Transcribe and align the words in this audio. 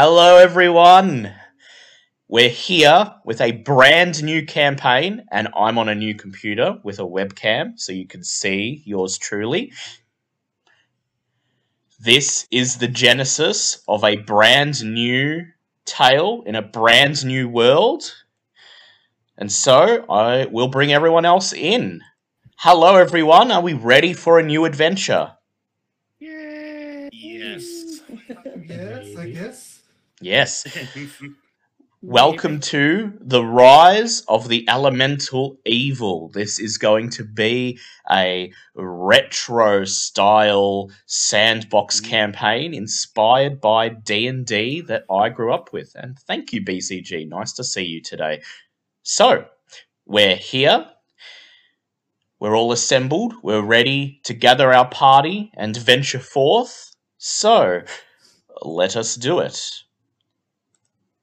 Hello, 0.00 0.36
everyone. 0.36 1.34
We're 2.28 2.50
here 2.50 3.14
with 3.24 3.40
a 3.40 3.50
brand 3.50 4.22
new 4.22 4.46
campaign, 4.46 5.24
and 5.32 5.48
I'm 5.56 5.76
on 5.76 5.88
a 5.88 5.94
new 5.96 6.14
computer 6.14 6.78
with 6.84 7.00
a 7.00 7.02
webcam 7.02 7.72
so 7.74 7.90
you 7.90 8.06
can 8.06 8.22
see 8.22 8.80
yours 8.86 9.18
truly. 9.18 9.72
This 11.98 12.46
is 12.52 12.76
the 12.76 12.86
genesis 12.86 13.82
of 13.88 14.04
a 14.04 14.18
brand 14.18 14.84
new 14.84 15.46
tale 15.84 16.44
in 16.46 16.54
a 16.54 16.62
brand 16.62 17.26
new 17.26 17.48
world. 17.48 18.04
And 19.36 19.50
so 19.50 20.04
I 20.08 20.46
will 20.46 20.68
bring 20.68 20.92
everyone 20.92 21.24
else 21.24 21.52
in. 21.52 22.02
Hello, 22.58 22.94
everyone. 22.94 23.50
Are 23.50 23.62
we 23.62 23.72
ready 23.72 24.12
for 24.12 24.38
a 24.38 24.44
new 24.44 24.64
adventure? 24.64 25.32
Yes. 26.20 28.02
Yes, 28.68 29.16
I 29.16 29.30
guess. 29.30 29.67
Yes. 30.20 30.66
Welcome 32.02 32.60
to 32.60 33.12
the 33.20 33.44
rise 33.44 34.22
of 34.22 34.48
the 34.48 34.68
elemental 34.68 35.58
evil. 35.64 36.28
This 36.28 36.58
is 36.58 36.78
going 36.78 37.10
to 37.10 37.24
be 37.24 37.78
a 38.10 38.52
retro 38.74 39.84
style 39.84 40.90
sandbox 41.06 42.00
mm-hmm. 42.00 42.10
campaign 42.10 42.74
inspired 42.74 43.60
by 43.60 43.88
D&D 43.88 44.82
that 44.82 45.04
I 45.10 45.28
grew 45.28 45.52
up 45.52 45.72
with. 45.72 45.92
And 45.94 46.18
thank 46.20 46.52
you 46.52 46.64
BCG. 46.64 47.28
Nice 47.28 47.52
to 47.54 47.64
see 47.64 47.84
you 47.84 48.02
today. 48.02 48.42
So, 49.02 49.46
we're 50.06 50.36
here. 50.36 50.86
We're 52.40 52.56
all 52.56 52.72
assembled. 52.72 53.34
We're 53.42 53.64
ready 53.64 54.20
to 54.24 54.34
gather 54.34 54.72
our 54.72 54.88
party 54.88 55.50
and 55.54 55.76
venture 55.76 56.20
forth. 56.20 56.92
So, 57.18 57.82
let 58.62 58.96
us 58.96 59.14
do 59.16 59.40
it. 59.40 59.82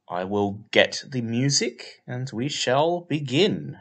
I 0.08 0.24
will 0.24 0.60
get 0.70 1.04
the 1.08 1.22
music 1.22 2.02
and 2.06 2.30
we 2.32 2.48
shall 2.48 3.02
begin. 3.02 3.80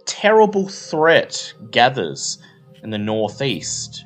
A 0.00 0.04
terrible 0.04 0.68
threat 0.68 1.54
gathers 1.72 2.38
in 2.84 2.90
the 2.90 2.98
northeast. 2.98 4.04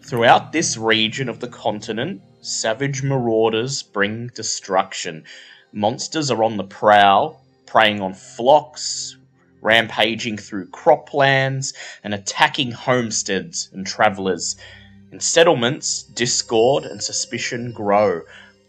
Throughout 0.00 0.52
this 0.52 0.78
region 0.78 1.28
of 1.28 1.40
the 1.40 1.48
continent, 1.48 2.22
savage 2.40 3.02
marauders 3.02 3.82
bring 3.82 4.28
destruction. 4.28 5.24
Monsters 5.72 6.30
are 6.30 6.42
on 6.42 6.56
the 6.56 6.64
prowl, 6.64 7.44
preying 7.66 8.00
on 8.00 8.14
flocks, 8.14 9.16
rampaging 9.60 10.38
through 10.38 10.68
croplands, 10.70 11.74
and 12.02 12.14
attacking 12.14 12.72
homesteads 12.72 13.68
and 13.72 13.86
travellers. 13.86 14.56
In 15.12 15.20
settlements, 15.20 16.02
discord 16.02 16.86
and 16.86 17.02
suspicion 17.02 17.72
grow. 17.72 18.22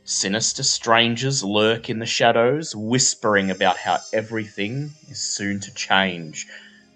Sinister 0.03 0.61
strangers 0.61 1.41
lurk 1.41 1.89
in 1.89 1.99
the 1.99 2.05
shadows, 2.05 2.75
whispering 2.75 3.49
about 3.49 3.77
how 3.77 3.99
everything 4.11 4.91
is 5.07 5.19
soon 5.19 5.61
to 5.61 5.73
change. 5.73 6.45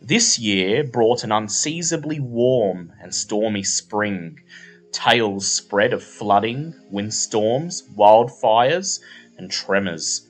This 0.01 0.37
year 0.37 0.83
brought 0.83 1.23
an 1.23 1.31
unseasonably 1.31 2.19
warm 2.19 2.91
and 3.01 3.15
stormy 3.15 3.63
spring. 3.63 4.41
Tales 4.91 5.49
spread 5.49 5.93
of 5.93 6.03
flooding, 6.03 6.75
windstorms, 6.91 7.83
wildfires, 7.95 8.99
and 9.37 9.49
tremors. 9.49 10.27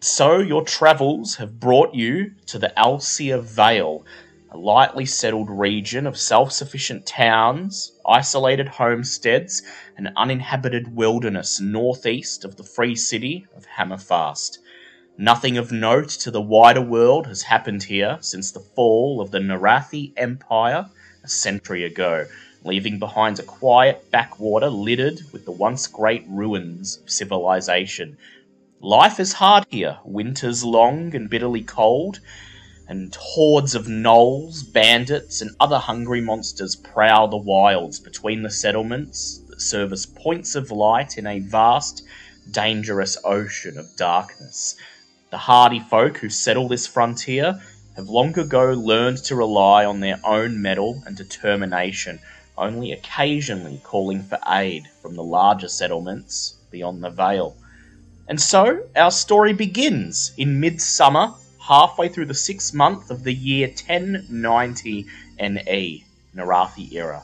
So 0.00 0.40
your 0.40 0.64
travels 0.66 1.36
have 1.36 1.58
brought 1.58 1.94
you 1.94 2.32
to 2.48 2.58
the 2.58 2.78
Elsir 2.78 3.40
Vale, 3.40 4.04
a 4.50 4.56
lightly 4.56 5.04
settled 5.04 5.50
region 5.50 6.06
of 6.06 6.16
self 6.16 6.52
sufficient 6.52 7.04
towns, 7.04 7.92
isolated 8.06 8.66
homesteads, 8.66 9.62
and 9.96 10.10
uninhabited 10.16 10.94
wilderness 10.96 11.60
northeast 11.60 12.44
of 12.44 12.56
the 12.56 12.62
free 12.62 12.94
city 12.94 13.46
of 13.54 13.66
Hammerfast. 13.66 14.58
Nothing 15.18 15.58
of 15.58 15.72
note 15.72 16.08
to 16.10 16.30
the 16.30 16.40
wider 16.40 16.80
world 16.80 17.26
has 17.26 17.42
happened 17.42 17.82
here 17.82 18.16
since 18.20 18.50
the 18.50 18.60
fall 18.60 19.20
of 19.20 19.32
the 19.32 19.38
Narathi 19.38 20.12
Empire 20.16 20.88
a 21.22 21.28
century 21.28 21.84
ago, 21.84 22.26
leaving 22.64 22.98
behind 22.98 23.38
a 23.38 23.42
quiet 23.42 24.10
backwater 24.10 24.68
littered 24.68 25.20
with 25.32 25.44
the 25.44 25.52
once 25.52 25.86
great 25.86 26.24
ruins 26.28 26.98
of 26.98 27.10
civilization. 27.10 28.16
Life 28.80 29.18
is 29.18 29.32
hard 29.32 29.66
here, 29.70 29.98
winters 30.04 30.64
long 30.64 31.14
and 31.14 31.28
bitterly 31.28 31.62
cold, 31.62 32.20
and 32.88 33.14
hordes 33.14 33.74
of 33.74 33.86
gnolls, 33.86 34.62
bandits, 34.72 35.42
and 35.42 35.50
other 35.60 35.78
hungry 35.78 36.22
monsters 36.22 36.74
prowl 36.74 37.28
the 37.28 37.36
wilds 37.36 38.00
between 38.00 38.42
the 38.42 38.50
settlements 38.50 39.42
that 39.48 39.60
serve 39.60 39.92
as 39.92 40.06
points 40.06 40.54
of 40.54 40.70
light 40.70 41.18
in 41.18 41.26
a 41.26 41.38
vast, 41.38 42.02
dangerous 42.50 43.18
ocean 43.24 43.76
of 43.76 43.94
darkness. 43.96 44.74
The 45.30 45.36
hardy 45.36 45.80
folk 45.80 46.16
who 46.16 46.30
settle 46.30 46.66
this 46.66 46.86
frontier 46.86 47.60
have 47.94 48.08
long 48.08 48.38
ago 48.38 48.72
learned 48.72 49.18
to 49.24 49.36
rely 49.36 49.84
on 49.84 50.00
their 50.00 50.18
own 50.24 50.62
mettle 50.62 51.02
and 51.04 51.14
determination, 51.14 52.18
only 52.56 52.92
occasionally 52.92 53.82
calling 53.84 54.22
for 54.22 54.38
aid 54.48 54.88
from 55.02 55.14
the 55.14 55.22
larger 55.22 55.68
settlements 55.68 56.54
beyond 56.70 57.04
the 57.04 57.10
Vale. 57.10 57.54
And 58.28 58.40
so 58.40 58.86
our 58.96 59.10
story 59.10 59.52
begins 59.52 60.32
in 60.38 60.58
midsummer 60.58 61.34
halfway 61.68 62.08
through 62.08 62.24
the 62.24 62.32
sixth 62.32 62.72
month 62.72 63.10
of 63.10 63.24
the 63.24 63.32
year 63.32 63.68
1090 63.68 65.06
NE, 65.38 66.04
Narathi 66.34 66.92
era. 66.94 67.22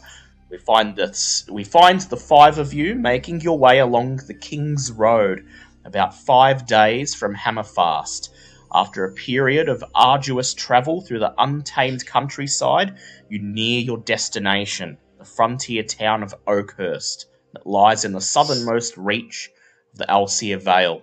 We 0.51 0.59
find 0.59 0.95
that 0.97 1.45
we 1.49 1.65
find 1.65 2.03
the 2.03 2.19
five 2.19 2.59
of 2.59 2.75
you 2.75 2.95
making 2.95 3.41
your 3.41 3.59
way 3.59 3.79
along 3.79 4.17
the 4.17 4.35
King's 4.35 4.93
Road, 4.93 5.47
about 5.87 6.15
five 6.15 6.67
days 6.67 7.15
from 7.15 7.35
Hammerfast. 7.35 8.29
After 8.71 9.05
a 9.05 9.15
period 9.15 9.71
of 9.71 9.83
arduous 9.95 10.53
travel 10.53 11.01
through 11.01 11.21
the 11.21 11.35
untamed 11.39 12.05
countryside, 12.05 12.99
you 13.31 13.39
near 13.39 13.81
your 13.81 13.99
destination, 13.99 14.99
the 15.17 15.25
frontier 15.25 15.85
town 15.85 16.23
of 16.23 16.35
Oakhurst, 16.47 17.27
that 17.55 17.67
lies 17.67 18.05
in 18.05 18.13
the 18.13 18.21
southernmost 18.21 18.99
reach 18.99 19.51
of 19.93 19.99
the 20.01 20.11
Elsir 20.11 20.59
Vale. 20.59 21.01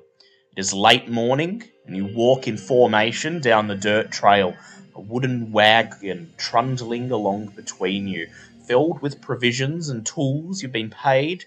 It 0.56 0.60
is 0.60 0.74
late 0.74 1.10
morning, 1.10 1.64
and 1.86 1.96
you 1.96 2.06
walk 2.06 2.48
in 2.48 2.58
formation 2.58 3.40
down 3.40 3.68
the 3.68 3.76
dirt 3.76 4.12
trail, 4.12 4.56
a 4.96 5.02
wooden 5.02 5.52
wagon 5.52 6.34
trundling 6.38 7.12
along 7.12 7.48
between 7.48 8.08
you, 8.08 8.28
filled 8.68 9.02
with 9.02 9.22
provisions 9.22 9.90
and 9.90 10.06
tools 10.06 10.62
you've 10.62 10.72
been 10.72 10.90
paid 10.90 11.46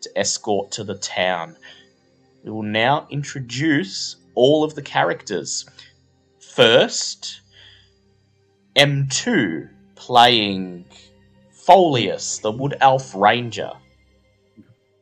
to 0.00 0.18
escort 0.18 0.70
to 0.72 0.84
the 0.84 0.96
town. 0.96 1.56
We 2.44 2.50
will 2.50 2.62
now 2.62 3.06
introduce 3.10 4.16
all 4.34 4.64
of 4.64 4.74
the 4.74 4.82
characters. 4.82 5.66
First, 6.38 7.40
M2 8.76 9.68
playing 9.94 10.84
Folius, 11.52 12.40
the 12.40 12.52
Wood 12.52 12.76
Elf 12.80 13.14
Ranger. 13.14 13.72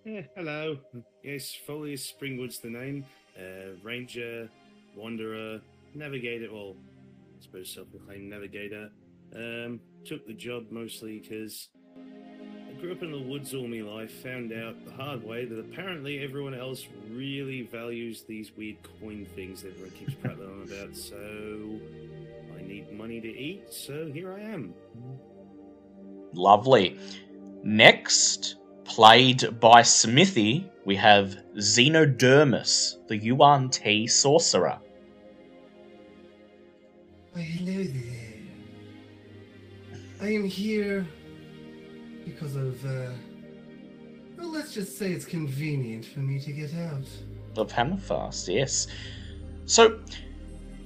Yeah, 0.04 0.22
hello. 0.36 0.78
Yes, 1.22 1.56
Folius 1.66 2.12
Springwood's 2.12 2.58
the 2.60 2.70
name. 2.70 3.04
Uh, 3.38 3.74
Ranger, 3.82 4.48
Wanderer, 4.96 5.60
Navigator, 5.94 6.52
well, 6.52 6.76
I 7.38 7.42
suppose 7.42 7.70
self 7.70 7.90
proclaimed 7.90 8.30
Navigator. 8.30 8.90
Um, 9.34 9.80
took 10.04 10.26
the 10.26 10.32
job 10.32 10.66
mostly 10.70 11.18
because 11.18 11.68
I 11.96 12.80
grew 12.80 12.92
up 12.92 13.02
in 13.02 13.10
the 13.10 13.20
woods 13.20 13.54
all 13.54 13.66
my 13.66 13.80
life, 13.80 14.12
found 14.22 14.52
out 14.52 14.84
the 14.84 14.92
hard 14.92 15.24
way 15.24 15.44
that 15.44 15.58
apparently 15.58 16.22
everyone 16.22 16.54
else 16.54 16.86
really 17.10 17.62
values 17.62 18.22
these 18.22 18.52
weird 18.56 18.76
coin 19.00 19.26
things 19.34 19.62
that 19.62 19.72
everyone 19.72 19.90
keeps 19.92 20.14
prattling 20.14 20.50
on 20.50 20.62
about, 20.62 20.96
so 20.96 21.80
I 22.56 22.62
need 22.62 22.92
money 22.92 23.20
to 23.20 23.28
eat, 23.28 23.72
so 23.72 24.10
here 24.12 24.32
I 24.32 24.40
am. 24.40 24.74
Lovely. 26.32 26.98
Next, 27.62 28.56
played 28.84 29.58
by 29.60 29.82
Smithy, 29.82 30.70
we 30.84 30.96
have 30.96 31.36
Xenodermus, 31.56 33.06
the 33.08 33.16
Yuan 33.16 33.70
Ti 33.70 34.06
sorcerer. 34.06 34.78
Why, 37.34 37.42
hello 37.42 37.82
there. 37.82 38.32
I 40.22 40.32
am 40.34 40.44
here 40.44 41.04
because 42.24 42.54
of, 42.54 42.86
uh, 42.86 43.10
well, 44.38 44.52
let's 44.52 44.72
just 44.72 44.96
say 44.96 45.10
it's 45.10 45.24
convenient 45.24 46.04
for 46.04 46.20
me 46.20 46.38
to 46.38 46.52
get 46.52 46.72
out. 46.74 47.08
Of 47.56 47.72
Hammerfast, 47.72 48.54
yes. 48.54 48.86
So, 49.66 49.98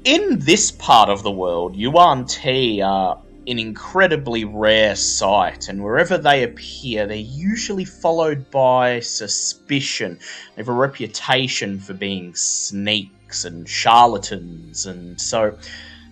in 0.05 0.39
this 0.39 0.71
part 0.71 1.11
of 1.11 1.23
the 1.23 1.31
world, 1.31 1.77
Yuan 1.77 2.25
Ti 2.25 2.81
are 2.81 3.21
an 3.47 3.59
incredibly 3.59 4.47
rare 4.47 4.97
sight, 4.97 5.69
and 5.69 5.85
wherever 5.85 6.17
they 6.17 6.45
appear, 6.45 7.06
they're 7.06 7.17
usually 7.19 7.85
followed 7.85 8.50
by 8.50 9.00
suspicion. 9.00 10.19
They 10.56 10.62
have 10.62 10.69
a 10.69 10.73
reputation 10.73 11.79
for 11.79 11.93
being 11.93 12.35
sneaks 12.35 13.45
and 13.45 13.69
charlatans, 13.69 14.87
and 14.87 15.21
so 15.21 15.55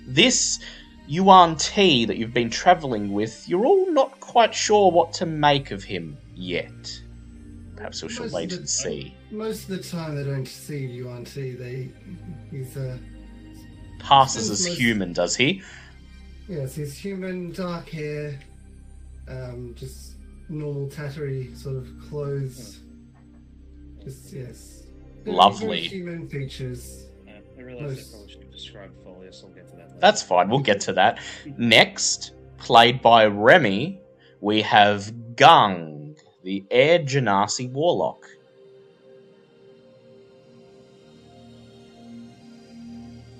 this 0.06 0.58
Yuan 1.08 1.56
Ti 1.56 2.04
that 2.06 2.16
you've 2.16 2.34
been 2.34 2.50
travelling 2.50 3.12
with, 3.12 3.48
you're 3.48 3.64
all 3.66 3.90
not 3.92 4.18
quite 4.20 4.54
sure 4.54 4.90
what 4.90 5.12
to 5.14 5.26
make 5.26 5.70
of 5.70 5.84
him 5.84 6.16
yet. 6.34 7.00
Perhaps 7.76 8.02
we 8.02 8.08
shall 8.08 8.24
Most 8.24 8.32
wait 8.32 8.52
of 8.52 8.58
and 8.58 8.64
the- 8.66 8.70
see. 8.70 9.14
Most 9.30 9.68
of 9.68 9.76
the 9.76 9.82
time 9.82 10.14
they 10.16 10.24
don't 10.24 10.46
see 10.46 10.86
Yuan 10.86 11.24
Ti, 11.24 11.52
they, 11.52 11.88
he's, 12.50 12.76
uh, 12.76 12.96
Passes 13.98 14.50
as 14.50 14.58
Senseless. 14.60 14.78
human, 14.78 15.12
does 15.12 15.36
he? 15.36 15.62
yes, 16.48 16.74
he's 16.76 16.96
human, 16.96 17.50
dark 17.52 17.88
hair, 17.88 18.38
um, 19.28 19.74
just 19.76 20.12
normal 20.48 20.86
tattery 20.88 21.56
sort 21.56 21.76
of 21.76 21.88
clothes. 22.08 22.78
Just, 24.04 24.32
yes. 24.32 24.84
Lovely. 25.24 25.80
human 25.80 26.28
features. 26.28 27.06
Uh, 27.26 27.32
I 27.58 27.62
realised 27.62 27.96
Most- 27.96 28.08
I 28.08 28.16
probably 28.16 28.32
should 28.32 28.42
have 28.42 28.52
described 28.52 28.94
Folius. 29.04 29.42
I'll 29.42 29.50
get 29.50 29.65
to 29.65 29.65
that 29.65 29.65
later. 29.65 29.65
That's 29.98 30.22
fine, 30.22 30.48
we'll 30.48 30.60
get 30.60 30.80
to 30.82 30.92
that. 30.94 31.18
Next, 31.56 32.32
played 32.58 33.00
by 33.02 33.26
Remy, 33.26 33.98
we 34.40 34.62
have 34.62 35.10
Gung, 35.36 36.16
the 36.42 36.64
Air 36.70 36.98
Genasi 37.00 37.70
Warlock. 37.70 38.24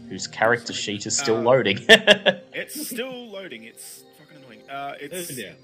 Whose 0.09 0.27
character 0.29 0.73
sheet 0.73 1.05
is 1.07 1.19
still 1.19 1.39
Uh, 1.39 1.43
loading. 1.43 1.79
It's 2.55 2.87
still 2.89 3.29
loading. 3.29 3.65
It's 3.65 4.05
fucking 4.19 4.37
annoying. 4.45 4.71
Uh, 4.71 4.95
it's 5.01 5.31
Oh, 5.31 5.35
dear. 5.35 5.57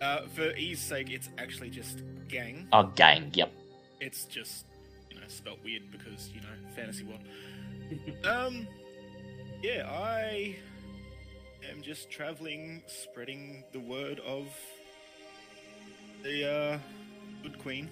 uh, 0.00 0.26
for 0.28 0.56
ease 0.56 0.80
sake, 0.80 1.10
it's 1.10 1.28
actually 1.36 1.68
just 1.70 2.00
gang. 2.28 2.68
oh, 2.72 2.84
gang, 2.94 3.30
yep. 3.34 3.52
It's 4.00 4.24
just 4.24 4.64
you 5.10 5.16
know 5.16 5.26
spelt 5.28 5.58
weird 5.64 5.82
because 5.90 6.30
you 6.34 6.40
know 6.40 6.48
fantasy 6.76 7.04
world. 7.04 7.20
um, 8.24 8.66
yeah, 9.62 9.88
I 9.90 10.56
am 11.70 11.82
just 11.82 12.10
traveling, 12.10 12.82
spreading 12.86 13.64
the 13.72 13.80
word 13.80 14.20
of 14.20 14.46
the 16.22 16.50
uh, 16.50 16.78
good 17.42 17.58
queen 17.58 17.88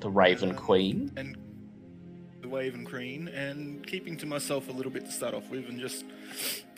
The 0.00 0.10
Raven 0.10 0.50
Um, 0.50 0.56
Queen. 0.56 1.10
and 1.16 1.36
the 2.40 2.48
Waven 2.48 2.84
Queen, 2.86 3.28
and 3.28 3.86
keeping 3.86 4.16
to 4.18 4.26
myself 4.26 4.68
a 4.68 4.72
little 4.72 4.92
bit 4.92 5.04
to 5.04 5.12
start 5.12 5.34
off 5.34 5.48
with, 5.50 5.68
and 5.68 5.78
just 5.78 6.04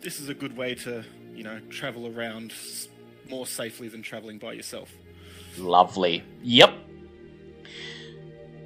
this 0.00 0.18
is 0.20 0.28
a 0.28 0.34
good 0.34 0.56
way 0.56 0.74
to 0.76 1.04
you 1.34 1.44
know 1.44 1.60
travel 1.70 2.06
around 2.16 2.52
more 3.28 3.46
safely 3.46 3.88
than 3.88 4.02
traveling 4.02 4.38
by 4.38 4.52
yourself. 4.52 4.90
Lovely. 5.58 6.24
Yep. 6.42 6.74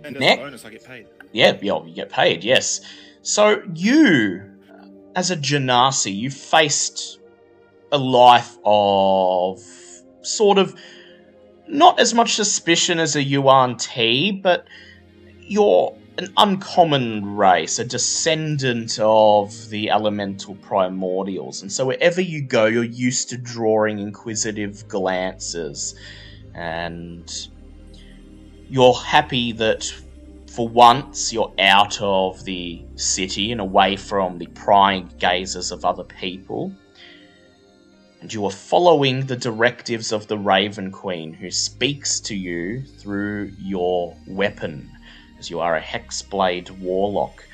And 0.05 0.17
as 0.17 0.21
Next. 0.21 0.41
a 0.41 0.45
bonus, 0.45 0.65
I 0.65 0.71
get 0.71 0.85
paid. 0.85 1.07
Yeah, 1.33 1.57
yeah, 1.61 1.85
you 1.85 1.95
get 1.95 2.09
paid, 2.11 2.45
yes. 2.45 2.81
So 3.23 3.61
you, 3.75 4.56
as 5.17 5.31
a 5.31 5.37
Genasi, 5.37 6.15
you 6.15 6.31
faced 6.31 7.19
a 7.91 7.99
life 7.99 8.57
of 8.65 9.61
sort 10.21 10.59
of 10.59 10.79
not 11.67 11.99
as 11.99 12.13
much 12.13 12.35
suspicion 12.35 13.01
as 13.01 13.17
a 13.17 13.23
Yuan 13.23 13.79
Ti, 13.79 14.33
but 14.33 14.67
you're 15.41 15.97
an 16.19 16.33
uncommon 16.37 17.37
race, 17.37 17.79
a 17.79 17.85
descendant 17.85 18.99
of 19.01 19.71
the 19.71 19.91
elemental 19.91 20.55
primordials, 20.57 21.63
and 21.63 21.73
so 21.73 21.87
wherever 21.87 22.21
you 22.21 22.43
go, 22.43 22.67
you're 22.67 22.85
used 22.85 23.31
to 23.31 23.39
drawing 23.39 23.99
inquisitive 23.99 24.87
glances, 24.87 25.95
and 26.55 27.49
you're 28.69 28.95
happy 28.95 29.53
that 29.53 29.93
for 30.57 30.67
once 30.67 31.35
you're 31.35 31.53
out 31.59 32.01
of 32.01 32.43
the 32.47 32.83
city 32.95 33.53
and 33.53 33.61
away 33.61 33.95
from 33.95 34.39
the 34.39 34.47
prying 34.47 35.07
gazes 35.19 35.71
of 35.71 35.85
other 35.85 36.03
people. 36.03 36.73
And 38.23 38.33
you 38.33 38.47
are 38.47 38.51
following 38.51 39.27
the 39.27 39.37
directives 39.37 40.13
of 40.13 40.29
the 40.29 40.39
Raven 40.39 40.91
Queen, 40.91 41.35
who 41.35 41.51
speaks 41.51 42.21
to 42.21 42.35
you 42.35 42.83
through 42.83 43.53
your 43.59 44.17
weapon, 44.27 44.91
as 45.39 45.51
you 45.51 45.61
are 45.61 45.77
a 45.77 45.83
Hexblade 45.83 46.71
Warlock. 46.71 47.47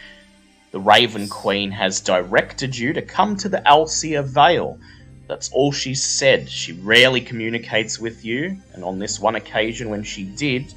The 0.70 0.78
Raven 0.78 1.28
Queen 1.28 1.72
has 1.72 2.00
directed 2.00 2.78
you 2.78 2.92
to 2.92 3.02
come 3.02 3.34
to 3.38 3.48
the 3.48 3.66
Elsir 3.66 4.22
Vale. 4.22 4.78
That's 5.26 5.50
all 5.50 5.72
she 5.72 5.96
said. 5.96 6.48
She 6.48 6.70
rarely 6.70 7.20
communicates 7.20 7.98
with 7.98 8.24
you, 8.24 8.58
and 8.74 8.84
on 8.84 9.00
this 9.00 9.18
one 9.18 9.34
occasion 9.34 9.90
when 9.90 10.04
she 10.04 10.22
did, 10.22 10.72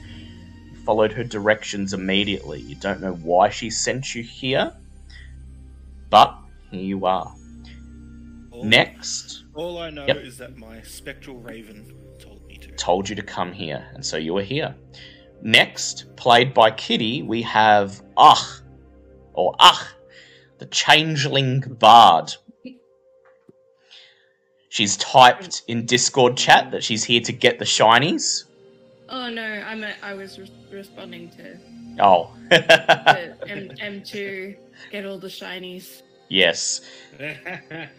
followed 0.85 1.11
her 1.13 1.23
directions 1.23 1.93
immediately. 1.93 2.61
You 2.61 2.75
don't 2.75 3.01
know 3.01 3.13
why 3.13 3.49
she 3.49 3.69
sent 3.69 4.13
you 4.15 4.23
here, 4.23 4.71
but 6.09 6.35
here 6.71 6.81
you 6.81 7.05
are. 7.05 7.33
All, 8.51 8.63
Next, 8.63 9.43
all 9.53 9.77
I 9.79 9.89
know 9.89 10.05
Yep. 10.05 10.17
is 10.17 10.37
that 10.37 10.55
my 10.57 10.81
spectral 10.83 11.37
raven 11.37 11.91
told 12.19 12.45
me 12.47 12.57
to. 12.57 12.71
told 12.73 13.09
you 13.09 13.15
to 13.15 13.23
come 13.23 13.51
here, 13.51 13.85
and 13.93 14.05
so 14.05 14.17
you 14.17 14.37
are 14.37 14.43
here. 14.43 14.75
Next, 15.41 16.05
played 16.15 16.53
by 16.53 16.71
Kitty, 16.71 17.21
we 17.21 17.41
have 17.41 18.01
Ach, 18.17 18.61
or 19.33 19.55
Ach, 19.59 19.85
the 20.59 20.65
Changeling 20.67 21.59
Bard. 21.61 22.31
She's 24.69 24.97
typed 24.97 25.63
in 25.67 25.85
Discord 25.85 26.35
chat 26.37 26.71
that 26.71 26.83
she's 26.83 27.03
here 27.03 27.21
to 27.21 27.31
get 27.31 27.59
the 27.59 27.65
shinies. 27.65 28.45
Oh 29.09 29.29
no, 29.29 29.43
I'm 29.43 29.83
a, 29.83 29.93
I 30.01 30.13
was 30.13 30.39
re- 30.39 30.51
responding 30.71 31.29
to, 31.31 31.57
Oh. 31.99 32.31
to 32.49 33.35
M- 33.49 33.69
M2 34.01 34.55
get 34.91 35.05
all 35.05 35.19
the 35.19 35.27
shinies. 35.27 36.01
yes. 36.29 36.81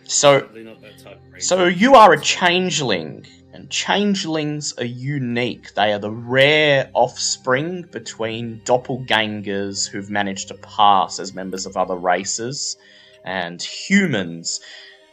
So 0.05 0.41
Probably 0.41 0.65
not 0.65 0.81
that 0.83 0.99
type 0.99 1.17
of 1.25 1.33
race. 1.33 1.47
So 1.49 1.67
you 1.67 1.95
are 1.95 2.13
a 2.13 2.21
changeling, 2.21 3.25
and 3.53 3.71
changelings 3.71 4.75
are 4.79 4.85
unique. 4.85 5.75
They 5.75 5.93
are 5.93 5.99
the 5.99 6.11
rare 6.11 6.91
offspring 6.93 7.83
between 7.91 8.61
doppelgangers 8.65 9.89
who've 9.89 10.11
managed 10.11 10.49
to 10.49 10.55
pass 10.55 11.19
as 11.21 11.33
members 11.35 11.67
of 11.67 11.77
other 11.77 11.97
races 11.97 12.77
and 13.25 13.63
humans. 13.63 14.61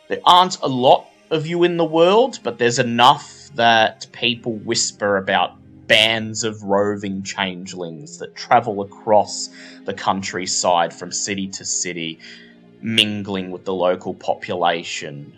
There 0.10 0.20
aren't 0.26 0.60
a 0.62 0.68
lot 0.68 1.08
of 1.32 1.48
you 1.48 1.64
in 1.64 1.78
the 1.78 1.86
world, 1.86 2.40
but 2.44 2.58
there's 2.58 2.80
enough 2.80 3.50
that 3.56 4.08
people 4.12 4.54
whisper 4.58 5.18
about 5.18 5.54
bands 5.88 6.44
of 6.44 6.64
roving 6.64 7.24
changelings 7.24 8.18
that 8.20 8.36
travel 8.36 8.82
across 8.82 9.50
the 9.86 9.94
countryside 9.94 10.94
from 10.94 11.12
city 11.12 11.48
to 11.48 11.66
city, 11.66 12.20
mingling 12.82 13.52
with 13.52 13.66
the 13.66 13.74
local 13.74 14.14
population. 14.14 15.38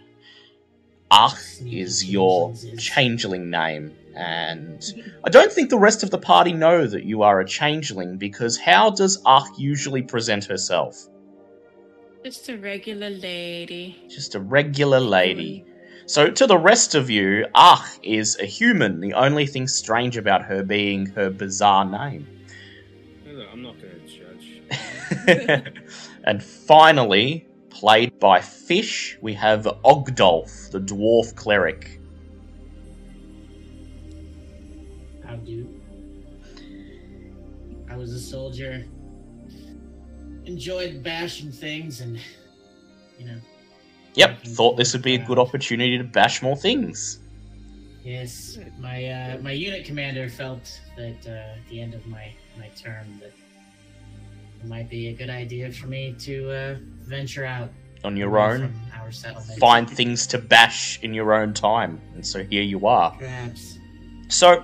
Ach 1.12 1.38
is 1.66 2.10
your 2.10 2.54
changeling 2.78 3.50
name, 3.50 3.96
and 4.16 4.84
I 5.24 5.30
don't 5.30 5.52
think 5.52 5.70
the 5.70 5.78
rest 5.78 6.04
of 6.04 6.10
the 6.10 6.18
party 6.18 6.52
know 6.52 6.88
that 6.88 7.04
you 7.04 7.22
are 7.22 7.40
a 7.40 7.48
changeling 7.48 8.18
because 8.18 8.58
how 8.58 8.90
does 8.90 9.22
Ach 9.26 9.48
usually 9.58 10.02
present 10.02 10.46
herself? 10.46 11.08
Just 12.24 12.50
a 12.50 12.58
regular 12.58 13.12
lady. 13.12 14.04
Just 14.10 14.34
a 14.34 14.40
regular 14.40 15.00
lady. 15.00 15.64
So, 16.08 16.30
to 16.30 16.46
the 16.46 16.58
rest 16.58 16.94
of 16.94 17.10
you, 17.10 17.48
Ach 17.56 17.84
is 18.04 18.38
a 18.40 18.46
human, 18.46 19.00
the 19.00 19.16
only 19.16 19.48
thing 19.48 19.68
strange 19.68 20.18
about 20.18 20.44
her 20.44 20.62
being 20.62 21.08
her 21.08 21.32
bizarre 21.32 21.84
name. 21.84 22.28
No, 23.26 23.32
no, 23.32 23.48
I'm 23.52 23.64
not 23.64 23.76
going 23.82 24.00
to 24.00 25.66
judge. 25.66 25.74
and 26.26 26.44
finally, 26.44 27.48
played 27.72 28.20
by 28.20 28.40
Fish, 28.40 29.18
we 29.22 29.34
have 29.34 29.64
Ogdolf, 29.84 30.70
the 30.70 30.80
dwarf 30.80 31.36
cleric. 31.36 32.00
How 35.26 35.38
do? 35.38 35.68
I 37.90 37.96
was 37.96 38.14
a 38.14 38.20
soldier. 38.20 38.86
Enjoyed 40.46 41.02
bashing 41.02 41.52
things 41.52 42.02
and, 42.02 42.20
you 43.18 43.26
know, 43.26 43.40
Yep, 44.16 44.44
thought 44.48 44.78
this 44.78 44.94
would 44.94 45.02
be 45.02 45.16
a 45.16 45.26
good 45.26 45.38
opportunity 45.38 45.98
to 45.98 46.04
bash 46.04 46.42
more 46.42 46.56
things. 46.56 47.20
yes, 48.04 48.58
my 48.80 49.06
uh, 49.08 49.38
my 49.40 49.52
unit 49.52 49.86
commander 49.86 50.30
felt 50.30 50.80
that 50.96 51.18
uh, 51.28 51.58
at 51.58 51.68
the 51.70 51.82
end 51.82 51.94
of 51.94 52.06
my 52.08 52.34
my 52.58 52.70
term 52.70 53.06
that 53.20 53.34
it 54.62 54.68
might 54.68 54.90
be 54.90 55.10
a 55.10 55.14
good 55.14 55.30
idea 55.30 55.72
for 55.72 55.88
me 55.88 56.16
to 56.20 56.52
uh, 56.52 56.76
venture 57.04 57.46
out. 57.46 57.70
on 58.04 58.16
your 58.16 58.38
own. 58.40 58.74
our 58.98 59.12
settlement. 59.12 59.60
Find 59.60 59.90
things 59.90 60.28
to 60.28 60.38
bash 60.38 61.00
in 61.02 61.14
your 61.14 61.34
own 61.34 61.54
time. 61.54 62.00
And 62.14 62.26
so 62.26 62.44
here 62.44 62.64
you 62.64 62.88
are. 62.88 63.16
Perhaps. 63.18 63.80
So, 64.28 64.64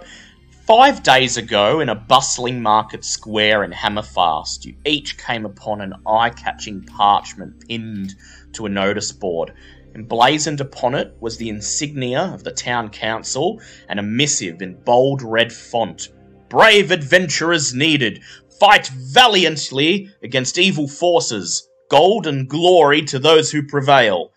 five 0.66 1.04
days 1.04 1.38
ago, 1.38 1.80
in 1.82 1.90
a 1.90 1.96
bustling 1.96 2.62
market 2.62 3.04
square 3.04 3.64
in 3.64 3.72
Hammerfast, 3.72 4.66
you 4.66 4.76
each 4.86 5.18
came 5.18 5.46
upon 5.46 5.82
an 5.82 5.94
eye 6.06 6.30
catching 6.30 6.84
parchment 6.84 7.68
pinned 7.68 8.16
to 8.54 8.66
a 8.66 8.70
notice 8.70 9.12
board. 9.12 9.54
Emblazoned 9.96 10.62
upon 10.62 10.96
it 10.96 11.16
was 11.20 11.38
the 11.38 11.50
insignia 11.50 12.32
of 12.34 12.44
the 12.44 12.52
town 12.52 12.90
council 12.90 13.62
and 13.90 14.00
a 14.00 14.04
missive 14.04 14.62
in 14.62 14.76
bold 14.84 15.22
red 15.22 15.52
font 15.52 16.10
Brave 16.52 16.92
adventurers 16.92 17.74
needed. 17.74 18.22
Fight 18.60 18.88
valiantly 18.88 20.10
against 20.22 20.58
evil 20.58 20.86
forces. 20.86 21.66
Gold 21.90 22.28
and 22.28 22.46
glory 22.46 23.04
to 23.04 23.20
those 23.20 23.52
who 23.52 23.64
prevail. 23.64 24.34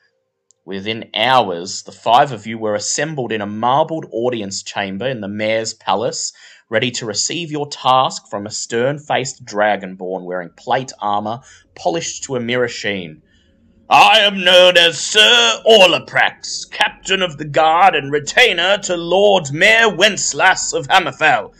Within 0.64 1.11
hours, 1.12 1.83
the 1.83 1.90
five 1.90 2.30
of 2.30 2.47
you 2.47 2.56
were 2.56 2.76
assembled 2.76 3.33
in 3.33 3.40
a 3.40 3.47
marbled 3.47 4.06
audience 4.12 4.62
chamber 4.62 5.09
in 5.09 5.23
the 5.23 5.28
mayor's 5.28 5.75
palace, 5.75 6.33
ready 6.71 6.92
to 6.92 7.04
receive 7.04 7.50
your 7.50 7.66
task 7.66 8.30
from 8.30 8.47
a 8.47 8.50
stern 8.52 9.00
faced 9.00 9.44
dragonborn 9.44 10.23
wearing 10.23 10.50
plate 10.56 10.92
armor 11.00 11.40
polished 11.75 12.23
to 12.23 12.37
a 12.37 12.40
mirror 12.40 12.68
sheen. 12.68 13.23
I 13.96 14.18
am 14.22 14.42
known 14.42 14.76
as 14.76 14.98
Sir 14.98 15.62
Orlaprax, 15.64 16.68
captain 16.68 17.22
of 17.22 17.38
the 17.38 17.44
guard 17.44 17.94
and 17.94 18.10
retainer 18.10 18.76
to 18.78 18.96
Lord 18.96 19.52
Mayor 19.52 19.88
Wenceslas 19.88 20.72
of 20.72 20.88
Hammerfell. 20.88 21.54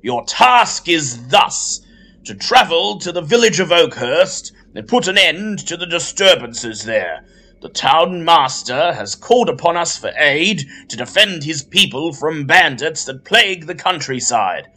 Your 0.00 0.24
task 0.24 0.88
is 0.88 1.26
thus 1.30 1.80
to 2.26 2.36
travel 2.36 3.00
to 3.00 3.10
the 3.10 3.20
village 3.20 3.58
of 3.58 3.72
Oakhurst 3.72 4.52
and 4.72 4.86
put 4.86 5.08
an 5.08 5.18
end 5.18 5.66
to 5.66 5.76
the 5.76 5.84
disturbances 5.84 6.84
there. 6.84 7.24
The 7.60 7.70
town 7.70 8.24
master 8.24 8.92
has 8.92 9.16
called 9.16 9.48
upon 9.48 9.76
us 9.76 9.96
for 9.96 10.12
aid 10.16 10.64
to 10.90 10.96
defend 10.96 11.42
his 11.42 11.64
people 11.64 12.12
from 12.12 12.46
bandits 12.46 13.04
that 13.06 13.24
plague 13.24 13.66
the 13.66 13.74
countryside. 13.74 14.68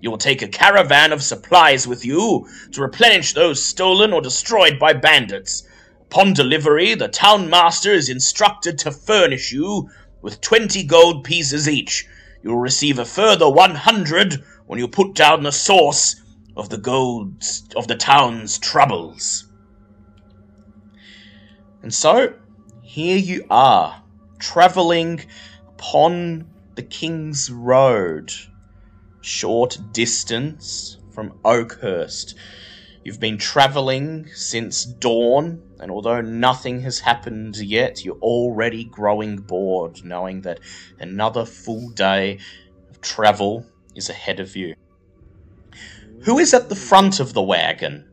You 0.00 0.10
will 0.10 0.16
take 0.16 0.40
a 0.40 0.48
caravan 0.48 1.12
of 1.12 1.22
supplies 1.22 1.86
with 1.86 2.06
you 2.06 2.48
to 2.70 2.80
replenish 2.80 3.34
those 3.34 3.62
stolen 3.62 4.14
or 4.14 4.22
destroyed 4.22 4.78
by 4.78 4.94
bandits. 4.94 5.64
Upon 6.12 6.34
delivery, 6.34 6.94
the 6.94 7.08
town 7.08 7.48
master 7.48 7.90
is 7.90 8.10
instructed 8.10 8.78
to 8.80 8.90
furnish 8.90 9.50
you 9.50 9.88
with 10.20 10.42
20 10.42 10.84
gold 10.84 11.24
pieces 11.24 11.66
each. 11.66 12.06
You 12.42 12.50
will 12.50 12.58
receive 12.58 12.98
a 12.98 13.06
further 13.06 13.48
100 13.48 14.44
when 14.66 14.78
you 14.78 14.88
put 14.88 15.14
down 15.14 15.42
the 15.42 15.52
source 15.52 16.20
of 16.54 16.68
the 16.68 16.76
of 17.74 17.88
the 17.88 17.96
town's 17.96 18.58
troubles. 18.58 19.48
And 21.80 21.94
so, 21.94 22.34
here 22.82 23.16
you 23.16 23.46
are, 23.48 24.02
travelling 24.38 25.24
upon 25.66 26.46
the 26.74 26.82
King's 26.82 27.50
Road, 27.50 28.30
short 29.22 29.78
distance 29.94 30.98
from 31.10 31.38
Oakhurst. 31.42 32.34
You've 33.02 33.18
been 33.18 33.38
travelling 33.38 34.28
since 34.34 34.84
dawn, 34.84 35.60
and 35.82 35.90
although 35.90 36.20
nothing 36.20 36.80
has 36.82 37.00
happened 37.00 37.56
yet, 37.56 38.04
you're 38.04 38.18
already 38.20 38.84
growing 38.84 39.36
bored, 39.36 40.04
knowing 40.04 40.42
that 40.42 40.60
another 41.00 41.44
full 41.44 41.90
day 41.90 42.38
of 42.90 43.00
travel 43.00 43.66
is 43.96 44.08
ahead 44.08 44.40
of 44.40 44.54
you. 44.56 44.74
Who 46.22 46.38
is 46.38 46.54
at 46.54 46.68
the 46.68 46.76
front 46.76 47.18
of 47.20 47.34
the 47.34 47.42
wagon? 47.42 48.08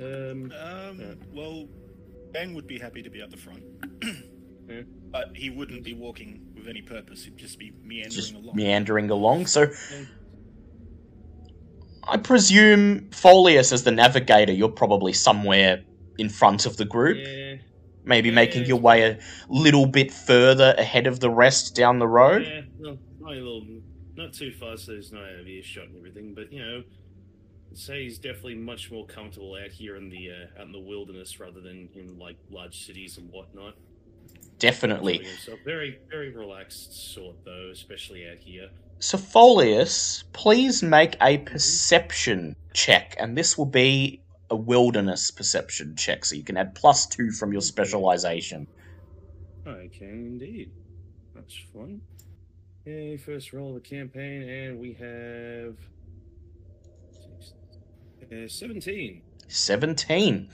Um, 0.00 0.52
Um, 0.52 1.18
well, 1.32 1.68
Bang 2.32 2.54
would 2.54 2.66
be 2.66 2.78
happy 2.78 3.02
to 3.02 3.10
be 3.10 3.20
at 3.20 3.30
the 3.30 3.36
front. 3.36 3.62
Yeah. 4.70 4.82
But 5.10 5.34
he 5.34 5.48
wouldn't 5.48 5.82
be 5.82 5.94
walking 5.94 6.42
with 6.54 6.68
any 6.68 6.82
purpose, 6.82 7.24
he'd 7.24 7.38
just 7.38 7.58
be 7.58 7.72
meandering 7.82 8.10
Just 8.14 8.34
along. 8.34 8.54
meandering 8.54 9.08
along. 9.08 9.46
So, 9.46 9.68
I 12.08 12.16
presume 12.16 13.08
Folius, 13.10 13.72
as 13.72 13.84
the 13.84 13.90
navigator, 13.90 14.52
you're 14.52 14.68
probably 14.70 15.12
somewhere 15.12 15.82
in 16.18 16.28
front 16.28 16.66
of 16.66 16.76
the 16.76 16.84
group. 16.84 17.18
yeah, 17.18 17.56
Maybe 18.04 18.30
Yeah. 18.30 18.34
making 18.36 18.64
your 18.64 18.78
way 18.78 19.02
a 19.02 19.18
little 19.48 19.86
bit 19.86 20.10
further 20.10 20.74
ahead 20.78 21.06
of 21.06 21.20
the 21.20 21.28
rest 21.30 21.74
down 21.76 21.98
the 21.98 22.08
road. 22.08 22.46
yeah, 22.46 22.62
no, 22.78 22.98
not 23.20 23.32
a 23.32 23.34
little, 23.34 23.66
not 24.16 24.32
too 24.32 24.50
far, 24.52 24.76
so 24.78 24.92
there's 24.92 25.12
no 25.12 25.20
of 25.20 25.46
earshot 25.46 25.88
and 25.88 25.96
everything. 25.98 26.34
But 26.34 26.50
you 26.52 26.60
know, 26.64 26.82
I'd 27.70 27.76
say 27.78 28.04
he's 28.04 28.18
definitely 28.18 28.54
much 28.54 28.90
more 28.90 29.04
comfortable 29.04 29.54
out 29.62 29.70
here 29.72 29.96
in 29.96 30.08
the 30.08 30.30
uh, 30.30 30.60
out 30.60 30.66
in 30.66 30.72
the 30.72 30.80
wilderness 30.80 31.38
rather 31.38 31.60
than 31.60 31.90
in 31.94 32.18
like 32.18 32.36
large 32.50 32.86
cities 32.86 33.18
and 33.18 33.30
whatnot. 33.30 33.74
Definitely. 34.58 35.24
Very, 35.64 35.98
very 36.10 36.30
relaxed 36.34 37.12
sort 37.14 37.36
though, 37.44 37.68
especially 37.72 38.26
out 38.28 38.38
here. 38.38 38.70
So, 39.00 39.16
Folius, 39.16 40.24
please 40.32 40.82
make 40.82 41.16
a 41.22 41.38
perception 41.38 42.56
check, 42.72 43.14
and 43.18 43.38
this 43.38 43.56
will 43.56 43.66
be 43.66 44.22
a 44.50 44.56
wilderness 44.56 45.30
perception 45.30 45.94
check, 45.94 46.24
so 46.24 46.34
you 46.34 46.42
can 46.42 46.56
add 46.56 46.74
plus 46.74 47.06
two 47.06 47.30
from 47.30 47.52
your 47.52 47.60
specialization. 47.60 48.66
I 49.64 49.88
can 49.92 50.38
indeed. 50.40 50.72
That's 51.34 51.54
fun. 51.72 52.00
Okay, 52.82 53.16
first 53.18 53.52
roll 53.52 53.76
of 53.76 53.82
the 53.82 53.88
campaign, 53.88 54.48
and 54.48 54.80
we 54.80 54.94
have 54.94 55.76
uh, 58.32 58.48
seventeen. 58.48 59.22
17. 59.50 60.50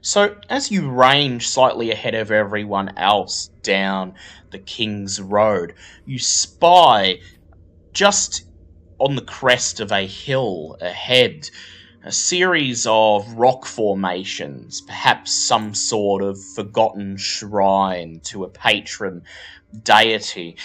So, 0.00 0.36
as 0.48 0.70
you 0.70 0.90
range 0.90 1.48
slightly 1.48 1.90
ahead 1.90 2.14
of 2.14 2.30
everyone 2.30 2.96
else 2.96 3.50
down 3.62 4.14
the 4.50 4.58
King's 4.58 5.20
Road, 5.20 5.74
you 6.06 6.18
spy 6.18 7.18
just 7.92 8.44
on 8.98 9.14
the 9.14 9.22
crest 9.22 9.80
of 9.80 9.92
a 9.92 10.06
hill 10.06 10.76
ahead 10.80 11.50
a 12.04 12.12
series 12.12 12.86
of 12.88 13.30
rock 13.34 13.66
formations, 13.66 14.80
perhaps 14.80 15.32
some 15.32 15.74
sort 15.74 16.22
of 16.22 16.42
forgotten 16.54 17.16
shrine 17.16 18.20
to 18.24 18.44
a 18.44 18.48
patron 18.48 19.22
deity. 19.82 20.56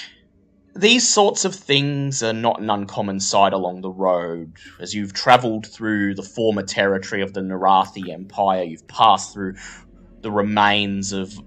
These 0.75 1.07
sorts 1.07 1.43
of 1.43 1.53
things 1.53 2.23
are 2.23 2.33
not 2.33 2.61
an 2.61 2.69
uncommon 2.69 3.19
sight 3.19 3.53
along 3.53 3.81
the 3.81 3.91
road. 3.91 4.53
As 4.79 4.93
you've 4.93 5.13
travelled 5.13 5.67
through 5.67 6.15
the 6.15 6.23
former 6.23 6.63
territory 6.63 7.21
of 7.21 7.33
the 7.33 7.41
Narathi 7.41 8.09
Empire, 8.09 8.63
you've 8.63 8.87
passed 8.87 9.33
through 9.33 9.55
the 10.21 10.31
remains 10.31 11.11
of 11.11 11.37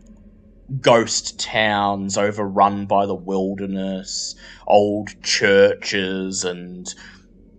ghost 0.80 1.38
towns 1.38 2.18
overrun 2.18 2.86
by 2.86 3.06
the 3.06 3.14
wilderness, 3.14 4.34
old 4.66 5.10
churches, 5.22 6.44
and 6.44 6.92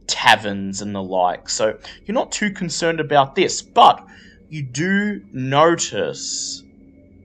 taverns 0.08 0.82
and 0.82 0.94
the 0.96 1.04
like. 1.04 1.50
So 1.50 1.78
you're 2.06 2.16
not 2.16 2.32
too 2.32 2.52
concerned 2.52 3.00
about 3.00 3.36
this, 3.36 3.62
but 3.62 4.06
you 4.50 4.64
do 4.64 5.22
notice 5.32 6.64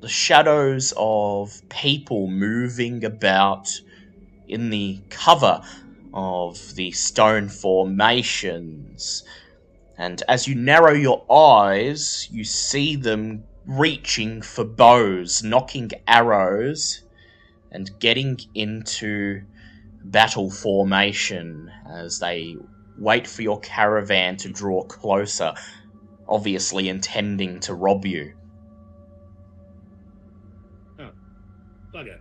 the 0.00 0.08
shadows 0.08 0.92
of 0.96 1.62
people 1.68 2.26
moving 2.26 3.04
about 3.04 3.68
in 4.48 4.70
the 4.70 5.00
cover 5.10 5.62
of 6.12 6.74
the 6.74 6.90
stone 6.90 7.48
formations. 7.48 9.22
And 9.96 10.22
as 10.28 10.48
you 10.48 10.54
narrow 10.56 10.92
your 10.92 11.24
eyes, 11.30 12.28
you 12.30 12.44
see 12.44 12.96
them 12.96 13.44
reaching 13.66 14.42
for 14.42 14.64
bows, 14.64 15.42
knocking 15.42 15.90
arrows, 16.06 17.02
and 17.70 17.90
getting 18.00 18.38
into 18.54 19.42
battle 20.04 20.50
formation 20.50 21.70
as 21.88 22.18
they 22.18 22.56
wait 22.98 23.26
for 23.26 23.42
your 23.42 23.60
caravan 23.60 24.36
to 24.36 24.48
draw 24.48 24.82
closer, 24.84 25.54
obviously 26.28 26.88
intending 26.88 27.60
to 27.60 27.74
rob 27.74 28.04
you. 28.04 28.34
Oh, 30.98 31.10
bugger. 31.94 32.18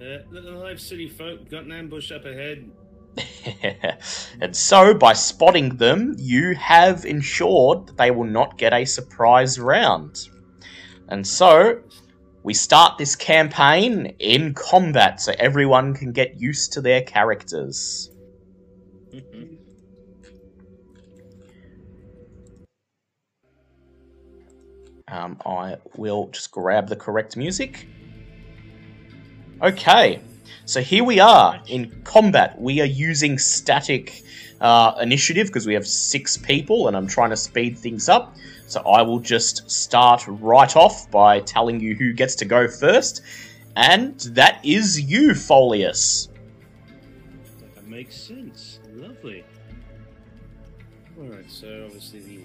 Uh, 0.00 0.18
the 0.32 0.40
live 0.40 0.80
city 0.80 1.08
folk 1.08 1.48
got 1.48 1.64
an 1.64 1.72
ambush 1.72 2.10
up 2.12 2.24
ahead. 2.24 2.68
and 4.40 4.56
so, 4.56 4.94
by 4.94 5.12
spotting 5.12 5.76
them, 5.76 6.14
you 6.18 6.54
have 6.54 7.04
ensured 7.04 7.86
that 7.86 7.96
they 7.96 8.10
will 8.10 8.24
not 8.24 8.58
get 8.58 8.72
a 8.72 8.84
surprise 8.84 9.58
round. 9.58 10.28
And 11.08 11.26
so, 11.26 11.80
we 12.42 12.54
start 12.54 12.98
this 12.98 13.16
campaign 13.16 14.14
in 14.18 14.54
combat 14.54 15.20
so 15.20 15.32
everyone 15.38 15.94
can 15.94 16.12
get 16.12 16.40
used 16.40 16.72
to 16.74 16.80
their 16.80 17.02
characters. 17.02 18.10
Um, 25.08 25.40
I 25.46 25.76
will 25.96 26.28
just 26.28 26.50
grab 26.50 26.88
the 26.88 26.96
correct 26.96 27.36
music. 27.36 27.86
Okay. 29.62 30.20
So 30.64 30.80
here 30.80 31.04
we 31.04 31.20
are 31.20 31.60
in 31.66 32.02
combat. 32.04 32.60
We 32.60 32.80
are 32.80 32.86
using 32.86 33.38
static 33.38 34.22
uh, 34.60 34.94
initiative 35.00 35.48
because 35.48 35.66
we 35.66 35.74
have 35.74 35.86
six 35.86 36.36
people, 36.36 36.88
and 36.88 36.96
I'm 36.96 37.06
trying 37.06 37.30
to 37.30 37.36
speed 37.36 37.78
things 37.78 38.08
up. 38.08 38.36
So 38.66 38.80
I 38.80 39.02
will 39.02 39.20
just 39.20 39.70
start 39.70 40.24
right 40.26 40.74
off 40.74 41.10
by 41.10 41.40
telling 41.40 41.80
you 41.80 41.94
who 41.94 42.12
gets 42.12 42.34
to 42.36 42.44
go 42.44 42.66
first, 42.66 43.22
and 43.76 44.18
that 44.20 44.64
is 44.64 45.00
you, 45.00 45.30
Folius. 45.30 46.28
That 47.74 47.86
makes 47.86 48.16
sense. 48.16 48.80
Lovely. 48.94 49.44
Alright, 51.20 51.50
so 51.50 51.84
obviously 51.84 52.20
the 52.20 52.38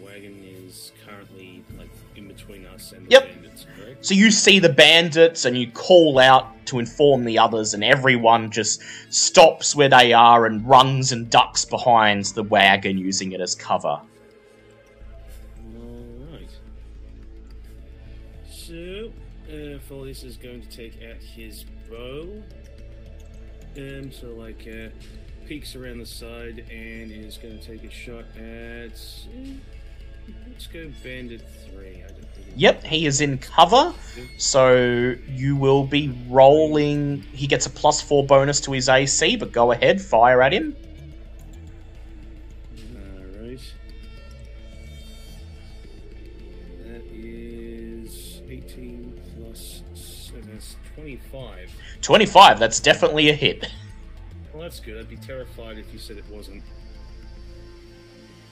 between 2.39 2.65
us 2.67 2.91
and 2.91 3.05
the 3.05 3.11
Yep. 3.11 3.33
bandits, 3.33 3.65
correct? 3.75 4.05
So 4.05 4.13
you 4.13 4.31
see 4.31 4.59
the 4.59 4.69
bandits 4.69 5.45
and 5.45 5.57
you 5.57 5.71
call 5.71 6.19
out 6.19 6.65
to 6.67 6.79
inform 6.79 7.25
the 7.25 7.37
others, 7.37 7.73
and 7.73 7.83
everyone 7.83 8.51
just 8.51 8.81
stops 9.09 9.75
where 9.75 9.89
they 9.89 10.13
are 10.13 10.45
and 10.45 10.67
runs 10.67 11.11
and 11.11 11.29
ducks 11.29 11.65
behind 11.65 12.25
the 12.25 12.43
wagon 12.43 12.97
using 12.97 13.31
it 13.31 13.41
as 13.41 13.55
cover. 13.55 13.99
Alright. 15.75 16.49
So, 18.47 19.11
uh, 19.49 20.03
is 20.03 20.37
going 20.37 20.61
to 20.61 20.69
take 20.69 21.01
out 21.09 21.21
his 21.21 21.65
bow. 21.89 22.43
Um, 23.77 24.11
so, 24.11 24.27
like, 24.27 24.67
uh, 24.67 24.89
peeks 25.47 25.75
around 25.75 25.97
the 25.97 26.05
side 26.05 26.65
and 26.69 27.11
is 27.11 27.37
going 27.37 27.57
to 27.57 27.65
take 27.65 27.83
a 27.83 27.89
shot 27.89 28.25
at. 28.37 28.91
Uh, 29.33 29.53
let's 30.47 30.67
go 30.67 30.91
Bandit 31.03 31.41
3. 31.73 32.03
I 32.03 32.11
don't 32.11 32.28
Yep, 32.55 32.83
he 32.83 33.05
is 33.05 33.21
in 33.21 33.37
cover, 33.37 33.93
so 34.37 35.15
you 35.29 35.55
will 35.55 35.85
be 35.85 36.13
rolling. 36.27 37.21
He 37.33 37.47
gets 37.47 37.65
a 37.65 37.69
plus 37.69 38.01
four 38.01 38.25
bonus 38.25 38.59
to 38.61 38.71
his 38.73 38.89
AC, 38.89 39.37
but 39.37 39.51
go 39.51 39.71
ahead, 39.71 40.01
fire 40.01 40.41
at 40.41 40.51
him. 40.51 40.75
Alright. 42.95 43.73
That 46.83 47.01
is 47.13 48.41
18 48.49 49.21
plus 49.37 49.83
7, 49.93 50.49
that's 50.51 50.75
25. 50.95 51.71
25, 52.01 52.59
that's 52.59 52.79
definitely 52.81 53.29
a 53.29 53.33
hit. 53.33 53.71
Well, 54.51 54.63
that's 54.63 54.81
good. 54.81 54.97
I'd 54.99 55.09
be 55.09 55.15
terrified 55.15 55.77
if 55.77 55.93
you 55.93 55.99
said 55.99 56.17
it 56.17 56.27
wasn't. 56.29 56.63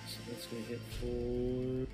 So 0.07 0.17
that's 0.29 0.45
going 0.45 0.63
to 0.63 0.69
hit 0.69 0.79
for 1.01 1.87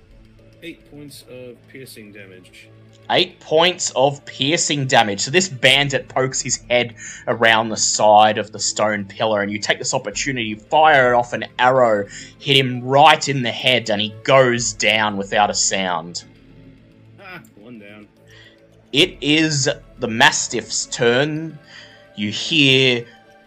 8 0.64 0.90
points 0.90 1.24
of 1.28 1.56
piercing 1.68 2.10
damage. 2.10 2.70
Eight 3.10 3.38
points 3.38 3.92
of 3.94 4.24
piercing 4.24 4.86
damage. 4.86 5.20
So 5.20 5.30
this 5.30 5.46
bandit 5.46 6.08
pokes 6.08 6.40
his 6.40 6.56
head 6.70 6.94
around 7.26 7.68
the 7.68 7.76
side 7.76 8.38
of 8.38 8.50
the 8.50 8.58
stone 8.58 9.04
pillar, 9.04 9.42
and 9.42 9.52
you 9.52 9.58
take 9.58 9.78
this 9.78 9.92
opportunity, 9.92 10.54
fire 10.54 11.14
off 11.14 11.34
an 11.34 11.44
arrow, 11.58 12.06
hit 12.38 12.56
him 12.56 12.82
right 12.82 13.28
in 13.28 13.42
the 13.42 13.50
head, 13.50 13.90
and 13.90 14.00
he 14.00 14.14
goes 14.22 14.72
down 14.72 15.18
without 15.18 15.50
a 15.50 15.54
sound. 15.54 16.24
Ah, 17.20 17.42
one 17.56 17.78
down. 17.78 18.08
It 18.90 19.18
is 19.20 19.68
the 19.98 20.08
mastiff's 20.08 20.86
turn. 20.86 21.58
You 22.16 22.30
hear 22.30 23.04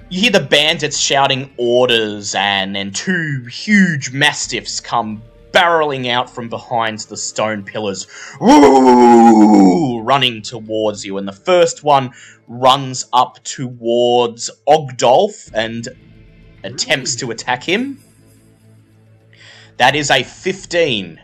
you 0.10 0.22
hear 0.22 0.32
the 0.32 0.42
bandits 0.42 1.00
shouting 1.00 1.50
orders 1.58 2.36
and 2.36 2.76
then 2.76 2.92
two 2.92 3.46
huge 3.50 4.12
mastiffs 4.12 4.80
come 4.80 5.22
barreling 5.52 6.10
out 6.10 6.30
from 6.30 6.50
behind 6.50 7.00
the 7.00 7.18
stone 7.18 7.64
pillars 7.64 8.08
running 8.40 10.42
towards 10.42 11.06
you 11.06 11.18
and 11.18 11.28
the 11.28 11.34
first 11.34 11.84
one 11.84 12.12
runs 12.48 13.06
up 13.14 13.42
towards 13.44 14.50
Ogdolf 14.68 15.50
and 15.54 15.88
attempts 16.64 17.16
to 17.16 17.32
attack 17.32 17.64
him 17.64 18.00
that 19.78 19.96
is 19.96 20.12
a 20.12 20.24
15 20.24 21.20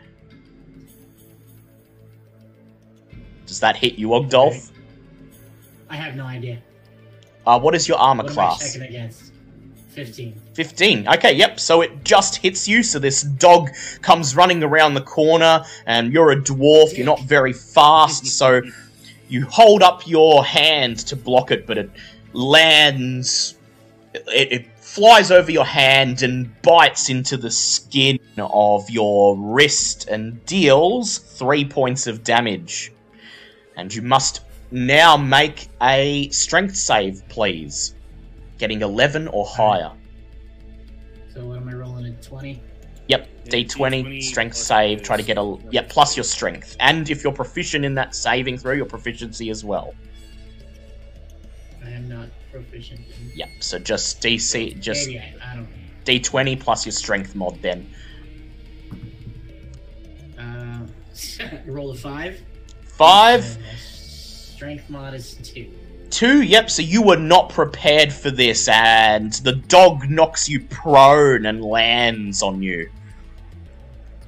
does 3.46 3.60
that 3.60 3.76
hit 3.76 3.96
you 3.96 4.10
Ogdolf 4.10 4.72
I 5.90 5.96
have 5.98 6.16
no 6.16 6.26
idea. 6.26 6.60
Uh, 7.46 7.60
what 7.60 7.76
is 7.76 7.88
your 7.88 8.00
armor 8.00 8.24
What 8.24 8.32
am 8.32 8.40
I 8.40 8.48
class? 8.48 8.74
checking 8.74 8.88
against? 8.88 9.33
15. 9.94 10.42
15. 10.54 11.08
Okay, 11.08 11.34
yep, 11.34 11.60
so 11.60 11.82
it 11.82 12.04
just 12.04 12.38
hits 12.38 12.68
you, 12.68 12.84
so 12.84 13.00
this 13.00 13.22
dog 13.22 13.70
comes 14.02 14.36
running 14.36 14.64
around 14.64 14.96
the 14.96 15.02
corner, 15.02 15.64
and 15.86 16.12
you're 16.12 16.32
a 16.32 16.36
dwarf, 16.36 16.98
you're 16.98 17.06
not 17.06 17.22
very 17.22 17.54
fast, 17.54 18.26
so 18.40 18.62
you 19.30 19.46
hold 19.46 19.84
up 19.84 20.08
your 20.08 20.44
hand 20.44 20.98
to 21.00 21.16
block 21.16 21.52
it, 21.52 21.66
but 21.66 21.78
it 21.78 21.90
lands. 22.34 23.56
It, 24.14 24.52
it 24.52 24.68
flies 24.80 25.32
over 25.32 25.50
your 25.50 25.66
hand 25.66 26.22
and 26.22 26.62
bites 26.62 27.10
into 27.10 27.36
the 27.36 27.50
skin 27.50 28.20
of 28.38 28.88
your 28.92 29.36
wrist 29.36 30.08
and 30.08 30.46
deals 30.46 31.18
three 31.18 31.66
points 31.66 32.06
of 32.06 32.24
damage. 32.24 32.92
And 33.76 33.94
you 33.94 34.04
must 34.04 34.42
now 34.70 35.18
make 35.18 35.68
a 35.82 36.30
strength 36.30 36.76
save, 36.76 37.28
please. 37.28 37.96
Getting 38.58 38.82
11 38.82 39.28
or 39.30 39.46
higher. 39.46 39.92
So 41.34 41.46
what 41.46 41.58
am 41.58 41.70
I 41.70 41.74
rolling 41.74 42.06
at 42.06 42.22
20? 42.22 42.62
Yep, 43.08 43.28
Yeah, 43.46 43.52
D20, 43.52 43.66
D20 44.06 44.24
strength 44.24 44.56
save, 44.56 45.02
try 45.02 45.18
to 45.18 45.24
get 45.24 45.38
a. 45.38 45.58
Yep, 45.72 45.90
plus 45.90 46.16
your 46.16 46.24
strength. 46.24 46.78
And 46.80 47.10
if 47.10 47.24
you're 47.24 47.34
proficient 47.34 47.84
in 47.84 47.96
that 47.96 48.16
saving 48.16 48.58
throw, 48.58 48.74
your 48.74 48.86
proficiency 48.86 49.50
as 49.50 49.66
well. 49.66 49.94
I 51.84 51.90
am 51.90 52.08
not 52.08 52.30
proficient 52.52 53.02
in. 53.02 53.32
Yep, 53.36 53.50
so 53.60 53.80
just 53.80 54.22
DC, 54.22 54.80
just 54.80 55.08
Maybe 55.08 55.20
I, 55.20 55.52
I 55.52 55.56
don't 55.56 55.64
know. 55.64 55.70
D20 56.06 56.60
plus 56.60 56.86
your 56.86 56.94
strength 56.94 57.36
mod 57.36 57.62
then. 57.62 57.90
Uh, 60.38 60.86
roll 61.66 61.92
a 61.92 61.96
5. 61.96 62.42
Five, 62.84 63.58
And 63.58 63.80
strength 63.80 64.90
mod 64.90 65.14
is 65.14 65.34
2. 65.44 65.70
Two, 66.14 66.44
yep, 66.44 66.70
so 66.70 66.84
you 66.84 67.02
were 67.02 67.18
not 67.18 67.50
prepared 67.50 68.14
for 68.14 68.30
this, 68.30 68.68
and 68.68 69.34
the 69.34 69.54
dog 69.54 70.08
knocks 70.10 70.48
you 70.48 70.60
prone 70.60 71.48
and 71.48 71.66
lands 71.66 72.44
on 72.44 72.62
you, 72.62 72.90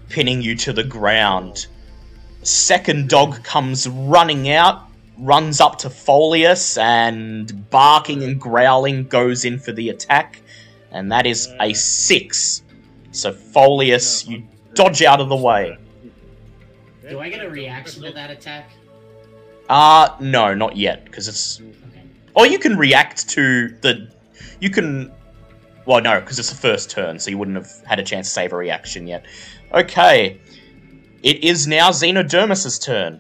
pinning 0.10 0.41
you 0.41 0.56
to 0.56 0.74
the 0.74 0.84
ground. 0.84 1.67
Second 2.41 3.08
dog 3.08 3.43
comes 3.43 3.88
running 3.88 4.50
out, 4.50 4.89
runs 5.19 5.62
up 5.62 5.78
to 5.78 5.89
Folius, 5.89 6.78
and 6.80 7.69
barking 7.69 8.24
and 8.24 8.41
growling 8.41 9.08
goes 9.08 9.45
in 9.45 9.60
for 9.60 9.71
the 9.71 9.89
attack, 9.89 10.41
and 10.91 11.12
that 11.12 11.28
is 11.28 11.48
a 11.62 11.71
six. 11.74 12.63
So 13.12 13.32
Folius, 13.32 14.28
you 14.28 14.43
dodge 14.74 15.04
out 15.04 15.21
of 15.21 15.30
the 15.30 15.38
way. 15.38 15.78
Do 17.08 17.19
I 17.19 17.30
get 17.30 17.45
a 17.45 17.50
reaction 17.50 18.02
to 18.04 18.12
that 18.12 18.32
attack? 18.32 18.71
Uh 19.69 20.15
no, 20.19 20.54
not 20.54 20.78
yet, 20.78 21.06
because 21.06 21.28
it's 21.28 21.60
Okay. 21.62 22.04
Or 22.36 22.45
you 22.45 22.60
can 22.60 22.78
react 22.78 23.28
to 23.30 23.69
the. 23.82 24.10
You 24.60 24.69
can. 24.69 25.12
Well, 25.86 26.01
no, 26.01 26.19
because 26.19 26.39
it's 26.39 26.49
the 26.49 26.56
first 26.56 26.89
turn, 26.89 27.19
so 27.19 27.30
you 27.30 27.38
wouldn't 27.38 27.58
have 27.58 27.71
had 27.86 27.99
a 27.99 28.04
chance 28.04 28.28
to 28.28 28.34
save 28.34 28.54
a 28.54 28.56
reaction 28.58 29.08
yet. 29.08 29.25
Okay. 29.73 30.39
It 31.23 31.43
is 31.43 31.67
now 31.67 31.89
Xenodermus's 31.91 32.78
turn. 32.80 33.19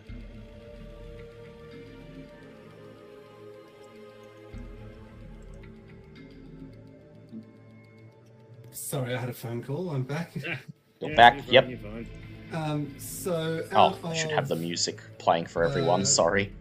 Sorry, 8.71 9.13
I 9.15 9.19
had 9.19 9.29
a 9.29 9.33
phone 9.33 9.63
call. 9.63 9.89
I'm 9.89 10.03
back. 10.03 10.31
You're 10.35 11.11
Yeah, 11.11 11.15
back. 11.15 11.35
you're 11.45 11.53
Yep. 11.53 11.63
fine, 11.63 11.69
you're 11.71 11.79
fine. 11.79 12.07
Um, 12.55 12.95
so 12.97 13.63
Oh, 13.73 13.77
out 13.77 13.99
I 14.03 14.13
should 14.13 14.31
have 14.31 14.47
the 14.47 14.55
music 14.55 15.01
playing 15.17 15.45
for 15.47 15.63
everyone. 15.63 16.01
Uh, 16.01 16.05
Sorry. 16.05 16.53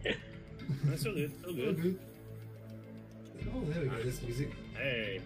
That's 0.83 1.05
all 1.05 1.13
good. 1.13 1.31
All 1.45 1.51
Oh, 1.51 1.53
good. 1.55 1.81
good. 1.81 1.99
Oh, 3.55 3.61
there 3.65 3.83
we 3.83 3.87
go. 3.89 4.03
This 4.03 4.21
music. 4.21 4.51
Hey. 4.75 5.21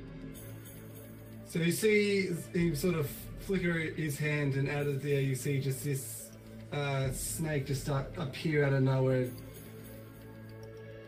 So 1.48 1.60
you 1.60 1.72
see 1.72 2.28
him 2.54 2.76
sort 2.76 2.96
of 2.96 3.10
flicker 3.40 3.72
his 3.74 4.18
hand, 4.20 4.56
and 4.56 4.70
out 4.70 4.86
of 4.86 5.02
there 5.02 5.20
you 5.22 5.34
see 5.34 5.60
just 5.60 5.84
this 5.84 6.30
uh, 6.72 7.12
snake 7.12 7.66
just 7.66 7.82
start 7.82 8.12
appear 8.18 8.64
out 8.66 8.74
of 8.74 8.84
nowhere, 8.84 9.28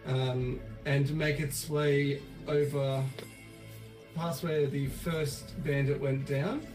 um, 0.08 0.60
and 0.86 1.13
make 1.15 1.39
its 1.39 1.69
way 1.69 2.21
over 2.47 3.04
past 4.15 4.43
where 4.43 4.65
the 4.65 4.88
first 4.88 5.54
bandit 5.63 6.02
went 6.02 6.26
down. 6.26 6.65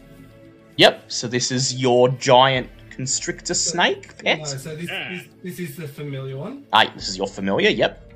Yep. 0.77 1.11
So 1.11 1.27
this 1.27 1.51
is 1.51 1.75
your 1.75 2.07
giant 2.09 2.69
constrictor 2.97 3.53
snake 3.53 4.17
pet. 4.23 4.39
No, 4.39 4.45
so 4.45 4.75
this, 4.75 4.89
this 4.89 5.27
this 5.43 5.59
is 5.59 5.75
the 5.77 5.87
familiar 5.87 6.35
one. 6.35 6.65
Ah, 6.73 6.91
this 6.95 7.07
is 7.07 7.17
your 7.17 7.27
familiar. 7.27 7.69
Yep. 7.69 8.13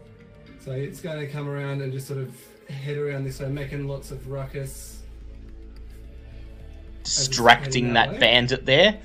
So 0.66 0.72
it's 0.72 1.02
going 1.02 1.20
to 1.20 1.28
come 1.28 1.48
around 1.48 1.82
and 1.82 1.94
just 1.94 2.08
sort 2.08 2.20
of 2.20 2.36
head 2.68 2.98
around 2.98 3.24
this 3.24 3.40
way, 3.40 3.48
making 3.50 3.88
lots 3.88 4.10
of 4.12 4.28
ruckus. 4.28 5.04
Distracting 7.04 7.94
that 7.94 8.12
that 8.12 8.20
bandit 8.20 8.66
there. 8.66 9.00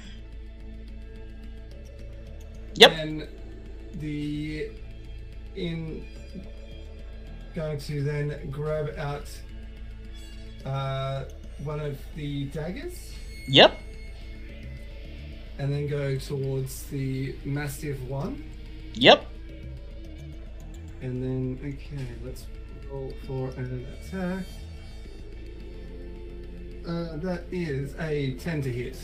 Yep. 2.75 2.93
And 2.93 3.29
the 3.95 4.71
in 5.57 6.07
going 7.55 7.79
to 7.79 8.03
then 8.03 8.51
grab 8.51 8.95
out 8.99 9.29
uh, 10.65 11.25
one 11.65 11.81
of 11.81 11.99
the 12.15 12.47
daggers 12.47 13.13
Yep. 13.49 13.79
And 15.59 15.73
then 15.73 15.87
go 15.89 16.17
towards 16.17 16.85
the 16.85 17.35
mastiff 17.45 18.01
one. 18.03 18.45
Yep. 18.95 19.27
And 21.03 21.23
then, 21.23 21.59
okay, 21.61 22.07
let's 22.25 22.47
roll 22.91 23.13
for 23.27 23.49
an 23.61 23.87
attack. 24.03 24.45
Uh, 26.87 27.17
that 27.17 27.45
is 27.51 27.95
a 27.99 28.35
10 28.35 28.63
to 28.63 28.73
hit. 28.73 28.97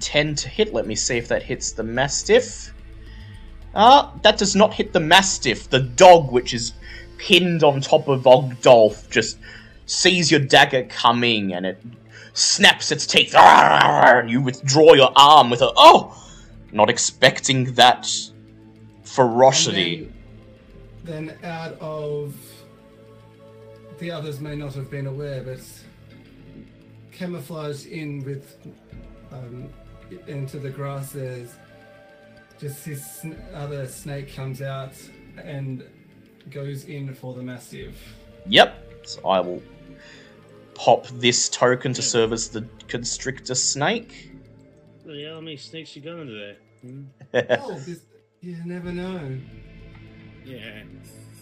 10 0.00 0.34
to 0.36 0.48
hit. 0.48 0.72
Let 0.72 0.86
me 0.86 0.94
see 0.94 1.16
if 1.16 1.28
that 1.28 1.42
hits 1.42 1.72
the 1.72 1.82
Mastiff. 1.82 2.72
Ah, 3.74 4.12
that 4.22 4.38
does 4.38 4.56
not 4.56 4.74
hit 4.74 4.92
the 4.92 5.00
Mastiff. 5.00 5.68
The 5.68 5.80
dog, 5.80 6.30
which 6.30 6.54
is 6.54 6.72
pinned 7.18 7.62
on 7.62 7.80
top 7.80 8.08
of 8.08 8.22
Ogdolf, 8.22 9.10
just 9.10 9.38
sees 9.86 10.30
your 10.30 10.40
dagger 10.40 10.84
coming 10.84 11.52
and 11.52 11.66
it 11.66 11.82
snaps 12.32 12.92
its 12.92 13.06
teeth. 13.06 13.34
And 13.34 14.30
you 14.30 14.40
withdraw 14.40 14.94
your 14.94 15.12
arm 15.16 15.50
with 15.50 15.62
a. 15.62 15.72
Oh! 15.76 16.16
Not 16.72 16.88
expecting 16.88 17.72
that 17.74 18.08
ferocity. 19.02 20.12
Then, 21.02 21.26
then 21.26 21.38
out 21.44 21.76
of 21.80 22.36
the 23.98 24.10
others 24.10 24.40
may 24.40 24.56
not 24.56 24.74
have 24.74 24.90
been 24.90 25.06
aware, 25.06 25.42
but 25.42 25.60
camouflaged 27.12 27.86
in 27.86 28.24
with 28.24 28.56
um, 29.32 29.68
into 30.26 30.58
the 30.58 30.70
grass, 30.70 31.12
there's 31.12 31.54
just 32.58 32.84
this 32.84 33.26
other 33.54 33.86
snake 33.86 34.34
comes 34.34 34.62
out 34.62 34.92
and 35.42 35.84
goes 36.50 36.84
in 36.84 37.14
for 37.14 37.34
the 37.34 37.42
mastiff. 37.42 37.94
Yep. 38.46 39.06
So 39.06 39.28
I 39.28 39.40
will 39.40 39.62
pop 40.80 41.06
this 41.08 41.50
token 41.50 41.92
to 41.92 42.00
serve 42.00 42.32
as 42.32 42.48
the 42.48 42.66
constrictor 42.88 43.54
snake. 43.54 44.32
Bloody 45.04 45.24
hell, 45.24 45.34
how 45.34 45.40
many 45.42 45.58
snakes 45.58 45.94
you 45.94 46.00
got 46.00 46.18
under 46.18 46.38
there? 46.38 46.56
Hmm? 46.80 47.02
oh, 47.60 47.78
this, 47.80 48.00
you 48.40 48.56
never 48.64 48.90
know. 48.90 49.38
Yeah. 50.42 50.84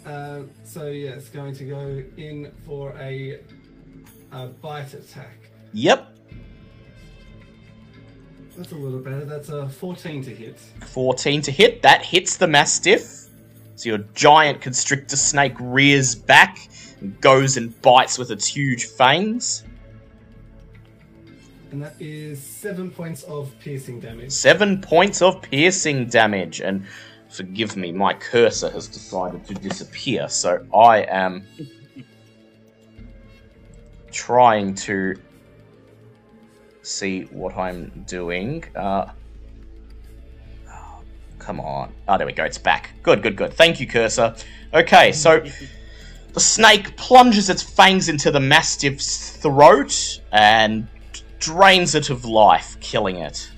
Uh, 0.04 0.42
so 0.64 0.88
yeah, 0.88 1.10
it's 1.10 1.28
going 1.28 1.54
to 1.54 1.64
go 1.64 2.02
in 2.16 2.52
for 2.66 2.96
a, 2.98 3.38
a 4.32 4.48
bite 4.48 4.92
attack. 4.94 5.50
yep. 5.72 6.16
That's 8.56 8.72
a 8.72 8.74
little 8.74 8.98
better. 8.98 9.24
That's 9.24 9.50
a 9.50 9.68
14 9.68 10.24
to 10.24 10.34
hit. 10.34 10.58
14 10.88 11.42
to 11.42 11.52
hit. 11.52 11.80
That 11.82 12.04
hits 12.04 12.38
the 12.38 12.48
Mastiff. 12.48 13.28
So 13.76 13.90
your 13.90 13.98
giant 14.14 14.60
constrictor 14.60 15.14
snake 15.14 15.54
rears 15.60 16.16
back 16.16 16.58
and 16.58 16.72
goes 17.20 17.56
and 17.56 17.80
bites 17.82 18.18
with 18.18 18.30
its 18.30 18.46
huge 18.46 18.86
fangs. 18.86 19.64
And 21.70 21.82
that 21.82 21.94
is 22.00 22.42
seven 22.42 22.90
points 22.90 23.24
of 23.24 23.52
piercing 23.60 24.00
damage. 24.00 24.30
Seven 24.32 24.80
points 24.80 25.20
of 25.20 25.42
piercing 25.42 26.06
damage. 26.06 26.60
And 26.60 26.86
forgive 27.28 27.76
me, 27.76 27.92
my 27.92 28.14
cursor 28.14 28.70
has 28.70 28.88
decided 28.88 29.44
to 29.46 29.54
disappear. 29.54 30.28
So 30.28 30.64
I 30.74 31.00
am 31.02 31.46
trying 34.10 34.74
to 34.74 35.16
see 36.82 37.24
what 37.24 37.54
I'm 37.56 38.04
doing. 38.06 38.64
Uh, 38.74 39.10
oh, 40.70 41.00
come 41.38 41.60
on. 41.60 41.92
Oh, 42.08 42.16
there 42.16 42.26
we 42.26 42.32
go. 42.32 42.44
It's 42.44 42.56
back. 42.56 42.94
Good, 43.02 43.22
good, 43.22 43.36
good. 43.36 43.52
Thank 43.52 43.78
you, 43.78 43.86
cursor. 43.86 44.34
Okay, 44.72 45.12
so 45.12 45.44
the 46.38 46.44
snake 46.44 46.96
plunges 46.96 47.50
its 47.50 47.64
fangs 47.64 48.08
into 48.08 48.30
the 48.30 48.38
mastiff's 48.38 49.30
throat 49.38 50.20
and 50.30 50.86
drains 51.40 51.96
it 51.96 52.10
of 52.10 52.24
life, 52.24 52.78
killing 52.78 53.16
it. 53.16 53.50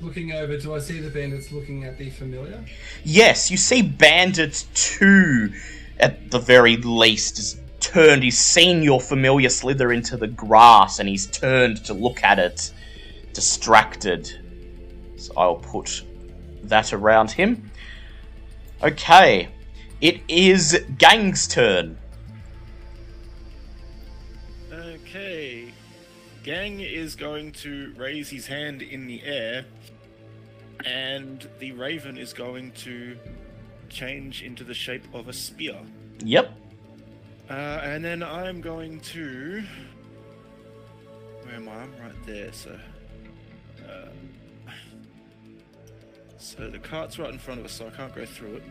Looking 0.00 0.30
over, 0.30 0.56
do 0.56 0.72
I 0.72 0.78
see 0.78 1.00
the 1.00 1.10
bandits 1.10 1.50
looking 1.50 1.82
at 1.82 1.98
the 1.98 2.10
familiar? 2.10 2.64
Yes, 3.02 3.50
you 3.50 3.56
see 3.56 3.82
Bandit 3.82 4.64
2 4.74 5.52
at 5.98 6.30
the 6.30 6.38
very 6.38 6.76
least 6.76 7.40
is 7.40 7.60
turned. 7.80 8.22
He's 8.22 8.38
seen 8.38 8.84
your 8.84 9.00
familiar 9.00 9.48
slither 9.48 9.90
into 9.90 10.16
the 10.16 10.28
grass 10.28 11.00
and 11.00 11.08
he's 11.08 11.26
turned 11.26 11.84
to 11.86 11.92
look 11.92 12.22
at 12.22 12.38
it, 12.38 12.72
distracted. 13.32 14.30
So 15.16 15.32
I'll 15.36 15.56
put 15.56 16.04
that 16.62 16.92
around 16.92 17.32
him. 17.32 17.68
Okay, 18.80 19.48
it 20.00 20.20
is 20.28 20.84
Gang's 20.98 21.46
turn. 21.48 21.98
Okay. 24.72 25.72
Gang 26.42 26.80
is 26.80 27.16
going 27.16 27.52
to 27.52 27.92
raise 27.96 28.30
his 28.30 28.46
hand 28.46 28.80
in 28.82 29.06
the 29.06 29.22
air, 29.24 29.64
and 30.86 31.46
the 31.58 31.72
raven 31.72 32.16
is 32.16 32.32
going 32.32 32.72
to 32.72 33.16
change 33.90 34.42
into 34.42 34.64
the 34.64 34.72
shape 34.72 35.04
of 35.12 35.28
a 35.28 35.32
spear. 35.32 35.76
Yep, 36.24 36.52
Uh, 37.48 37.80
and 37.82 38.04
then 38.04 38.22
I'm 38.22 38.60
going 38.60 39.00
to. 39.00 39.62
Where 41.42 41.54
am 41.56 41.68
I? 41.68 41.72
I'm 41.82 41.92
right 42.00 42.26
there, 42.26 42.52
so. 42.52 42.78
Uh, 43.86 44.08
so 46.38 46.70
the 46.70 46.78
cart's 46.78 47.18
right 47.18 47.32
in 47.32 47.38
front 47.38 47.60
of 47.60 47.66
us, 47.66 47.72
so 47.72 47.86
I 47.88 47.90
can't 47.90 48.14
go 48.14 48.24
through 48.24 48.56
it. 48.56 48.62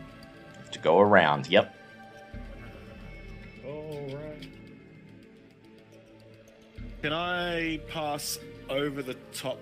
To 0.72 0.78
go 0.78 0.98
around. 1.00 1.46
Yep. 1.48 1.74
Alright. 3.66 4.48
Can 7.02 7.12
I 7.12 7.78
pass 7.88 8.38
over 8.68 9.02
the 9.02 9.14
top 9.32 9.58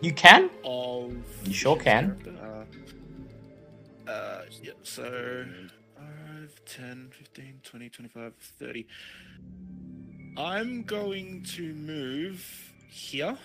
You 0.00 0.12
can? 0.12 0.50
of. 0.64 1.14
You 1.44 1.52
sure 1.52 1.76
can. 1.76 2.16
Uh, 2.42 4.10
uh, 4.10 4.42
yeah, 4.62 4.72
so 4.82 5.44
5, 5.96 6.64
10, 6.64 7.10
15, 7.12 7.60
20, 7.62 7.88
25, 7.90 8.32
30. 8.58 8.86
I'm 10.36 10.82
going 10.84 11.42
to 11.56 11.74
move 11.74 12.72
here. 12.88 13.36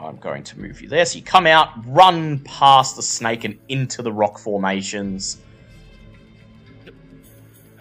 I'm 0.00 0.16
going 0.16 0.42
to 0.44 0.58
move 0.58 0.82
you 0.82 0.88
there. 0.88 1.04
So 1.04 1.18
you 1.18 1.24
come 1.24 1.46
out, 1.46 1.70
run 1.86 2.40
past 2.40 2.96
the 2.96 3.02
snake 3.02 3.44
and 3.44 3.58
into 3.68 4.02
the 4.02 4.12
rock 4.12 4.38
formations. 4.38 5.38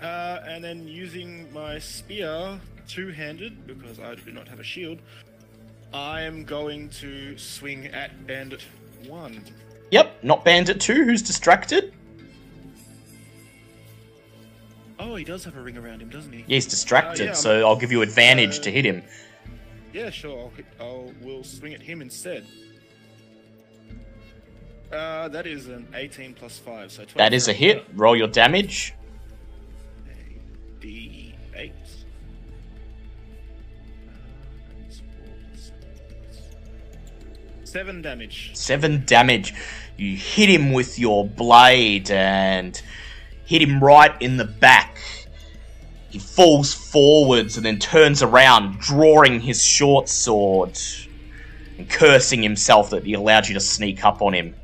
Uh, 0.02 0.40
and 0.48 0.64
then 0.64 0.88
using 0.88 1.52
my 1.52 1.80
spear 1.80 2.60
two 2.88 3.10
handed, 3.10 3.66
because 3.68 4.00
I 4.00 4.16
do 4.16 4.32
not 4.32 4.48
have 4.48 4.60
a 4.60 4.64
shield, 4.64 5.00
I 5.94 6.22
am 6.22 6.44
going 6.44 6.90
to 6.90 7.38
swing 7.38 7.88
at 7.88 8.28
Bandit 8.28 8.64
1. 9.08 9.44
Yep, 9.92 10.24
not 10.24 10.46
Bandit 10.46 10.80
2, 10.80 11.06
who's 11.06 11.22
distracted. 11.22 11.94
Oh, 15.00 15.16
he 15.16 15.24
does 15.24 15.44
have 15.44 15.58
a 15.58 15.62
ring 15.62 15.78
around 15.78 16.02
him, 16.02 16.10
doesn't 16.10 16.32
he? 16.32 16.40
Yeah, 16.40 16.56
he's 16.56 16.66
distracted, 16.66 17.24
Uh, 17.24 17.26
yeah, 17.28 17.34
so 17.34 17.68
I'll 17.68 17.76
give 17.76 17.92
you 17.92 18.02
advantage 18.02 18.60
uh, 18.60 18.64
to 18.64 18.72
hit 18.72 18.86
him. 18.86 19.04
Yeah, 19.96 20.10
sure. 20.10 20.38
I'll, 20.38 20.50
hit, 20.50 20.66
I'll 20.78 21.14
we'll 21.22 21.46
swing 21.46 21.74
at 21.74 21.82
him 21.82 22.02
instead. 22.02 22.46
Uh, 24.92 25.30
that 25.30 25.48
is 25.48 25.68
an 25.68 25.88
18 25.94 26.34
plus 26.34 26.58
5, 26.58 26.92
so 26.92 26.98
24. 27.06 27.18
That 27.18 27.34
is 27.34 27.48
a 27.48 27.54
hit. 27.54 27.86
Roll 27.94 28.14
your 28.14 28.28
damage. 28.28 28.94
A 30.10 30.86
D8. 30.86 31.72
Seven 37.64 38.02
damage. 38.02 38.52
Seven 38.54 39.06
damage. 39.06 39.54
You 39.96 40.18
hit 40.18 40.50
him 40.50 40.74
with 40.74 41.00
your 41.00 41.26
blade 41.26 42.12
and 42.12 42.82
hit 43.46 43.62
him 43.62 43.82
right 43.82 44.22
in 44.22 44.36
the 44.36 44.44
back. 44.44 44.98
He 46.16 46.20
falls 46.20 46.74
forwards 46.74 47.58
and 47.58 47.66
then 47.66 47.78
turns 47.78 48.24
around, 48.24 48.80
drawing 48.80 49.42
his 49.42 49.62
short 49.62 50.08
sword 50.08 50.80
and 51.78 51.90
cursing 51.90 52.42
himself 52.42 52.90
that 52.92 53.04
he 53.04 53.16
allowed 53.16 53.50
you 53.50 53.54
to 53.56 53.60
sneak 53.60 54.06
up 54.06 54.22
on 54.22 54.34
him. 54.34 54.56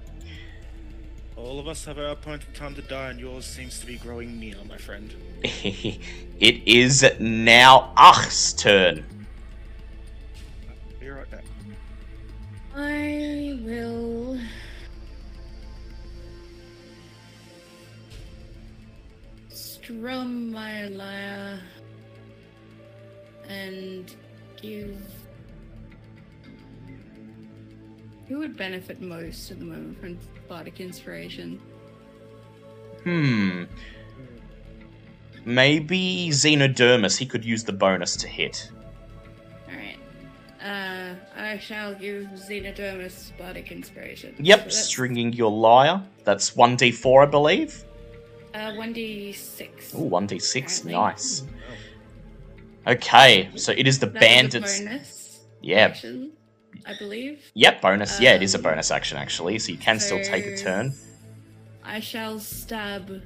All 1.35 1.59
of 1.59 1.67
us 1.67 1.83
have 1.83 1.99
our 1.99 2.11
appointed 2.11 2.55
time 2.55 2.73
to 2.75 2.81
die, 2.81 3.09
and 3.09 3.19
yours 3.19 3.43
seems 3.43 3.81
to 3.81 3.85
be 3.85 3.97
growing 3.97 4.39
near, 4.39 4.55
my 4.69 4.77
friend. 4.77 5.13
it 5.43 5.99
is 6.39 7.05
now 7.19 7.91
Ach's 7.97 8.53
turn. 8.53 9.03
Be 11.01 11.09
right 11.09 11.29
back. 11.29 11.43
I 12.77 13.59
will. 13.61 14.30
Strum 19.91 20.51
my 20.51 20.87
lyre 20.87 21.59
and 23.49 24.15
give 24.61 24.97
Who 28.29 28.39
would 28.39 28.55
benefit 28.55 29.01
most 29.01 29.51
at 29.51 29.59
the 29.59 29.65
moment 29.65 29.99
from 29.99 30.17
bardic 30.47 30.79
inspiration? 30.79 31.59
Hmm. 33.03 33.63
Maybe 35.43 36.29
Xenodermis. 36.29 37.17
He 37.17 37.25
could 37.25 37.43
use 37.43 37.65
the 37.65 37.73
bonus 37.73 38.15
to 38.15 38.29
hit. 38.29 38.71
All 39.67 39.75
right. 39.75 39.99
Uh, 40.63 41.15
I 41.35 41.57
shall 41.57 41.93
give 41.95 42.27
Xenodermis 42.27 43.37
bardic 43.37 43.73
inspiration. 43.73 44.35
Yep, 44.39 44.71
So 44.71 44.83
stringing 44.83 45.33
your 45.33 45.51
lyre. 45.51 46.01
That's 46.23 46.51
1d4, 46.51 47.27
I 47.27 47.29
believe. 47.29 47.83
Uh, 48.53 48.73
one 48.75 48.91
d 48.93 49.31
six. 49.31 49.93
Ooh, 49.95 50.09
1d6. 50.09 50.81
Apparently. 50.85 50.91
Nice. 50.93 51.43
Okay, 52.87 53.49
so 53.55 53.71
it 53.71 53.87
is 53.87 53.99
the 53.99 54.07
That 54.07 54.13
was 54.15 54.23
a 54.23 54.25
bandits. 54.25 54.79
bonus 54.79 55.39
Yeah. 55.61 55.85
action, 55.85 56.31
I 56.85 56.93
believe. 56.97 57.43
Yep, 57.53 57.81
bonus. 57.81 58.19
Yeah, 58.19 58.33
it 58.33 58.41
is 58.43 58.55
a 58.55 58.57
Um, 58.57 58.63
bonus 58.63 58.91
action, 58.91 59.17
actually, 59.17 59.59
so 59.59 59.71
you 59.71 59.77
can 59.77 59.99
still 59.99 60.21
take 60.23 60.45
a 60.45 60.57
turn. 60.57 60.93
I 61.83 61.99
shall 61.99 62.39
stab. 62.39 63.21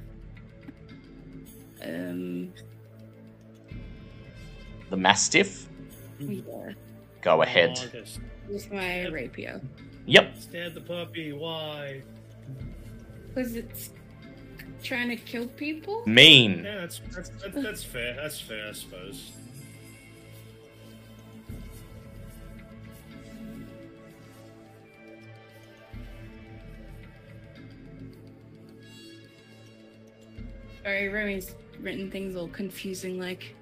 Um. 1.82 2.52
The 4.90 4.96
Mastiff. 4.96 5.66
Yeah, 6.20 6.40
Go 7.20 7.42
ahead. 7.42 7.76
Oh, 7.94 8.52
with 8.52 8.70
my 8.72 9.06
rapier. 9.08 9.60
Yep. 10.06 10.36
stab 10.40 10.74
the 10.74 10.80
puppy. 10.80 11.32
Why? 11.32 12.02
Because 13.28 13.56
it's 13.56 13.90
trying 14.82 15.08
to 15.08 15.16
kill 15.16 15.46
people? 15.48 16.02
Mean. 16.06 16.62
Yeah, 16.64 16.80
that's 16.80 17.00
that's, 17.14 17.30
that's, 17.30 17.54
that's 17.54 17.84
fair. 17.84 18.14
That's 18.14 18.40
fair, 18.40 18.68
I 18.68 18.72
suppose. 18.72 19.32
Sorry, 30.82 31.08
Remy's 31.08 31.54
written 31.80 32.10
things 32.10 32.36
all 32.36 32.48
confusing 32.48 33.18
like. 33.18 33.56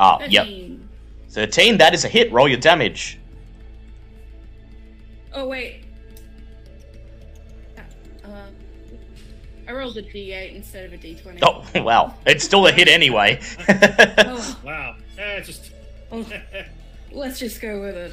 Ah, 0.00 0.18
yep. 0.24 0.46
13. 0.46 0.88
13, 1.30 1.78
that 1.78 1.94
is 1.94 2.04
a 2.04 2.08
hit. 2.08 2.32
Roll 2.32 2.48
your 2.48 2.58
damage. 2.58 3.20
Oh, 5.32 5.46
wait. 5.46 5.81
I 9.68 9.72
rolled 9.72 9.96
a 9.96 10.02
d8 10.02 10.54
instead 10.54 10.86
of 10.86 10.92
a 10.92 10.98
d20. 10.98 11.38
Oh, 11.42 11.64
wow. 11.82 12.14
It's 12.26 12.44
still 12.44 12.66
a 12.66 12.72
hit 12.72 12.88
anyway. 12.88 13.40
Oh, 13.68 14.60
Wow. 14.64 14.96
Yeah, 15.16 15.40
just 15.40 15.72
oh, 16.10 16.26
let's 17.12 17.38
just 17.38 17.60
go 17.60 17.80
with 17.80 17.96
it. 17.96 18.12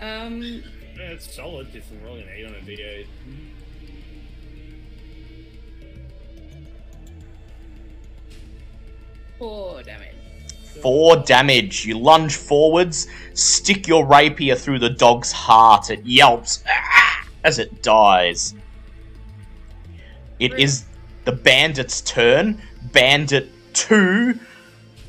Um, 0.00 0.42
yeah, 0.42 1.10
it's 1.10 1.34
solid 1.34 1.74
if 1.74 1.90
we're 1.90 2.06
rolling 2.06 2.22
an 2.22 2.28
eight 2.34 2.46
on 2.46 2.54
a 2.54 2.58
d8. 2.58 3.06
four 9.40 9.82
damage. 9.82 10.14
Four 10.82 11.16
damage. 11.16 11.86
You 11.86 11.98
lunge 11.98 12.36
forwards, 12.36 13.08
stick 13.34 13.88
your 13.88 14.06
rapier 14.06 14.54
through 14.54 14.78
the 14.78 14.90
dog's 14.90 15.32
heart. 15.32 15.90
It 15.90 16.04
yelps 16.04 16.62
"Ah!" 16.68 17.26
as 17.42 17.58
it 17.58 17.82
dies. 17.82 18.54
It 20.38 20.58
is 20.58 20.84
the 21.30 21.36
bandit's 21.36 22.00
turn. 22.00 22.60
Bandit 22.92 23.48
2 23.74 24.34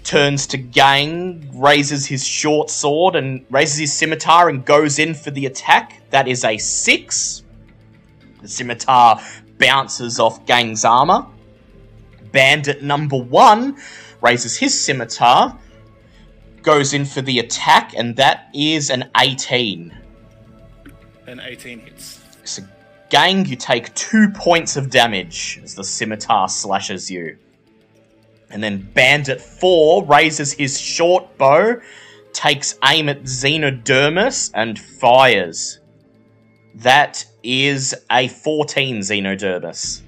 turns 0.04 0.46
to 0.48 0.58
Gang, 0.58 1.50
raises 1.60 2.06
his 2.06 2.24
short 2.24 2.70
sword 2.70 3.16
and 3.16 3.44
raises 3.50 3.80
his 3.80 3.94
scimitar 3.94 4.48
and 4.48 4.64
goes 4.64 5.00
in 5.00 5.16
for 5.16 5.32
the 5.32 5.48
attack. 5.48 6.00
That 6.12 6.28
is 6.28 6.44
a 6.44 6.60
6. 6.60 7.44
The 8.42 8.48
scimitar 8.48 9.20
bounces 9.58 10.20
off 10.20 10.46
Gang's 10.46 10.86
armor. 10.86 11.26
Bandit 12.32 12.84
number 12.84 13.18
1 13.18 13.76
raises 14.22 14.58
his 14.58 14.80
scimitar, 14.80 15.58
goes 16.62 16.94
in 16.94 17.06
for 17.06 17.22
the 17.22 17.40
attack, 17.40 17.94
and 17.96 18.16
that 18.18 18.48
is 18.54 18.92
an 18.92 19.10
18. 19.18 19.98
And 21.26 21.42
18 21.44 21.80
hits. 21.80 22.20
So, 22.44 22.62
gang, 23.12 23.46
you 23.46 23.58
take 23.58 23.94
two 23.94 24.30
points 24.30 24.78
of 24.78 24.90
damage 24.90 25.60
as 25.64 25.76
the 25.76 25.84
scimitar 25.84 26.48
slashes 26.48 27.12
you. 27.12 27.38
And 28.50 28.64
then 28.64 28.90
Bandit 28.94 29.40
4 29.42 30.06
raises 30.06 30.54
his 30.54 30.80
short 30.80 31.38
bow, 31.38 31.80
takes 32.34 32.80
aim 32.86 33.10
at 33.10 33.24
Xenodermis, 33.24 34.52
and 34.54 34.80
fires. 34.80 35.80
That 36.76 37.26
is 37.44 37.94
a 38.10 38.30
14 38.30 39.00
Xenodermis. 39.00 40.02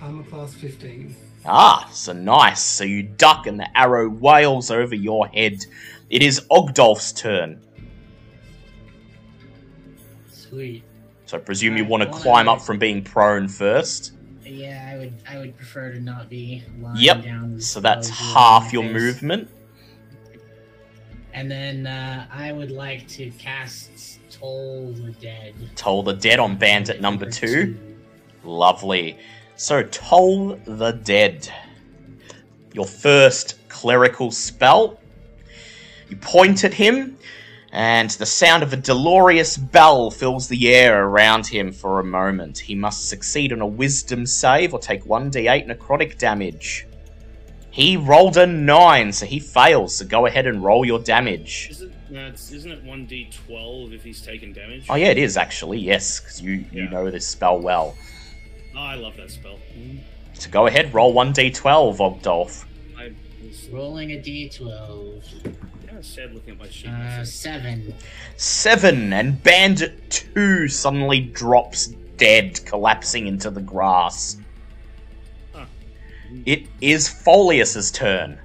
I'm 0.00 0.20
a 0.20 0.24
class 0.24 0.54
15. 0.54 1.14
Ah, 1.44 1.88
so 1.92 2.14
nice. 2.14 2.62
So 2.62 2.84
you 2.84 3.02
duck 3.02 3.46
and 3.46 3.60
the 3.60 3.78
arrow 3.78 4.08
wails 4.08 4.70
over 4.70 4.94
your 4.94 5.28
head. 5.28 5.58
It 6.08 6.22
is 6.22 6.40
Ogdolf's 6.50 7.12
turn. 7.12 7.60
Sweet. 10.30 10.82
So 11.26 11.36
I 11.36 11.40
presume 11.40 11.76
you 11.76 11.84
want 11.84 12.02
to 12.04 12.08
climb 12.10 12.48
up 12.48 12.60
from 12.62 12.78
being 12.78 13.02
prone 13.02 13.48
first. 13.48 14.12
Yeah, 14.44 14.90
I 14.92 14.96
would. 14.96 15.12
I 15.28 15.38
would 15.38 15.56
prefer 15.56 15.92
to 15.92 16.00
not 16.00 16.28
be 16.30 16.62
lying 16.80 16.96
Yep. 16.98 17.24
down. 17.24 17.60
So 17.60 17.80
that's 17.80 18.08
half 18.08 18.72
your 18.72 18.84
face. 18.84 18.92
movement. 18.92 19.50
And 21.34 21.50
then 21.50 21.86
uh, 21.86 22.26
I 22.32 22.52
would 22.52 22.70
like 22.70 23.06
to 23.08 23.30
cast 23.32 24.18
Toll 24.30 24.92
the 24.92 25.10
Dead. 25.12 25.54
Toll 25.74 26.02
the 26.02 26.14
Dead 26.14 26.38
on 26.38 26.56
Bandit 26.56 27.00
number 27.00 27.28
two. 27.28 27.76
Lovely. 28.44 29.18
So 29.56 29.82
Toll 29.82 30.58
the 30.64 30.92
Dead. 30.92 31.50
Your 32.72 32.86
first 32.86 33.58
clerical 33.68 34.30
spell. 34.30 35.00
You 36.08 36.16
point 36.16 36.62
at 36.64 36.72
him, 36.72 37.18
and 37.72 38.10
the 38.10 38.26
sound 38.26 38.62
of 38.62 38.72
a 38.72 38.76
dolorous 38.76 39.56
bell 39.56 40.10
fills 40.10 40.48
the 40.48 40.74
air 40.74 41.04
around 41.04 41.46
him 41.46 41.72
for 41.72 42.00
a 42.00 42.04
moment. 42.04 42.58
He 42.58 42.74
must 42.74 43.08
succeed 43.08 43.52
on 43.52 43.60
a 43.60 43.66
wisdom 43.66 44.24
save 44.26 44.72
or 44.72 44.78
take 44.78 45.04
1d8 45.04 45.66
necrotic 45.66 46.18
damage. 46.18 46.86
He 47.70 47.96
rolled 47.96 48.38
a 48.38 48.46
9, 48.46 49.12
so 49.12 49.26
he 49.26 49.38
fails, 49.38 49.96
so 49.96 50.06
go 50.06 50.24
ahead 50.26 50.46
and 50.46 50.64
roll 50.64 50.84
your 50.86 50.98
damage. 50.98 51.68
Isn't 51.72 51.92
no, 52.08 52.26
it's, 52.28 52.52
isn't 52.52 52.70
it 52.70 52.84
one 52.84 53.04
d 53.04 53.28
twelve 53.46 53.92
if 53.92 54.04
he's 54.04 54.22
taken 54.22 54.52
damage? 54.52 54.86
Oh, 54.88 54.94
yeah, 54.94 55.08
it 55.08 55.18
is 55.18 55.36
actually, 55.36 55.78
yes, 55.80 56.20
because 56.20 56.40
you, 56.40 56.52
you 56.72 56.84
Yeah. 56.84 56.88
know 56.88 57.10
this 57.10 57.26
spell 57.26 57.58
well. 57.58 57.96
Oh, 58.74 58.78
I 58.78 58.94
love 58.94 59.16
that 59.16 59.30
spell. 59.30 59.58
Mm. 59.76 59.98
So 60.34 60.48
go 60.50 60.66
ahead, 60.68 60.94
roll 60.94 61.12
1d12, 61.14 61.96
Ogdolf. 61.98 62.64
I'm 62.96 63.16
Rolling 63.72 64.12
a 64.12 64.16
d12. 64.16 65.54
Kind 65.96 66.04
of 66.04 66.12
sad 66.12 66.34
looking 66.34 66.50
at 66.52 66.58
my 66.58 66.68
sheet. 66.68 66.90
Uh, 66.90 67.24
seven. 67.24 67.94
Seven, 68.36 69.14
and 69.14 69.42
Bandit 69.42 70.10
2 70.34 70.68
suddenly 70.68 71.20
drops 71.20 71.86
dead, 72.18 72.60
collapsing 72.66 73.26
into 73.26 73.48
the 73.48 73.62
grass. 73.62 74.36
Huh. 75.54 75.64
It 76.44 76.66
is 76.82 77.08
Folius's 77.08 77.90
turn. 77.90 78.38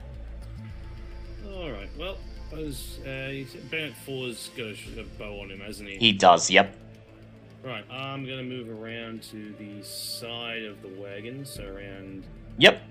All 1.46 1.72
right. 1.72 1.90
Well, 2.00 2.16
I 2.54 2.56
was 2.56 3.00
uh, 3.06 3.32
you 3.32 3.46
said 3.46 3.70
Bandit 3.70 3.96
Four's 4.06 4.50
got 4.56 4.68
a, 4.68 5.04
bow 5.20 5.42
on 5.42 5.52
him, 5.52 5.60
hasn't 5.60 5.90
he? 5.90 5.98
He 5.98 6.14
does, 6.14 6.50
yep. 6.50 6.74
Right. 7.66 7.84
I'm 7.92 8.26
gonna 8.26 8.44
move 8.44 8.70
around 8.70 9.24
to 9.24 9.54
the 9.60 9.84
side 9.84 10.64
of 10.64 10.82
the 10.82 11.02
wagon, 11.02 11.44
so 11.44 11.66
around 11.66 12.24
Yep. 12.60 12.82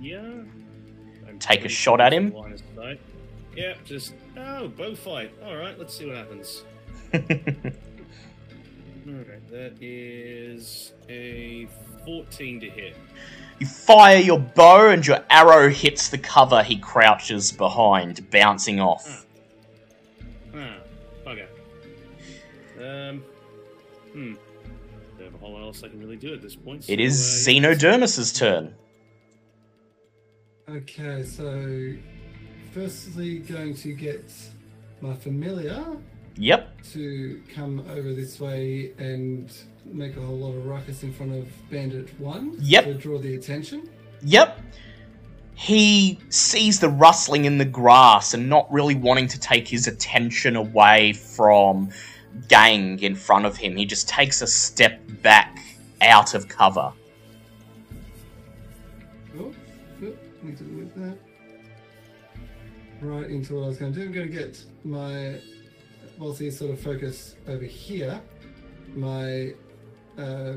Yeah. 0.00 0.18
I'm 1.28 1.38
Take 1.38 1.58
a 1.58 1.60
pretty 1.60 1.74
shot 1.74 1.98
sure 1.98 2.02
at 2.02 2.12
it's 2.12 2.34
him. 2.34 2.58
Line 3.54 3.64
of 3.64 3.66
sight. 3.66 3.78
Yeah, 3.78 3.84
just 3.84 4.14
oh, 4.36 4.68
bow 4.68 4.94
fight. 4.94 5.32
All 5.44 5.56
right, 5.56 5.78
let's 5.78 5.96
see 5.96 6.06
what 6.06 6.16
happens. 6.16 6.64
All 7.14 9.12
right, 9.12 9.50
that 9.50 9.76
is 9.80 10.92
a 11.08 11.68
14 12.04 12.60
to 12.60 12.70
hit. 12.70 12.96
you 13.58 13.66
fire 13.66 14.18
your 14.18 14.38
bow, 14.38 14.90
and 14.90 15.06
your 15.06 15.22
arrow 15.30 15.68
hits 15.68 16.08
the 16.08 16.18
cover 16.18 16.62
he 16.62 16.76
crouches 16.76 17.52
behind, 17.52 18.30
bouncing 18.30 18.80
off. 18.80 19.26
Ah, 20.54 20.76
bugger. 21.26 21.46
Um, 22.78 23.24
hmm. 24.12 24.34
Don't 25.18 25.24
have 25.26 25.34
a 25.34 25.38
whole 25.38 25.52
lot 25.52 25.62
else 25.62 25.82
I 25.82 25.88
can 25.88 26.00
really 26.00 26.16
do 26.16 26.32
at 26.32 26.42
this 26.42 26.56
point. 26.56 26.88
It 26.88 26.98
so, 26.98 27.04
is 27.04 27.46
uh, 27.46 27.50
yeah. 27.50 27.60
Xenodermis's 27.60 28.32
turn. 28.32 28.74
Okay, 30.68 31.22
so 31.24 31.94
firstly 32.74 33.38
going 33.38 33.74
to 33.76 33.92
get 33.92 34.30
my 35.00 35.14
familiar 35.14 35.84
Yep. 36.36 36.82
to 36.92 37.40
come 37.54 37.84
over 37.88 38.12
this 38.12 38.40
way 38.40 38.90
and 38.98 39.48
make 39.84 40.16
a 40.16 40.20
whole 40.20 40.36
lot 40.38 40.54
of 40.56 40.66
ruckus 40.66 41.04
in 41.04 41.12
front 41.12 41.32
of 41.32 41.46
Bandit 41.70 42.08
1 42.18 42.56
Yep. 42.58 42.84
to 42.84 42.94
draw 42.94 43.18
the 43.18 43.36
attention. 43.36 43.88
Yep. 44.24 44.60
He 45.54 46.18
sees 46.30 46.80
the 46.80 46.88
rustling 46.88 47.44
in 47.44 47.58
the 47.58 47.64
grass 47.64 48.34
and 48.34 48.48
not 48.48 48.70
really 48.72 48.96
wanting 48.96 49.28
to 49.28 49.38
take 49.38 49.68
his 49.68 49.86
attention 49.86 50.56
away 50.56 51.12
from 51.12 51.90
gang 52.48 52.98
in 52.98 53.14
front 53.14 53.46
of 53.46 53.56
him, 53.56 53.76
he 53.76 53.86
just 53.86 54.08
takes 54.08 54.42
a 54.42 54.46
step 54.48 55.00
back 55.22 55.60
out 56.00 56.34
of 56.34 56.48
cover. 56.48 56.92
Right 63.04 63.30
into 63.30 63.56
what 63.56 63.64
I 63.64 63.68
was 63.68 63.76
going 63.76 63.92
to 63.92 64.00
do. 64.00 64.06
I'm 64.06 64.12
going 64.12 64.28
to 64.28 64.32
get 64.32 64.64
my, 64.82 65.38
whilst 66.18 66.40
he's 66.40 66.58
sort 66.58 66.70
of 66.70 66.80
focus 66.80 67.36
over 67.46 67.64
here, 67.64 68.18
my 68.94 69.52
uh, 70.16 70.54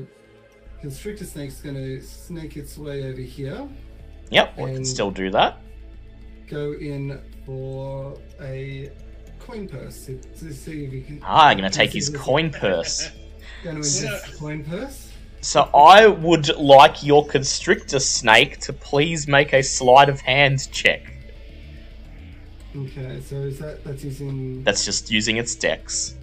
constrictor 0.80 1.24
snake's 1.26 1.60
going 1.60 1.74
to 1.74 2.00
snake 2.02 2.56
its 2.56 2.78
way 2.78 3.04
over 3.04 3.20
here, 3.20 3.68
Yep, 4.30 4.58
we 4.58 4.72
can 4.72 4.84
still 4.84 5.10
do 5.10 5.30
that. 5.30 5.58
go 6.48 6.72
in 6.74 7.20
for 7.46 8.18
a 8.40 8.90
coin 9.38 9.66
purse 9.68 10.06
to, 10.06 10.18
to 10.38 10.52
see 10.52 10.84
if 10.84 10.92
he 10.92 11.00
can. 11.02 11.20
Ah, 11.22 11.48
I'm 11.48 11.56
gonna 11.56 11.70
take 11.70 11.92
his 11.92 12.08
coin 12.10 12.50
purse. 12.50 13.10
Going 13.64 13.76
to 13.76 13.82
ingest 13.82 14.30
the 14.32 14.36
coin 14.38 14.64
purse. 14.64 15.10
So 15.40 15.62
I 15.74 16.06
would 16.06 16.54
like 16.56 17.02
your 17.02 17.26
constrictor 17.26 17.98
snake 18.00 18.58
to 18.60 18.72
please 18.72 19.26
make 19.26 19.52
a 19.52 19.62
sleight 19.62 20.08
of 20.08 20.20
hand 20.20 20.70
check. 20.72 21.14
Okay, 22.76 23.20
so 23.20 23.36
is 23.36 23.58
that 23.58 23.82
that's 23.82 24.04
using 24.04 24.62
That's 24.62 24.84
just 24.84 25.10
using 25.10 25.38
its 25.38 25.54
dex. 25.54 26.14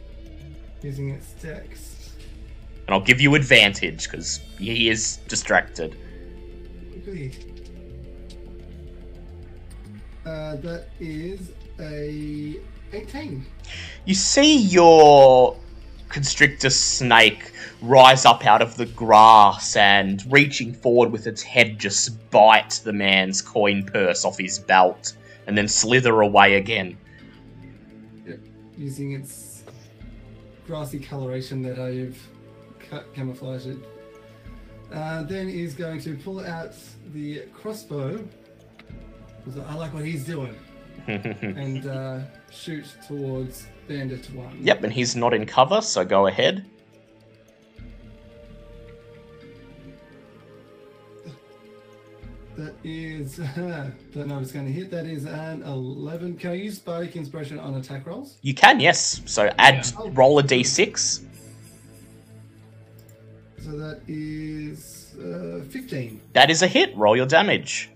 using 0.81 1.09
its 1.09 1.31
dex. 1.33 2.11
And 2.87 2.93
I'll 2.93 3.01
give 3.01 3.19
you 3.19 3.33
advantage 3.33 4.03
because 4.03 4.39
he 4.59 4.89
is 4.89 5.17
distracted. 5.27 5.95
Agreed. 6.95 7.35
Uh, 10.23 10.55
that 10.57 10.89
is 10.99 11.51
a 11.79 12.59
18. 12.93 13.45
You 14.05 14.13
see 14.13 14.57
your 14.57 15.57
constrictor 16.09 16.69
snake 16.69 17.51
rise 17.81 18.25
up 18.25 18.45
out 18.45 18.61
of 18.61 18.77
the 18.77 18.85
grass 18.85 19.75
and 19.75 20.23
reaching 20.31 20.73
forward 20.73 21.11
with 21.11 21.27
its 21.27 21.41
head 21.41 21.77
just 21.79 22.29
bite 22.31 22.81
the 22.83 22.93
man's 22.93 23.41
coin 23.41 23.83
purse 23.83 24.23
off 24.23 24.37
his 24.37 24.59
belt 24.59 25.13
and 25.47 25.57
then 25.57 25.67
slither 25.67 26.21
away 26.21 26.55
again. 26.55 26.97
using 28.77 29.13
its 29.13 29.63
grassy 30.67 30.99
coloration 30.99 31.61
that 31.61 31.79
I've 31.79 32.19
camouflaged 33.13 33.67
it. 33.67 33.77
Uh, 34.91 35.23
then 35.23 35.49
is 35.49 35.73
going 35.73 35.99
to 36.01 36.15
pull 36.17 36.39
out 36.39 36.73
the 37.13 37.41
crossbow. 37.53 38.23
I 39.67 39.75
like 39.75 39.93
what 39.93 40.03
he's 40.05 40.25
doing, 40.25 40.55
and 41.07 41.85
uh, 41.85 42.19
shoot 42.51 42.85
towards 43.07 43.67
Bandit 43.87 44.25
One. 44.33 44.57
yep, 44.61 44.83
and 44.83 44.91
he's 44.91 45.15
not 45.15 45.33
in 45.33 45.45
cover, 45.45 45.81
so 45.81 46.03
go 46.03 46.27
ahead. 46.27 46.65
That 52.57 52.73
is, 52.83 53.35
don't 54.13 54.27
know 54.27 54.37
if 54.37 54.43
it's 54.43 54.51
going 54.51 54.65
to 54.65 54.71
hit. 54.71 54.89
That 54.91 55.05
is 55.05 55.25
an 55.25 55.63
11. 55.63 56.37
Can 56.37 56.51
I 56.51 56.53
use 56.53 56.79
Bardic 56.79 57.15
Inspiration 57.15 57.59
on 57.59 57.75
attack 57.75 58.05
rolls? 58.07 58.37
You 58.41 58.53
can, 58.53 58.79
yes. 58.79 59.21
So 59.25 59.51
add 59.57 59.85
Yeah. 59.85 60.09
roll 60.13 60.39
a 60.39 60.43
d6. 60.43 61.23
So 63.61 63.71
that 63.71 64.01
is 64.07 65.15
uh, 65.19 65.65
15. 65.69 66.21
That 66.33 66.49
is 66.49 66.61
a 66.61 66.67
hit. 66.67 66.95
Roll 66.95 67.17
your 67.17 67.25
damage. 67.25 67.89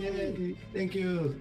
Yay, 0.00 0.56
thank 0.72 0.94
you. 0.94 1.40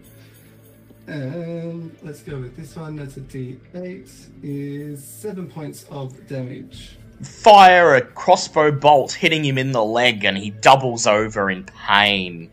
And 1.07 1.95
let's 2.03 2.21
go 2.21 2.37
with 2.39 2.57
this 2.57 2.75
one. 2.75 2.97
That's 2.97 3.15
a 3.17 3.21
D8. 3.21 4.09
Is 4.43 5.03
seven 5.03 5.47
points 5.49 5.85
of 5.89 6.27
damage. 6.27 6.97
Fire 7.21 7.95
a 7.95 8.01
crossbow 8.01 8.71
bolt, 8.71 9.13
hitting 9.13 9.43
him 9.43 9.57
in 9.57 9.71
the 9.71 9.83
leg, 9.83 10.23
and 10.23 10.37
he 10.37 10.51
doubles 10.51 11.07
over 11.07 11.49
in 11.49 11.63
pain. 11.63 12.49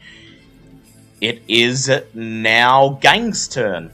It 1.20 1.42
is 1.48 1.90
now 2.14 2.98
Gang's 3.00 3.48
turn. 3.48 3.90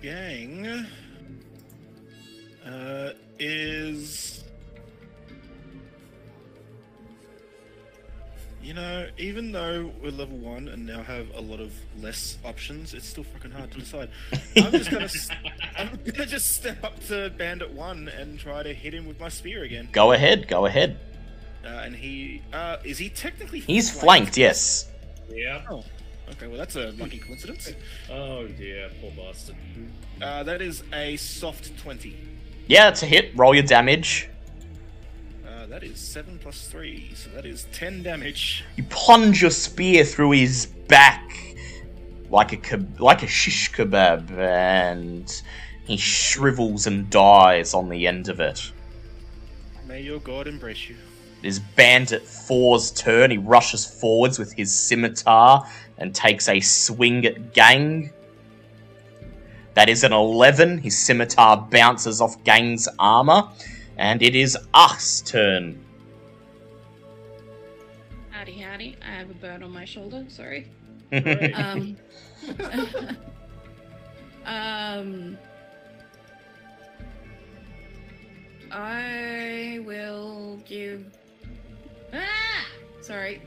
Gang 0.00 0.86
uh, 2.66 3.10
is. 3.38 4.11
You 8.72 8.80
know, 8.80 9.06
even 9.18 9.52
though 9.52 9.92
we're 10.02 10.12
level 10.12 10.38
one 10.38 10.68
and 10.68 10.86
now 10.86 11.02
have 11.02 11.26
a 11.34 11.42
lot 11.42 11.60
of 11.60 11.74
less 12.00 12.38
options, 12.42 12.94
it's 12.94 13.06
still 13.06 13.22
fucking 13.22 13.50
hard 13.50 13.70
to 13.72 13.80
decide. 13.80 14.08
I'm 14.56 14.72
just 14.72 14.90
gonna, 14.90 15.10
I'm 15.76 15.98
gonna 16.06 16.24
just 16.24 16.52
step 16.52 16.82
up 16.82 16.98
to 17.08 17.28
Bandit 17.36 17.70
One 17.70 18.08
and 18.08 18.40
try 18.40 18.62
to 18.62 18.72
hit 18.72 18.94
him 18.94 19.06
with 19.06 19.20
my 19.20 19.28
spear 19.28 19.62
again. 19.64 19.90
Go 19.92 20.12
ahead, 20.12 20.48
go 20.48 20.64
ahead. 20.64 20.98
Uh, 21.62 21.68
and 21.68 21.94
he, 21.94 22.40
uh, 22.54 22.78
is 22.82 22.96
he 22.96 23.10
technically? 23.10 23.60
He's 23.60 23.90
flanked, 23.90 24.38
yes. 24.38 24.88
Yeah. 25.28 25.60
Oh, 25.68 25.84
okay. 26.30 26.46
Well, 26.46 26.56
that's 26.56 26.76
a 26.76 26.92
lucky 26.92 27.18
coincidence. 27.18 27.72
Oh 28.10 28.46
dear, 28.46 28.88
poor 29.02 29.10
bastard. 29.10 29.56
Uh, 30.22 30.44
that 30.44 30.62
is 30.62 30.82
a 30.94 31.18
soft 31.18 31.78
twenty. 31.78 32.16
Yeah, 32.68 32.88
it's 32.88 33.02
a 33.02 33.06
hit. 33.06 33.36
Roll 33.36 33.54
your 33.54 33.64
damage. 33.64 34.30
That 35.72 35.84
is 35.84 35.98
seven 35.98 36.38
plus 36.38 36.68
three, 36.68 37.12
so 37.14 37.30
that 37.30 37.46
is 37.46 37.66
ten 37.72 38.02
damage. 38.02 38.62
You 38.76 38.84
plunge 38.90 39.40
your 39.40 39.50
spear 39.50 40.04
through 40.04 40.32
his 40.32 40.66
back 40.66 41.56
like 42.28 42.52
a 42.52 42.58
keb- 42.58 43.00
like 43.00 43.22
a 43.22 43.26
shish 43.26 43.72
kebab, 43.72 44.30
and 44.32 45.42
he 45.86 45.96
shrivels 45.96 46.86
and 46.86 47.08
dies 47.08 47.72
on 47.72 47.88
the 47.88 48.06
end 48.06 48.28
of 48.28 48.38
it. 48.38 48.70
May 49.86 50.02
your 50.02 50.20
god 50.20 50.46
embrace 50.46 50.90
you. 50.90 50.96
It 51.42 51.48
is 51.48 51.58
Bandit 51.58 52.24
4's 52.24 52.90
turn. 52.90 53.30
He 53.30 53.38
rushes 53.38 53.86
forwards 53.86 54.38
with 54.38 54.52
his 54.52 54.70
scimitar 54.70 55.66
and 55.96 56.14
takes 56.14 56.50
a 56.50 56.60
swing 56.60 57.24
at 57.24 57.54
Gang. 57.54 58.10
That 59.72 59.88
is 59.88 60.04
an 60.04 60.12
11. 60.12 60.76
His 60.82 60.98
scimitar 60.98 61.66
bounces 61.70 62.20
off 62.20 62.44
Gang's 62.44 62.88
armor. 62.98 63.48
And 63.98 64.22
it 64.22 64.34
is 64.34 64.56
us 64.74 65.20
turn. 65.20 65.84
Howdy, 68.30 68.52
howdy. 68.58 68.96
I 69.06 69.10
have 69.12 69.30
a 69.30 69.34
bird 69.34 69.62
on 69.62 69.72
my 69.72 69.84
shoulder. 69.84 70.24
Sorry. 70.28 70.66
Um. 71.54 71.96
um. 74.46 75.38
I 78.70 79.80
will 79.84 80.58
give. 80.64 81.04
Ah! 82.14 82.66
Sorry. 83.02 83.42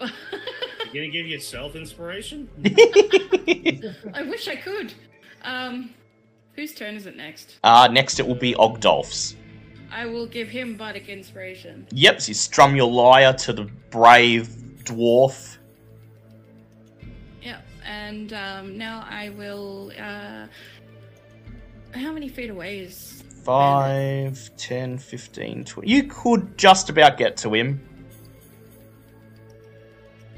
You 0.00 0.08
gonna 0.94 1.08
give 1.08 1.26
yourself 1.26 1.74
inspiration? 1.74 2.48
I 4.14 4.22
wish 4.22 4.46
I 4.46 4.54
could. 4.54 4.94
Um. 5.42 5.90
Whose 6.54 6.74
turn 6.74 6.94
is 6.94 7.06
it 7.06 7.16
next? 7.16 7.56
uh, 7.64 7.88
next 7.90 8.20
it 8.20 8.26
will 8.26 8.34
be 8.36 8.54
Ogdolf's. 8.54 9.34
I 9.90 10.06
will 10.06 10.26
give 10.26 10.48
him 10.48 10.76
bardic 10.76 11.08
inspiration. 11.08 11.86
Yep, 11.92 12.20
so 12.20 12.28
you 12.28 12.34
strum 12.34 12.76
your 12.76 12.90
lyre 12.90 13.32
to 13.32 13.52
the 13.52 13.64
brave 13.90 14.48
dwarf. 14.84 15.56
Yep. 17.42 17.64
And 17.84 18.32
um, 18.32 18.76
now 18.76 19.06
I 19.08 19.30
will. 19.30 19.92
Uh, 19.98 20.46
how 21.94 22.12
many 22.12 22.28
feet 22.28 22.50
away 22.50 22.80
is? 22.80 23.24
5, 23.44 24.56
10, 24.58 24.98
15, 24.98 25.64
20. 25.64 25.88
You 25.88 26.04
could 26.04 26.58
just 26.58 26.90
about 26.90 27.16
get 27.16 27.36
to 27.38 27.54
him. 27.54 27.80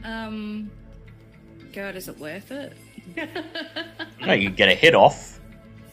Um. 0.05 0.71
God, 1.73 1.97
is 1.97 2.09
it 2.09 2.19
worth 2.19 2.51
it? 2.51 2.73
No, 4.21 4.33
you 4.33 4.51
get 4.51 4.69
a 4.69 4.75
hit 4.75 4.95
off. 4.95 5.41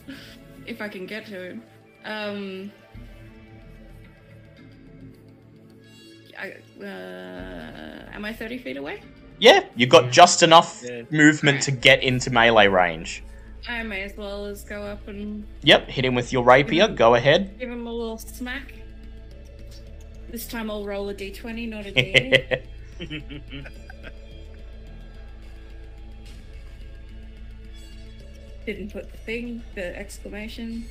if 0.66 0.80
I 0.80 0.88
can 0.88 1.06
get 1.06 1.26
to 1.26 1.50
him. 1.50 1.62
Um. 2.04 2.72
I, 6.40 6.54
uh, 6.84 8.14
am 8.14 8.24
I 8.24 8.32
30 8.32 8.58
feet 8.58 8.76
away? 8.76 9.02
Yeah, 9.38 9.64
you've 9.76 9.88
got 9.90 10.10
just 10.10 10.42
enough 10.42 10.82
Yeah. 10.84 11.02
movement 11.10 11.62
to 11.62 11.70
get 11.70 12.02
into 12.02 12.30
melee 12.30 12.68
range. 12.68 13.22
I 13.68 13.82
may 13.82 14.02
as 14.02 14.16
well 14.16 14.46
as 14.46 14.64
go 14.64 14.82
up 14.82 15.06
and 15.08 15.44
Yep, 15.62 15.88
hit 15.88 16.04
him 16.04 16.14
with 16.14 16.32
your 16.32 16.42
rapier. 16.44 16.88
Go 16.88 17.14
ahead. 17.16 17.58
give 17.58 17.70
him 17.70 17.86
a 17.86 17.92
little 17.92 18.18
smack. 18.18 18.72
This 20.30 20.46
time 20.46 20.70
I'll 20.70 20.84
roll 20.84 21.08
a 21.08 21.14
d20, 21.14 21.68
not 21.68 21.86
a 21.86 21.92
d8. 21.92 22.62
Didn't 28.66 28.92
put 28.92 29.10
the 29.10 29.18
thing, 29.18 29.62
the 29.74 29.96
exclamation. 29.98 30.84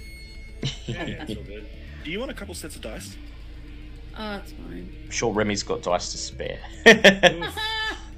Yeah, 0.88 1.04
it's 1.04 1.36
all 1.38 1.44
good. 1.44 1.68
Do 2.04 2.12
you 2.12 2.20
want 2.20 2.32
a 2.32 2.34
couple 2.34 2.56
sets 2.56 2.76
of 2.76 2.82
dice? 2.82 3.16
Oh, 4.20 4.32
that's 4.32 4.52
fine. 4.52 4.94
I'm 5.06 5.12
sure 5.12 5.32
Remy's 5.32 5.64
got 5.64 5.84
dice 5.84 6.12
to 6.12 6.18
spare. 6.18 6.60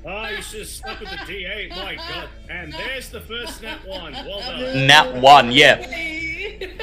Ah, 0.05 0.27
he's 0.27 0.49
just 0.49 0.77
stuck 0.77 0.99
with 1.01 1.09
the 1.09 1.17
D8. 1.17 1.69
My 1.71 1.95
god. 1.95 2.29
And 2.49 2.71
there's 2.73 3.09
the 3.09 3.19
first 3.19 3.57
snap 3.57 3.85
one. 3.85 4.13
Well 4.13 4.39
done. 4.39 4.87
Nat 4.87 5.21
one, 5.21 5.51
yeah. 5.51 5.85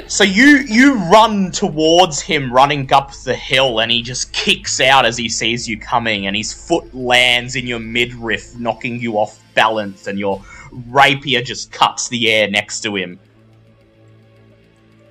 So 0.07 0.23
you 0.23 0.59
you 0.69 0.95
run 1.11 1.51
towards 1.51 2.21
him, 2.21 2.53
running 2.53 2.93
up 2.93 3.13
the 3.25 3.35
hill, 3.35 3.81
and 3.81 3.91
he 3.91 4.03
just 4.03 4.33
kicks 4.33 4.81
out 4.81 5.07
as 5.07 5.17
he 5.17 5.29
sees 5.29 5.67
you 5.67 5.79
coming, 5.79 6.27
and 6.27 6.37
his 6.37 6.53
foot 6.53 6.95
lands 6.95 7.57
in 7.57 7.67
your 7.67 7.81
midriff, 7.81 8.55
knocking 8.59 9.01
you 9.01 9.15
off 9.15 9.43
balance, 9.55 10.07
and 10.07 10.19
your 10.19 10.43
rapier 10.89 11.43
just 11.43 11.73
cuts 11.73 12.09
the 12.09 12.31
air 12.31 12.49
next 12.51 12.81
to 12.83 12.95
him. 12.97 13.19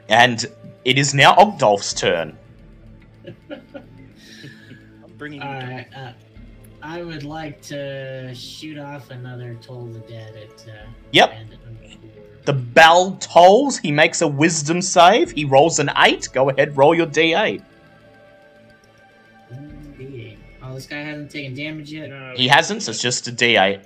And 0.09 0.45
it 0.85 0.99
is 0.99 1.13
now 1.15 1.33
Ogdolf's 1.35 1.93
turn. 1.93 2.37
I'm 5.15 5.19
bringing 5.19 5.41
you 5.41 5.47
Alright, 5.47 5.87
uh, 5.95 6.11
I 6.81 7.01
would 7.01 7.23
like 7.23 7.61
to 7.63 8.35
shoot 8.35 8.77
off 8.77 9.11
another 9.11 9.57
Toll 9.61 9.85
the 9.85 9.99
Dead 9.99 10.35
at 10.35 10.67
uh, 10.67 10.87
Yep. 11.13 11.29
Bandit 11.29 11.65
number 11.65 11.87
four. 11.87 12.23
The 12.43 12.51
bell 12.51 13.11
tolls. 13.21 13.77
He 13.77 13.93
makes 13.93 14.21
a 14.21 14.27
wisdom 14.27 14.81
save. 14.81 15.31
He 15.31 15.45
rolls 15.45 15.79
an 15.79 15.89
eight. 15.99 16.27
Go 16.33 16.49
ahead, 16.49 16.75
roll 16.75 16.93
your 16.93 17.07
d8. 17.07 17.63
Mm, 19.53 19.97
D8. 19.97 20.37
Oh, 20.61 20.73
this 20.73 20.85
guy 20.85 20.97
hasn't 20.97 21.31
taken 21.31 21.55
damage 21.55 21.93
yet. 21.93 22.09
No, 22.09 22.33
He 22.35 22.49
hasn't, 22.49 22.83
so 22.83 22.91
it's 22.91 23.01
just 23.01 23.29
a 23.29 23.31
d8. 23.31 23.85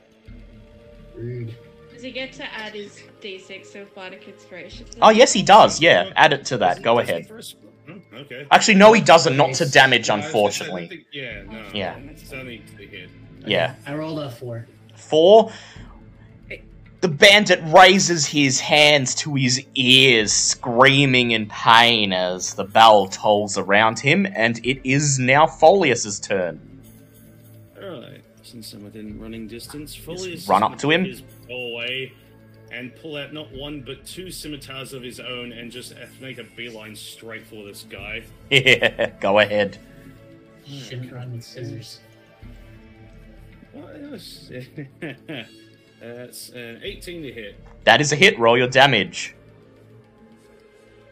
Rude. 1.16 1.56
Does 1.94 2.02
he 2.02 2.10
get 2.12 2.34
to 2.34 2.44
add 2.56 2.74
his 2.74 3.04
d6 3.22 3.80
of 3.80 3.94
bardic 3.94 4.28
inspiration? 4.28 4.88
to 4.88 4.98
Oh 5.04 5.10
yes, 5.10 5.32
he 5.32 5.44
does. 5.44 5.80
Yeah, 5.80 6.12
add 6.16 6.34
it 6.34 6.44
to 6.46 6.58
that. 6.58 6.82
Go 6.82 6.98
ahead. 6.98 7.30
Okay. 8.14 8.48
Actually, 8.52 8.76
no, 8.76 8.94
he 8.94 9.02
doesn't. 9.02 9.38
Not 9.38 9.54
to 9.56 9.70
damage, 9.70 10.08
No, 10.08 10.16
I 10.16 10.18
was 10.18 10.24
gonna 10.26 10.32
say, 10.32 10.38
I 10.40 10.44
unfortunately. 10.44 10.88
think- 10.88 11.06
yeah, 11.12 11.44
no. 11.44 11.66
Yeah. 11.74 11.98
It's 11.98 12.34
only 12.34 12.62
the 12.78 12.86
hit. 12.86 13.10
Yeah. 13.46 13.76
I 13.86 13.94
rolled 13.96 14.20
a 14.20 14.30
four. 14.32 14.68
Four. 14.96 15.52
The 17.02 17.08
bandit 17.08 17.62
raises 17.64 18.26
his 18.26 18.60
hands 18.60 19.16
to 19.16 19.34
his 19.36 19.64
ears, 19.76 20.34
screaming 20.34 21.32
in 21.32 21.48
pain 21.48 22.12
as 22.12 22.56
the 22.56 22.66
bell 22.66 23.08
tolls 23.08 23.58
around 23.58 24.00
him, 24.00 24.28
and 24.36 24.60
it 24.66 24.82
is 24.84 25.18
now 25.18 25.48
Folius's 25.48 26.20
turn. 26.20 26.60
Alright. 27.82 28.22
Since 28.44 28.74
I'm 28.74 28.84
within 28.84 29.18
running 29.18 29.48
distance, 29.48 29.96
fully 29.96 30.34
Just 30.36 30.50
run 30.50 30.62
up 30.62 30.78
to 30.80 30.92
him. 30.92 31.06
His 31.06 31.24
away 31.50 32.12
and 32.72 32.96
pull 32.96 33.18
out 33.18 33.34
not 33.34 33.52
one 33.52 33.82
but 33.82 34.06
two 34.06 34.32
scimitars 34.32 34.94
of 34.94 35.02
his 35.04 35.20
own 35.20 35.52
and 35.52 35.72
just 35.72 35.94
make 36.22 36.38
a 36.38 36.44
beeline 36.56 36.96
straight 36.96 37.46
for 37.46 37.64
this 37.66 37.86
guy. 37.90 38.24
Yeah, 38.52 39.12
go 39.20 39.40
ahead. 39.40 39.78
Shouldn't 40.66 41.12
run 41.12 41.34
with 41.34 41.44
scissors. 41.44 42.00
That's 46.00 46.50
an 46.50 46.80
18 46.84 47.24
to 47.24 47.32
hit. 47.32 47.56
That 47.84 48.02
is 48.02 48.12
a 48.12 48.16
hit. 48.16 48.40
Roll 48.40 48.58
your 48.58 48.68
damage. 48.68 49.36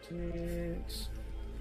Six. 0.08 1.08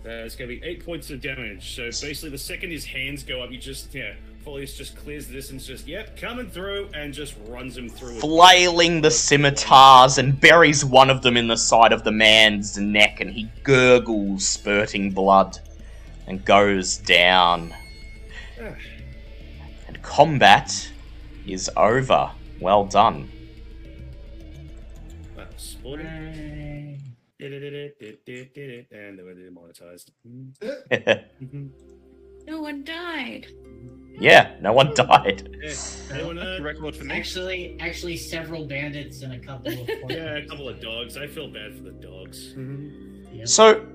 Uh, 0.05 0.09
it's 0.23 0.35
going 0.35 0.49
to 0.49 0.55
be 0.59 0.65
eight 0.65 0.85
points 0.85 1.09
of 1.09 1.19
damage. 1.21 1.75
So 1.75 1.83
basically, 1.85 2.29
the 2.29 2.37
second 2.37 2.71
his 2.71 2.85
hands 2.85 3.23
go 3.23 3.41
up, 3.41 3.51
you 3.51 3.57
just 3.57 3.93
yeah, 3.93 4.13
Folius 4.45 4.75
just 4.77 4.95
clears 4.95 5.27
the 5.27 5.33
distance. 5.33 5.65
Just 5.65 5.87
yep, 5.87 6.15
coming 6.17 6.49
through, 6.49 6.89
and 6.93 7.13
just 7.13 7.35
runs 7.47 7.77
him 7.77 7.89
through. 7.89 8.13
with- 8.13 8.21
Flailing 8.21 9.01
the 9.01 9.11
scimitars 9.11 10.17
and 10.17 10.39
buries 10.39 10.85
one 10.85 11.09
of 11.09 11.21
them 11.21 11.35
in 11.37 11.47
the 11.47 11.57
side 11.57 11.91
of 11.91 12.03
the 12.03 12.11
man's 12.11 12.77
neck, 12.77 13.19
and 13.19 13.29
he 13.31 13.49
gurgles, 13.63 14.45
spurting 14.47 15.11
blood, 15.11 15.59
and 16.27 16.43
goes 16.45 16.97
down. 16.97 17.73
And 19.87 20.01
combat 20.01 20.89
is 21.45 21.69
over. 21.77 22.29
Well 22.59 22.83
done. 22.85 23.29
Wow, 25.37 25.45
sporting. 25.55 26.05
Hooray. 26.05 26.99
And 27.39 27.53
they 29.17 29.23
were 29.23 29.33
demonetized. 29.33 30.11
No 32.47 32.61
one 32.61 32.83
died. 32.83 33.47
Yeah, 34.19 34.55
no 34.61 34.73
one 34.73 34.93
died. 34.95 35.57
Yeah, 35.61 35.73
anyone, 36.11 36.39
uh, 36.39 36.59
record 36.61 36.95
for 36.95 37.03
me. 37.03 37.15
Actually, 37.15 37.77
actually, 37.79 38.17
several 38.17 38.65
bandits 38.65 39.21
and 39.21 39.33
a 39.33 39.39
couple 39.39 39.73
of 39.73 39.89
yeah, 40.09 40.37
a 40.37 40.45
couple 40.45 40.67
of 40.67 40.81
dogs. 40.81 41.17
I 41.17 41.27
feel 41.27 41.49
bad 41.49 41.75
for 41.75 41.83
the 41.83 41.91
dogs. 41.91 42.55
Yep. 43.33 43.47
So 43.47 43.85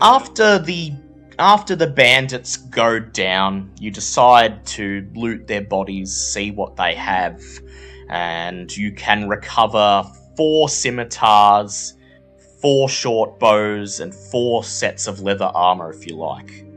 after 0.00 0.58
the 0.58 0.92
after 1.38 1.76
the 1.76 1.86
bandits 1.86 2.56
go 2.56 2.98
down, 2.98 3.70
you 3.78 3.90
decide 3.90 4.66
to 4.66 5.08
loot 5.14 5.46
their 5.46 5.62
bodies, 5.62 6.12
see 6.14 6.50
what 6.50 6.76
they 6.76 6.94
have, 6.94 7.40
and 8.08 8.76
you 8.76 8.92
can 8.92 9.28
recover 9.28 10.04
four 10.36 10.68
scimitars, 10.68 11.94
four 12.60 12.88
short 12.88 13.38
bows, 13.38 14.00
and 14.00 14.12
four 14.12 14.64
sets 14.64 15.06
of 15.06 15.20
leather 15.20 15.50
armor 15.54 15.92
if 15.92 16.06
you 16.06 16.16
like. 16.16 16.67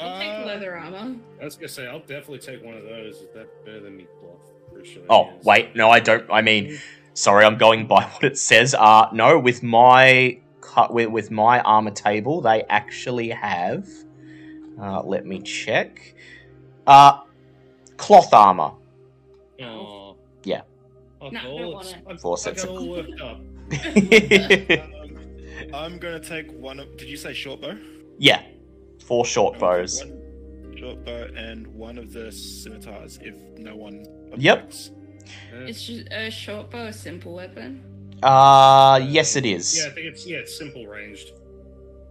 I'll 0.00 0.18
take 0.18 0.28
Uh, 0.30 0.46
leather 0.46 0.76
armor. 0.76 1.16
I 1.40 1.44
was 1.44 1.56
gonna 1.56 1.68
say 1.68 1.86
I'll 1.86 2.00
definitely 2.00 2.38
take 2.38 2.64
one 2.64 2.74
of 2.74 2.84
those. 2.84 3.16
Is 3.16 3.28
that 3.34 3.64
better 3.64 3.80
than 3.80 3.96
me 3.96 4.06
cloth? 4.20 4.86
Sure. 4.86 5.02
Oh 5.10 5.28
it 5.30 5.40
is. 5.40 5.44
wait, 5.46 5.76
no, 5.76 5.90
I 5.90 6.00
don't. 6.00 6.24
I 6.30 6.40
mean, 6.42 6.78
sorry, 7.14 7.44
I'm 7.44 7.58
going 7.58 7.86
by 7.86 8.04
what 8.12 8.24
it 8.24 8.38
says. 8.38 8.74
Uh, 8.74 9.08
no, 9.12 9.38
with 9.38 9.62
my 9.62 10.38
cut 10.60 10.92
with, 10.94 11.08
with 11.10 11.30
my 11.30 11.60
armor 11.60 11.90
table, 11.90 12.40
they 12.40 12.62
actually 12.68 13.28
have. 13.30 13.86
Uh, 14.80 15.02
let 15.02 15.26
me 15.26 15.40
check. 15.40 16.14
Uh, 16.86 17.20
cloth 17.98 18.32
armor. 18.32 18.72
Oh. 19.62 20.16
Yeah. 20.44 20.62
Oh, 21.20 21.28
No, 21.28 21.40
cool. 21.42 21.58
don't 21.58 21.72
want 21.74 21.86
It's- 21.86 22.00
it. 22.00 22.12
I- 22.14 22.16
Four 22.16 22.36
I 22.36 22.40
sets 22.40 22.64
got 22.64 22.70
of- 22.74 22.78
all 22.80 22.88
worked 22.88 23.20
up. 23.20 23.40
um, 25.70 25.74
I'm 25.74 25.98
gonna 25.98 26.20
take 26.20 26.50
one 26.52 26.80
of. 26.80 26.96
Did 26.96 27.08
you 27.08 27.16
say 27.16 27.34
short 27.34 27.60
bow? 27.60 27.76
yeah, 28.18 28.42
four 29.02 29.24
short 29.24 29.54
I'm 29.54 29.60
gonna 29.60 29.86
take 29.86 30.10
bows. 30.72 30.78
Short 30.78 31.04
bow 31.04 31.28
and 31.36 31.66
one 31.68 31.98
of 31.98 32.12
the 32.12 32.30
scimitars 32.32 33.18
if 33.22 33.34
no 33.58 33.76
one 33.76 34.04
Yep. 34.36 34.58
objects. 34.58 34.90
Uh, 35.54 35.64
Is 35.66 35.90
a 36.10 36.30
short 36.30 36.70
bow 36.70 36.86
a 36.86 36.92
simple 36.92 37.34
weapon? 37.34 37.82
Uh, 38.22 39.00
yes, 39.02 39.36
it 39.36 39.46
is. 39.46 39.76
yeah, 39.78 39.86
I 39.86 39.90
think 39.90 40.06
it's 40.06 40.26
yeah, 40.26 40.38
it's 40.38 40.56
simple 40.56 40.86
ranged. 40.86 41.32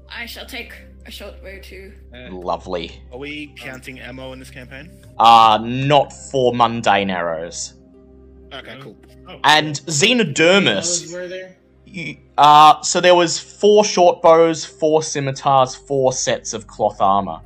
I 0.09 0.25
shall 0.25 0.45
take 0.45 0.73
a 1.05 1.11
short 1.11 1.41
bow 1.43 1.59
too. 1.61 1.93
Uh, 2.13 2.31
Lovely. 2.31 2.91
Are 3.11 3.17
we 3.19 3.53
counting 3.57 3.99
ammo 3.99 4.33
in 4.33 4.39
this 4.39 4.49
campaign? 4.49 4.89
Uh, 5.17 5.59
not 5.63 6.11
for 6.31 6.53
mundane 6.53 7.09
arrows. 7.09 7.73
Okay, 8.53 8.75
No. 8.77 8.81
cool. 8.81 8.97
oh, 9.27 9.39
And 9.43 9.75
Those 9.75 10.01
Xenodermus. 10.01 11.13
were 11.13 11.27
there? 11.27 11.57
You, 11.91 12.17
uh, 12.37 12.81
so 12.81 13.01
there 13.01 13.15
was 13.15 13.39
four 13.39 13.83
short 13.83 14.21
bows, 14.21 14.63
four 14.65 15.01
scimitars, 15.01 15.75
four 15.75 16.13
sets 16.13 16.53
of 16.53 16.67
cloth 16.67 17.01
armor. 17.01 17.41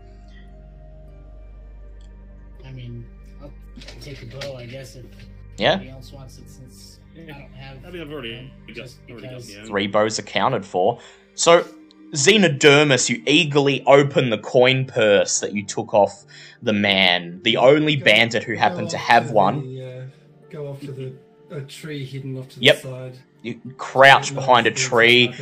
I 2.66 2.72
mean, 2.72 3.06
I'll 3.42 3.52
take 4.02 4.22
a 4.24 4.26
bow, 4.26 4.56
I 4.58 4.66
guess, 4.66 4.96
if 4.96 5.06
Yeah, 5.58 5.82
else 5.92 6.12
wants 6.12 6.38
it, 6.40 6.50
since 6.50 7.00
I 7.16 7.20
don't 7.22 7.32
have. 7.54 7.86
I 7.86 7.90
mean, 7.92 8.02
I've 8.02 8.12
already 8.12 8.52
got, 8.68 8.76
Just 8.76 8.98
already 9.10 9.22
got 9.28 9.30
because- 9.30 9.48
the 9.48 9.56
ammo. 9.58 9.68
three 9.68 9.88
bows 9.88 10.20
accounted 10.20 10.66
for. 10.66 11.00
So, 11.36 11.66
Xenodermus, 12.12 13.10
you 13.10 13.24
eagerly 13.26 13.84
open 13.86 14.30
the 14.30 14.38
coin 14.38 14.86
purse 14.86 15.40
that 15.40 15.54
you 15.54 15.66
took 15.66 15.94
off 15.94 16.26
the 16.62 16.74
man, 16.74 17.40
the 17.44 17.58
only 17.58 17.96
Go- 17.96 18.06
bandit 18.06 18.44
who 18.44 18.56
happened 18.56 18.90
to 18.92 18.98
have 18.98 19.28
the, 19.30 19.34
one. 19.34 19.78
uh, 19.80 20.06
go 20.52 20.68
off 20.68 20.80
to 20.82 20.92
the 20.92 21.14
a 21.52 21.62
tree 21.62 22.04
hidden 22.06 22.38
off 22.38 22.50
to 22.50 22.60
Yep. 22.60 22.76
the 22.76 22.82
side. 22.82 23.18
You 23.44 23.60
crouch 23.78 24.34
behind 24.34 24.68
a 24.68 24.72
tree, 24.72 25.34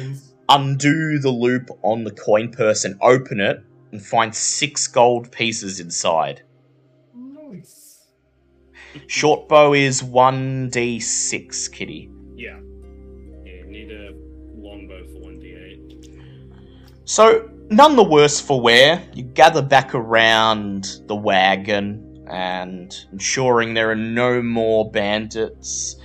undo 0.49 1.19
the 1.19 1.29
loop 1.29 1.69
on 1.83 2.03
the 2.03 2.11
coin 2.11 2.51
purse 2.51 2.83
and 2.83 2.97
open 3.01 3.39
it, 3.39 3.63
and 3.91 4.03
find 4.03 4.35
six 4.35 4.87
gold 4.87 5.31
pieces 5.31 5.79
inside. 5.79 6.41
Nice. 7.15 8.07
Short 9.05 9.47
bow 9.47 9.73
is 9.73 10.01
1d6, 10.01 11.71
kitty. 11.71 12.09
Yeah. 12.35 12.59
Yeah, 13.45 13.63
need 13.67 13.91
a 13.91 14.13
longbow 14.55 15.05
for 15.05 15.19
one 15.19 15.39
d8. 15.39 17.05
So, 17.05 17.49
none 17.69 17.95
the 17.95 18.03
worse 18.03 18.41
for 18.41 18.59
wear. 18.59 19.07
You 19.13 19.23
gather 19.23 19.61
back 19.61 19.93
around 19.93 21.01
the 21.05 21.15
wagon 21.15 22.25
and 22.27 22.95
ensuring 23.11 23.75
there 23.75 23.91
are 23.91 23.95
no 23.95 24.41
more 24.41 24.89
bandits. 24.89 25.97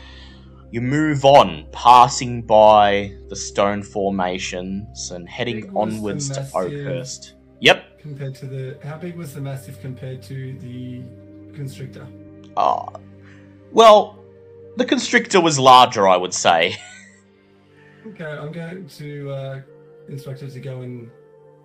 You 0.76 0.82
move 0.82 1.24
on, 1.24 1.66
passing 1.72 2.42
by 2.42 3.16
the 3.30 3.34
stone 3.34 3.82
formations 3.82 5.10
and 5.10 5.26
heading 5.26 5.62
Big 5.62 5.72
was 5.72 5.72
the 5.72 5.96
onwards 5.96 6.28
to 6.28 6.40
Oakhurst. 6.54 7.32
Yep. 7.60 7.98
Compared 7.98 8.34
to 8.34 8.46
the, 8.46 8.78
how 8.84 8.98
big 8.98 9.16
was 9.16 9.32
the 9.32 9.40
massive 9.40 9.80
compared 9.80 10.22
to 10.24 10.52
the 10.58 11.00
constrictor? 11.54 12.06
Ah. 12.58 12.88
well, 13.72 14.18
the 14.76 14.84
constrictor 14.84 15.40
was 15.40 15.58
larger, 15.58 16.06
I 16.06 16.18
would 16.18 16.34
say. 16.34 16.76
Okay, 18.08 18.24
I'm 18.26 18.52
going 18.52 18.86
to 18.86 19.30
uh, 19.30 19.60
instruct 20.10 20.42
her 20.42 20.48
to 20.48 20.60
go 20.60 20.82
and 20.82 21.10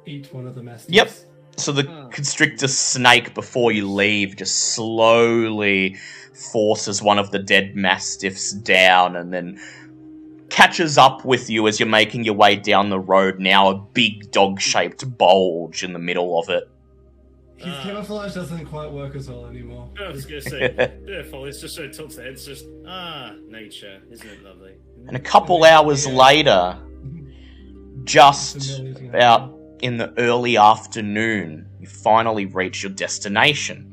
eat 0.05 0.33
one 0.33 0.47
of 0.47 0.55
the 0.55 0.63
mastiffs. 0.63 0.93
Yep. 0.93 1.11
So 1.57 1.73
the 1.73 1.83
Huh. 1.83 2.07
constrictor 2.11 2.69
snake, 2.69 3.33
before 3.33 3.73
you 3.73 3.91
leave, 3.91 4.37
just 4.37 4.73
slowly 4.73 5.97
forces 6.51 7.01
one 7.01 7.19
of 7.19 7.31
the 7.31 7.39
dead 7.39 7.75
mastiffs 7.75 8.51
down 8.53 9.15
and 9.15 9.33
then 9.33 9.59
catches 10.49 10.97
up 10.97 11.23
with 11.23 11.49
you 11.49 11.67
as 11.67 11.79
you're 11.79 11.87
making 11.87 12.23
your 12.23 12.33
way 12.35 12.55
down 12.55 12.89
the 12.89 12.99
road. 12.99 13.39
Now, 13.39 13.69
a 13.69 13.75
big 13.75 14.31
dog 14.31 14.59
shaped 14.59 15.17
bulge 15.17 15.83
in 15.83 15.93
the 15.93 15.99
middle 15.99 16.37
of 16.39 16.49
it. 16.49 16.67
His 17.57 17.73
Ah. 17.73 17.83
camouflage 17.83 18.33
doesn't 18.33 18.65
quite 18.65 18.91
work 18.91 19.15
as 19.15 19.29
well 19.29 19.45
anymore. 19.45 19.87
I 20.03 20.09
was 20.09 20.25
gonna 20.25 20.41
say, 20.41 20.73
yeah, 21.07 21.21
Folius 21.21 21.61
just 21.61 21.75
so 21.75 21.87
tilts 21.87 22.15
the 22.15 22.23
head. 22.23 22.33
It's 22.33 22.45
just 22.45 22.65
ah, 22.87 23.33
nature, 23.49 23.99
isn't 24.11 24.27
it 24.27 24.43
lovely? 24.43 24.73
And 25.07 25.15
a 25.15 25.19
couple 25.19 25.63
hours 25.63 26.07
later, 26.07 26.77
just 28.03 28.79
about 28.79 29.55
in 29.81 29.97
the 29.97 30.11
early 30.17 30.57
afternoon, 30.57 31.67
you 31.79 31.87
finally 31.87 32.45
reach 32.47 32.83
your 32.83 32.91
destination. 32.91 33.90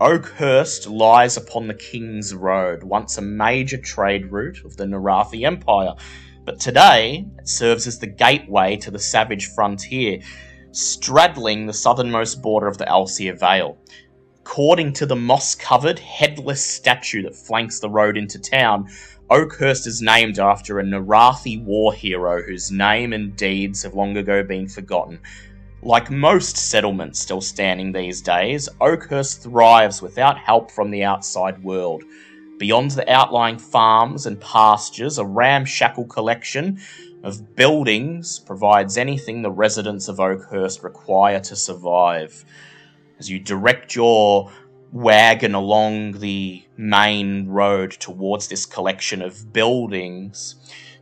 Oakhurst 0.00 0.86
lies 0.86 1.36
upon 1.36 1.66
the 1.66 1.74
King's 1.74 2.32
Road, 2.32 2.84
once 2.84 3.18
a 3.18 3.22
major 3.22 3.76
trade 3.76 4.30
route 4.30 4.64
of 4.64 4.76
the 4.76 4.84
Narathi 4.84 5.44
Empire, 5.44 5.94
but 6.44 6.60
today 6.60 7.26
it 7.36 7.48
serves 7.48 7.88
as 7.88 7.98
the 7.98 8.06
gateway 8.06 8.76
to 8.76 8.92
the 8.92 8.98
savage 9.00 9.46
frontier, 9.48 10.20
straddling 10.70 11.66
the 11.66 11.72
southernmost 11.72 12.40
border 12.40 12.68
of 12.68 12.78
the 12.78 12.88
Elsir 12.88 13.36
Vale. 13.36 13.76
According 14.38 14.92
to 14.94 15.06
the 15.06 15.16
moss 15.16 15.56
covered, 15.56 15.98
headless 15.98 16.64
statue 16.64 17.22
that 17.22 17.34
flanks 17.34 17.80
the 17.80 17.90
road 17.90 18.16
into 18.16 18.38
town, 18.38 18.88
Oakhurst 19.30 19.88
is 19.88 20.00
named 20.00 20.38
after 20.38 20.78
a 20.78 20.84
Narathi 20.84 21.60
war 21.64 21.92
hero 21.92 22.40
whose 22.40 22.70
name 22.70 23.12
and 23.12 23.36
deeds 23.36 23.82
have 23.82 23.94
long 23.94 24.16
ago 24.16 24.44
been 24.44 24.68
forgotten. 24.68 25.18
Like 25.82 26.10
most 26.10 26.56
settlements 26.56 27.20
still 27.20 27.40
standing 27.40 27.92
these 27.92 28.20
days, 28.20 28.68
Oakhurst 28.80 29.44
thrives 29.44 30.02
without 30.02 30.36
help 30.36 30.72
from 30.72 30.90
the 30.90 31.04
outside 31.04 31.62
world. 31.62 32.02
Beyond 32.58 32.90
the 32.90 33.08
outlying 33.08 33.58
farms 33.58 34.26
and 34.26 34.40
pastures, 34.40 35.18
a 35.18 35.24
ramshackle 35.24 36.06
collection 36.06 36.80
of 37.22 37.54
buildings 37.54 38.40
provides 38.40 38.98
anything 38.98 39.42
the 39.42 39.52
residents 39.52 40.08
of 40.08 40.18
Oakhurst 40.18 40.82
require 40.82 41.38
to 41.40 41.54
survive. 41.54 42.44
As 43.20 43.30
you 43.30 43.38
direct 43.38 43.94
your 43.94 44.50
wagon 44.90 45.54
along 45.54 46.18
the 46.18 46.64
main 46.76 47.46
road 47.46 47.92
towards 47.92 48.48
this 48.48 48.66
collection 48.66 49.22
of 49.22 49.52
buildings, 49.52 50.56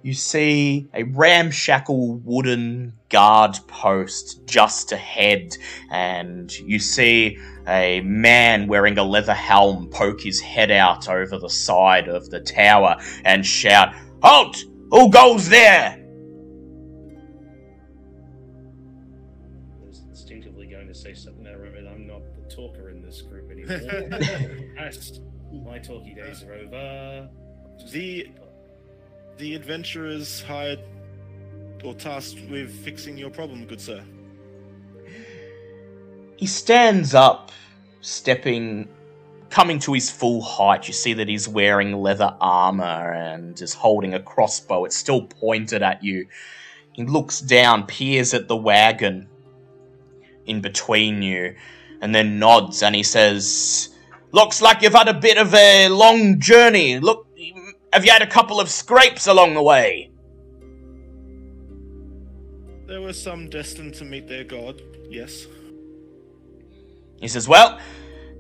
you 0.07 0.15
see 0.15 0.87
a 0.95 1.03
ramshackle 1.03 2.19
wooden 2.19 2.93
guard 3.09 3.59
post 3.67 4.47
just 4.47 4.93
ahead, 4.93 5.57
and 5.91 6.57
you 6.61 6.79
see 6.79 7.37
a 7.67 8.01
man 8.03 8.69
wearing 8.69 8.99
a 8.99 9.03
leather 9.03 9.35
helm 9.35 9.89
poke 9.89 10.21
his 10.21 10.41
head 10.41 10.71
out 10.71 11.09
over 11.09 11.41
the 11.41 11.51
side 11.51 12.07
of 12.07 12.31
the 12.31 12.39
tower 12.39 12.95
and 13.25 13.45
shout, 13.45 13.93
Halt! 14.23 14.57
Who 14.93 15.11
goes 15.11 15.49
there? 15.49 16.01
I 19.59 19.89
was 19.89 20.05
instinctively 20.09 20.69
going 20.69 20.87
to 20.87 20.95
say 20.95 21.15
something 21.15 21.43
there, 21.43 21.59
but 21.59 21.85
I'm 21.91 22.07
not 22.07 22.23
the 22.37 22.43
talker 22.55 22.91
in 22.91 23.03
this 23.03 23.23
group 23.23 23.51
anymore. 23.51 23.81
My 25.65 25.81
talky 25.81 26.15
days 26.15 26.45
are 26.45 26.55
over. 26.55 27.29
The 27.93 28.29
the 29.39 29.55
adventurers 29.55 30.43
hired 30.43 30.81
or 31.85 31.95
tasked 31.95 32.41
with 32.51 32.71
fixing 32.85 33.17
your 33.19 33.31
problem, 33.31 33.67
good 33.67 33.81
sir. 33.81 34.03
He 36.37 36.47
stands 36.47 37.15
up, 37.15 37.53
stepping, 38.01 38.89
coming 39.51 39.79
to 39.81 39.93
his 39.93 40.11
full 40.11 40.43
height. 40.43 40.89
You 40.89 40.95
see 40.95 41.15
that 41.15 41.29
he's 41.29 41.49
wearing 41.49 41.93
leather 41.93 42.35
armor 42.41 43.13
and 43.13 43.61
is 43.61 43.75
holding 43.75 44.15
a 44.15 44.21
crossbow. 44.21 44.85
It's 44.85 44.97
still 44.97 45.27
pointed 45.27 45.83
at 45.83 46.03
you. 46.03 46.27
He 46.93 47.05
looks 47.05 47.41
down, 47.41 47.87
peers 47.87 48.35
at 48.35 48.49
the 48.49 48.57
wagon 48.57 49.29
in 50.47 50.61
between 50.61 51.23
you, 51.23 51.55
and 52.01 52.15
then 52.15 52.39
nods 52.39 52.83
and 52.83 52.95
he 52.95 53.03
says, 53.03 53.91
Looks 54.33 54.61
like 54.61 54.83
you've 54.83 54.95
had 54.95 55.09
a 55.09 55.15
bit 55.15 55.39
of 55.39 55.55
a 55.55 55.89
long 55.89 56.41
journey. 56.41 56.99
Look, 56.99 57.26
have 57.97 58.05
you 58.05 58.13
had 58.13 58.21
a 58.21 58.27
couple 58.27 58.61
of 58.61 58.69
scrapes 58.69 59.27
along 59.27 59.55
the 59.55 59.63
way? 59.63 60.11
There 62.87 63.01
were 63.01 63.15
some 63.15 63.49
destined 63.49 63.95
to 63.95 64.05
meet 64.05 64.29
their 64.29 64.45
god, 64.45 64.83
yes. 65.09 65.47
He 67.23 67.27
says, 67.27 67.49
Well, 67.49 67.81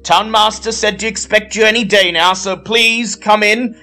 Townmaster 0.02 0.74
said 0.74 0.98
to 0.98 1.06
expect 1.06 1.56
you 1.56 1.64
any 1.64 1.84
day 1.84 2.12
now, 2.12 2.34
so 2.34 2.54
please 2.54 3.16
come 3.16 3.42
in. 3.42 3.80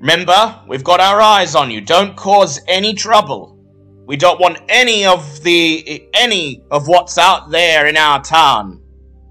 Remember, 0.00 0.60
we've 0.66 0.82
got 0.82 0.98
our 0.98 1.20
eyes 1.20 1.54
on 1.54 1.70
you. 1.70 1.80
Don't 1.80 2.16
cause 2.16 2.58
any 2.66 2.92
trouble. 2.92 3.56
We 4.04 4.16
don't 4.16 4.40
want 4.40 4.58
any 4.68 5.06
of 5.06 5.44
the 5.44 6.08
any 6.12 6.64
of 6.72 6.88
what's 6.88 7.18
out 7.18 7.52
there 7.52 7.86
in 7.86 7.96
our 7.96 8.20
town. 8.20 8.82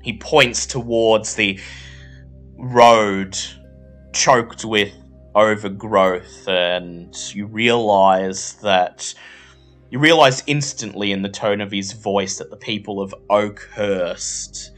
He 0.02 0.18
points 0.18 0.66
towards 0.66 1.36
the 1.36 1.60
road 2.58 3.38
choked 4.14 4.64
with 4.64 4.94
overgrowth, 5.36 6.48
and 6.48 7.16
you 7.34 7.46
realize 7.46 8.54
that 8.62 9.14
you 9.90 10.00
realize 10.00 10.42
instantly 10.48 11.12
in 11.12 11.22
the 11.22 11.30
tone 11.30 11.60
of 11.60 11.72
his 11.72 11.92
voice 11.92 12.38
that 12.38 12.50
the 12.50 12.58
people 12.58 13.02
of 13.02 13.14
Oakhurst 13.30 14.72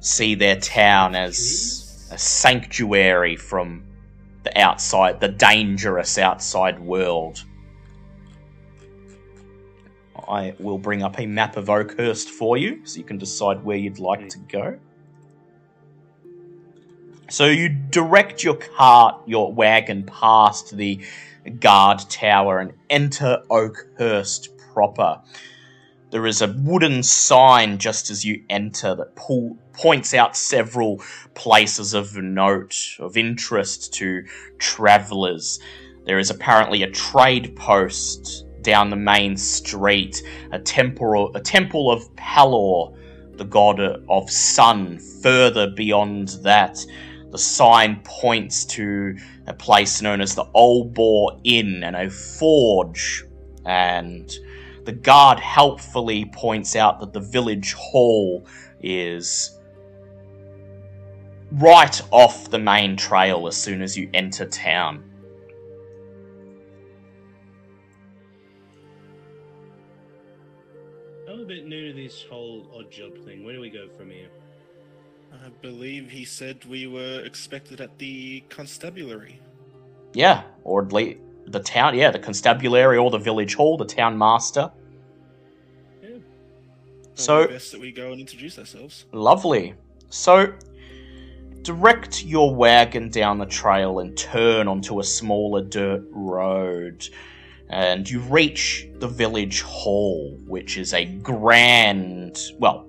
see 0.00 0.34
their 0.34 0.60
town 0.60 1.14
as 1.14 2.08
a 2.12 2.18
sanctuary 2.18 3.34
from 3.34 3.82
the 4.42 4.58
outside, 4.60 5.20
the 5.20 5.28
dangerous 5.28 6.18
outside 6.18 6.78
world. 6.78 7.44
I 10.28 10.54
will 10.58 10.78
bring 10.78 11.02
up 11.02 11.18
a 11.18 11.26
map 11.26 11.56
of 11.56 11.70
Oakhurst 11.70 12.30
for 12.30 12.56
you 12.56 12.84
so 12.84 12.98
you 12.98 13.04
can 13.04 13.18
decide 13.18 13.64
where 13.64 13.76
you'd 13.76 13.98
like 13.98 14.20
hmm. 14.20 14.28
to 14.28 14.38
go. 14.38 14.78
So 17.28 17.46
you 17.46 17.68
direct 17.68 18.44
your 18.44 18.54
cart, 18.54 19.20
your 19.26 19.52
wagon 19.52 20.04
past 20.04 20.76
the 20.76 21.00
guard 21.58 21.98
tower 22.08 22.60
and 22.60 22.72
enter 22.88 23.42
Oakhurst 23.50 24.56
proper. 24.72 25.20
There 26.10 26.26
is 26.26 26.40
a 26.40 26.54
wooden 26.56 27.02
sign 27.02 27.78
just 27.78 28.10
as 28.10 28.24
you 28.24 28.44
enter 28.48 28.94
that 28.94 29.16
pull, 29.16 29.58
points 29.72 30.14
out 30.14 30.36
several 30.36 31.02
places 31.34 31.94
of 31.94 32.16
note, 32.16 32.76
of 33.00 33.16
interest 33.16 33.92
to 33.94 34.24
travellers. 34.58 35.58
There 36.04 36.20
is 36.20 36.30
apparently 36.30 36.84
a 36.84 36.90
trade 36.90 37.56
post 37.56 38.46
down 38.62 38.88
the 38.88 38.96
main 38.96 39.36
street, 39.36 40.22
a 40.52 40.60
temple, 40.60 41.34
a 41.34 41.40
temple 41.40 41.90
of 41.90 42.08
Pelor, 42.14 42.96
the 43.36 43.44
god 43.44 43.80
of 43.80 44.30
sun. 44.30 45.00
Further 45.22 45.68
beyond 45.70 46.28
that, 46.44 46.78
the 47.30 47.38
sign 47.38 48.00
points 48.04 48.64
to 48.64 49.16
a 49.46 49.54
place 49.54 50.00
known 50.00 50.20
as 50.20 50.34
the 50.34 50.46
Old 50.54 50.94
Boar 50.94 51.38
Inn 51.44 51.82
and 51.82 51.96
a 51.96 52.10
forge. 52.10 53.24
And 53.64 54.32
the 54.84 54.92
guard 54.92 55.40
helpfully 55.40 56.26
points 56.26 56.76
out 56.76 57.00
that 57.00 57.12
the 57.12 57.20
village 57.20 57.72
hall 57.74 58.46
is 58.80 59.58
right 61.52 62.00
off 62.10 62.50
the 62.50 62.58
main 62.58 62.96
trail 62.96 63.46
as 63.46 63.56
soon 63.56 63.82
as 63.82 63.96
you 63.96 64.10
enter 64.14 64.46
town. 64.46 65.02
I'm 71.28 71.40
a 71.40 71.44
bit 71.44 71.66
new 71.66 71.92
to 71.92 72.00
this 72.00 72.24
whole 72.30 72.66
odd 72.74 72.90
job 72.90 73.12
thing. 73.24 73.44
Where 73.44 73.54
do 73.54 73.60
we 73.60 73.70
go 73.70 73.88
from 73.96 74.10
here? 74.10 74.30
I 75.32 75.48
believe 75.62 76.10
he 76.10 76.24
said 76.24 76.64
we 76.64 76.86
were 76.86 77.20
expected 77.24 77.80
at 77.80 77.98
the 77.98 78.40
constabulary. 78.48 79.40
Yeah, 80.12 80.42
or 80.64 80.84
at 80.84 80.92
least 80.92 81.20
the 81.46 81.60
town, 81.60 81.96
yeah, 81.96 82.10
the 82.10 82.18
constabulary 82.18 82.98
or 82.98 83.10
the 83.10 83.18
village 83.18 83.54
hall, 83.54 83.76
the 83.76 83.84
town 83.84 84.16
master. 84.16 84.70
So- 87.14 87.38
Probably 87.38 87.54
best 87.54 87.72
that 87.72 87.80
we 87.80 87.92
go 87.92 88.12
and 88.12 88.20
introduce 88.20 88.58
ourselves. 88.58 89.06
Lovely. 89.12 89.74
So, 90.10 90.52
direct 91.62 92.24
your 92.24 92.54
wagon 92.54 93.08
down 93.08 93.38
the 93.38 93.46
trail 93.46 94.00
and 94.00 94.16
turn 94.16 94.68
onto 94.68 95.00
a 95.00 95.04
smaller 95.04 95.62
dirt 95.62 96.04
road. 96.10 97.08
And 97.68 98.08
you 98.08 98.20
reach 98.20 98.86
the 98.98 99.08
village 99.08 99.62
hall, 99.62 100.38
which 100.46 100.76
is 100.76 100.92
a 100.94 101.06
grand, 101.06 102.38
well, 102.58 102.86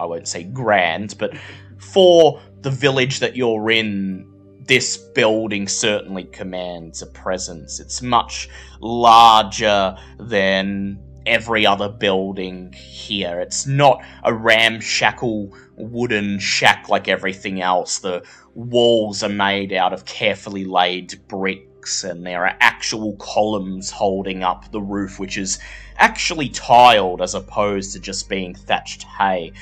I 0.00 0.06
won't 0.06 0.28
say 0.28 0.44
grand, 0.44 1.16
but 1.18 1.36
for 1.78 2.40
the 2.62 2.70
village 2.70 3.20
that 3.20 3.36
you're 3.36 3.70
in, 3.70 4.26
this 4.66 4.96
building 4.96 5.66
certainly 5.66 6.24
commands 6.24 7.02
a 7.02 7.06
presence. 7.06 7.80
It's 7.80 8.02
much 8.02 8.48
larger 8.80 9.96
than 10.18 11.00
every 11.26 11.66
other 11.66 11.88
building 11.88 12.72
here. 12.72 13.40
It's 13.40 13.66
not 13.66 14.02
a 14.24 14.32
ramshackle 14.32 15.54
wooden 15.76 16.38
shack 16.38 16.88
like 16.88 17.08
everything 17.08 17.60
else. 17.60 17.98
The 17.98 18.24
walls 18.54 19.22
are 19.22 19.28
made 19.28 19.72
out 19.72 19.92
of 19.92 20.04
carefully 20.04 20.64
laid 20.64 21.18
bricks, 21.28 22.04
and 22.04 22.26
there 22.26 22.44
are 22.44 22.56
actual 22.60 23.16
columns 23.16 23.90
holding 23.90 24.42
up 24.42 24.70
the 24.72 24.80
roof, 24.80 25.18
which 25.18 25.38
is 25.38 25.58
actually 25.96 26.48
tiled 26.48 27.22
as 27.22 27.34
opposed 27.34 27.92
to 27.92 28.00
just 28.00 28.28
being 28.28 28.54
thatched 28.54 29.04
hay. 29.04 29.52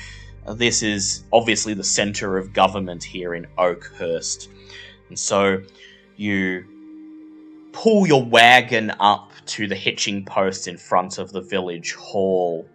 This 0.55 0.81
is 0.81 1.23
obviously 1.33 1.73
the 1.73 1.83
center 1.83 2.37
of 2.37 2.53
government 2.53 3.03
here 3.03 3.33
in 3.33 3.47
Oakhurst. 3.57 4.49
And 5.09 5.19
so 5.19 5.61
you 6.15 6.63
pull 7.73 8.07
your 8.07 8.23
wagon 8.23 8.91
up 8.99 9.31
to 9.47 9.67
the 9.67 9.75
hitching 9.75 10.23
post 10.25 10.67
in 10.67 10.77
front 10.77 11.17
of 11.17 11.31
the 11.31 11.41
village 11.41 11.93
hall 11.93 12.67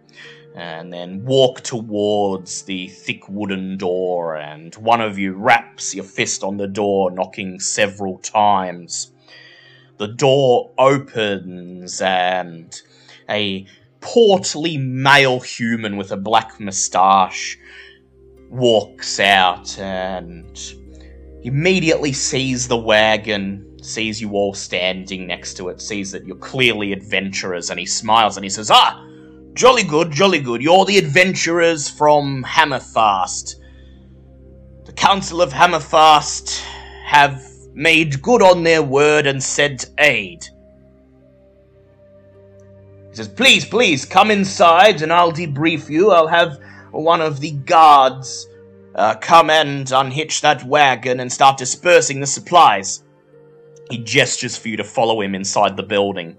and 0.55 0.93
then 0.93 1.25
walk 1.25 1.61
towards 1.61 2.61
the 2.63 2.87
thick 2.89 3.27
wooden 3.27 3.75
door 3.77 4.35
and 4.37 4.75
one 4.75 5.01
of 5.01 5.17
you 5.17 5.33
raps 5.33 5.95
your 5.95 6.03
fist 6.03 6.43
on 6.43 6.57
the 6.57 6.67
door 6.67 7.09
knocking 7.09 7.59
several 7.59 8.19
times 8.19 9.11
the 9.97 10.07
door 10.07 10.71
opens 10.77 12.01
and 12.01 12.81
a 13.29 13.65
portly 14.03 14.77
male 14.77 15.39
human 15.39 15.97
with 15.97 16.11
a 16.11 16.17
black 16.17 16.59
moustache 16.59 17.57
walks 18.49 19.19
out 19.19 19.79
and 19.79 20.75
immediately 21.41 22.13
sees 22.13 22.67
the 22.67 22.77
wagon 22.77 23.73
sees 23.81 24.21
you 24.21 24.31
all 24.31 24.53
standing 24.53 25.27
next 25.27 25.55
to 25.55 25.69
it, 25.69 25.81
sees 25.81 26.11
that 26.11 26.25
you're 26.25 26.35
clearly 26.37 26.93
adventurers, 26.93 27.69
and 27.69 27.79
he 27.79 27.85
smiles 27.85 28.37
and 28.37 28.43
he 28.43 28.49
says, 28.49 28.69
Ah, 28.71 29.03
jolly 29.53 29.83
good, 29.83 30.11
jolly 30.11 30.39
good. 30.39 30.61
You're 30.61 30.85
the 30.85 30.97
adventurers 30.97 31.89
from 31.89 32.43
Hammerfast. 32.43 33.55
The 34.85 34.93
Council 34.93 35.41
of 35.41 35.51
Hammerfast 35.51 36.61
have 37.05 37.43
made 37.73 38.21
good 38.21 38.41
on 38.41 38.63
their 38.63 38.83
word 38.83 39.27
and 39.27 39.41
sent 39.41 39.91
aid. 39.97 40.45
He 43.13 43.17
says, 43.17 43.27
Please, 43.27 43.63
please, 43.63 44.05
come 44.05 44.31
inside 44.31 45.03
and 45.03 45.13
I'll 45.13 45.31
debrief 45.31 45.87
you. 45.87 46.09
I'll 46.09 46.25
have 46.25 46.59
one 46.89 47.21
of 47.21 47.41
the 47.41 47.51
guards 47.51 48.47
uh, 48.95 49.13
come 49.13 49.51
and 49.51 49.85
unhitch 49.91 50.41
that 50.41 50.63
wagon 50.63 51.19
and 51.19 51.31
start 51.31 51.59
dispersing 51.59 52.21
the 52.21 52.25
supplies. 52.25 53.03
He 53.91 53.99
gestures 53.99 54.57
for 54.57 54.67
you 54.69 54.77
to 54.77 54.83
follow 54.83 55.21
him 55.21 55.35
inside 55.35 55.77
the 55.77 55.83
building. 55.83 56.37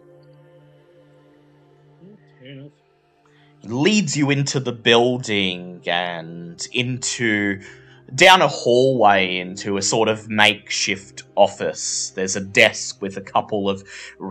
He 2.42 3.68
leads 3.68 4.16
you 4.16 4.30
into 4.30 4.58
the 4.58 4.72
building 4.72 5.80
and 5.86 6.66
into 6.72 7.62
down 8.14 8.42
a 8.42 8.48
hallway 8.48 9.38
into 9.38 9.76
a 9.76 9.82
sort 9.82 10.08
of 10.08 10.28
makeshift 10.28 11.24
office. 11.34 12.12
There's 12.14 12.36
a 12.36 12.40
desk 12.40 13.02
with 13.02 13.16
a 13.16 13.20
couple 13.20 13.68
of 13.68 13.82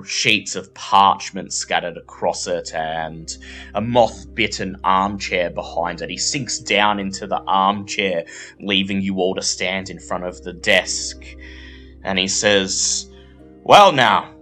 sheets 0.05 0.55
of 0.55 0.73
parchment 0.73 1.51
scattered 1.51 1.97
across 1.97 2.47
it 2.47 2.73
and 2.73 3.36
a 3.73 3.81
moth 3.81 4.34
bitten 4.34 4.77
armchair 4.84 5.49
behind 5.49 6.01
it. 6.01 6.09
He 6.09 6.17
sinks 6.17 6.59
down 6.59 6.99
into 6.99 7.27
the 7.27 7.41
armchair, 7.41 8.25
leaving 8.59 9.01
you 9.01 9.17
all 9.17 9.36
to 9.36 9.41
stand 9.41 9.89
in 9.89 9.99
front 9.99 10.23
of 10.23 10.41
the 10.43 10.53
desk. 10.53 11.25
And 12.03 12.17
he 12.17 12.27
says, 12.27 13.09
Well, 13.63 13.91
now, 13.91 14.34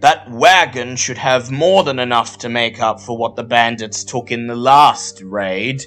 that 0.00 0.30
wagon 0.30 0.96
should 0.96 1.18
have 1.18 1.50
more 1.50 1.82
than 1.82 1.98
enough 1.98 2.36
to 2.38 2.50
make 2.50 2.80
up 2.80 3.00
for 3.00 3.16
what 3.16 3.36
the 3.36 3.44
bandits 3.44 4.04
took 4.04 4.30
in 4.30 4.48
the 4.48 4.56
last 4.56 5.22
raid. 5.22 5.82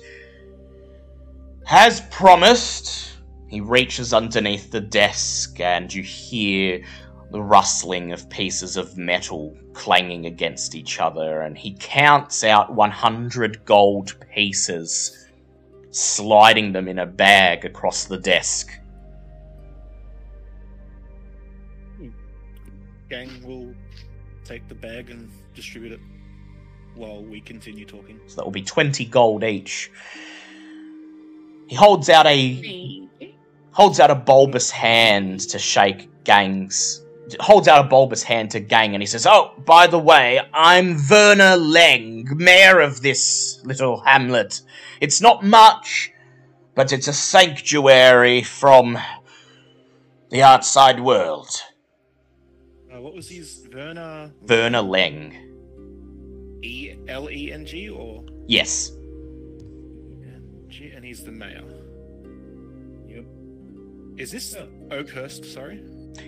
As 1.69 1.99
promised, 1.99 3.17
he 3.49 3.59
reaches 3.59 4.13
underneath 4.13 4.71
the 4.71 4.79
desk 4.79 5.59
and 5.59 5.93
you 5.93 6.01
hear 6.01 6.81
the 7.31 7.41
rustling 7.41 8.13
of 8.13 8.29
pieces 8.29 8.77
of 8.77 8.97
metal 8.97 9.53
clanging 9.73 10.27
against 10.27 10.75
each 10.75 11.01
other, 11.01 11.41
and 11.41 11.57
he 11.57 11.75
counts 11.77 12.45
out 12.45 12.73
100 12.73 13.65
gold 13.65 14.15
pieces, 14.33 15.27
sliding 15.91 16.71
them 16.71 16.87
in 16.87 16.99
a 16.99 17.05
bag 17.05 17.65
across 17.65 18.05
the 18.05 18.17
desk. 18.17 18.71
Gang 23.09 23.29
will 23.45 23.73
take 24.45 24.67
the 24.69 24.75
bag 24.75 25.09
and 25.09 25.29
distribute 25.53 25.91
it 25.91 25.99
while 26.95 27.21
we 27.21 27.41
continue 27.41 27.85
talking. 27.85 28.21
So 28.27 28.37
that 28.37 28.45
will 28.45 28.51
be 28.51 28.63
20 28.63 29.03
gold 29.05 29.43
each. 29.43 29.91
He 31.67 31.75
holds 31.75 32.09
out 32.09 32.25
a 32.25 33.07
holds 33.71 33.99
out 33.99 34.09
a 34.09 34.15
bulbous 34.15 34.71
hand 34.71 35.41
to 35.41 35.59
shake 35.59 36.09
Gang's 36.23 37.03
holds 37.39 37.67
out 37.67 37.85
a 37.85 37.87
bulbous 37.87 38.23
hand 38.23 38.51
to 38.51 38.59
Gang 38.59 38.93
and 38.93 39.01
he 39.01 39.07
says, 39.07 39.27
Oh, 39.27 39.51
by 39.65 39.87
the 39.87 39.99
way, 39.99 40.39
I'm 40.53 40.95
Werner 41.09 41.57
Leng, 41.57 42.31
mayor 42.35 42.79
of 42.79 43.01
this 43.01 43.59
little 43.63 43.99
hamlet. 44.01 44.61
It's 45.01 45.21
not 45.21 45.43
much, 45.43 46.11
but 46.75 46.93
it's 46.93 47.07
a 47.07 47.13
sanctuary 47.13 48.43
from 48.43 48.97
the 50.29 50.43
outside 50.43 50.99
world. 50.99 51.49
Uh, 52.93 53.01
what 53.01 53.13
was 53.13 53.29
his 53.29 53.67
Werner 53.73 54.31
Werner 54.47 54.81
Leng. 54.81 55.43
E 56.63 56.95
L 57.07 57.29
E 57.29 57.51
N 57.51 57.65
G 57.65 57.89
or 57.89 58.23
Yes. 58.47 58.91
N 61.25 61.25
G? 61.25 61.25
He's 61.25 61.25
the 61.25 61.31
mayor. 61.31 61.63
Yep. 63.07 63.25
Is 64.17 64.31
this 64.31 64.55
Oh. 64.55 64.67
Oakhurst? 64.91 65.45
Sorry, 65.45 65.81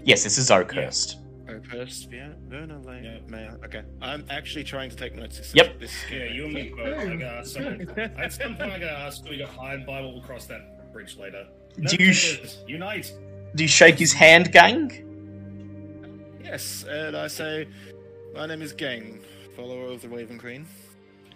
Yes, 0.06 0.24
this 0.24 0.38
is 0.38 0.52
Oakhurst. 0.52 1.18
Oakhurst. 1.50 2.12
Yeah, 2.12 2.30
Verna 2.48 2.80
Lane, 2.82 3.04
Yeah. 3.04 3.18
mayor. 3.28 3.60
Okay, 3.66 3.82
I'm 4.02 4.24
actually 4.30 4.64
trying 4.64 4.90
to 4.92 4.96
take 4.96 5.16
notes. 5.16 5.38
This 5.40 5.54
Yep. 5.56 5.80
This 5.80 5.92
Yeah, 6.12 6.26
you 6.26 6.46
and 6.46 6.54
me 6.54 6.70
both. 6.76 6.98
I 7.00 7.16
gotta 7.16 7.26
ask 7.26 7.52
someone. 7.54 7.90
At 7.98 8.34
some 8.34 8.56
point, 8.56 8.72
I 8.72 8.80
gotta 8.80 8.92
ask 9.00 9.26
who 9.26 9.34
you 9.34 9.40
got 9.40 9.50
hired 9.50 9.86
by. 9.86 10.00
We'll 10.02 10.22
cross 10.22 10.46
that 10.46 10.94
bridge 10.94 11.18
later. 11.18 11.48
No, 11.78 11.90
Do 11.90 12.04
you 12.04 12.14
sh- 12.14 12.56
unite? 12.68 13.12
Do 13.56 13.64
you 13.64 13.68
shake 13.68 13.98
his 13.98 14.14
hand, 14.14 14.52
Gang? 14.52 15.06
Yes, 16.44 16.84
and 16.88 17.16
I 17.18 17.28
say, 17.28 17.68
my 18.36 18.46
name 18.46 18.62
is 18.62 18.74
Gang, 18.74 19.20
follower 19.56 19.88
of 19.88 20.02
the 20.02 20.10
Raven 20.10 20.38
Queen. 20.38 20.68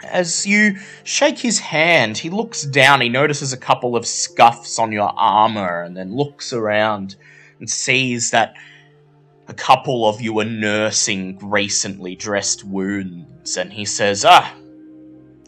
As 0.03 0.45
you 0.45 0.77
shake 1.03 1.39
his 1.39 1.59
hand, 1.59 2.17
he 2.17 2.29
looks 2.29 2.63
down. 2.63 3.01
He 3.01 3.09
notices 3.09 3.53
a 3.53 3.57
couple 3.57 3.95
of 3.95 4.05
scuffs 4.05 4.79
on 4.79 4.91
your 4.91 5.11
armor 5.15 5.83
and 5.83 5.95
then 5.95 6.15
looks 6.15 6.53
around 6.53 7.15
and 7.59 7.69
sees 7.69 8.31
that 8.31 8.53
a 9.47 9.53
couple 9.53 10.07
of 10.07 10.21
you 10.21 10.39
are 10.39 10.45
nursing 10.45 11.37
recently 11.41 12.15
dressed 12.15 12.63
wounds. 12.63 13.57
And 13.57 13.71
he 13.71 13.85
says, 13.85 14.25
Ah, 14.25 14.53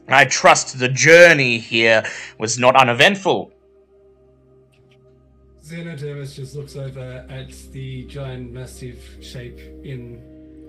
I 0.07 0.25
trust 0.25 0.79
the 0.79 0.89
journey 0.89 1.57
here 1.57 2.03
was 2.37 2.59
not 2.59 2.75
uneventful. 2.75 3.51
Xenodermis 5.63 6.35
just 6.35 6.55
looks 6.55 6.75
over 6.75 7.25
at 7.27 7.49
the 7.71 8.03
giant, 8.05 8.53
massive 8.53 8.99
shape 9.21 9.59
in 9.83 10.21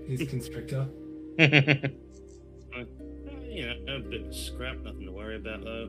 his 0.09 0.29
constrictor. 0.31 0.89
You 3.57 3.65
know, 3.67 3.95
a 3.97 3.99
bit 4.01 4.27
of 4.27 4.35
scrap, 4.35 4.77
nothing 4.83 5.07
to 5.07 5.13
worry 5.13 5.37
about 5.37 5.65
though. 5.65 5.89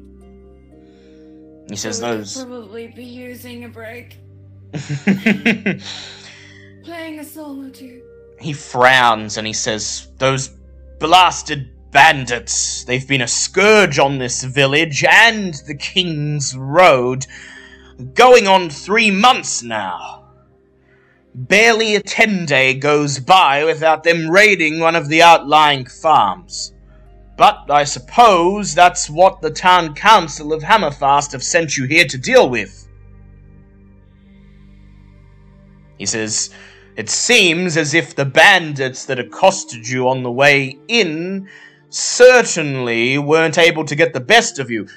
he 1.69 1.75
says, 1.75 2.01
I 2.01 2.11
would 2.11 2.19
Those. 2.21 2.37
probably 2.45 2.87
be 2.87 3.03
using 3.03 3.65
a 3.65 3.67
break, 3.67 4.15
playing 6.85 7.19
a 7.19 7.23
solo 7.25 7.69
too. 7.69 8.01
he 8.39 8.53
frowns 8.53 9.37
and 9.37 9.45
he 9.45 9.51
says, 9.51 10.07
Those 10.17 10.49
blasted 10.99 11.69
bandits, 11.91 12.85
they've 12.85 13.05
been 13.07 13.21
a 13.21 13.27
scourge 13.27 13.99
on 13.99 14.17
this 14.17 14.43
village 14.45 15.03
and 15.03 15.53
the 15.67 15.75
King's 15.75 16.55
Road, 16.55 17.27
going 18.13 18.47
on 18.47 18.69
three 18.69 19.11
months 19.11 19.61
now. 19.61 20.23
Barely 21.35 21.95
a 21.95 22.01
ten 22.01 22.45
day 22.45 22.73
goes 22.75 23.19
by 23.19 23.65
without 23.65 24.03
them 24.03 24.29
raiding 24.31 24.79
one 24.79 24.95
of 24.95 25.09
the 25.09 25.21
outlying 25.21 25.85
farms. 25.85 26.71
But 27.37 27.69
I 27.69 27.83
suppose 27.83 28.73
that's 28.73 29.11
what 29.11 29.41
the 29.41 29.51
town 29.51 29.93
council 29.93 30.51
of 30.53 30.63
Hammerfast 30.63 31.31
have 31.33 31.43
sent 31.43 31.77
you 31.77 31.85
here 31.85 32.05
to 32.05 32.17
deal 32.17 32.49
with. 32.49 32.87
He 35.99 36.07
says, 36.07 36.49
It 36.95 37.09
seems 37.09 37.77
as 37.77 37.93
if 37.93 38.15
the 38.15 38.25
bandits 38.25 39.05
that 39.05 39.19
accosted 39.19 39.87
you 39.87 40.09
on 40.09 40.23
the 40.23 40.31
way 40.31 40.79
in 40.87 41.47
certainly 41.89 43.19
weren't 43.19 43.59
able 43.59 43.85
to 43.85 43.95
get 43.95 44.13
the 44.13 44.19
best 44.19 44.57
of 44.57 44.71
you. 44.71 44.87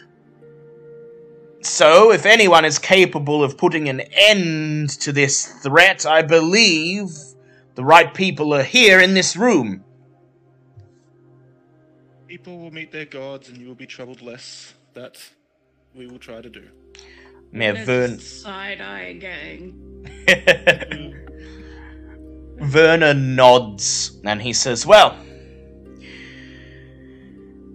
So, 1.63 2.11
if 2.11 2.25
anyone 2.25 2.65
is 2.65 2.79
capable 2.79 3.45
of 3.45 3.59
putting 3.59 3.91
an 3.91 4.01
end 4.13 4.89
to 5.01 5.13
this 5.13 5.47
threat, 5.63 6.07
I 6.07 6.23
believe 6.23 7.11
the 7.75 7.85
right 7.85 8.13
people 8.15 8.55
are 8.55 8.63
here 8.63 8.99
in 8.99 9.13
this 9.13 9.37
room. 9.37 9.85
People 12.31 12.59
will 12.61 12.71
meet 12.71 12.93
their 12.93 13.07
gods 13.07 13.49
and 13.49 13.59
you 13.59 13.67
will 13.67 13.75
be 13.75 13.89
troubled 13.89 14.23
less. 14.23 14.73
That 14.95 15.17
we 15.97 16.07
will 16.07 16.21
try 16.21 16.41
to 16.41 16.49
do. 16.49 16.63
Mayor 17.51 17.85
Vern. 17.85 18.21
Side 18.21 18.81
eye 18.81 19.15
gang. 19.15 20.07
Werner 22.73 23.15
nods 23.15 24.21
and 24.25 24.41
he 24.41 24.53
says, 24.53 24.87
Well, 24.87 25.17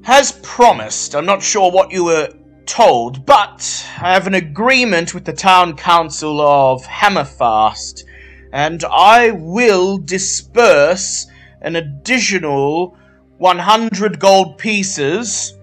as 0.05 0.31
promised, 0.41 1.17
I'm 1.17 1.25
not 1.25 1.43
sure 1.43 1.69
what 1.69 1.91
you 1.91 2.05
were 2.05 2.29
told, 2.65 3.25
but 3.25 3.85
I 4.01 4.13
have 4.13 4.25
an 4.25 4.35
agreement 4.35 5.13
with 5.13 5.25
the 5.25 5.33
town 5.33 5.75
council 5.75 6.39
of 6.39 6.85
Hammerfast, 6.85 8.05
and 8.53 8.85
I 8.85 9.31
will 9.31 9.97
disperse 9.97 11.27
an 11.59 11.75
additional 11.75 12.97
100 13.37 14.19
gold 14.19 14.57
pieces 14.57 15.57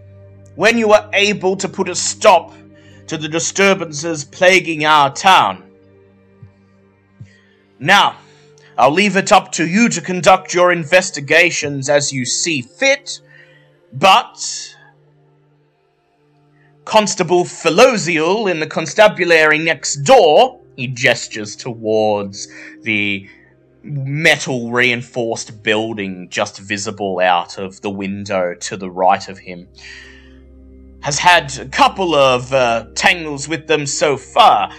when 0.57 0.77
you 0.77 0.93
are 0.93 1.09
able 1.15 1.57
to 1.57 1.69
put 1.69 1.89
a 1.89 1.95
stop 1.95 2.53
to 3.07 3.17
the 3.17 3.29
disturbances 3.29 4.25
plaguing 4.25 4.85
our 4.85 5.13
town. 5.13 5.63
Now, 7.79 8.17
I'll 8.79 8.91
leave 8.91 9.17
it 9.17 9.33
up 9.33 9.53
to 9.53 9.67
you 9.67 9.89
to 9.89 10.01
conduct 10.01 10.55
your 10.55 10.73
investigations 10.73 11.89
as 11.89 12.13
you 12.13 12.25
see 12.25 12.63
fit, 12.63 13.21
but 13.93 14.77
Constable 16.85 17.45
Felosial 17.45 18.51
in 18.51 18.61
the 18.61 18.67
constabulary 18.67 19.59
next 19.59 19.97
door, 19.97 20.61
he 20.77 20.87
gestures 20.87 21.55
towards 21.55 22.49
the 22.83 23.29
metal 23.83 24.71
reinforced 24.71 25.63
building 25.63 26.29
just 26.31 26.59
visible 26.59 27.19
out 27.21 27.59
of 27.59 27.81
the 27.81 27.91
window 27.91 28.55
to 28.55 28.77
the 28.77 28.91
right 28.91 29.29
of 29.29 29.39
him, 29.39 29.69
has 31.03 31.19
had 31.19 31.57
a 31.59 31.67
couple 31.67 32.15
of 32.15 32.53
uh, 32.53 32.87
tangles 32.95 33.49
with 33.49 33.67
them 33.67 33.87
so 33.87 34.17
far. 34.17 34.71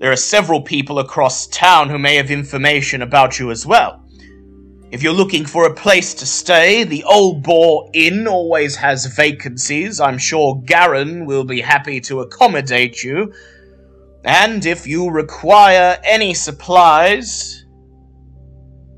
There 0.00 0.10
are 0.10 0.16
several 0.16 0.62
people 0.62 0.98
across 0.98 1.46
town 1.46 1.90
who 1.90 1.98
may 1.98 2.16
have 2.16 2.30
information 2.30 3.02
about 3.02 3.38
you 3.38 3.50
as 3.50 3.66
well. 3.66 4.02
If 4.90 5.04
you're 5.04 5.12
looking 5.12 5.46
for 5.46 5.66
a 5.66 5.74
place 5.74 6.14
to 6.14 6.26
stay, 6.26 6.82
the 6.82 7.04
Old 7.04 7.44
Boar 7.44 7.88
Inn 7.94 8.26
always 8.26 8.74
has 8.74 9.06
vacancies. 9.06 10.00
I'm 10.00 10.18
sure 10.18 10.60
Garen 10.66 11.26
will 11.26 11.44
be 11.44 11.60
happy 11.60 12.00
to 12.00 12.22
accommodate 12.22 13.04
you. 13.04 13.32
And 14.24 14.66
if 14.66 14.88
you 14.88 15.08
require 15.08 15.96
any 16.02 16.34
supplies, 16.34 17.59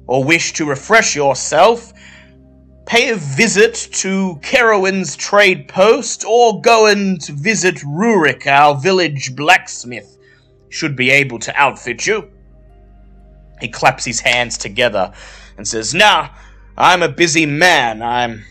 or 0.06 0.24
wish 0.24 0.52
to 0.54 0.64
refresh 0.64 1.14
yourself, 1.14 1.92
pay 2.86 3.10
a 3.10 3.16
visit 3.16 3.74
to 3.92 4.38
Kerowin's 4.42 5.16
trade 5.16 5.68
post, 5.68 6.24
or 6.24 6.60
go 6.60 6.86
and 6.86 7.24
visit 7.26 7.76
Rurik, 7.76 8.46
our 8.46 8.80
village 8.80 9.34
blacksmith. 9.36 10.18
Should 10.68 10.96
be 10.96 11.10
able 11.10 11.38
to 11.40 11.54
outfit 11.54 12.06
you. 12.06 12.30
He 13.60 13.68
claps 13.68 14.04
his 14.04 14.20
hands 14.20 14.56
together 14.56 15.12
and 15.56 15.68
says, 15.68 15.92
Now, 15.94 16.34
I'm 16.76 17.02
a 17.02 17.08
busy 17.08 17.44
man. 17.44 18.02
I'm 18.02 18.44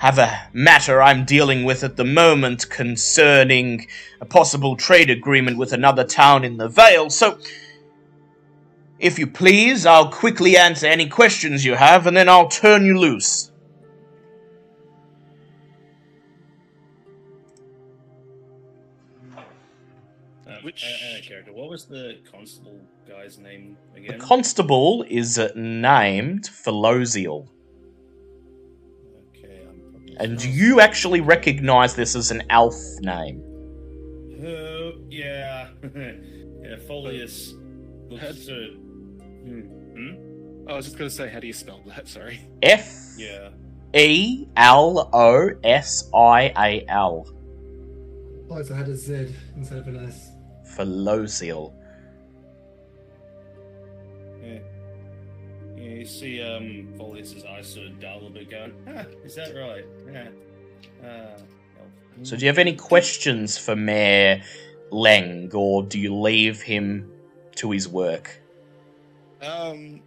have 0.00 0.18
a 0.18 0.48
matter 0.54 1.02
I'm 1.02 1.26
dealing 1.26 1.64
with 1.64 1.84
at 1.84 1.96
the 1.96 2.04
moment 2.04 2.70
concerning 2.70 3.86
a 4.22 4.24
possible 4.24 4.74
trade 4.74 5.10
agreement 5.10 5.58
with 5.58 5.74
another 5.74 6.04
town 6.04 6.42
in 6.42 6.56
the 6.56 6.68
Vale, 6.68 7.10
so 7.10 7.38
if 9.00 9.18
you 9.18 9.26
please, 9.26 9.86
I'll 9.86 10.10
quickly 10.10 10.56
answer 10.56 10.86
any 10.86 11.08
questions 11.08 11.64
you 11.64 11.74
have, 11.74 12.06
and 12.06 12.16
then 12.16 12.28
I'll 12.28 12.48
turn 12.48 12.84
you 12.84 12.98
loose. 12.98 13.50
Uh, 20.46 20.52
Which- 20.62 20.84
uh, 20.84 21.18
uh, 21.18 21.20
character? 21.22 21.52
What 21.52 21.70
was 21.70 21.86
the 21.86 22.18
constable 22.30 22.80
guy's 23.08 23.38
name 23.38 23.76
The 23.94 24.00
again? 24.00 24.18
constable 24.18 25.04
is 25.08 25.38
uh, 25.38 25.50
named 25.54 26.44
Felosial, 26.44 27.46
okay, 29.36 29.62
I'm 29.68 30.16
and 30.18 30.42
you 30.44 30.80
actually 30.80 31.20
recognize 31.20 31.94
this 31.94 32.16
as 32.16 32.30
an 32.30 32.42
elf 32.50 32.74
name. 33.00 33.42
Oh, 34.44 34.92
yeah. 35.08 35.68
yeah, 35.82 36.76
Folius 36.88 37.52
looks 38.10 38.46
to. 38.46 38.76
Hmm. 39.42 39.60
Hmm? 39.60 40.68
I 40.68 40.74
was 40.76 40.84
just 40.86 40.98
gonna 40.98 41.10
say, 41.10 41.28
how 41.28 41.40
do 41.40 41.46
you 41.46 41.52
spell 41.52 41.80
that? 41.86 42.08
Sorry. 42.16 42.40
F 42.62 43.14
Yeah. 43.16 43.50
E 43.94 44.46
L 44.56 45.10
O 45.12 45.50
S 45.64 46.08
I 46.14 46.52
A 46.56 46.84
L. 46.88 47.26
Oh, 48.50 48.62
so 48.62 48.74
I 48.74 48.78
had 48.78 48.88
a 48.88 48.96
Z 48.96 49.34
instead 49.56 49.78
of 49.78 49.88
an 49.88 50.06
S. 50.06 50.30
Felosial. 50.76 51.72
Yeah. 54.42 54.58
Yeah, 55.76 55.82
you 55.82 56.04
see 56.04 56.42
um, 56.42 56.88
Folius's 56.96 57.44
eyes 57.44 57.68
sort 57.72 57.86
of 57.86 58.00
dull 58.00 58.26
a 58.26 58.30
bit 58.30 58.50
going, 58.50 58.72
ah, 58.88 59.04
is 59.24 59.34
that 59.36 59.54
right? 59.54 59.84
Yeah. 60.12 60.28
Uh, 61.08 61.38
So, 62.22 62.36
do 62.36 62.42
you 62.44 62.48
have 62.48 62.58
any 62.58 62.74
questions 62.76 63.56
for 63.56 63.74
Mayor 63.74 64.42
Leng, 64.90 65.52
or 65.54 65.82
do 65.84 65.98
you 65.98 66.14
leave 66.14 66.60
him 66.60 67.10
to 67.56 67.70
his 67.70 67.88
work? 67.88 68.40
Um, 69.42 70.00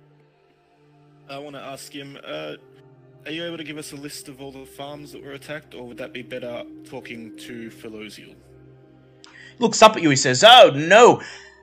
I 1.30 1.38
want 1.40 1.56
to 1.56 1.62
ask 1.62 1.92
him. 1.92 2.18
Uh, 2.26 2.56
are 3.26 3.32
you 3.32 3.46
able 3.46 3.58
to 3.58 3.64
give 3.64 3.78
us 3.78 3.94
a 3.94 3.96
list 3.96 4.28
of 4.28 4.42
all 4.42 4.52
the 4.52 4.66
farms 4.66 5.12
that 5.14 5.24
were 5.24 5.32
attacked, 5.32 5.74
or 5.74 5.88
would 5.88 5.98
that 5.98 6.14
be 6.14 6.22
better 6.22 6.64
talking 6.86 7.36
to 7.38 7.70
Felosial? 7.70 8.36
looks 9.60 9.82
up 9.82 9.96
at 9.96 10.04
you. 10.04 10.10
He 10.10 10.16
says, 10.16 10.44
"Oh 10.44 10.72
no, 10.76 11.22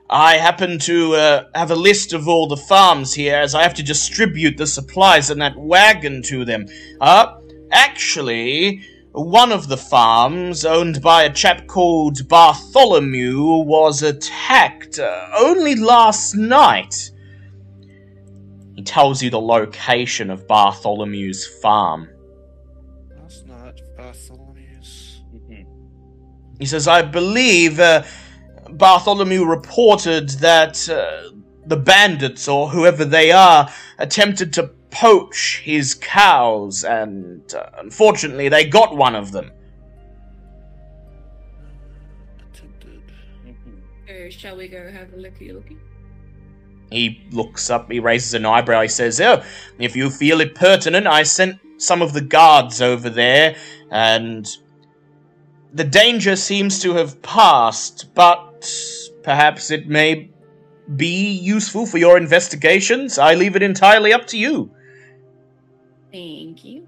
I 0.09 0.37
happen 0.37 0.79
to 0.79 1.15
uh, 1.15 1.43
have 1.55 1.71
a 1.71 1.75
list 1.75 2.13
of 2.13 2.27
all 2.27 2.47
the 2.47 2.57
farms 2.57 3.13
here, 3.13 3.37
as 3.37 3.55
I 3.55 3.63
have 3.63 3.73
to 3.75 3.83
distribute 3.83 4.57
the 4.57 4.67
supplies 4.67 5.29
in 5.29 5.39
that 5.39 5.55
wagon 5.55 6.21
to 6.23 6.45
them. 6.45 6.65
Uh, 6.99 7.39
actually." 7.71 8.87
One 9.13 9.51
of 9.51 9.67
the 9.67 9.75
farms, 9.75 10.63
owned 10.63 11.01
by 11.01 11.23
a 11.23 11.33
chap 11.33 11.67
called 11.67 12.29
Bartholomew, 12.29 13.43
was 13.65 14.03
attacked 14.03 14.99
uh, 14.99 15.27
only 15.37 15.75
last 15.75 16.33
night. 16.33 17.11
He 18.81 18.85
tells 18.85 19.21
you 19.21 19.29
the 19.29 19.39
location 19.39 20.31
of 20.31 20.47
Bartholomew's 20.47 21.45
farm. 21.61 22.09
Last 23.15 23.45
night, 23.45 23.79
Bartholomew's. 23.95 25.21
mhm. 25.31 25.67
He 26.57 26.65
says, 26.65 26.87
I 26.87 27.03
believe 27.03 27.79
uh, 27.79 28.01
Bartholomew 28.71 29.45
reported 29.45 30.29
that 30.39 30.89
uh, 30.89 31.29
the 31.67 31.77
bandits, 31.77 32.47
or 32.47 32.69
whoever 32.69 33.05
they 33.05 33.31
are, 33.31 33.71
attempted 33.99 34.51
to 34.53 34.71
poach 34.89 35.61
his 35.63 35.93
cows, 35.93 36.83
and 36.83 37.53
uh, 37.53 37.69
unfortunately 37.77 38.49
they 38.49 38.65
got 38.65 38.97
one 38.97 39.13
of 39.13 39.31
them. 39.31 39.51
Attempted. 42.51 43.03
Mhm. 43.45 43.77
Uh, 44.09 44.31
shall 44.31 44.57
we 44.57 44.67
go 44.67 44.91
have 44.91 45.13
a 45.13 45.17
looky 45.17 45.53
looky? 45.53 45.77
He 46.91 47.25
looks 47.31 47.69
up, 47.69 47.89
he 47.89 47.99
raises 47.99 48.33
an 48.33 48.45
eyebrow, 48.45 48.81
he 48.81 48.87
says, 48.89 49.21
Oh, 49.21 49.43
if 49.79 49.95
you 49.95 50.09
feel 50.09 50.41
it 50.41 50.55
pertinent, 50.55 51.07
I 51.07 51.23
sent 51.23 51.59
some 51.77 52.01
of 52.01 52.13
the 52.13 52.21
guards 52.21 52.81
over 52.81 53.09
there, 53.09 53.55
and 53.89 54.47
the 55.73 55.85
danger 55.85 56.35
seems 56.35 56.81
to 56.81 56.93
have 56.95 57.21
passed, 57.21 58.13
but 58.13 58.69
perhaps 59.23 59.71
it 59.71 59.87
may 59.87 60.29
be 60.95 61.31
useful 61.31 61.85
for 61.85 61.97
your 61.97 62.17
investigations. 62.17 63.17
I 63.17 63.35
leave 63.35 63.55
it 63.55 63.63
entirely 63.63 64.11
up 64.11 64.27
to 64.27 64.37
you. 64.37 64.71
Thank 66.11 66.65
you. 66.65 66.87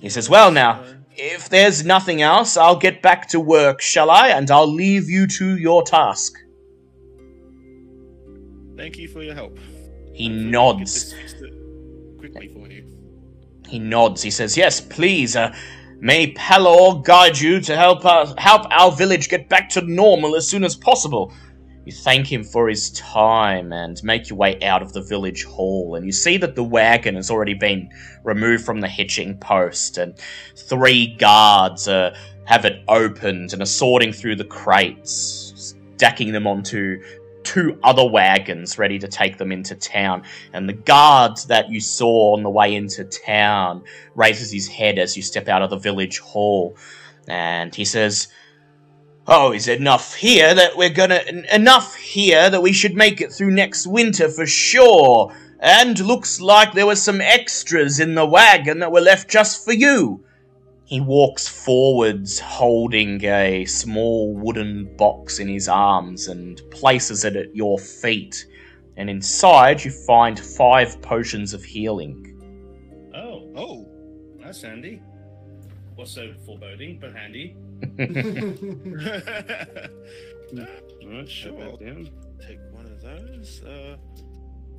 He 0.00 0.08
says, 0.08 0.30
Well, 0.30 0.50
now, 0.50 0.84
if 1.16 1.50
there's 1.50 1.84
nothing 1.84 2.22
else, 2.22 2.56
I'll 2.56 2.78
get 2.78 3.02
back 3.02 3.28
to 3.28 3.40
work, 3.40 3.82
shall 3.82 4.10
I? 4.10 4.28
And 4.28 4.50
I'll 4.50 4.72
leave 4.72 5.10
you 5.10 5.26
to 5.26 5.58
your 5.58 5.82
task. 5.82 6.38
Thank 8.78 8.96
you 8.96 9.08
for 9.08 9.22
your 9.22 9.34
help. 9.34 9.58
He 10.14 10.28
Hopefully 10.28 10.28
we 10.28 10.28
can 10.28 10.44
get 10.44 10.50
nods. 10.50 10.94
this 10.94 11.12
fixed 11.12 11.42
it 11.42 11.52
quickly 12.18 12.48
for 12.48 12.68
you. 12.68 12.84
He 13.68 13.78
nods. 13.78 14.22
He 14.22 14.30
says, 14.30 14.56
"Yes, 14.56 14.80
please. 14.80 15.36
Uh, 15.36 15.54
may 16.00 16.32
Pelor 16.32 17.04
guide 17.04 17.38
you 17.38 17.60
to 17.60 17.76
help 17.76 18.06
us 18.06 18.32
help 18.38 18.66
our 18.70 18.92
village 18.92 19.28
get 19.28 19.48
back 19.48 19.68
to 19.70 19.80
normal 19.82 20.36
as 20.36 20.48
soon 20.48 20.64
as 20.64 20.76
possible." 20.76 21.32
You 21.84 21.92
thank 21.92 22.30
him 22.30 22.44
for 22.44 22.68
his 22.68 22.90
time 22.90 23.72
and 23.72 23.98
make 24.04 24.28
your 24.28 24.36
way 24.36 24.60
out 24.62 24.82
of 24.82 24.92
the 24.92 25.00
village 25.00 25.44
hall, 25.44 25.94
and 25.94 26.04
you 26.04 26.12
see 26.12 26.36
that 26.36 26.54
the 26.54 26.62
wagon 26.62 27.14
has 27.14 27.30
already 27.30 27.54
been 27.54 27.88
removed 28.24 28.64
from 28.64 28.80
the 28.80 28.88
hitching 28.88 29.38
post, 29.38 29.98
and 29.98 30.14
three 30.54 31.16
guards 31.16 31.88
uh, 31.88 32.14
have 32.44 32.64
it 32.64 32.82
opened 32.88 33.54
and 33.54 33.62
are 33.62 33.66
sorting 33.66 34.12
through 34.12 34.36
the 34.36 34.44
crates, 34.44 35.74
stacking 35.96 36.32
them 36.32 36.46
onto 36.46 37.02
two 37.58 37.78
other 37.82 38.06
wagons 38.06 38.78
ready 38.78 39.00
to 39.00 39.08
take 39.08 39.36
them 39.36 39.50
into 39.50 39.74
town. 39.74 40.22
And 40.52 40.68
the 40.68 40.74
guard 40.74 41.38
that 41.48 41.70
you 41.70 41.80
saw 41.80 42.36
on 42.36 42.44
the 42.44 42.50
way 42.50 42.74
into 42.74 43.04
town 43.04 43.82
raises 44.14 44.52
his 44.52 44.68
head 44.68 44.98
as 44.98 45.16
you 45.16 45.22
step 45.22 45.48
out 45.48 45.62
of 45.62 45.70
the 45.70 45.76
village 45.76 46.20
hall. 46.20 46.76
And 47.26 47.74
he 47.74 47.84
says, 47.84 48.28
Oh, 49.26 49.52
is 49.52 49.66
enough 49.68 50.14
here 50.14 50.54
that 50.54 50.76
we're 50.76 50.88
gonna. 50.88 51.20
enough 51.52 51.96
here 51.96 52.48
that 52.48 52.62
we 52.62 52.72
should 52.72 52.94
make 52.94 53.20
it 53.20 53.32
through 53.32 53.50
next 53.50 53.86
winter 53.86 54.28
for 54.28 54.46
sure? 54.46 55.34
And 55.60 55.98
looks 55.98 56.40
like 56.40 56.72
there 56.72 56.86
were 56.86 56.96
some 56.96 57.20
extras 57.20 57.98
in 57.98 58.14
the 58.14 58.24
wagon 58.24 58.78
that 58.78 58.92
were 58.92 59.00
left 59.00 59.28
just 59.28 59.64
for 59.64 59.72
you. 59.72 60.24
He 60.88 61.00
walks 61.00 61.46
forwards 61.46 62.38
holding 62.38 63.22
a 63.22 63.66
small 63.66 64.32
wooden 64.34 64.96
box 64.96 65.38
in 65.38 65.46
his 65.46 65.68
arms 65.68 66.28
and 66.28 66.62
places 66.70 67.26
it 67.26 67.36
at 67.36 67.54
your 67.54 67.78
feet. 67.78 68.46
And 68.96 69.10
inside 69.10 69.84
you 69.84 69.90
find 69.90 70.40
five 70.40 71.00
potions 71.02 71.52
of 71.52 71.62
healing. 71.62 72.24
Oh, 73.14 73.52
Oh, 73.54 73.86
that's 74.42 74.62
handy. 74.62 75.02
What's 75.94 76.12
so 76.12 76.32
foreboding, 76.46 76.98
but 76.98 77.12
handy. 77.12 77.54
Alright, 81.04 81.28
Sure. 81.28 81.52
shut 81.52 81.78
that 81.80 82.10
take 82.40 82.58
one 82.72 82.86
of 82.86 83.02
those. 83.02 83.62
Uh, 83.62 83.96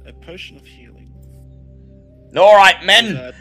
a 0.08 0.14
potion 0.26 0.58
of 0.58 0.66
healing. 0.66 1.14
Alright, 2.36 2.84
men, 2.84 3.16
Uh, 3.16 3.32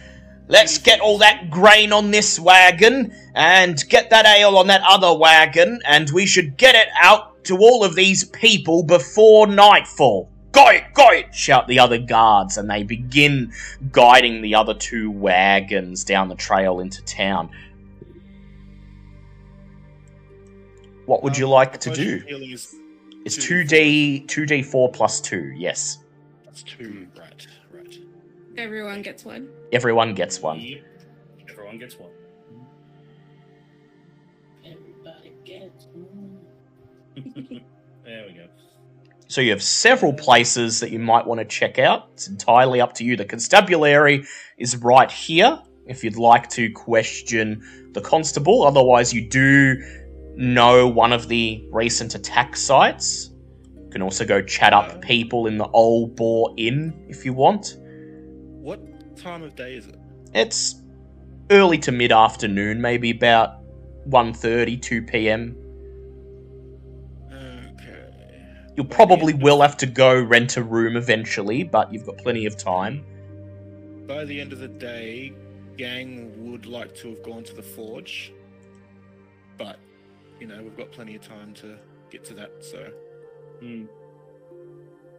let's 0.48 0.78
get 0.78 1.00
all 1.00 1.18
that 1.18 1.50
grain 1.50 1.92
on 1.92 2.10
this 2.10 2.40
wagon 2.40 3.14
and 3.34 3.82
get 3.88 4.10
that 4.10 4.26
ale 4.26 4.56
on 4.56 4.66
that 4.66 4.82
other 4.86 5.16
wagon, 5.16 5.80
and 5.86 6.10
we 6.10 6.26
should 6.26 6.56
get 6.56 6.74
it 6.74 6.88
out 7.00 7.44
to 7.44 7.56
all 7.58 7.84
of 7.84 7.94
these 7.94 8.24
people 8.24 8.82
before 8.82 9.46
nightfall. 9.46 10.30
Got 10.50 10.74
it, 10.74 10.84
got 10.94 11.14
it, 11.14 11.34
shout 11.34 11.68
the 11.68 11.78
other 11.78 11.98
guards, 11.98 12.56
and 12.56 12.68
they 12.70 12.82
begin 12.82 13.52
guiding 13.92 14.42
the 14.42 14.54
other 14.54 14.74
two 14.74 15.10
wagons 15.10 16.04
down 16.04 16.28
the 16.28 16.34
trail 16.34 16.80
into 16.80 17.02
town. 17.04 17.50
What 21.06 21.22
would 21.22 21.38
you 21.38 21.46
um, 21.46 21.52
like 21.52 21.78
to 21.80 21.90
do? 21.90 22.22
It's 23.24 23.36
2D 23.36 24.26
2D4 24.26 24.92
plus 24.92 25.20
2, 25.20 25.54
yes. 25.56 25.98
that's 26.44 26.62
two. 26.62 27.07
Right, 28.58 28.64
right. 28.64 28.66
Everyone 28.66 29.02
gets 29.02 29.24
one. 29.24 29.48
Everyone 29.72 30.14
gets 30.14 30.40
one. 30.40 30.60
Yep. 30.60 30.82
Everyone 31.50 31.78
gets 31.78 31.96
one. 31.98 32.10
Everybody 34.64 35.32
gets 35.44 35.86
one. 35.94 36.38
there 38.04 38.26
we 38.26 38.32
go. 38.34 38.46
So 39.28 39.40
you 39.40 39.50
have 39.50 39.62
several 39.62 40.12
places 40.12 40.80
that 40.80 40.90
you 40.90 40.98
might 40.98 41.26
want 41.26 41.38
to 41.38 41.44
check 41.44 41.78
out. 41.78 42.08
It's 42.14 42.28
entirely 42.28 42.80
up 42.80 42.94
to 42.94 43.04
you. 43.04 43.16
The 43.16 43.26
constabulary 43.26 44.24
is 44.56 44.76
right 44.76 45.10
here 45.10 45.60
if 45.86 46.02
you'd 46.02 46.16
like 46.16 46.48
to 46.50 46.70
question 46.72 47.90
the 47.92 48.00
constable. 48.00 48.62
Otherwise, 48.64 49.12
you 49.12 49.28
do 49.28 49.76
know 50.36 50.88
one 50.88 51.12
of 51.12 51.28
the 51.28 51.66
recent 51.70 52.14
attack 52.14 52.56
sites. 52.56 53.30
You 53.76 53.90
can 53.90 54.02
also 54.02 54.24
go 54.24 54.40
chat 54.42 54.72
up 54.72 54.88
uh-huh. 54.88 54.98
people 55.00 55.46
in 55.46 55.58
the 55.58 55.68
Old 55.68 56.16
Boar 56.16 56.54
Inn 56.56 57.06
if 57.08 57.24
you 57.24 57.32
want. 57.32 57.76
Time 59.18 59.42
of 59.42 59.56
day 59.56 59.74
is 59.74 59.86
it? 59.86 59.96
It's 60.34 60.80
early 61.50 61.78
to 61.78 61.92
mid 61.92 62.12
afternoon, 62.12 62.80
maybe 62.80 63.10
about 63.10 63.62
1.30, 64.08 64.80
2 64.80 65.02
p.m. 65.02 65.56
Okay. 67.32 68.46
You'll 68.76 68.86
probably 68.86 69.34
will 69.34 69.60
have 69.60 69.76
to 69.78 69.86
go 69.86 70.20
rent 70.20 70.56
a 70.56 70.62
room 70.62 70.96
eventually, 70.96 71.64
but 71.64 71.92
you've 71.92 72.06
got 72.06 72.18
plenty 72.18 72.46
of 72.46 72.56
time. 72.56 73.04
By 74.06 74.24
the 74.24 74.40
end 74.40 74.52
of 74.52 74.60
the 74.60 74.68
day, 74.68 75.32
gang 75.76 76.50
would 76.50 76.66
like 76.66 76.94
to 76.96 77.08
have 77.10 77.22
gone 77.22 77.44
to 77.44 77.54
the 77.54 77.62
forge, 77.62 78.32
but 79.56 79.78
you 80.40 80.46
know 80.46 80.62
we've 80.62 80.76
got 80.76 80.90
plenty 80.92 81.14
of 81.14 81.22
time 81.22 81.54
to 81.54 81.78
get 82.10 82.24
to 82.26 82.34
that. 82.34 82.50
So 82.60 82.90
hmm. 83.60 83.84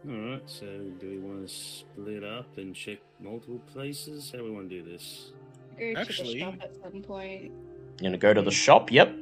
Hmm. 0.02 0.24
Alright, 0.24 0.42
so 0.46 0.66
do 1.00 1.10
we 1.10 1.18
want 1.18 1.46
to 1.46 1.54
split 1.54 2.24
up 2.24 2.46
and 2.56 2.74
check 2.74 2.98
multiple 3.20 3.60
places? 3.72 4.30
How 4.30 4.38
do 4.38 4.44
we 4.44 4.50
want 4.50 4.70
to 4.70 4.82
do 4.82 4.90
this? 4.90 5.32
Go 5.78 5.92
Actually- 5.96 6.40
to 6.40 6.44
the 6.46 6.52
shop 6.52 6.54
at 6.62 6.74
some 6.82 7.02
point. 7.02 7.52
You're 8.00 8.08
gonna 8.10 8.18
go 8.18 8.32
to 8.32 8.42
the 8.42 8.50
shop. 8.50 8.90
Yep. 8.90 9.14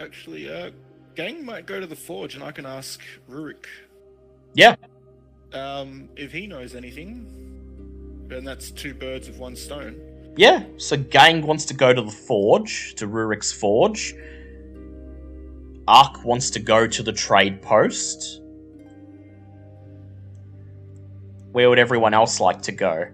actually, 0.00 0.50
uh, 0.50 0.70
gang 1.14 1.44
might 1.44 1.66
go 1.66 1.78
to 1.78 1.86
the 1.86 1.96
forge, 1.96 2.34
and 2.34 2.42
I 2.42 2.52
can 2.52 2.64
ask 2.64 3.02
Rurik. 3.28 3.66
Yeah. 4.54 4.76
Um, 5.52 6.08
if 6.16 6.32
he 6.32 6.46
knows 6.46 6.74
anything, 6.74 7.26
then 8.28 8.44
that's 8.44 8.70
two 8.70 8.94
birds 8.94 9.28
with 9.28 9.36
one 9.38 9.56
stone. 9.56 10.00
Yeah. 10.36 10.64
So 10.78 10.96
Gang 10.96 11.46
wants 11.46 11.64
to 11.66 11.74
go 11.74 11.92
to 11.92 12.00
the 12.00 12.10
forge, 12.10 12.94
to 12.94 13.06
Rurik's 13.06 13.52
forge. 13.52 14.14
Ark 15.88 16.24
wants 16.24 16.50
to 16.50 16.60
go 16.60 16.86
to 16.86 17.02
the 17.02 17.12
trade 17.12 17.60
post. 17.60 18.39
Where 21.52 21.68
would 21.68 21.78
everyone 21.78 22.14
else 22.14 22.40
like 22.40 22.62
to 22.62 22.72
go? 22.72 23.06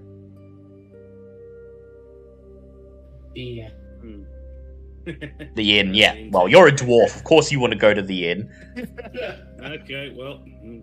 The 3.35 3.63
uh, 3.65 3.69
Hmm. 4.01 4.23
The 5.55 5.79
inn, 5.79 5.95
yeah. 5.95 6.17
Well, 6.31 6.49
you're 6.49 6.67
a 6.69 6.73
dwarf. 6.73 7.17
Of 7.17 7.25
course 7.25 7.53
you 7.53 7.61
want 7.61 7.73
to 7.73 7.79
go 7.79 7.95
to 7.95 8.03
the 8.03 8.29
inn. 8.29 8.51
okay, 9.63 10.13
well. 10.17 10.39
hmm. 10.39 10.81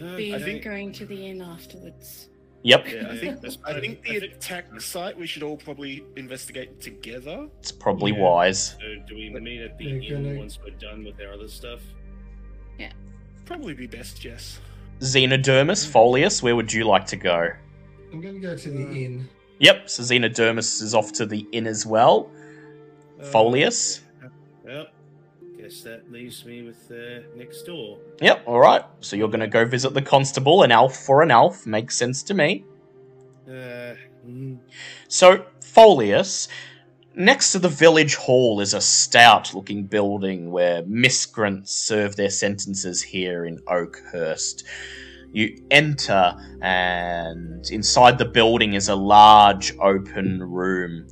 Uh, 0.00 0.14
I 0.14 0.38
think, 0.40 0.62
going 0.62 0.92
to 0.92 1.04
the 1.06 1.26
inn 1.26 1.42
afterwards. 1.42 2.30
Yep. 2.62 2.86
yeah, 2.92 3.08
I 3.10 3.16
think, 3.18 3.38
I 3.44 3.72
fine. 3.72 3.80
think 3.80 3.98
I 4.08 4.12
the 4.14 4.20
think- 4.20 4.32
attack 4.34 4.80
site 4.80 5.16
we 5.18 5.26
should 5.26 5.42
all 5.42 5.56
probably 5.56 6.04
investigate 6.16 6.80
together. 6.80 7.48
It's 7.58 7.72
probably 7.72 8.12
Yeah. 8.12 8.20
wise. 8.20 8.76
So 8.80 8.96
do 9.08 9.14
we 9.16 9.28
meet 9.30 9.60
at 9.60 9.76
the 9.78 9.84
You're 9.84 10.16
inn 10.18 10.24
gonna- 10.24 10.38
once 10.38 10.58
we're 10.62 10.70
done 10.78 11.04
with 11.04 11.20
our 11.20 11.32
other 11.34 11.48
stuff? 11.48 11.80
Yeah. 12.78 12.92
Probably 13.44 13.74
be 13.74 13.86
best, 13.88 14.24
yes. 14.24 14.60
Xenodermis, 15.00 15.86
Folius, 15.86 16.42
where 16.42 16.56
would 16.56 16.72
you 16.72 16.84
like 16.84 17.06
to 17.06 17.16
go? 17.16 17.50
I'm 18.12 18.20
going 18.20 18.34
to 18.34 18.40
go 18.40 18.56
to 18.56 18.70
the 18.70 18.82
inn. 18.82 19.28
Yep, 19.60 19.90
so 19.90 20.02
Xenodermis 20.02 20.82
is 20.82 20.94
off 20.94 21.12
to 21.14 21.26
the 21.26 21.46
inn 21.52 21.66
as 21.66 21.84
well. 21.86 22.30
Folius? 23.20 24.00
Well, 24.64 24.86
guess 25.56 25.82
that 25.82 26.10
leaves 26.10 26.44
me 26.44 26.62
with 26.62 26.90
uh, 26.90 27.26
next 27.36 27.62
door. 27.62 27.98
Yep, 28.20 28.46
alright. 28.46 28.84
So 29.00 29.16
you're 29.16 29.28
going 29.28 29.40
to 29.40 29.46
go 29.48 29.64
visit 29.64 29.94
the 29.94 30.02
constable, 30.02 30.62
an 30.62 30.72
elf 30.72 30.96
for 30.96 31.22
an 31.22 31.30
elf. 31.30 31.66
Makes 31.66 31.96
sense 31.96 32.22
to 32.24 32.34
me. 32.34 32.64
Uh, 33.48 33.94
mm, 34.26 34.58
So, 35.08 35.44
Folius, 35.60 36.48
next 37.18 37.50
to 37.50 37.58
the 37.58 37.68
village 37.68 38.14
hall 38.14 38.60
is 38.60 38.74
a 38.74 38.80
stout 38.80 39.52
looking 39.52 39.84
building 39.84 40.52
where 40.52 40.84
miscreants 40.86 41.74
serve 41.74 42.14
their 42.14 42.30
sentences 42.30 43.02
here 43.02 43.44
in 43.44 43.58
Oakhurst. 43.66 44.64
You 45.32 45.60
enter, 45.70 46.34
and 46.62 47.68
inside 47.70 48.18
the 48.18 48.24
building 48.24 48.74
is 48.74 48.88
a 48.88 48.94
large 48.94 49.76
open 49.78 50.42
room. 50.42 51.08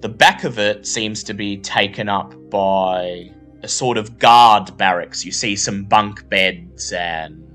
The 0.00 0.08
back 0.08 0.42
of 0.44 0.58
it 0.58 0.84
seems 0.86 1.22
to 1.22 1.32
be 1.32 1.56
taken 1.56 2.08
up 2.08 2.34
by 2.50 3.30
a 3.62 3.68
sort 3.68 3.98
of 3.98 4.18
guard 4.18 4.76
barracks. 4.76 5.24
You 5.24 5.32
see 5.32 5.54
some 5.56 5.84
bunk 5.84 6.28
beds 6.28 6.92
and 6.92 7.46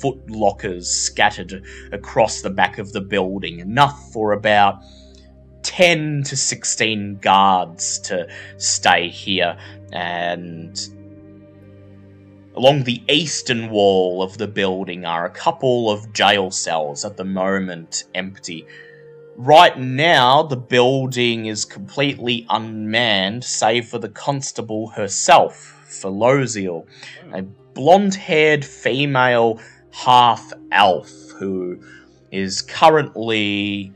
foot 0.00 0.30
lockers 0.30 0.90
scattered 0.90 1.64
across 1.92 2.42
the 2.42 2.50
back 2.50 2.78
of 2.78 2.92
the 2.92 3.00
building, 3.00 3.60
enough 3.60 4.12
for 4.12 4.32
about 4.32 4.82
10 5.66 6.22
to 6.22 6.36
16 6.36 7.18
guards 7.18 7.98
to 7.98 8.28
stay 8.56 9.08
here. 9.08 9.56
And 9.92 10.78
along 12.54 12.84
the 12.84 13.02
eastern 13.08 13.68
wall 13.70 14.22
of 14.22 14.38
the 14.38 14.46
building 14.46 15.04
are 15.04 15.26
a 15.26 15.30
couple 15.30 15.90
of 15.90 16.12
jail 16.12 16.52
cells 16.52 17.04
at 17.04 17.16
the 17.16 17.24
moment 17.24 18.04
empty. 18.14 18.64
Right 19.36 19.76
now, 19.76 20.44
the 20.44 20.56
building 20.56 21.46
is 21.46 21.64
completely 21.64 22.46
unmanned, 22.48 23.42
save 23.42 23.88
for 23.88 23.98
the 23.98 24.08
constable 24.08 24.88
herself, 24.90 25.84
Felosial, 25.88 26.86
a 27.32 27.42
blonde 27.42 28.14
haired 28.14 28.64
female 28.64 29.60
half 29.90 30.52
elf 30.70 31.10
who 31.38 31.80
is 32.30 32.62
currently 32.62 33.92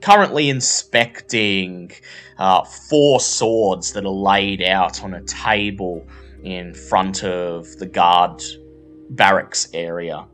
currently 0.00 0.48
inspecting 0.48 1.90
uh, 2.38 2.64
four 2.64 3.20
swords 3.20 3.92
that 3.92 4.04
are 4.04 4.08
laid 4.08 4.62
out 4.62 5.02
on 5.04 5.14
a 5.14 5.22
table 5.22 6.06
in 6.42 6.74
front 6.74 7.22
of 7.24 7.76
the 7.76 7.86
guard 7.86 8.42
barracks 9.10 9.68
area. 9.74 10.26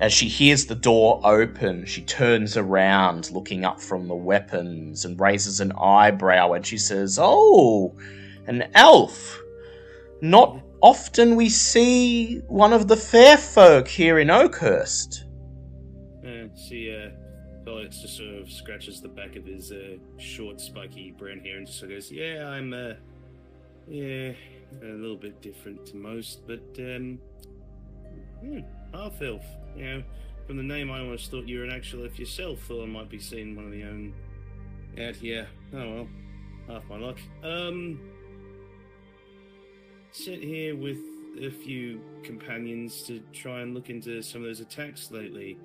As 0.00 0.12
she 0.12 0.28
hears 0.28 0.66
the 0.66 0.76
door 0.76 1.20
open, 1.24 1.84
she 1.84 2.02
turns 2.02 2.56
around, 2.56 3.32
looking 3.32 3.64
up 3.64 3.80
from 3.80 4.06
the 4.06 4.14
weapons, 4.14 5.04
and 5.04 5.18
raises 5.18 5.60
an 5.60 5.72
eyebrow 5.72 6.52
and 6.52 6.64
she 6.64 6.78
says, 6.78 7.18
Oh, 7.20 7.96
an 8.46 8.70
elf. 8.74 9.42
not 10.20 10.62
often 10.80 11.34
we 11.34 11.48
see 11.48 12.38
one 12.46 12.72
of 12.72 12.86
the 12.86 12.96
fair 12.96 13.36
folk 13.36 13.88
here 13.88 14.20
in 14.20 14.30
Oakhurst. 14.30 15.24
Uh, 16.24 16.46
see, 16.54 16.94
uh, 16.94 17.10
Felix 17.78 18.00
just 18.00 18.16
sort 18.16 18.34
of 18.34 18.50
scratches 18.50 19.00
the 19.00 19.08
back 19.08 19.36
of 19.36 19.44
his 19.44 19.70
uh, 19.70 19.96
short, 20.18 20.60
spiky 20.60 21.12
brown 21.12 21.38
hair 21.38 21.58
and 21.58 21.66
just 21.66 21.78
sort 21.78 21.92
of 21.92 21.96
goes, 21.96 22.10
"Yeah, 22.10 22.48
I'm, 22.48 22.72
uh, 22.72 22.94
yeah, 23.86 24.32
a 24.82 24.84
little 24.84 25.16
bit 25.16 25.40
different 25.40 25.86
to 25.86 25.96
most, 25.96 26.46
but 26.46 26.62
um, 26.78 27.20
hmm, 28.40 28.60
half 28.92 29.22
elf. 29.22 29.44
You 29.76 29.84
know, 29.84 30.02
from 30.46 30.56
the 30.56 30.62
name, 30.62 30.90
I 30.90 31.00
almost 31.00 31.30
thought 31.30 31.46
you 31.46 31.58
were 31.58 31.64
an 31.64 31.72
actual 31.72 32.04
elf 32.04 32.18
yourself. 32.18 32.60
Thought 32.62 32.82
I 32.82 32.86
might 32.86 33.08
be 33.08 33.20
seeing 33.20 33.54
one 33.54 33.66
of 33.66 33.70
the 33.70 33.84
own 33.84 34.12
out 35.00 35.14
here. 35.14 35.46
Oh 35.72 35.94
well, 35.94 36.08
half 36.66 36.84
my 36.88 36.96
luck. 36.96 37.18
Um, 37.44 38.00
sit 40.10 40.42
here 40.42 40.74
with 40.74 40.98
a 41.40 41.50
few 41.50 42.00
companions 42.24 43.02
to 43.02 43.20
try 43.32 43.60
and 43.60 43.72
look 43.72 43.88
into 43.88 44.20
some 44.22 44.40
of 44.42 44.48
those 44.48 44.60
attacks 44.60 45.12
lately. 45.12 45.58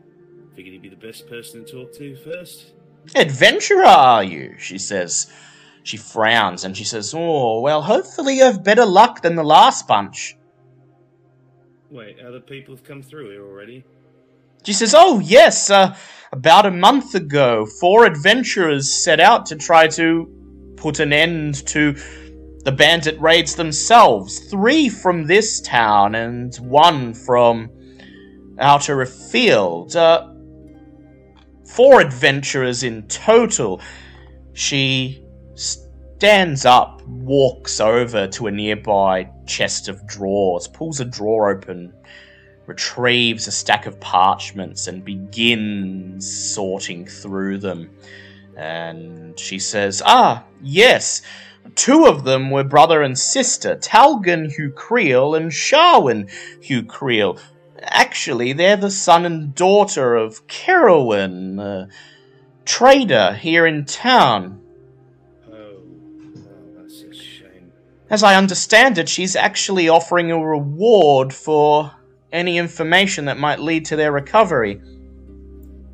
Figured 0.55 0.73
he'd 0.73 0.81
be 0.81 0.89
the 0.89 0.95
best 0.95 1.27
person 1.27 1.65
to 1.65 1.71
talk 1.71 1.93
to 1.93 2.15
first. 2.17 2.73
Adventurer, 3.15 3.85
are 3.85 4.23
you? 4.23 4.55
She 4.59 4.77
says. 4.77 5.31
She 5.83 5.97
frowns 5.97 6.63
and 6.63 6.75
she 6.75 6.85
says, 6.85 7.13
Oh, 7.15 7.59
well, 7.59 7.81
hopefully 7.81 8.37
you 8.37 8.45
have 8.45 8.63
better 8.63 8.85
luck 8.85 9.21
than 9.21 9.35
the 9.35 9.43
last 9.43 9.87
bunch. 9.87 10.37
Wait, 11.89 12.19
other 12.21 12.39
people 12.39 12.73
have 12.73 12.83
come 12.83 13.01
through 13.01 13.31
here 13.31 13.45
already. 13.45 13.83
She 14.63 14.73
says, 14.73 14.95
Oh, 14.97 15.19
yes, 15.19 15.69
uh, 15.69 15.95
about 16.31 16.65
a 16.65 16.71
month 16.71 17.15
ago, 17.15 17.65
four 17.65 18.05
adventurers 18.05 18.91
set 18.91 19.19
out 19.19 19.45
to 19.47 19.57
try 19.57 19.87
to 19.89 20.73
put 20.77 20.99
an 20.99 21.11
end 21.11 21.67
to 21.67 21.93
the 22.63 22.71
bandit 22.71 23.19
raids 23.19 23.55
themselves. 23.55 24.39
Three 24.49 24.87
from 24.87 25.27
this 25.27 25.59
town 25.59 26.15
and 26.15 26.55
one 26.55 27.13
from 27.13 27.69
outer 28.57 29.01
afield. 29.01 29.97
Uh, 29.97 30.32
four 31.73 32.01
adventurers 32.01 32.83
in 32.83 33.03
total. 33.07 33.81
She 34.53 35.25
stands 35.55 36.65
up, 36.65 37.01
walks 37.07 37.79
over 37.79 38.27
to 38.27 38.47
a 38.47 38.51
nearby 38.51 39.29
chest 39.47 39.87
of 39.87 40.05
drawers, 40.05 40.67
pulls 40.67 40.99
a 40.99 41.05
drawer 41.05 41.49
open, 41.49 41.93
retrieves 42.67 43.47
a 43.47 43.51
stack 43.51 43.87
of 43.87 43.99
parchments, 43.99 44.87
and 44.87 45.03
begins 45.03 46.31
sorting 46.53 47.07
through 47.07 47.57
them. 47.57 47.89
And 48.55 49.37
she 49.39 49.57
says, 49.57 50.03
Ah, 50.05 50.43
yes, 50.61 51.23
two 51.73 52.05
of 52.05 52.23
them 52.23 52.51
were 52.51 52.63
brother 52.63 53.01
and 53.01 53.17
sister, 53.17 53.75
Talgan 53.77 54.55
Hucrele 54.55 55.35
and 55.37 55.49
Sharwin 55.51 56.29
Hucrele. 56.61 57.39
Actually, 57.83 58.53
they're 58.53 58.77
the 58.77 58.91
son 58.91 59.25
and 59.25 59.53
daughter 59.53 60.15
of 60.15 60.47
Kerowyn, 60.47 61.59
a 61.59 61.89
trader 62.65 63.33
here 63.33 63.65
in 63.65 63.85
town. 63.85 64.61
Oh, 65.51 65.53
oh, 65.53 65.81
that's 66.77 67.01
a 67.01 67.13
shame. 67.13 67.71
As 68.09 68.23
I 68.23 68.35
understand 68.35 68.97
it, 68.97 69.09
she's 69.09 69.35
actually 69.35 69.89
offering 69.89 70.31
a 70.31 70.39
reward 70.39 71.33
for 71.33 71.91
any 72.31 72.57
information 72.57 73.25
that 73.25 73.37
might 73.37 73.59
lead 73.59 73.85
to 73.85 73.95
their 73.95 74.11
recovery. 74.11 74.81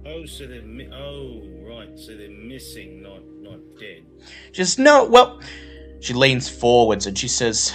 Oh, 0.06 0.26
so 0.26 0.48
they're 0.48 0.62
mi- 0.62 0.90
oh 0.94 1.42
right, 1.68 1.98
so 1.98 2.16
they're 2.16 2.30
missing, 2.30 3.02
not 3.02 3.22
not 3.42 3.60
dead. 3.80 4.06
Just 4.52 4.80
No, 4.80 5.06
well, 5.06 5.42
she 6.00 6.14
leans 6.14 6.50
forwards 6.50 7.08
and 7.08 7.18
she 7.18 7.28
says, 7.28 7.74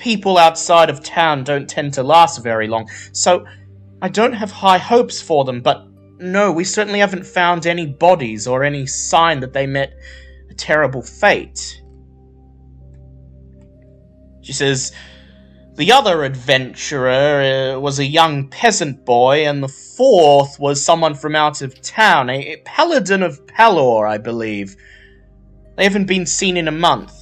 People 0.00 0.38
outside 0.38 0.88
of 0.88 1.04
town 1.04 1.44
don't 1.44 1.68
tend 1.68 1.92
to 1.94 2.02
last 2.02 2.42
very 2.42 2.66
long, 2.66 2.88
so 3.12 3.44
I 4.00 4.08
don't 4.08 4.32
have 4.32 4.50
high 4.50 4.78
hopes 4.78 5.20
for 5.20 5.44
them, 5.44 5.60
but 5.60 5.86
no, 6.18 6.50
we 6.50 6.64
certainly 6.64 7.00
haven't 7.00 7.26
found 7.26 7.66
any 7.66 7.84
bodies 7.84 8.46
or 8.46 8.64
any 8.64 8.86
sign 8.86 9.40
that 9.40 9.52
they 9.52 9.66
met 9.66 9.92
a 10.50 10.54
terrible 10.54 11.02
fate. 11.02 11.82
She 14.40 14.54
says, 14.54 14.92
The 15.74 15.92
other 15.92 16.24
adventurer 16.24 17.74
uh, 17.76 17.78
was 17.78 17.98
a 17.98 18.04
young 18.06 18.48
peasant 18.48 19.04
boy, 19.04 19.46
and 19.46 19.62
the 19.62 19.68
fourth 19.68 20.58
was 20.58 20.82
someone 20.82 21.14
from 21.14 21.36
out 21.36 21.60
of 21.60 21.78
town, 21.82 22.30
a, 22.30 22.54
a 22.54 22.56
paladin 22.64 23.22
of 23.22 23.44
Pelor, 23.44 24.08
I 24.08 24.16
believe. 24.16 24.76
They 25.76 25.84
haven't 25.84 26.06
been 26.06 26.24
seen 26.24 26.56
in 26.56 26.68
a 26.68 26.72
month. 26.72 27.19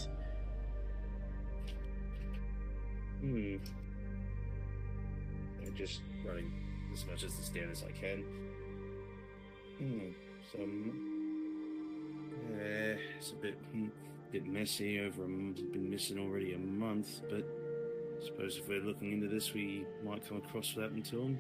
Messy. 14.58 14.98
Over 14.98 15.24
a 15.24 15.26
been 15.28 15.88
missing 15.88 16.18
already 16.18 16.54
a 16.54 16.58
month, 16.58 17.20
but 17.30 17.46
I 18.20 18.24
suppose 18.24 18.56
if 18.56 18.68
we're 18.68 18.80
looking 18.80 19.12
into 19.12 19.28
this, 19.28 19.54
we 19.54 19.86
might 20.04 20.28
come 20.28 20.38
across 20.38 20.74
to 20.74 20.80
him. 20.82 21.38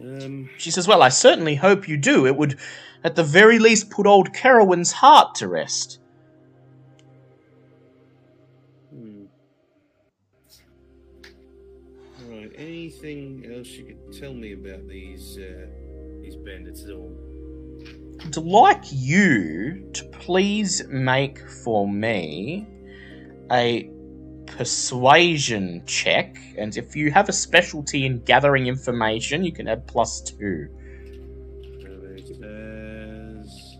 Um. 0.00 0.50
She 0.56 0.70
says, 0.70 0.86
Well, 0.86 1.02
I 1.02 1.08
certainly 1.08 1.56
hope 1.56 1.88
you 1.88 1.96
do. 1.96 2.26
It 2.26 2.36
would, 2.36 2.58
at 3.02 3.16
the 3.16 3.24
very 3.24 3.58
least, 3.58 3.90
put 3.90 4.06
old 4.06 4.32
Kerowyn's 4.32 4.92
heart 4.92 5.34
to 5.36 5.48
rest. 5.48 5.98
Hmm. 8.90 9.24
Right. 12.28 12.52
Anything 12.56 13.52
else 13.52 13.68
you 13.68 13.84
could 13.84 14.20
tell 14.20 14.32
me 14.32 14.52
about 14.52 14.86
these 14.86 15.38
uh, 15.38 15.66
these 16.22 16.36
bandits 16.36 16.84
at 16.84 16.90
all? 16.90 17.12
I'd 18.24 18.36
like 18.36 18.84
you 18.90 19.90
to 19.94 20.04
please 20.04 20.86
make 20.88 21.46
for 21.48 21.88
me 21.88 22.66
a 23.50 23.90
persuasion 24.46 25.82
check, 25.86 26.36
and 26.56 26.76
if 26.76 26.94
you 26.94 27.10
have 27.10 27.28
a 27.28 27.32
specialty 27.32 28.06
in 28.06 28.20
gathering 28.20 28.66
information, 28.66 29.44
you 29.44 29.52
can 29.52 29.66
add 29.68 29.86
plus 29.86 30.20
two. 30.20 30.68
So 31.80 31.88
it 32.14 32.26
says, 32.28 33.78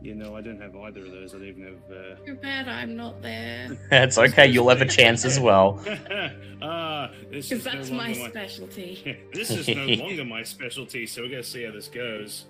you 0.00 0.14
know, 0.14 0.36
I 0.36 0.40
don't 0.40 0.60
have 0.60 0.74
either 0.76 1.00
of 1.00 1.10
those. 1.10 1.34
I 1.34 1.38
don't 1.38 1.48
even 1.48 1.64
have. 1.64 1.96
Uh... 1.96 2.24
Too 2.24 2.34
bad 2.36 2.68
I'm 2.68 2.96
not 2.96 3.20
there. 3.20 3.76
It's 3.92 4.16
okay, 4.16 4.46
you'll 4.46 4.68
have 4.70 4.80
a 4.80 4.88
chance 4.88 5.24
as 5.24 5.38
well. 5.38 5.80
ah, 6.62 7.10
this 7.30 7.50
Because 7.50 7.50
is 7.50 7.64
no 7.66 7.72
that's 7.72 7.90
my 7.90 8.08
my 8.08 8.28
specialty. 8.30 9.18
this 9.34 9.50
is 9.50 9.68
no 9.68 9.84
longer 9.84 10.24
my 10.24 10.42
specialty, 10.42 11.06
so 11.06 11.22
we're 11.22 11.28
gonna 11.28 11.42
see 11.42 11.64
how 11.64 11.72
this 11.72 11.88
goes. 11.88 12.46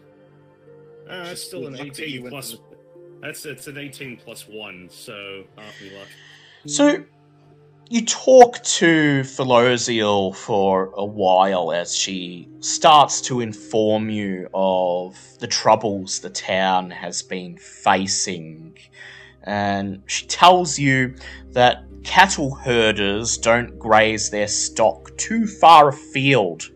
Uh, 1.08 1.28
it's 1.28 1.42
still 1.42 1.66
an 1.66 1.76
Luck 1.76 1.86
that 1.94 2.00
18 2.00 2.28
plus. 2.28 2.52
to 2.52 2.58
That's 3.20 3.46
it's 3.46 3.66
an 3.66 3.78
18 3.78 4.18
plus 4.18 4.48
one, 4.48 4.88
so 4.90 5.44
half 5.56 5.80
me 5.80 5.96
luck. 5.96 6.08
So, 6.66 7.04
you 7.88 8.04
talk 8.04 8.62
to 8.62 9.20
Felosial 9.20 10.34
for 10.34 10.90
a 10.96 11.04
while 11.04 11.72
as 11.72 11.94
she 11.94 12.48
starts 12.60 13.20
to 13.22 13.40
inform 13.40 14.08
you 14.08 14.48
of 14.54 15.18
the 15.40 15.46
troubles 15.46 16.20
the 16.20 16.30
town 16.30 16.90
has 16.90 17.22
been 17.22 17.58
facing. 17.58 18.78
And 19.42 20.02
she 20.06 20.26
tells 20.26 20.78
you 20.78 21.16
that 21.50 21.84
cattle 22.04 22.54
herders 22.54 23.36
don't 23.36 23.78
graze 23.78 24.30
their 24.30 24.48
stock 24.48 25.16
too 25.16 25.46
far 25.46 25.88
afield 25.88 26.70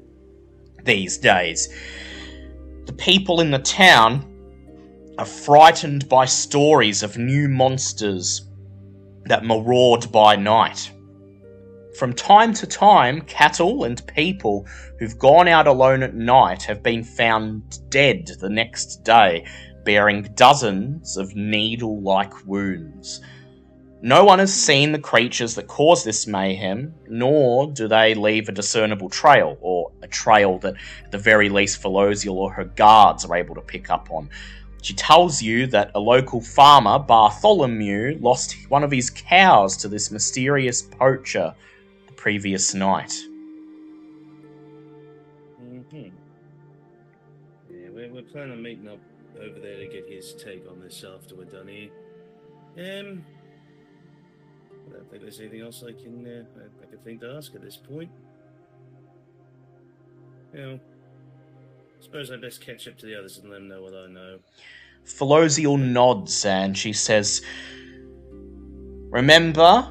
these 0.84 1.18
days. 1.18 1.68
People 2.98 3.40
in 3.40 3.52
the 3.52 3.60
town 3.60 4.26
are 5.18 5.24
frightened 5.24 6.08
by 6.08 6.24
stories 6.24 7.04
of 7.04 7.16
new 7.16 7.48
monsters 7.48 8.50
that 9.26 9.44
maraud 9.44 10.10
by 10.10 10.34
night. 10.34 10.90
From 11.96 12.12
time 12.12 12.52
to 12.54 12.66
time, 12.66 13.20
cattle 13.22 13.84
and 13.84 14.04
people 14.08 14.66
who've 14.98 15.18
gone 15.18 15.46
out 15.46 15.68
alone 15.68 16.02
at 16.02 16.14
night 16.14 16.64
have 16.64 16.82
been 16.82 17.04
found 17.04 17.88
dead 17.88 18.30
the 18.40 18.50
next 18.50 19.04
day, 19.04 19.46
bearing 19.84 20.28
dozens 20.34 21.16
of 21.16 21.36
needle 21.36 22.02
like 22.02 22.46
wounds. 22.46 23.20
No 24.00 24.22
one 24.22 24.38
has 24.38 24.54
seen 24.54 24.92
the 24.92 24.98
creatures 25.00 25.56
that 25.56 25.66
cause 25.66 26.04
this 26.04 26.26
mayhem, 26.28 26.94
nor 27.08 27.66
do 27.72 27.88
they 27.88 28.14
leave 28.14 28.48
a 28.48 28.52
discernible 28.52 29.08
trail, 29.08 29.58
or 29.60 29.90
a 30.02 30.06
trail 30.06 30.58
that, 30.60 30.74
at 31.04 31.10
the 31.10 31.18
very 31.18 31.48
least, 31.48 31.82
Felosial 31.82 32.34
or 32.34 32.52
her 32.52 32.64
guards 32.64 33.24
are 33.24 33.36
able 33.36 33.56
to 33.56 33.60
pick 33.60 33.90
up 33.90 34.08
on. 34.12 34.30
She 34.82 34.94
tells 34.94 35.42
you 35.42 35.66
that 35.68 35.90
a 35.96 36.00
local 36.00 36.40
farmer, 36.40 37.00
Bartholomew, 37.00 38.18
lost 38.20 38.56
one 38.68 38.84
of 38.84 38.92
his 38.92 39.10
cows 39.10 39.76
to 39.78 39.88
this 39.88 40.12
mysterious 40.12 40.80
poacher 40.80 41.52
the 42.06 42.12
previous 42.12 42.74
night. 42.74 43.12
Mm-hmm. 45.60 46.10
Yeah, 47.68 47.88
we're, 47.90 48.12
we're 48.12 48.22
planning 48.22 48.52
on 48.52 48.62
meeting 48.62 48.88
up 48.88 49.00
over 49.40 49.58
there 49.58 49.78
to 49.78 49.86
get 49.88 50.08
his 50.08 50.34
take 50.34 50.64
on 50.70 50.80
this 50.80 51.04
after 51.04 51.34
we're 51.34 51.44
done 51.46 51.66
here. 51.66 51.90
Um, 52.78 53.24
don't 55.08 55.20
think 55.20 55.22
there's 55.22 55.40
anything 55.40 55.62
else 55.62 55.82
I 55.82 55.92
can 55.92 56.26
uh, 56.26 56.60
I, 56.60 56.84
I 56.84 56.90
can 56.90 56.98
think 56.98 57.20
to 57.20 57.32
ask 57.32 57.54
at 57.54 57.62
this 57.62 57.76
point. 57.76 58.10
You 60.52 60.60
know, 60.60 60.80
suppose 62.00 62.30
I 62.30 62.36
best 62.36 62.60
catch 62.60 62.86
up 62.88 62.98
to 62.98 63.06
the 63.06 63.18
others 63.18 63.38
and 63.38 63.50
let 63.50 63.56
them 63.56 63.68
know 63.68 63.82
what 63.82 63.94
I 63.94 64.06
know. 64.06 64.38
Felosial 65.06 65.78
nods 65.78 66.44
and 66.44 66.76
she 66.76 66.92
says, 66.92 67.42
Remember, 69.10 69.90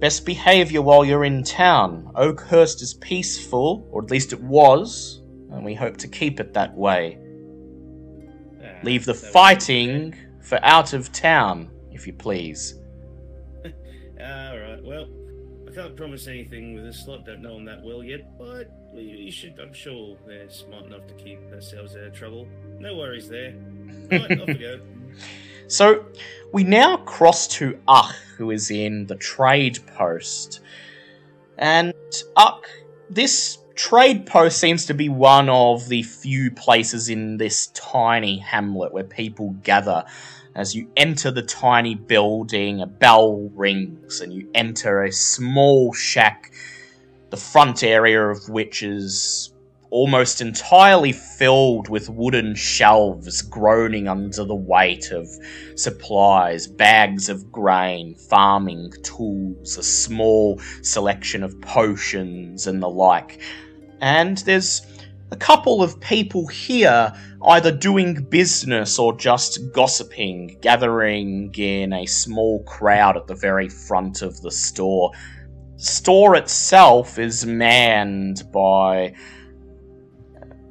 best 0.00 0.24
behaviour 0.24 0.82
while 0.82 1.04
you're 1.04 1.24
in 1.24 1.42
town. 1.42 2.12
Oakhurst 2.14 2.82
is 2.82 2.94
peaceful, 2.94 3.88
or 3.90 4.04
at 4.04 4.10
least 4.10 4.32
it 4.32 4.40
was, 4.40 5.22
and 5.50 5.64
we 5.64 5.74
hope 5.74 5.96
to 5.96 6.08
keep 6.08 6.38
it 6.38 6.52
that 6.54 6.72
way. 6.76 7.18
Ah, 8.62 8.78
Leave 8.84 9.04
the 9.04 9.14
fighting 9.14 10.14
for 10.40 10.60
out 10.62 10.92
of 10.92 11.10
town, 11.10 11.68
if 11.90 12.06
you 12.06 12.12
please. 12.12 12.78
Ah, 14.26 14.50
All 14.50 14.58
right. 14.58 14.82
Well, 14.82 15.06
I 15.68 15.74
can't 15.74 15.96
promise 15.96 16.26
anything 16.26 16.74
with 16.74 16.84
this 16.84 17.04
slot. 17.04 17.26
Don't 17.26 17.42
know 17.42 17.54
them 17.54 17.64
that 17.66 17.82
well 17.82 18.02
yet, 18.02 18.36
but 18.38 18.70
we, 18.92 19.02
we 19.24 19.30
should. 19.30 19.58
I'm 19.60 19.72
sure 19.72 20.16
they're 20.26 20.50
smart 20.50 20.86
enough 20.86 21.06
to 21.06 21.14
keep 21.14 21.38
ourselves 21.52 21.94
out 21.94 22.04
of 22.04 22.12
trouble. 22.12 22.48
No 22.80 22.96
worries 22.96 23.28
there. 23.28 23.54
Right, 24.10 24.40
off 24.40 24.48
we 24.48 24.54
go. 24.54 24.80
So 25.68 26.04
we 26.52 26.62
now 26.62 26.98
cross 26.98 27.48
to 27.58 27.76
Ach, 27.88 28.14
who 28.36 28.52
is 28.52 28.70
in 28.70 29.06
the 29.06 29.16
trade 29.16 29.80
post. 29.96 30.60
And 31.58 31.92
Ach, 32.36 32.62
this 33.10 33.58
trade 33.74 34.26
post 34.26 34.58
seems 34.58 34.86
to 34.86 34.94
be 34.94 35.08
one 35.08 35.48
of 35.48 35.88
the 35.88 36.04
few 36.04 36.52
places 36.52 37.08
in 37.08 37.36
this 37.38 37.66
tiny 37.68 38.38
hamlet 38.38 38.92
where 38.92 39.04
people 39.04 39.56
gather. 39.64 40.04
As 40.56 40.74
you 40.74 40.90
enter 40.96 41.30
the 41.30 41.42
tiny 41.42 41.94
building, 41.94 42.80
a 42.80 42.86
bell 42.86 43.50
rings 43.54 44.22
and 44.22 44.32
you 44.32 44.48
enter 44.54 45.02
a 45.02 45.12
small 45.12 45.92
shack, 45.92 46.50
the 47.28 47.36
front 47.36 47.82
area 47.82 48.26
of 48.26 48.48
which 48.48 48.82
is 48.82 49.52
almost 49.90 50.40
entirely 50.40 51.12
filled 51.12 51.90
with 51.90 52.08
wooden 52.08 52.54
shelves 52.54 53.42
groaning 53.42 54.08
under 54.08 54.44
the 54.44 54.54
weight 54.54 55.10
of 55.10 55.28
supplies, 55.74 56.66
bags 56.66 57.28
of 57.28 57.52
grain, 57.52 58.14
farming 58.14 58.94
tools, 59.02 59.76
a 59.76 59.82
small 59.82 60.58
selection 60.80 61.42
of 61.42 61.60
potions, 61.60 62.66
and 62.66 62.82
the 62.82 62.88
like. 62.88 63.42
And 64.00 64.38
there's 64.38 64.80
a 65.30 65.36
couple 65.36 65.82
of 65.82 65.98
people 66.00 66.46
here 66.46 67.12
either 67.48 67.72
doing 67.72 68.14
business 68.24 68.98
or 68.98 69.16
just 69.16 69.72
gossiping, 69.72 70.56
gathering 70.60 71.52
in 71.56 71.92
a 71.92 72.06
small 72.06 72.62
crowd 72.64 73.16
at 73.16 73.26
the 73.26 73.34
very 73.34 73.68
front 73.68 74.22
of 74.22 74.40
the 74.42 74.50
store. 74.50 75.12
Store 75.76 76.36
itself 76.36 77.18
is 77.18 77.44
manned 77.44 78.44
by 78.52 79.14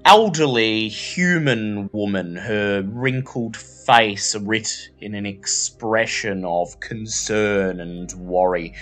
elderly 0.05 0.87
human 0.87 1.89
woman, 1.91 2.35
her 2.35 2.81
wrinkled 2.83 3.57
face 3.57 4.35
writ 4.35 4.89
in 4.99 5.15
an 5.15 5.25
expression 5.25 6.45
of 6.45 6.79
concern 6.79 7.79
and 7.79 8.13
worry. 8.13 8.73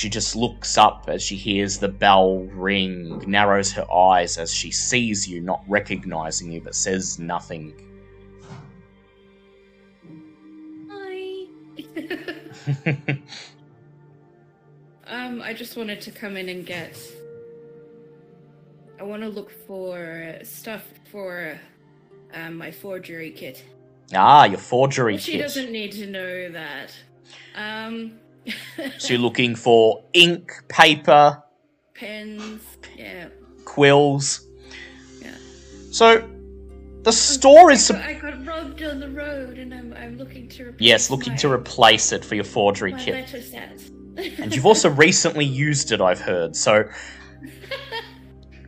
She 0.00 0.08
just 0.08 0.34
looks 0.34 0.78
up 0.78 1.04
as 1.08 1.22
she 1.22 1.36
hears 1.36 1.76
the 1.76 1.88
bell 1.88 2.38
ring, 2.38 3.22
narrows 3.26 3.70
her 3.72 3.84
eyes 3.92 4.38
as 4.38 4.50
she 4.50 4.70
sees 4.70 5.28
you, 5.28 5.42
not 5.42 5.62
recognizing 5.68 6.50
you, 6.50 6.62
but 6.62 6.74
says 6.74 7.18
nothing. 7.18 7.74
Hi. 10.90 11.44
um, 15.06 15.42
I 15.42 15.52
just 15.52 15.76
wanted 15.76 16.00
to 16.00 16.10
come 16.10 16.38
in 16.38 16.48
and 16.48 16.64
get. 16.64 16.98
I 18.98 19.02
want 19.02 19.20
to 19.20 19.28
look 19.28 19.50
for 19.66 20.38
stuff 20.44 20.84
for 21.12 21.60
um, 22.32 22.56
my 22.56 22.70
forgery 22.70 23.32
kit. 23.32 23.62
ah, 24.14 24.44
your 24.44 24.56
forgery 24.56 25.18
She 25.18 25.32
kit. 25.32 25.40
She 25.40 25.42
doesn't 25.42 25.70
need 25.70 25.92
to 25.92 26.06
know 26.06 26.50
that. 26.52 26.90
Um, 27.54 28.18
So 28.98 29.14
you're 29.14 29.18
looking 29.18 29.54
for 29.54 30.02
ink, 30.12 30.52
paper, 30.68 31.42
pens. 31.94 32.62
Yeah. 32.96 33.28
quills. 33.64 34.46
Yeah. 35.20 35.34
So 35.92 36.28
the 37.02 37.12
store 37.12 37.70
is. 37.70 37.90
I 37.90 37.94
got, 37.94 38.04
I 38.08 38.14
got 38.14 38.46
robbed 38.46 38.82
on 38.82 39.00
the 39.00 39.10
road, 39.10 39.58
and 39.58 39.72
I'm 39.74 39.92
I'm 39.94 40.18
looking 40.18 40.48
to 40.50 40.64
replace 40.68 40.80
Yes, 40.88 41.10
looking 41.10 41.36
to 41.36 41.50
replace 41.52 42.12
it 42.12 42.24
for 42.24 42.34
your 42.34 42.44
forgery 42.44 42.92
my 42.92 42.98
kit. 43.04 43.32
letter. 43.32 43.68
And 44.38 44.54
you've 44.54 44.66
also 44.66 44.90
recently 44.90 45.46
used 45.46 45.92
it, 45.92 46.00
I've 46.02 46.20
heard. 46.20 46.54
So, 46.54 46.84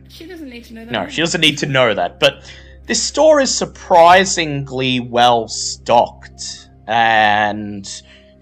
she 0.09 0.25
doesn't 0.25 0.49
need 0.49 0.63
to 0.65 0.73
know 0.73 0.85
that. 0.85 0.91
no, 0.91 1.07
she 1.09 1.21
doesn't 1.21 1.41
need 1.41 1.57
to 1.59 1.65
know 1.67 1.93
that. 1.93 2.19
But 2.19 2.51
this 2.87 3.01
store 3.01 3.39
is 3.39 3.55
surprisingly 3.55 4.99
well 4.99 5.47
stocked. 5.47 6.69
And 6.87 7.87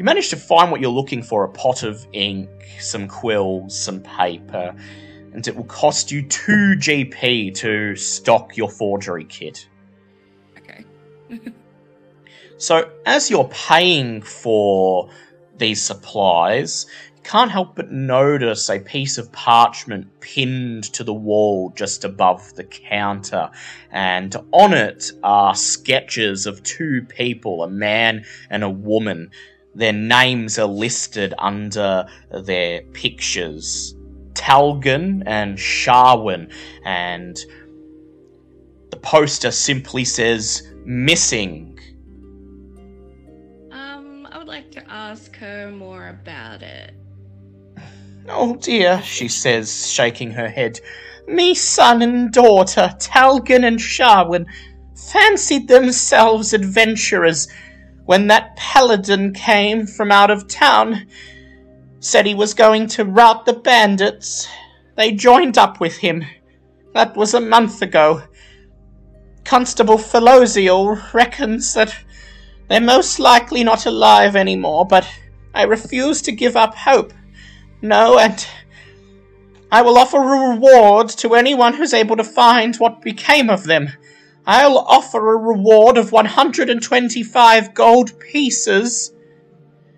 you 0.02 0.06
manage 0.06 0.30
to 0.30 0.36
find 0.36 0.72
what 0.72 0.82
you're 0.82 0.90
looking 0.90 1.22
for 1.22 1.44
a 1.44 1.50
pot 1.50 1.84
of 1.84 2.08
ink, 2.12 2.50
some 2.80 3.08
quills, 3.08 3.80
some 3.80 4.00
paper. 4.02 4.74
And 5.32 5.48
it 5.48 5.56
will 5.56 5.66
cost 5.66 6.12
you 6.12 6.24
2 6.24 6.52
GP 6.80 7.54
to 7.58 7.96
stock 7.96 8.58
your 8.58 8.68
forgery 8.68 9.26
kit. 9.26 9.70
Okay. 10.58 10.86
So, 12.58 12.92
as 13.08 13.32
you're 13.32 13.50
paying 13.50 14.22
for 14.22 15.10
these 15.58 15.82
supplies, 15.82 16.86
you 17.16 17.24
can't 17.24 17.50
help 17.50 17.76
but 17.76 17.92
notice 17.92 18.70
a 18.70 18.78
piece 18.78 19.18
of 19.18 19.32
parchment 19.32 20.20
pinned 20.20 20.84
to 20.94 21.04
the 21.04 21.14
wall 21.14 21.74
just 21.76 22.04
above 22.04 22.54
the 22.54 22.64
counter. 22.64 23.50
And 23.90 24.36
on 24.52 24.76
it 24.76 25.12
are 25.24 25.56
sketches 25.56 26.46
of 26.46 26.62
two 26.62 27.04
people, 27.10 27.64
a 27.64 27.68
man 27.68 28.26
and 28.52 28.64
a 28.64 28.70
woman. 28.70 29.32
Their 29.74 29.94
names 29.94 30.60
are 30.60 30.68
listed 30.68 31.34
under 31.40 32.06
their 32.32 32.82
pictures 32.94 33.96
Talgan 34.34 35.24
and 35.26 35.58
Sharwin. 35.58 36.52
And 36.84 37.38
the 38.90 38.98
poster 38.98 39.52
simply 39.52 40.06
says, 40.06 40.68
Missing. 40.84 41.80
Um, 43.72 44.28
I 44.32 44.38
would 44.38 44.48
like 44.48 44.72
to 44.72 44.92
ask 44.92 45.36
her 45.36 45.72
more 45.72 46.10
about 46.10 46.64
it. 46.64 46.94
Oh 48.28 48.56
dear, 48.56 49.02
she 49.04 49.28
says, 49.28 49.90
shaking 49.92 50.32
her 50.32 50.50
head. 50.50 50.80
Me 51.28 51.54
son 51.54 52.02
and 52.02 52.32
daughter, 52.32 52.94
Talgan 53.00 53.64
and 53.64 53.80
Sharwin, 53.80 54.46
fancied 54.96 55.68
themselves 55.68 56.54
adventurers 56.54 57.48
when 58.06 58.28
that 58.28 58.56
paladin 58.56 59.34
came 59.34 59.86
from 59.88 60.12
out 60.12 60.32
of 60.32 60.48
town. 60.48 61.08
Said 62.00 62.26
he 62.26 62.34
was 62.34 62.54
going 62.54 62.88
to 62.88 63.06
rout 63.06 63.46
the 63.46 63.54
bandits. 63.54 64.48
They 64.96 65.12
joined 65.12 65.58
up 65.58 65.80
with 65.80 65.98
him. 65.98 66.26
That 66.94 67.16
was 67.16 67.34
a 67.34 67.40
month 67.40 67.82
ago. 67.82 68.24
Constable 69.46 69.98
Felosial 69.98 71.14
reckons 71.14 71.74
that 71.74 71.96
they're 72.68 72.82
most 72.82 73.20
likely 73.20 73.64
not 73.64 73.86
alive 73.86 74.36
anymore, 74.36 74.86
but 74.86 75.08
I 75.54 75.64
refuse 75.64 76.22
to 76.24 76.32
give 76.32 76.56
up 76.56 76.76
hope. 76.76 77.14
No, 77.82 78.18
and 78.18 78.46
I 79.72 79.82
will 79.82 79.98
offer 79.98 80.18
a 80.18 80.50
reward 80.52 81.10
to 81.10 81.36
anyone 81.36 81.74
who's 81.74 81.94
able 81.94 82.16
to 82.18 82.24
find 82.24 82.76
what 82.76 83.02
became 83.02 83.50
of 83.50 83.64
them. 83.64 83.90
I'll 84.46 84.80
offer 84.80 85.34
a 85.34 85.38
reward 85.38 85.98
of 85.98 86.12
125 86.12 87.74
gold 87.74 88.20
pieces. 88.20 89.14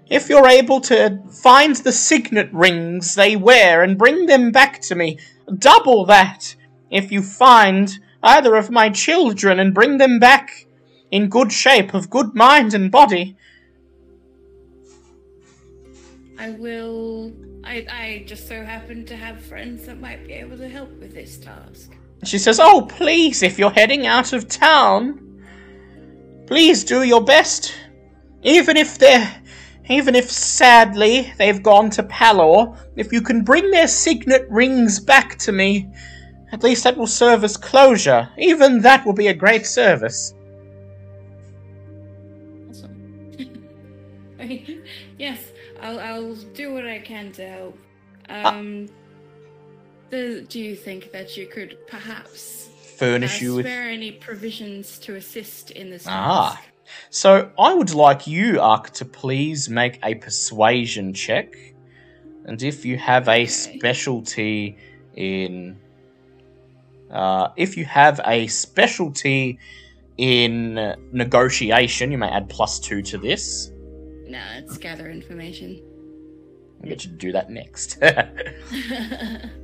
If 0.10 0.30
you're 0.30 0.48
able 0.48 0.82
to 0.82 1.20
find 1.30 1.76
the 1.78 1.92
signet 1.92 2.52
rings 2.52 3.16
they 3.16 3.36
wear 3.36 3.84
and 3.84 3.98
bring 3.98 4.26
them 4.26 4.52
back 4.52 4.82
to 4.82 4.96
me, 4.96 5.18
double 5.60 6.06
that. 6.06 6.56
If 6.92 7.12
you 7.12 7.22
find 7.22 7.98
either 8.22 8.56
of 8.56 8.70
my 8.70 8.90
children 8.90 9.60
and 9.60 9.74
bring 9.74 9.98
them 9.98 10.20
back 10.20 10.68
in 11.10 11.30
good 11.30 11.52
shape, 11.52 11.94
of 11.94 12.10
good 12.10 12.36
mind 12.36 12.74
and 12.74 12.92
body, 12.92 13.38
I 16.38 16.50
will. 16.50 17.32
I 17.64 17.86
I 17.90 18.24
just 18.28 18.48
so 18.50 18.66
happen 18.66 19.06
to 19.06 19.16
have 19.16 19.40
friends 19.42 19.86
that 19.86 20.02
might 20.02 20.28
be 20.28 20.34
able 20.34 20.58
to 20.58 20.68
help 20.68 20.92
with 21.00 21.14
this 21.14 21.38
task. 21.38 21.96
She 22.24 22.38
says, 22.38 22.60
Oh, 22.60 22.82
please, 22.82 23.44
if 23.44 23.60
you're 23.60 23.72
heading 23.72 24.06
out 24.06 24.34
of 24.34 24.48
town, 24.48 25.20
please 26.48 26.84
do 26.84 27.04
your 27.04 27.24
best. 27.24 27.74
Even 28.44 28.78
if 28.78 28.98
they're. 28.98 29.40
Even 29.90 30.16
if 30.16 30.32
sadly 30.32 31.34
they've 31.38 31.62
gone 31.62 31.90
to 31.90 32.04
Pelor, 32.04 32.78
if 32.96 33.12
you 33.12 33.22
can 33.22 33.44
bring 33.44 33.70
their 33.70 33.90
signet 33.90 34.48
rings 34.50 34.98
back 34.98 35.38
to 35.40 35.52
me, 35.52 35.92
at 36.54 36.64
least 36.64 36.86
that 36.86 36.96
will 36.96 37.06
serve 37.06 37.44
as 37.44 37.58
closure. 37.58 38.30
Even 38.38 38.80
that 38.82 39.06
will 39.06 39.14
be 39.14 39.28
a 39.28 39.34
great 39.34 39.66
service. 39.66 40.34
Awesome. 42.70 43.24
Yes, 45.18 45.52
I'll 45.82 46.00
I'll 46.00 46.36
do 46.36 46.74
what 46.74 46.88
I 46.88 47.00
can 47.00 47.32
to 47.34 47.48
help. 47.48 47.78
Ah. 48.30 48.56
Um, 48.56 48.88
the, 48.88 48.94
do 50.14 50.60
you 50.60 50.76
think 50.76 51.12
that 51.12 51.36
you 51.38 51.48
could 51.48 51.78
perhaps 51.88 52.70
Furnish 52.98 53.42
uh, 53.42 53.46
you 53.46 53.56
with. 53.56 53.66
spare 53.66 53.90
any 53.90 54.12
provisions 54.12 55.00
to 55.00 55.16
assist 55.16 55.72
in 55.72 55.90
this 55.90 56.06
Ah. 56.08 56.56
task? 56.56 56.70
So 57.10 57.52
I 57.58 57.74
would 57.74 57.94
like 57.94 58.28
you, 58.28 58.60
Ark, 58.62 58.92
to 58.92 59.06
please 59.06 59.70
make 59.70 60.00
a 60.04 60.16
persuasion 60.16 61.14
check. 61.14 61.56
And 62.46 62.62
if 62.62 62.86
you 62.86 62.98
have 62.98 63.28
a 63.28 63.32
Okay. 63.32 63.48
specialty 63.48 64.78
in. 65.16 65.78
Uh, 67.10 67.50
if 67.58 67.78
you 67.78 67.86
have 67.86 68.20
a 68.26 68.48
specialty 68.48 69.58
in 70.18 70.76
negotiation, 71.12 72.12
you 72.12 72.18
may 72.18 72.28
add 72.28 72.50
plus 72.50 72.80
two 72.80 73.02
to 73.04 73.18
this. 73.18 73.72
No, 74.28 74.42
it's 74.58 74.78
gather 74.78 75.10
information. 75.10 75.80
I'll 76.82 76.90
get 76.90 77.04
you 77.06 77.12
to 77.12 77.18
do 77.18 77.32
that 77.32 77.50
next. 77.50 77.98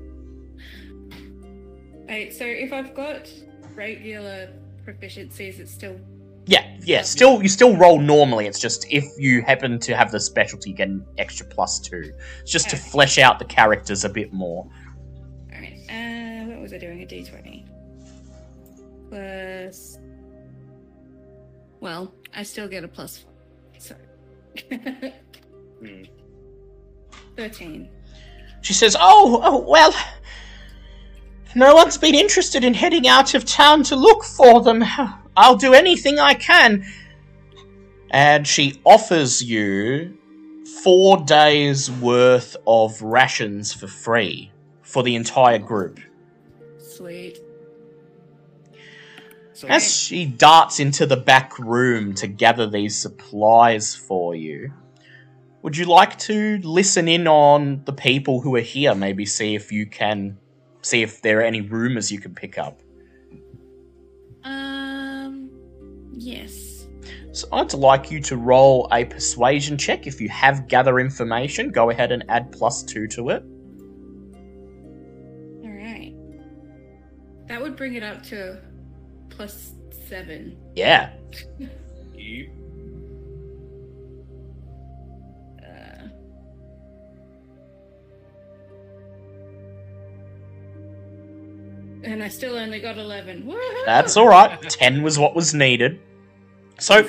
Wait, 2.10 2.34
so 2.34 2.44
if 2.44 2.74
I've 2.74 2.94
got 2.96 3.32
regular 3.76 4.50
proficiencies, 4.86 5.60
it's 5.60 5.72
still 5.72 6.00
yeah, 6.46 6.66
yeah. 6.82 7.04
Still, 7.04 7.44
you 7.44 7.48
still 7.50 7.78
roll 7.78 8.00
normally. 8.00 8.48
It's 8.48 8.60
just 8.60 8.88
if 8.92 9.04
you 9.20 9.44
happen 9.44 9.78
to 9.82 9.96
have 9.96 10.12
the 10.12 10.20
specialty, 10.20 10.72
you 10.72 10.76
get 10.76 10.88
an 10.88 11.06
extra 11.20 11.46
plus 11.46 11.80
two. 11.80 12.12
It's 12.42 12.52
just 12.52 12.72
to 12.72 12.76
Okay. 12.76 12.90
flesh 12.90 13.20
out 13.20 13.38
the 13.38 13.46
characters 13.46 14.04
a 14.04 14.10
bit 14.10 14.34
more. 14.34 14.68
alright. 15.54 15.78
Uh, 15.90 16.46
what 16.52 16.60
was 16.62 16.74
I 16.74 16.80
doing? 16.80 17.02
A 17.02 17.06
D 17.06 17.24
twenty 17.24 17.66
plus. 19.10 20.00
Well, 21.82 22.12
I 22.36 22.42
still 22.42 22.68
get 22.68 22.84
a 22.84 22.88
plus. 22.88 23.26
So. 23.78 23.96
Hmm. 25.80 26.04
Thirteen. 27.38 27.90
She 28.62 28.74
says, 28.74 28.96
"Oh, 29.00 29.40
oh, 29.44 29.70
well, 29.70 29.94
no 31.56 31.76
one's 31.76 31.98
been 31.98 32.16
interested 32.16 32.64
in 32.64 32.74
heading 32.74 33.08
out 33.08 33.34
of 33.34 33.46
town 33.46 33.84
to 33.84 33.96
look 33.96 34.24
for 34.24 34.62
them. 34.62 34.84
I'll 35.38 35.56
do 35.56 35.74
anything 35.74 36.20
I 36.20 36.34
can." 36.34 36.86
And 38.12 38.48
she 38.48 38.82
offers 38.86 39.44
you 39.44 40.18
four 40.84 41.18
days 41.18 41.90
worth 41.92 42.56
of 42.66 43.02
rations 43.02 43.74
for 43.74 43.88
free 43.88 44.52
for 44.82 45.04
the 45.04 45.16
entire 45.16 45.60
group. 45.60 46.00
Sweet. 46.78 47.40
As 49.68 49.94
she 49.94 50.26
darts 50.26 50.80
into 50.80 51.06
the 51.06 51.18
back 51.18 51.60
room 51.60 52.14
to 52.16 52.28
gather 52.28 52.68
these 52.68 52.98
supplies 52.98 53.94
for 53.94 54.34
you, 54.34 54.72
would 55.62 55.76
you 55.76 55.86
like 55.86 56.18
to 56.20 56.60
listen 56.64 57.10
in 57.10 57.28
on 57.28 57.84
the 57.84 57.92
people 57.92 58.40
who 58.40 58.56
are 58.56 58.62
here? 58.62 58.96
Maybe 58.96 59.26
see 59.26 59.56
if 59.56 59.72
you 59.72 59.86
can 59.86 60.38
see 60.82 61.02
if 61.02 61.22
there 61.22 61.40
are 61.40 61.44
any 61.44 61.62
rumors 61.62 62.12
you 62.12 62.20
can 62.20 62.34
pick 62.34 62.58
up. 62.58 62.82
Um. 64.44 65.50
Yes. 66.14 66.88
So 67.32 67.48
I'd 67.52 67.74
like 67.74 68.12
you 68.12 68.20
to 68.22 68.38
roll 68.38 68.88
a 68.92 69.06
persuasion 69.06 69.78
check. 69.78 70.08
If 70.08 70.20
you 70.20 70.30
have 70.30 70.68
gather 70.68 71.00
information, 71.00 71.70
go 71.70 71.90
ahead 71.90 72.12
and 72.12 72.24
add 72.30 72.52
plus 72.52 72.84
two 72.84 73.08
to 73.08 73.30
it. 73.30 73.44
All 75.64 75.72
right. 75.72 76.14
That 77.48 77.62
would 77.62 77.76
bring 77.76 77.94
it 77.94 78.04
up 78.04 78.24
to 78.24 78.60
plus 79.30 79.74
seven. 80.08 80.58
Yeah. 80.76 81.14
you, 82.14 82.50
and 92.04 92.24
I 92.24 92.28
still 92.28 92.56
only 92.56 92.80
got 92.80 92.98
11. 92.98 93.44
Woohoo! 93.44 93.86
That's 93.86 94.18
all 94.18 94.28
right. 94.28 94.62
Ten 94.70 95.04
was 95.04 95.20
what 95.20 95.36
was 95.36 95.54
needed. 95.54 96.00
So, 96.80 97.08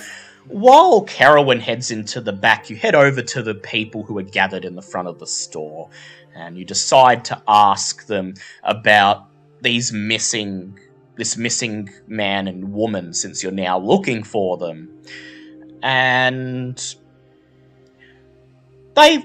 while 0.49 1.07
Kerowyn 1.07 1.61
heads 1.61 1.91
into 1.91 2.21
the 2.21 2.33
back, 2.33 2.71
you 2.71 2.77
head 2.77 2.95
over 2.95 3.23
to 3.23 3.43
the 3.43 3.55
people 3.55 4.03
who 4.03 4.19
are 4.19 4.25
gathered 4.25 4.65
in 4.65 4.75
the 4.75 4.83
front 4.83 5.09
of 5.09 5.19
the 5.19 5.27
store, 5.27 5.89
and 6.35 6.59
you 6.59 6.65
decide 6.65 7.25
to 7.27 7.41
ask 7.47 8.07
them 8.07 8.35
about 8.65 9.27
these 9.63 9.93
missing, 9.93 10.79
this 11.17 11.37
missing 11.37 11.91
man 12.09 12.49
and 12.49 12.73
woman, 12.73 13.15
since 13.15 13.43
you're 13.43 13.53
now 13.53 13.79
looking 13.79 14.25
for 14.25 14.57
them, 14.57 14.91
and 15.83 16.97
they 18.97 19.23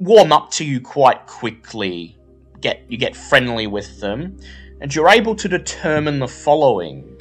warm 0.00 0.32
up 0.32 0.50
to 0.52 0.64
you 0.64 0.80
quite 0.80 1.26
quickly. 1.26 2.16
Get 2.60 2.82
you 2.88 2.96
get 2.96 3.14
friendly 3.14 3.66
with 3.66 4.00
them 4.00 4.38
and 4.84 4.94
you're 4.94 5.08
able 5.08 5.34
to 5.34 5.48
determine 5.48 6.18
the 6.18 6.28
following. 6.28 7.18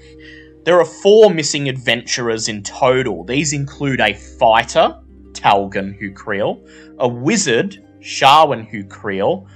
There 0.66 0.82
are 0.82 0.86
four 0.86 1.30
missing 1.30 1.70
adventurers 1.70 2.50
in 2.50 2.62
total. 2.62 3.24
These 3.24 3.54
include 3.54 4.02
a 4.02 4.16
fighter, 4.16 5.00
Talgan 5.32 5.98
Hucrele, 5.98 6.60
a 7.00 7.08
wizard, 7.08 7.82
Sharwin 8.02 8.70
Hucrele, 8.70 9.48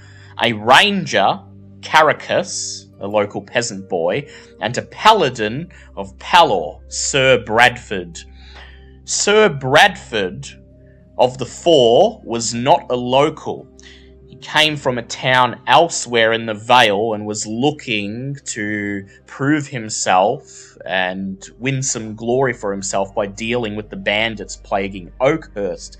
a 0.42 0.54
ranger, 0.54 1.38
Karakas, 1.80 2.86
a 2.98 3.06
local 3.06 3.42
peasant 3.42 3.90
boy, 3.90 4.26
and 4.62 4.78
a 4.78 4.82
paladin 4.86 5.70
of 5.94 6.16
Pelor, 6.16 6.80
Sir 6.90 7.44
Bradford. 7.44 8.20
Sir 9.04 9.50
Bradford, 9.50 10.48
of 11.18 11.36
the 11.36 11.44
four, 11.44 12.22
was 12.24 12.54
not 12.54 12.86
a 12.88 12.96
local 12.96 13.68
came 14.40 14.76
from 14.76 14.98
a 14.98 15.02
town 15.02 15.60
elsewhere 15.66 16.32
in 16.32 16.46
the 16.46 16.54
Vale 16.54 17.14
and 17.14 17.26
was 17.26 17.46
looking 17.46 18.36
to 18.46 19.06
prove 19.26 19.66
himself 19.66 20.76
and 20.86 21.44
win 21.58 21.82
some 21.82 22.14
glory 22.14 22.52
for 22.52 22.72
himself 22.72 23.14
by 23.14 23.26
dealing 23.26 23.76
with 23.76 23.90
the 23.90 23.96
bandits 23.96 24.56
plaguing 24.56 25.12
Oakhurst. 25.20 25.96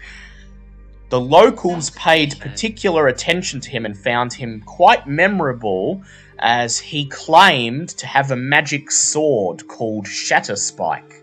The 1.10 1.20
locals 1.20 1.90
paid 1.90 2.38
particular 2.38 3.08
attention 3.08 3.60
to 3.60 3.70
him 3.70 3.86
and 3.86 3.96
found 3.96 4.32
him 4.32 4.62
quite 4.66 5.06
memorable 5.06 6.02
as 6.38 6.78
he 6.78 7.06
claimed 7.06 7.88
to 7.90 8.06
have 8.06 8.30
a 8.30 8.36
magic 8.36 8.90
sword 8.90 9.66
called 9.68 10.04
Shatterspike. 10.04 11.17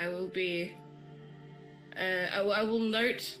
I 0.00 0.08
will 0.08 0.28
be. 0.28 0.72
Uh, 1.98 2.26
I, 2.34 2.42
will- 2.42 2.52
I 2.52 2.62
will 2.62 2.78
note 2.78 3.36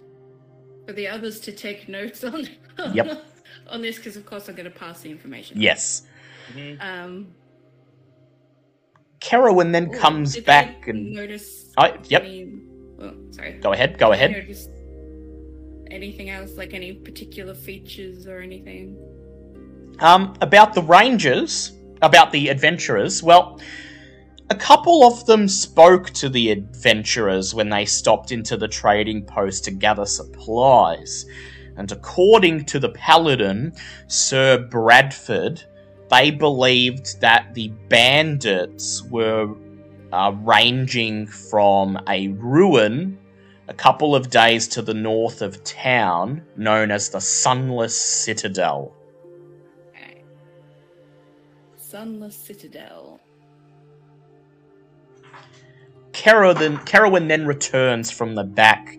for 0.86 0.92
the 0.92 1.06
others 1.08 1.40
to 1.40 1.52
take 1.52 1.88
notes 1.88 2.24
on. 2.24 2.48
Yep. 2.92 3.24
on 3.70 3.82
this, 3.82 3.96
because 3.96 4.16
of 4.16 4.24
course 4.26 4.48
I'm 4.48 4.54
going 4.54 4.70
to 4.70 4.76
pass 4.78 5.00
the 5.00 5.10
information. 5.10 5.60
Yes. 5.60 6.02
Mhm. 6.54 6.80
Um. 6.82 7.26
Kerowyn 9.20 9.72
then 9.72 9.92
ooh, 9.92 9.98
comes 9.98 10.34
did 10.34 10.44
back 10.46 10.84
they 10.84 10.92
and. 10.92 11.12
notice. 11.12 11.72
Oh, 11.76 11.92
yep. 12.04 12.22
Any, 12.22 12.52
well, 12.96 13.14
sorry. 13.32 13.52
Go 13.54 13.72
ahead, 13.72 13.98
go 13.98 14.12
ahead. 14.12 14.30
Notice 14.30 14.68
anything 15.90 16.30
else, 16.30 16.56
like 16.56 16.72
any 16.74 16.92
particular 16.92 17.54
features 17.54 18.26
or 18.26 18.38
anything? 18.40 18.96
Um, 20.00 20.34
about 20.40 20.74
the 20.74 20.82
Rangers, 20.82 21.72
about 22.02 22.30
the 22.30 22.48
adventurers, 22.48 23.22
well, 23.22 23.58
a 24.50 24.54
couple 24.54 25.04
of 25.04 25.26
them 25.26 25.46
spoke 25.46 26.10
to 26.10 26.28
the 26.28 26.50
adventurers 26.50 27.54
when 27.54 27.68
they 27.68 27.84
stopped 27.84 28.32
into 28.32 28.56
the 28.56 28.68
trading 28.68 29.22
post 29.22 29.64
to 29.64 29.70
gather 29.70 30.06
supplies. 30.06 31.26
And 31.76 31.92
according 31.92 32.64
to 32.66 32.78
the 32.78 32.88
paladin, 32.88 33.74
Sir 34.06 34.58
Bradford, 34.58 35.62
they 36.10 36.30
believed 36.30 37.20
that 37.20 37.54
the 37.54 37.68
bandits 37.88 39.02
were 39.04 39.54
uh, 40.12 40.32
ranging 40.42 41.26
from 41.26 41.98
a 42.08 42.28
ruin 42.28 43.18
a 43.68 43.74
couple 43.74 44.16
of 44.16 44.30
days 44.30 44.66
to 44.68 44.80
the 44.80 44.94
north 44.94 45.42
of 45.42 45.62
town 45.62 46.42
known 46.56 46.90
as 46.90 47.10
the 47.10 47.20
Sunless 47.20 48.00
Citadel. 48.00 48.94
Okay. 49.90 50.24
Sunless 51.76 52.34
Citadel. 52.34 53.20
Caro 56.18 56.52
then, 56.52 56.78
Kerowyn 56.78 57.28
then 57.28 57.46
returns 57.46 58.10
from 58.10 58.34
the 58.34 58.42
back 58.42 58.98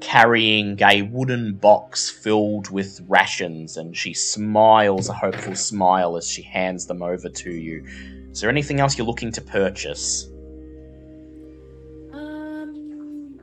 carrying 0.00 0.80
a 0.80 1.02
wooden 1.02 1.54
box 1.54 2.08
filled 2.10 2.70
with 2.70 3.00
rations, 3.08 3.76
and 3.76 3.96
she 3.96 4.14
smiles 4.14 5.08
a 5.08 5.12
hopeful 5.12 5.56
smile 5.56 6.16
as 6.16 6.28
she 6.30 6.42
hands 6.42 6.86
them 6.86 7.02
over 7.02 7.28
to 7.28 7.50
you. 7.50 7.84
Is 8.30 8.40
there 8.40 8.50
anything 8.50 8.78
else 8.78 8.96
you're 8.96 9.06
looking 9.06 9.32
to 9.32 9.40
purchase? 9.40 10.28
Um. 12.12 13.40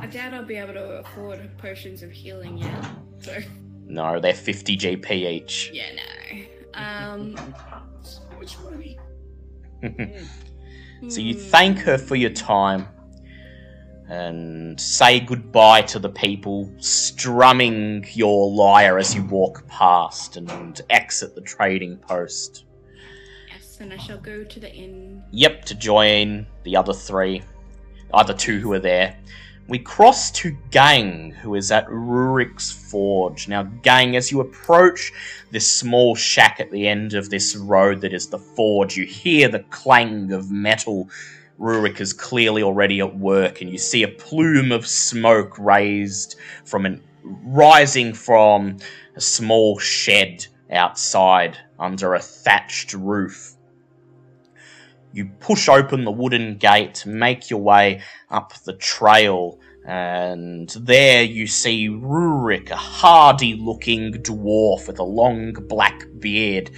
I 0.00 0.06
doubt 0.06 0.32
I'll 0.32 0.44
be 0.44 0.56
able 0.56 0.72
to 0.72 1.00
afford 1.00 1.50
potions 1.58 2.02
of 2.02 2.10
healing 2.10 2.56
yet. 2.56 2.82
So, 3.20 3.38
No, 3.86 4.18
they're 4.20 4.32
50 4.32 4.78
GP 4.78 5.10
each. 5.10 5.70
Yeah, 5.70 5.92
no. 5.94 6.44
Um, 6.76 7.36
So 8.02 8.20
much 8.38 8.58
money. 8.60 8.98
So 11.08 11.20
you 11.20 11.34
thank 11.34 11.78
her 11.80 11.98
for 11.98 12.16
your 12.16 12.30
time 12.30 12.88
and 14.08 14.80
say 14.80 15.20
goodbye 15.20 15.82
to 15.82 15.98
the 15.98 16.08
people, 16.08 16.72
strumming 16.78 18.06
your 18.12 18.50
lyre 18.50 18.98
as 18.98 19.14
you 19.14 19.22
walk 19.24 19.66
past 19.66 20.36
and 20.36 20.80
exit 20.90 21.34
the 21.34 21.40
trading 21.40 21.96
post. 21.98 22.64
Yes, 23.50 23.78
and 23.80 23.92
I 23.92 23.96
shall 23.96 24.18
go 24.18 24.44
to 24.44 24.60
the 24.60 24.72
inn. 24.72 25.22
Yep, 25.30 25.64
to 25.66 25.74
join 25.74 26.46
the 26.64 26.76
other 26.76 26.92
three, 26.92 27.42
other 28.12 28.34
two 28.34 28.60
who 28.60 28.72
are 28.72 28.78
there. 28.78 29.18
We 29.66 29.78
cross 29.78 30.30
to 30.32 30.54
Gang, 30.70 31.30
who 31.30 31.54
is 31.54 31.72
at 31.72 31.86
Rurik's 31.88 32.70
Forge. 32.70 33.48
Now, 33.48 33.62
Gang, 33.62 34.14
as 34.14 34.30
you 34.30 34.40
approach 34.40 35.10
this 35.52 35.70
small 35.70 36.14
shack 36.14 36.60
at 36.60 36.70
the 36.70 36.86
end 36.86 37.14
of 37.14 37.30
this 37.30 37.56
road 37.56 38.02
that 38.02 38.12
is 38.12 38.28
the 38.28 38.38
forge, 38.38 38.98
you 38.98 39.06
hear 39.06 39.48
the 39.48 39.60
clang 39.70 40.32
of 40.32 40.50
metal. 40.50 41.08
Rurik 41.58 41.98
is 42.02 42.12
clearly 42.12 42.62
already 42.62 43.00
at 43.00 43.16
work, 43.16 43.62
and 43.62 43.70
you 43.70 43.78
see 43.78 44.02
a 44.02 44.08
plume 44.08 44.70
of 44.70 44.86
smoke 44.86 45.58
raised 45.58 46.36
from 46.66 46.84
an 46.84 47.02
rising 47.22 48.12
from 48.12 48.76
a 49.16 49.20
small 49.20 49.78
shed 49.78 50.46
outside 50.70 51.56
under 51.78 52.12
a 52.12 52.20
thatched 52.20 52.92
roof. 52.92 53.53
You 55.14 55.26
push 55.26 55.68
open 55.68 56.04
the 56.04 56.10
wooden 56.10 56.56
gate, 56.56 57.06
make 57.06 57.48
your 57.48 57.60
way 57.60 58.02
up 58.30 58.52
the 58.64 58.72
trail, 58.72 59.60
and 59.86 60.68
there 60.70 61.22
you 61.22 61.46
see 61.46 61.88
Rurik, 61.88 62.70
a 62.70 62.76
hardy 62.76 63.54
looking 63.54 64.14
dwarf 64.14 64.88
with 64.88 64.98
a 64.98 65.04
long 65.04 65.52
black 65.52 66.04
beard, 66.18 66.72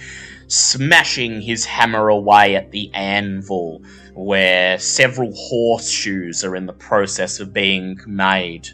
smashing 0.45 1.41
his 1.41 1.65
hammer 1.65 2.09
away 2.09 2.55
at 2.55 2.69
the 2.69 2.93
anvil, 2.93 3.81
where 4.13 4.77
several 4.77 5.33
horseshoes 5.33 6.43
are 6.43 6.55
in 6.55 6.67
the 6.67 6.73
process 6.73 7.39
of 7.39 7.55
being 7.55 7.97
made. 8.05 8.69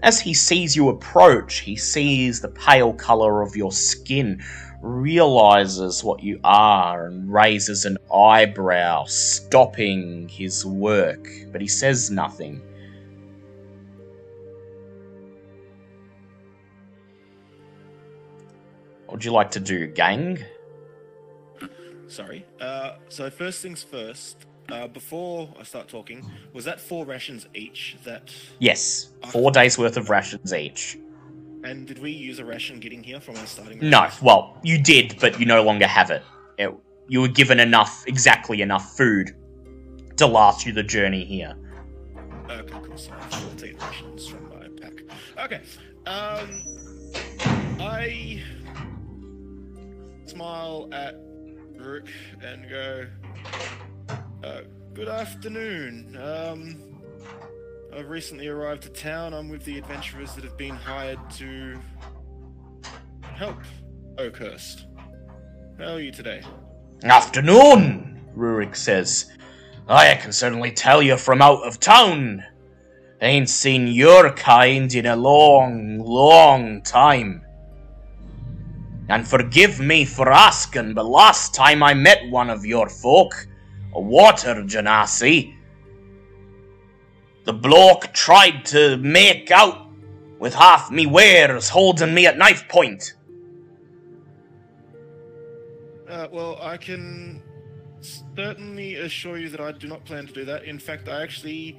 As 0.00 0.20
he 0.20 0.32
sees 0.32 0.76
you 0.76 0.90
approach, 0.90 1.60
he 1.60 1.74
sees 1.74 2.40
the 2.40 2.50
pale 2.50 2.92
colour 2.92 3.42
of 3.42 3.56
your 3.56 3.72
skin, 3.72 4.44
realizes 4.84 6.04
what 6.04 6.22
you 6.22 6.38
are, 6.44 7.06
and 7.06 7.32
raises 7.32 7.86
an 7.86 7.96
eyebrow, 8.14 9.04
stopping 9.06 10.28
his 10.28 10.64
work, 10.66 11.26
but 11.50 11.60
he 11.60 11.66
says 11.66 12.10
nothing. 12.10 12.60
What 19.06 19.14
would 19.14 19.24
you 19.24 19.32
like 19.32 19.50
to 19.52 19.60
do, 19.60 19.86
gang? 19.86 20.38
Sorry. 22.06 22.44
Uh, 22.60 22.96
so 23.08 23.30
first 23.30 23.62
things 23.62 23.82
first. 23.82 24.46
Uh, 24.70 24.88
before 24.88 25.50
I 25.60 25.62
start 25.62 25.88
talking, 25.88 26.24
was 26.54 26.64
that 26.64 26.80
four 26.80 27.04
rations 27.04 27.46
each? 27.54 27.96
That 28.04 28.34
Yes, 28.60 29.10
four 29.28 29.50
days 29.50 29.76
worth 29.76 29.98
of 29.98 30.08
rations 30.08 30.54
each. 30.54 30.96
And 31.64 31.86
did 31.86 31.98
we 31.98 32.10
use 32.10 32.38
a 32.38 32.44
ration 32.44 32.78
getting 32.78 33.02
here 33.02 33.20
from 33.20 33.36
our 33.36 33.46
starting? 33.46 33.78
No, 33.80 34.08
well, 34.22 34.58
you 34.62 34.80
did, 34.80 35.16
but 35.20 35.40
you 35.40 35.46
no 35.46 35.62
longer 35.62 35.86
have 35.86 36.10
it. 36.10 36.22
It- 36.58 36.74
you 37.06 37.20
were 37.20 37.28
given 37.28 37.60
enough, 37.60 38.04
exactly 38.06 38.62
enough 38.62 38.96
food 38.96 39.34
to 40.16 40.26
last 40.26 40.64
you 40.64 40.72
the 40.72 40.82
journey 40.82 41.22
here. 41.24 41.54
Okay, 42.48 42.74
cool. 42.82 42.96
So 42.96 43.12
I'll 43.30 43.50
take 43.58 43.82
rations 43.82 44.26
from 44.26 44.48
my 44.48 44.68
pack. 44.80 45.02
Okay. 45.38 45.60
Um, 46.06 46.62
I 47.78 48.42
smile 50.24 50.88
at 50.92 51.16
Rook 51.76 52.08
and 52.42 52.70
go, 52.70 53.06
uh, 54.42 54.60
"Good 54.94 55.08
afternoon. 55.08 56.16
Um, 56.18 56.93
I've 57.96 58.10
recently 58.10 58.48
arrived 58.48 58.82
to 58.82 58.88
town. 58.88 59.32
I'm 59.32 59.48
with 59.48 59.64
the 59.64 59.78
adventurers 59.78 60.34
that 60.34 60.42
have 60.42 60.56
been 60.56 60.74
hired 60.74 61.18
to 61.34 61.78
help 63.34 63.58
Oakhurst. 64.18 64.86
How 65.78 65.94
are 65.94 66.00
you 66.00 66.10
today?" 66.10 66.42
Afternoon, 67.04 68.20
Rurik 68.36 68.74
says. 68.74 69.30
I 69.86 70.14
can 70.14 70.32
certainly 70.32 70.72
tell 70.72 71.02
you 71.02 71.16
from 71.16 71.40
out 71.40 71.62
of 71.62 71.78
town. 71.78 72.42
Ain't 73.20 73.48
seen 73.48 73.86
your 73.86 74.30
kind 74.32 74.92
in 74.92 75.06
a 75.06 75.14
long, 75.14 75.98
long 75.98 76.82
time. 76.82 77.44
And 79.08 79.28
forgive 79.28 79.78
me 79.78 80.04
for 80.04 80.32
asking, 80.32 80.94
but 80.94 81.04
last 81.06 81.54
time 81.54 81.82
I 81.82 81.94
met 81.94 82.28
one 82.30 82.50
of 82.50 82.64
your 82.64 82.88
folk, 82.88 83.46
a 83.94 84.00
water 84.00 84.54
genasi, 84.64 85.53
the 87.44 87.52
bloke 87.52 88.12
tried 88.12 88.64
to 88.66 88.96
make 88.98 89.50
out 89.50 89.88
with 90.38 90.54
half 90.54 90.90
me 90.90 91.06
wares 91.06 91.68
holding 91.68 92.12
me 92.14 92.26
at 92.26 92.36
knife 92.36 92.68
point. 92.68 93.14
Uh, 96.08 96.28
well, 96.30 96.58
I 96.60 96.76
can 96.76 97.42
certainly 98.00 98.96
assure 98.96 99.38
you 99.38 99.48
that 99.48 99.60
I 99.60 99.72
do 99.72 99.88
not 99.88 100.04
plan 100.04 100.26
to 100.26 100.32
do 100.32 100.44
that. 100.44 100.64
In 100.64 100.78
fact, 100.78 101.08
I 101.08 101.22
actually 101.22 101.78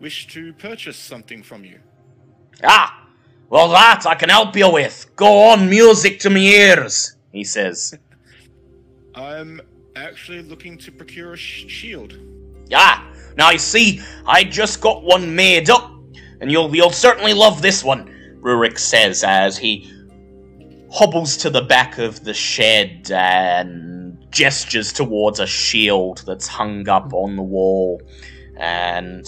wish 0.00 0.26
to 0.28 0.52
purchase 0.54 0.96
something 0.96 1.42
from 1.42 1.64
you. 1.64 1.78
Ah, 2.62 3.08
well, 3.48 3.68
that 3.68 4.06
I 4.06 4.14
can 4.14 4.28
help 4.28 4.56
you 4.56 4.70
with. 4.70 5.10
Go 5.16 5.50
on, 5.50 5.68
music 5.68 6.20
to 6.20 6.30
me 6.30 6.54
ears, 6.56 7.16
he 7.32 7.44
says. 7.44 7.98
I'm 9.14 9.60
actually 9.96 10.42
looking 10.42 10.78
to 10.78 10.92
procure 10.92 11.32
a 11.32 11.36
sh- 11.36 11.66
shield. 11.68 12.16
Ah, 12.72 13.09
now 13.36 13.50
you 13.50 13.58
see, 13.58 14.00
I 14.26 14.44
just 14.44 14.80
got 14.80 15.02
one 15.02 15.34
made 15.34 15.70
up, 15.70 15.90
and 16.40 16.50
you'll 16.50 16.74
you'll 16.74 16.90
certainly 16.90 17.34
love 17.34 17.62
this 17.62 17.84
one, 17.84 18.10
Rurik 18.40 18.78
says 18.78 19.24
as 19.24 19.58
he 19.58 19.92
hobbles 20.90 21.36
to 21.38 21.50
the 21.50 21.62
back 21.62 21.98
of 21.98 22.24
the 22.24 22.34
shed 22.34 23.10
and 23.12 24.18
gestures 24.30 24.92
towards 24.92 25.38
a 25.40 25.46
shield 25.46 26.22
that's 26.26 26.46
hung 26.46 26.88
up 26.88 27.12
on 27.12 27.36
the 27.36 27.42
wall, 27.42 28.00
and 28.56 29.26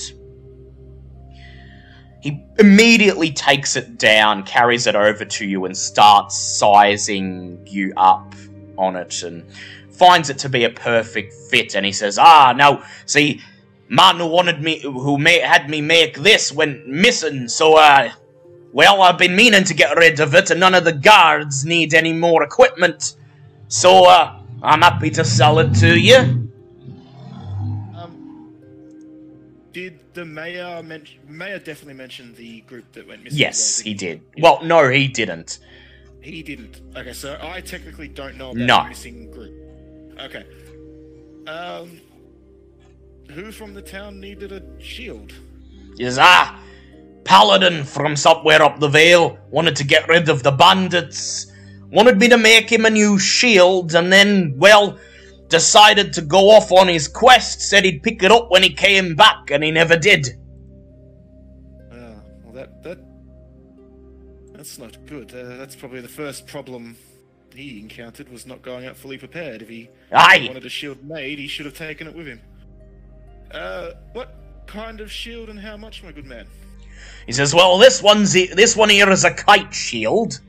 he 2.20 2.40
immediately 2.58 3.32
takes 3.32 3.74
it 3.76 3.98
down, 3.98 4.44
carries 4.44 4.86
it 4.86 4.94
over 4.94 5.24
to 5.24 5.44
you, 5.44 5.64
and 5.64 5.76
starts 5.76 6.36
sizing 6.36 7.66
you 7.66 7.92
up 7.96 8.34
on 8.78 8.96
it, 8.96 9.22
and 9.22 9.44
finds 9.90 10.30
it 10.30 10.38
to 10.38 10.48
be 10.48 10.64
a 10.64 10.70
perfect 10.70 11.34
fit. 11.50 11.74
And 11.74 11.84
he 11.84 11.92
says, 11.92 12.18
"Ah, 12.18 12.54
now 12.56 12.82
see, 13.06 13.40
man 13.92 14.16
who 14.16 14.26
wanted 14.26 14.62
me, 14.62 14.80
who 14.80 15.18
had 15.22 15.68
me 15.68 15.82
make 15.82 16.16
this, 16.16 16.50
went 16.50 16.88
missing. 16.88 17.46
So, 17.46 17.76
uh, 17.76 18.10
well, 18.72 19.02
I've 19.02 19.18
been 19.18 19.36
meaning 19.36 19.64
to 19.64 19.74
get 19.74 19.96
rid 19.98 20.18
of 20.18 20.34
it, 20.34 20.50
and 20.50 20.58
none 20.58 20.74
of 20.74 20.84
the 20.84 20.94
guards 20.94 21.64
need 21.66 21.92
any 21.92 22.14
more 22.14 22.42
equipment. 22.42 23.16
So, 23.68 24.06
uh, 24.06 24.40
I'm 24.62 24.80
happy 24.80 25.10
to 25.10 25.24
sell 25.24 25.58
it 25.58 25.74
to 25.74 25.98
you." 25.98 26.16
Um, 27.94 28.48
did 29.72 29.98
the 30.14 30.24
mayor 30.24 30.82
mention? 30.82 31.20
Mayor 31.28 31.58
definitely 31.58 31.94
mentioned 31.94 32.36
the 32.36 32.62
group 32.62 32.90
that 32.92 33.06
went 33.06 33.24
missing. 33.24 33.38
Yes, 33.38 33.80
he 33.80 33.92
did. 33.92 34.22
Well, 34.38 34.64
no, 34.64 34.88
he 34.88 35.06
didn't. 35.06 35.58
He 36.22 36.42
didn't. 36.42 36.80
Okay, 36.96 37.12
so 37.12 37.38
I 37.42 37.60
technically 37.60 38.08
don't 38.08 38.38
know 38.38 38.52
about 38.52 38.66
No. 38.70 38.82
the 38.84 38.88
missing 38.88 39.30
group. 39.30 39.52
Okay. 40.18 40.44
Um, 41.46 42.00
who 43.30 43.52
from 43.52 43.74
the 43.74 43.82
town 43.82 44.20
needed 44.20 44.52
a 44.52 44.62
shield? 44.80 45.32
Says, 45.98 46.18
ah, 46.20 46.62
Paladin 47.24 47.84
from 47.84 48.16
somewhere 48.16 48.62
up 48.62 48.80
the 48.80 48.88
vale 48.88 49.38
wanted 49.50 49.76
to 49.76 49.84
get 49.84 50.08
rid 50.08 50.28
of 50.28 50.42
the 50.42 50.50
bandits. 50.50 51.46
Wanted 51.90 52.18
me 52.18 52.28
to 52.28 52.38
make 52.38 52.70
him 52.70 52.86
a 52.86 52.90
new 52.90 53.18
shield, 53.18 53.94
and 53.94 54.12
then, 54.12 54.54
well, 54.56 54.98
decided 55.48 56.12
to 56.14 56.22
go 56.22 56.50
off 56.50 56.72
on 56.72 56.88
his 56.88 57.06
quest. 57.06 57.60
Said 57.60 57.84
he'd 57.84 58.02
pick 58.02 58.22
it 58.22 58.32
up 58.32 58.50
when 58.50 58.62
he 58.62 58.72
came 58.72 59.14
back, 59.14 59.50
and 59.50 59.62
he 59.62 59.70
never 59.70 59.96
did. 59.96 60.28
Uh, 61.90 62.14
well, 62.42 62.54
that 62.54 62.82
that 62.82 62.98
that's 64.54 64.78
not 64.78 65.04
good. 65.06 65.34
Uh, 65.34 65.56
that's 65.58 65.76
probably 65.76 66.00
the 66.00 66.08
first 66.08 66.46
problem 66.46 66.96
he 67.54 67.78
encountered 67.78 68.30
was 68.30 68.46
not 68.46 68.62
going 68.62 68.86
out 68.86 68.96
fully 68.96 69.18
prepared. 69.18 69.60
If 69.60 69.68
he 69.68 69.90
Aye, 70.10 70.44
wanted 70.46 70.64
a 70.64 70.70
shield 70.70 71.04
made, 71.04 71.38
he 71.38 71.46
should 71.46 71.66
have 71.66 71.76
taken 71.76 72.06
it 72.06 72.14
with 72.14 72.26
him. 72.26 72.40
Uh, 73.52 73.92
what 74.12 74.34
kind 74.66 75.00
of 75.00 75.10
shield 75.10 75.48
and 75.48 75.58
how 75.58 75.76
much, 75.76 76.02
my 76.02 76.12
good 76.12 76.26
man? 76.26 76.46
he 77.26 77.32
says, 77.32 77.54
well, 77.54 77.78
this 77.78 78.02
one's 78.02 78.32
this 78.32 78.76
one 78.76 78.88
here 78.88 79.10
is 79.10 79.24
a 79.24 79.30
kite 79.30 79.74
shield, 79.74 80.40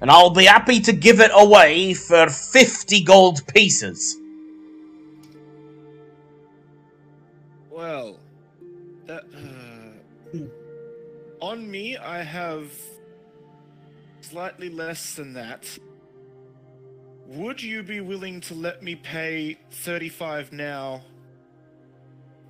and 0.00 0.10
I'll 0.10 0.30
be 0.30 0.44
happy 0.44 0.80
to 0.80 0.92
give 0.92 1.20
it 1.20 1.30
away 1.34 1.94
for 1.94 2.28
fifty 2.28 3.02
gold 3.02 3.46
pieces. 3.46 4.16
Well, 7.70 8.18
that 9.06 9.24
uh, 9.34 10.38
on 11.40 11.70
me, 11.70 11.96
I 11.96 12.22
have 12.22 12.70
slightly 14.20 14.68
less 14.68 15.14
than 15.14 15.32
that. 15.34 15.78
Would 17.28 17.62
you 17.62 17.82
be 17.82 18.00
willing 18.00 18.40
to 18.42 18.54
let 18.54 18.82
me 18.82 18.96
pay 18.96 19.58
35 19.70 20.50
now 20.52 21.02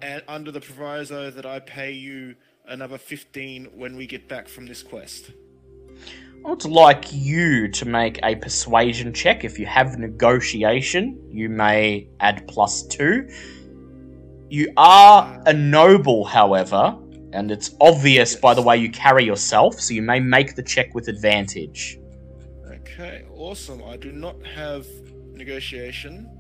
and 0.03 0.23
under 0.29 0.51
the 0.51 0.61
proviso 0.61 1.31
that 1.31 1.47
I 1.47 1.61
pay 1.61 1.93
you 1.93 2.35
another 2.67 2.99
15 2.99 3.67
when 3.75 3.97
we 3.97 4.07
get 4.07 4.29
back 4.29 4.49
from 4.49 4.67
this 4.67 4.83
quest? 4.83 5.33
I 6.45 6.51
would 6.51 6.65
like 6.65 7.13
you 7.13 7.69
to 7.69 7.85
make 7.85 8.21
a 8.23 8.37
persuasion 8.37 9.13
check. 9.13 9.45
If 9.45 9.59
you 9.59 9.67
have 9.67 9.99
negotiation, 9.99 11.21
you 11.31 11.49
may 11.49 12.09
add 12.21 12.47
plus 12.47 12.87
two. 12.87 13.29
You 14.49 14.73
are 14.77 15.43
a 15.47 15.53
noble, 15.53 16.25
however, 16.25 16.97
and 17.33 17.51
it's 17.51 17.75
obvious 17.81 18.37
by 18.37 18.55
the 18.55 18.63
way 18.63 18.77
you 18.79 18.91
carry 18.91 19.25
yourself, 19.25 19.81
so 19.81 19.93
you 19.93 20.03
may 20.03 20.21
make 20.21 20.55
the 20.55 20.63
check 20.63 20.95
with 20.95 21.09
advantage. 21.09 21.99
Okay, 22.71 23.27
awesome. 23.35 23.83
I 23.85 23.97
do 23.97 24.13
not 24.13 24.37
have 24.47 24.87
negotiation, 25.35 26.31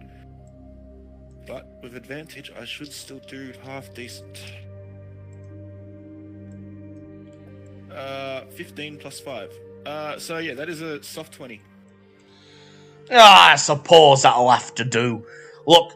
but 1.48 1.66
with 1.82 1.96
advantage, 1.96 2.52
I 2.60 2.64
should 2.64 2.92
still 2.92 3.20
do 3.26 3.52
half 3.64 3.92
decent. 3.94 4.44
Uh, 7.90 8.42
15 8.50 8.98
plus 8.98 9.18
5. 9.18 9.52
Uh, 9.86 10.18
so 10.18 10.38
yeah, 10.38 10.54
that 10.54 10.68
is 10.68 10.82
a 10.82 11.02
soft 11.02 11.32
20. 11.32 11.60
Ah, 13.10 13.52
I 13.52 13.56
suppose 13.56 14.22
that'll 14.22 14.50
have 14.50 14.74
to 14.74 14.84
do. 14.84 15.26
Look, 15.66 15.94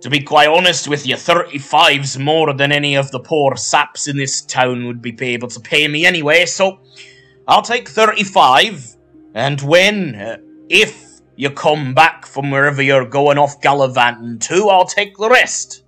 to 0.00 0.10
be 0.10 0.20
quite 0.20 0.48
honest 0.48 0.88
with 0.88 1.06
you, 1.06 1.14
35's 1.14 2.18
more 2.18 2.52
than 2.52 2.72
any 2.72 2.96
of 2.96 3.10
the 3.12 3.20
poor 3.20 3.56
saps 3.56 4.08
in 4.08 4.16
this 4.16 4.42
town 4.42 4.86
would 4.86 5.00
be 5.00 5.16
able 5.20 5.48
to 5.48 5.60
pay 5.60 5.86
me 5.86 6.04
anyway, 6.04 6.44
so 6.44 6.80
I'll 7.46 7.62
take 7.62 7.88
35. 7.88 8.96
And 9.34 9.60
when, 9.62 10.14
uh, 10.16 10.36
if 10.68 11.03
you 11.36 11.50
come 11.50 11.94
back 11.94 12.26
from 12.26 12.50
wherever 12.50 12.82
you're 12.82 13.06
going 13.06 13.38
off 13.38 13.60
gallivanting 13.60 14.38
to, 14.40 14.68
I'll 14.68 14.86
take 14.86 15.16
the 15.16 15.28
rest. 15.28 15.82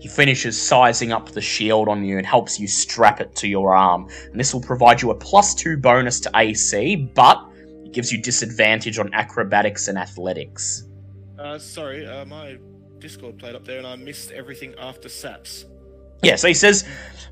He 0.00 0.08
finishes 0.08 0.60
sizing 0.60 1.12
up 1.12 1.30
the 1.30 1.40
shield 1.40 1.88
on 1.88 2.04
you 2.04 2.18
and 2.18 2.26
helps 2.26 2.58
you 2.58 2.66
strap 2.66 3.20
it 3.20 3.36
to 3.36 3.46
your 3.46 3.74
arm. 3.74 4.08
And 4.32 4.38
this 4.38 4.52
will 4.52 4.60
provide 4.60 5.00
you 5.00 5.12
a 5.12 5.14
plus 5.14 5.54
two 5.54 5.76
bonus 5.76 6.18
to 6.20 6.30
AC, 6.34 6.96
but 7.14 7.40
it 7.84 7.92
gives 7.92 8.10
you 8.10 8.20
disadvantage 8.20 8.98
on 8.98 9.14
acrobatics 9.14 9.86
and 9.86 9.96
athletics. 9.96 10.88
Uh, 11.38 11.56
sorry, 11.56 12.04
uh, 12.04 12.24
my 12.24 12.58
Discord 12.98 13.38
played 13.38 13.54
up 13.54 13.64
there 13.64 13.78
and 13.78 13.86
I 13.86 13.94
missed 13.94 14.32
everything 14.32 14.74
after 14.76 15.08
SAPS. 15.08 15.66
Yeah, 16.22 16.34
so 16.34 16.48
he 16.48 16.54
says 16.54 16.84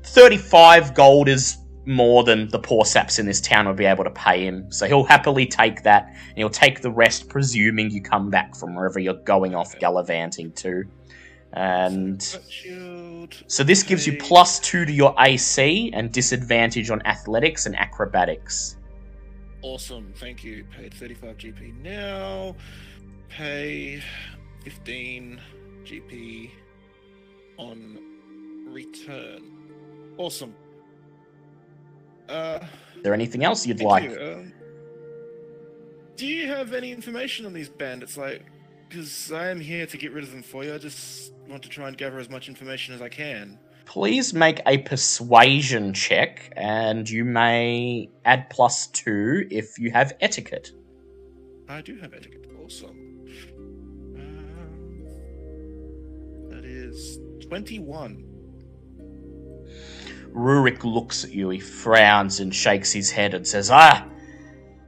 35 0.03 0.93
gold 0.93 1.27
is 1.27 1.57
more 1.85 2.23
than 2.23 2.47
the 2.49 2.59
poor 2.59 2.85
saps 2.85 3.17
in 3.17 3.25
this 3.25 3.41
town 3.41 3.67
would 3.67 3.75
be 3.75 3.85
able 3.85 4.03
to 4.03 4.11
pay 4.11 4.45
him. 4.45 4.71
So 4.71 4.87
he'll 4.87 5.03
happily 5.03 5.45
take 5.45 5.83
that, 5.83 6.07
and 6.07 6.37
he'll 6.37 6.49
take 6.49 6.81
the 6.81 6.91
rest, 6.91 7.27
presuming 7.27 7.89
you 7.89 8.01
come 8.01 8.29
back 8.29 8.55
from 8.55 8.75
wherever 8.75 8.99
you're 8.99 9.13
going 9.15 9.55
off 9.55 9.77
gallivanting 9.79 10.51
to. 10.53 10.83
And 11.53 12.21
so 13.47 13.63
this 13.63 13.83
gives 13.83 14.07
you 14.07 14.17
plus 14.17 14.59
two 14.59 14.85
to 14.85 14.91
your 14.91 15.13
AC 15.19 15.91
and 15.93 16.11
disadvantage 16.11 16.89
on 16.89 17.05
athletics 17.05 17.65
and 17.65 17.75
acrobatics. 17.75 18.77
Awesome, 19.61 20.13
thank 20.15 20.43
you. 20.43 20.63
Paid 20.75 20.93
35 20.93 21.37
GP 21.37 21.81
now. 21.81 22.55
Pay 23.27 24.01
15 24.63 25.41
GP 25.83 26.51
on 27.57 27.99
return. 28.67 29.51
Awesome. 30.17 30.53
Uh, 32.29 32.59
Is 32.95 33.03
there 33.03 33.13
anything 33.13 33.43
else 33.43 33.65
you'd 33.65 33.81
like? 33.81 34.09
you. 34.09 34.19
Um, 34.21 34.53
do 36.15 36.25
you 36.27 36.47
have 36.47 36.73
any 36.73 36.91
information 36.91 37.45
on 37.45 37.53
these 37.53 37.69
bandits? 37.69 38.15
Like, 38.17 38.43
because 38.87 39.31
I 39.31 39.49
am 39.49 39.59
here 39.59 39.85
to 39.87 39.97
get 39.97 40.11
rid 40.11 40.23
of 40.23 40.31
them 40.31 40.43
for 40.43 40.63
you. 40.63 40.73
I 40.73 40.77
just 40.77 41.33
want 41.47 41.63
to 41.63 41.69
try 41.69 41.87
and 41.87 41.97
gather 41.97 42.19
as 42.19 42.29
much 42.29 42.47
information 42.49 42.93
as 42.93 43.01
I 43.01 43.09
can. 43.09 43.57
Please 43.85 44.33
make 44.33 44.61
a 44.67 44.77
persuasion 44.79 45.93
check, 45.93 46.53
and 46.55 47.09
you 47.09 47.25
may 47.25 48.09
add 48.25 48.49
plus 48.49 48.87
two 48.87 49.47
if 49.49 49.79
you 49.79 49.91
have 49.91 50.13
etiquette. 50.21 50.71
I 51.67 51.81
do 51.81 51.97
have 51.97 52.13
etiquette. 52.13 52.45
Awesome. 52.63 53.25
Um, 54.15 55.05
that 56.49 56.63
is 56.65 57.19
21. 57.47 58.27
Rurik 60.33 60.83
looks 60.83 61.23
at 61.23 61.31
you, 61.31 61.49
he 61.49 61.59
frowns 61.59 62.39
and 62.39 62.53
shakes 62.53 62.91
his 62.91 63.11
head 63.11 63.33
and 63.33 63.47
says, 63.47 63.69
Ah, 63.71 64.07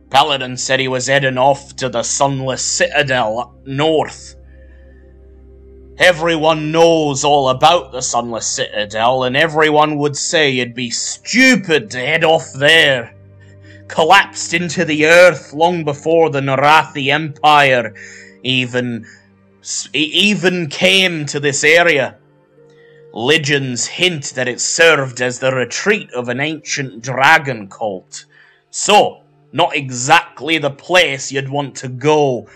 Paladin 0.09 0.57
said 0.57 0.79
he 0.79 0.87
was 0.87 1.07
heading 1.07 1.37
off 1.37 1.75
to 1.77 1.89
the 1.89 2.03
Sunless 2.03 2.63
Citadel 2.63 3.39
up 3.39 3.55
north. 3.65 4.35
Everyone 5.97 6.71
knows 6.71 7.23
all 7.23 7.49
about 7.49 7.91
the 7.91 8.01
Sunless 8.01 8.47
Citadel, 8.47 9.23
and 9.23 9.37
everyone 9.37 9.97
would 9.97 10.15
say 10.15 10.57
it'd 10.57 10.73
be 10.73 10.89
stupid 10.89 11.91
to 11.91 11.99
head 11.99 12.23
off 12.23 12.51
there. 12.53 13.15
Collapsed 13.87 14.53
into 14.53 14.85
the 14.85 15.05
earth 15.05 15.53
long 15.53 15.83
before 15.83 16.29
the 16.29 16.41
Narathi 16.41 17.11
Empire 17.11 17.93
even 18.43 19.05
even 19.93 20.67
came 20.67 21.25
to 21.27 21.39
this 21.39 21.63
area. 21.63 22.17
Legends 23.13 23.85
hint 23.85 24.33
that 24.33 24.47
it 24.47 24.59
served 24.59 25.21
as 25.21 25.37
the 25.37 25.53
retreat 25.53 26.11
of 26.13 26.29
an 26.29 26.39
ancient 26.39 27.03
dragon 27.03 27.69
cult. 27.69 28.25
So, 28.71 29.21
not 29.51 29.75
exactly 29.75 30.57
the 30.57 30.71
place 30.71 31.31
you'd 31.31 31.47
want 31.47 31.75
to 31.75 31.87
go 31.89 32.49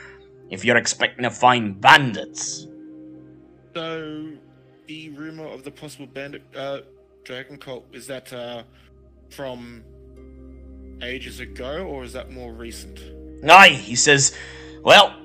if 0.49 0.65
you're 0.65 0.77
expecting 0.77 1.23
to 1.23 1.29
find 1.29 1.79
bandits. 1.79 2.65
So, 3.75 4.31
the 4.87 5.09
rumor 5.09 5.45
of 5.45 5.63
the 5.63 5.69
possible 5.69 6.07
bandit 6.07 6.41
uh, 6.55 6.79
dragon 7.23 7.57
cult 7.57 7.85
is 7.93 8.07
that 8.07 8.33
uh, 8.33 8.63
from 9.29 9.83
ages 11.03 11.39
ago, 11.39 11.85
or 11.85 12.03
is 12.03 12.13
that 12.13 12.31
more 12.31 12.51
recent? 12.51 12.99
Aye, 13.47 13.69
he 13.69 13.95
says, 13.95 14.35
well, 14.81 15.15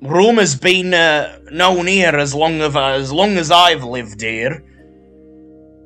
rumour's 0.00 0.54
been 0.54 0.94
uh, 0.94 1.38
known 1.50 1.86
here 1.86 2.16
as 2.16 2.34
long 2.34 2.60
of 2.60 2.76
as 2.76 3.12
long 3.12 3.36
as 3.36 3.50
I've 3.50 3.84
lived 3.84 4.20
here, 4.20 4.64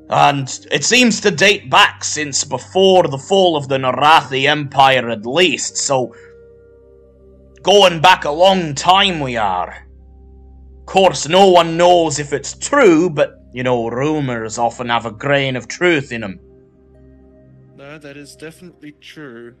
and 0.09 0.47
it 0.71 0.83
seems 0.83 1.21
to 1.21 1.31
date 1.31 1.69
back 1.69 2.03
since 2.03 2.43
before 2.43 3.07
the 3.07 3.17
fall 3.17 3.55
of 3.55 3.67
the 3.67 3.77
Narathi 3.77 4.47
Empire, 4.47 5.09
at 5.09 5.25
least. 5.25 5.77
So, 5.77 6.15
going 7.61 8.01
back 8.01 8.25
a 8.25 8.31
long 8.31 8.75
time, 8.75 9.19
we 9.19 9.37
are. 9.37 9.87
Of 10.79 10.85
course, 10.85 11.27
no 11.27 11.49
one 11.49 11.77
knows 11.77 12.19
if 12.19 12.33
it's 12.33 12.57
true, 12.57 13.09
but 13.09 13.39
you 13.53 13.63
know, 13.63 13.87
rumours 13.87 14.57
often 14.57 14.89
have 14.89 15.05
a 15.05 15.11
grain 15.11 15.55
of 15.55 15.67
truth 15.67 16.11
in 16.11 16.21
them. 16.21 16.39
No, 17.77 17.97
that 17.99 18.17
is 18.17 18.35
definitely 18.35 18.93
true. 18.93 19.55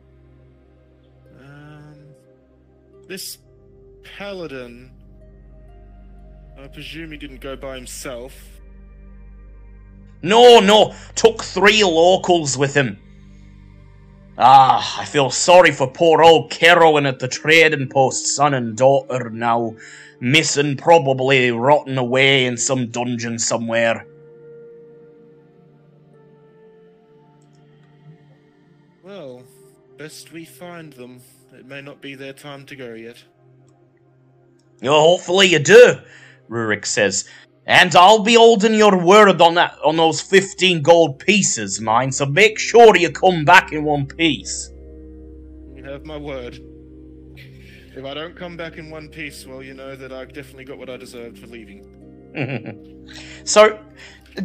Um, 1.39 1.95
this 3.07 3.37
paladin, 4.03 4.91
I 6.57 6.67
presume 6.67 7.11
he 7.11 7.17
didn't 7.17 7.41
go 7.41 7.55
by 7.55 7.75
himself. 7.75 8.33
No, 10.21 10.59
no, 10.59 10.95
took 11.15 11.43
three 11.43 11.83
locals 11.83 12.57
with 12.57 12.73
him. 12.73 12.97
Ah, 14.37 14.99
I 14.99 15.05
feel 15.05 15.29
sorry 15.29 15.71
for 15.71 15.87
poor 15.87 16.23
old 16.23 16.49
Kerowyn 16.49 17.07
at 17.07 17.19
the 17.19 17.27
trading 17.27 17.87
post, 17.87 18.27
son 18.27 18.53
and 18.53 18.75
daughter 18.75 19.29
now, 19.29 19.75
missing, 20.19 20.77
probably 20.77 21.51
rotting 21.51 21.97
away 21.97 22.45
in 22.45 22.57
some 22.57 22.87
dungeon 22.87 23.37
somewhere. 23.37 24.07
Well, 29.03 29.43
best 29.97 30.31
we 30.31 30.45
find 30.45 30.93
them. 30.93 31.21
It 31.51 31.67
may 31.67 31.81
not 31.81 32.01
be 32.01 32.15
their 32.15 32.33
time 32.33 32.65
to 32.67 32.75
go 32.75 32.93
yet. 32.93 33.23
Oh, 34.83 35.17
hopefully 35.17 35.47
you 35.47 35.59
do, 35.59 35.95
Rurik 36.49 36.85
says. 36.85 37.25
And 37.65 37.95
I'll 37.95 38.23
be 38.23 38.33
holding 38.35 38.73
your 38.73 38.97
word 38.97 39.41
on 39.41 39.55
that 39.55 39.77
on 39.83 39.95
those 39.95 40.19
fifteen 40.19 40.81
gold 40.81 41.19
pieces, 41.19 41.79
mind, 41.79 42.13
so 42.13 42.25
make 42.25 42.59
sure 42.59 42.97
you 42.97 43.09
come 43.09 43.45
back 43.45 43.71
in 43.71 43.85
one 43.85 44.05
piece. 44.05 44.69
You 45.73 45.83
have 45.85 46.05
my 46.05 46.17
word. 46.17 46.59
If 47.95 48.03
I 48.03 48.13
don't 48.13 48.35
come 48.35 48.57
back 48.57 48.77
in 48.77 48.89
one 48.89 49.07
piece, 49.07 49.45
well, 49.45 49.61
you 49.61 49.73
know 49.75 49.95
that 49.95 50.11
I've 50.11 50.33
definitely 50.33 50.65
got 50.65 50.77
what 50.77 50.89
I 50.89 50.97
deserved 50.97 51.37
for 51.37 51.47
leaving. 51.47 51.87
so, 53.43 53.79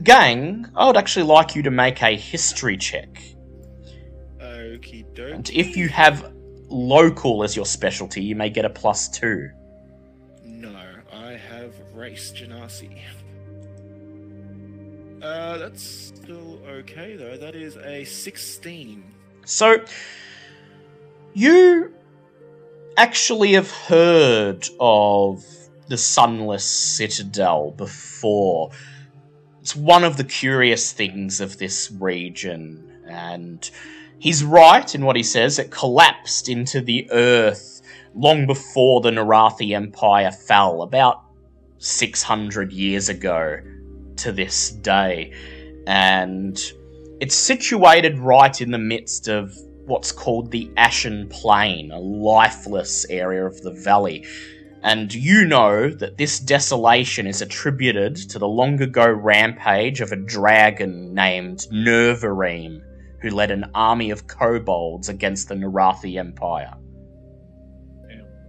gang, 0.05 0.67
I 0.77 0.87
would 0.87 0.97
actually 0.97 1.25
like 1.25 1.57
you 1.57 1.63
to 1.63 1.71
make 1.71 2.03
a 2.03 2.15
history 2.15 2.77
check. 2.77 3.09
Okie 4.41 5.15
doke. 5.15 5.35
And 5.35 5.51
if 5.51 5.77
you 5.77 5.89
have 5.89 6.33
local 6.69 7.43
as 7.43 7.57
your 7.57 7.65
specialty, 7.65 8.23
you 8.23 8.37
may 8.37 8.51
get 8.51 8.65
a 8.65 8.71
plus 8.71 9.09
two. 9.09 9.49
Genasi. 12.15 12.99
Uh, 15.23 15.59
that's 15.59 15.83
still 15.83 16.61
okay 16.69 17.17
though. 17.17 17.37
That 17.37 17.55
is 17.55 17.77
a 17.77 18.05
16. 18.05 19.03
So, 19.45 19.85
you 21.35 21.93
actually 22.97 23.53
have 23.55 23.71
heard 23.71 24.69
of 24.79 25.45
the 25.89 25.97
Sunless 25.97 26.65
Citadel 26.65 27.73
before. 27.73 28.71
It's 29.61 29.75
one 29.75 30.05
of 30.05 30.17
the 30.17 30.25
curious 30.25 30.93
things 30.93 31.41
of 31.41 31.59
this 31.59 31.91
region, 31.99 33.03
and 33.07 33.69
he's 34.19 34.45
right 34.45 34.95
in 34.95 35.05
what 35.05 35.17
he 35.17 35.23
says. 35.23 35.59
It 35.59 35.71
collapsed 35.71 36.49
into 36.49 36.81
the 36.81 37.11
earth 37.11 37.83
long 38.15 38.47
before 38.47 39.01
the 39.01 39.11
Narathi 39.11 39.75
Empire 39.75 40.33
fell, 40.33 40.83
about 40.83 41.23
600 41.79 42.73
years 42.73 43.09
ago 43.09 43.59
to 44.17 44.33
this 44.33 44.71
day. 44.71 45.33
And 45.87 46.61
it's 47.21 47.35
situated 47.35 48.19
right 48.19 48.61
in 48.61 48.71
the 48.71 48.79
midst 48.79 49.29
of 49.29 49.57
what's 49.87 50.13
called 50.13 50.51
the 50.51 50.71
Ashen 50.77 51.29
Plain, 51.29 51.91
a 51.91 51.99
lifeless 51.99 53.07
area 53.07 53.45
of 53.47 53.61
the 53.63 53.73
valley. 53.73 54.27
And 54.83 55.13
you 55.13 55.45
know 55.45 55.91
that 55.91 56.19
this 56.19 56.39
desolation 56.39 57.27
is 57.27 57.43
attributed 57.43 58.15
to 58.31 58.39
the 58.39 58.47
long 58.47 58.81
ago 58.81 59.11
rampage 59.11 60.01
of 60.01 60.13
a 60.13 60.17
dragon 60.17 61.15
named 61.15 61.67
Nervareem, 61.73 62.81
who 63.21 63.31
led 63.31 63.51
an 63.51 63.71
army 63.75 64.11
of 64.11 64.29
kobolds 64.29 65.09
against 65.09 65.49
the 65.49 65.57
Narathi 65.57 66.17
Empire. 66.17 66.75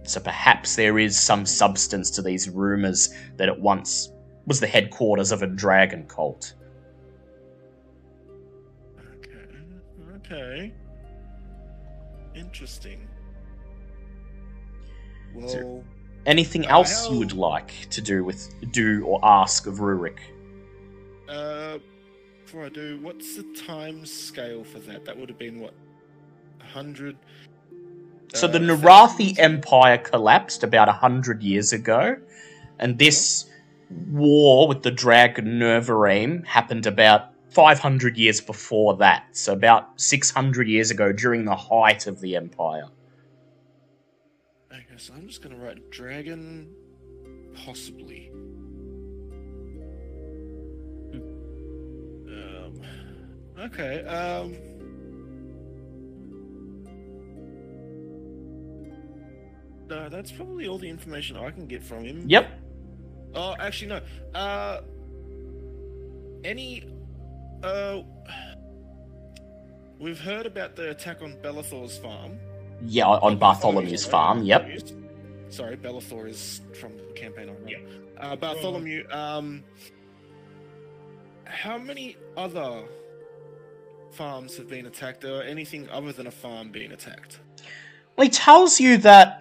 So 0.04 0.20
perhaps 0.20 0.76
there 0.76 0.98
is 0.98 1.18
some 1.18 1.46
substance 1.46 2.10
to 2.12 2.22
these 2.22 2.48
rumors 2.48 3.10
that 3.36 3.48
it 3.48 3.60
once 3.60 4.10
was 4.46 4.58
the 4.60 4.66
headquarters 4.66 5.30
of 5.32 5.42
a 5.42 5.46
dragon 5.46 6.06
cult. 6.08 6.54
Okay. 9.16 9.40
Okay. 10.16 10.72
Interesting. 12.34 13.06
Well, 15.34 15.84
Anything 16.26 16.66
else 16.66 17.06
how- 17.06 17.12
you 17.12 17.18
would 17.18 17.32
like 17.32 17.72
to 17.90 18.00
do 18.02 18.24
with 18.24 18.52
do 18.72 19.04
or 19.04 19.20
ask 19.22 19.66
of 19.66 19.76
Rurik? 19.78 20.18
uh, 21.28 21.78
before 22.44 22.66
I 22.66 22.68
do, 22.68 22.98
what's 23.00 23.36
the 23.36 23.44
time 23.54 24.04
scale 24.04 24.64
for 24.64 24.80
that? 24.80 25.04
That 25.04 25.16
would 25.16 25.28
have 25.28 25.38
been 25.38 25.60
what, 25.60 25.72
a 26.60 26.64
hundred. 26.64 27.16
So 28.34 28.46
the 28.46 28.58
uh, 28.58 28.76
Narathi? 28.76 29.38
Empire 29.38 29.98
collapsed 29.98 30.62
about 30.62 30.88
a 30.88 30.92
hundred 30.92 31.42
years 31.42 31.72
ago, 31.72 32.16
and 32.78 32.98
this 32.98 33.46
war 34.08 34.68
with 34.68 34.82
the 34.82 34.90
dragon 34.90 35.58
Nervareem 35.58 36.44
happened 36.46 36.86
about 36.86 37.32
500 37.50 38.16
years 38.16 38.40
before 38.40 38.96
that. 38.98 39.26
So 39.32 39.52
about 39.52 40.00
600 40.00 40.68
years 40.68 40.90
ago, 40.90 41.12
during 41.12 41.44
the 41.44 41.56
height 41.56 42.06
of 42.06 42.20
the 42.20 42.36
Empire. 42.36 42.88
Okay, 44.72 44.84
so 44.96 45.14
I'm 45.14 45.26
just 45.26 45.42
gonna 45.42 45.56
write 45.56 45.90
dragon, 45.90 46.72
possibly. 47.64 48.30
Um. 52.30 52.80
Okay. 53.58 54.04
Um. 54.04 54.69
No, 59.90 60.08
that's 60.08 60.30
probably 60.30 60.68
all 60.68 60.78
the 60.78 60.88
information 60.88 61.36
I 61.36 61.50
can 61.50 61.66
get 61.66 61.82
from 61.82 62.04
him. 62.04 62.22
Yep. 62.26 62.48
Oh, 63.34 63.56
actually, 63.58 63.88
no. 63.88 64.00
Uh, 64.38 64.82
any. 66.44 66.84
Uh, 67.64 68.02
we've 69.98 70.20
heard 70.20 70.46
about 70.46 70.76
the 70.76 70.90
attack 70.90 71.22
on 71.22 71.34
Bellathor's 71.42 71.98
farm. 71.98 72.38
Yeah, 72.86 73.08
on 73.08 73.36
Bartholomew's 73.38 74.06
farm. 74.06 74.44
Yep. 74.44 74.70
Sorry, 75.48 75.76
Bellathor 75.76 76.28
is 76.28 76.60
from 76.80 76.96
the 76.96 77.02
campaign. 77.14 77.50
I 77.50 77.68
Yeah. 77.68 77.78
Uh, 78.16 78.36
Bartholomew. 78.36 79.10
Um, 79.10 79.64
how 81.44 81.78
many 81.78 82.16
other 82.36 82.84
farms 84.12 84.56
have 84.56 84.68
been 84.68 84.86
attacked, 84.86 85.24
or 85.24 85.42
anything 85.42 85.90
other 85.90 86.12
than 86.12 86.28
a 86.28 86.30
farm 86.30 86.70
being 86.70 86.92
attacked? 86.92 87.40
Well, 88.16 88.26
he 88.26 88.30
tells 88.30 88.78
you 88.78 88.96
that 88.98 89.39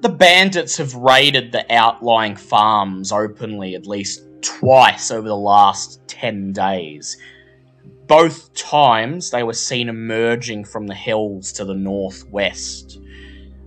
the 0.00 0.08
bandits 0.08 0.78
have 0.78 0.94
raided 0.94 1.52
the 1.52 1.64
outlying 1.74 2.36
farms 2.36 3.12
openly 3.12 3.74
at 3.74 3.86
least 3.86 4.22
twice 4.40 5.10
over 5.10 5.28
the 5.28 5.36
last 5.36 6.00
10 6.08 6.52
days. 6.52 7.18
Both 8.06 8.54
times 8.54 9.30
they 9.30 9.42
were 9.42 9.52
seen 9.52 9.88
emerging 9.88 10.64
from 10.64 10.86
the 10.86 10.94
hills 10.94 11.52
to 11.52 11.64
the 11.64 11.74
northwest. 11.74 12.98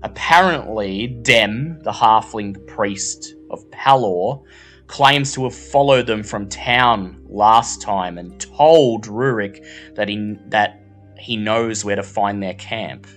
Apparently, 0.01 1.07
Dem, 1.07 1.79
the 1.83 1.91
halfling 1.91 2.67
priest 2.67 3.35
of 3.51 3.63
Pelor, 3.71 4.43
claims 4.87 5.33
to 5.33 5.43
have 5.43 5.55
followed 5.55 6.07
them 6.07 6.23
from 6.23 6.49
town 6.49 7.23
last 7.29 7.81
time 7.81 8.17
and 8.17 8.39
told 8.39 9.05
Rurik 9.05 9.65
that 9.95 10.09
he 10.09 10.35
that 10.47 10.81
he 11.17 11.37
knows 11.37 11.85
where 11.85 11.95
to 11.95 12.03
find 12.03 12.43
their 12.43 12.53
camp. 12.55 13.07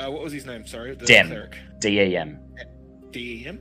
Uh, 0.00 0.10
what 0.10 0.22
was 0.22 0.32
his 0.32 0.46
name? 0.46 0.66
Sorry, 0.66 0.94
the 0.94 1.04
Dem. 1.04 1.28
cleric. 1.28 1.58
DAM. 1.78 2.38
Dem. 3.12 3.60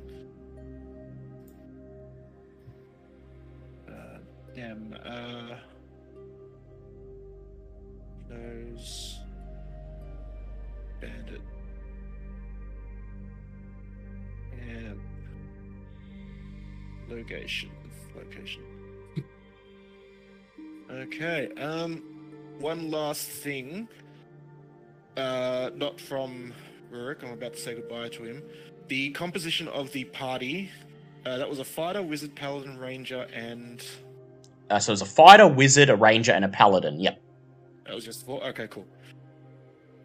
Uh, 3.89 4.19
Dem. 4.55 4.95
Uh, 5.03 5.55
knows 8.29 9.19
bandit 11.01 11.41
and 14.53 14.99
location. 17.09 17.69
Location. 18.15 18.63
okay. 20.91 21.49
Um, 21.57 22.03
one 22.59 22.89
last 22.89 23.27
thing. 23.27 23.89
Uh, 25.19 25.69
not 25.75 25.99
from 25.99 26.53
Rurik. 26.93 27.23
I'm 27.23 27.33
about 27.33 27.53
to 27.53 27.59
say 27.59 27.75
goodbye 27.75 28.07
to 28.09 28.23
him. 28.23 28.41
The 28.87 29.09
composition 29.11 29.67
of 29.67 29.91
the 29.91 30.05
party. 30.05 30.71
Uh, 31.25 31.37
that 31.37 31.49
was 31.49 31.59
a 31.59 31.65
fighter, 31.65 32.01
wizard, 32.01 32.33
paladin, 32.35 32.77
ranger, 32.77 33.27
and 33.33 33.83
Uh, 34.69 34.79
so 34.79 34.93
was 34.93 35.01
a 35.01 35.05
fighter, 35.05 35.45
wizard, 35.47 35.89
a 35.89 35.95
ranger, 35.95 36.31
and 36.31 36.45
a 36.45 36.47
paladin. 36.47 36.99
Yep. 36.99 37.21
that 37.85 37.95
was 37.95 38.05
just 38.05 38.25
four. 38.25 38.41
Okay, 38.45 38.67
cool. 38.67 38.85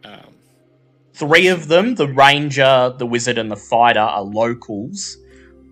Um, 0.05 0.35
Three 1.13 1.47
of 1.47 1.69
them, 1.69 1.95
the 1.95 2.09
ranger, 2.09 2.93
the 2.99 3.07
wizard, 3.07 3.39
and 3.39 3.49
the 3.51 3.57
fighter, 3.57 4.01
are 4.01 4.23
locals. 4.23 5.17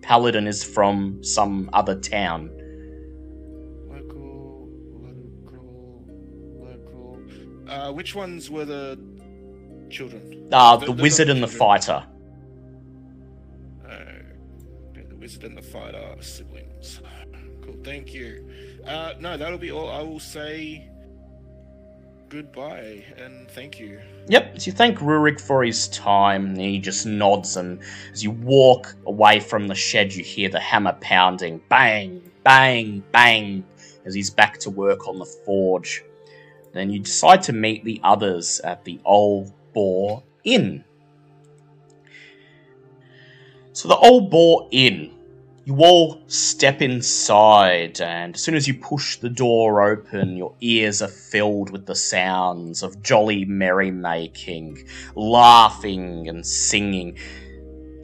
Paladin 0.03 0.47
is 0.47 0.63
from 0.63 1.23
some 1.25 1.69
other 1.73 1.99
town. 1.99 2.51
local, 3.91 4.69
local, 4.95 6.05
local. 6.61 7.19
Uh, 7.69 7.91
which 7.93 8.15
ones 8.15 8.49
were 8.51 8.65
the 8.65 8.99
children? 9.93 10.49
Uh, 10.51 10.77
The- 10.77 10.87
the, 10.87 10.93
wizard 10.93 11.29
and 11.29 11.43
the 11.43 11.47
fighter. 11.49 12.05
Uh, 13.87 13.95
the 14.95 15.17
wizard 15.17 15.45
and 15.45 15.57
the 15.57 15.63
fighter 15.63 15.99
are 15.99 16.23
siblings. 16.23 17.01
Cool, 17.63 17.77
thank 17.85 18.13
you. 18.13 18.49
Uh, 18.87 19.13
no, 19.21 19.37
that'll 19.37 19.59
be 19.59 19.71
all. 19.71 19.89
I 19.89 20.03
will 20.03 20.19
say 20.19 20.89
goodbye 22.29 23.05
and 23.19 23.49
thank 23.51 23.79
you. 23.79 24.01
Yep, 24.29 24.61
so 24.61 24.67
you 24.67 24.73
thank 24.73 24.99
Rurik 24.99 25.41
for 25.41 25.63
his 25.63 25.89
time, 25.89 26.47
and 26.47 26.61
he 26.61 26.79
just 26.79 27.07
nods, 27.07 27.57
and 27.57 27.81
as 28.13 28.25
you 28.25 28.31
walk 28.31 28.95
away 29.07 29.39
from 29.39 29.69
the 29.69 29.75
shed, 29.75 30.15
you 30.15 30.25
hear 30.25 30.49
the 30.49 30.59
hammer 30.61 30.97
pounding 31.01 31.61
bang, 31.69 32.23
bang, 32.43 33.03
bang, 33.13 33.65
as 34.07 34.15
he's 34.15 34.31
back 34.31 34.59
to 34.61 34.71
work 34.71 35.07
on 35.07 35.19
the 35.19 35.27
forge. 35.27 36.03
Then 36.73 36.91
you 36.91 37.01
decide 37.01 37.43
to 37.43 37.53
meet 37.53 37.85
the 37.85 38.01
others 38.03 38.61
at 38.61 38.83
the 38.85 38.99
Old 39.05 39.53
Boar 39.73 40.23
Inn. 40.45 40.85
So, 43.73 43.89
the 43.89 43.97
Old 43.97 44.31
Boar 44.31 44.69
Inn, 44.71 45.13
you 45.65 45.77
all 45.79 46.21
step 46.27 46.83
inside, 46.83 48.01
and 48.01 48.35
as 48.35 48.43
soon 48.43 48.55
as 48.55 48.67
you 48.67 48.75
push 48.75 49.17
the 49.17 49.29
door 49.29 49.81
open, 49.81 50.37
your 50.37 50.55
ears 50.61 51.01
are 51.01 51.09
filled 51.09 51.71
with 51.71 51.87
the 51.87 51.95
sounds 51.95 52.83
of 52.83 53.03
jolly 53.03 53.45
merrymaking, 53.45 54.85
laughing, 55.15 56.29
and 56.29 56.45
singing. 56.45 57.17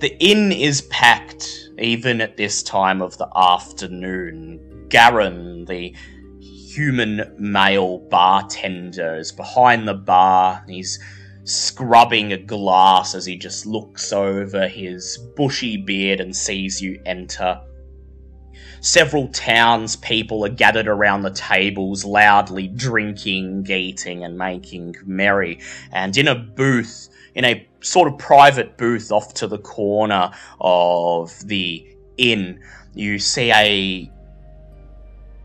The 0.01 0.17
inn 0.21 0.53
is 0.53 0.83
packed, 0.83 1.71
even 1.79 2.21
at 2.21 2.37
this 2.37 2.63
time 2.63 3.03
of 3.03 3.19
the 3.19 3.29
afternoon. 3.35 4.87
Garen, 4.89 5.65
the 5.65 5.95
human 6.41 7.35
male 7.37 7.99
bartender, 8.09 9.17
is 9.17 9.33
behind 9.33 9.89
the 9.89 9.95
bar. 9.95 10.65
He's 10.69 11.01
scrubbing 11.49 12.33
a 12.33 12.37
glass 12.37 13.15
as 13.15 13.25
he 13.25 13.37
just 13.37 13.65
looks 13.65 14.13
over 14.13 14.69
his 14.69 15.19
bushy 15.37 15.77
beard 15.79 16.21
and 16.21 16.37
sees 16.37 16.81
you 16.83 17.01
enter. 17.07 17.61
Several 18.81 19.29
townspeople 19.29 20.45
are 20.45 20.51
gathered 20.51 20.87
around 20.87 21.23
the 21.23 21.31
tables, 21.31 22.05
loudly 22.05 22.69
drinking, 22.69 23.67
eating, 23.69 24.25
and 24.25 24.39
making 24.39 24.95
merry. 25.05 25.59
And 25.93 26.17
in 26.17 26.29
a 26.29 26.35
booth, 26.35 27.09
in 27.35 27.45
a 27.45 27.67
sort 27.81 28.13
of 28.13 28.19
private 28.19 28.77
booth 28.77 29.11
off 29.11 29.35
to 29.35 29.47
the 29.47 29.59
corner 29.59 30.31
of 30.61 31.47
the 31.49 31.85
inn, 32.19 32.61
you 32.95 33.19
see 33.19 33.51
a 33.53 34.13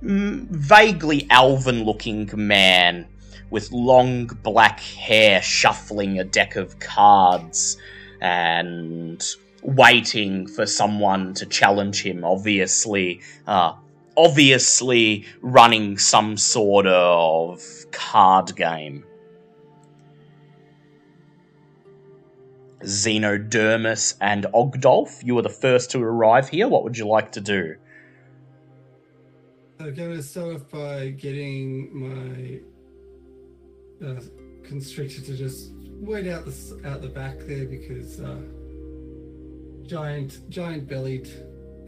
vaguely 0.02 1.26
elven 1.30 1.86
looking 1.86 2.30
man 2.36 3.08
with 3.54 3.72
long 3.72 4.26
black 4.26 4.80
hair 4.80 5.40
shuffling 5.40 6.20
a 6.20 6.24
deck 6.24 6.56
of 6.56 6.80
cards 6.80 7.78
and 8.20 9.24
waiting 9.62 10.48
for 10.48 10.66
someone 10.66 11.36
to 11.36 11.46
challenge 11.46 12.02
him 12.02 12.26
obviously 12.26 13.22
uh, 13.46 13.74
obviously 14.18 15.24
running 15.42 16.00
some 16.00 16.36
sort 16.36 16.88
of 16.88 17.62
card 17.92 18.56
game 18.56 19.06
Xenodermis 22.82 24.16
and 24.20 24.46
Ogdolf, 24.54 25.24
you 25.24 25.36
were 25.36 25.42
the 25.42 25.48
first 25.48 25.92
to 25.92 26.00
arrive 26.00 26.50
here. 26.50 26.68
What 26.68 26.84
would 26.84 26.98
you 26.98 27.08
like 27.08 27.32
to 27.32 27.40
do? 27.40 27.78
I'm 29.80 29.96
to 29.96 30.22
start 30.22 30.56
off 30.56 30.70
by 30.70 31.12
getting 31.12 31.98
my 31.98 32.60
uh, 34.04 34.22
constrictor 34.64 35.22
to 35.22 35.36
just 35.36 35.72
wait 36.00 36.28
out 36.28 36.46
the 36.46 36.82
out 36.86 37.02
the 37.02 37.08
back 37.08 37.40
there 37.40 37.66
because 37.66 38.20
uh, 38.20 38.38
giant 39.86 40.50
giant 40.50 40.88
bellied 40.88 41.30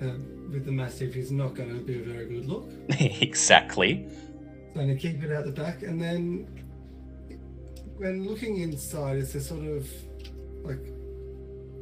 uh, 0.01 0.17
with 0.51 0.65
the 0.65 0.71
massive 0.71 1.15
is 1.15 1.31
not 1.31 1.53
going 1.53 1.69
to 1.69 1.83
be 1.83 1.99
a 1.99 2.03
very 2.03 2.25
good 2.25 2.45
look. 2.45 2.69
exactly. 2.99 4.07
So 4.73 4.81
I'm 4.81 4.87
going 4.87 4.87
to 4.89 4.95
keep 4.95 5.23
it 5.23 5.31
out 5.31 5.45
the 5.45 5.51
back, 5.51 5.83
and 5.83 6.01
then 6.01 6.47
when 7.97 8.27
looking 8.27 8.57
inside, 8.59 9.17
is 9.17 9.33
there 9.33 9.41
sort 9.41 9.65
of 9.65 9.89
like 10.63 10.79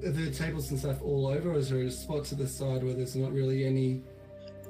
are 0.06 0.12
there 0.12 0.32
tables 0.32 0.70
and 0.70 0.80
stuff 0.80 1.02
all 1.02 1.28
over, 1.28 1.52
or 1.52 1.56
is 1.56 1.70
there 1.70 1.82
a 1.82 1.92
spot 1.92 2.26
to 2.26 2.36
the 2.36 2.48
side 2.48 2.84
where 2.84 2.94
there's 2.94 3.16
not 3.16 3.32
really 3.32 3.66
any? 3.66 4.02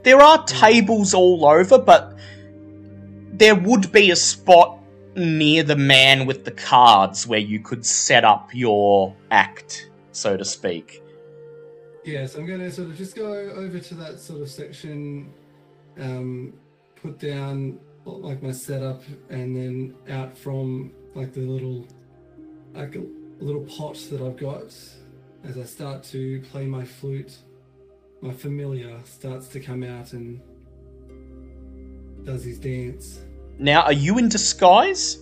There 0.03 0.21
are 0.21 0.43
tables 0.45 1.13
all 1.13 1.45
over, 1.45 1.79
but 1.79 2.17
there 3.31 3.55
would 3.55 3.91
be 3.91 4.11
a 4.11 4.15
spot 4.15 4.82
near 5.15 5.63
the 5.63 5.75
man 5.75 6.25
with 6.25 6.45
the 6.45 6.51
cards 6.51 7.27
where 7.27 7.39
you 7.39 7.59
could 7.59 7.85
set 7.85 8.23
up 8.23 8.49
your 8.53 9.15
act, 9.31 9.89
so 10.11 10.37
to 10.37 10.45
speak. 10.45 11.01
Yes, 12.03 12.35
I'm 12.35 12.45
going 12.45 12.59
to 12.59 12.71
sort 12.71 12.89
of 12.89 12.97
just 12.97 13.15
go 13.15 13.31
over 13.31 13.79
to 13.79 13.95
that 13.95 14.19
sort 14.19 14.41
of 14.41 14.49
section, 14.49 15.31
um, 15.99 16.53
put 16.95 17.19
down 17.19 17.79
like 18.05 18.43
my 18.43 18.51
setup, 18.51 19.01
and 19.29 19.55
then 19.55 19.95
out 20.09 20.37
from 20.37 20.91
like 21.15 21.33
the 21.33 21.41
little 21.41 21.87
like 22.73 22.95
a 22.95 23.03
little 23.39 23.63
pot 23.63 23.95
that 24.09 24.21
I've 24.21 24.37
got 24.37 24.73
as 25.43 25.57
I 25.57 25.63
start 25.63 26.03
to 26.05 26.41
play 26.51 26.65
my 26.65 26.85
flute, 26.85 27.37
my 28.21 28.33
familiar 28.33 28.99
starts 29.03 29.47
to 29.49 29.59
come 29.59 29.83
out 29.83 30.13
and 30.13 30.41
does 32.23 32.43
his 32.43 32.59
dance. 32.59 33.19
Now, 33.59 33.81
are 33.83 33.93
you 33.93 34.17
in 34.17 34.29
disguise? 34.29 35.17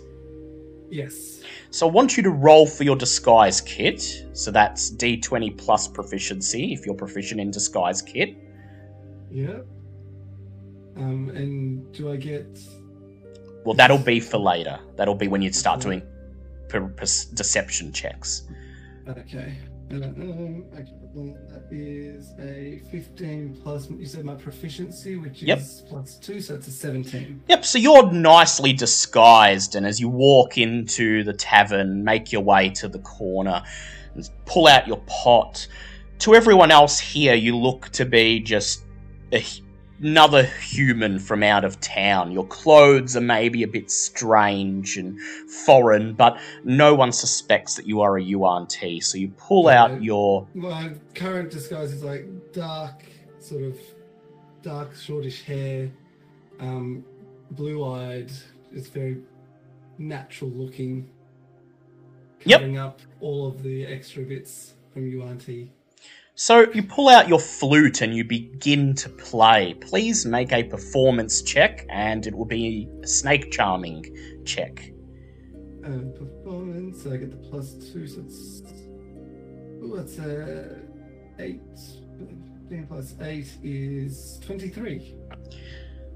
Yes. 0.90 1.41
So 1.70 1.88
I 1.88 1.91
want 1.91 2.18
you 2.18 2.24
to 2.24 2.30
roll 2.30 2.68
for 2.68 2.84
your 2.84 2.95
disguise 2.95 3.62
kit. 3.62 4.26
So 4.34 4.52
that's 4.52 4.91
D20 4.91 5.58
plus 5.58 5.88
proficiency 5.88 6.74
if 6.74 6.86
you're 6.86 6.95
proficient 6.95 7.40
in 7.40 7.52
disguise 7.52 8.02
kit. 8.02 8.36
Yeah. 9.30 9.60
Um, 10.98 11.30
and 11.30 11.91
do 11.94 12.12
I 12.12 12.18
get? 12.18 12.60
Well, 13.64 13.76
that'll 13.76 13.98
be 13.98 14.20
for 14.20 14.38
later. 14.38 14.80
That'll 14.98 15.16
be 15.16 15.28
when 15.30 15.41
you 15.41 15.53
start 15.53 15.80
doing 15.80 16.02
per- 16.68 16.90
per- 16.90 17.06
deception 17.34 17.94
checks. 17.94 18.44
Okay. 19.08 19.58
Um, 19.91 20.66
okay, 20.74 20.91
that 21.13 21.63
is 21.71 22.33
a 22.39 22.81
15 22.91 23.59
plus, 23.61 23.89
you 23.89 24.05
said 24.05 24.23
my 24.25 24.35
proficiency, 24.35 25.15
which 25.17 25.41
Yep. 25.43 25.59
is 25.59 25.83
plus 25.88 26.15
2, 26.17 26.41
so 26.41 26.55
it's 26.55 26.67
a 26.67 26.71
17. 26.71 27.41
Yep, 27.49 27.65
so 27.65 27.77
you're 27.77 28.11
nicely 28.11 28.73
disguised, 28.73 29.75
and 29.75 29.85
as 29.85 29.99
you 29.99 30.09
walk 30.09 30.57
into 30.57 31.23
the 31.23 31.33
tavern, 31.33 32.03
make 32.03 32.31
your 32.31 32.41
way 32.41 32.69
to 32.69 32.88
the 32.88 32.99
corner, 32.99 33.61
and 34.15 34.29
pull 34.45 34.67
out 34.67 34.88
your 34.88 35.01
pot. 35.07 35.67
To 36.19 36.35
everyone 36.35 36.71
else 36.71 36.99
here, 36.99 37.33
you 37.35 37.57
look 37.57 37.89
to 37.89 38.05
be 38.05 38.39
just 38.39 38.83
a, 39.33 39.43
another 40.02 40.44
human 40.44 41.19
from 41.19 41.44
out 41.44 41.64
of 41.64 41.80
town. 41.80 42.32
Your 42.32 42.45
clothes 42.48 43.15
are 43.15 43.22
maybe 43.22 43.64
a 43.64 43.68
bit 43.68 43.91
strange 43.91 44.98
and 44.98 45.19
foreign, 45.65 46.14
but 46.14 46.40
no 46.64 46.95
one 46.95 47.11
suspects 47.11 47.76
that 47.76 47.86
you 47.86 48.02
are 48.02 48.18
a 48.18 48.23
yuan-ti. 48.23 48.99
So 49.02 49.18
you 49.18 49.30
pull 49.30 49.68
out 49.68 50.02
your 50.02 50.48
My 50.53 50.94
current 51.14 51.52
disguise 51.52 51.94
is 51.94 52.03
like 52.03 52.26
dark, 52.52 53.03
sort 53.40 53.64
of 53.64 53.80
dark, 54.61 54.95
shortish 54.95 55.44
hair, 55.44 55.91
um, 56.60 57.06
blue 57.52 57.86
eyed. 57.86 58.32
It's 58.73 58.88
very 58.88 59.18
natural 59.98 60.49
looking. 60.52 61.10
Yep. 62.44 62.60
Covering 62.60 62.78
up 62.80 63.02
all 63.19 63.48
of 63.48 63.61
the 63.61 63.86
extra 63.86 64.23
bits 64.23 64.73
from 64.94 65.07
yuan-ti. 65.07 65.72
So 66.36 66.72
you 66.72 66.84
pull 66.84 67.10
out 67.10 67.28
your 67.28 67.40
flute 67.40 68.02
and 68.02 68.16
you 68.16 68.24
begin 68.24 68.95
to 68.95 69.10
play. 69.10 69.76
Please 69.76 70.26
make 70.26 70.52
a 70.52 70.64
performance 70.64 71.41
check, 71.41 71.86
and 71.90 72.26
it 72.26 72.34
will 72.34 72.45
be 72.45 72.90
a 73.03 73.08
snake 73.08 73.52
charming 73.52 74.44
check. 74.45 74.91
Uh, 75.86 75.99
performance, 76.18 77.06
I 77.06 77.18
get 77.18 77.32
the 77.32 77.49
plus 77.49 77.74
two, 77.74 78.08
so 78.08 78.22
it's. 78.22 78.62
Ooh, 79.84 79.95
that's 79.98 80.20
uh, 80.20 80.80
eight. 81.40 81.62
15 82.72 82.88
plus 82.88 83.16
eight 83.22 83.48
is 83.64 84.40
23. 84.45 85.16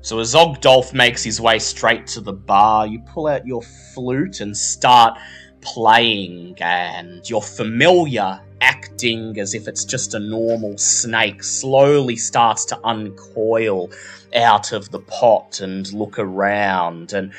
So 0.02 0.20
as 0.20 0.36
Ogdolf 0.36 0.94
makes 0.94 1.24
his 1.24 1.42
way 1.42 1.60
straight 1.60 2.08
to 2.08 2.22
the 2.22 2.32
bar, 2.32 2.88
you 2.88 3.00
pull 3.00 3.28
out 3.28 3.46
your 3.46 3.62
flute 3.94 4.40
and 4.40 4.56
start 4.56 5.18
playing, 5.66 6.56
and 6.62 7.28
your 7.30 7.42
familiar 7.42 8.40
acting 8.62 9.38
as 9.40 9.54
if 9.54 9.68
it's 9.68 9.84
just 9.84 10.14
a 10.14 10.20
normal 10.20 10.78
snake 10.78 11.44
slowly 11.44 12.16
starts 12.16 12.64
to 12.66 12.80
uncoil 12.84 13.90
out 14.34 14.72
of 14.72 14.92
the 14.92 15.00
pot 15.00 15.60
and 15.60 15.92
look 15.92 16.18
around. 16.18 17.12
And 17.12 17.34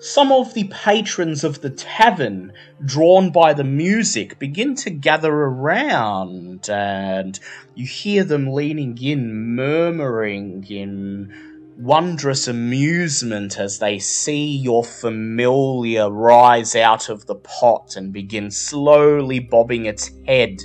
some 0.00 0.32
of 0.32 0.52
the 0.52 0.64
patrons 0.64 1.44
of 1.44 1.62
the 1.62 1.70
tavern, 1.70 2.52
drawn 2.84 3.30
by 3.30 3.54
the 3.54 3.64
music, 3.64 4.38
begin 4.38 4.74
to 4.76 4.90
gather 4.90 5.32
around, 5.32 6.68
and 6.68 7.40
you 7.74 7.86
hear 7.86 8.22
them 8.22 8.52
leaning 8.52 8.98
in, 9.00 9.54
murmuring 9.54 10.66
in 10.68 11.32
wondrous 11.76 12.48
amusement 12.48 13.58
as 13.58 13.78
they 13.78 13.98
see 13.98 14.56
your 14.56 14.84
familiar 14.84 16.10
rise 16.10 16.76
out 16.76 17.08
of 17.08 17.26
the 17.26 17.34
pot 17.36 17.96
and 17.96 18.12
begin 18.12 18.50
slowly 18.50 19.38
bobbing 19.38 19.86
its 19.86 20.10
head 20.26 20.60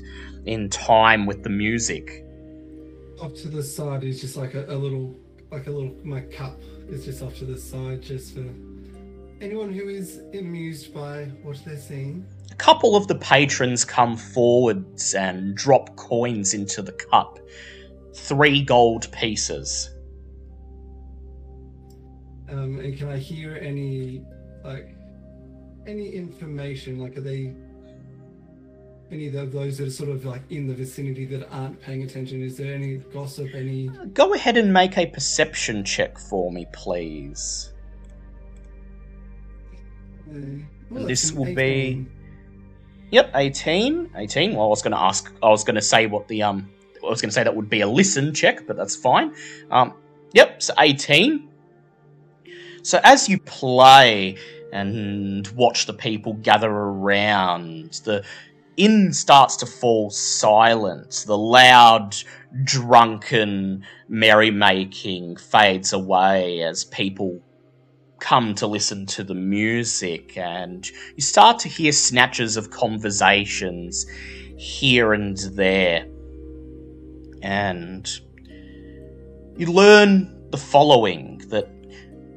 in 0.46 0.70
time 0.70 1.26
with 1.26 1.44
the 1.44 1.50
music. 1.50 2.26
Off 3.22 3.34
to 3.36 3.50
the 3.50 3.64
side 3.64 4.04
is 4.04 4.22
just 4.22 4.38
like 4.38 4.54
a, 4.54 4.66
a 4.66 4.76
little, 4.76 5.16
like 5.52 5.68
a 5.68 5.72
little, 5.72 5.94
my 6.04 6.22
cup 6.22 6.60
is 6.88 7.06
just 7.06 7.22
off 7.22 7.36
to 7.38 7.46
the 7.46 7.58
side 7.58 8.02
just 8.02 8.36
for 8.36 8.46
anyone 9.42 9.72
who 9.72 9.90
is 9.90 10.22
amused 10.34 10.94
by 10.94 11.26
what 11.44 11.60
they're 11.66 11.78
seeing. 11.78 12.26
A 12.52 12.56
couple 12.56 12.96
of 12.96 13.08
the 13.08 13.16
patrons 13.16 13.86
come 13.86 14.16
forwards 14.16 15.14
and 15.14 15.56
drop 15.56 15.96
coins 15.96 16.54
into 16.54 16.82
the 16.82 16.92
cup. 16.92 17.40
Three 18.14 18.64
gold 18.64 19.12
pieces. 19.12 19.90
Um, 22.52 22.80
and 22.80 22.98
can 22.98 23.10
I 23.10 23.18
hear 23.18 23.56
any, 23.62 24.24
like, 24.64 24.96
any 25.86 26.10
information? 26.10 27.00
Like, 27.00 27.18
are 27.18 27.22
they 27.22 27.54
any 29.12 29.28
of 29.28 29.52
those 29.52 29.78
that 29.80 29.88
are 29.88 29.92
sort 29.92 30.10
of 30.10 30.24
like 30.26 30.42
in 30.52 30.68
the 30.68 30.74
vicinity 30.74 31.26
that 31.26 31.48
aren't 31.52 31.82
paying 31.82 32.04
attention? 32.04 32.42
Is 32.44 32.58
there 32.58 32.74
any 32.74 32.98
gossip? 32.98 33.50
Any? 33.56 33.88
Go 34.14 34.34
ahead 34.34 34.58
and 34.58 34.72
make 34.72 34.98
a 34.98 35.08
perception 35.08 35.84
check 35.84 36.18
for 36.18 36.52
me, 36.52 36.68
please. 36.74 37.74
Uh, 40.30 40.38
well, 40.92 41.06
This 41.06 41.32
will 41.32 41.54
be- 41.54 42.06
Yep, 43.12 43.32
18. 43.34 44.12
18. 44.16 44.54
Well, 44.56 44.66
I 44.66 44.70
was 44.70 44.84
going 44.84 44.92
to 44.92 45.00
ask, 45.00 45.34
I 45.42 45.50
was 45.50 45.64
going 45.64 45.76
to 45.76 45.82
say 45.82 46.06
what 46.06 46.28
the, 46.28 46.44
um, 46.44 46.70
I 47.04 47.10
was 47.10 47.22
going 47.22 47.30
to 47.30 47.34
say 47.34 47.44
that 47.44 47.56
would 47.56 47.70
be 47.70 47.82
a 47.82 47.88
listen 47.88 48.36
check, 48.36 48.68
but 48.68 48.78
that's 48.78 48.96
fine. 48.96 49.34
Um, 49.72 49.96
yep, 50.34 50.62
so 50.62 50.76
18. 50.78 51.49
So 52.90 53.00
as 53.04 53.30
you 53.30 53.38
play, 53.38 54.36
and 54.72 55.48
watch 55.50 55.86
the 55.86 55.94
people 55.94 56.34
gather 56.34 56.72
around. 56.72 58.02
The 58.04 58.24
inn 58.78 59.14
starts 59.14 59.56
to 59.58 59.66
fall 59.66 60.10
silent. 60.10 61.24
The 61.28 61.38
loud, 61.38 62.16
drunken 62.64 63.86
merrymaking 64.10 65.38
fades 65.38 65.94
away 65.94 66.64
as 66.64 66.84
people 66.86 67.40
come 68.20 68.54
to 68.56 68.68
listen 68.68 69.06
to 69.06 69.24
the 69.24 69.36
music, 69.36 70.36
and 70.36 70.90
you 71.16 71.22
start 71.22 71.60
to 71.60 71.70
hear 71.70 71.92
snatches 71.92 72.58
of 72.58 72.72
conversations 72.72 74.06
here 74.58 75.14
and 75.14 75.38
there. 75.54 76.06
And 77.42 78.10
you 79.58 79.68
learn 79.68 80.50
the 80.50 80.58
following 80.58 81.29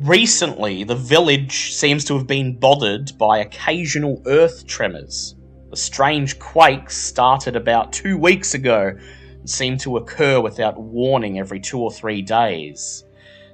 recently 0.02 0.82
the 0.84 0.96
village 0.96 1.72
seems 1.72 2.04
to 2.04 2.14
have 2.16 2.26
been 2.26 2.58
bothered 2.58 3.16
by 3.18 3.38
occasional 3.38 4.20
earth 4.26 4.66
tremors. 4.66 5.36
The 5.70 5.76
strange 5.76 6.38
quakes 6.38 6.96
started 6.96 7.54
about 7.54 7.92
two 7.92 8.18
weeks 8.18 8.54
ago 8.54 8.96
and 9.30 9.48
seem 9.48 9.76
to 9.78 9.98
occur 9.98 10.40
without 10.40 10.80
warning 10.80 11.38
every 11.38 11.60
two 11.60 11.78
or 11.78 11.92
three 11.92 12.20
days. 12.20 13.04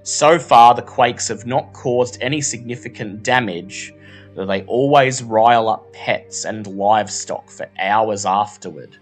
So 0.02 0.38
far, 0.38 0.74
the 0.74 0.82
quakes 0.82 1.28
have 1.28 1.44
not 1.44 1.72
caused 1.74 2.18
any 2.22 2.40
significant 2.40 3.22
damage, 3.22 3.92
though 4.34 4.46
they 4.46 4.62
always 4.62 5.22
rile 5.22 5.68
up 5.68 5.92
pets 5.92 6.46
and 6.46 6.66
livestock 6.66 7.50
for 7.50 7.68
hours 7.78 8.24
afterward. 8.24 8.96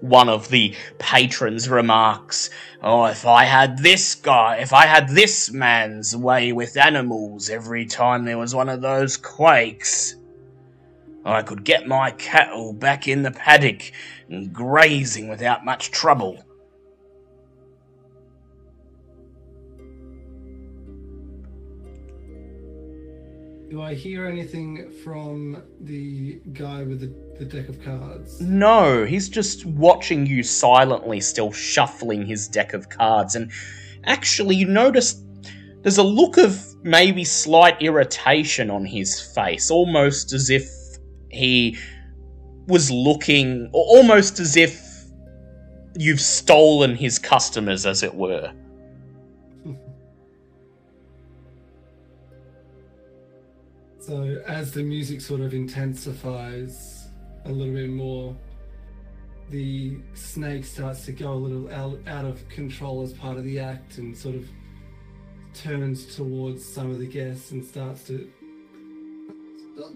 One 0.00 0.28
of 0.28 0.48
the 0.48 0.74
patrons 0.98 1.68
remarks, 1.68 2.50
Oh, 2.82 3.06
if 3.06 3.26
I 3.26 3.44
had 3.44 3.78
this 3.78 4.14
guy, 4.14 4.56
if 4.56 4.72
I 4.72 4.86
had 4.86 5.08
this 5.08 5.50
man's 5.50 6.14
way 6.14 6.52
with 6.52 6.76
animals 6.76 7.50
every 7.50 7.86
time 7.86 8.24
there 8.24 8.38
was 8.38 8.54
one 8.54 8.68
of 8.68 8.80
those 8.80 9.16
quakes, 9.16 10.14
I 11.24 11.42
could 11.42 11.64
get 11.64 11.88
my 11.88 12.12
cattle 12.12 12.72
back 12.72 13.08
in 13.08 13.22
the 13.22 13.32
paddock 13.32 13.90
and 14.28 14.52
grazing 14.52 15.28
without 15.28 15.64
much 15.64 15.90
trouble. 15.90 16.45
Do 23.76 23.82
I 23.82 23.92
hear 23.92 24.24
anything 24.24 24.90
from 25.04 25.62
the 25.82 26.40
guy 26.54 26.82
with 26.82 27.00
the, 27.00 27.12
the 27.38 27.44
deck 27.44 27.68
of 27.68 27.78
cards? 27.84 28.40
No, 28.40 29.04
he's 29.04 29.28
just 29.28 29.66
watching 29.66 30.24
you 30.24 30.42
silently, 30.42 31.20
still 31.20 31.52
shuffling 31.52 32.24
his 32.24 32.48
deck 32.48 32.72
of 32.72 32.88
cards. 32.88 33.34
And 33.34 33.52
actually, 34.04 34.56
you 34.56 34.66
notice 34.66 35.22
there's 35.82 35.98
a 35.98 36.02
look 36.02 36.38
of 36.38 36.58
maybe 36.84 37.22
slight 37.22 37.82
irritation 37.82 38.70
on 38.70 38.86
his 38.86 39.20
face, 39.20 39.70
almost 39.70 40.32
as 40.32 40.48
if 40.48 40.66
he 41.28 41.76
was 42.68 42.90
looking, 42.90 43.68
almost 43.74 44.40
as 44.40 44.56
if 44.56 45.04
you've 45.98 46.22
stolen 46.22 46.96
his 46.96 47.18
customers, 47.18 47.84
as 47.84 48.02
it 48.02 48.14
were. 48.14 48.54
So 54.06 54.40
as 54.46 54.70
the 54.70 54.84
music 54.84 55.20
sort 55.20 55.40
of 55.40 55.52
intensifies 55.52 57.08
a 57.44 57.50
little 57.50 57.74
bit 57.74 57.90
more, 57.90 58.36
the 59.50 59.98
snake 60.14 60.64
starts 60.64 61.04
to 61.06 61.12
go 61.12 61.32
a 61.32 61.34
little 61.34 61.68
out, 61.74 61.98
out 62.06 62.24
of 62.24 62.48
control 62.48 63.02
as 63.02 63.12
part 63.12 63.36
of 63.36 63.42
the 63.42 63.58
act 63.58 63.98
and 63.98 64.16
sort 64.16 64.36
of 64.36 64.48
turns 65.54 66.14
towards 66.14 66.64
some 66.64 66.92
of 66.92 67.00
the 67.00 67.06
guests 67.06 67.50
and 67.50 67.64
starts 67.64 68.04
to 68.04 68.30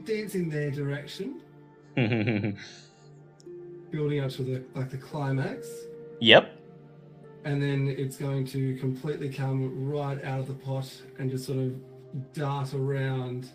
dance 0.03 0.35
in 0.35 0.49
their 0.49 0.73
direction, 0.73 1.41
building 3.93 4.19
up 4.25 4.31
to 4.33 4.43
the 4.43 4.65
like 4.75 4.91
the 4.91 4.99
climax. 4.99 5.69
yep. 6.19 6.59
and 7.45 7.63
then 7.63 7.87
it's 7.97 8.17
going 8.17 8.45
to 8.47 8.75
completely 8.79 9.29
come 9.29 9.89
right 9.89 10.25
out 10.25 10.41
of 10.41 10.49
the 10.49 10.55
pot 10.55 10.91
and 11.21 11.31
just 11.31 11.47
sort 11.47 11.61
of 11.61 11.77
dart 12.33 12.75
around 12.75 13.49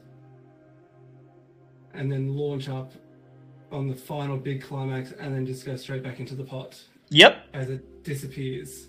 and 1.96 2.12
then 2.12 2.36
launch 2.36 2.70
up 2.70 2.92
on 3.72 3.88
the 3.88 3.96
final 3.96 4.38
big 4.38 4.62
climax 4.64 5.12
and 5.14 5.34
then 5.36 5.46
just 5.46 5.66
go 5.66 5.76
straight 5.76 6.04
back 6.04 6.20
into 6.20 6.36
the 6.36 6.44
pot 6.44 6.80
Yep. 7.10 7.38
as 7.54 7.70
it 7.70 8.04
disappears. 8.04 8.88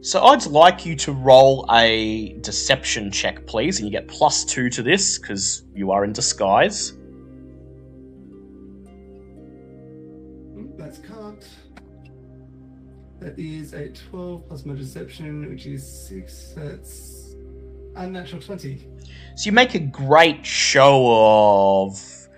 So 0.00 0.22
I'd 0.24 0.46
like 0.46 0.84
you 0.84 0.96
to 0.96 1.12
roll 1.12 1.64
a 1.70 2.32
deception 2.40 3.10
check, 3.12 3.46
please, 3.46 3.78
and 3.78 3.86
you 3.88 3.92
get 3.92 4.08
plus 4.08 4.44
two 4.44 4.68
to 4.70 4.82
this 4.82 5.18
because 5.18 5.62
you 5.74 5.92
are 5.92 6.04
in 6.04 6.12
disguise. 6.12 6.94
That's 10.76 10.98
cut. 10.98 11.46
That 13.20 13.38
is 13.38 13.72
a 13.74 13.88
12 13.90 14.48
plus 14.48 14.66
my 14.66 14.74
deception, 14.74 15.48
which 15.48 15.66
is 15.66 15.86
6. 16.08 16.54
That's 16.56 17.36
unnatural 17.94 18.42
20. 18.42 18.88
So 19.34 19.46
you 19.46 19.52
make 19.52 19.74
a 19.74 19.78
great 19.78 20.44
show 20.44 21.86
of 21.86 22.28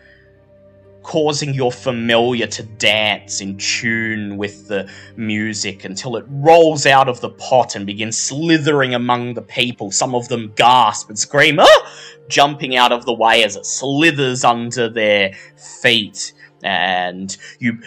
causing 1.03 1.53
your 1.53 1.71
familiar 1.71 2.47
to 2.47 2.63
dance 2.63 3.41
in 3.41 3.57
tune 3.59 4.37
with 4.37 4.69
the 4.69 4.91
music 5.17 5.85
until 5.85 6.17
it 6.17 6.25
rolls 6.29 6.87
out 6.87 7.09
of 7.09 7.21
the 7.21 7.31
pot 7.31 7.77
and 7.77 7.85
begins 7.85 8.17
slithering 8.17 8.95
among 8.95 9.35
the 9.35 9.43
people. 9.43 9.91
Some 9.91 10.15
of 10.15 10.29
them 10.29 10.53
gasp 10.57 11.09
and 11.09 11.19
scream, 11.19 11.59
ah! 11.61 11.93
jumping 12.29 12.77
out 12.77 12.91
of 12.91 13.05
the 13.05 13.13
way 13.13 13.45
as 13.45 13.57
it 13.57 13.67
slithers 13.67 14.45
under 14.45 14.89
their 14.89 15.35
feet. 15.57 16.33
And 16.63 17.37
you 17.59 17.79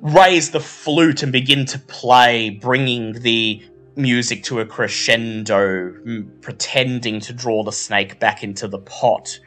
raise 0.00 0.50
the 0.50 0.60
flute 0.60 1.22
and 1.22 1.32
begin 1.32 1.66
to 1.66 1.78
play, 1.78 2.50
bringing 2.50 3.12
the 3.20 3.62
music 3.96 4.42
to 4.44 4.60
a 4.60 4.66
crescendo, 4.66 5.94
pretending 6.40 7.20
to 7.20 7.32
draw 7.32 7.62
the 7.62 7.72
snake 7.72 8.18
back 8.18 8.42
into 8.42 8.68
the 8.68 8.78
pot. 8.78 9.38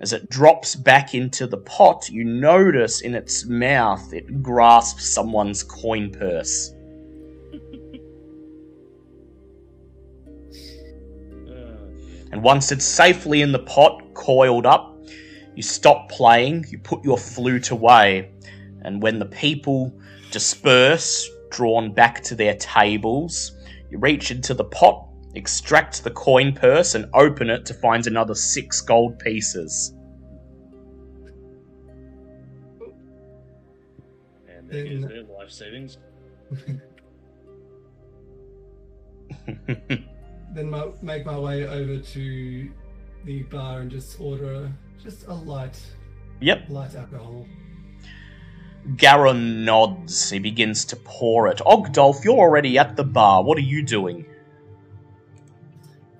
As 0.00 0.12
it 0.12 0.28
drops 0.28 0.74
back 0.74 1.14
into 1.14 1.46
the 1.46 1.58
pot, 1.58 2.10
you 2.10 2.24
notice 2.24 3.00
in 3.02 3.14
its 3.14 3.46
mouth 3.46 4.12
it 4.12 4.42
grasps 4.42 5.08
someone's 5.08 5.62
coin 5.62 6.10
purse. 6.10 6.72
And 12.32 12.42
once 12.42 12.72
it's 12.72 12.84
safely 12.84 13.42
in 13.42 13.52
the 13.52 13.60
pot, 13.60 14.02
coiled 14.14 14.66
up, 14.66 14.98
you 15.54 15.62
stop 15.62 16.08
playing, 16.08 16.64
you 16.70 16.78
put 16.78 17.04
your 17.04 17.18
flute 17.18 17.70
away, 17.70 18.32
and 18.80 19.02
when 19.02 19.18
the 19.18 19.26
people 19.26 19.94
disperse, 20.30 21.28
drawn 21.50 21.92
back 21.92 22.22
to 22.24 22.34
their 22.34 22.54
tables, 22.54 23.52
you 23.92 23.98
reach 23.98 24.30
into 24.30 24.54
the 24.54 24.64
pot, 24.64 25.06
extract 25.34 26.02
the 26.02 26.10
coin 26.10 26.54
purse, 26.54 26.94
and 26.94 27.04
open 27.12 27.50
it 27.50 27.66
to 27.66 27.74
find 27.74 28.06
another 28.06 28.34
six 28.34 28.80
gold 28.80 29.18
pieces. 29.18 29.94
And 34.48 34.70
there 34.70 34.84
Then- 34.84 35.00
their 35.02 35.24
life 35.24 35.50
savings. 35.50 35.98
Then 40.54 40.68
my, 40.68 40.88
make 41.00 41.24
my 41.26 41.38
way 41.38 41.66
over 41.66 41.98
to 41.98 42.70
the 43.24 43.42
bar 43.44 43.80
and 43.80 43.90
just 43.90 44.20
order 44.20 44.70
just 45.02 45.26
a 45.26 45.34
light, 45.34 45.78
yep. 46.40 46.68
light 46.68 46.94
alcohol. 46.94 47.46
Garon 48.96 49.64
nods. 49.64 50.30
He 50.30 50.38
begins 50.38 50.84
to 50.86 50.96
pour 50.96 51.48
it. 51.48 51.58
Ogdolf, 51.58 52.24
you're 52.24 52.38
already 52.38 52.78
at 52.78 52.96
the 52.96 53.04
bar. 53.04 53.42
What 53.42 53.56
are 53.58 53.62
you 53.62 53.82
doing? 53.82 54.26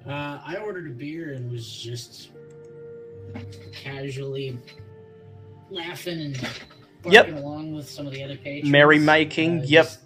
Uh, 0.06 0.40
I 0.44 0.56
ordered 0.56 0.88
a 0.88 0.94
beer 0.94 1.32
and 1.34 1.50
was 1.50 1.70
just 1.70 2.30
casually 3.72 4.58
laughing 5.70 6.20
and 6.20 6.34
barking 7.02 7.12
Yep. 7.34 7.42
along 7.42 7.72
with 7.72 7.88
some 7.88 8.06
of 8.06 8.12
the 8.12 8.22
other 8.22 8.36
patrons. 8.36 8.70
Merrymaking, 8.70 9.60
Uh, 9.60 9.64
yep. 9.64 9.84
Just, 9.84 10.00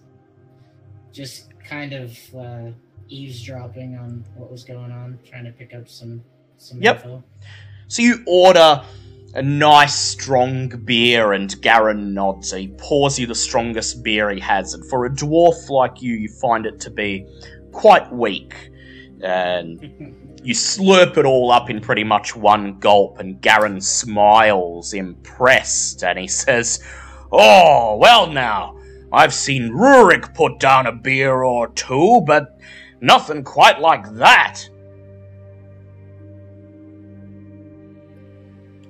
just 1.12 1.47
kind 1.65 1.93
of 1.93 2.19
uh, 2.35 2.70
eavesdropping 3.09 3.97
on 3.97 4.24
what 4.37 4.51
was 4.51 4.65
going 4.65 4.93
on, 4.93 5.19
trying 5.28 5.45
to 5.45 5.53
pick 5.53 5.74
up 5.74 5.89
some 5.89 6.23
some 6.59 6.83
Yep. 6.83 6.97
info. 7.05 7.24
So 7.89 8.03
you 8.03 8.23
order 8.27 8.83
a 9.37 9.43
nice 9.43 9.95
strong 9.95 10.69
beer, 10.69 11.35
and 11.35 11.51
Garon 11.61 12.15
nods. 12.15 12.53
He 12.53 12.69
pours 12.79 13.19
you 13.19 13.27
the 13.27 13.35
strongest 13.35 14.03
beer 14.03 14.31
he 14.31 14.41
has, 14.41 14.73
and 14.73 14.83
for 14.87 15.05
a 15.05 15.11
dwarf 15.11 15.69
like 15.69 16.01
you, 16.01 16.15
you 16.15 16.29
find 16.29 16.65
it 16.65 16.81
to 16.81 16.91
be 16.91 17.27
quite 17.71 18.11
weak. 18.11 18.71
And 19.23 20.41
you 20.43 20.55
slurp 20.55 21.19
it 21.19 21.27
all 21.27 21.51
up 21.51 21.69
in 21.69 21.81
pretty 21.81 22.03
much 22.03 22.35
one 22.35 22.79
gulp, 22.79 23.19
and 23.19 23.39
Garon 23.43 23.83
smiles, 23.83 24.95
impressed, 24.95 26.03
and 26.03 26.19
he 26.19 26.29
says, 26.45 26.83
Oh, 27.31 27.99
well 28.01 28.29
now, 28.29 28.79
I've 29.13 29.35
seen 29.35 29.71
Rurik 29.71 30.35
put 30.35 30.59
down 30.61 30.87
a 30.87 30.93
beer 30.93 31.43
or 31.43 31.69
two, 31.69 32.23
but 32.27 32.59
nothing 33.03 33.45
quite 33.45 33.81
like 33.81 34.15
that. 34.15 34.67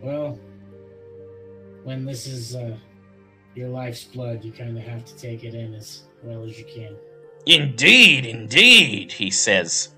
Well, 0.07 0.39
when 1.83 2.05
this 2.05 2.29
is 2.29 2.55
uh, 2.55 2.77
your 3.57 3.71
life's 3.71 4.05
blood, 4.05 4.45
you 4.45 4.53
kind 4.53 4.79
of 4.79 4.85
have 4.85 5.05
to 5.05 5.17
take 5.17 5.43
it 5.43 5.53
in 5.53 5.75
as 5.75 6.05
well 6.23 6.45
as 6.45 6.57
you 6.57 6.65
can. 6.65 6.95
Indeed, 7.45 8.25
indeed, 8.25 9.11
he 9.11 9.33
says. 9.33 9.89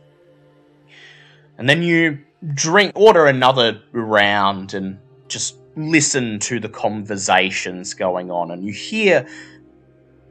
And 1.58 1.68
then 1.68 1.82
you 1.82 2.20
drink, 2.54 2.92
order 2.94 3.26
another 3.26 3.82
round, 3.92 4.72
and 4.72 4.98
just 5.28 5.56
listen 5.76 6.38
to 6.38 6.58
the 6.58 6.70
conversations 6.70 7.92
going 7.92 8.30
on, 8.30 8.50
and 8.50 8.64
you 8.64 8.72
hear 8.72 9.28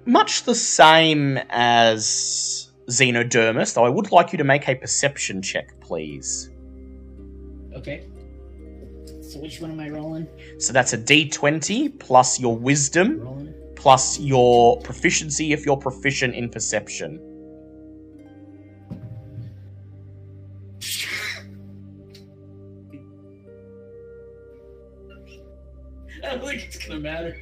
much 0.05 0.41
the 0.41 0.55
same 0.55 1.37
as 1.51 2.71
Xenodermis, 2.87 3.75
though 3.75 3.85
I 3.85 3.89
would 3.89 4.11
like 4.11 4.31
you 4.31 4.39
to 4.39 4.43
make 4.43 4.67
a 4.67 4.73
perception 4.73 5.43
check, 5.43 5.79
please. 5.81 6.49
Okay. 7.75 8.07
So 9.37 9.43
which 9.43 9.61
one 9.61 9.69
am 9.69 9.79
I 9.79 9.89
rolling? 9.89 10.27
So 10.57 10.73
that's 10.73 10.93
a 10.93 10.97
d20 10.97 11.99
plus 11.99 12.39
your 12.39 12.57
wisdom 12.57 13.19
Rolling. 13.19 13.53
plus 13.75 14.19
your 14.19 14.81
proficiency 14.81 15.53
if 15.53 15.63
you're 15.63 15.77
proficient 15.77 16.33
in 16.33 16.49
perception. 16.49 17.19
I 26.23 26.35
don't 26.35 26.45
think 26.47 26.63
it's 26.63 26.77
gonna 26.83 26.99
matter. 26.99 27.37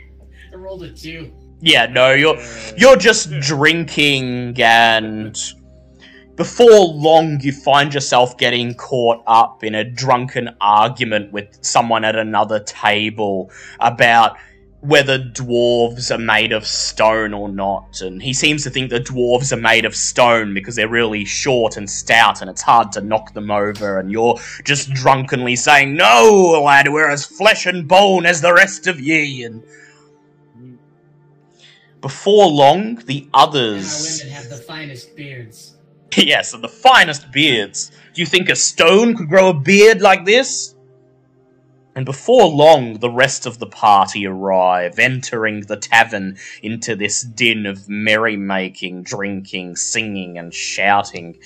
I 0.52 0.56
rolled 0.56 0.84
a 0.84 0.92
two. 0.92 1.32
Yeah, 1.62 1.86
no, 1.86 2.12
you're 2.12 2.38
you're 2.76 2.98
just 2.98 3.30
drinking 3.40 4.62
and 4.62 5.38
before 6.36 6.88
long 6.88 7.40
you 7.42 7.52
find 7.52 7.94
yourself 7.94 8.38
getting 8.38 8.74
caught 8.76 9.24
up 9.26 9.64
in 9.64 9.76
a 9.76 9.84
drunken 9.84 10.50
argument 10.60 11.32
with 11.32 11.58
someone 11.62 12.04
at 12.04 12.16
another 12.16 12.60
table 12.60 13.50
about 13.80 14.38
whether 14.82 15.18
dwarves 15.18 16.14
are 16.14 16.20
made 16.20 16.52
of 16.52 16.68
stone 16.68 17.34
or 17.34 17.50
not. 17.50 18.02
And 18.02 18.22
he 18.22 18.34
seems 18.34 18.64
to 18.64 18.70
think 18.70 18.92
the 18.92 19.00
dwarves 19.00 19.52
are 19.52 19.60
made 19.60 19.84
of 19.84 19.96
stone 19.96 20.54
because 20.54 20.76
they're 20.76 20.88
really 20.88 21.26
short 21.26 21.78
and 21.78 21.90
stout 21.90 22.42
and 22.42 22.50
it's 22.50 22.62
hard 22.62 22.92
to 22.92 23.02
knock 23.02 23.34
them 23.34 23.50
over. 23.50 23.98
And 23.98 24.12
you're 24.12 24.38
just 24.64 24.94
drunkenly 24.94 25.56
saying 25.56 25.96
no 25.96 26.62
lad 26.64 26.92
we're 26.92 27.10
as 27.10 27.26
flesh 27.26 27.66
and 27.66 27.88
bone 27.88 28.26
as 28.26 28.42
the 28.42 28.54
rest 28.54 28.86
of 28.86 29.00
ye. 29.00 29.44
And 29.44 29.64
before 32.02 32.48
long 32.48 32.98
the 33.06 33.28
our 33.34 33.48
others 33.48 34.22
women 34.22 34.36
have 34.36 34.50
the 34.50 34.58
finest 34.58 35.16
beards. 35.16 35.75
yes, 36.18 36.54
and 36.54 36.64
the 36.64 36.70
finest 36.70 37.32
beards. 37.32 37.92
Do 38.14 38.22
you 38.22 38.26
think 38.26 38.50
a 38.50 38.56
stone 38.56 39.16
could 39.16 39.28
grow 39.28 39.50
a 39.50 39.54
beard 39.54 40.02
like 40.02 40.26
this? 40.26 40.76
And 41.96 42.06
before 42.06 42.48
long, 42.48 43.00
the 43.00 43.10
rest 43.10 43.46
of 43.46 43.58
the 43.58 43.68
party 43.68 44.28
arrive, 44.28 45.00
entering 45.00 45.62
the 45.62 45.78
tavern 45.78 46.38
into 46.62 46.94
this 46.96 47.22
din 47.22 47.66
of 47.66 47.88
merrymaking, 47.88 49.04
drinking, 49.04 49.78
singing, 49.78 50.38
and 50.38 50.54
shouting. 50.54 51.38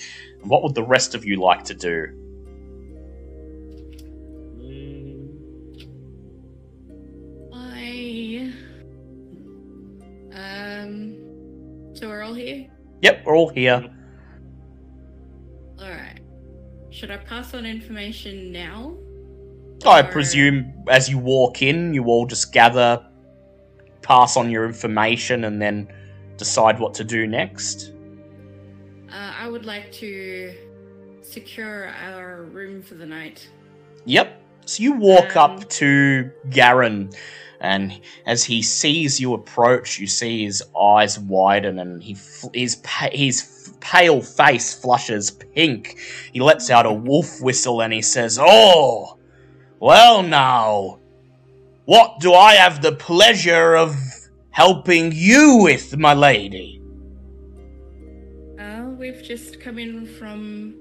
What 0.42 0.64
would 0.64 0.74
the 0.74 0.82
rest 0.82 1.14
of 1.14 1.24
you 1.24 1.36
like 1.36 1.64
to 1.64 1.74
do? 1.74 2.08
I. 7.54 8.52
Um. 10.32 11.94
So 11.94 12.08
we're 12.08 12.22
all 12.22 12.34
here? 12.34 12.66
Yep, 13.02 13.22
we're 13.24 13.36
all 13.36 13.50
here. 13.50 13.88
Should 17.00 17.10
I 17.10 17.16
pass 17.16 17.54
on 17.54 17.64
information 17.64 18.52
now? 18.52 18.94
I 19.86 20.00
Or- 20.00 20.12
presume 20.12 20.74
as 20.90 21.08
you 21.08 21.16
walk 21.16 21.62
in, 21.62 21.94
you 21.94 22.04
all 22.04 22.26
just 22.26 22.52
gather, 22.52 23.02
pass 24.02 24.36
on 24.36 24.50
your 24.50 24.66
information, 24.66 25.44
and 25.44 25.62
then 25.62 25.88
decide 26.36 26.78
what 26.78 26.92
to 26.96 27.04
do 27.04 27.26
next. 27.26 27.92
Uh, 29.10 29.32
I 29.40 29.48
would 29.48 29.64
like 29.64 29.90
to 29.92 30.52
secure 31.22 31.88
our 31.88 32.42
room 32.42 32.82
for 32.82 32.96
the 32.96 33.06
night. 33.06 33.48
Yep. 34.04 34.38
So 34.66 34.82
you 34.82 34.92
walk 34.92 35.34
Um, 35.38 35.52
up 35.52 35.68
to 35.70 36.30
Garon, 36.50 37.14
and 37.62 37.98
as 38.26 38.44
he 38.44 38.60
sees 38.60 39.18
you 39.18 39.32
approach, 39.32 39.98
you 39.98 40.06
see 40.06 40.44
his 40.44 40.62
eyes 40.78 41.18
widen, 41.18 41.78
and 41.78 42.02
he 42.02 42.12
fl- 42.12 42.48
his 42.52 42.76
pa- 42.76 43.08
his 43.10 43.40
pale 43.80 44.22
face 44.22 44.72
flushes 44.74 45.30
pink. 45.30 45.98
He 46.32 46.40
lets 46.40 46.70
out 46.70 46.86
a 46.86 46.92
wolf 46.92 47.40
whistle, 47.40 47.82
and 47.82 47.92
he 47.92 48.02
says, 48.02 48.38
"Oh, 48.40 49.18
well 49.78 50.22
now, 50.22 50.98
what 51.84 52.20
do 52.20 52.34
I 52.34 52.54
have 52.54 52.82
the 52.82 52.92
pleasure 52.92 53.74
of 53.74 53.96
helping 54.50 55.12
you 55.14 55.58
with, 55.62 55.96
my 55.96 56.14
lady?" 56.14 56.80
Uh, 58.58 58.90
we've 58.98 59.22
just 59.22 59.60
come 59.60 59.78
in 59.78 60.06
from 60.06 60.74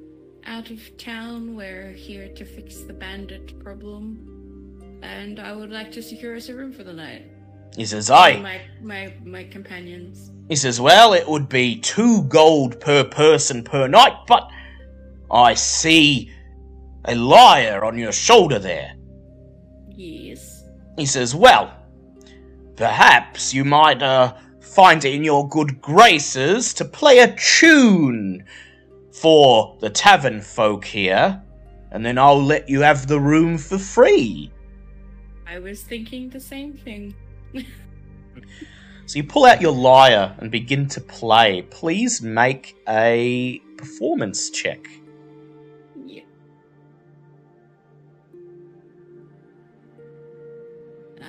out 0.46 0.70
of 0.70 0.98
town. 0.98 1.56
We're 1.56 1.92
here 1.92 2.28
to 2.30 2.46
fix 2.46 2.82
the 2.82 2.94
bandit 2.94 3.60
problem. 3.64 5.00
And 5.02 5.40
I 5.40 5.54
would 5.54 5.72
like 5.72 5.92
to 5.94 6.02
secure 6.02 6.36
us 6.36 6.50
a 6.50 6.56
room 6.56 6.74
for 6.74 6.84
the 6.84 6.94
night. 6.94 7.24
He 7.76 7.86
says, 7.86 8.10
"I." 8.10 8.40
My, 8.40 8.62
my, 8.82 9.14
my 9.24 9.44
companions. 9.46 10.32
He 10.50 10.56
says, 10.56 10.82
Well, 10.82 11.14
it 11.14 11.28
would 11.28 11.48
be 11.48 11.80
two 11.80 12.24
gold 12.24 12.80
per 12.82 13.04
person 13.04 13.64
per 13.64 13.88
night, 13.88 14.18
but 14.28 14.50
I 15.32 15.54
see 15.54 16.32
a 17.06 17.16
lyre 17.16 17.86
on 17.86 17.98
your 17.98 18.12
shoulder 18.12 18.58
there. 18.58 18.96
Yes. 19.88 20.66
He 20.98 21.06
says, 21.06 21.36
Well, 21.36 21.72
perhaps 22.76 23.54
you 23.54 23.64
might 23.64 24.02
uh, 24.02 24.34
find 24.60 25.06
it 25.06 25.14
in 25.14 25.24
your 25.24 25.48
good 25.48 25.80
graces 25.82 26.74
to 26.74 26.86
play 26.86 27.20
a 27.20 27.36
tune 27.36 28.44
for 29.12 29.78
the 29.82 29.90
tavern 29.90 30.42
folk 30.42 30.84
here, 30.84 31.42
and 31.92 32.04
then 32.04 32.18
I'll 32.18 32.42
let 32.42 32.68
you 32.68 32.82
have 32.82 33.06
the 33.06 33.20
room 33.20 33.60
for 33.60 33.78
free. 33.78 34.52
I 35.46 35.60
was 35.60 35.84
thinking 35.84 36.30
the 36.30 36.40
same 36.40 36.74
thing. 36.74 37.14
So 39.10 39.18
you 39.18 39.23
pull 39.23 39.45
out 39.45 39.60
your 39.60 39.72
lyre 39.72 40.36
and 40.38 40.52
begin 40.52 40.88
to 40.90 41.02
play. 41.02 41.64
Please 41.64 42.22
make 42.22 42.77
a 42.88 43.60
performance 43.76 44.52
check. 44.52 44.88
Yeah. 46.06 46.22
Uh, 51.19 51.26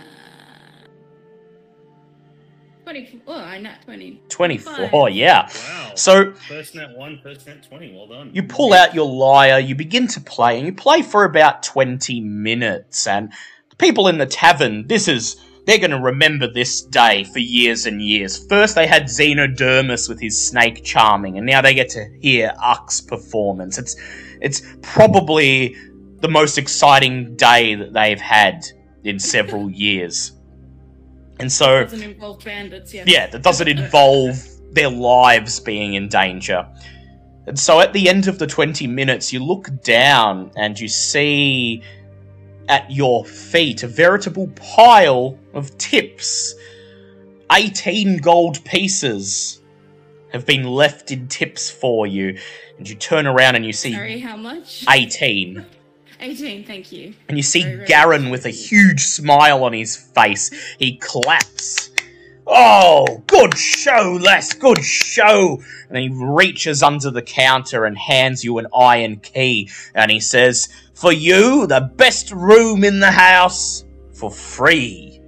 20. 2.85 3.23
Oh, 3.27 3.35
I 3.35 3.59
not 3.59 3.81
20. 3.87 4.21
24, 4.29 4.89
Five. 4.91 5.13
yeah. 5.15 5.49
Wow. 5.49 5.93
So 5.95 6.35
First 6.35 6.75
net 6.75 6.95
one, 6.95 7.19
first 7.23 7.47
net 7.47 7.63
20. 7.67 7.95
Well 7.95 8.07
done. 8.09 8.31
you 8.35 8.43
pull 8.43 8.75
out 8.75 8.95
your 8.95 9.11
lyre, 9.11 9.59
you 9.59 9.75
begin 9.75 10.07
to 10.09 10.21
play, 10.21 10.59
and 10.59 10.67
you 10.67 10.75
play 10.75 11.01
for 11.01 11.25
about 11.25 11.63
20 11.63 12.21
minutes. 12.21 13.07
And 13.07 13.33
the 13.71 13.77
people 13.77 14.09
in 14.09 14.19
the 14.19 14.27
tavern, 14.27 14.87
this 14.87 15.09
is. 15.09 15.37
They're 15.67 15.79
going 15.79 15.91
to 15.91 16.01
remember 16.01 16.51
this 16.51 16.83
day 16.83 17.25
for 17.25 17.39
years 17.39 17.87
and 17.87 18.03
years. 18.03 18.47
First, 18.49 18.75
they 18.75 18.87
had 18.87 19.05
Xenodermis 19.05 20.09
with 20.09 20.21
his 20.21 20.41
snake 20.49 20.83
charming, 20.85 21.37
and 21.37 21.47
now 21.47 21.61
they 21.61 21.75
get 21.75 21.91
to 21.91 22.07
hear 22.21 22.53
Uck's 22.63 23.01
performance. 23.01 23.79
It's, 23.79 23.97
it's 24.41 24.63
probably 24.83 25.77
the 26.21 26.29
most 26.29 26.59
exciting 26.59 27.37
day 27.37 27.75
that 27.75 27.93
they've 27.93 28.21
had 28.21 28.65
in 29.05 29.19
several 29.19 29.71
years. 29.71 30.33
And 31.39 31.51
so. 31.51 31.85
Doesn't 31.85 32.03
involve 32.03 32.45
bandits, 32.45 32.93
yeah. 32.93 33.05
Yeah, 33.07 33.27
that 33.29 33.43
doesn't 33.43 33.69
involve 33.69 34.37
their 34.73 34.91
lives 34.91 35.61
being 35.61 35.95
in 35.95 36.09
danger. 36.09 36.67
And 37.47 37.59
so 37.59 37.81
at 37.81 37.93
the 37.93 38.09
end 38.09 38.29
of 38.29 38.39
the 38.39 38.47
20 38.47 38.87
minutes, 38.87 39.33
you 39.33 39.43
look 39.43 39.69
down 39.83 40.53
and 40.57 40.79
you 40.79 40.89
see 40.89 41.83
at 42.71 42.89
your 42.91 43.25
feet 43.25 43.83
a 43.83 43.89
veritable 43.89 44.47
pile 44.55 45.37
of 45.53 45.77
tips. 45.77 46.55
18 47.53 48.19
gold 48.19 48.65
pieces 48.65 49.61
have 50.33 50.47
been 50.47 50.63
left 50.63 51.11
in 51.11 51.27
tips 51.27 51.69
for 51.69 52.07
you. 52.07 52.39
And 52.79 52.89
you 52.89 52.95
turn 52.95 53.27
around 53.27 53.57
and 53.57 53.67
you 53.67 53.73
see 53.73 53.93
Sorry, 53.93 54.21
how 54.21 54.37
much? 54.37 54.85
18. 54.89 55.67
18, 56.21 56.65
thank 56.65 56.93
you. 56.93 57.15
And 57.29 57.37
you 57.37 57.43
see 57.43 57.63
very 57.63 57.87
Garon 57.87 58.31
with 58.31 58.47
a 58.47 58.51
huge 58.51 59.01
smile 59.01 59.65
on 59.65 59.73
his 59.73 59.97
face. 59.97 60.51
He 60.79 60.97
claps. 60.97 61.91
Oh, 62.47 63.23
good 63.27 63.57
show, 63.57 64.19
Les, 64.21 64.53
good 64.55 64.85
show. 64.85 65.63
And 65.89 65.99
he 65.99 66.09
reaches 66.09 66.83
under 66.83 67.11
the 67.11 67.23
counter 67.23 67.85
and 67.85 67.97
hands 67.97 68.45
you 68.45 68.59
an 68.59 68.67
iron 68.77 69.17
key. 69.17 69.71
And 69.95 70.11
he 70.11 70.21
says, 70.21 70.69
For 71.01 71.13
you, 71.15 71.67
the 71.67 71.91
best 71.97 72.31
room 72.31 72.85
in 72.85 73.01
the 73.01 73.11
house 73.11 73.87
for 74.13 74.31
free. 74.31 75.19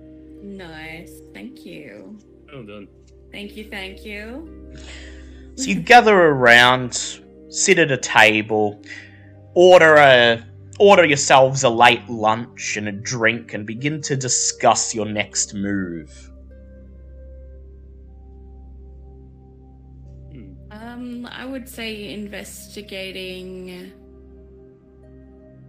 Nice, 0.42 1.22
thank 1.32 1.64
you. 1.64 2.18
Well 2.52 2.64
done. 2.64 2.88
Thank 3.30 3.56
you, 3.56 3.64
thank 3.70 4.04
you. 4.04 4.76
So 5.54 5.64
you 5.64 5.80
gather 5.80 6.14
around, 6.14 7.20
sit 7.48 7.78
at 7.78 7.90
a 7.90 7.96
table, 7.96 8.82
order 9.54 9.94
a 9.94 10.44
order 10.78 11.06
yourselves 11.06 11.64
a 11.64 11.70
late 11.70 12.06
lunch 12.06 12.76
and 12.76 12.88
a 12.88 12.92
drink 12.92 13.54
and 13.54 13.66
begin 13.66 14.02
to 14.02 14.14
discuss 14.14 14.94
your 14.94 15.06
next 15.06 15.54
move. 15.54 16.30
Hmm. 20.32 20.52
Um, 20.70 21.26
I 21.32 21.46
would 21.46 21.66
say 21.66 22.12
investigating 22.12 23.92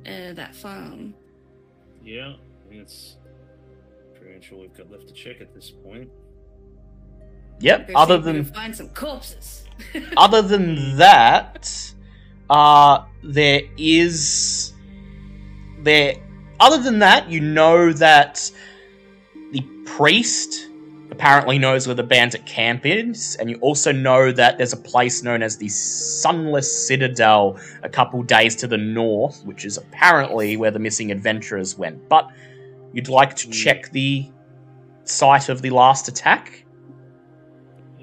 uh, 0.05 0.33
that 0.33 0.55
farm. 0.55 1.13
Yeah, 2.03 2.33
I 2.33 2.69
think 2.69 2.81
that's 2.81 3.17
pretty 4.15 4.35
much 4.35 4.51
all 4.51 4.61
we've 4.61 4.73
got 4.73 4.91
left 4.91 5.07
to 5.07 5.13
check 5.13 5.41
at 5.41 5.53
this 5.53 5.69
point. 5.71 6.09
Yep. 7.59 7.91
Other 7.95 8.15
see 8.15 8.19
if 8.19 8.25
we 8.25 8.41
than 8.41 8.53
find 8.53 8.75
some 8.75 8.89
corpses. 8.89 9.65
other 10.17 10.41
than 10.41 10.97
that, 10.97 11.93
uh, 12.49 13.05
there 13.23 13.61
is 13.77 14.73
there. 15.79 16.15
Other 16.59 16.81
than 16.81 16.99
that, 16.99 17.29
you 17.29 17.39
know 17.39 17.91
that 17.93 18.49
the 19.51 19.61
priest 19.85 20.67
apparently 21.13 21.57
knows 21.59 21.85
where 21.87 21.95
the 21.95 22.03
bandit 22.03 22.45
camp 22.45 22.85
is, 22.85 23.37
and 23.39 23.49
you 23.49 23.57
also 23.61 23.91
know 23.91 24.31
that 24.31 24.57
there's 24.57 24.73
a 24.73 24.77
place 24.77 25.21
known 25.23 25.41
as 25.43 25.57
the 25.57 25.69
Sunless 25.69 26.87
Citadel 26.87 27.57
a 27.83 27.89
couple 27.89 28.23
days 28.23 28.55
to 28.57 28.67
the 28.67 28.77
north, 28.77 29.45
which 29.45 29.63
is 29.63 29.77
apparently 29.77 30.57
where 30.57 30.71
the 30.71 30.79
missing 30.79 31.11
adventurers 31.11 31.77
went. 31.77 32.09
But 32.09 32.29
you'd 32.93 33.09
like 33.09 33.35
to 33.37 33.49
check 33.49 33.91
the 33.91 34.29
site 35.05 35.49
of 35.49 35.61
the 35.61 35.69
last 35.69 36.07
attack. 36.07 36.65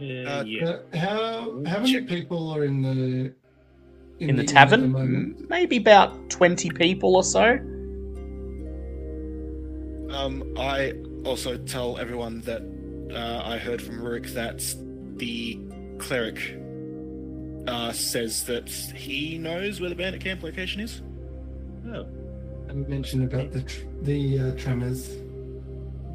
Uh, 0.01 0.05
Uh, 0.05 0.45
yeah. 0.47 0.77
How 0.95 1.62
how 1.66 1.78
many 1.81 1.93
Check. 1.93 2.07
people 2.07 2.49
are 2.55 2.65
in 2.65 2.81
the 2.81 3.35
in 4.20 4.27
the 4.27 4.28
inn 4.28 4.41
at 4.41 4.49
tavern. 4.49 4.93
moment? 4.93 5.37
M- 5.41 5.47
Maybe 5.51 5.77
about 5.78 6.31
20 6.31 6.70
people 6.70 7.16
or 7.16 7.24
so. 7.24 7.59
Um, 10.11 10.43
I 10.59 10.93
also 11.24 11.57
tell 11.57 11.99
everyone 11.99 12.41
that 12.43 12.62
uh, 13.15 13.43
I 13.45 13.59
heard 13.59 13.81
from 13.82 13.99
Rurik 14.01 14.32
that 14.35 14.59
the 15.19 15.59
cleric 15.99 16.57
uh, 17.69 17.93
says 17.93 18.45
that 18.45 18.69
he 18.69 19.39
knows 19.39 19.81
where 19.81 19.91
the 19.91 19.97
bandit 19.97 20.23
camp 20.23 20.43
location 20.43 20.81
is. 20.81 21.03
Oh, 21.89 22.07
I 22.69 22.73
mentioned 22.73 23.32
about 23.32 23.53
the 23.53 23.62
tr- 23.62 23.81
the 24.03 24.39
uh, 24.39 24.51
tremors. 24.57 25.09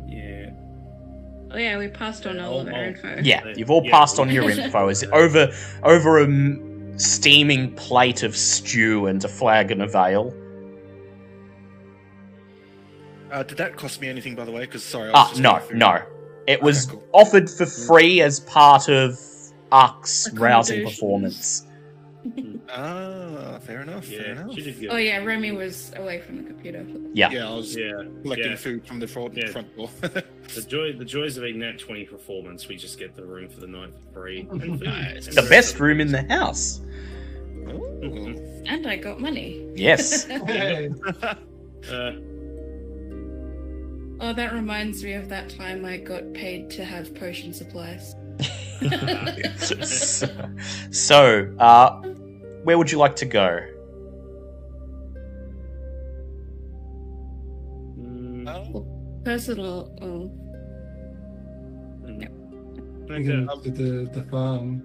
yeah. 0.07 0.51
oh 1.51 1.57
yeah, 1.57 1.77
we 1.77 1.87
passed 1.87 2.25
on 2.25 2.39
all 2.39 2.61
of 2.61 2.67
our 2.67 2.85
info. 2.85 3.19
Yeah, 3.23 3.45
you've 3.55 3.69
all 3.71 3.83
Yeah. 3.83 3.91
passed 3.91 4.19
on 4.19 4.29
your 4.29 4.49
info. 4.49 4.89
Is 4.89 5.03
it 5.03 5.09
over 5.13 5.51
over 5.83 6.19
a 6.19 6.23
m- 6.23 6.97
steaming 6.97 7.73
plate 7.75 8.23
of 8.23 8.35
stew 8.35 9.07
and 9.07 9.23
a 9.23 9.27
flagon 9.27 9.81
of 9.81 9.95
ale? 9.95 10.33
Uh, 13.31 13.43
did 13.43 13.57
that 13.57 13.75
cost 13.75 13.99
me 14.01 14.07
anything, 14.07 14.35
by 14.35 14.45
the 14.45 14.51
way? 14.51 14.61
Because 14.61 14.83
sorry, 14.83 15.09
I 15.09 15.11
was 15.11 15.15
Ah, 15.15 15.29
just 15.29 15.41
no, 15.41 15.61
no. 15.73 16.05
It 16.47 16.61
was 16.61 16.85
cool. 16.87 17.03
offered 17.13 17.49
for 17.49 17.65
free 17.65 18.21
as 18.21 18.39
part 18.41 18.87
of 18.89 19.19
Ark's 19.71 20.29
rousing 20.33 20.83
performance. 20.85 21.65
Ah, 22.67 23.59
fair 23.61 23.81
enough. 23.83 24.03
fair 24.05 24.31
enough. 24.31 24.51
she 24.55 24.61
did 24.63 24.79
good. 24.79 24.89
Oh 24.89 24.95
yeah, 24.97 25.23
Remy 25.23 25.51
was 25.51 25.91
away 25.95 26.19
from 26.21 26.37
the 26.37 26.43
computer. 26.43 26.83
Yeah. 27.13 27.29
Yeah, 27.29 27.49
I 27.49 27.53
was 27.53 27.75
Yeah, 27.77 28.01
collecting 28.23 28.49
yeah. 28.51 28.55
food 28.57 28.87
from 28.87 28.99
the 28.99 29.07
front, 29.07 29.37
Yeah. 29.37 29.51
front 29.51 29.75
door. 29.77 29.89
The 30.01 30.61
joy, 30.67 30.93
the 30.93 31.05
joys 31.05 31.37
of 31.37 31.43
a 31.43 31.51
nat 31.51 31.77
twenty 31.77 32.03
performance. 32.03 32.67
We 32.67 32.77
just 32.77 32.97
get 32.97 33.15
the 33.15 33.23
room 33.23 33.47
for 33.47 33.59
the 33.59 33.67
night 33.67 33.93
for 34.11 34.21
free. 34.21 34.41
Nice. 34.51 35.27
The 35.27 35.43
best 35.43 35.79
room 35.79 36.01
in 36.01 36.11
the 36.11 36.23
house. 36.23 36.81
Ooh. 37.67 38.63
And 38.65 38.87
I 38.87 38.95
got 38.95 39.21
money. 39.21 39.63
Yes. 39.75 40.27
Uh, 40.27 42.13
Oh, 44.19 44.33
that 44.33 44.53
reminds 44.53 45.03
me 45.03 45.13
of 45.13 45.27
that 45.29 45.49
time 45.49 45.83
I 45.85 45.97
got 45.97 46.33
paid 46.33 46.69
to 46.71 46.85
have 46.85 47.13
potion 47.15 47.53
supplies. 47.53 48.15
so, 49.57 50.27
so, 50.91 51.55
uh, 51.59 52.01
where 52.63 52.77
would 52.77 52.91
you 52.91 52.97
like 52.97 53.15
to 53.17 53.25
go? 53.25 53.59
mm, 57.97 58.47
Oh, 58.47 58.85
Personal. 59.23 59.91
Oh, 60.01 60.31
we're 63.07 63.15
okay. 63.15 63.23
gonna 63.45 63.61
to 63.63 63.71
the 63.71 64.09
the 64.13 64.23
farm. 64.29 64.83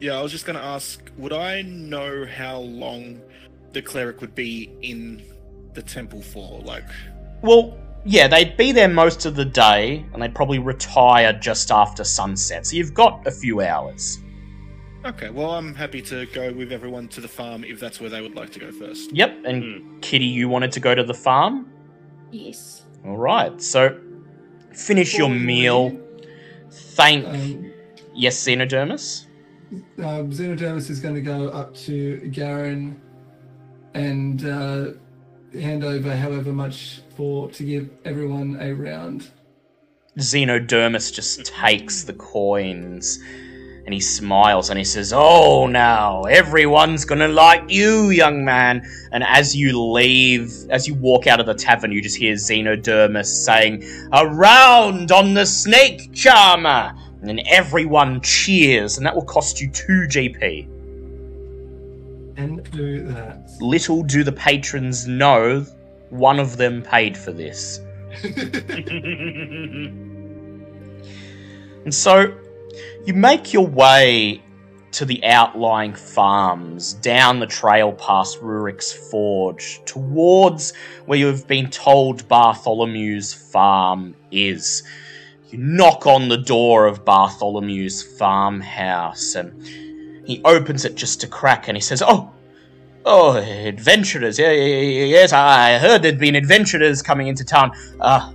yeah, 0.00 0.18
I 0.18 0.22
was 0.22 0.32
just 0.32 0.46
going 0.46 0.58
to 0.58 0.64
ask 0.64 1.10
would 1.18 1.32
I 1.32 1.62
know 1.62 2.26
how 2.26 2.58
long 2.58 3.20
the 3.72 3.82
cleric 3.82 4.20
would 4.20 4.34
be 4.34 4.70
in 4.82 5.22
the 5.74 5.82
temple 5.82 6.22
for? 6.22 6.60
Like, 6.60 6.84
Well, 7.42 7.76
yeah, 8.04 8.28
they'd 8.28 8.56
be 8.56 8.72
there 8.72 8.88
most 8.88 9.26
of 9.26 9.34
the 9.36 9.44
day, 9.44 10.04
and 10.12 10.22
they'd 10.22 10.34
probably 10.34 10.58
retire 10.58 11.32
just 11.32 11.70
after 11.70 12.04
sunset. 12.04 12.66
So 12.66 12.76
you've 12.76 12.94
got 12.94 13.26
a 13.26 13.30
few 13.30 13.60
hours. 13.62 14.20
okay, 15.04 15.30
well, 15.30 15.50
I'm 15.52 15.74
happy 15.74 16.00
to 16.02 16.26
go 16.26 16.52
with 16.52 16.72
everyone 16.72 17.08
to 17.08 17.20
the 17.20 17.28
farm 17.28 17.62
if 17.64 17.78
that's 17.80 18.00
where 18.00 18.10
they 18.10 18.20
would 18.20 18.34
like 18.34 18.50
to 18.52 18.58
go 18.60 18.70
first. 18.72 19.12
Yep, 19.12 19.44
and 19.44 20.00
Kitty, 20.02 20.24
you 20.26 20.48
wanted 20.48 20.72
to 20.72 20.80
go 20.80 20.94
to 20.94 21.02
the 21.04 21.14
farm? 21.14 21.70
yes. 22.30 22.82
All 23.04 23.18
right, 23.18 23.60
so 23.60 24.00
finish 24.72 25.16
your 25.18 25.28
Before 25.28 25.38
we 25.40 25.44
meal. 25.46 25.88
leave, 25.90 26.00
Thank. 26.70 27.26
Um, 27.26 27.72
yes, 28.14 28.42
Xenodermis? 28.42 29.26
um, 29.98 30.30
Xenodermis 30.30 30.88
is 30.88 31.00
going 31.00 31.14
to 31.14 31.20
go 31.20 31.48
up 31.48 31.74
to 31.74 32.18
Garon 32.32 32.96
and 33.92 34.44
uh, 34.46 34.92
hand 35.60 35.84
over 35.84 36.16
however 36.16 36.52
much 36.52 37.00
for 37.16 37.50
to 37.50 37.64
give 37.64 37.90
everyone 38.04 38.58
a 38.60 38.72
round. 38.72 39.30
Xenodermis 40.18 41.12
just 41.12 41.46
takes 41.46 42.04
the 42.04 42.12
coins 42.12 43.18
and 43.84 43.92
he 43.92 44.00
smiles 44.00 44.70
and 44.70 44.78
he 44.78 44.84
says, 44.84 45.12
Oh, 45.14 45.66
now 45.66 46.22
everyone's 46.22 47.04
gonna 47.04 47.28
like 47.28 47.68
you, 47.68 48.10
young 48.10 48.44
man. 48.44 48.82
And 49.12 49.24
as 49.24 49.54
you 49.54 49.80
leave, 49.80 50.52
as 50.70 50.88
you 50.88 50.94
walk 50.94 51.26
out 51.26 51.40
of 51.40 51.46
the 51.46 51.54
tavern, 51.54 51.92
you 51.92 52.00
just 52.00 52.16
hear 52.16 52.34
Xenodermis 52.34 53.26
saying, 53.26 53.84
Around 54.12 55.12
on 55.12 55.34
the 55.34 55.46
snake 55.46 56.12
charmer! 56.12 56.94
And 57.20 57.28
then 57.28 57.40
everyone 57.46 58.20
cheers, 58.20 58.98
and 58.98 59.06
that 59.06 59.14
will 59.14 59.24
cost 59.24 59.60
you 59.60 59.70
2 59.70 59.92
GP. 60.08 60.73
And 62.36 62.70
do 62.72 63.02
that. 63.08 63.50
Little 63.60 64.02
do 64.02 64.24
the 64.24 64.32
patrons 64.32 65.06
know, 65.06 65.66
one 66.10 66.38
of 66.38 66.56
them 66.56 66.82
paid 66.82 67.16
for 67.16 67.32
this. 67.32 67.80
And 71.84 71.94
so 71.94 72.34
you 73.04 73.12
make 73.12 73.52
your 73.52 73.66
way 73.66 74.42
to 74.92 75.04
the 75.04 75.22
outlying 75.24 75.92
farms, 75.92 76.94
down 76.94 77.40
the 77.40 77.46
trail 77.46 77.92
past 77.92 78.40
Rurik's 78.40 78.92
Forge, 78.92 79.80
towards 79.84 80.72
where 81.04 81.18
you 81.18 81.26
have 81.26 81.46
been 81.46 81.68
told 81.68 82.26
Bartholomew's 82.28 83.34
farm 83.34 84.14
is. 84.30 84.82
You 85.50 85.58
knock 85.58 86.06
on 86.06 86.28
the 86.28 86.38
door 86.38 86.86
of 86.86 87.04
Bartholomew's 87.04 88.02
farmhouse, 88.02 89.34
and 89.34 89.52
he 90.24 90.40
opens 90.44 90.84
it 90.84 90.94
just 90.94 91.24
a 91.24 91.26
crack, 91.26 91.68
and 91.68 91.76
he 91.76 91.80
says, 91.80 92.02
"Oh, 92.02 92.32
oh, 93.04 93.36
adventurers! 93.36 94.38
Yes, 94.38 95.32
I 95.32 95.78
heard 95.78 96.02
there'd 96.02 96.18
been 96.18 96.34
adventurers 96.36 97.02
coming 97.02 97.28
into 97.28 97.44
town. 97.44 97.72
Uh, 98.00 98.32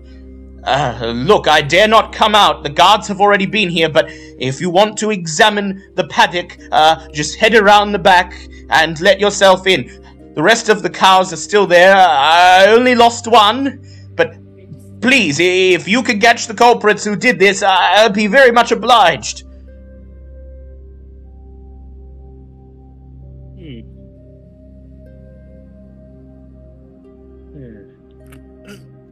uh, 0.64 1.14
look, 1.16 1.48
I 1.48 1.62
dare 1.62 1.88
not 1.88 2.14
come 2.14 2.36
out. 2.36 2.64
The 2.64 2.70
guards 2.70 3.08
have 3.08 3.22
already 3.22 3.46
been 3.46 3.70
here, 3.70 3.90
but 3.90 4.08
if 4.10 4.60
you 4.62 4.70
want 4.70 4.98
to 5.00 5.12
examine 5.12 5.94
the 5.96 6.08
paddock, 6.08 6.58
uh, 6.72 7.08
just 7.10 7.38
head 7.38 7.56
around 7.56 7.92
the 7.92 8.00
back 8.00 8.34
and 8.70 9.00
let 9.02 9.20
yourself 9.20 9.68
in. 9.68 10.04
The 10.36 10.44
rest 10.44 10.70
of 10.70 10.84
the 10.84 10.90
cows 10.90 11.34
are 11.34 11.38
still 11.38 11.66
there. 11.66 11.96
I 11.96 12.68
only 12.68 12.94
lost 12.94 13.28
one, 13.28 13.84
but 14.16 14.36
please, 15.02 15.40
if 15.40 15.88
you 15.88 16.04
could 16.04 16.22
catch 16.22 16.48
the 16.48 16.54
culprits 16.54 17.04
who 17.04 17.16
did 17.16 17.40
this, 17.40 17.64
I'd 17.64 18.14
be 18.14 18.28
very 18.28 18.52
much 18.52 18.72
obliged. 18.72 19.44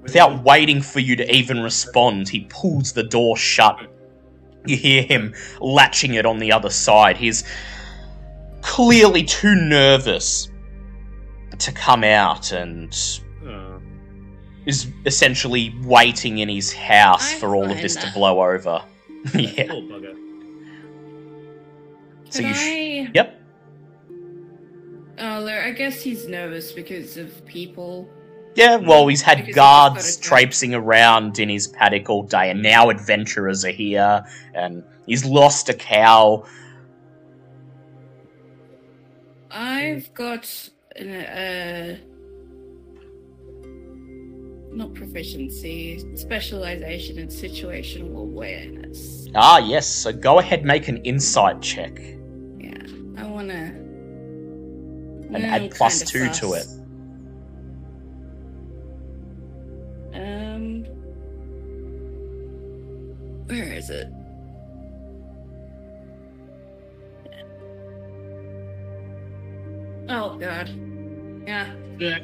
Without 0.07 0.41
waiting 0.43 0.81
for 0.81 1.01
you 1.01 1.17
to 1.17 1.35
even 1.35 1.59
respond, 1.59 2.29
he 2.29 2.47
pulls 2.49 2.93
the 2.93 3.03
door 3.03 3.35
shut. 3.35 3.77
You 4.65 4.77
hear 4.77 5.03
him 5.03 5.35
latching 5.59 6.13
it 6.13 6.25
on 6.25 6.39
the 6.39 6.51
other 6.51 6.69
side. 6.69 7.17
He's 7.17 7.43
clearly 8.61 9.23
too 9.23 9.53
nervous 9.53 10.49
to 11.59 11.71
come 11.73 12.03
out 12.05 12.53
and 12.53 12.97
Oh. 13.45 13.81
is 14.65 14.87
essentially 15.05 15.75
waiting 15.83 16.37
in 16.37 16.47
his 16.49 16.71
house 16.73 17.33
I 17.33 17.37
for 17.39 17.55
all 17.55 17.63
of 17.65 17.71
find 17.71 17.83
this 17.83 17.95
to 17.97 18.11
blow 18.13 18.41
over. 18.41 18.81
yeah. 19.33 19.67
Poor. 19.67 20.01
So 22.29 22.41
you 22.41 22.53
sh- 22.53 22.57
I? 22.61 23.11
Yep. 23.13 23.41
Oh, 25.19 25.21
Marler, 25.47 25.65
I 25.65 25.71
guess 25.71 26.01
he's 26.01 26.27
nervous 26.27 26.71
because 26.71 27.17
of 27.17 27.45
people. 27.45 28.09
Yeah, 28.57 28.77
well, 28.77 29.07
he's 29.07 29.21
had 29.21 29.37
Because 29.37 29.55
guards 29.55 30.03
just 30.03 30.19
got 30.19 30.25
a- 30.25 30.29
traipsing 30.29 30.73
around 30.73 31.37
in 31.37 31.47
his 31.47 31.67
paddock 31.67 32.09
all 32.09 32.23
day, 32.23 32.49
and 32.49 32.63
now 32.63 32.89
adventurers 32.89 33.63
are 33.63 33.69
here, 33.71 34.25
and 34.55 34.83
he's 35.05 35.23
lost 35.23 35.69
a 35.69 35.75
cow. 35.75 36.43
I've 39.51 40.11
got 40.15 40.69
an, 40.95 41.09
uh, 41.11 41.97
not 44.73 44.93
proficiency, 44.95 46.03
specialization 46.15 47.19
in 47.19 47.27
situational 47.27 48.17
awareness. 48.17 49.27
Ah, 49.35 49.59
yes, 49.59 49.85
so 49.87 50.11
go 50.11 50.39
ahead, 50.39 50.65
make 50.65 50.87
an 50.87 50.97
insight 51.03 51.61
check, 51.61 51.99
Yeah, 52.57 52.73
I 53.17 53.27
wanna. 53.27 53.71
and 55.31 55.45
add 55.45 55.69
plus 55.71 56.01
two 56.09 56.27
to 56.33 56.53
it. 56.53 56.65
Yeah. 71.99 72.19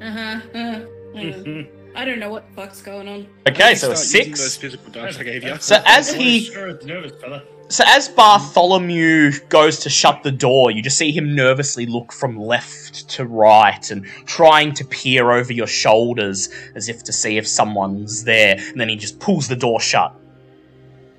Yeah. 0.00 0.06
Uh 0.06 0.10
huh. 0.10 0.40
Uh, 0.54 1.18
uh, 1.18 1.64
I 1.94 2.04
don't 2.04 2.20
know 2.20 2.30
what 2.30 2.48
the 2.48 2.54
fuck's 2.54 2.80
going 2.82 3.08
on. 3.08 3.26
Okay, 3.48 3.74
so 3.74 3.90
a 3.90 3.96
Start 3.96 3.96
those 3.96 4.10
six. 4.10 4.56
physical 4.56 4.92
dice 4.92 5.18
I 5.18 5.24
gave 5.24 5.42
you. 5.42 5.56
So 5.58 5.82
as 5.84 6.12
he 6.12 6.50
nervous 6.54 7.20
fella. 7.20 7.42
So 7.70 7.84
as 7.86 8.08
Bartholomew 8.08 9.32
goes 9.50 9.80
to 9.80 9.90
shut 9.90 10.22
the 10.22 10.30
door, 10.32 10.70
you 10.70 10.82
just 10.82 10.96
see 10.96 11.12
him 11.12 11.34
nervously 11.34 11.84
look 11.84 12.12
from 12.12 12.38
left 12.38 13.08
to 13.10 13.26
right 13.26 13.90
and 13.90 14.06
trying 14.24 14.72
to 14.74 14.84
peer 14.86 15.32
over 15.32 15.52
your 15.52 15.66
shoulders 15.66 16.48
as 16.74 16.88
if 16.88 17.04
to 17.04 17.12
see 17.12 17.36
if 17.36 17.46
someone's 17.46 18.24
there, 18.24 18.56
and 18.58 18.80
then 18.80 18.88
he 18.88 18.96
just 18.96 19.20
pulls 19.20 19.48
the 19.48 19.56
door 19.56 19.80
shut. 19.80 20.14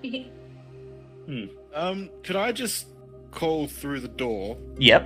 Um, 1.76 2.10
could 2.24 2.36
I 2.36 2.52
just 2.52 2.88
call 3.30 3.68
through 3.68 4.00
the 4.00 4.08
door? 4.08 4.58
Yep. 4.80 5.04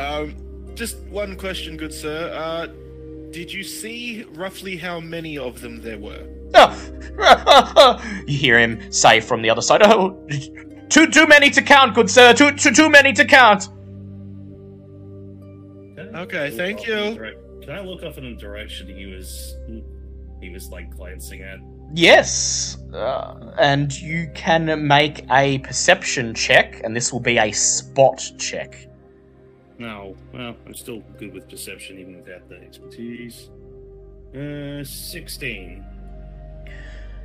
Um, 0.00 0.34
just 0.74 0.98
one 1.04 1.36
question, 1.36 1.76
good 1.76 1.92
sir. 1.92 2.30
Uh, 2.34 2.66
did 3.30 3.52
you 3.52 3.62
see 3.64 4.24
roughly 4.34 4.76
how 4.76 5.00
many 5.00 5.38
of 5.38 5.60
them 5.60 5.80
there 5.80 5.98
were? 5.98 6.26
You 8.26 8.38
hear 8.38 8.58
him 8.58 8.92
say 8.92 9.20
from 9.20 9.42
the 9.42 9.50
other 9.50 9.62
side, 9.62 9.82
"Oh, 9.82 10.16
too 10.88 11.08
too 11.10 11.26
many 11.26 11.50
to 11.50 11.62
count, 11.62 11.94
good 11.94 12.08
sir. 12.10 12.32
Too 12.32 12.52
too 12.52 12.72
too 12.72 12.88
many 12.88 13.12
to 13.12 13.24
count." 13.24 13.68
Okay, 16.14 16.50
thank 16.56 16.80
off 16.80 16.88
in 16.88 16.94
the 16.94 17.10
you. 17.10 17.18
direc- 17.18 17.62
Can 17.62 17.70
I 17.70 17.80
look 17.80 18.02
off 18.04 18.18
in 18.18 18.24
the 18.24 18.40
direction 18.40 18.86
he 18.86 19.06
was 19.06 19.56
he 20.40 20.50
was 20.50 20.68
like 20.70 20.94
glancing 20.96 21.42
at? 21.42 21.58
Yes, 21.92 22.78
uh, 22.92 23.52
and 23.58 23.92
you 24.00 24.28
can 24.34 24.86
make 24.86 25.24
a 25.30 25.58
perception 25.58 26.34
check, 26.34 26.80
and 26.84 26.94
this 26.94 27.12
will 27.12 27.20
be 27.20 27.38
a 27.38 27.50
spot 27.52 28.22
check. 28.38 28.88
No, 29.78 30.16
well, 30.32 30.56
I'm 30.66 30.74
still 30.74 31.02
good 31.18 31.34
with 31.34 31.48
perception 31.48 31.98
even 31.98 32.16
without 32.16 32.48
the 32.48 32.56
expertise. 32.56 33.50
Uh, 34.34 34.84
sixteen. 34.84 35.84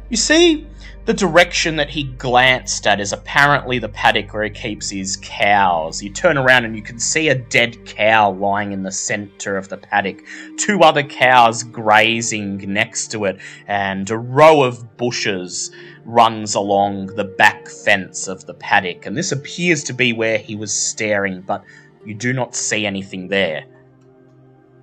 You 0.09 0.17
see, 0.17 0.65
the 1.05 1.13
direction 1.13 1.75
that 1.75 1.91
he 1.91 2.05
glanced 2.05 2.87
at 2.87 2.99
is 2.99 3.13
apparently 3.13 3.77
the 3.77 3.89
paddock 3.89 4.33
where 4.33 4.43
he 4.43 4.49
keeps 4.49 4.89
his 4.89 5.19
cows. 5.21 6.01
You 6.01 6.11
turn 6.11 6.35
around 6.35 6.65
and 6.65 6.75
you 6.75 6.81
can 6.81 6.97
see 6.97 7.29
a 7.29 7.35
dead 7.35 7.85
cow 7.85 8.31
lying 8.31 8.71
in 8.71 8.81
the 8.81 8.91
center 8.91 9.55
of 9.55 9.69
the 9.69 9.77
paddock, 9.77 10.23
two 10.57 10.79
other 10.81 11.03
cows 11.03 11.61
grazing 11.61 12.57
next 12.73 13.11
to 13.11 13.25
it, 13.25 13.39
and 13.67 14.09
a 14.09 14.17
row 14.17 14.63
of 14.63 14.97
bushes 14.97 15.69
runs 16.05 16.55
along 16.55 17.07
the 17.15 17.25
back 17.25 17.69
fence 17.69 18.27
of 18.27 18.47
the 18.47 18.55
paddock. 18.55 19.05
And 19.05 19.15
this 19.15 19.31
appears 19.31 19.83
to 19.83 19.93
be 19.93 20.11
where 20.11 20.39
he 20.39 20.55
was 20.55 20.73
staring, 20.73 21.41
but 21.41 21.63
you 22.05 22.13
do 22.13 22.33
not 22.33 22.55
see 22.55 22.85
anything 22.85 23.27
there. 23.27 23.63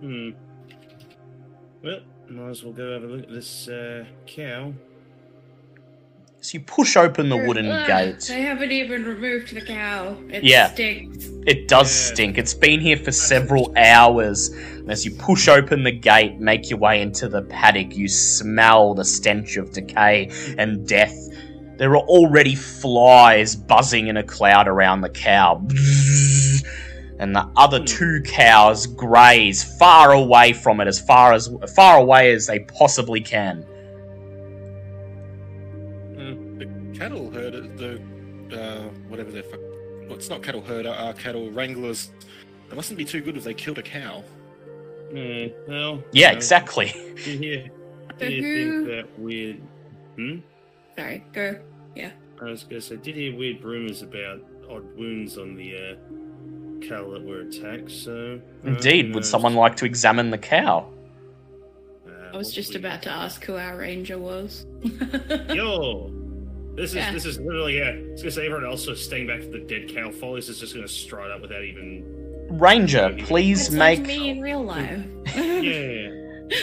Hmm. 0.01 0.30
Well, 1.82 2.01
might 2.28 2.48
as 2.51 2.62
well 2.64 2.72
go 2.72 2.93
have 2.93 3.02
a 3.02 3.06
look 3.06 3.22
at 3.24 3.30
this 3.30 3.68
uh, 3.68 4.05
cow. 4.26 4.72
So 6.40 6.59
you 6.59 6.64
push 6.64 6.97
open 6.97 7.28
the 7.28 7.36
wooden 7.36 7.66
Ugh, 7.66 7.86
gate. 7.88 8.20
They 8.28 8.43
haven't 8.43 8.70
even 8.70 9.05
removed 9.05 9.52
the 9.52 9.60
cow. 9.62 10.16
It 10.30 10.44
Yeah. 10.44 10.68
stinks. 10.68 11.26
It 11.44 11.66
does 11.66 11.88
Yeah. 11.88 12.14
stink. 12.14 12.38
It's 12.38 12.55
been 12.55 12.80
here 12.80 12.97
for 12.97 13.10
several 13.10 13.72
hours. 13.76 14.48
And 14.48 14.90
as 14.90 15.05
you 15.05 15.10
push 15.12 15.48
open 15.48 15.82
the 15.82 15.90
gate, 15.93 16.38
make 16.38 16.70
your 16.70 16.78
way 16.78 17.02
into 17.02 17.28
the 17.28 17.43
paddock, 17.43 17.97
you 17.97 18.06
smell 18.06 18.94
the 18.94 19.05
stench 19.05 19.56
of 19.56 19.72
decay 19.72 20.30
and 20.56 20.86
death. 20.86 21.16
There 21.78 21.90
are 21.90 22.05
already 22.05 22.55
flies 22.55 23.56
buzzing 23.56 24.06
in 24.06 24.16
a 24.16 24.22
cloud 24.22 24.68
around 24.68 25.01
the 25.01 25.10
cow. 25.10 25.60
And 27.18 27.34
the 27.34 27.48
other 27.56 27.82
two 27.82 28.20
cows 28.26 28.86
graze 28.86 29.64
far 29.78 30.12
away 30.12 30.52
from 30.52 30.80
it, 30.80 30.86
as 30.88 31.01
far 31.01 31.32
as 31.32 31.48
far 31.74 31.98
away 31.98 32.32
as 32.32 32.47
they 32.47 32.60
possibly 32.60 33.20
can. 33.20 33.64
The 36.59 36.68
cattle 36.98 37.30
herder, 37.30 37.62
the 37.62 38.01
uh, 38.52 38.88
whatever 39.09 39.30
they're, 39.30 39.43
well, 40.06 40.14
it's 40.14 40.28
not 40.28 40.43
cattle 40.43 40.62
herder, 40.62 40.90
uh, 40.90 41.12
cattle 41.14 41.51
wranglers. 41.51 42.10
They 42.68 42.76
mustn't 42.76 42.98
be 42.98 43.05
too 43.05 43.20
good 43.20 43.36
if 43.36 43.44
they 43.44 43.55
killed 43.55 43.78
a 43.78 43.82
cow. 43.82 44.22
Hmm. 45.10 45.47
Well. 45.68 46.02
Yeah, 46.12 46.28
you 46.28 46.32
know, 46.32 46.36
exactly. 46.36 46.86
Do 47.24 47.30
you, 47.32 47.70
do 48.18 48.26
you 48.32 48.43
who- 48.43 48.86
think 48.86 48.86
that 48.88 49.18
weird? 49.18 49.60
Hmm. 50.16 50.36
Sorry, 50.97 51.24
go. 51.32 51.60
Yeah. 51.94 52.10
I 52.40 52.44
was 52.44 52.64
gonna 52.64 52.80
say, 52.80 52.97
did 52.97 53.14
hear 53.14 53.36
weird 53.36 53.62
rumors 53.62 54.02
about 54.02 54.43
odd 54.70 54.84
wounds 54.97 55.36
on 55.38 55.55
the 55.55 55.74
uh, 55.76 55.94
cattle 56.80 57.12
that 57.12 57.24
were 57.24 57.40
attacked. 57.40 57.90
So. 57.90 58.40
uh, 58.64 58.68
Indeed, 58.68 59.14
would 59.14 59.24
someone 59.24 59.54
like 59.54 59.76
to 59.76 59.84
examine 59.84 60.30
the 60.30 60.38
cow? 60.38 60.88
Uh, 62.06 62.10
I 62.34 62.36
was 62.36 62.52
just 62.52 62.70
we- 62.70 62.76
about 62.80 63.02
to 63.02 63.10
ask 63.10 63.44
who 63.44 63.54
our 63.56 63.76
ranger 63.76 64.18
was. 64.18 64.66
Yo. 65.48 66.10
This 66.74 66.90
is 66.90 66.96
Yeah. 66.96 67.12
this 67.12 67.24
is 67.24 67.38
literally 67.38 67.78
yeah. 67.78 67.90
It's 67.90 68.22
gonna 68.22 68.30
say 68.30 68.46
everyone 68.46 68.66
else 68.66 68.86
was 68.86 69.02
staying 69.02 69.26
back 69.28 69.40
to 69.40 69.48
the 69.48 69.60
dead 69.60 69.88
cow. 69.88 70.10
Folius 70.10 70.48
is 70.50 70.60
just 70.60 70.74
gonna 70.74 70.86
stride 70.88 71.30
up 71.30 71.40
without 71.40 71.62
even. 71.64 72.04
Ranger, 72.50 73.16
please 73.20 73.68
It's 73.68 73.76
like 73.76 74.00
make 74.02 74.06
me 74.08 74.28
in 74.30 74.40
real 74.40 74.62
life. 74.62 75.02
Yeah. 75.36 76.10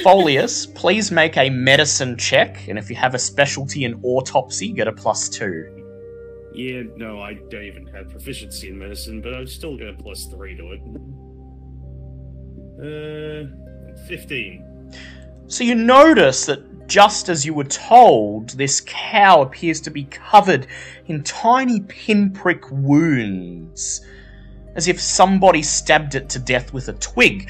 Folius, 0.02 0.74
please 0.76 1.12
make 1.12 1.36
a 1.36 1.50
medicine 1.50 2.16
check, 2.16 2.70
and 2.70 2.78
if 2.80 2.90
you 2.90 2.96
have 2.96 3.16
a 3.16 3.20
specialty 3.20 3.84
in 3.84 4.00
autopsy, 4.04 4.72
get 4.72 4.88
a 4.88 4.94
plus 4.94 5.28
two. 5.28 5.68
Yeah, 6.56 6.84
no, 6.98 7.20
I 7.20 7.34
don't 7.34 7.64
even 7.64 7.88
have 7.88 8.10
proficiency 8.10 8.70
in 8.70 8.78
medicine, 8.78 9.22
but 9.22 9.34
I'm 9.34 9.48
still 9.48 9.76
going 9.76 9.96
to 9.98 10.04
plus 10.04 10.26
three 10.28 10.56
to 10.56 10.72
it. 10.74 10.82
Uh, 12.80 13.48
fifteen. 14.08 14.64
So 15.48 15.64
you 15.64 15.76
notice 15.76 16.46
that 16.46 16.88
just 16.88 17.30
as 17.30 17.46
you 17.46 17.54
were 17.54 17.64
told, 17.64 18.50
this 18.52 18.82
cow 18.86 19.42
appears 19.42 19.82
to 19.82 19.90
be 19.90 20.04
covered 20.06 20.68
in 21.08 21.24
tiny 21.24 21.80
pinprick 21.82 22.70
wounds, 22.70 24.06
as 24.76 24.88
if 24.88 25.00
somebody 25.00 25.64
stabbed 25.64 26.16
it 26.16 26.30
to 26.30 26.40
death 26.40 26.74
with 26.74 26.90
a 26.90 26.94
twig. 26.94 27.50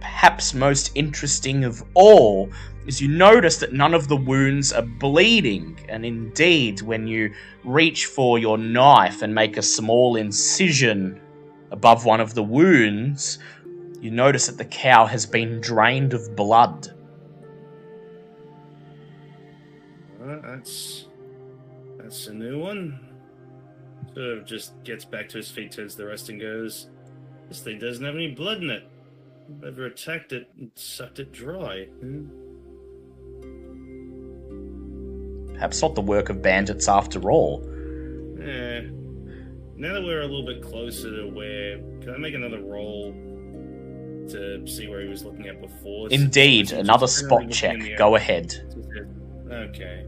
Perhaps 0.00 0.52
most 0.54 0.92
interesting 0.94 1.64
of 1.64 1.82
all 1.94 2.50
is 2.86 3.00
you 3.00 3.08
notice 3.08 3.56
that 3.58 3.72
none 3.72 3.94
of 3.94 4.08
the 4.08 4.16
wounds 4.16 4.72
are 4.72 4.82
bleeding, 4.82 5.78
and 5.88 6.06
indeed, 6.06 6.82
when 6.82 7.06
you 7.06 7.32
reach 7.64 8.06
for 8.06 8.38
your 8.38 8.56
knife 8.56 9.22
and 9.22 9.34
make 9.34 9.56
a 9.56 9.62
small 9.62 10.16
incision 10.16 11.20
above 11.72 12.04
one 12.04 12.20
of 12.20 12.34
the 12.34 12.42
wounds, 12.42 13.38
you 14.00 14.10
notice 14.10 14.46
that 14.46 14.58
the 14.58 14.64
cow 14.64 15.04
has 15.04 15.26
been 15.26 15.60
drained 15.60 16.14
of 16.14 16.36
blood. 16.36 16.92
Well, 20.20 20.40
that's 20.42 21.06
that's 21.98 22.28
a 22.28 22.34
new 22.34 22.60
one. 22.60 23.00
Sort 24.14 24.38
of 24.38 24.46
just 24.46 24.82
gets 24.84 25.04
back 25.04 25.28
to 25.30 25.38
his 25.38 25.50
feet, 25.50 25.72
turns 25.72 25.96
the 25.96 26.06
rest, 26.06 26.28
and 26.28 26.40
goes, 26.40 26.88
"This 27.48 27.60
thing 27.60 27.78
doesn't 27.78 28.04
have 28.04 28.14
any 28.14 28.30
blood 28.30 28.62
in 28.62 28.70
it. 28.70 28.88
Whoever 29.60 29.86
attacked 29.86 30.32
it 30.32 30.48
sucked 30.74 31.18
it 31.18 31.32
dry." 31.32 31.86
Hmm? 32.00 32.45
Perhaps 35.56 35.82
not 35.82 35.94
the 35.94 36.02
work 36.02 36.28
of 36.28 36.42
bandits 36.42 36.86
after 36.86 37.30
all. 37.30 37.62
Eh. 38.40 38.82
Now 39.78 39.94
that 39.94 40.02
we're 40.02 40.20
a 40.20 40.26
little 40.26 40.46
bit 40.46 40.62
closer 40.62 41.10
to 41.10 41.28
where, 41.28 41.78
can 42.00 42.14
I 42.14 42.18
make 42.18 42.34
another 42.34 42.60
roll 42.60 43.12
to 44.28 44.66
see 44.66 44.86
where 44.86 45.00
he 45.02 45.08
was 45.08 45.24
looking 45.24 45.46
at 45.48 45.60
before? 45.60 46.08
Indeed, 46.10 46.68
Since 46.68 46.80
another 46.80 47.06
spot 47.06 47.50
check. 47.50 47.78
Go 47.96 48.16
ahead. 48.16 48.54
Okay. 49.50 50.06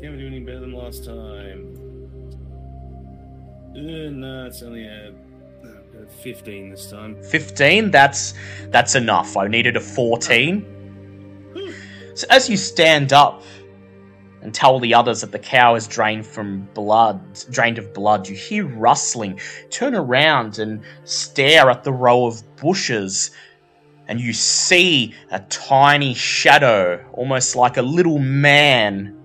Can't 0.00 0.12
we 0.12 0.18
do 0.18 0.26
any 0.26 0.40
better 0.40 0.60
than 0.60 0.72
last 0.72 1.04
time? 1.04 1.76
Uh, 3.76 4.10
no, 4.10 4.46
it's 4.46 4.62
only 4.62 4.86
a. 4.86 5.12
Uh, 5.64 5.80
15 6.22 6.70
this 6.70 6.90
time. 6.90 7.22
15 7.22 7.90
that's 7.90 8.32
that's 8.68 8.94
enough 8.94 9.36
i 9.36 9.46
needed 9.46 9.76
a 9.76 9.80
14 9.80 10.64
so 12.14 12.26
as 12.30 12.48
you 12.48 12.56
stand 12.56 13.12
up 13.12 13.42
and 14.42 14.54
tell 14.54 14.80
the 14.80 14.94
others 14.94 15.20
that 15.20 15.32
the 15.32 15.38
cow 15.38 15.74
is 15.74 15.86
drained 15.86 16.26
from 16.26 16.68
blood 16.74 17.20
drained 17.50 17.78
of 17.78 17.92
blood 17.92 18.28
you 18.28 18.34
hear 18.34 18.66
rustling 18.66 19.38
turn 19.70 19.94
around 19.94 20.58
and 20.58 20.82
stare 21.04 21.70
at 21.70 21.84
the 21.84 21.92
row 21.92 22.26
of 22.26 22.42
bushes 22.56 23.30
and 24.08 24.20
you 24.20 24.32
see 24.32 25.14
a 25.30 25.40
tiny 25.50 26.14
shadow 26.14 27.04
almost 27.12 27.54
like 27.54 27.76
a 27.76 27.82
little 27.82 28.18
man 28.18 29.16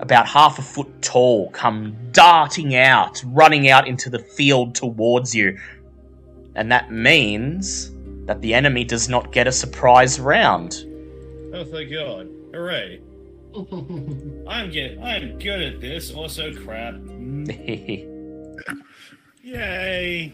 about 0.00 0.26
half 0.26 0.58
a 0.58 0.62
foot 0.62 1.02
tall 1.02 1.50
come 1.50 1.96
darting 2.12 2.74
out 2.74 3.22
running 3.26 3.68
out 3.68 3.86
into 3.86 4.10
the 4.10 4.18
field 4.18 4.74
towards 4.74 5.34
you 5.34 5.56
and 6.54 6.70
that 6.72 6.90
means 6.90 7.92
that 8.26 8.40
the 8.42 8.54
enemy 8.54 8.84
does 8.84 9.08
not 9.08 9.32
get 9.32 9.46
a 9.46 9.52
surprise 9.52 10.20
round. 10.20 10.84
Oh, 11.52 11.64
thank 11.64 11.90
God. 11.90 12.28
Hooray. 12.52 13.00
I'm 13.56 14.70
get, 14.70 14.98
I'm 15.02 15.38
good 15.38 15.60
at 15.60 15.80
this. 15.80 16.12
Also, 16.12 16.52
crap. 16.54 16.94
Yay! 19.42 20.32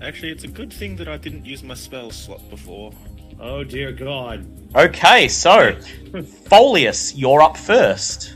Actually, 0.00 0.32
it's 0.32 0.44
a 0.44 0.48
good 0.48 0.72
thing 0.72 0.96
that 0.96 1.08
I 1.08 1.16
didn't 1.16 1.44
use 1.44 1.62
my 1.62 1.74
spell 1.74 2.10
slot 2.10 2.48
before. 2.48 2.92
Oh, 3.40 3.64
dear 3.64 3.92
God. 3.92 4.46
okay, 4.74 5.28
so 5.28 5.72
Folius, 6.48 7.12
you're 7.16 7.42
up 7.42 7.56
first. 7.56 8.34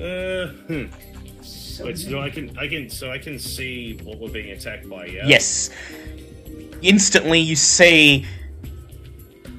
Uh, 0.00 0.46
hmm. 0.68 0.84
So 1.42 1.86
Wait, 1.86 1.98
so 1.98 2.20
I 2.20 2.30
can, 2.30 2.56
I 2.58 2.68
can, 2.68 2.88
so 2.88 3.10
I 3.10 3.18
can 3.18 3.38
see 3.38 3.98
what 4.04 4.18
we're 4.18 4.30
being 4.30 4.50
attacked 4.50 4.88
by, 4.88 5.06
yeah? 5.06 5.26
Yes. 5.26 5.70
Instantly, 6.82 7.40
you 7.40 7.56
see 7.56 8.26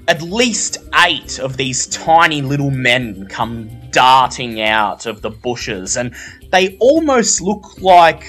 at 0.10 0.24
least 0.24 0.80
eight 1.06 1.38
of 1.38 1.56
these 1.56 1.86
tiny 1.88 2.42
little 2.42 2.72
men 2.72 3.28
come 3.28 3.70
darting 3.92 4.60
out 4.60 5.06
of 5.06 5.22
the 5.22 5.30
bushes, 5.30 5.98
and 5.98 6.16
they 6.52 6.76
almost 6.80 7.42
look 7.42 7.80
like 7.80 8.26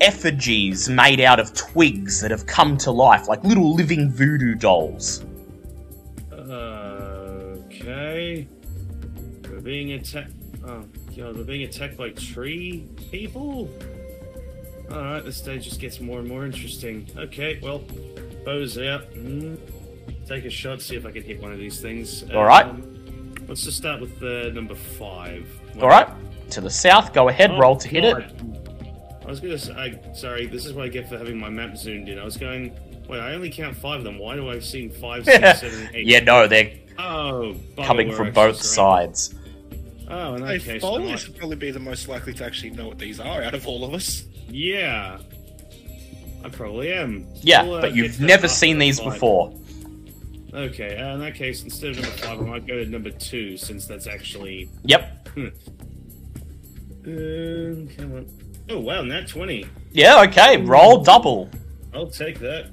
effigies 0.00 0.88
made 0.88 1.20
out 1.20 1.38
of 1.38 1.54
twigs 1.54 2.20
that 2.20 2.32
have 2.32 2.44
come 2.46 2.76
to 2.76 2.90
life, 2.90 3.28
like 3.28 3.42
little 3.44 3.72
living 3.72 4.10
voodoo 4.10 4.56
dolls. 4.56 5.24
Okay. 7.70 8.48
We're 9.48 9.60
being 9.60 9.92
attacked. 9.92 10.32
Oh, 10.66 10.84
God, 11.16 11.36
we're 11.36 11.44
being 11.44 11.62
attacked 11.62 11.96
by 11.96 12.10
tree 12.10 12.84
people? 13.12 13.70
Alright, 14.90 15.24
this 15.24 15.36
stage 15.36 15.64
just 15.64 15.80
gets 15.80 16.00
more 16.00 16.18
and 16.18 16.28
more 16.28 16.44
interesting. 16.44 17.08
Okay, 17.16 17.60
well, 17.62 17.84
bows 18.44 18.76
out. 18.76 19.04
Hmm. 19.14 19.54
Take 20.28 20.44
a 20.44 20.50
shot, 20.50 20.82
see 20.82 20.94
if 20.96 21.06
I 21.06 21.10
can 21.10 21.22
hit 21.22 21.40
one 21.40 21.52
of 21.52 21.58
these 21.58 21.80
things. 21.80 22.22
Alright. 22.30 22.66
Um, 22.66 23.34
let's 23.48 23.62
just 23.64 23.78
start 23.78 24.00
with 24.00 24.18
the 24.20 24.50
number 24.54 24.74
five. 24.74 25.48
All 25.80 25.88
right, 25.88 26.08
to 26.50 26.60
the 26.60 26.68
south. 26.70 27.14
Go 27.14 27.28
ahead, 27.28 27.50
Oh, 27.52 27.58
roll 27.58 27.76
to 27.76 27.88
hit 27.88 28.04
it. 28.04 28.14
I 29.24 29.26
was 29.30 29.40
gonna 29.40 29.58
say, 29.58 29.72
I, 29.72 30.12
sorry, 30.14 30.46
this 30.46 30.66
is 30.66 30.72
what 30.74 30.84
I 30.84 30.88
get 30.88 31.08
for 31.08 31.16
having 31.18 31.38
my 31.38 31.48
map 31.48 31.76
zoomed 31.76 32.08
in. 32.08 32.18
I 32.18 32.24
was 32.24 32.36
going, 32.36 32.74
wait, 33.08 33.20
I 33.20 33.34
only 33.34 33.50
count 33.50 33.76
five 33.76 33.98
of 34.00 34.04
them. 34.04 34.18
Why 34.18 34.34
do 34.36 34.48
I 34.50 34.58
see 34.58 34.88
five, 34.88 35.24
six, 35.24 35.60
seven, 35.60 35.88
eight? 35.94 36.06
Yeah, 36.06 36.20
no, 36.20 36.46
they're 36.46 36.72
Oh, 36.98 37.54
coming 37.76 38.12
from 38.12 38.32
both 38.32 38.60
surrounded. 38.60 39.16
sides. 39.16 39.34
Oh, 40.10 40.34
in 40.34 40.42
that 40.42 40.48
Hey, 40.48 40.58
case, 40.58 40.82
Folius 40.82 40.96
I 40.96 41.04
might- 41.14 41.28
would 41.28 41.36
probably 41.38 41.56
be 41.56 41.70
the 41.70 41.78
most 41.78 42.08
likely 42.08 42.34
to 42.34 42.44
actually 42.44 42.70
know 42.70 42.88
what 42.88 42.98
these 42.98 43.20
are 43.20 43.42
out 43.42 43.54
of 43.54 43.66
all 43.66 43.84
of 43.84 43.94
us. 43.94 44.24
yeah, 44.50 45.18
I 46.44 46.48
probably 46.48 46.92
am. 46.92 47.26
Yeah, 47.40 47.62
We'll, 47.64 47.74
uh, 47.76 47.80
but 47.82 47.94
you've 47.94 48.20
never 48.20 48.48
seen 48.48 48.78
these 48.78 48.98
before. 49.00 49.52
Okay, 50.58 50.96
uh, 50.96 51.14
in 51.14 51.20
that 51.20 51.36
case, 51.36 51.62
instead 51.62 51.90
of 51.90 52.00
number 52.00 52.16
five, 52.16 52.40
I 52.40 52.42
might 52.42 52.66
go 52.66 52.82
to 52.82 52.84
number 52.84 53.10
two, 53.10 53.56
since 53.56 53.86
that's 53.86 54.08
actually. 54.08 54.68
Yep. 54.84 55.28
Um, 57.06 57.88
come 57.96 58.12
on. 58.16 58.26
Oh 58.68 58.80
wow, 58.80 59.02
nat 59.02 59.28
twenty. 59.28 59.66
Yeah, 59.92 60.22
okay, 60.24 60.60
roll 60.60 61.02
double. 61.04 61.48
I'll 61.94 62.10
take 62.10 62.40
that. 62.40 62.70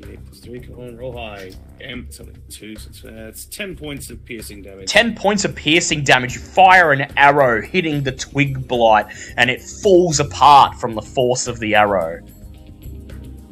Plus 0.00 0.40
three, 0.40 0.60
come 0.60 0.78
on, 0.78 0.96
roll 0.96 1.12
high. 1.16 1.50
Damn, 1.80 2.04
it's 2.04 2.20
only 2.20 2.34
two, 2.48 2.76
so 2.76 2.88
it's, 2.90 3.04
uh, 3.04 3.26
it's 3.28 3.44
ten 3.46 3.76
points 3.76 4.08
of 4.10 4.24
piercing 4.24 4.62
damage. 4.62 4.88
10 4.88 5.16
points 5.16 5.44
of 5.44 5.56
piercing 5.56 6.04
damage. 6.04 6.34
You 6.34 6.40
fire 6.40 6.92
an 6.92 7.12
arrow 7.16 7.60
hitting 7.60 8.04
the 8.04 8.12
twig 8.12 8.68
blight, 8.68 9.06
and 9.36 9.50
it 9.50 9.60
falls 9.60 10.20
apart 10.20 10.76
from 10.76 10.94
the 10.94 11.02
force 11.02 11.48
of 11.48 11.58
the 11.58 11.74
arrow. 11.74 12.24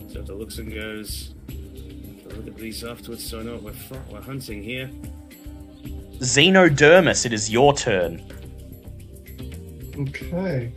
So 0.09 0.21
if 0.21 0.27
the 0.27 0.35
looks 0.35 0.59
and 0.59 0.73
goes. 0.73 1.30
I'll 2.41 2.47
look 2.47 2.55
at 2.55 2.61
these 2.61 2.85
afterwards, 2.85 3.29
so 3.29 3.41
I 3.41 3.43
know 3.43 3.55
what 3.55 3.63
we're, 3.65 3.73
fu- 3.73 3.97
we're 4.11 4.21
hunting 4.23 4.63
here. 4.63 4.91
Xenodermis, 6.21 7.27
it 7.27 7.35
is 7.35 7.51
your 7.51 7.75
turn. 7.75 8.23
Okay. 9.99 10.73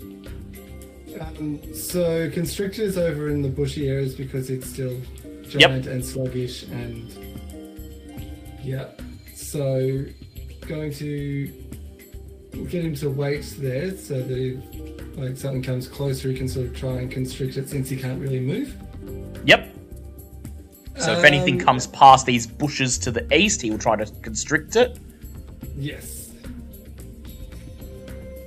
Um, 1.22 1.74
so 1.74 2.30
constrictors 2.32 2.98
over 2.98 3.30
in 3.30 3.42
the 3.42 3.48
bushy 3.48 3.88
areas 3.88 4.14
because 4.14 4.50
it's 4.50 4.68
still 4.68 5.00
giant 5.48 5.88
and 5.88 6.04
sluggish 6.04 6.64
and 6.64 7.10
yeah. 8.62 8.90
So 9.34 10.04
going 10.68 10.92
to 10.94 11.48
get 12.68 12.84
him 12.84 12.96
to 12.96 13.10
wait 13.10 13.56
there 13.60 13.96
so 13.96 14.22
that 14.22 14.38
if 14.38 15.18
like 15.18 15.38
something 15.38 15.62
comes 15.62 15.88
closer 15.88 16.30
he 16.30 16.36
can 16.36 16.48
sort 16.48 16.68
of 16.68 16.76
try 16.76 16.94
and 16.94 17.12
constrict 17.12 17.56
it 17.58 17.70
since 17.70 17.90
he 17.90 17.96
can't 17.96 18.20
really 18.20 18.40
move. 18.40 18.76
Yep. 19.46 19.73
So 21.06 21.14
if 21.14 21.24
anything 21.24 21.56
Um, 21.56 21.66
comes 21.68 21.88
past 21.88 22.26
these 22.26 22.48
bushes 22.48 22.98
to 23.00 23.12
the 23.12 23.26
east, 23.36 23.62
he 23.62 23.72
will 23.72 23.78
try 23.78 23.96
to 23.96 24.06
constrict 24.22 24.76
it. 24.76 24.98
Yes. 25.78 26.32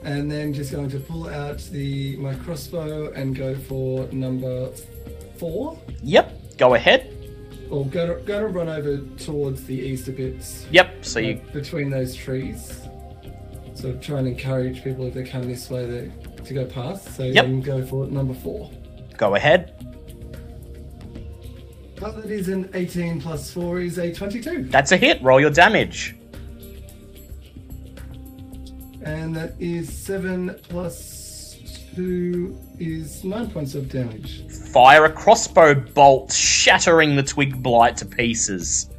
And 0.05 0.31
then 0.31 0.53
just 0.55 0.71
going 0.73 0.89
to 0.91 1.01
pull 1.01 1.29
out 1.29 1.59
the 1.73 2.17
my 2.17 2.35
crossbow 2.37 3.11
and 3.13 3.35
go 3.35 3.55
for 3.57 4.07
number 4.13 4.71
four. 5.37 5.79
Yep. 6.03 6.57
Go 6.59 6.75
ahead. 6.75 7.13
Or 7.71 7.85
go 7.87 8.07
to, 8.15 8.23
go 8.23 8.39
to 8.41 8.47
run 8.47 8.69
over 8.69 8.99
towards 9.19 9.65
the 9.65 9.75
east 9.75 10.07
a 10.07 10.13
bit. 10.13 10.37
Yep. 10.71 11.05
So 11.05 11.19
you 11.19 11.41
between 11.53 11.91
those 11.91 12.15
trees. 12.15 12.81
So 13.75 13.93
try 13.95 14.21
and 14.21 14.29
encourage 14.29 14.83
people 14.85 15.07
if 15.09 15.15
they 15.15 15.25
come 15.25 15.43
this 15.49 15.69
way 15.69 15.85
to, 15.87 16.43
to 16.45 16.55
go 16.55 16.65
past. 16.65 17.17
So 17.17 17.25
Yep. 17.25 17.45
then 17.45 17.61
go 17.61 17.85
for 17.85 18.07
number 18.07 18.33
four. 18.35 18.71
go 19.17 19.35
ahead. 19.35 19.73
But 21.99 22.23
that 22.23 22.31
is 22.31 22.49
an 22.49 22.69
18 22.75 23.21
plus 23.21 23.51
4 23.51 23.81
is 23.81 23.99
a 23.99 24.13
22. 24.13 24.65
That's 24.65 24.93
a 24.93 24.97
hit. 24.97 25.23
Roll 25.23 25.41
your 25.41 25.51
damage. 25.51 26.15
And 29.03 29.35
that 29.37 29.55
is 29.59 29.97
7 29.97 30.59
plus 30.69 31.57
2 31.95 32.59
is 32.79 33.25
9 33.25 33.51
points 33.51 33.75
of 33.75 33.89
damage. 33.89 34.47
Fire 34.73 35.07
a 35.07 35.13
crossbow 35.13 35.75
bolt, 35.75 36.33
shattering 36.33 37.17
the 37.17 37.23
twig 37.23 37.63
blight 37.63 37.97
to 37.99 38.05
pieces. 38.05 38.91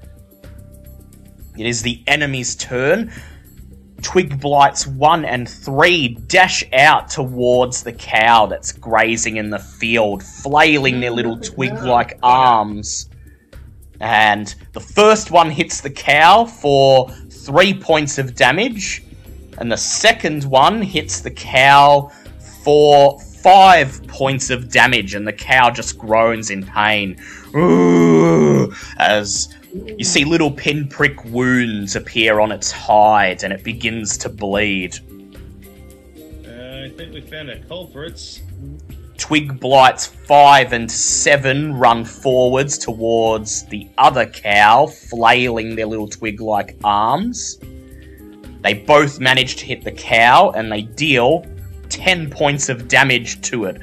It 1.57 1.65
is 1.65 1.82
the 1.82 2.03
enemy's 2.07 2.56
turn. 2.56 3.11
Twig 4.02 4.40
blights 4.40 4.86
1 4.86 5.26
and 5.26 5.49
3 5.49 6.10
dash 6.28 6.64
out 6.74 7.10
towards 7.10 7.84
the 7.84 7.94
cow 7.94 8.45
that's 8.45 8.72
grazing 8.72 9.38
in 9.38 9.49
the 9.49 9.60
field, 9.60 10.24
flailing 10.24 10.99
their 10.99 11.11
little 11.11 11.38
twig 11.40 11.74
like 11.84 12.18
arms. 12.22 13.10
And 13.99 14.53
the 14.74 14.80
first 14.80 15.32
one 15.32 15.49
hits 15.49 15.82
the 15.82 15.90
cow 15.90 16.45
for 16.45 17.10
3 17.10 17.74
points 17.80 18.18
of 18.18 18.36
damage, 18.36 19.03
and 19.57 19.72
the 19.72 19.78
second 19.78 20.44
one 20.44 20.82
hits 20.82 21.22
the 21.22 21.32
cow 21.32 22.11
for 22.64 23.19
five 23.41 24.06
points 24.07 24.49
of 24.49 24.69
damage, 24.69 25.15
and 25.15 25.28
the 25.28 25.34
cow 25.34 25.72
just 25.72 25.98
groans 25.98 26.52
in 26.52 26.65
pain. 26.65 27.18
Ooh, 27.56 28.74
as 28.98 29.49
you 29.98 30.04
see 30.04 30.26
little 30.26 30.52
pinprick 30.52 31.24
wounds 31.26 31.95
appear 31.95 32.40
on 32.40 32.52
its 32.52 32.72
hide, 32.72 33.44
and 33.44 33.54
it 33.54 33.64
begins 33.64 34.18
to 34.20 34.30
bleed. 34.30 34.98
Uh, 36.45 36.86
I 36.86 36.91
think 36.95 37.14
we 37.14 37.22
found 37.22 37.49
our 37.49 37.58
culprits. 37.68 38.41
Twig 39.18 39.60
blights 39.60 40.06
five 40.06 40.74
and 40.74 40.91
seven 40.91 41.74
run 41.74 42.06
forwards 42.06 42.78
towards 42.78 43.66
the 43.66 43.88
other 43.98 44.26
cow, 44.26 44.86
flailing 44.86 45.76
their 45.76 45.88
little 45.88 46.08
twig 46.08 46.40
like 46.40 46.78
arms. 46.84 47.58
They 48.62 48.74
both 48.74 49.20
manage 49.20 49.56
to 49.58 49.66
hit 49.66 49.84
the 49.84 49.91
cow 49.91 50.52
and 50.52 50.72
they 50.72 50.84
deal 50.84 51.45
10 51.90 52.30
points 52.30 52.70
of 52.70 52.88
damage 52.88 53.41
to 53.41 53.66
it, 53.66 53.82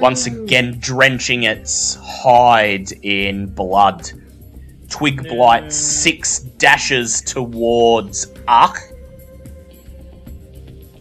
once 0.00 0.26
again 0.26 0.76
drenching 0.80 1.44
its 1.44 1.94
hide 1.94 2.92
in 3.02 3.46
blood. 3.46 4.10
Twig 4.88 5.28
blight 5.28 5.72
six 5.72 6.38
dashes 6.38 7.20
towards 7.20 8.32
Ark, 8.46 8.78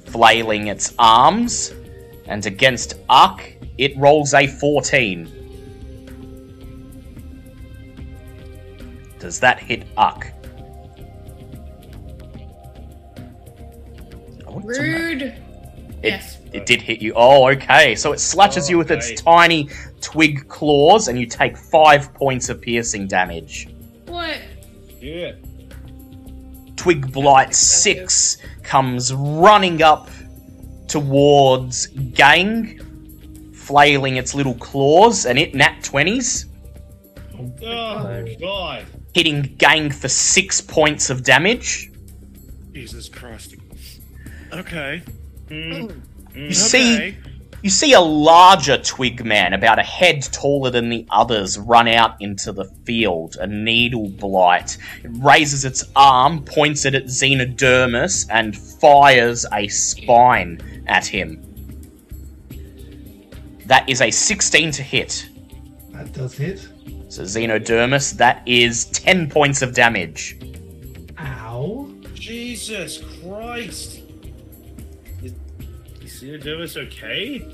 flailing 0.05 0.67
its 0.67 0.93
arms 0.97 1.73
And 2.27 2.45
against 2.45 2.95
Uck, 3.09 3.43
it 3.77 3.95
rolls 3.97 4.33
a 4.33 4.47
14. 4.47 5.35
Does 9.19 9.39
that 9.39 9.59
hit 9.59 9.87
Uck? 9.97 10.27
I 14.45 14.49
want 14.49 14.65
to 14.65 14.81
know. 14.81 14.97
Rude. 14.97 15.21
It, 15.21 16.09
yes. 16.09 16.37
it 16.53 16.65
did 16.65 16.81
hit 16.81 17.01
you. 17.01 17.13
Oh, 17.15 17.49
okay. 17.49 17.95
So 17.95 18.11
it 18.11 18.19
slashes 18.19 18.69
you 18.69 18.77
with 18.77 18.91
its 18.91 19.19
tiny 19.21 19.69
twig 20.01 20.47
claws, 20.47 21.07
and 21.07 21.19
you 21.19 21.25
take 21.25 21.57
five 21.57 22.13
points 22.13 22.49
of 22.49 22.61
piercing 22.61 23.07
damage. 23.07 23.74
What? 24.15 24.39
Yeah. 25.01 25.33
Twig 26.77 27.11
Blight 27.11 27.53
6 27.53 28.37
comes 28.63 29.13
running 29.13 29.81
up 29.81 30.09
towards 30.87 31.87
Gang, 31.87 32.79
flailing 33.53 34.15
its 34.15 34.33
little 34.33 34.53
claws, 34.55 35.25
and 35.25 35.37
it 35.37 35.53
nat 35.53 35.81
20s, 35.81 36.45
Oh 37.37 37.51
god. 38.39 38.85
hitting 39.13 39.41
Gang 39.57 39.91
for 39.91 40.07
6 40.07 40.61
points 40.61 41.09
of 41.09 41.23
damage. 41.23 41.91
Jesus 42.73 43.09
Christ. 43.09 43.55
Okay. 44.53 45.01
Mm. 45.49 46.01
You 46.33 46.53
see, 46.53 46.95
Okay. 46.95 47.17
You 47.65 47.71
see 47.71 47.93
a 47.93 47.99
larger 47.99 48.77
twig 48.77 49.25
man, 49.25 49.53
about 49.53 49.79
a 49.79 49.81
head 49.81 50.21
taller 50.21 50.69
than 50.69 50.89
the 50.89 51.03
others, 51.09 51.57
run 51.57 51.87
out 51.87 52.15
into 52.21 52.51
the 52.51 52.65
field. 52.65 53.37
A 53.39 53.47
needle 53.47 54.07
blight. 54.07 54.77
It 55.03 55.09
raises 55.13 55.65
its 55.65 55.83
arm, 55.95 56.43
points 56.43 56.85
it 56.85 56.93
at 56.93 57.05
Xenodermis, 57.05 58.27
and 58.29 58.55
fires 58.55 59.47
a 59.51 59.67
spine 59.67 60.83
at 60.85 61.07
him. 61.07 61.41
That 63.65 63.89
is 63.89 63.99
a 63.99 64.11
16 64.11 64.69
to 64.73 64.83
hit. 64.83 65.27
That 65.89 66.13
does 66.13 66.37
hit. 66.37 66.67
So 67.09 67.23
Xenodermis, 67.23 68.15
that 68.17 68.43
is 68.45 68.85
10 68.85 69.27
points 69.27 69.63
of 69.63 69.73
damage. 69.73 70.37
Ow. 71.17 71.91
Jesus 72.13 73.01
Christ. 73.23 73.94
Is, 76.25 76.43
is 76.43 76.75
Xenodermis 76.75 76.77
okay? 76.87 77.47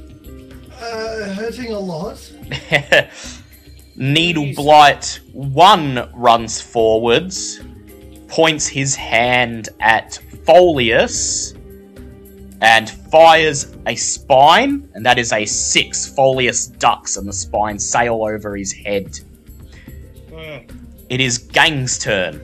Uh, 0.80 1.34
hurting 1.34 1.74
a 1.74 1.80
lot. 1.80 2.32
Needle 3.98 4.46
Jeez. 4.46 4.56
Blight 4.56 5.20
1 5.34 6.12
runs 6.14 6.62
forwards, 6.62 7.60
points 8.30 8.68
his 8.68 8.96
hand 8.96 9.70
at 9.82 10.20
Folius, 10.46 11.54
and 12.62 12.90
fires 12.90 13.76
a 13.88 13.96
spine, 13.96 14.90
and 14.94 15.06
that 15.06 15.20
is 15.20 15.34
a 15.34 15.46
6. 15.46 16.14
Folius 16.16 16.68
ducks, 16.80 17.18
and 17.18 17.28
the 17.28 17.34
spine 17.34 17.78
sail 17.78 18.24
over 18.24 18.56
his 18.56 18.72
head. 18.72 19.20
Oh, 20.34 20.62
It 21.10 21.20
is 21.20 21.38
Gang's 21.38 22.00
turn. 22.00 22.42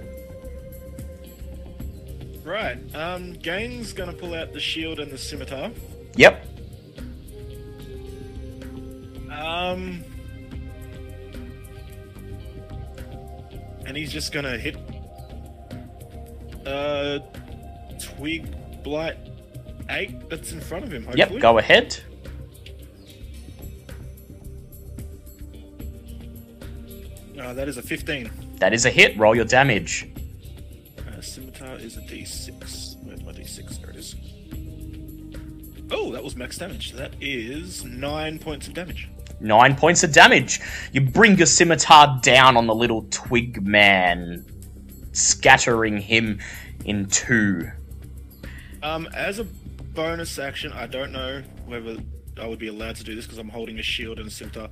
Right. 2.44 2.78
Um, 2.96 3.34
Gang's 3.34 3.94
gonna 3.94 4.14
pull 4.14 4.34
out 4.34 4.52
the 4.54 4.60
shield 4.60 5.00
and 5.00 5.10
the 5.12 5.18
scimitar. 5.18 5.72
Yep. 6.18 6.44
Um, 9.32 10.04
and 13.86 13.96
he's 13.96 14.12
just 14.12 14.32
gonna 14.34 14.58
hit. 14.58 14.76
Uh, 16.66 17.20
twig 18.00 18.54
blight 18.84 19.18
eight. 19.90 20.30
That's 20.30 20.52
in 20.52 20.60
front 20.60 20.84
of 20.84 20.92
him. 20.92 21.04
Hopefully. 21.04 21.34
Yep, 21.34 21.42
go 21.42 21.60
ahead. 21.60 21.98
Uh, 27.40 27.54
that 27.54 27.68
is 27.70 27.78
a 27.78 27.82
fifteen. 27.82 28.30
That 28.58 28.74
is 28.74 28.86
a 28.86 28.90
hit. 28.90 29.18
Roll 29.18 29.36
your 29.36 29.46
damage. 29.46 30.10
Uh, 30.98 31.22
scimitar 31.22 31.76
is 31.78 31.96
a 31.96 32.02
d6. 32.02 32.98
Where's 33.04 33.24
my 33.24 33.32
d6? 33.32 33.87
There 35.88 35.98
it 35.98 36.02
is. 36.02 36.08
Oh, 36.08 36.12
that 36.12 36.24
was 36.24 36.36
max 36.36 36.58
damage. 36.58 36.94
That 36.94 37.14
is 37.22 37.84
nine 37.84 38.40
points 38.40 38.68
of 38.68 38.74
damage. 38.74 39.10
Nine 39.40 39.76
points 39.76 40.04
of 40.04 40.12
damage. 40.12 40.60
You 40.92 41.02
bring 41.02 41.38
your 41.38 41.46
scimitar 41.46 42.20
down 42.22 42.58
on 42.58 42.68
the 42.68 42.76
little 42.76 43.06
twig 43.12 43.62
man, 43.66 44.46
scattering 45.12 45.98
him 46.00 46.40
in 46.86 47.06
two. 47.08 47.70
Um, 48.82 49.08
as 49.14 49.40
a 49.40 49.44
bonus 49.44 50.40
action, 50.40 50.72
I 50.74 50.88
don't 50.88 51.12
know 51.12 51.44
whether 51.66 51.98
I 52.40 52.48
would 52.48 52.60
be 52.60 52.68
allowed 52.68 52.96
to 52.98 53.04
do 53.04 53.16
this 53.16 53.26
because 53.26 53.38
I'm 53.40 53.50
holding 53.50 53.80
a 53.80 53.84
shield 53.84 54.20
and 54.20 54.28
a 54.28 54.32
scimitar. 54.32 54.70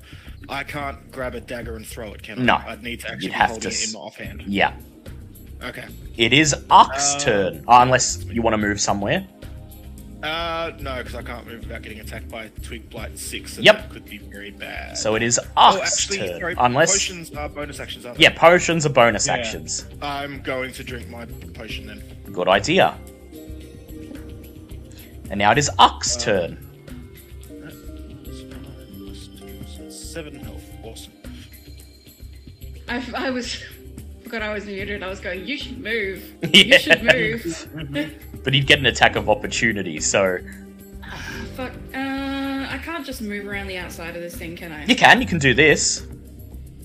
I 0.49 0.63
can't 0.63 1.11
grab 1.11 1.35
a 1.35 1.41
dagger 1.41 1.75
and 1.75 1.85
throw 1.85 2.13
it, 2.13 2.21
can 2.23 2.39
I? 2.39 2.43
No. 2.43 2.55
I'd 2.55 2.83
need 2.83 3.01
to 3.01 3.11
actually 3.11 3.31
have 3.31 3.59
to 3.59 3.67
it 3.67 3.87
in 3.87 3.93
my 3.93 3.99
offhand. 3.99 4.43
Yeah. 4.47 4.73
Okay. 5.63 5.85
It 6.17 6.33
is 6.33 6.55
Uck's 6.69 7.15
Uh, 7.15 7.19
turn. 7.19 7.63
Oh, 7.67 7.81
unless 7.81 8.23
you 8.25 8.41
want 8.41 8.53
to 8.53 8.57
move 8.57 8.79
somewhere. 8.79 9.25
Uh, 10.25 10.71
no, 10.79 10.97
because 10.97 11.13
I 11.13 11.21
can't 11.21 11.45
move 11.45 11.59
without 11.61 11.83
getting 11.83 11.99
attacked 11.99 12.29
by 12.29 12.47
Twig 12.63 12.89
Blight 12.89 13.17
6, 13.19 13.57
and 13.57 13.65
Yep. 13.65 13.75
that 13.75 13.89
could 13.91 14.05
be 14.05 14.17
very 14.17 14.49
bad. 14.49 14.97
So 14.97 15.13
it 15.15 15.21
is 15.21 15.39
oh, 15.55 15.79
actually, 15.81 16.17
turn. 16.17 16.39
sorry, 16.39 16.55
unless. 16.57 16.93
potions 16.93 17.31
are 17.35 17.47
bonus 17.47 17.79
actions, 17.79 18.05
aren't 18.07 18.19
Yeah, 18.19 18.29
potions 18.35 18.85
are 18.87 18.89
bonus 18.89 19.27
Yeah. 19.27 19.33
actions. 19.33 19.85
I'm 20.01 20.41
going 20.41 20.71
to 20.73 20.83
drink 20.83 21.09
my 21.09 21.25
potion 21.53 21.85
then. 21.85 22.01
Good 22.31 22.47
idea. 22.47 22.97
And 25.29 25.37
now 25.37 25.51
it 25.51 25.59
is 25.59 25.69
Uck's 25.77 26.17
Uh, 26.17 26.19
turn. 26.21 26.57
Seven 29.91 30.39
health. 30.39 30.63
Awesome. 30.83 31.13
I, 32.87 33.03
I 33.15 33.29
was. 33.29 33.55
Forgot 34.23 34.41
I 34.41 34.53
was 34.53 34.65
muted. 34.65 35.03
I 35.03 35.07
was 35.07 35.19
going, 35.19 35.45
you 35.45 35.55
should 35.57 35.77
move. 35.83 36.23
Yeah. 36.51 36.77
You 36.77 36.79
should 36.79 37.03
move. 37.93 38.25
But 38.45 38.53
he'd 38.53 38.67
get 38.67 38.79
an 38.79 38.85
attack 38.85 39.15
of 39.17 39.27
opportunity, 39.29 39.99
so. 39.99 40.37
Fuck. 41.55 41.73
Uh, 41.93 41.97
I 42.69 42.79
can't 42.83 43.05
just 43.05 43.21
move 43.21 43.47
around 43.47 43.67
the 43.67 43.77
outside 43.77 44.15
of 44.15 44.21
this 44.21 44.35
thing, 44.35 44.55
can 44.55 44.71
I? 44.71 44.85
You 44.85 44.95
can, 44.95 45.19
you 45.19 45.27
can 45.27 45.39
do 45.39 45.53
this. 45.53 46.05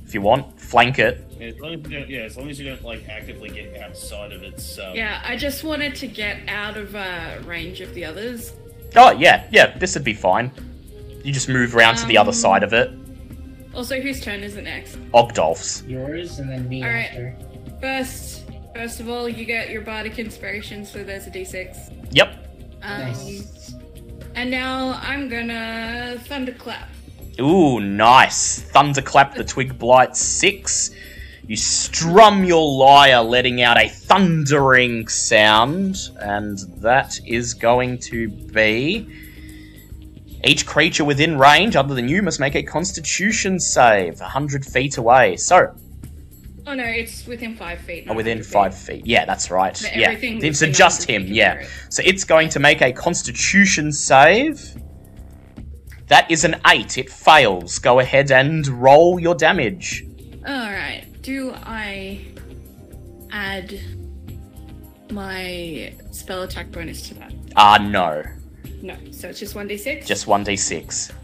If 0.07 0.15
you 0.15 0.23
want. 0.23 0.59
Flank 0.59 0.99
it. 0.99 1.25
Yeah, 1.39 1.47
as 1.49 1.59
long 1.61 1.75
as 1.75 1.81
you 1.91 1.99
don't, 1.99 2.09
yeah, 2.09 2.21
as 2.21 2.37
long 2.37 2.49
as 2.51 2.59
you 2.61 2.69
don't 2.69 2.83
like 2.83 3.09
actively 3.09 3.51
get 3.51 3.81
outside 3.83 4.33
of 4.33 4.43
its. 4.43 4.79
Um, 4.79 4.95
Yeah, 4.95 5.21
I 5.25 5.37
just 5.37 5.63
wanted 5.65 5.95
to 5.97 6.07
get 6.07 6.49
out 6.49 6.77
of 6.77 6.95
uh, 6.97 7.39
range 7.45 7.81
of 7.81 7.93
the 7.95 8.05
others. 8.05 8.53
Oh, 8.97 9.11
yeah, 9.13 9.47
yeah, 9.51 9.77
this 9.79 9.95
would 9.95 10.05
be 10.05 10.15
fine. 10.15 10.51
You 11.23 11.33
just 11.33 11.49
move 11.49 11.77
around 11.77 11.97
to 11.97 12.07
the 12.07 12.17
other 12.19 12.31
Um, 12.31 12.35
side 12.35 12.63
of 12.63 12.73
it. 12.73 12.91
Also, 13.75 14.01
whose 14.01 14.21
turn 14.21 14.41
is 14.41 14.57
it 14.57 14.65
next? 14.65 14.97
Ogdolf's. 15.13 15.83
Yours 15.87 16.39
and 16.39 16.51
then 16.51 16.69
me 16.69 16.83
All 16.83 16.89
right. 16.89 17.05
after. 17.11 17.37
First, 17.81 18.30
first 18.75 19.01
of 19.01 19.09
all, 19.09 19.29
you 19.29 19.45
get 19.45 19.71
your 19.71 19.83
bardic 19.83 20.19
inspiration, 20.19 20.85
so 20.85 21.05
there's 21.05 21.27
a 21.27 21.31
d6. 21.31 22.13
Yep. 22.13 22.47
Um, 22.83 23.01
Nice. 23.01 23.75
And 24.35 24.51
now 24.51 24.99
I'm 25.03 25.29
gonna 25.29 26.17
thunderclap. 26.27 26.89
Ooh, 27.41 27.81
nice. 27.81 28.61
Thunderclap 28.61 29.35
the 29.35 29.45
Twig 29.45 29.79
Blight 29.79 30.17
6. 30.17 30.91
You 31.47 31.57
strum 31.57 32.45
your 32.45 32.79
lyre, 32.79 33.23
letting 33.23 33.63
out 33.63 33.77
a 33.77 33.89
thundering 33.89 35.09
sound, 35.09 35.97
and 36.21 36.59
that 36.77 37.19
is 37.27 37.55
going 37.55 37.99
to 38.01 38.29
be. 38.29 39.09
Each 40.45 40.65
creature 40.65 41.05
within 41.05 41.39
range, 41.39 41.77
other 41.77 41.95
than 41.95 42.09
you, 42.09 42.23
must 42.23 42.41
make 42.41 42.55
a 42.55 42.63
constitution 42.63 43.59
save 43.59 44.21
100 44.21 44.65
feet 44.65 44.97
away. 44.97 45.37
So, 45.37 45.75
Oh 46.71 46.75
no, 46.75 46.85
it's 46.85 47.27
within 47.27 47.57
five 47.57 47.81
feet. 47.81 48.07
oh, 48.09 48.15
within 48.15 48.39
100 48.39 48.45
feet. 48.45 48.53
5 48.53 48.75
feet. 48.77 49.07
Yeah, 49.07 49.25
that's 49.25 49.51
right. 49.51 49.77
But 49.83 49.97
Yeah, 49.97 50.13
it's 50.13 50.61
just 50.61 51.03
him, 51.03 51.27
yeah. 51.27 51.67
So 51.89 52.01
it's 52.07 52.23
going 52.23 52.49
to 52.51 52.61
make 52.61 52.81
a 52.81 52.93
constitution 52.93 53.91
save. 53.91 54.77
That 56.07 56.31
is 56.31 56.45
an 56.45 56.61
8. 56.65 56.97
It 56.97 57.11
fails. 57.11 57.81
Go 57.81 57.99
ahead 57.99 58.31
and 58.31 58.69
roll 58.69 59.19
your 59.19 59.35
damage. 59.35 60.05
Alright, 60.49 61.21
do 61.23 61.53
I 61.57 62.25
add 63.33 63.81
my 65.11 65.93
spell 66.13 66.43
attack 66.45 66.71
bonus 66.71 67.09
to 67.09 67.15
that? 67.15 67.33
Ah, 67.57 67.79
no. 67.79 68.23
No, 68.81 68.97
so 69.11 69.29
it's 69.29 69.41
just 69.41 69.57
1d6? 69.57 70.07
Just 70.07 70.27
1d6. 70.27 71.11
Alright. 71.11 71.20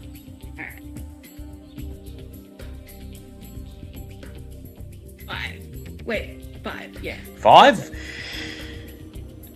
Five. 5.27 5.61
Wait, 6.05 6.41
five, 6.63 7.03
yeah. 7.03 7.17
5. 7.37 7.91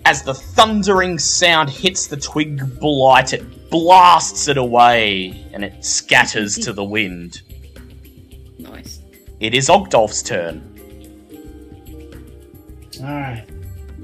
As 0.06 0.24
the 0.24 0.34
thundering 0.34 1.18
sound 1.18 1.70
hits 1.70 2.08
the 2.08 2.18
twig 2.18 2.80
blight, 2.80 3.34
it 3.34 3.70
blasts 3.70 4.48
it 4.48 4.58
away 4.58 5.46
and 5.54 5.64
it 5.64 5.86
scatters 5.86 6.58
to 6.58 6.74
the 6.74 6.84
wind. 6.84 7.42
Nice. 8.60 9.00
It 9.40 9.54
is 9.54 9.70
Ogdolf's 9.70 10.22
turn. 10.22 10.68
Alright. 13.00 13.48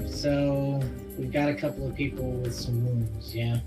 So 0.09 0.81
we've 1.17 1.31
got 1.31 1.49
a 1.49 1.55
couple 1.55 1.87
of 1.87 1.95
people 1.95 2.31
with 2.31 2.55
some 2.55 2.85
wounds, 2.85 3.35
yeah. 3.35 3.59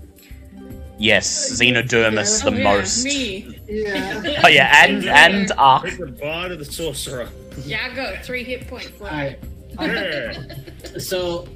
Yes, 0.97 1.51
uh, 1.51 1.63
Xenodermis 1.63 2.43
Yeah. 2.43 2.49
the 2.49 2.57
yeah, 2.57 2.63
most. 2.63 3.05
Me. 3.05 3.59
Yeah. 3.67 4.41
Oh 4.43 4.47
yeah, 4.47 4.85
and 4.85 5.05
and 5.09 5.51
uh, 5.51 5.55
Ark. 5.57 5.97
The 5.97 6.07
bard 6.07 6.51
of 6.51 6.59
the 6.59 6.65
sorcerer. 6.65 7.29
Yeah, 7.65 7.87
I 7.91 7.95
got 7.95 8.23
three 8.25 8.43
hit 8.43 8.67
points 8.67 8.91
left. 8.99 9.43
Alright, 9.77 10.35
Yeah. 10.35 10.97
so 10.99 11.47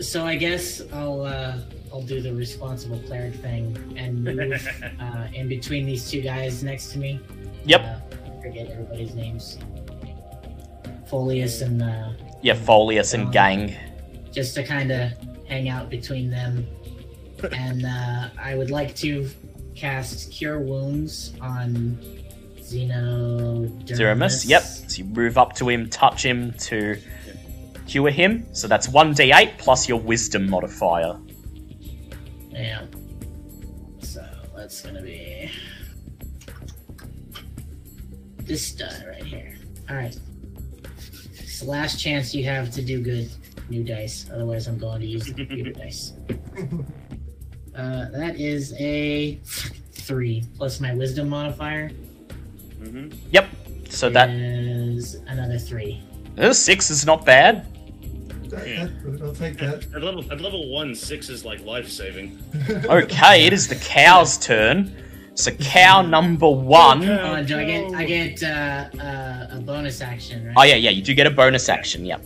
so 0.00 0.24
I 0.26 0.36
guess 0.36 0.82
I'll 0.92 1.22
uh 1.22 1.58
I'll 1.92 2.02
do 2.02 2.20
the 2.22 2.34
responsible 2.34 2.98
cleric 3.06 3.34
thing 3.34 3.76
and 3.96 4.24
move 4.24 4.68
uh, 5.00 5.26
in 5.34 5.48
between 5.48 5.84
these 5.86 6.10
two 6.10 6.22
guys 6.22 6.62
next 6.62 6.92
to 6.92 6.98
me. 6.98 7.20
Yep. 7.66 7.80
Uh, 7.82 8.16
I 8.38 8.42
forget 8.42 8.68
everybody's 8.70 9.14
names. 9.14 9.58
Folius 11.10 11.60
and 11.62 11.82
uh, 11.82 12.12
Yeah, 12.40 12.54
Folius 12.54 13.12
and 13.14 13.30
gang. 13.30 13.76
just 14.32 14.54
to 14.54 14.64
kind 14.64 14.90
of 14.90 15.10
hang 15.46 15.68
out 15.68 15.90
between 15.90 16.30
them. 16.30 16.66
and 17.52 17.84
uh, 17.84 18.28
I 18.40 18.54
would 18.54 18.70
like 18.70 18.94
to 18.96 19.28
cast 19.74 20.30
Cure 20.32 20.60
Wounds 20.60 21.32
on 21.40 21.98
Xenodermis. 22.72 23.86
Zeramus. 23.86 24.48
Yep. 24.48 24.62
So 24.62 24.98
you 24.98 25.04
move 25.04 25.38
up 25.38 25.54
to 25.56 25.68
him, 25.68 25.88
touch 25.90 26.24
him 26.24 26.52
to 26.54 26.98
cure 27.86 28.10
him. 28.10 28.46
So 28.52 28.68
that's 28.68 28.88
1d8 28.88 29.58
plus 29.58 29.88
your 29.88 30.00
wisdom 30.00 30.48
modifier. 30.48 31.18
Yeah. 32.50 32.86
So 34.00 34.26
that's 34.56 34.82
gonna 34.82 35.02
be 35.02 35.50
this 38.38 38.72
die 38.72 39.04
right 39.06 39.24
here. 39.24 39.54
All 39.88 39.96
right. 39.96 40.16
It's 41.34 41.60
the 41.60 41.66
last 41.66 42.00
chance 42.00 42.34
you 42.34 42.44
have 42.44 42.70
to 42.72 42.82
do 42.82 43.00
good. 43.00 43.30
New 43.70 43.84
dice. 43.84 44.28
Otherwise, 44.32 44.66
I'm 44.66 44.76
going 44.76 45.00
to 45.00 45.06
use 45.06 45.24
the 45.24 45.32
computer 45.32 45.72
dice. 45.80 46.12
Uh, 47.74 48.10
that 48.10 48.38
is 48.38 48.74
a 48.78 49.40
three 49.92 50.44
plus 50.56 50.80
my 50.80 50.92
wisdom 50.94 51.28
modifier 51.28 51.90
hmm 52.84 53.08
Yep. 53.30 53.48
So 53.90 54.08
that 54.10 54.30
is 54.30 55.16
another 55.28 55.58
three. 55.58 56.00
uh, 56.38 56.52
six 56.52 56.90
is 56.90 57.04
not 57.04 57.24
bad. 57.26 57.66
That- 58.48 58.68
Yeah. 58.68 58.86
that- 59.04 59.22
I'll 59.22 59.34
take 59.34 59.58
that. 59.58 59.86
At 59.94 60.02
level 60.02 60.24
at 60.32 60.40
level 60.40 60.68
one, 60.70 60.94
six 60.94 61.28
is 61.28 61.44
like 61.44 61.64
life 61.64 61.88
saving. 61.88 62.38
Okay, 62.84 63.46
it 63.46 63.52
is 63.52 63.68
the 63.68 63.76
cow's 63.76 64.38
turn. 64.38 64.94
So 65.34 65.50
cow 65.52 66.02
number 66.02 66.48
one. 66.48 67.08
Oh, 67.08 67.42
do 67.42 67.58
I 67.58 67.64
get 67.64 67.94
I 67.94 68.04
get 68.04 68.42
uh, 68.42 68.88
uh, 69.00 69.56
a 69.58 69.60
bonus 69.60 70.00
action, 70.02 70.46
right? 70.46 70.54
Oh 70.58 70.62
yeah, 70.64 70.74
yeah, 70.76 70.90
you 70.90 71.02
do 71.02 71.14
get 71.14 71.26
a 71.26 71.30
bonus 71.30 71.68
action. 71.68 72.04
Yep. 72.04 72.22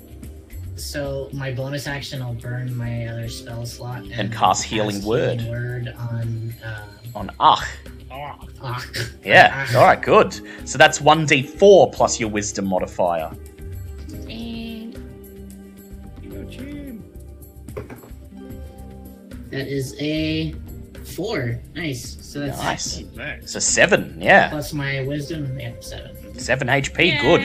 So 0.77 1.31
my 1.33 1.53
bonus 1.53 1.87
action, 1.87 2.21
I'll 2.21 2.35
burn 2.35 2.77
my 2.77 3.07
other 3.07 3.29
spell 3.29 3.65
slot 3.65 4.03
and, 4.13 4.33
cast 4.33 4.65
Healing 4.65 5.03
Word. 5.05 5.41
Healing 5.41 5.51
word 5.53 5.95
on. 5.99 6.55
On 7.17 7.31
Ach. 7.41 7.67
Ach. 8.11 8.87
Yeah. 9.25 9.67
All 9.75 9.83
right. 9.85 10.01
Good. 10.01 10.35
So 10.69 10.77
that's 10.79 11.01
one 11.01 11.27
d4 11.27 11.93
plus 11.93 12.21
your 12.21 12.29
wisdom 12.29 12.67
modifier. 12.67 13.31
And 14.09 14.93
That 19.51 19.67
is 19.69 19.95
a 19.99 20.55
four. 21.05 21.59
Nice. 21.75 22.19
So 22.21 22.41
that's 22.41 22.59
Nice. 22.59 23.03
Max. 23.15 23.53
So 23.53 23.59
seven. 23.59 24.19
Yeah. 24.21 24.51
plus 24.51 24.73
my 24.73 25.03
wisdom. 25.05 25.59
Yeah, 25.59 25.73
seven. 25.81 26.39
Seven 26.39 26.69
HP. 26.69 27.21
Good. 27.21 27.41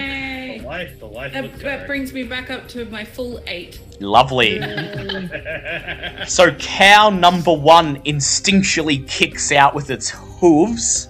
Yay. 0.71 0.77
Life, 0.77 0.99
the 0.99 1.05
life 1.05 1.33
That, 1.33 1.59
that 1.59 1.87
brings 1.87 2.13
me 2.13 2.23
back 2.23 2.49
up 2.49 2.67
to 2.69 2.85
my 2.85 3.03
full 3.03 3.41
eight. 3.47 3.79
Lovely. 3.99 4.59
So 6.27 6.53
cow 6.55 7.09
number 7.09 7.51
one 7.53 7.97
instinctually 8.03 9.07
kicks 9.07 9.51
out 9.51 9.73
with 9.73 9.89
its 9.89 10.09
hooves, 10.11 11.09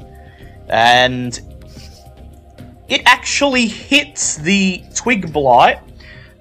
and 0.69 1.39
it 2.87 3.01
actually 3.05 3.67
hits 3.67 4.37
the 4.37 4.83
twig 4.95 5.33
blight 5.33 5.79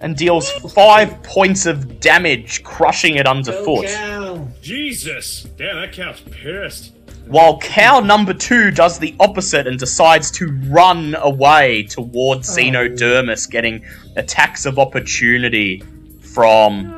and 0.00 0.16
deals 0.16 0.50
five 0.72 1.22
points 1.22 1.66
of 1.66 2.00
damage, 2.00 2.62
crushing 2.62 3.16
it 3.16 3.26
underfoot. 3.26 3.86
cow. 3.86 4.48
Jesus! 4.62 5.42
Damn, 5.56 5.76
that 5.76 5.92
cow's 5.92 6.20
pissed. 6.20 6.92
While 7.30 7.58
cow 7.58 8.00
number 8.00 8.34
two 8.34 8.72
does 8.72 8.98
the 8.98 9.14
opposite 9.20 9.68
and 9.68 9.78
decides 9.78 10.32
to 10.32 10.50
run 10.66 11.14
away 11.14 11.84
towards 11.84 12.50
Oh. 12.50 12.60
Xenodermis, 12.60 13.48
getting 13.48 13.84
attacks 14.16 14.66
of 14.66 14.80
opportunity 14.80 15.84
from 16.20 16.88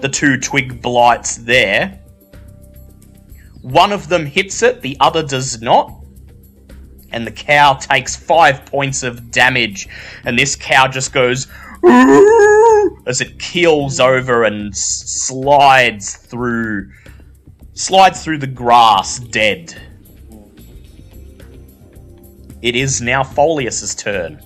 the 0.00 0.08
two 0.08 0.36
twig 0.36 0.82
blights 0.82 1.36
there. 1.36 2.00
One 3.62 3.92
of 3.92 4.08
them 4.08 4.26
hits 4.26 4.64
it, 4.64 4.82
the 4.82 4.96
other 4.98 5.22
does 5.22 5.62
not. 5.62 5.94
And 7.12 7.24
the 7.24 7.30
cow 7.30 7.74
takes 7.74 8.16
five 8.16 8.66
points 8.66 9.04
of 9.04 9.30
damage, 9.30 9.86
and 10.24 10.36
this 10.36 10.56
cow 10.56 10.88
just 10.88 11.12
goes 11.12 11.46
as 13.06 13.20
it 13.20 13.38
keels 13.38 14.00
over 14.00 14.42
and 14.42 14.76
slides 14.76 16.16
through 16.16 16.90
slides 17.76 18.24
through 18.24 18.38
the 18.38 18.46
grass 18.46 19.18
dead. 19.18 19.80
It 22.62 22.74
is 22.74 23.00
now 23.00 23.22
Folius's 23.22 23.94
turn. 23.94 24.42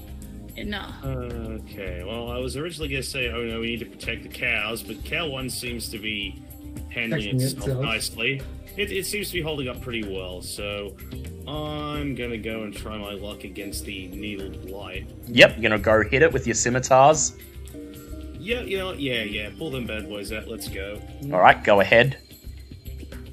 No. 0.58 0.84
Okay, 1.04 2.02
well, 2.04 2.30
I 2.30 2.38
was 2.38 2.56
originally 2.56 2.88
going 2.90 3.02
to 3.02 3.08
say, 3.08 3.28
oh 3.30 3.42
no, 3.44 3.60
we 3.60 3.68
need 3.68 3.80
to 3.80 3.86
protect 3.86 4.24
the 4.24 4.28
cows, 4.28 4.82
but 4.82 5.02
cow 5.04 5.26
one 5.28 5.48
seems 5.48 5.88
to 5.88 5.98
be 5.98 6.42
handling 6.90 7.38
Protecting 7.38 7.40
itself 7.40 7.68
itself. 7.68 7.82
nicely. 7.82 8.42
It, 8.76 8.92
it 8.92 9.06
seems 9.06 9.28
to 9.28 9.34
be 9.34 9.40
holding 9.40 9.68
up 9.68 9.80
pretty 9.80 10.04
well, 10.04 10.42
so 10.42 10.94
I'm 11.48 12.14
going 12.14 12.30
to 12.30 12.38
go 12.38 12.64
and 12.64 12.76
try 12.76 12.98
my 12.98 13.12
luck 13.12 13.44
against 13.44 13.84
the 13.84 14.08
needle 14.08 14.50
blight. 14.66 15.08
Yep, 15.28 15.54
you're 15.56 15.62
gonna 15.62 15.78
go 15.78 16.02
hit 16.02 16.22
it 16.22 16.32
with 16.32 16.46
your 16.46 16.54
scimitars. 16.54 17.36
Yeah, 18.38 18.60
you 18.60 18.78
know, 18.78 18.86
what? 18.86 19.00
yeah, 19.00 19.22
yeah, 19.22 19.50
pull 19.56 19.70
them 19.70 19.86
bad 19.86 20.08
boys 20.08 20.30
out, 20.32 20.46
let's 20.48 20.68
go. 20.68 21.00
Alright, 21.24 21.64
go 21.64 21.80
ahead. 21.80 22.18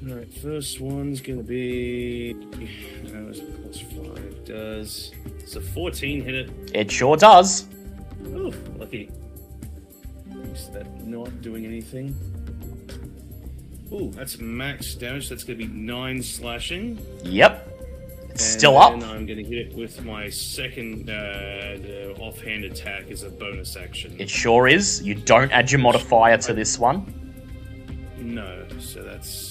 Alright, 0.06 0.32
first 0.32 0.80
one's 0.80 1.20
to 1.38 1.44
be. 1.44 2.32
That 3.04 3.26
was 3.26 3.40
plus 3.40 3.80
five, 3.80 4.44
does. 4.44 5.12
It's 5.40 5.56
a 5.56 5.60
14 5.60 6.22
hit 6.22 6.34
it. 6.34 6.50
It 6.72 6.90
sure 6.90 7.16
does. 7.16 7.66
Oh, 8.28 8.52
lucky. 8.76 9.10
Is 10.52 10.68
that 10.70 10.86
not 11.06 11.40
doing 11.42 11.66
anything? 11.66 12.14
Ooh, 13.92 14.10
that's 14.14 14.38
max 14.38 14.94
damage. 14.94 15.28
That's 15.28 15.44
to 15.58 15.66
be 15.66 15.72
nine 15.72 16.22
slashing. 16.22 16.98
Yep. 17.24 17.64
It's 18.30 18.30
And 18.30 18.40
still 18.40 18.76
up. 18.78 19.00
then 19.00 19.08
I'm 19.08 19.26
to 19.38 19.44
hit 19.44 19.68
it 19.68 19.74
with 19.74 20.04
my 20.04 20.28
second 20.30 21.10
uh, 21.10 22.14
offhand 22.20 22.64
attack 22.64 23.10
as 23.10 23.24
a 23.24 23.30
bonus 23.30 23.76
action. 23.76 24.14
It 24.18 24.30
sure 24.30 24.68
is. 24.68 25.02
You 25.02 25.14
don't 25.14 25.50
add 25.50 25.72
your 25.72 25.80
modifier 25.80 26.36
to 26.38 26.52
this 26.52 26.78
one. 26.78 27.14
No, 28.18 28.64
so 28.78 29.02
that's. 29.02 29.47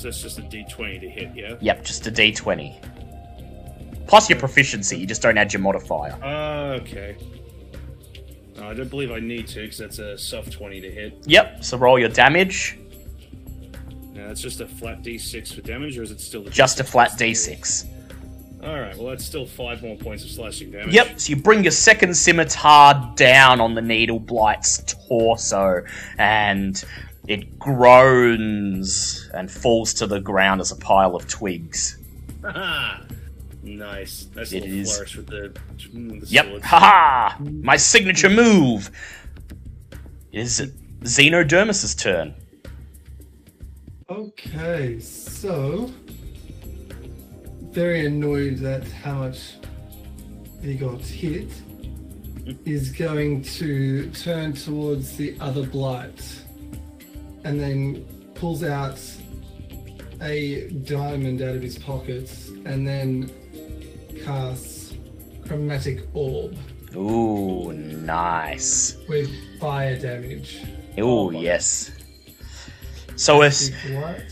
So 0.00 0.08
that's 0.08 0.22
just 0.22 0.38
a 0.38 0.42
d20 0.42 0.98
to 1.02 1.10
hit, 1.10 1.30
yeah? 1.34 1.56
Yep, 1.60 1.84
just 1.84 2.06
a 2.06 2.10
d20. 2.10 4.06
Plus 4.06 4.30
your 4.30 4.38
proficiency, 4.38 4.98
you 4.98 5.06
just 5.06 5.20
don't 5.20 5.36
add 5.36 5.52
your 5.52 5.60
modifier. 5.60 6.12
Uh, 6.24 6.80
okay. 6.80 7.18
Uh, 8.58 8.68
I 8.68 8.72
don't 8.72 8.88
believe 8.88 9.12
I 9.12 9.20
need 9.20 9.46
to 9.48 9.60
because 9.60 9.76
that's 9.76 9.98
a 9.98 10.16
soft 10.16 10.52
20 10.52 10.80
to 10.80 10.90
hit. 10.90 11.18
Yep, 11.26 11.62
so 11.62 11.76
roll 11.76 11.98
your 11.98 12.08
damage. 12.08 12.78
Now, 14.14 14.28
that's 14.28 14.40
just 14.40 14.62
a 14.62 14.66
flat 14.66 15.02
d6 15.02 15.54
for 15.54 15.60
damage, 15.60 15.98
or 15.98 16.02
is 16.02 16.12
it 16.12 16.20
still 16.20 16.44
the 16.44 16.50
Just 16.50 16.80
a 16.80 16.82
D6 16.82 16.86
flat 16.88 17.08
plus 17.18 17.20
d6. 17.20 17.86
Alright, 18.64 18.96
well, 18.96 19.08
that's 19.08 19.24
still 19.24 19.44
five 19.44 19.82
more 19.82 19.96
points 19.96 20.24
of 20.24 20.30
slashing 20.30 20.70
damage. 20.70 20.94
Yep, 20.94 21.20
so 21.20 21.30
you 21.30 21.36
bring 21.36 21.62
your 21.62 21.72
second 21.72 22.14
scimitar 22.16 23.12
down 23.16 23.60
on 23.60 23.74
the 23.74 23.82
needle 23.82 24.18
blight's 24.18 24.82
torso, 25.08 25.82
and 26.16 26.82
it 27.30 27.58
groans 27.58 29.30
and 29.34 29.48
falls 29.50 29.94
to 29.94 30.06
the 30.06 30.20
ground 30.20 30.60
as 30.60 30.72
a 30.72 30.76
pile 30.76 31.14
of 31.14 31.26
twigs. 31.28 31.96
Haha! 32.42 33.02
Nice. 33.62 34.26
Nice 34.34 34.52
It 34.52 34.62
little 34.62 34.78
is- 34.78 34.92
flourish 34.94 35.16
with 35.16 35.26
the, 35.26 35.54
mm, 35.94 36.20
the 36.20 36.26
Yep, 36.26 36.46
swords. 36.46 36.64
haha! 36.64 37.38
My 37.44 37.76
signature 37.76 38.30
move! 38.30 38.90
Is 40.32 40.60
It 40.60 40.72
is 41.02 41.18
Xenodermis's 41.18 41.94
turn. 41.94 42.34
Okay, 44.08 44.98
so 44.98 45.90
very 47.72 48.06
annoyed 48.06 48.62
at 48.64 48.88
how 48.88 49.18
much 49.18 49.54
he 50.62 50.74
got 50.74 51.00
hit, 51.02 51.50
is 52.64 52.90
going 52.90 53.42
to 53.42 54.10
turn 54.10 54.54
towards 54.54 55.16
the 55.16 55.36
other 55.38 55.64
blight 55.66 56.39
and 57.44 57.60
then 57.60 58.04
pulls 58.34 58.62
out 58.64 58.98
a 60.22 60.68
diamond 60.84 61.40
out 61.42 61.54
of 61.56 61.62
his 61.62 61.78
pocket 61.78 62.30
and 62.66 62.86
then 62.86 63.30
casts 64.24 64.94
chromatic 65.46 66.00
orb 66.14 66.56
Ooh, 66.94 67.72
nice. 67.72 68.96
with 69.08 69.30
fire 69.58 69.98
damage. 69.98 70.62
Ooh, 70.98 71.32
yes. 71.32 71.92
So 73.16 73.42
it's 73.42 73.70
What? 73.90 74.24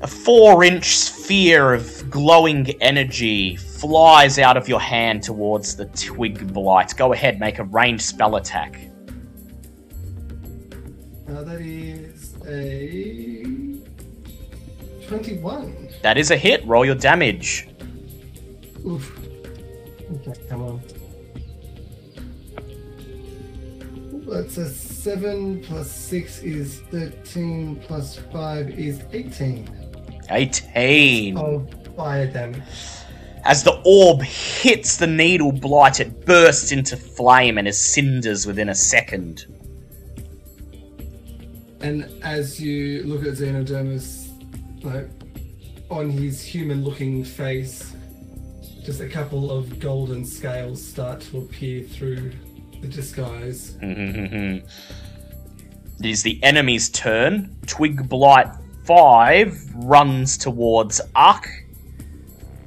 a 0.00 0.06
four-inch 0.06 0.96
sphere 0.96 1.74
of 1.74 2.10
glowing 2.10 2.70
energy 2.80 3.56
flies 3.56 4.38
out 4.38 4.56
of 4.56 4.68
your 4.68 4.80
hand 4.80 5.22
towards 5.22 5.76
the 5.76 5.86
twig 5.86 6.52
blight. 6.52 6.94
Go 6.96 7.12
ahead, 7.12 7.38
make 7.40 7.58
a 7.58 7.64
ranged 7.64 8.02
spell 8.04 8.36
attack. 8.36 8.88
That 11.44 11.60
is 11.60 12.34
a 12.46 13.44
21. 15.06 15.88
That 16.02 16.16
is 16.16 16.30
a 16.30 16.38
hit. 16.38 16.64
Roll 16.66 16.86
your 16.86 16.94
damage. 16.94 17.68
Oof. 18.86 19.18
Okay, 20.14 20.40
come 20.48 20.62
on. 20.62 20.82
That's 24.26 24.56
a 24.56 24.70
7 24.70 25.62
plus 25.64 25.90
6 25.90 26.42
is 26.42 26.80
13 26.90 27.76
plus 27.76 28.16
5 28.32 28.70
is 28.70 29.02
18 29.12 29.68
18. 30.30 31.36
of 31.36 31.68
fire 31.94 32.26
damage. 32.26 32.62
As 33.44 33.62
the 33.62 33.82
orb 33.84 34.22
hits 34.22 34.96
the 34.96 35.06
needle 35.06 35.52
blight, 35.52 36.00
it 36.00 36.24
bursts 36.24 36.72
into 36.72 36.96
flame 36.96 37.58
and 37.58 37.68
is 37.68 37.78
cinders 37.78 38.46
within 38.46 38.70
a 38.70 38.74
second. 38.74 39.44
And 41.84 42.10
as 42.22 42.58
you 42.58 43.02
look 43.02 43.26
at 43.26 43.34
Xenodermis, 43.34 44.30
like 44.82 45.06
on 45.90 46.08
his 46.08 46.42
human 46.42 46.82
looking 46.82 47.22
face, 47.22 47.94
just 48.82 49.02
a 49.02 49.06
couple 49.06 49.50
of 49.50 49.80
golden 49.80 50.24
scales 50.24 50.82
start 50.82 51.20
to 51.20 51.36
appear 51.40 51.82
through 51.82 52.32
the 52.80 52.88
disguise. 52.88 53.76
it 53.82 54.64
is 56.00 56.22
the 56.22 56.42
enemy's 56.42 56.88
turn. 56.88 57.54
Twig 57.66 58.08
Blight 58.08 58.48
5 58.86 59.74
runs 59.74 60.38
towards 60.38 61.02
Uck, 61.14 61.46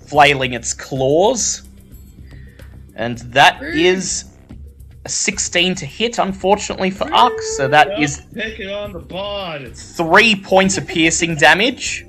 flailing 0.05 0.53
its 0.53 0.75
claws. 0.75 1.63
And 2.93 3.17
that 3.33 3.63
is 3.63 4.36
a 5.07 5.09
16 5.09 5.73
to 5.75 5.85
hit, 5.85 6.19
unfortunately, 6.19 6.91
for 6.91 7.07
Uck. 7.13 7.31
So 7.55 7.69
that 7.69 7.97
is 7.97 8.23
Pick 8.33 8.59
it 8.59 8.69
on 8.69 8.91
the 8.91 8.99
bod. 8.99 9.73
three 9.73 10.35
points 10.35 10.77
of 10.77 10.85
piercing 10.85 11.35
damage. 11.37 12.05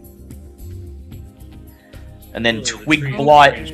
And 2.35 2.45
then 2.45 2.63
Twig 2.63 3.17
Blight 3.17 3.69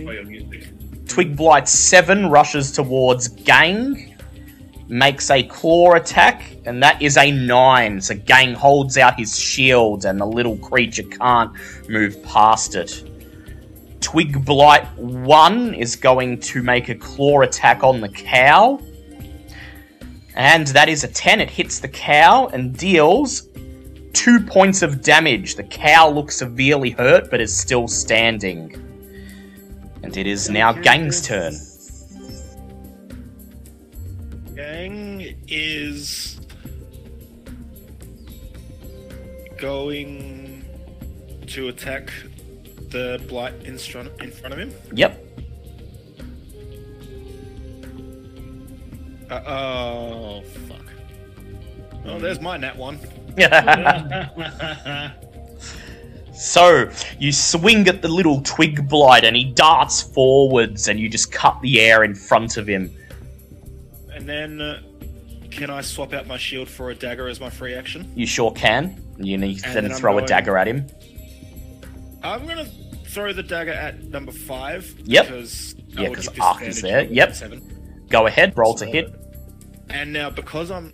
Twig 1.09 1.37
Blight 1.37 1.69
7 1.69 2.29
rushes 2.29 2.71
towards 2.71 3.29
Gang, 3.29 4.15
makes 4.89 5.31
a 5.31 5.43
claw 5.45 5.95
attack, 5.95 6.57
and 6.67 6.83
that 6.83 7.01
is 7.01 7.17
a 7.17 7.31
9. 7.31 8.01
So 8.03 8.15
Gang 8.15 8.53
holds 8.53 8.99
out 8.99 9.19
his 9.19 9.39
shield, 9.39 10.05
and 10.05 10.21
the 10.21 10.27
little 10.27 10.59
creature 10.59 11.05
can't 11.05 11.53
move 11.89 12.23
past 12.25 12.75
it. 12.75 13.09
Twig 14.01 14.45
Blight 14.45 14.87
1 14.99 15.75
is 15.75 15.97
going 15.97 16.41
to 16.41 16.63
make 16.63 16.91
a 16.91 16.95
claw 16.95 17.41
attack 17.41 17.83
on 17.83 18.03
the 18.03 18.09
cow. 18.11 18.79
And 20.35 20.67
that 20.69 20.89
is 20.89 21.05
a 21.05 21.09
10. 21.09 21.41
It 21.41 21.51
hits 21.51 21.79
the 21.79 21.89
cow 21.89 22.49
and 22.49 22.77
deals 22.77 23.49
two 24.13 24.41
points 24.41 24.83
of 24.83 25.03
damage. 25.03 25.57
The 25.57 25.65
cow 25.65 26.09
looks 26.09 26.37
severely 26.37 26.91
hurt, 26.91 27.31
but 27.31 27.41
is 27.41 27.57
still 27.57 27.87
standing. 27.89 28.73
And 30.03 30.17
it 30.17 30.27
is 30.27 30.49
now 30.49 30.73
Gang's 30.73 31.27
turn. 31.27 31.55
Gang 34.55 35.37
is 35.49 36.41
going 39.59 40.65
to 41.47 41.69
attack 41.69 42.13
the 42.91 43.21
blight 43.29 43.55
in 43.65 43.79
front, 43.79 44.11
in 44.21 44.31
front 44.31 44.53
of 44.55 44.59
him. 44.59 44.73
Yep. 44.93 45.21
Uh, 49.35 49.51
oh, 49.51 50.43
fuck. 50.69 50.81
Oh, 52.07 52.19
there's 52.19 52.41
my 52.41 52.57
nat 52.57 52.77
one. 52.77 52.99
so 56.35 56.91
you 57.19 57.33
swing 57.33 57.89
at 57.89 58.03
the 58.03 58.09
little 58.09 58.41
twig 58.43 58.89
blight, 58.89 59.25
and 59.25 59.35
he 59.35 59.45
darts 59.45 60.03
forwards, 60.03 60.89
and 60.89 61.01
you 61.01 61.09
just 61.09 61.33
cut 61.33 61.61
the 61.63 61.81
air 61.81 62.05
in 62.05 62.15
front 62.15 62.57
of 62.57 62.67
him. 62.67 62.91
And 64.13 64.29
then, 64.29 64.61
uh, 64.61 64.83
can 65.51 65.71
I 65.71 65.81
swap 65.81 66.13
out 66.13 66.27
my 66.27 66.37
shield 66.37 66.69
for 66.69 66.91
a 66.91 66.95
dagger 66.95 67.29
as 67.29 67.41
my 67.41 67.51
free 67.51 67.75
action? 67.75 68.11
You 68.15 68.27
sure 68.27 68.53
can. 68.53 69.01
You 69.19 69.39
need 69.39 69.63
to 69.63 69.71
then 69.73 69.91
throw 69.93 70.19
a 70.19 70.27
dagger 70.27 70.59
at 70.59 70.69
him. 70.69 70.87
I'm 72.23 72.47
gonna 72.47 72.67
throw 73.07 73.33
the 73.33 73.43
dagger 73.43 73.73
at 73.73 74.03
number 74.05 74.33
five. 74.33 74.93
Yep. 75.05 75.27
Because 75.27 75.75
Yeah, 75.89 76.09
would 76.09 76.17
'cause 76.17 76.29
get 76.29 76.41
Ark 76.41 76.63
is 76.63 76.83
there. 76.83 77.05
Yep. 77.05 77.35
Seven. 77.35 78.05
Go 78.09 78.27
ahead, 78.27 78.57
roll 78.57 78.75
to 78.75 78.87
hit. 78.87 79.15
And 79.91 80.13
now 80.13 80.31
because 80.31 80.71
I'm, 80.71 80.93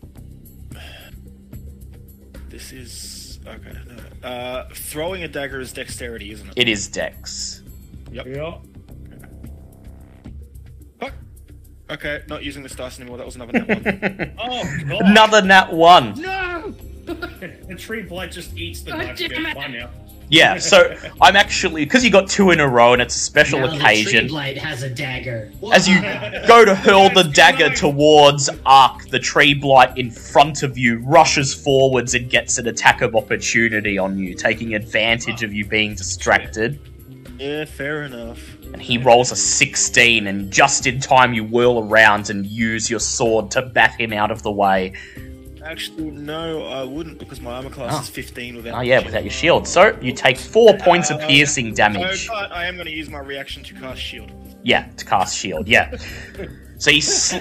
this 2.48 2.72
is 2.72 3.40
okay. 3.46 3.72
No. 4.22 4.28
Uh, 4.28 4.68
throwing 4.74 5.22
a 5.22 5.28
dagger 5.28 5.60
is 5.60 5.72
dexterity, 5.72 6.30
isn't 6.32 6.48
it? 6.48 6.54
It 6.56 6.68
is 6.68 6.88
Dex. 6.88 7.62
Yeah. 8.12 8.58
Fuck. 11.00 11.12
Okay, 11.88 12.22
not 12.28 12.42
using 12.42 12.62
this 12.62 12.74
dice 12.74 12.98
anymore. 13.00 13.16
That 13.18 13.26
was 13.26 13.36
another 13.36 13.52
nat 13.52 13.68
one. 13.68 14.34
Oh 14.38 14.62
god. 14.88 15.02
Another 15.06 15.42
nat 15.42 15.72
one. 15.72 16.20
No! 16.20 16.74
The 17.66 17.74
tree 17.76 18.02
blight 18.02 18.30
just 18.30 18.56
eats 18.56 18.82
the 18.82 18.92
God 18.92 18.98
knife. 18.98 19.18
damn 19.18 19.46
it. 19.46 19.54
Now. 19.80 19.90
Yeah, 20.31 20.59
so 20.59 20.97
I'm 21.20 21.35
actually 21.35 21.85
because 21.85 22.05
you 22.05 22.11
got 22.11 22.28
two 22.28 22.51
in 22.52 22.61
a 22.61 22.69
row 22.69 22.93
and 22.93 23.02
it's 23.02 23.16
a 23.16 23.19
special 23.19 23.59
Now 23.59 23.66
the 23.66 23.77
occasion. 23.78 24.20
tree 24.20 24.28
blight 24.28 24.59
has 24.59 24.85
a 24.85 24.89
dagger. 24.89 25.51
As 25.73 25.89
you 25.89 26.01
go 26.47 26.65
to 26.65 26.74
hurl 26.74 27.11
the 27.11 27.24
dagger 27.24 27.70
towards 27.70 28.48
Ark, 28.65 29.09
the 29.09 29.19
tree 29.19 29.55
blight 29.55 29.98
in 29.98 30.09
front 30.11 30.62
of 30.62 30.78
you 30.78 31.01
rushes 31.05 31.52
forwards 31.52 32.15
and 32.15 32.31
gets 32.31 32.59
an 32.59 32.69
attack 32.69 33.02
of 33.02 33.16
opportunity 33.16 33.98
on 33.98 34.16
you, 34.19 34.35
taking 34.35 34.74
advantage 34.74 35.43
of 35.43 35.52
you 35.52 35.65
being 35.65 35.97
distracted. 35.97 36.78
yeah, 37.39 37.65
fair 37.65 38.05
enough. 38.05 38.40
And 38.73 38.81
he 38.81 38.98
rolls 38.98 39.32
a 39.32 39.36
16, 39.36 40.28
and 40.28 40.52
just 40.52 40.86
in 40.86 41.01
time 41.01 41.35
you 41.35 41.43
whirl 41.43 41.81
around 41.81 42.31
and 42.31 42.47
use 42.47 42.89
your 42.89 43.01
sword 43.01 43.51
to 43.52 43.62
bat 43.62 43.98
him 43.98 44.12
out 44.12 44.31
of 44.31 44.44
the 44.44 44.52
way. 44.52 44.93
Actually, 45.70 46.10
no, 46.10 46.66
I 46.66 46.82
wouldn't 46.82 47.20
because 47.20 47.40
my 47.40 47.52
armor 47.52 47.70
class 47.70 47.92
Oh. 47.94 48.01
is 48.01 48.09
ah. 48.09 48.12
15 48.12 48.56
without. 48.56 48.74
Oh, 48.74 48.80
yeah, 48.80 48.97
shield. 48.97 49.06
without 49.06 49.22
your 49.22 49.30
shield. 49.30 49.68
So 49.68 49.97
you 50.02 50.12
take 50.12 50.36
four 50.36 50.70
uh, 50.74 50.78
points 50.82 51.10
of 51.10 51.18
Uh, 51.18 51.28
piercing 51.28 51.74
damage. 51.74 52.26
So, 52.26 52.32
but 52.32 52.51
I 52.51 52.66
am 52.66 52.74
going 52.74 52.86
to 52.86 52.92
use 52.92 53.09
my 53.09 53.20
reaction 53.20 53.62
to 53.62 53.74
cast 53.74 54.01
shield. 54.01 54.32
Yeah, 54.64 54.88
to 54.97 55.05
cast 55.05 55.38
shield, 55.38 55.68
yeah. 55.68 55.97
So 56.78 56.90
he, 56.90 57.02
sl- 57.02 57.36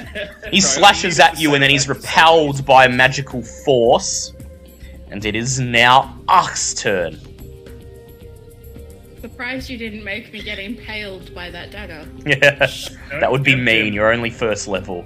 he 0.52 0.60
Sorry, 0.60 0.82
slashes 0.82 1.18
at 1.18 1.40
you 1.40 1.54
and 1.54 1.64
then 1.64 1.70
he's 1.70 1.88
repelled 1.88 2.66
by 2.66 2.84
a 2.84 2.90
magical 2.90 3.42
force. 3.42 4.34
And 5.12 5.24
it 5.24 5.34
is 5.34 5.62
now 5.62 6.20
Ark's 6.28 6.74
turn. 6.74 7.18
Surprised 9.22 9.70
you 9.70 9.78
didn't 9.78 10.04
make 10.04 10.34
me 10.34 10.42
get 10.44 10.60
impaled 10.60 11.34
by 11.34 11.50
that 11.52 11.72
dagger. 11.72 12.06
Yeah, 12.26 12.68
that 13.22 13.32
would 13.32 13.44
be 13.44 13.56
mean. 13.56 13.94
You're 13.94 14.12
only 14.12 14.30
first 14.30 14.68
level. 14.68 15.06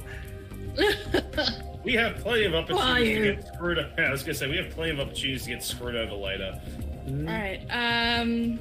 We 1.83 1.93
have 1.93 2.15
plenty 2.17 2.45
of 2.45 2.53
opportunities 2.55 2.85
Why 2.85 3.03
to 3.03 3.35
get 3.35 3.47
screwed 3.55 3.77
over. 3.79 3.93
I 4.01 4.11
was 4.11 4.23
gonna 4.23 4.33
say 4.33 4.47
we 4.47 4.57
have 4.57 4.69
plenty 4.71 4.91
of 4.91 4.99
opportunities 4.99 5.43
to 5.43 5.49
get 5.49 5.63
screwed 5.63 5.95
over 5.95 6.13
later. 6.15 6.61
Alright, 7.09 7.61
um. 7.69 8.59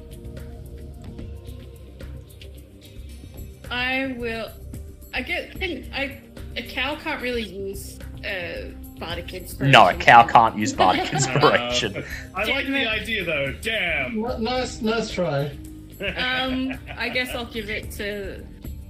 I 3.71 4.15
will. 4.17 4.49
I 5.13 5.21
get. 5.21 5.59
Can, 5.59 5.89
I. 5.93 6.19
A 6.55 6.61
cow 6.61 6.95
can't 6.97 7.21
really 7.21 7.41
use 7.41 7.97
uh, 8.23 8.65
bardic 8.99 9.33
inspiration. 9.33 9.71
No, 9.71 9.87
a 9.87 9.93
cow 9.95 10.27
can't 10.27 10.55
use 10.57 10.71
bardic 10.73 11.11
inspiration. 11.13 11.97
Uh, 11.97 12.01
I 12.35 12.43
like 12.43 12.67
the 12.67 12.87
idea 12.87 13.23
though. 13.23 13.53
Damn. 13.61 14.23
N- 14.23 14.43
Nice, 14.43 14.81
nice 14.81 15.09
try. 15.09 15.45
Um, 16.17 16.77
I 16.97 17.09
guess 17.09 17.29
I'll 17.33 17.45
give 17.45 17.69
it 17.69 17.89
to 17.91 18.43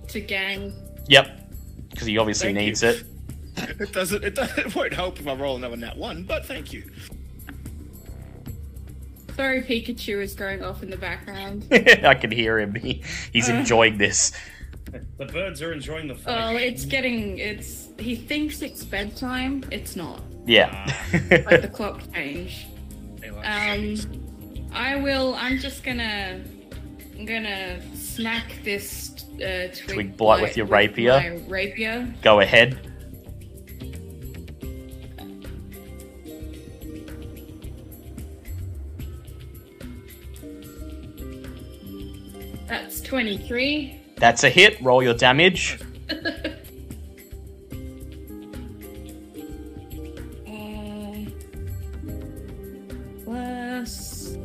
to 0.10 0.20
Gang. 0.20 0.74
Yep, 1.08 1.50
because 1.92 2.08
he 2.08 2.18
obviously 2.18 2.48
Thank 2.48 2.60
you. 2.60 2.66
needs 2.66 2.84
it. 2.84 3.06
It 3.56 3.92
doesn't. 3.92 4.24
It, 4.24 4.36
doesn't, 4.36 4.58
it 4.68 4.76
won't 4.76 4.94
help 4.94 5.20
if 5.20 5.28
I 5.28 5.34
roll 5.34 5.56
another 5.56 5.78
nat 5.78 5.98
one, 5.98 6.24
but 6.24 6.46
thank 6.46 6.74
you. 6.74 6.90
Sorry, 9.36 9.64
Pikachu 9.64 10.22
is 10.22 10.36
going 10.36 10.64
off 10.64 10.84
in 10.84 10.90
the 10.90 10.98
background. 10.98 11.66
I 11.72 12.14
can 12.14 12.30
hear 12.32 12.60
him. 12.60 12.76
He, 12.76 13.02
he's 13.32 13.50
Uh. 13.50 13.54
enjoying 13.54 13.98
this. 13.98 14.32
the 15.18 15.26
birds 15.26 15.62
are 15.62 15.74
enjoying 15.74 16.08
the 16.08 16.16
Oh, 16.28 16.56
it's 16.56 16.86
getting. 16.86 17.40
It's. 17.40 17.90
He 17.98 18.16
thinks 18.16 18.62
it's 18.62 18.84
bedtime. 18.84 19.64
It's 19.72 19.96
not. 19.96 20.22
Yeah. 20.46 20.92
Like 21.32 21.62
the 21.62 21.70
clock 21.72 22.02
change. 22.14 22.68
They 23.20 23.30
Um. 23.30 23.96
I 24.72 24.96
will. 24.98 25.36
I'm 25.36 25.58
just 25.60 25.84
gonna. 25.84 26.42
I'm 27.16 27.26
gonna 27.26 27.80
smack 27.96 28.52
this 28.64 29.14
uh, 29.36 29.68
twig, 29.74 29.88
Twig 29.88 30.18
blight 30.18 30.42
with 30.42 30.58
your 30.58 30.66
rapier? 30.66 31.14
My 31.14 31.40
rapier. 31.48 32.12
Go 32.24 32.40
ahead. 32.40 32.93
That's 42.74 43.02
23. 43.02 44.02
That's 44.16 44.44
a 44.44 44.50
hit. 44.50 44.82
Roll 44.82 45.04
your 45.04 45.14
damage. 45.14 45.80
Uh, 50.48 51.26
plus. 53.24 54.38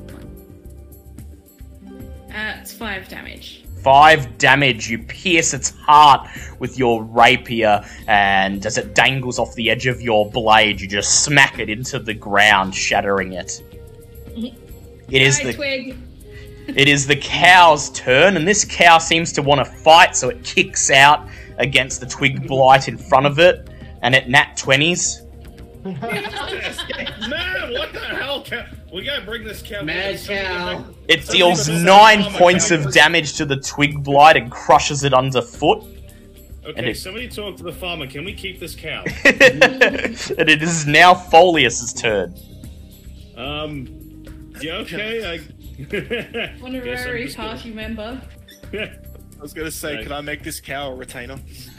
That's 2.29 2.73
5 2.73 3.09
damage. 3.09 3.65
Five 3.83 4.37
damage. 4.37 4.91
You 4.91 4.99
pierce 4.99 5.55
its 5.55 5.71
heart 5.71 6.29
with 6.59 6.79
your 6.79 7.03
rapier, 7.05 7.83
and 8.07 8.65
as 8.67 8.77
it 8.77 8.95
dangles 8.95 9.39
off 9.39 9.55
the 9.55 9.71
edge 9.71 9.87
of 9.87 10.01
your 10.03 10.31
blade, 10.31 10.81
you 10.81 10.89
just 10.89 11.25
smack 11.25 11.59
it 11.59 11.71
into 11.71 11.99
the 11.99 12.15
ground, 12.15 12.75
shattering 12.75 13.33
it. 13.33 13.63
It 15.11 15.23
is 15.23 15.41
the 15.41 15.55
Twig. 15.55 15.97
It 16.69 16.89
is 16.89 17.07
the 17.07 17.17
cow's 17.17 17.91
turn, 17.91 18.37
and 18.37 18.47
this 18.47 18.65
cow 18.65 18.99
seems 18.99 19.33
to 19.33 19.43
want 19.43 19.59
to 19.59 19.65
fight, 19.65 20.15
so 20.17 20.29
it 20.29 20.43
kicks 20.45 20.91
out 20.91 21.29
against 21.59 22.01
the 22.01 22.07
twig 22.07 22.47
blight 22.47 22.89
in 22.89 22.97
front 22.99 23.27
of 23.27 23.39
it, 23.39 23.69
and 24.03 24.15
it 24.15 24.29
nat 24.29 24.57
twenties. 24.57 25.23
Man, 25.85 25.99
what 27.73 27.93
the 27.93 28.01
hell? 28.01 28.43
Cow? 28.45 28.65
We 28.93 29.05
gotta 29.05 29.25
bring 29.25 29.45
this 29.45 29.63
cow. 29.63 29.83
Mad 29.83 30.19
cow. 30.25 30.85
It 31.09 31.27
deals 31.29 31.69
nine 31.69 32.25
points 32.33 32.71
of 32.71 32.93
damage 32.93 33.35
to 33.35 33.45
the 33.45 33.57
twig 33.57 34.03
blight 34.03 34.37
and 34.37 34.51
crushes 34.51 35.05
it 35.05 35.13
underfoot. 35.15 35.83
And 36.65 36.79
Okay, 36.79 36.91
it- 36.91 36.97
somebody 36.99 37.29
talk 37.29 37.57
to 37.57 37.63
the 37.63 37.73
farmer. 37.73 38.07
Can 38.07 38.25
we 38.25 38.33
keep 38.35 38.61
this 38.61 38.75
cow? 38.75 39.03
and 39.25 40.49
it 40.49 40.63
is 40.63 40.87
now 40.87 41.15
Folius's 41.15 41.93
turn. 41.95 42.35
Um. 43.37 43.87
Yeah. 44.61 44.79
Okay. 44.79 45.35
I. 45.35 45.41
Guess 45.91 46.61
Honorary 46.63 47.25
just 47.25 47.37
gonna- 47.37 47.49
party 47.51 47.71
member. 47.73 48.21
I 48.73 49.41
was 49.41 49.55
gonna 49.55 49.71
say, 49.71 49.95
Right. 49.97 50.03
can 50.03 50.13
I 50.13 50.21
make 50.21 50.43
this 50.43 50.61
cow 50.61 50.91
a 50.91 50.95
retainer? 50.97 51.39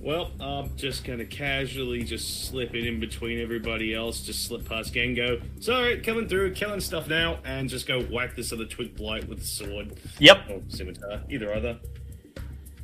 well, 0.00 0.30
I'm 0.40 0.76
just 0.76 1.02
gonna 1.04 1.24
casually 1.24 2.04
just 2.04 2.44
slip 2.46 2.74
it 2.74 2.86
in 2.86 3.00
between 3.00 3.40
everybody 3.40 3.92
else, 3.92 4.20
just 4.20 4.44
slip 4.44 4.64
past 4.68 4.94
Gengo. 4.94 5.42
Sorry, 5.60 6.00
coming 6.00 6.28
through, 6.28 6.52
killing 6.54 6.78
stuff 6.80 7.08
now, 7.08 7.40
and 7.44 7.68
just 7.68 7.88
go 7.88 8.02
whack 8.04 8.36
this 8.36 8.52
other 8.52 8.64
twig 8.64 8.94
blight 8.96 9.28
with 9.28 9.40
the 9.40 9.44
sword. 9.44 9.98
Yep. 10.20 10.38
Or 10.50 10.62
scimitar, 10.68 11.22
either 11.28 11.52
other. 11.52 11.78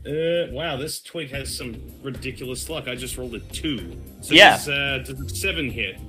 Uh, 0.04 0.50
wow, 0.50 0.76
this 0.76 1.00
twig 1.00 1.30
has 1.30 1.56
some 1.56 1.76
ridiculous 2.02 2.68
luck. 2.68 2.88
I 2.88 2.96
just 2.96 3.16
rolled 3.16 3.36
a 3.36 3.38
two. 3.38 3.96
So 4.20 4.34
Yeah. 4.34 4.56
Does, 4.56 4.68
uh, 4.68 5.04
does 5.06 5.20
a 5.20 5.28
seven 5.28 5.70
hit? 5.70 6.00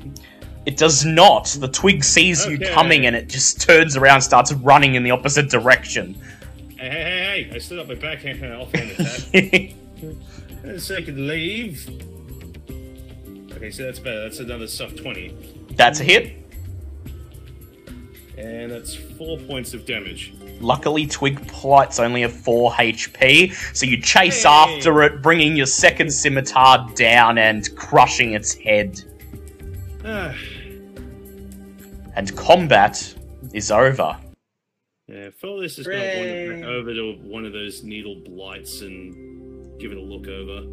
It 0.66 0.78
does 0.78 1.04
not. 1.06 1.46
The 1.60 1.68
twig 1.68 2.04
sees 2.04 2.46
you 2.46 2.58
coming 2.58 3.06
and 3.06 3.16
it 3.16 3.28
just 3.28 3.62
turns 3.62 3.98
around, 3.98 4.22
starts 4.22 4.54
running 4.54 4.96
in 4.96 5.04
the 5.04 5.12
opposite 5.12 5.50
direction. 5.50 6.16
Hey, 6.78 6.90
hey, 6.90 7.02
hey, 7.02 7.44
hey! 7.44 7.56
I 7.56 7.58
stood 7.60 7.80
up 7.80 7.88
my 7.88 7.96
backhand 7.96 8.44
offhand 8.46 8.92
attack. 8.92 9.74
Second 10.80 11.28
leave. 11.28 11.88
Okay, 13.54 13.72
so 13.72 13.84
that's 13.84 14.00
better. 14.00 14.22
That's 14.22 14.40
another 14.40 14.68
soft 14.68 14.98
20. 14.98 15.68
That's 15.72 16.00
a 16.00 16.04
hit. 16.04 16.34
And 18.38 18.72
that's 18.72 18.96
four 18.96 19.38
points 19.38 19.74
of 19.74 19.86
damage. 19.86 20.34
Luckily, 20.60 21.06
Twig 21.06 21.46
Blight's 21.52 22.00
only 22.00 22.24
a 22.24 22.30
4 22.30 22.72
HP, 22.72 23.54
so 23.76 23.86
you 23.86 24.02
chase 24.02 24.44
Hey. 24.44 24.50
after 24.50 25.04
it, 25.04 25.22
bringing 25.22 25.56
your 25.56 25.66
second 25.66 26.12
scimitar 26.12 26.90
down 26.96 27.38
and 27.38 27.74
crushing 27.76 28.34
its 28.34 28.54
head. 28.56 29.02
Ah. 30.04 30.34
And 32.16 32.36
combat 32.38 33.16
is 33.54 33.72
over. 33.72 34.16
yeah, 35.08 35.30
Folius 35.30 35.80
is 35.80 35.88
going 35.88 36.00
to 36.00 36.52
wander 36.52 36.68
over 36.68 36.94
to 36.94 37.14
one 37.24 37.46
of 37.46 37.54
those 37.54 37.84
needle 37.84 38.16
blights 38.24 38.82
and 38.82 39.80
give 39.80 39.92
it 39.92 39.98
a 39.98 40.02
look 40.02 40.28
over. 40.28 40.64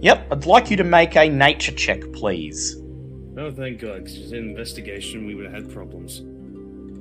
Yep, 0.00 0.32
I'd 0.32 0.46
like 0.46 0.70
you 0.70 0.76
to 0.76 0.84
make 0.84 1.16
a 1.16 1.28
nature 1.28 1.72
check, 1.72 2.00
please. 2.12 2.76
Oh, 3.38 3.50
thank 3.50 3.80
God, 3.80 4.04
because 4.04 4.32
in 4.32 4.50
investigation 4.50 5.26
we 5.26 5.34
would 5.34 5.44
have 5.44 5.54
had 5.54 5.72
problems. 5.72 6.22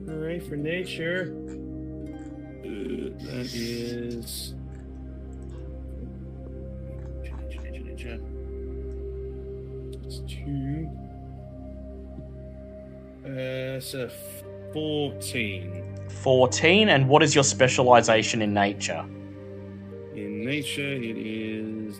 Alright, 0.07 0.43
for 0.43 0.55
nature. 0.55 1.35
Uh, 2.63 3.09
that 3.25 3.51
is. 3.53 4.53
It's 10.05 10.19
two. 10.27 10.89
Uh, 13.37 13.79
so 13.79 14.09
14. 14.73 15.83
14, 16.09 16.89
and 16.89 17.07
what 17.07 17.21
is 17.21 17.35
your 17.35 17.43
specialization 17.43 18.41
in 18.41 18.53
nature? 18.53 19.05
In 20.15 20.43
nature, 20.43 20.93
it 20.93 21.17
is 21.17 21.99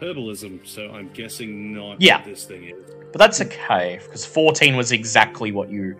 herbalism, 0.00 0.66
so 0.66 0.90
I'm 0.90 1.10
guessing 1.12 1.72
not 1.74 2.00
Yeah. 2.00 2.16
what 2.16 2.26
this 2.26 2.44
thing 2.44 2.64
is. 2.64 2.74
But 3.12 3.18
that's 3.18 3.40
okay, 3.40 4.00
because 4.02 4.26
14 4.26 4.76
was 4.76 4.90
exactly 4.90 5.52
what 5.52 5.70
you 5.70 5.96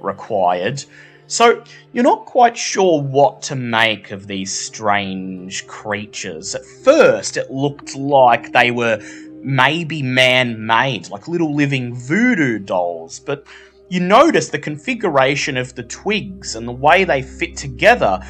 required. 0.00 0.82
So, 1.26 1.62
you're 1.92 2.04
not 2.04 2.26
quite 2.26 2.56
sure 2.56 3.00
what 3.00 3.42
to 3.42 3.56
make 3.56 4.10
of 4.10 4.26
these 4.26 4.52
strange 4.52 5.66
creatures. 5.66 6.54
At 6.54 6.64
first, 6.64 7.36
it 7.36 7.50
looked 7.50 7.96
like 7.96 8.52
they 8.52 8.70
were 8.70 9.00
maybe 9.42 10.02
man 10.02 10.66
made, 10.66 11.08
like 11.10 11.28
little 11.28 11.54
living 11.54 11.94
voodoo 11.94 12.58
dolls, 12.58 13.20
but 13.20 13.46
you 13.88 14.00
notice 14.00 14.48
the 14.48 14.58
configuration 14.58 15.56
of 15.56 15.74
the 15.74 15.82
twigs 15.82 16.56
and 16.56 16.66
the 16.66 16.72
way 16.72 17.04
they 17.04 17.22
fit 17.22 17.56
together. 17.56 18.20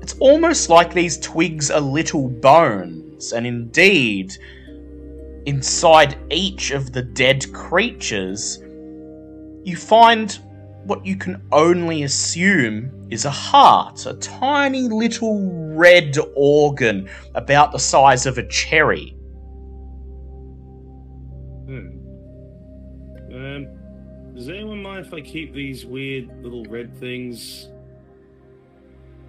It's 0.00 0.16
almost 0.18 0.68
like 0.68 0.92
these 0.92 1.18
twigs 1.18 1.70
are 1.70 1.80
little 1.80 2.28
bones, 2.28 3.32
and 3.32 3.46
indeed, 3.46 4.32
inside 5.46 6.16
each 6.30 6.70
of 6.72 6.92
the 6.92 7.02
dead 7.02 7.52
creatures, 7.52 8.58
you 9.64 9.76
find 9.76 10.38
what 10.84 11.04
you 11.04 11.16
can 11.16 11.42
only 11.52 12.04
assume 12.04 12.90
is 13.10 13.24
a 13.24 13.30
heart, 13.30 14.06
a 14.06 14.14
tiny 14.14 14.88
little 14.88 15.74
red 15.74 16.16
organ 16.34 17.08
about 17.34 17.72
the 17.72 17.78
size 17.78 18.26
of 18.26 18.38
a 18.38 18.46
cherry. 18.48 19.17
Does 24.38 24.48
anyone 24.48 24.80
mind 24.80 25.04
if 25.04 25.12
I 25.12 25.20
keep 25.20 25.52
these 25.52 25.84
weird 25.84 26.28
little 26.44 26.64
red 26.66 26.96
things? 26.96 27.68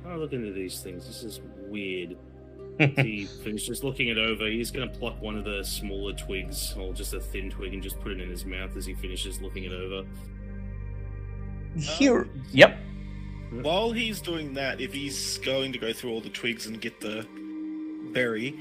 Oh, 0.06 0.18
look 0.18 0.34
into 0.34 0.52
these 0.52 0.82
things. 0.82 1.08
This 1.08 1.24
is 1.24 1.42
weird. 1.68 2.16
he 2.98 3.26
finishes 3.26 3.84
looking 3.84 4.10
it 4.10 4.20
over. 4.20 4.46
He's 4.48 4.70
going 4.70 4.88
to 4.88 5.00
pluck 5.00 5.20
one 5.20 5.36
of 5.36 5.46
the 5.46 5.64
smaller 5.64 6.14
twigs, 6.14 6.76
or 6.78 6.94
just 6.94 7.16
a 7.16 7.20
thin 7.20 7.50
twig, 7.50 7.74
and 7.74 7.82
just 7.82 8.00
put 8.00 8.12
it 8.12 8.22
in 8.22 8.30
his 8.30 8.46
mouth 8.46 8.78
as 8.78 8.86
he 8.86 8.94
finishes 8.94 9.42
looking 9.42 9.64
it 9.64 9.74
over. 9.74 10.08
Here, 11.76 12.30
yep. 12.52 12.78
While 13.64 13.92
he's 13.92 14.22
doing 14.22 14.54
that, 14.54 14.80
if 14.80 14.94
he's 14.94 15.40
going 15.40 15.74
to 15.74 15.80
go 15.80 15.92
through 15.92 16.12
all 16.12 16.22
the 16.22 16.30
twigs 16.30 16.68
and 16.68 16.80
get 16.80 17.02
the 17.02 17.26
berry, 18.14 18.52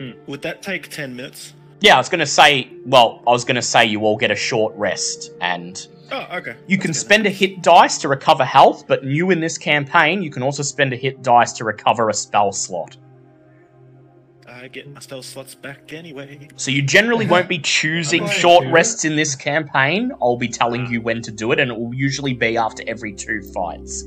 Hmm. 0.00 0.10
would 0.26 0.42
that 0.42 0.62
take 0.62 0.88
10 0.88 1.14
minutes? 1.14 1.54
Yeah, 1.80 1.94
I 1.94 1.98
was 1.98 2.08
going 2.08 2.20
to 2.20 2.26
say, 2.26 2.70
well, 2.84 3.22
I 3.26 3.30
was 3.30 3.44
going 3.44 3.54
to 3.56 3.62
say 3.62 3.86
you 3.86 4.00
all 4.00 4.16
get 4.16 4.30
a 4.30 4.36
short 4.36 4.74
rest, 4.76 5.30
and 5.40 5.86
Oh, 6.10 6.26
okay. 6.38 6.56
you 6.66 6.76
can 6.78 6.92
spend 6.92 7.26
a 7.26 7.30
hit 7.30 7.62
dice 7.62 7.98
to 7.98 8.08
recover 8.08 8.44
health, 8.44 8.86
but 8.88 9.04
new 9.04 9.30
in 9.30 9.40
this 9.40 9.56
campaign, 9.58 10.22
you 10.22 10.30
can 10.30 10.42
also 10.42 10.62
spend 10.62 10.92
a 10.92 10.96
hit 10.96 11.22
dice 11.22 11.52
to 11.54 11.64
recover 11.64 12.08
a 12.08 12.14
spell 12.14 12.50
slot. 12.52 12.96
I 14.48 14.66
get 14.66 14.92
my 14.92 14.98
spell 14.98 15.22
slots 15.22 15.54
back 15.54 15.92
anyway. 15.92 16.48
So 16.56 16.72
you 16.72 16.82
generally 16.82 17.26
won't 17.28 17.48
be 17.48 17.58
choosing 17.60 18.26
short 18.26 18.64
to. 18.64 18.70
rests 18.72 19.04
in 19.04 19.14
this 19.14 19.36
campaign. 19.36 20.10
I'll 20.20 20.36
be 20.36 20.48
telling 20.48 20.90
you 20.90 21.00
when 21.00 21.22
to 21.22 21.30
do 21.30 21.52
it, 21.52 21.60
and 21.60 21.70
it 21.70 21.78
will 21.78 21.94
usually 21.94 22.32
be 22.34 22.56
after 22.56 22.82
every 22.88 23.12
two 23.12 23.40
fights. 23.54 24.04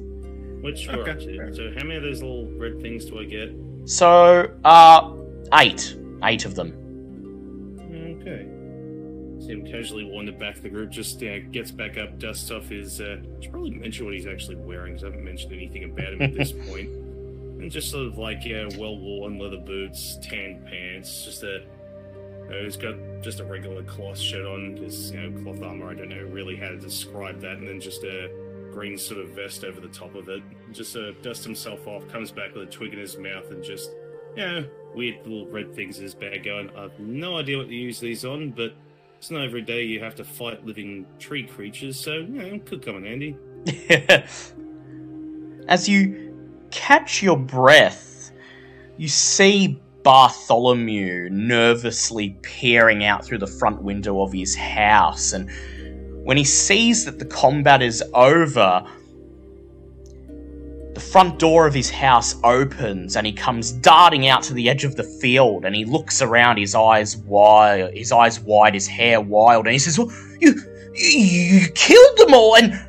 Which 0.61 0.87
we're 0.87 1.03
Okay. 1.07 1.11
up. 1.39 1.55
So, 1.55 1.71
how 1.77 1.83
many 1.85 1.95
of 1.95 2.03
those 2.03 2.21
little 2.21 2.47
red 2.57 2.81
things 2.81 3.05
do 3.05 3.19
I 3.19 3.23
get? 3.25 3.53
So, 3.85 4.51
uh, 4.65 5.13
eight. 5.53 5.95
Eight 6.23 6.45
of 6.45 6.55
them. 6.55 6.73
Okay. 8.21 8.47
See 9.39 9.53
him 9.53 9.65
casually 9.65 10.03
wander 10.03 10.31
back 10.31 10.55
to 10.55 10.61
the 10.61 10.69
group, 10.69 10.91
just 10.91 11.21
uh, 11.23 11.39
gets 11.51 11.71
back 11.71 11.97
up, 11.97 12.19
dusts 12.19 12.51
off 12.51 12.69
his. 12.69 13.01
Uh, 13.01 13.17
should 13.39 13.51
probably 13.51 13.71
mention 13.71 14.05
what 14.05 14.13
he's 14.13 14.27
actually 14.27 14.55
wearing, 14.55 14.93
because 14.93 15.03
I 15.03 15.07
haven't 15.07 15.25
mentioned 15.25 15.53
anything 15.53 15.83
about 15.83 16.13
him 16.13 16.21
at 16.21 16.35
this 16.35 16.51
point. 16.69 16.89
And 16.89 17.71
just 17.71 17.89
sort 17.89 18.07
of 18.07 18.17
like, 18.17 18.45
yeah, 18.45 18.69
well 18.77 18.97
worn 18.97 19.39
leather 19.39 19.57
boots, 19.57 20.17
tan 20.21 20.63
pants, 20.69 21.25
just 21.25 21.43
a. 21.43 21.63
Uh, 22.49 22.63
he's 22.63 22.75
got 22.77 22.95
just 23.21 23.39
a 23.39 23.45
regular 23.45 23.81
cloth 23.83 24.19
shirt 24.19 24.45
on, 24.45 24.75
because, 24.75 25.11
you 25.11 25.21
know, 25.21 25.41
cloth 25.41 25.63
armor, 25.63 25.89
I 25.89 25.93
don't 25.93 26.09
know 26.09 26.23
really 26.23 26.55
how 26.55 26.69
to 26.69 26.77
describe 26.77 27.39
that, 27.41 27.57
and 27.57 27.67
then 27.67 27.79
just 27.79 28.03
a 28.03 28.29
green 28.71 28.97
sort 28.97 29.21
of 29.21 29.29
vest 29.29 29.63
over 29.63 29.79
the 29.79 29.87
top 29.87 30.15
of 30.15 30.27
it. 30.29 30.43
Just 30.71 30.95
uh, 30.95 31.11
dusts 31.21 31.45
himself 31.45 31.87
off, 31.87 32.07
comes 32.09 32.31
back 32.31 32.53
with 32.53 32.67
a 32.67 32.71
twig 32.71 32.93
in 32.93 32.99
his 32.99 33.17
mouth, 33.17 33.49
and 33.51 33.63
just, 33.63 33.91
know, 34.37 34.65
weird 34.95 35.25
little 35.25 35.47
red 35.47 35.73
things 35.73 35.97
in 35.97 36.03
his 36.03 36.13
bag 36.13 36.43
going. 36.43 36.69
I've 36.75 36.97
no 36.99 37.37
idea 37.37 37.57
what 37.57 37.67
to 37.67 37.75
use 37.75 37.99
these 37.99 38.25
on, 38.25 38.51
but 38.51 38.73
it's 39.17 39.31
not 39.31 39.43
every 39.43 39.61
day 39.61 39.83
you 39.83 39.99
have 39.99 40.15
to 40.15 40.23
fight 40.23 40.65
living 40.65 41.05
tree 41.19 41.43
creatures, 41.43 41.99
so, 41.99 42.13
you 42.13 42.27
know, 42.27 42.59
could 42.59 42.81
come 42.81 42.97
in 42.97 43.05
handy. 43.05 43.37
As 45.67 45.87
you 45.87 46.35
catch 46.71 47.21
your 47.21 47.37
breath, 47.37 48.31
you 48.97 49.07
see 49.07 49.79
Bartholomew 50.03 51.29
nervously 51.29 52.37
peering 52.41 53.03
out 53.03 53.23
through 53.23 53.37
the 53.37 53.47
front 53.47 53.83
window 53.83 54.21
of 54.21 54.33
his 54.33 54.55
house. 54.55 55.33
And 55.33 55.49
when 56.25 56.37
he 56.37 56.43
sees 56.43 57.05
that 57.05 57.19
the 57.19 57.25
combat 57.25 57.81
is 57.81 58.03
over, 58.13 58.83
the 61.01 61.07
front 61.07 61.39
door 61.39 61.65
of 61.65 61.73
his 61.73 61.89
house 61.89 62.35
opens 62.43 63.15
and 63.15 63.25
he 63.25 63.33
comes 63.33 63.71
darting 63.71 64.27
out 64.27 64.43
to 64.43 64.53
the 64.53 64.69
edge 64.69 64.83
of 64.83 64.95
the 64.95 65.03
field 65.03 65.65
and 65.65 65.75
he 65.75 65.83
looks 65.83 66.21
around, 66.21 66.57
his 66.57 66.75
eyes 66.75 67.17
wide, 67.17 67.93
his 67.95 68.11
eyes 68.11 68.39
wide, 68.39 68.73
his 68.73 68.87
hair 68.87 69.19
wild, 69.19 69.65
and 69.65 69.73
he 69.73 69.79
says, 69.79 69.97
"Well, 69.97 70.11
you, 70.39 70.53
you, 70.93 71.59
you 71.59 71.67
killed 71.73 72.17
them 72.17 72.33
all, 72.33 72.55
and 72.55 72.79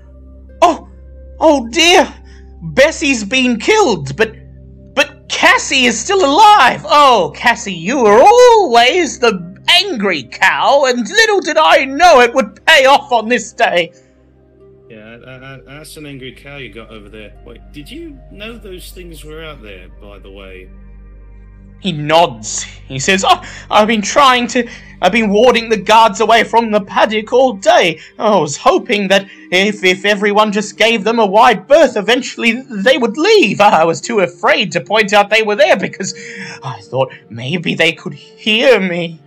oh, 0.61 0.89
oh 1.41 1.69
dear, 1.69 2.13
Bessie's 2.63 3.25
been 3.25 3.59
killed, 3.59 4.17
but." 4.17 4.37
But 4.95 5.27
Cassie 5.31 5.87
is 5.87 5.99
still 5.99 6.23
alive! 6.23 6.85
Oh, 6.85 7.33
Cassie, 7.35 7.73
you 7.73 8.03
were 8.03 8.21
always 8.21 9.19
the 9.19 9.33
angry 9.69 10.25
cow, 10.25 10.85
and 10.87 11.09
little 11.09 11.41
did 11.41 11.57
I 11.57 11.87
know 11.87 12.21
it 12.21 12.35
would 12.35 12.65
pay 12.67 12.85
off 12.85 13.11
on 13.11 13.29
this 13.31 13.55
day. 13.55 13.91
Yeah, 14.93 15.17
uh, 15.27 15.31
uh, 15.31 15.59
that's 15.65 15.97
an 15.97 16.05
angry 16.05 16.33
cow 16.33 16.59
you 16.59 16.71
got 16.71 16.91
over 16.91 17.09
there. 17.09 17.33
Wait, 17.47 17.63
did 17.73 17.91
you 17.91 18.19
know 18.31 18.59
those 18.59 18.91
things 18.93 19.25
were 19.25 19.43
out 19.43 19.63
there, 19.63 19.89
by 20.03 20.19
the 20.19 20.31
way? 20.31 20.69
He 21.81 21.93
nods. 21.93 22.65
He 22.65 22.99
says, 22.99 23.25
oh, 23.27 23.43
I've 23.71 23.89
been 23.89 24.03
trying 24.03 24.49
to. 24.49 24.69
I've 25.01 25.13
been 25.13 25.31
warding 25.31 25.71
the 25.71 25.79
guards 25.79 26.21
away 26.21 26.45
from 26.45 26.71
the 26.71 26.83
paddock 26.83 27.33
all 27.33 27.55
day. 27.55 28.01
I 28.19 28.39
was 28.39 28.59
hoping 28.59 29.09
that 29.09 29.27
if, 29.51 29.83
if 29.83 30.05
everyone 30.05 30.53
just 30.53 30.77
gave 30.77 31.05
them 31.05 31.19
a 31.19 31.25
wide 31.27 31.67
berth, 31.67 31.97
eventually 31.97 32.61
they 32.61 32.99
would 32.99 33.17
leave. 33.17 33.63
I 33.63 33.87
was 33.87 33.99
too 33.99 34.21
afraid 34.21 34.73
to 34.73 34.83
point 34.83 35.15
out 35.15 35.31
they 35.31 35.43
were 35.43 35.57
there 35.57 35.79
because 35.79 36.15
I 36.63 36.83
thought 36.83 37.15
maybe 37.31 37.75
they 37.75 37.93
could 37.93 38.13
hear 38.13 38.79
me. 38.79 39.19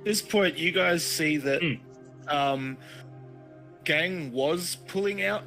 At 0.00 0.04
this 0.04 0.22
point, 0.22 0.58
you 0.58 0.72
guys 0.72 1.04
see 1.04 1.36
that 1.36 1.62
um, 2.30 2.76
Gang 3.90 4.30
was 4.30 4.76
pulling 4.86 5.20
out 5.20 5.42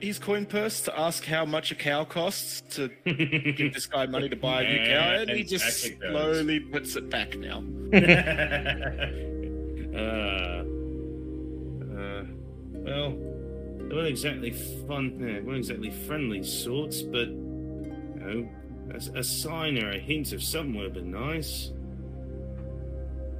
his 0.00 0.18
coin 0.18 0.44
purse 0.44 0.82
to 0.82 1.00
ask 1.00 1.24
how 1.24 1.46
much 1.46 1.72
a 1.72 1.74
cow 1.74 2.04
costs 2.04 2.60
to 2.76 2.90
give 3.06 3.72
this 3.72 3.86
guy 3.86 4.04
money 4.04 4.28
to 4.28 4.36
buy 4.36 4.64
a 4.64 4.68
new 4.68 4.86
cow, 4.92 5.22
and 5.22 5.30
he 5.30 5.42
just 5.42 5.96
slowly 5.98 6.60
puts 6.60 6.94
it 6.96 7.08
back 7.08 7.38
now. 7.38 7.64
uh, 9.94 9.98
uh, 11.96 12.24
well, 12.84 13.12
they 13.12 13.94
weren't 13.94 14.08
exactly 14.08 14.50
fun. 14.86 15.16
Yeah, 15.18 15.40
weren't 15.40 15.60
exactly 15.60 15.90
friendly 15.90 16.42
sorts, 16.42 17.00
but 17.00 17.28
you 17.28 18.20
know, 18.20 18.46
a, 18.90 19.20
a 19.20 19.24
sign 19.24 19.82
or 19.82 19.92
a 19.92 19.98
hint 19.98 20.34
of 20.34 20.42
something 20.42 20.74
would 20.74 20.84
have 20.84 20.92
been 20.92 21.12
nice. 21.12 21.70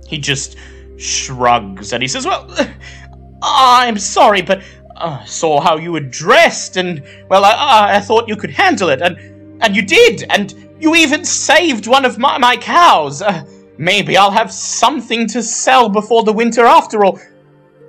He 0.07 0.17
just 0.17 0.57
shrugs 0.97 1.93
and 1.93 2.03
he 2.03 2.09
says, 2.09 2.25
Well, 2.27 2.49
I'm 3.43 3.99
sorry, 3.99 4.43
but 4.43 4.63
I 4.97 5.25
saw 5.25 5.61
how 5.61 5.77
you 5.77 5.93
were 5.93 6.01
dressed, 6.01 6.77
and, 6.77 7.03
well, 7.29 7.45
I, 7.45 7.97
I 7.97 8.01
thought 8.01 8.29
you 8.29 8.37
could 8.37 8.51
handle 8.51 8.91
it, 8.91 9.01
and, 9.01 9.17
and 9.63 9.75
you 9.75 9.83
did, 9.83 10.25
and 10.31 10.55
you 10.79 10.95
even 10.95 11.25
saved 11.25 11.87
one 11.87 12.05
of 12.05 12.19
my, 12.19 12.39
my 12.39 12.57
cows. 12.57 13.23
Uh, 13.23 13.45
maybe 13.79 14.17
I'll 14.17 14.31
have 14.31 14.53
something 14.53 15.27
to 15.29 15.43
sell 15.43 15.89
before 15.89 16.23
the 16.23 16.33
winter 16.33 16.65
after 16.65 17.05
all. 17.05 17.19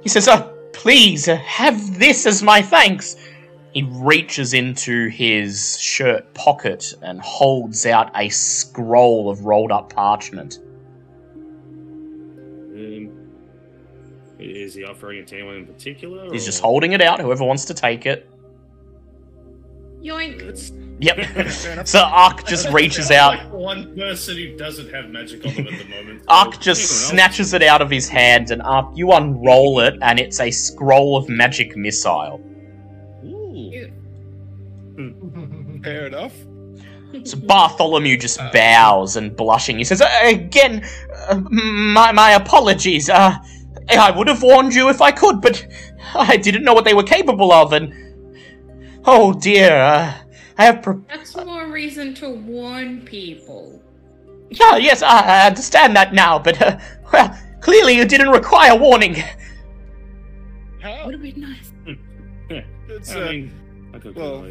He 0.01 0.09
says, 0.09 0.27
uh, 0.27 0.47
Please, 0.73 1.27
uh, 1.27 1.35
have 1.38 1.99
this 1.99 2.25
as 2.25 2.41
my 2.41 2.61
thanks. 2.61 3.17
He 3.73 3.83
reaches 3.83 4.53
into 4.53 5.09
his 5.09 5.80
shirt 5.80 6.33
pocket 6.33 6.93
and 7.01 7.21
holds 7.21 7.85
out 7.85 8.11
a 8.15 8.30
scroll 8.30 9.30
of 9.30 9.45
rolled 9.45 9.71
up 9.71 9.93
parchment. 9.93 10.59
Is 14.41 14.73
he 14.73 14.83
offering 14.83 15.19
it 15.19 15.27
to 15.27 15.35
anyone 15.37 15.55
in 15.57 15.65
particular? 15.65 16.31
He's 16.31 16.43
or- 16.43 16.45
just 16.47 16.61
holding 16.61 16.93
it 16.93 17.01
out, 17.01 17.19
whoever 17.19 17.43
wants 17.43 17.65
to 17.65 17.73
take 17.73 18.05
it. 18.05 18.29
Yoink. 20.01 20.41
It's 20.41 20.71
Yep. 20.99 21.87
So 21.87 21.99
Ark 22.05 22.45
just 22.47 22.69
reaches 22.73 23.09
out. 23.11 23.37
Like 23.37 23.51
one 23.53 23.95
person 23.95 24.35
who 24.37 24.55
doesn't 24.57 24.91
have 24.93 25.09
magic 25.09 25.45
on 25.45 25.53
them 25.55 25.67
at 25.67 25.79
the 25.79 25.85
moment. 25.89 26.23
Ark 26.27 26.59
just 26.59 26.81
Anyone 26.81 27.01
else? 27.01 27.09
snatches 27.35 27.53
it 27.53 27.63
out 27.63 27.81
of 27.81 27.89
his 27.89 28.07
hand, 28.09 28.51
and 28.51 28.61
Ark, 28.63 28.91
you 28.95 29.11
unroll 29.11 29.79
it, 29.79 29.95
and 30.01 30.19
it's 30.19 30.39
a 30.39 30.49
scroll 30.51 31.17
of 31.17 31.27
magic 31.29 31.75
missile. 31.75 32.39
Ooh. 33.25 33.71
Fair 35.83 36.07
enough. 36.07 36.33
So 37.23 37.37
Bartholomew 37.37 38.17
just 38.17 38.39
bows 38.53 39.15
and 39.17 39.35
blushing. 39.35 39.77
He 39.77 39.83
says, 39.83 40.01
"Uh, 40.01 40.07
"Again, 40.23 40.83
uh, 41.29 41.35
my 41.39 42.11
my 42.11 42.31
apologies. 42.31 43.09
Uh, 43.09 43.35
I 43.90 44.11
would 44.11 44.27
have 44.27 44.42
warned 44.43 44.74
you 44.74 44.90
if 44.90 45.01
I 45.01 45.11
could, 45.11 45.42
but 45.42 45.66
I 46.16 46.38
didn't 46.38 46.64
know 46.64 46.74
what 46.74 46.85
they 46.85 46.93
were 46.93 47.03
capable 47.03 47.51
of, 47.51 47.74
and 47.74 47.93
oh 49.06 49.34
dear, 49.34 49.76
uh, 49.76 50.14
I 50.58 50.64
have." 50.66 50.82
Pre- 50.82 51.01
That's 51.08 51.35
more 51.35 51.68
reason 51.68 52.14
to 52.16 52.30
warn 52.30 53.01
people. 53.01 53.82
Ah, 54.61 54.76
yes, 54.77 55.01
I, 55.01 55.43
I 55.43 55.48
understand 55.48 55.95
that 55.95 56.14
now, 56.14 56.38
but 56.40 56.61
uh, 56.61 56.77
well, 57.14 57.38
clearly 57.61 57.95
you 57.95 58.06
didn't 58.06 58.30
require 58.30 58.77
warning. 58.77 59.16
How? 60.82 61.06
Would 61.06 61.14
have 61.14 61.22
been 61.22 61.40
nice. 61.42 61.72
It's, 62.90 63.14
I 63.16 63.22
uh, 63.22 63.32
mean, 63.32 63.92
I 63.93 64.00
could 64.00 64.16
well- 64.16 64.45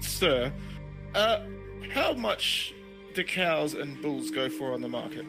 sir, 0.00 0.52
uh, 1.14 1.40
how 1.92 2.12
much 2.14 2.74
do 3.14 3.22
cows 3.22 3.74
and 3.74 4.02
bulls 4.02 4.32
go 4.32 4.48
for 4.48 4.72
on 4.72 4.80
the 4.80 4.88
market? 4.88 5.24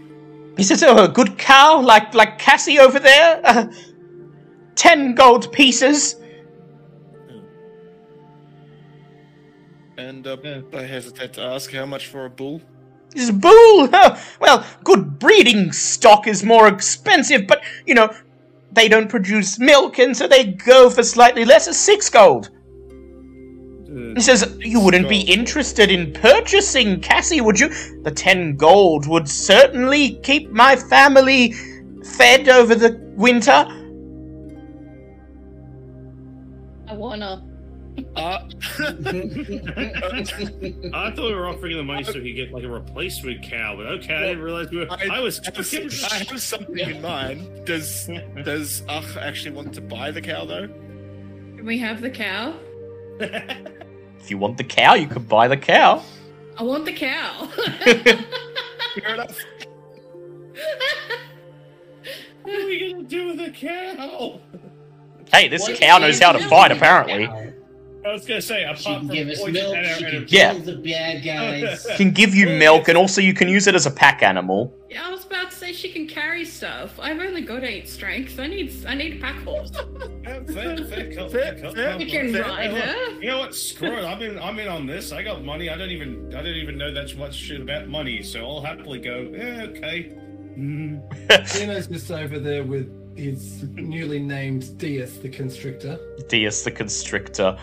He 0.58 0.64
says, 0.64 0.84
"Oh, 0.84 1.06
a 1.06 1.08
good 1.08 1.38
cow, 1.38 1.80
like 1.80 2.14
like 2.14 2.40
Cassie 2.40 2.80
over 2.80 3.00
there. 3.00 3.42
Uh, 3.44 3.68
ten 4.76 5.16
gold 5.16 5.52
pieces." 5.54 6.16
And 9.98 10.28
uh, 10.28 10.38
I 10.74 10.82
hesitate 10.82 11.34
to 11.34 11.42
ask 11.42 11.72
how 11.72 11.86
much 11.86 12.08
for 12.08 12.26
a 12.26 12.30
bull. 12.30 12.62
Is 13.16 13.32
bull? 13.32 13.88
Huh, 13.92 14.18
well, 14.40 14.66
good 14.84 15.18
breeding 15.18 15.72
stock 15.72 16.28
is 16.28 16.44
more 16.44 16.68
expensive, 16.68 17.48
but 17.48 17.64
you 17.86 17.96
know, 17.96 18.14
they 18.72 18.88
don't 18.88 19.10
produce 19.10 19.60
milk, 19.60 19.98
and 20.00 20.16
so 20.16 20.28
they 20.28 20.46
go 20.46 20.90
for 20.90 21.04
slightly 21.04 21.46
less 21.46 21.76
six 21.78 22.10
gold. 22.10 22.50
Uh, 23.90 24.14
He 24.16 24.22
says, 24.22 24.56
You 24.60 24.80
wouldn't 24.80 25.10
be 25.10 25.22
interested 25.22 25.90
in 25.92 26.14
purchasing 26.14 27.00
Cassie, 27.00 27.42
would 27.42 27.60
you? 27.60 27.70
The 28.04 28.12
ten 28.12 28.56
gold 28.56 29.08
would 29.08 29.28
certainly 29.28 30.16
keep 30.24 30.52
my 30.52 30.76
family 30.76 31.54
fed 32.04 32.48
over 32.50 32.76
the 32.76 33.00
winter. 33.16 33.66
I 36.88 36.94
wanna. 36.94 37.44
Uh, 38.16 38.20
I 38.80 38.84
thought 41.16 41.18
we 41.18 41.34
were 41.34 41.48
offering 41.48 41.72
him 41.72 41.78
the 41.80 41.84
money 41.84 42.04
so 42.04 42.14
he 42.14 42.34
could 42.34 42.36
get 42.36 42.52
like 42.52 42.64
a 42.64 42.70
replacement 42.70 43.42
cow, 43.44 43.76
but 43.76 43.88
okay, 43.88 44.14
I 44.14 44.20
didn't 44.28 44.44
realize 44.44 44.70
we 44.70 44.78
were. 44.78 44.88
I, 44.92 45.20
was. 45.20 45.40
I 45.40 45.46
have, 45.46 45.58
I 46.12 46.16
have 46.30 46.42
something 46.42 46.78
in 46.78 47.02
mind. 47.02 47.66
Does 47.66 48.08
does 48.44 48.84
Ach 48.88 49.18
actually 49.18 49.56
want 49.56 49.74
to 49.74 49.82
buy 49.82 50.12
the 50.12 50.22
cow 50.22 50.46
though? 50.46 50.68
Can 50.68 51.66
we 51.66 51.80
have 51.80 52.02
the 52.02 52.12
cow? 52.12 52.54
If 54.28 54.32
you 54.32 54.38
want 54.38 54.58
the 54.58 54.66
cow, 54.66 54.96
you 54.96 55.08
could 55.08 55.30
buy 55.30 55.48
the 55.48 55.56
cow. 55.56 56.04
I 56.58 56.64
want 56.64 56.84
the 56.84 56.92
cow. 56.92 57.46
Fair 57.86 59.14
enough. 59.14 59.40
what 62.42 62.54
are 62.54 62.66
we 62.66 62.92
gonna 62.92 63.04
do 63.04 63.28
with 63.28 63.40
a 63.40 63.52
cow? 63.52 64.42
Hey, 65.32 65.48
this 65.48 65.62
What 65.62 65.80
cow 65.80 66.00
knows 66.00 66.20
how 66.20 66.34
to 66.34 66.40
fight, 66.40 66.72
the 66.72 66.76
apparently. 66.76 67.54
Cow? 68.08 68.12
I 68.12 68.14
was 68.14 68.26
gonna 68.26 68.42
say, 68.42 68.64
apart 68.64 68.78
She 68.80 68.86
can 68.86 69.00
from 69.00 69.08
give 69.16 69.28
us 69.30 69.38
milk. 69.46 69.76
She 69.86 70.04
can 70.04 70.16
and- 70.16 70.32
Yeah. 70.32 70.54
kill 70.54 70.62
the 70.64 70.76
bad 70.78 71.24
guys. 71.24 71.86
Can 71.98 72.12
give 72.12 72.34
you 72.36 72.48
milk, 72.50 72.88
and 72.88 72.98
also 72.98 73.22
you 73.22 73.34
can 73.34 73.48
use 73.48 73.68
it 73.68 73.76
as 73.76 73.86
a 73.86 73.92
pack 73.92 74.22
animal. 74.24 74.74
yeah, 74.90 75.06
I 75.08 75.12
was 75.12 75.26
about 75.26 75.52
to 75.52 75.56
say 75.58 75.74
she 75.74 75.92
can 75.92 76.08
carry 76.08 76.46
stuff. 76.46 77.00
I've 77.00 77.20
only 77.20 77.42
got 77.42 77.64
eight 77.64 77.88
strength. 77.90 78.40
I 78.40 78.48
need 78.48 78.74
I 78.88 78.94
need 78.96 79.18
a 79.18 79.20
pack 79.20 79.42
horse. 79.44 79.72
Yeah, 80.24 80.40
fair, 80.46 80.78
fair, 80.78 81.14
cut, 81.14 81.32
Fair, 81.32 81.56
cut, 81.60 81.76
fair. 81.76 81.90
cut, 81.92 81.98
We 82.00 82.06
can 82.10 82.32
fair. 82.34 82.44
ride 82.44 82.72
her. 82.72 83.12
You 83.22 83.28
know 83.28 83.40
what? 83.40 83.56
Screw 83.56 83.98
it. 83.98 84.04
I'm 84.04 84.22
in. 84.22 84.38
I'm 84.40 84.60
in 84.60 84.68
on 84.68 84.86
this. 84.86 85.12
I 85.12 85.24
got 85.24 85.44
money. 85.44 85.70
I 85.70 85.78
don't 85.78 85.90
even. 85.92 86.34
I 86.36 86.42
don't 86.42 86.56
even 86.56 86.78
know 86.78 86.94
that 86.94 87.16
much 87.18 87.36
shit 87.36 87.62
about 87.62 87.88
money. 87.88 88.22
So 88.24 88.46
I'll 88.46 88.62
happily 88.62 89.00
go. 89.00 89.30
Yeah, 89.36 89.66
okay. 89.70 90.14
Mm. 90.58 91.02
Dino's 91.60 91.88
just 91.88 92.10
over 92.12 92.40
there 92.40 92.64
with 92.64 92.92
his 93.18 93.64
newly 93.74 94.20
named 94.20 94.78
Dias 94.78 95.18
the 95.18 95.30
Constrictor. 95.30 95.98
Dias 96.30 96.64
the 96.64 96.72
Constrictor. 96.72 97.58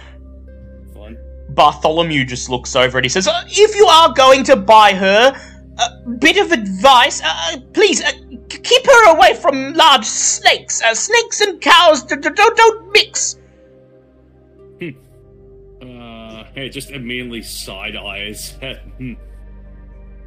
Fine. 1.54 1.72
Bartholomew 1.72 2.24
just 2.24 2.48
looks 2.50 2.76
over 2.76 2.98
and 2.98 3.04
he 3.04 3.08
says, 3.08 3.26
uh, 3.28 3.42
If 3.48 3.74
you 3.76 3.86
are 3.86 4.12
going 4.12 4.44
to 4.44 4.56
buy 4.56 4.92
her, 4.94 5.34
a 5.78 6.08
bit 6.08 6.36
of 6.36 6.52
advice, 6.52 7.20
uh, 7.24 7.56
please 7.72 8.02
uh, 8.02 8.10
keep 8.48 8.86
her 8.86 9.14
away 9.16 9.34
from 9.34 9.74
large 9.74 10.04
snakes. 10.04 10.82
Uh, 10.82 10.94
snakes 10.94 11.40
and 11.40 11.60
cows 11.60 12.02
d- 12.04 12.16
d- 12.16 12.28
don't, 12.34 12.56
don't 12.56 12.92
mix. 12.92 13.38
Uh, 15.82 16.44
It 16.54 16.70
just 16.70 16.90
immediately 16.90 17.42
side 17.42 17.96
eyes. 17.96 18.54
uh, 18.62 18.74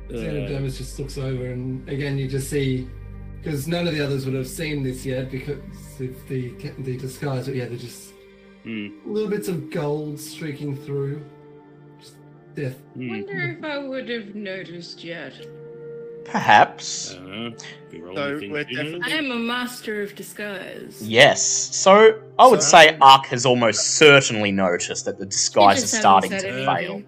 Xenodermis 0.10 0.78
just 0.78 1.00
looks 1.00 1.18
over, 1.18 1.48
and 1.48 1.88
again 1.90 2.18
you 2.18 2.28
just 2.28 2.50
see 2.50 2.88
because 3.42 3.68
none 3.68 3.88
of 3.88 3.94
the 3.94 4.04
others 4.04 4.26
would 4.26 4.36
have 4.36 4.48
seen 4.48 4.84
this 4.84 5.06
yet 5.06 5.30
because 5.32 5.58
of 6.00 6.28
the 6.30 6.54
the 6.80 6.98
disguise. 6.98 7.46
But 7.48 7.56
yeah, 7.56 7.66
they're 7.66 7.78
just 7.78 8.14
hmm, 8.68 8.88
little 9.14 9.30
bits 9.30 9.48
of 9.48 9.70
gold 9.72 10.20
streaking 10.20 10.76
through. 10.76 11.24
Just 12.00 12.16
death. 12.56 12.76
hmm. 12.94 13.10
Wonder 13.10 13.58
if 13.58 13.64
I 13.64 13.78
would 13.80 14.10
have 14.10 14.36
noticed 14.36 15.04
yet. 15.04 15.34
Perhaps. 16.26 17.14
Uh, 17.14 17.52
be 17.90 18.00
So 18.02 18.40
things 18.40 18.52
we're 18.52 18.60
in. 18.60 18.76
definitely- 18.76 19.02
I 19.14 19.16
am 19.16 19.32
a 19.32 19.36
master 19.36 20.02
of 20.02 20.14
disguise. 20.16 21.02
Yes. 21.02 21.42
So 21.42 22.20
I 22.38 22.48
would 22.48 22.62
So- 22.62 22.70
say 22.78 22.98
Ark 23.00 23.28
has 23.28 23.46
almost 23.46 23.96
certainly 23.96 24.52
noticed 24.52 25.06
that 25.06 25.18
the 25.20 25.26
disguise 25.26 25.84
is 25.84 25.92
starting 25.98 26.32
to 26.32 26.40
said 26.40 26.68
Uh, 26.68 26.76
fail. 26.76 27.02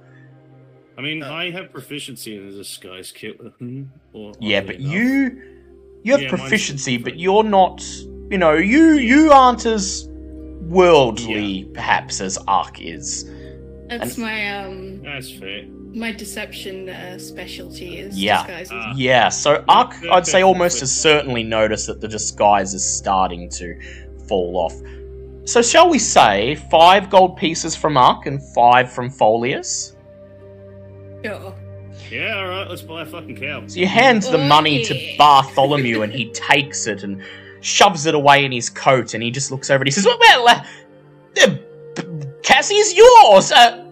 I 0.98 1.02
mean, 1.02 1.24
Uh, 1.24 1.32
I 1.34 1.52
have 1.52 1.72
proficiency 1.72 2.38
in 2.38 2.48
a 2.48 2.52
disguise 2.52 3.12
kit. 3.12 3.38
hmm, 3.60 3.84
Or 4.14 4.32
Yeah, 4.40 4.62
but 4.62 4.76
enough. 4.76 4.94
you 4.94 5.42
you 6.04 6.14
have 6.14 6.22
Yeah, 6.22 6.30
proficiency, 6.30 6.96
but 6.98 7.20
you're 7.20 7.44
not. 7.44 7.84
You 8.32 8.38
know, 8.38 8.54
you 8.54 8.94
you 8.94 9.32
aren't 9.34 9.66
as 9.66 10.09
worldly 10.70 11.66
perhaps 11.74 12.22
as 12.22 12.38
Ark 12.48 12.80
is. 12.82 13.30
That's 13.90 14.18
my 14.18 14.58
um 14.60 15.02
That's 15.04 15.32
fair. 15.32 15.64
my 15.94 16.12
deception 16.12 16.90
uh, 16.90 17.18
specialty 17.18 17.98
is 17.98 18.18
Yeah. 18.18 18.38
disguises. 18.46 18.72
Ah. 18.74 18.94
Yeah, 18.96 19.30
so 19.30 19.64
Ark, 19.68 19.94
I'd 20.12 20.28
say 20.28 20.44
almost 20.44 20.80
has 20.82 20.92
certainly 20.96 21.44
noticed 21.44 21.88
that 21.88 22.00
the 22.02 22.08
disguise 22.08 22.74
is 22.74 22.86
starting 22.88 23.50
to 23.52 23.80
fall 24.28 24.58
off. 24.58 24.76
So 25.46 25.64
shall 25.64 25.90
we 25.90 25.98
say 25.98 26.56
five 26.70 27.10
gold 27.10 27.36
pieces 27.38 27.76
from 27.76 27.98
Ark 27.98 28.28
and 28.28 28.40
five 28.54 28.92
from 28.92 29.10
Folius? 29.10 29.96
Sure. 31.26 31.56
Yeah, 32.12 32.38
all 32.38 32.48
right. 32.48 32.68
Let's 32.70 32.82
buy 32.84 33.02
a 33.02 33.06
fucking 33.06 33.36
cow. 33.38 33.64
So 33.68 33.80
you 33.80 33.88
hand 33.88 34.24
the 34.24 34.38
money 34.38 34.84
to 34.86 35.16
Bartholomew 35.18 36.04
and 36.04 36.14
he 36.14 36.30
takes 36.32 36.86
it 36.88 37.04
and 37.04 37.22
shoves 37.62 38.06
it 38.06 38.16
away 38.16 38.46
in 38.46 38.52
his 38.52 38.70
coat 38.70 39.14
and 39.14 39.24
he 39.24 39.32
just 39.32 39.52
looks 39.52 39.70
over 39.70 39.82
and 39.82 39.88
he 39.88 39.92
says, 39.92 40.06
Well, 40.06 40.48
uh, 40.48 40.64
uh, 41.42 41.56
Cassie 42.44 42.76
is 42.76 42.94
yours. 42.96 43.52
Uh, 43.52 43.86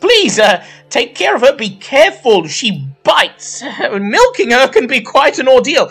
please, 0.00 0.38
uh, 0.38 0.64
take 0.90 1.14
care 1.14 1.34
of 1.34 1.42
her. 1.42 1.56
Be 1.56 1.70
careful. 1.76 2.46
She 2.46 2.86
bites. 3.02 3.62
Milking 3.92 4.50
her 4.50 4.68
can 4.68 4.86
be 4.86 5.00
quite 5.00 5.38
an 5.38 5.48
ordeal. 5.48 5.90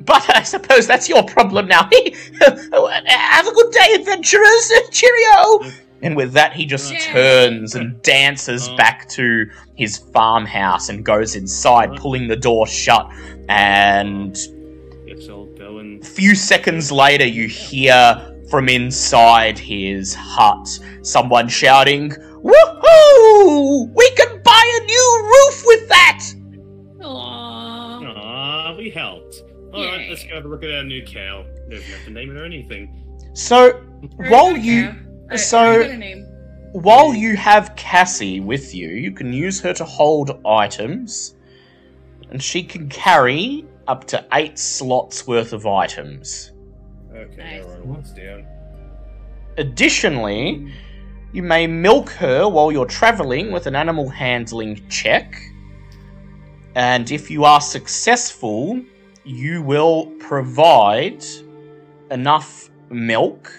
But 0.00 0.28
I 0.34 0.42
suppose 0.42 0.86
that's 0.88 1.08
your 1.08 1.22
problem 1.22 1.68
now. 1.68 1.82
Have 2.40 3.46
a 3.46 3.52
good 3.52 3.70
day, 3.72 3.94
adventurers. 3.94 4.72
Cheerio. 4.90 5.60
And 6.02 6.16
with 6.16 6.32
that, 6.32 6.52
he 6.52 6.66
just 6.66 6.92
turns 7.02 7.76
and 7.76 8.02
dances 8.02 8.68
Oh. 8.68 8.76
back 8.76 9.08
to 9.10 9.46
his 9.76 9.98
farmhouse 9.98 10.88
and 10.88 11.04
goes 11.04 11.36
inside, 11.36 11.90
Uh-huh. 11.90 11.98
pulling 12.00 12.26
the 12.26 12.34
door 12.34 12.66
shut. 12.66 13.08
And 13.48 14.36
Guess 15.76 15.80
and. 15.80 16.02
a 16.02 16.06
few 16.06 16.34
seconds 16.34 16.90
later, 16.92 17.26
you 17.26 17.48
hear 17.48 18.28
from 18.50 18.68
inside 18.68 19.58
his 19.58 20.14
hut 20.14 20.68
someone 21.02 21.48
shouting, 21.48 22.10
Woohoo! 22.10 23.92
We 23.94 24.10
can 24.12 24.42
buy 24.42 24.80
a 24.80 24.84
new 24.84 25.20
roof 25.24 25.62
with 25.66 25.88
that! 25.88 26.20
Aww. 27.00 28.12
Ah, 28.16 28.74
we 28.76 28.90
helped. 28.90 29.42
All 29.72 29.84
right, 29.84 30.00
Yay. 30.02 30.10
let's 30.10 30.24
go 30.24 30.34
have 30.34 30.44
a 30.44 30.48
look 30.48 30.62
at 30.64 30.70
our 30.70 30.84
new 30.84 31.02
cow. 31.04 31.44
There's 31.68 31.88
nothing 31.88 32.04
to 32.06 32.10
name 32.10 32.30
it 32.36 32.40
or 32.40 32.44
anything. 32.44 32.90
So, 33.34 33.72
while 34.28 34.56
you. 34.56 34.88
Cow. 34.88 34.96
I- 35.30 35.36
so- 35.36 35.82
I 35.82 35.96
got. 35.96 36.18
While 36.72 37.14
you 37.14 37.36
have 37.36 37.76
Cassie 37.76 38.40
with 38.40 38.74
you, 38.74 38.88
you 38.88 39.12
can 39.12 39.30
use 39.32 39.60
her 39.60 39.74
to 39.74 39.84
hold 39.84 40.40
items, 40.46 41.34
and 42.30 42.42
she 42.42 42.62
can 42.62 42.88
carry 42.88 43.66
up 43.88 44.06
to 44.06 44.24
eight 44.34 44.58
slots 44.58 45.26
worth 45.26 45.52
of 45.52 45.66
items. 45.66 46.52
Okay, 47.14 47.60
Nice. 47.60 47.66
I'll 47.66 48.14
down. 48.16 48.46
Additionally, 49.58 50.72
you 51.32 51.42
may 51.42 51.66
milk 51.66 52.10
her 52.10 52.48
while 52.48 52.72
you're 52.72 52.86
traveling 52.86 53.52
with 53.52 53.66
an 53.66 53.74
animal 53.76 54.08
handling 54.08 54.86
check, 54.88 55.34
and 56.74 57.10
if 57.10 57.30
you 57.30 57.44
are 57.44 57.60
successful, 57.60 58.80
you 59.24 59.62
will 59.62 60.06
provide 60.18 61.22
enough 62.10 62.70
milk 62.90 63.52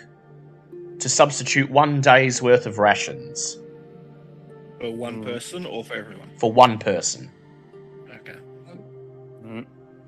to 1.00 1.10
substitute 1.10 1.69
one 1.69 2.02
day's 2.02 2.42
worth 2.42 2.66
of 2.66 2.80
rations 2.80 3.58
For 4.80 4.92
one 4.93 5.22
Mm. 5.22 5.26
person 5.26 5.66
or 5.66 5.84
for 5.84 5.93
everyone? 5.95 6.30
for 6.38 6.52
one 6.52 6.77
person. 6.77 7.30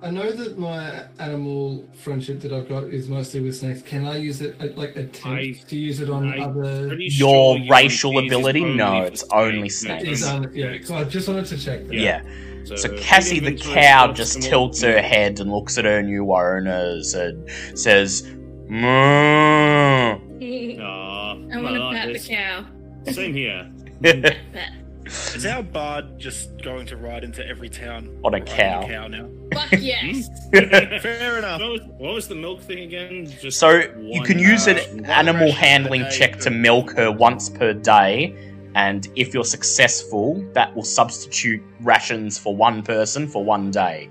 Okay. 0.02 0.08
Alright. 0.08 0.28
I 0.28 0.30
know 0.30 0.32
that 0.32 0.58
my 0.58 1.04
animal 1.20 1.86
friendship 1.94 2.40
that 2.42 2.52
I've 2.54 2.68
got 2.70 2.86
is 2.86 3.08
mostly 3.08 3.40
with 3.42 3.56
snakes. 3.56 3.82
Can 3.82 4.06
I 4.06 4.18
use 4.18 4.42
it, 4.42 4.56
uh, 4.60 4.68
like, 4.76 4.96
attempt 4.96 5.26
I- 5.28 5.56
to 5.68 5.76
use 5.76 6.00
it 6.02 6.10
on 6.10 6.28
I- 6.34 6.40
other? 6.40 6.96
Your 7.00 7.58
sure 7.58 7.68
racial 7.70 8.12
can 8.14 8.26
ability? 8.28 8.62
only 8.64 8.76
No, 8.76 9.02
for 9.02 9.08
it's 9.08 9.24
only 9.32 9.70
snakes. 9.70 10.04
snakes. 10.22 10.22
Is 10.52 10.56
yeah, 10.56 10.78
so 10.84 10.96
I 10.96 11.04
just 11.06 11.28
wanted 11.28 11.46
to 11.48 11.58
check 11.58 11.88
that. 11.88 11.94
Yeah. 11.96 12.22
So, 12.66 12.76
So 12.76 12.98
Cassie 12.98 13.40
the 13.40 13.54
cow 13.54 14.12
just 14.12 14.42
tilts 14.42 14.82
her 14.82 15.00
head 15.00 15.40
and 15.40 15.52
looks 15.52 15.78
at 15.78 15.86
her 15.86 16.02
new 16.02 16.32
owners 16.32 17.14
and 17.14 17.48
says, 17.76 18.24
"Moo." 18.68 18.88
Aw, 18.90 20.18
I 20.42 21.58
I 21.58 21.62
want 21.62 21.76
to 21.76 21.84
like 21.86 21.96
pat 21.96 22.08
this. 22.14 22.28
the 22.28 22.34
cow. 22.34 22.66
Same 23.12 23.34
here. 23.36 23.70
Pat. 25.06 25.36
Is 25.36 25.46
our 25.46 25.64
bard 25.64 26.18
just 26.20 26.62
going 26.64 26.86
to 26.88 26.98
ride 26.98 27.24
into 27.24 27.46
every 27.48 27.70
town 27.70 28.18
On 28.24 28.34
a 28.34 28.38
riding 28.38 28.54
cow. 28.54 28.88
cow 28.88 29.08
now? 29.08 29.30
Fuck 29.54 29.72
yes. 29.80 30.30
Fair 30.52 31.38
enough. 31.38 31.62
What 31.62 31.72
was, 31.72 31.82
what 31.98 32.14
was 32.14 32.28
the 32.28 32.36
milk 32.36 32.62
thing 32.62 32.80
again? 32.80 33.32
Just 33.40 33.60
So 33.60 33.70
you 33.72 34.20
one, 34.20 34.26
can 34.26 34.40
use 34.40 34.68
uh, 34.68 34.72
an 34.72 35.04
one 35.04 35.06
animal 35.06 35.52
handling 35.52 36.06
check 36.10 36.40
to 36.40 36.50
milk 36.50 36.92
her 36.98 37.12
once 37.12 37.50
per 37.50 37.74
day, 37.74 38.36
and 38.76 39.08
if 39.16 39.34
you're 39.34 39.46
successful, 39.46 40.44
that 40.54 40.76
will 40.76 40.84
substitute 40.84 41.62
rations 41.82 42.38
for 42.38 42.56
one 42.56 42.82
person 42.82 43.28
for 43.28 43.44
one 43.44 43.72
day. 43.72 44.10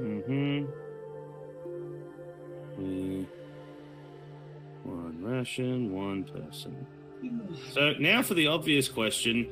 Mm-hmm. 0.00 0.64
Mm. 2.80 3.26
One 4.84 5.18
ration, 5.22 5.92
one 5.92 6.24
person. 6.24 6.86
So 7.72 7.92
now 7.98 8.22
for 8.22 8.34
the 8.34 8.46
obvious 8.46 8.88
question: 8.88 9.48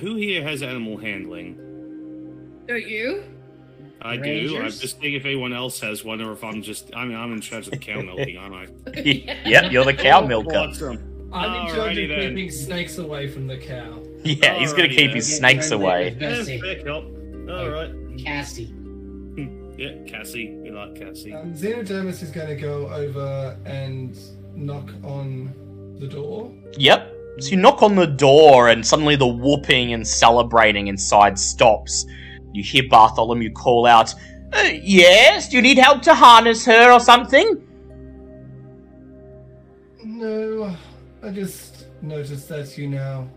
Who 0.00 0.16
here 0.16 0.42
has 0.42 0.62
animal 0.62 0.96
handling? 0.96 1.56
Don't 2.66 2.86
you? 2.86 3.24
I 4.02 4.16
do. 4.16 4.58
I'm 4.58 4.70
just 4.70 4.98
thinking 5.00 5.14
if 5.14 5.24
anyone 5.24 5.52
else 5.54 5.80
has 5.80 6.04
one, 6.04 6.20
or 6.20 6.32
if 6.32 6.44
I'm 6.44 6.62
just. 6.62 6.90
I 6.94 7.04
mean, 7.04 7.16
I'm 7.16 7.32
in 7.32 7.40
charge 7.40 7.66
of 7.66 7.72
the 7.72 7.78
cow 7.78 8.00
milking, 8.02 8.36
aren't 8.36 8.54
I? 8.54 9.00
yep, 9.00 9.72
you're 9.72 9.84
the 9.84 9.94
cow 9.94 10.20
milker. 10.20 10.56
Awesome. 10.56 11.30
I'm 11.32 11.66
in 11.66 11.74
charge 11.74 11.98
of 11.98 12.08
then. 12.08 12.20
keeping 12.20 12.50
snakes 12.50 12.98
away 12.98 13.28
from 13.28 13.46
the 13.46 13.58
cow. 13.58 14.02
Yeah, 14.22 14.54
he's 14.54 14.72
gonna 14.72 14.88
keep 14.88 15.08
then. 15.08 15.16
his 15.16 15.36
snakes 15.36 15.68
Friendly 15.68 15.86
away. 15.86 16.16
Yeah, 16.20 16.44
fair 16.44 16.84
help. 16.84 17.04
All 17.50 17.68
right. 17.70 17.92
Cassie. 18.18 18.72
Yeah, 19.76 19.96
Cassie. 20.06 20.54
We 20.62 20.70
like 20.70 20.94
Cassie. 20.94 21.34
Um, 21.34 21.52
Xenodermis 21.52 22.22
is 22.22 22.30
going 22.30 22.46
to 22.46 22.54
go 22.54 22.88
over 22.90 23.58
and 23.64 24.16
knock 24.54 24.88
on 25.02 25.52
the 25.98 26.06
door. 26.06 26.52
Yep. 26.76 27.12
So 27.40 27.50
you 27.50 27.56
knock 27.56 27.82
on 27.82 27.96
the 27.96 28.06
door, 28.06 28.68
and 28.68 28.86
suddenly 28.86 29.16
the 29.16 29.26
whooping 29.26 29.92
and 29.92 30.06
celebrating 30.06 30.86
inside 30.86 31.38
stops. 31.38 32.06
You 32.52 32.62
hear 32.62 32.84
Bartholomew 32.88 33.52
call 33.52 33.86
out, 33.86 34.14
"Uh, 34.52 34.70
Yes, 34.80 35.48
do 35.48 35.56
you 35.56 35.62
need 35.62 35.78
help 35.78 36.02
to 36.02 36.14
harness 36.14 36.64
her 36.64 36.92
or 36.92 37.00
something? 37.00 37.60
No, 40.04 40.76
I 41.22 41.30
just 41.30 41.86
noticed 42.02 42.48
that 42.50 42.78
you 42.78 42.88
now 42.88 43.28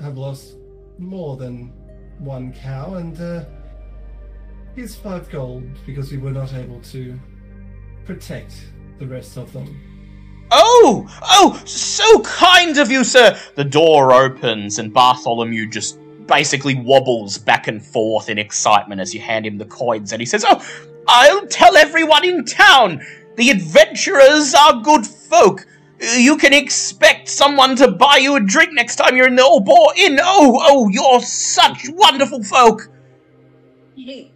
have 0.00 0.18
lost 0.18 0.56
more 0.98 1.36
than 1.36 1.72
one 2.18 2.52
cow, 2.52 2.94
and 2.94 3.20
uh, 3.20 3.44
here's 4.74 4.96
five 4.96 5.30
gold 5.30 5.64
because 5.86 6.10
we 6.10 6.18
were 6.18 6.32
not 6.32 6.52
able 6.54 6.80
to 6.80 7.18
protect 8.04 8.54
the 8.98 9.06
rest 9.06 9.36
of 9.36 9.52
them. 9.52 9.95
Oh, 10.50 11.06
oh, 11.22 11.60
so 11.64 12.20
kind 12.20 12.78
of 12.78 12.90
you, 12.90 13.04
sir. 13.04 13.38
The 13.54 13.64
door 13.64 14.12
opens, 14.12 14.78
and 14.78 14.92
Bartholomew 14.92 15.68
just 15.68 15.98
basically 16.26 16.74
wobbles 16.74 17.38
back 17.38 17.68
and 17.68 17.84
forth 17.84 18.28
in 18.28 18.38
excitement 18.38 19.00
as 19.00 19.14
you 19.14 19.20
hand 19.20 19.46
him 19.46 19.58
the 19.58 19.64
coins, 19.64 20.12
and 20.12 20.20
he 20.20 20.26
says, 20.26 20.44
Oh, 20.48 20.64
I'll 21.08 21.46
tell 21.46 21.76
everyone 21.76 22.24
in 22.24 22.44
town. 22.44 23.04
The 23.36 23.50
adventurers 23.50 24.54
are 24.54 24.80
good 24.82 25.06
folk. 25.06 25.66
You 26.16 26.36
can 26.36 26.52
expect 26.52 27.28
someone 27.28 27.74
to 27.76 27.90
buy 27.90 28.18
you 28.18 28.36
a 28.36 28.40
drink 28.40 28.72
next 28.72 28.96
time 28.96 29.16
you're 29.16 29.26
in 29.26 29.36
the 29.36 29.44
Old 29.44 29.64
Boar 29.64 29.92
Inn. 29.96 30.18
Oh, 30.22 30.60
oh, 30.62 30.88
you're 30.88 31.20
such 31.20 31.86
wonderful 31.88 32.42
folk. 32.42 32.88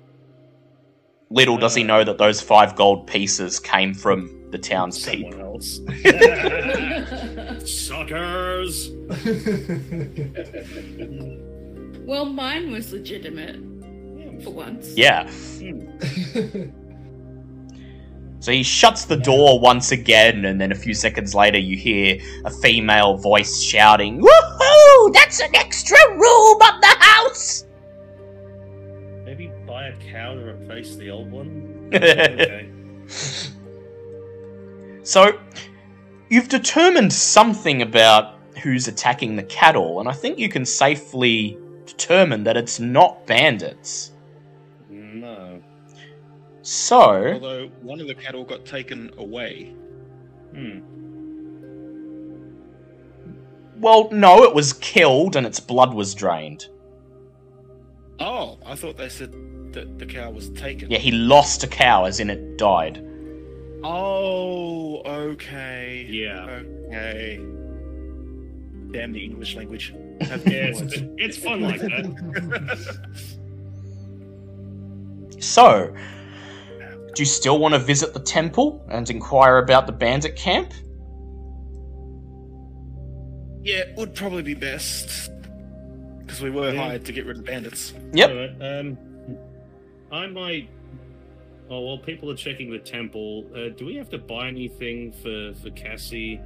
Little 1.30 1.58
does 1.58 1.74
he 1.74 1.84
know 1.84 2.02
that 2.02 2.18
those 2.18 2.40
five 2.40 2.74
gold 2.74 3.06
pieces 3.06 3.60
came 3.60 3.94
from 3.94 4.39
the 4.50 4.58
townspeople. 4.58 5.32
Someone 5.32 5.46
else. 5.46 5.80
Suckers! 7.86 8.90
well, 12.06 12.24
mine 12.24 12.70
was 12.70 12.92
legitimate 12.92 13.56
hmm. 13.56 14.40
for 14.40 14.50
once. 14.50 14.96
Yeah. 14.96 15.28
Hmm. 15.30 16.70
So 18.40 18.52
he 18.52 18.62
shuts 18.62 19.04
the 19.04 19.18
door 19.18 19.60
once 19.60 19.92
again, 19.92 20.46
and 20.46 20.58
then 20.58 20.72
a 20.72 20.74
few 20.74 20.94
seconds 20.94 21.34
later, 21.34 21.58
you 21.58 21.76
hear 21.76 22.18
a 22.46 22.50
female 22.50 23.18
voice 23.18 23.60
shouting, 23.60 24.22
Woohoo! 24.22 25.12
That's 25.12 25.40
an 25.40 25.54
extra 25.54 25.98
room 26.08 26.58
up 26.62 26.80
the 26.80 26.96
house! 26.98 27.66
Maybe 29.26 29.52
buy 29.66 29.88
a 29.88 29.96
cow 30.10 30.34
to 30.34 30.40
replace 30.40 30.96
the 30.96 31.10
old 31.10 31.30
one. 31.30 31.76
Okay. 31.92 32.70
So, 35.02 35.38
you've 36.28 36.48
determined 36.48 37.12
something 37.12 37.82
about 37.82 38.38
who's 38.62 38.88
attacking 38.88 39.36
the 39.36 39.42
cattle, 39.44 40.00
and 40.00 40.08
I 40.08 40.12
think 40.12 40.38
you 40.38 40.48
can 40.48 40.64
safely 40.64 41.58
determine 41.86 42.44
that 42.44 42.56
it's 42.56 42.78
not 42.78 43.26
bandits. 43.26 44.12
No. 44.88 45.62
So, 46.62 47.32
Although 47.32 47.68
one 47.80 48.00
of 48.00 48.06
the 48.06 48.14
cattle 48.14 48.44
got 48.44 48.64
taken 48.64 49.10
away. 49.16 49.74
Hmm. 50.54 50.80
well, 53.80 54.10
no, 54.10 54.42
it 54.44 54.54
was 54.54 54.72
killed 54.74 55.36
and 55.36 55.46
its 55.46 55.60
blood 55.60 55.94
was 55.94 56.14
drained. 56.14 56.68
Oh, 58.18 58.58
I 58.66 58.74
thought 58.74 58.96
they 58.96 59.08
said 59.08 59.32
that 59.72 59.98
the 59.98 60.06
cow 60.06 60.30
was 60.30 60.50
taken. 60.50 60.90
Yeah, 60.90 60.98
he 60.98 61.12
lost 61.12 61.64
a 61.64 61.66
cow, 61.66 62.04
as 62.04 62.20
in 62.20 62.28
it 62.28 62.58
died. 62.58 63.02
Oh, 63.82 65.02
okay. 65.04 66.06
Yeah. 66.08 66.44
Okay. 66.88 67.36
Damn 68.92 69.12
the 69.12 69.22
English 69.24 69.54
language. 69.56 69.94
Have 70.22 70.46
Yeah, 70.46 70.72
it's, 70.74 70.94
it's 71.16 71.36
fun 71.38 71.60
like 71.62 71.80
that. 71.80 73.06
So, 75.38 75.94
do 77.14 77.22
you 77.22 77.26
still 77.26 77.58
want 77.58 77.72
to 77.72 77.78
visit 77.78 78.12
the 78.12 78.20
temple 78.20 78.84
and 78.90 79.08
inquire 79.08 79.56
about 79.56 79.86
the 79.86 79.92
bandit 79.92 80.36
camp? 80.36 80.72
yeah, 83.62 83.78
it 83.80 83.94
would 83.96 84.14
probably 84.14 84.42
be 84.42 84.54
best. 84.54 85.30
Because 86.18 86.40
we 86.42 86.50
were 86.50 86.72
Yeah. 86.72 86.82
hired 86.88 87.04
to 87.06 87.12
get 87.12 87.24
rid 87.26 87.38
of 87.38 87.44
bandits. 87.44 87.94
Yep. 88.12 88.30
Alright, 88.30 88.62
um, 88.62 88.98
I 90.12 90.26
might. 90.26 90.68
Oh, 91.72 91.80
while 91.80 91.98
people 91.98 92.28
are 92.30 92.36
checking 92.36 92.70
the 92.70 92.78
temple, 92.80 93.44
uh, 93.54 93.68
do 93.76 93.86
we 93.86 93.94
have 93.94 94.08
to 94.10 94.18
buy 94.18 94.48
anything 94.48 95.12
for 95.12 95.54
for 95.62 95.70
Cassie? 95.70 96.40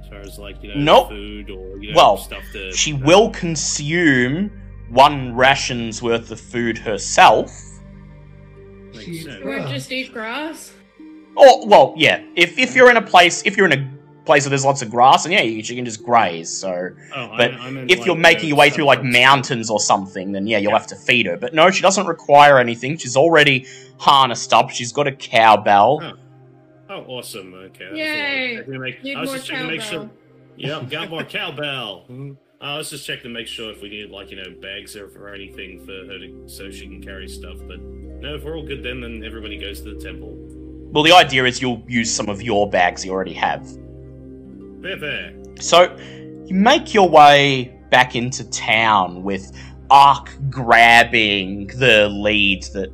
As 0.00 0.08
far 0.08 0.18
as 0.18 0.38
like 0.38 0.62
you 0.62 0.74
know, 0.74 0.80
Nope. 1.02 1.08
food 1.10 1.50
or 1.50 1.78
you 1.78 1.92
know 1.92 1.96
Well, 1.96 2.16
stuff 2.16 2.42
to. 2.52 2.72
She 2.72 2.92
will 2.92 3.30
consume 3.30 4.50
one 4.90 5.34
ration's 5.34 6.02
worth 6.02 6.30
of 6.30 6.40
food 6.40 6.76
herself. 6.76 7.50
Makes 8.92 9.04
She- 9.04 9.22
sense. 9.22 9.44
Or 9.44 9.58
just 9.60 9.90
eat 9.92 10.12
grass. 10.12 10.72
Or, 11.36 11.66
well, 11.66 11.94
yeah, 11.96 12.22
if, 12.36 12.58
if 12.58 12.76
you're 12.76 12.90
in 12.90 12.96
a 12.96 13.02
place, 13.02 13.42
if 13.44 13.56
you're 13.56 13.66
in 13.66 13.72
a 13.72 13.93
place 14.24 14.44
where 14.44 14.50
there's 14.50 14.64
lots 14.64 14.82
of 14.82 14.90
grass, 14.90 15.24
and 15.24 15.32
yeah, 15.34 15.42
you, 15.42 15.56
you 15.56 15.76
can 15.76 15.84
just 15.84 16.02
graze. 16.02 16.48
So, 16.50 16.90
Oh, 17.14 17.24
I 17.32 17.36
but 17.36 17.50
meant- 17.52 17.62
I 17.62 17.70
meant, 17.70 17.90
if 17.90 17.98
like, 17.98 18.06
you're 18.06 18.16
making 18.16 18.48
your 18.48 18.56
way 18.58 18.68
uh, 18.70 18.72
through 18.72 18.84
like 18.84 19.02
mountains 19.04 19.70
or 19.70 19.80
something, 19.80 20.32
then 20.32 20.46
yeah, 20.46 20.58
you'll 20.58 20.72
Yeah. 20.72 20.78
have 20.78 20.86
to 20.88 20.96
feed 20.96 21.26
her. 21.26 21.36
But 21.36 21.54
no, 21.54 21.70
she 21.70 21.82
doesn't 21.82 22.06
require 22.06 22.58
anything. 22.58 22.96
She's 22.96 23.16
already 23.16 23.66
harnessed 23.98 24.52
up. 24.52 24.70
She's 24.70 24.92
got 24.92 25.06
a 25.06 25.12
cowbell. 25.12 26.00
Oh. 26.02 26.12
Oh, 26.90 27.00
awesome! 27.08 27.54
Okay. 27.54 27.88
Yay. 27.94 28.56
all 28.58 28.62
right. 28.64 28.74
I, 28.74 28.78
make, 28.78 29.02
Need 29.02 29.16
I 29.16 29.20
was 29.20 29.28
more 29.30 29.36
just 29.36 29.48
checking 29.48 29.66
to 29.66 29.72
make 29.72 29.80
sure. 29.80 30.00
cowbell. 30.00 30.14
Yep, 30.56 30.90
got 30.90 31.10
more 31.10 31.24
cowbell. 31.24 32.04
Mm-hmm. 32.10 32.32
I 32.60 32.76
was 32.78 32.90
just 32.90 33.06
checking 33.06 33.24
to 33.24 33.28
make 33.30 33.46
sure 33.46 33.70
if 33.72 33.80
we 33.82 33.88
needed 33.88 34.10
like 34.10 34.30
you 34.30 34.36
know 34.36 34.54
bags 34.60 34.94
or, 34.94 35.06
or 35.18 35.34
anything 35.34 35.80
for 35.84 35.92
her 35.92 36.18
to, 36.18 36.42
so 36.46 36.70
she 36.70 36.86
can 36.86 37.02
carry 37.02 37.26
stuff. 37.26 37.56
But 37.66 37.80
no, 37.80 38.34
if 38.36 38.44
we're 38.44 38.56
all 38.56 38.66
good, 38.66 38.82
then 38.82 39.00
then 39.00 39.22
everybody 39.24 39.58
goes 39.58 39.80
to 39.80 39.94
the 39.94 40.00
temple. 40.00 40.36
Well, 40.92 41.02
the 41.02 41.12
idea 41.12 41.44
is 41.44 41.60
you'll 41.60 41.82
use 41.88 42.10
some 42.12 42.28
of 42.28 42.42
your 42.42 42.68
bags 42.70 43.04
you 43.04 43.10
already 43.12 43.32
have. 43.32 43.66
So 45.60 45.96
you 46.44 46.54
make 46.54 46.92
your 46.92 47.08
way 47.08 47.74
back 47.90 48.14
into 48.14 48.44
town 48.50 49.22
with 49.22 49.50
Ark 49.88 50.30
grabbing 50.50 51.68
the 51.68 52.08
lead 52.08 52.64
that 52.74 52.92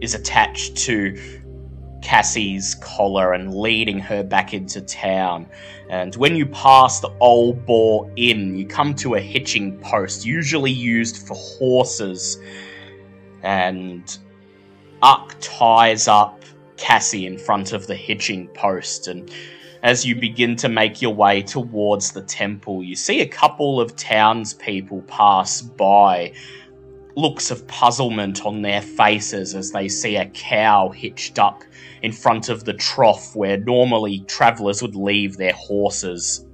is 0.00 0.14
attached 0.14 0.76
to 0.76 1.18
Cassie's 2.02 2.76
collar 2.76 3.32
and 3.32 3.52
leading 3.52 3.98
her 3.98 4.22
back 4.22 4.54
into 4.54 4.80
town. 4.80 5.48
And 5.90 6.14
when 6.14 6.36
you 6.36 6.46
pass 6.46 7.00
the 7.00 7.10
Old 7.18 7.66
Boar 7.66 8.08
Inn, 8.14 8.56
you 8.56 8.64
come 8.66 8.94
to 8.94 9.16
a 9.16 9.20
hitching 9.20 9.76
post, 9.80 10.24
usually 10.24 10.70
used 10.70 11.26
for 11.26 11.34
horses. 11.34 12.38
And 13.42 14.16
Ark 15.02 15.34
ties 15.40 16.06
up 16.06 16.44
Cassie 16.76 17.26
in 17.26 17.38
front 17.38 17.72
of 17.72 17.88
the 17.88 17.96
hitching 17.96 18.46
post 18.48 19.08
and 19.08 19.28
as 19.82 20.04
you 20.04 20.14
begin 20.14 20.56
to 20.56 20.68
make 20.68 21.00
your 21.00 21.14
way 21.14 21.42
towards 21.42 22.12
the 22.12 22.22
temple, 22.22 22.82
you 22.82 22.96
see 22.96 23.20
a 23.20 23.28
couple 23.28 23.80
of 23.80 23.94
townspeople 23.96 25.02
pass 25.02 25.62
by, 25.62 26.32
looks 27.16 27.50
of 27.50 27.66
puzzlement 27.66 28.44
on 28.46 28.62
their 28.62 28.82
faces 28.82 29.54
as 29.54 29.72
they 29.72 29.88
see 29.88 30.16
a 30.16 30.26
cow 30.26 30.88
hitched 30.88 31.38
up 31.38 31.62
in 32.02 32.12
front 32.12 32.48
of 32.48 32.64
the 32.64 32.74
trough 32.74 33.34
where 33.34 33.58
normally 33.58 34.20
travellers 34.28 34.82
would 34.82 34.94
leave 34.94 35.36
their 35.36 35.52
horses. 35.52 36.44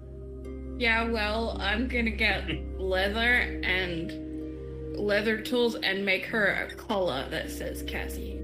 Yeah, 0.78 1.08
well, 1.08 1.56
I'm 1.60 1.86
gonna 1.86 2.10
get 2.10 2.50
leather 2.78 3.60
and 3.62 4.98
leather 4.98 5.40
tools 5.40 5.76
and 5.76 6.04
make 6.04 6.24
her 6.26 6.46
a 6.46 6.74
collar 6.74 7.28
that 7.30 7.50
says 7.50 7.82
Cassie. 7.86 8.40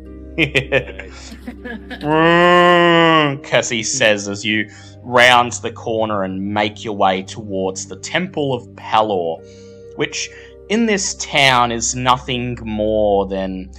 Mm, 2.00 3.44
Cassie 3.44 3.82
says 3.82 4.28
as 4.28 4.44
you 4.44 4.70
round 5.02 5.52
the 5.54 5.72
corner 5.72 6.22
and 6.22 6.54
make 6.54 6.84
your 6.84 6.96
way 6.96 7.22
towards 7.22 7.86
the 7.86 7.96
Temple 7.96 8.54
of 8.54 8.66
Pelor, 8.76 9.44
which 9.96 10.30
in 10.68 10.86
this 10.86 11.14
town 11.16 11.72
is 11.72 11.94
nothing 11.94 12.58
more 12.62 13.26
than 13.26 13.70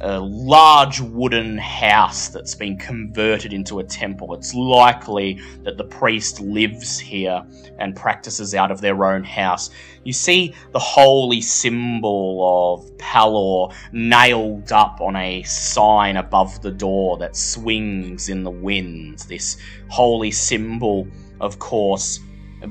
a 0.00 0.18
large 0.18 1.00
wooden 1.00 1.58
house 1.58 2.28
that's 2.28 2.54
been 2.54 2.78
converted 2.78 3.52
into 3.52 3.80
a 3.80 3.84
temple. 3.84 4.34
It's 4.34 4.54
likely 4.54 5.40
that 5.62 5.76
the 5.76 5.84
priest 5.84 6.40
lives 6.40 6.98
here 6.98 7.44
and 7.78 7.94
practices 7.94 8.54
out 8.54 8.70
of 8.70 8.80
their 8.80 9.04
own 9.04 9.24
house. 9.24 9.70
You 10.04 10.12
see 10.12 10.54
the 10.72 10.78
holy 10.78 11.42
symbol 11.42 12.78
of 12.78 12.96
Pelor 12.96 13.74
nailed 13.92 14.72
up 14.72 15.00
on 15.00 15.16
a 15.16 15.42
sign 15.42 16.16
above 16.16 16.62
the 16.62 16.70
door 16.70 17.18
that 17.18 17.36
swings 17.36 18.30
in 18.30 18.42
the 18.42 18.50
wind. 18.50 19.20
This 19.28 19.58
holy 19.88 20.30
symbol, 20.30 21.06
of 21.40 21.58
course, 21.58 22.20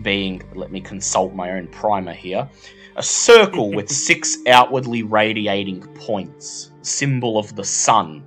being, 0.01 0.41
let 0.55 0.71
me 0.71 0.81
consult 0.81 1.33
my 1.33 1.51
own 1.51 1.67
primer 1.67 2.13
here, 2.13 2.49
a 2.95 3.03
circle 3.03 3.71
with 3.71 3.89
six 4.07 4.37
outwardly 4.47 5.03
radiating 5.03 5.81
points, 5.95 6.68
symbol 6.81 7.37
of 7.37 7.55
the 7.55 7.63
sun. 7.63 8.23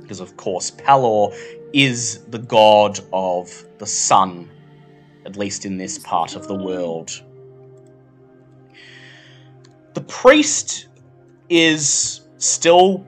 Because, 0.00 0.20
of 0.20 0.36
course, 0.36 0.70
Pelor 0.70 1.34
is 1.72 2.24
the 2.26 2.38
god 2.38 2.98
of 3.12 3.64
the 3.78 3.86
sun, 3.86 4.48
at 5.24 5.36
least 5.36 5.64
in 5.64 5.76
this 5.76 5.98
part 5.98 6.34
of 6.34 6.48
the 6.48 6.54
world. 6.54 7.22
The 9.94 10.00
priest 10.02 10.88
is 11.48 12.22
still 12.38 13.04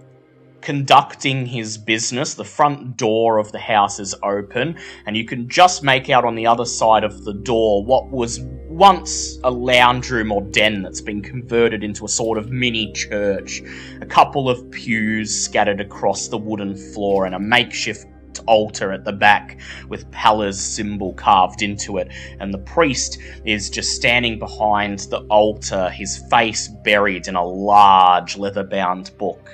conducting 0.60 1.44
his 1.44 1.76
business. 1.76 2.34
The 2.34 2.44
front 2.44 2.97
door 2.97 3.39
of 3.39 3.52
the 3.52 3.59
house 3.59 3.99
is 3.99 4.15
open, 4.23 4.78
and 5.07 5.17
you 5.17 5.25
can 5.25 5.49
just 5.49 5.83
make 5.83 6.09
out 6.09 6.25
on 6.25 6.34
the 6.34 6.47
other 6.47 6.65
side 6.65 7.05
of 7.05 7.25
the 7.25 7.34
door 7.34 7.84
what 7.84 8.10
was 8.10 8.39
once 8.73 9.39
a 9.44 9.51
lounge 9.51 10.10
room 10.10 10.33
or 10.33 10.42
den 10.42 10.83
that's 10.83 11.01
been 11.01 11.20
converted 11.20 11.84
into 11.84 12.05
a 12.05 12.09
sort 12.09 12.39
of 12.39 12.51
mini 12.51 12.91
church. 12.92 13.62
A 14.01 14.07
couple 14.07 14.49
of 14.49 14.70
pews 14.70 15.44
scattered 15.44 15.81
across 15.81 16.28
the 16.28 16.39
wooden 16.39 16.76
floor, 16.76 17.26
and 17.26 17.34
a 17.34 17.39
makeshift 17.39 18.07
altar 18.47 18.91
at 18.92 19.05
the 19.05 19.12
back 19.12 19.60
with 19.89 20.10
Pelor's 20.10 20.59
symbol 20.59 21.12
carved 21.15 21.62
into 21.62 21.99
it. 21.99 22.09
And 22.41 22.52
the 22.52 22.59
priest 22.59 23.18
is 23.44 23.68
just 23.70 23.94
standing 23.94 24.39
behind 24.39 25.01
the 25.10 25.20
altar, 25.28 25.91
his 25.91 26.18
face 26.31 26.68
buried 26.68 27.28
in 27.28 27.36
a 27.36 27.44
large 27.44 28.36
leather 28.39 28.65
bound 28.65 29.10
book. 29.18 29.51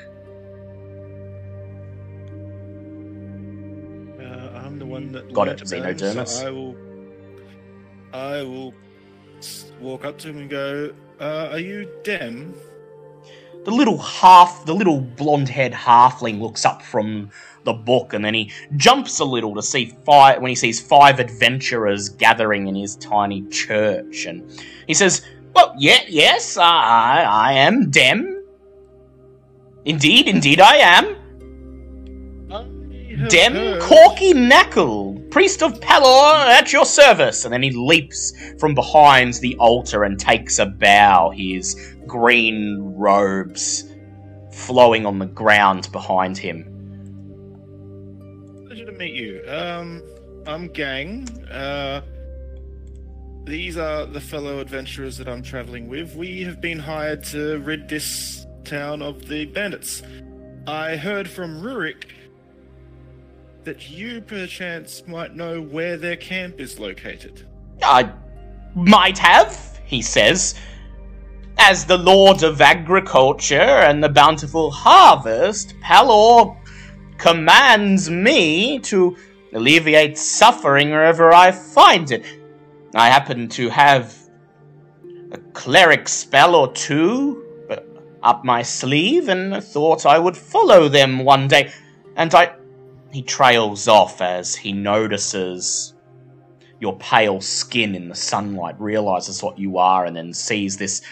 Uh, 4.21 4.59
I'm 4.59 4.79
the 4.79 4.87
one 4.87 5.13
that 5.13 5.33
Got 5.33 5.49
it, 5.49 5.59
Xenodermis. 5.59 6.29
So 6.29 6.47
I 6.47 6.51
will. 6.51 6.77
I 8.11 8.43
will 8.43 8.73
walk 9.81 10.05
up 10.05 10.19
to 10.19 10.29
him 10.29 10.39
and 10.39 10.51
go. 10.51 10.93
Uh, 11.21 11.49
are 11.53 11.59
you 11.59 11.91
Dem? 12.05 12.55
the 13.69 13.75
little 13.75 13.99
half, 13.99 14.65
the 14.65 14.75
little 14.75 15.01
blonde-haired 15.01 15.73
halfling 15.73 16.41
looks 16.41 16.65
up 16.65 16.81
from 16.81 17.31
the 17.65 17.73
book, 17.75 18.15
and 18.15 18.25
then 18.25 18.33
he 18.33 18.51
jumps 18.77 19.21
a 19.21 19.25
little 19.25 19.55
to 19.55 19.63
see 19.63 19.95
five 20.07 20.41
when 20.41 20.49
he 20.49 20.55
sees 20.55 20.81
five 20.81 21.21
adventurers 21.21 22.09
gathering 22.09 22.67
in 22.67 22.75
his 22.75 22.97
tiny 22.97 23.47
church, 23.49 24.25
and 24.25 24.43
he 24.87 24.95
says, 24.95 25.23
"Well, 25.55 25.75
yeah, 25.77 26.01
yes, 26.09 26.57
I, 26.57 27.25
I 27.29 27.53
am 27.53 27.91
Dem. 27.91 28.43
Indeed, 29.85 30.29
indeed, 30.29 30.61
I 30.61 30.77
am." 30.77 31.17
Dem 33.29 33.81
Corky 33.81 34.33
Knackle, 34.33 35.18
priest 35.39 35.63
of 35.63 35.79
Pelor, 35.79 36.49
at 36.49 36.73
your 36.73 36.85
service. 36.85 37.45
And 37.45 37.55
then 37.55 37.63
he 37.63 37.71
leaps 37.71 38.33
from 38.59 38.75
behind 38.75 39.35
the 39.35 39.55
altar 39.59 40.03
and 40.03 40.19
takes 40.19 40.59
a 40.59 40.67
bow, 40.67 41.31
his 41.31 41.77
green 42.09 42.81
robes 42.97 43.85
flowing 44.51 45.07
on 45.07 45.21
the 45.21 45.27
ground 45.27 45.93
behind 45.93 46.37
him. 46.37 46.65
Pleasure 48.67 48.87
to 48.87 48.91
meet 48.91 49.15
you. 49.15 49.45
Um, 49.47 50.03
I'm 50.45 50.67
Gang. 50.73 51.29
Uh, 51.49 52.01
these 53.45 53.77
are 53.77 54.07
the 54.07 54.21
fellow 54.21 54.59
adventurers 54.59 55.19
that 55.19 55.29
I'm 55.29 55.45
traveling 55.45 55.89
with. 55.89 56.17
We 56.17 56.43
have 56.43 56.61
been 56.61 56.81
hired 56.81 57.23
to 57.27 57.61
rid 57.61 57.89
this 57.89 58.45
town 58.65 59.03
of 59.03 59.29
the 59.29 59.45
bandits. 59.45 60.03
I 60.67 60.97
heard 60.97 61.31
from 61.31 61.63
Rurik 61.63 62.07
that 63.65 63.91
you 63.91 64.21
perchance 64.21 65.03
might 65.07 65.35
know 65.35 65.61
where 65.61 65.97
their 65.97 66.17
camp 66.17 66.61
is 66.61 66.79
located. 66.79 67.47
I 67.83 68.13
might 68.75 69.19
have, 69.19 69.81
he 69.85 70.03
says. 70.03 70.55
As 71.59 71.85
the 71.85 71.99
Lord 71.99 72.45
of 72.45 72.61
Agriculture 72.61 73.57
and 73.57 74.03
the 74.03 74.09
bountiful 74.09 74.71
harvest, 74.71 75.75
Pelor 75.83 76.57
commands 77.19 78.09
me 78.09 78.79
to 78.81 79.17
alleviate 79.53 80.17
suffering 80.17 80.91
wherever 80.91 81.33
I 81.33 81.51
find 81.51 82.11
it. 82.11 82.25
I 82.95 83.09
happen 83.09 83.49
to 83.51 83.69
have 83.69 84.17
a 85.33 85.39
cleric 85.53 86.09
spell 86.09 86.55
or 86.55 86.73
two 86.73 87.45
uh, 87.69 87.77
up 88.23 88.45
my 88.45 88.63
sleeve 88.63 89.29
and 89.29 89.63
thought 89.63 90.07
I 90.07 90.19
would 90.19 90.37
follow 90.37 90.89
them 90.89 91.19
one 91.19 91.49
day. 91.49 91.73
And 92.17 92.35
I 92.35 92.55
he 93.13 93.23
trails 93.23 93.89
off 93.89 94.21
as 94.21 94.55
he 94.55 94.73
notices 94.73 95.95
your 96.81 96.97
pale 96.99 97.41
skin 97.41 97.95
in 97.95 98.09
the 98.09 98.15
sunlight, 98.15 98.79
realizes 98.81 99.43
what 99.43 99.59
you 99.59 99.79
are, 99.79 100.05
and 100.05 100.15
then 100.15 100.33
sees 100.33 100.77
this 100.77 101.03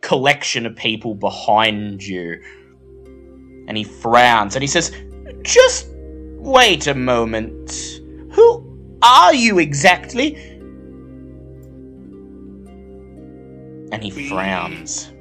collection 0.00 0.66
of 0.66 0.76
people 0.76 1.14
behind 1.14 2.02
you. 2.02 2.40
And 3.68 3.76
he 3.76 3.84
frowns 3.84 4.54
and 4.54 4.62
he 4.62 4.68
says, 4.68 4.92
Just 5.42 5.88
wait 6.36 6.86
a 6.86 6.94
moment. 6.94 7.72
Who 8.32 8.98
are 9.02 9.34
you 9.34 9.58
exactly? 9.58 10.36
And 13.92 14.02
he 14.02 14.12
We- 14.12 14.28
frowns. 14.28 15.12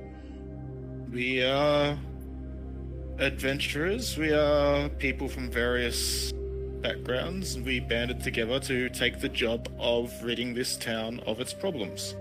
We 1.12 1.44
are 1.44 1.98
adventurers. 3.20 4.18
We 4.18 4.34
are 4.34 4.90
people 4.90 5.28
from 5.28 5.50
various 5.50 6.32
backgrounds. 6.82 7.60
We 7.60 7.80
banded 7.80 8.22
together 8.22 8.60
to 8.62 8.90
take 8.90 9.20
the 9.20 9.30
job 9.30 9.70
of 9.80 10.12
ridding 10.24 10.54
this 10.54 10.78
town 10.78 11.22
of 11.26 11.40
its 11.40 11.54
problems. 11.54 12.16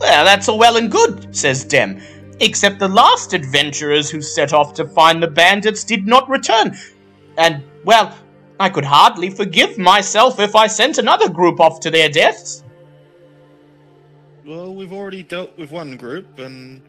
Well, 0.00 0.24
that's 0.24 0.48
all 0.48 0.58
well 0.58 0.76
and 0.76 0.90
good, 0.90 1.34
says 1.34 1.64
Dem. 1.64 2.00
Except 2.40 2.80
the 2.80 2.88
last 2.88 3.32
adventurers 3.32 4.10
who 4.10 4.20
set 4.20 4.52
off 4.52 4.74
to 4.74 4.84
find 4.84 5.22
the 5.22 5.28
bandits 5.28 5.84
did 5.84 6.06
not 6.06 6.28
return. 6.28 6.76
And, 7.38 7.62
well, 7.84 8.16
I 8.58 8.68
could 8.68 8.84
hardly 8.84 9.30
forgive 9.30 9.78
myself 9.78 10.40
if 10.40 10.56
I 10.56 10.66
sent 10.66 10.98
another 10.98 11.28
group 11.28 11.60
off 11.60 11.80
to 11.80 11.90
their 11.90 12.08
deaths. 12.08 12.64
Well, 14.44 14.74
we've 14.74 14.92
already 14.92 15.22
dealt 15.22 15.56
with 15.56 15.70
one 15.70 15.96
group, 15.96 16.38
and 16.38 16.82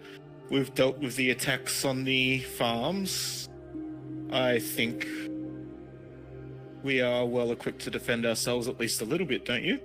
we've 0.49 0.73
dealt 0.73 0.97
with 0.99 1.15
the 1.15 1.31
attacks 1.31 1.85
on 1.85 2.03
the 2.03 2.39
farms. 2.39 3.49
I 4.31 4.59
think 4.59 5.07
we 6.83 7.01
are 7.01 7.25
well 7.25 7.51
equipped 7.51 7.81
to 7.83 7.89
defend 7.89 8.25
ourselves 8.25 8.67
at 8.67 8.79
least 8.79 9.01
a 9.01 9.05
little 9.05 9.25
bit, 9.25 9.45
don't 9.45 9.63
you? 9.63 9.79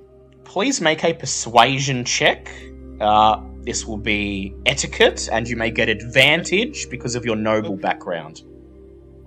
Please 0.45 0.81
make 0.81 1.05
a 1.05 1.15
persuasion 1.15 2.05
check. 2.05 2.53
Uh, 3.01 3.41
this 3.63 3.87
will 3.87 3.97
be 3.97 4.55
etiquette, 4.67 5.29
and 5.33 5.49
you 5.49 5.57
may 5.57 5.71
get 5.71 5.89
advantage 5.89 6.89
because 6.91 7.15
of 7.15 7.25
your 7.25 7.37
noble 7.37 7.77
background. 7.77 8.43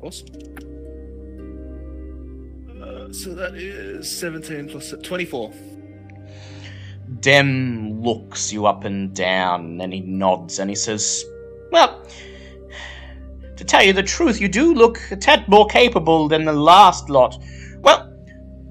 Awesome. 0.02 0.28
Uh, 2.82 3.12
so 3.12 3.34
that 3.34 3.56
is 3.56 4.12
17 4.12 4.70
plus 4.70 4.94
24. 5.02 5.52
Dem 7.24 8.04
looks 8.04 8.52
you 8.52 8.66
up 8.66 8.84
and 8.84 9.16
down, 9.16 9.80
and 9.80 9.94
he 9.94 10.02
nods 10.02 10.60
and 10.60 10.70
he 10.70 10.76
says, 10.76 11.24
Well, 11.72 12.06
to 13.56 13.64
tell 13.64 13.82
you 13.82 13.94
the 13.94 14.04
truth, 14.04 14.42
you 14.42 14.50
do 14.50 14.74
look 14.74 15.00
a 15.10 15.16
tad 15.16 15.48
more 15.48 15.66
capable 15.68 16.28
than 16.28 16.44
the 16.44 16.52
last 16.52 17.10
lot. 17.10 17.42
Well, 17.80 18.14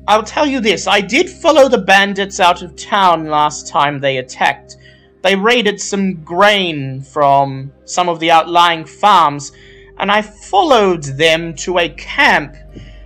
I'll 0.06 0.22
tell 0.22 0.47
you 0.47 0.60
this 0.60 0.86
I 0.86 1.00
did 1.00 1.31
follow 1.31 1.66
the 1.66 1.78
bandits 1.78 2.40
out 2.40 2.60
of 2.60 2.76
town 2.76 3.24
last 3.24 3.68
time 3.68 3.98
they 3.98 4.18
attacked. 4.18 4.76
They 5.22 5.34
raided 5.34 5.81
some 5.81 6.22
grain 6.22 7.00
from 7.00 7.72
some 7.86 8.10
of 8.10 8.20
the 8.20 8.31
outlying 8.31 8.84
farms, 8.84 9.52
and 9.97 10.12
I 10.12 10.20
followed 10.20 11.05
them 11.05 11.55
to 11.55 11.78
a 11.78 11.89
camp 11.89 12.55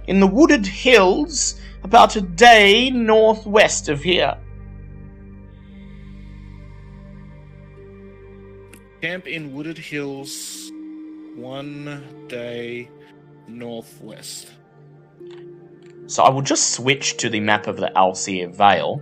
in 0.09 0.19
the 0.19 0.27
wooded 0.27 0.67
hills 0.67 1.61
about 1.85 2.17
a 2.17 2.21
day 2.21 2.91
northwest 2.91 3.89
of 3.89 4.03
here. 4.03 4.37
Camp 9.07 9.29
in 9.29 9.55
Wooded 9.55 9.79
Hills, 9.79 10.73
one 11.37 12.27
day 12.27 12.91
northwest. 13.47 14.51
So 16.09 16.25
I 16.25 16.29
will 16.29 16.43
just 16.43 16.73
switch 16.73 17.17
to 17.19 17.29
the 17.29 17.39
map 17.39 17.69
of 17.69 17.77
the 17.77 17.93
Elsir 17.95 18.53
Vale 18.53 19.01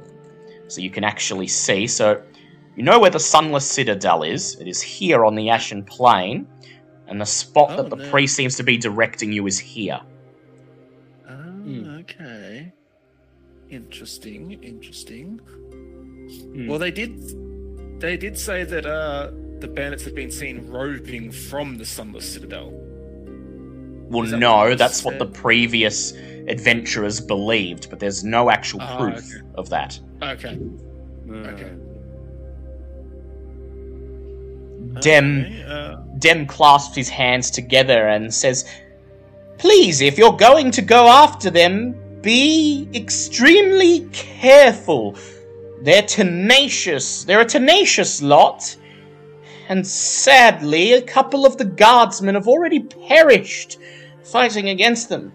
so 0.69 0.83
you 0.83 0.91
can 0.91 1.05
actually 1.05 1.47
see. 1.47 1.87
So 1.87 2.21
you 2.77 2.83
know 2.83 3.01
where 3.01 3.09
the 3.09 3.19
Sunless 3.19 3.65
Citadel 3.65 4.25
is. 4.25 4.61
It 4.61 4.69
is 4.69 4.83
here 4.83 5.25
on 5.25 5.37
the 5.37 5.49
Ashen 5.49 5.83
Plain. 5.83 6.47
And 7.09 7.19
the 7.19 7.25
spot 7.25 7.71
Oh, 7.71 7.77
that 7.77 7.89
the 7.89 7.97
no. 7.97 8.11
priest 8.11 8.37
seems 8.37 8.57
to 8.57 8.63
be 8.63 8.77
directing 8.77 9.33
you 9.33 9.47
is 9.47 9.59
here. 9.59 10.01
Oh, 11.27 11.97
okay. 12.01 12.75
Interesting, 13.71 14.63
interesting. 14.63 15.39
Hmm. 15.39 16.69
Well, 16.69 16.79
they 16.79 16.91
did. 16.91 18.01
They 18.01 18.19
did 18.19 18.39
say 18.39 18.65
that 18.65 18.85
uh, 18.85 19.31
the 19.65 19.73
bandits 19.73 20.05
have 20.05 20.15
been 20.15 20.31
seen 20.31 20.69
roving 20.69 21.31
from 21.33 21.79
the 21.79 21.87
Sunless 21.87 22.31
Citadel. 22.31 22.71
Well, 24.11 24.27
that 24.27 24.37
no, 24.37 24.57
what 24.59 24.73
it 24.73 24.79
that's 24.79 25.03
what 25.03 25.19
the 25.19 25.25
previous 25.25 26.13
adventurers 26.49 27.19
believed, 27.19 27.89
but 27.89 27.99
there's 27.99 28.23
no 28.23 28.51
actual 28.51 28.83
Ah, 28.83 28.99
proof 28.99 29.17
okay. 29.17 29.43
of 29.55 29.71
that. 29.71 29.99
Okay. 30.23 30.59
Uh, 31.31 31.35
Okay. 31.55 31.73
Dem 35.01 35.47
Okay, 35.47 35.65
uh, 35.67 35.97
Dem 36.19 36.47
clasps 36.47 36.95
his 36.95 37.09
hands 37.09 37.51
together 37.51 38.09
and 38.09 38.33
says, 38.33 38.67
Please, 39.57 40.03
if 40.03 40.19
you're 40.19 40.37
going 40.37 40.71
to 40.73 40.83
go 40.83 41.09
after 41.09 41.49
them, 41.49 41.97
be 42.21 42.87
extremely 42.95 44.07
careful. 44.13 45.17
They're 45.81 46.03
tenacious. 46.03 47.25
They're 47.25 47.41
a 47.41 47.47
tenacious 47.47 48.21
lot. 48.21 48.77
And 49.69 49.87
sadly, 49.87 50.93
a 50.93 51.03
couple 51.03 51.47
of 51.47 51.57
the 51.57 51.65
guardsmen 51.65 52.35
have 52.35 52.49
already 52.49 52.81
perished 52.81 53.79
fighting 54.23 54.69
against 54.69 55.09
them. 55.09 55.33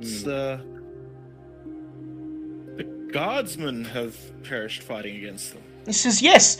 It's 0.00 0.26
uh, 0.26 0.60
the 2.76 2.84
guardsmen 3.12 3.84
have 3.86 4.16
perished 4.44 4.82
fighting 4.82 5.16
against 5.16 5.54
them. 5.54 5.62
He 5.86 5.92
says, 5.92 6.22
Yes. 6.22 6.58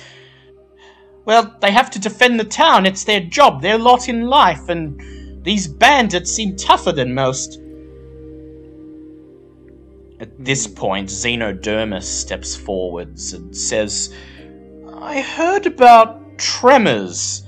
Well, 1.25 1.57
they 1.61 1.71
have 1.71 1.91
to 1.91 1.99
defend 1.99 2.41
the 2.41 2.45
town. 2.45 2.87
It's 2.87 3.05
their 3.05 3.21
job, 3.21 3.61
their 3.61 3.77
lot 3.77 4.09
in 4.09 4.27
life, 4.27 4.69
and 4.69 5.45
these 5.45 5.69
bandits 5.69 6.33
seem 6.33 6.57
tougher 6.57 6.91
than 6.91 7.15
most. 7.15 7.61
At 10.21 10.45
this 10.45 10.67
hmm. 10.67 10.75
point, 10.75 11.09
Xenodermis 11.09 12.05
steps 12.05 12.57
forwards 12.57 13.33
and 13.33 13.57
says, 13.57 14.15
I 15.01 15.21
heard 15.21 15.67
about 15.67 16.39
tremors 16.39 17.45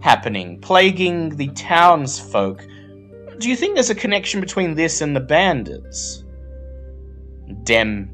happening, 0.00 0.60
plaguing 0.60 1.36
the 1.36 1.48
townsfolk. 1.48 2.66
Do 3.38 3.48
you 3.50 3.56
think 3.56 3.74
there's 3.74 3.90
a 3.90 3.94
connection 3.94 4.40
between 4.40 4.74
this 4.74 5.00
and 5.00 5.14
the 5.14 5.20
bandits? 5.20 6.24
Dem 7.64 8.10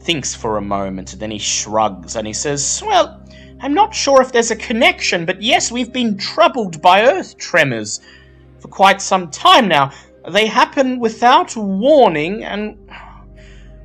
thinks 0.00 0.34
for 0.34 0.56
a 0.56 0.62
moment, 0.62 1.12
and 1.12 1.22
then 1.22 1.30
he 1.30 1.38
shrugs 1.38 2.16
and 2.16 2.26
he 2.26 2.32
says, 2.32 2.82
Well, 2.84 3.22
I'm 3.60 3.74
not 3.74 3.94
sure 3.94 4.22
if 4.22 4.32
there's 4.32 4.50
a 4.50 4.56
connection, 4.56 5.24
but 5.24 5.40
yes, 5.42 5.70
we've 5.70 5.92
been 5.92 6.16
troubled 6.16 6.80
by 6.80 7.02
earth 7.02 7.36
tremors 7.36 8.00
for 8.58 8.68
quite 8.68 9.00
some 9.00 9.30
time 9.30 9.68
now. 9.68 9.92
They 10.30 10.46
happen 10.46 10.98
without 10.98 11.56
warning, 11.56 12.44
and 12.44 12.76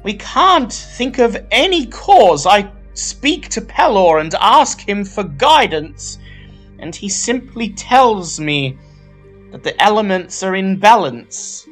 we 0.05 0.13
can't 0.13 0.71
think 0.71 1.17
of 1.17 1.35
any 1.49 1.87
cause. 1.87 2.45
I 2.45 2.71
speak 2.93 3.49
to 3.49 3.59
Pelor 3.59 4.21
and 4.21 4.35
ask 4.39 4.79
him 4.79 5.03
for 5.03 5.23
guidance, 5.23 6.19
and 6.77 6.95
he 6.95 7.09
simply 7.09 7.69
tells 7.69 8.39
me 8.39 8.77
that 9.51 9.63
the 9.63 9.81
elements 9.81 10.43
are 10.43 10.55
in 10.55 10.77
balance. 10.77 11.67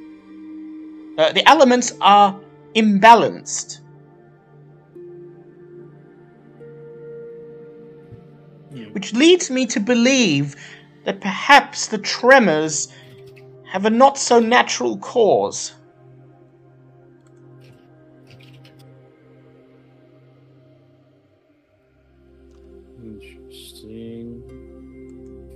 Uh, 1.15 1.31
the 1.31 1.47
elements 1.47 1.93
are 2.01 2.41
imbalanced. 2.75 3.81
Which 8.93 9.13
leads 9.13 9.51
me 9.51 9.67
to 9.67 9.79
believe 9.79 10.55
that 11.05 11.21
perhaps 11.21 11.85
the 11.87 11.99
tremors 11.99 12.87
have 13.71 13.85
a 13.85 13.91
not 13.91 14.17
so 14.17 14.39
natural 14.39 14.97
cause. 14.97 15.73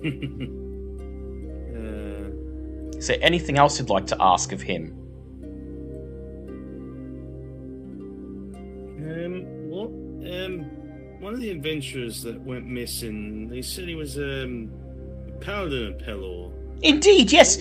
Uh, 0.06 0.08
Is 2.98 3.08
there 3.08 3.18
anything 3.22 3.58
else 3.58 3.80
you'd 3.80 3.90
like 3.90 4.08
to 4.08 4.18
ask 4.20 4.52
of 4.52 4.62
him? 4.62 4.94
um, 9.08 9.46
what? 9.70 9.88
Um, 9.88 10.66
one 11.20 11.34
of 11.34 11.40
the 11.40 11.50
adventurers 11.50 12.22
that 12.24 12.40
went 12.42 12.68
missing, 12.68 13.48
they 13.50 13.62
said 13.62 13.88
he 13.88 13.96
was 13.96 14.18
um, 14.18 14.70
a 15.28 15.32
paladin 15.40 15.94
of 15.94 15.98
Pelor. 16.00 16.52
Indeed, 16.84 17.32
yes. 17.32 17.58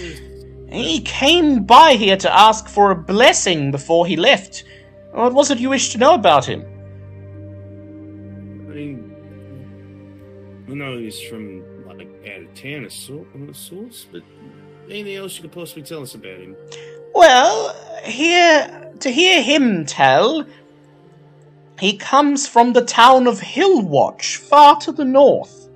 He 0.69 1.01
came 1.03 1.65
by 1.65 1.95
here 1.95 2.17
to 2.17 2.39
ask 2.39 2.69
for 2.69 2.91
a 2.91 2.97
blessing 2.97 3.71
before 3.71 4.07
he 4.07 4.17
left. 4.17 4.65
What 5.13 5.33
was 5.33 5.51
it 5.51 5.59
you 5.59 5.71
wished 5.71 5.93
to 5.93 5.99
know 5.99 6.15
about 6.15 6.45
him? 6.45 6.63
I 8.69 8.75
mean, 8.75 9.15
I 10.69 10.75
know 10.75 10.99
he's 10.99 11.21
from 11.23 11.63
out 12.29 12.43
of 12.43 12.55
town 12.55 12.85
of 12.85 12.93
sort, 12.93 13.27
of 13.35 13.57
sorts, 13.57 14.07
but 14.11 14.23
anything 14.91 15.15
else 15.15 15.37
you 15.37 15.43
could 15.43 15.53
possibly 15.53 15.83
tell 15.83 16.03
us 16.03 16.15
about 16.15 16.39
him? 16.39 16.57
Well, 17.15 17.75
here 18.05 18.93
to 19.01 19.11
hear 19.11 19.43
him 19.43 19.87
tell, 19.87 20.47
he 21.79 21.97
comes 21.97 22.47
from 22.49 22.73
the 22.73 22.85
town 22.85 23.27
of 23.27 23.41
Hillwatch, 23.41 24.37
far 24.37 24.77
to 24.81 24.93
the 24.93 25.05
north. 25.05 25.69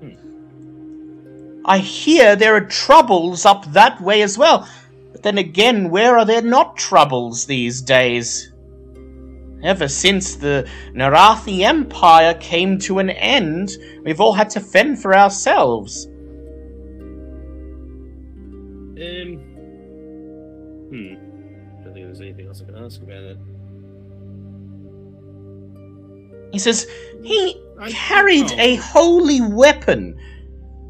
Hmm. 0.00 1.62
I 1.64 1.78
hear 1.78 2.36
there 2.36 2.54
are 2.54 2.64
troubles 2.64 3.46
up 3.46 3.72
that 3.72 4.00
way 4.00 4.22
as 4.22 4.38
well. 4.38 4.68
But 5.12 5.22
then 5.22 5.38
again, 5.38 5.90
where 5.90 6.18
are 6.18 6.24
there 6.24 6.42
not 6.42 6.76
troubles 6.76 7.46
these 7.46 7.80
days? 7.80 8.52
Ever 9.62 9.88
since 9.88 10.36
the 10.36 10.68
Narathi 10.92 11.60
Empire 11.60 12.34
came 12.34 12.78
to 12.80 13.00
an 13.00 13.10
end, 13.10 13.70
we've 14.04 14.20
all 14.20 14.32
had 14.32 14.50
to 14.50 14.60
fend 14.60 15.02
for 15.02 15.16
ourselves. 15.16 16.06
Um, 18.96 19.38
hmm. 20.90 21.14
Don't 21.82 21.92
think 21.92 22.06
there's 22.06 22.20
anything 22.20 22.46
else 22.46 22.62
I 22.62 22.64
can 22.66 22.76
ask 22.76 23.02
about 23.02 23.22
it. 23.22 23.38
He 26.52 26.58
says 26.58 26.86
he 27.22 27.60
I- 27.80 27.90
carried 27.90 28.52
oh. 28.52 28.60
a 28.60 28.76
holy 28.76 29.40
weapon. 29.40 30.16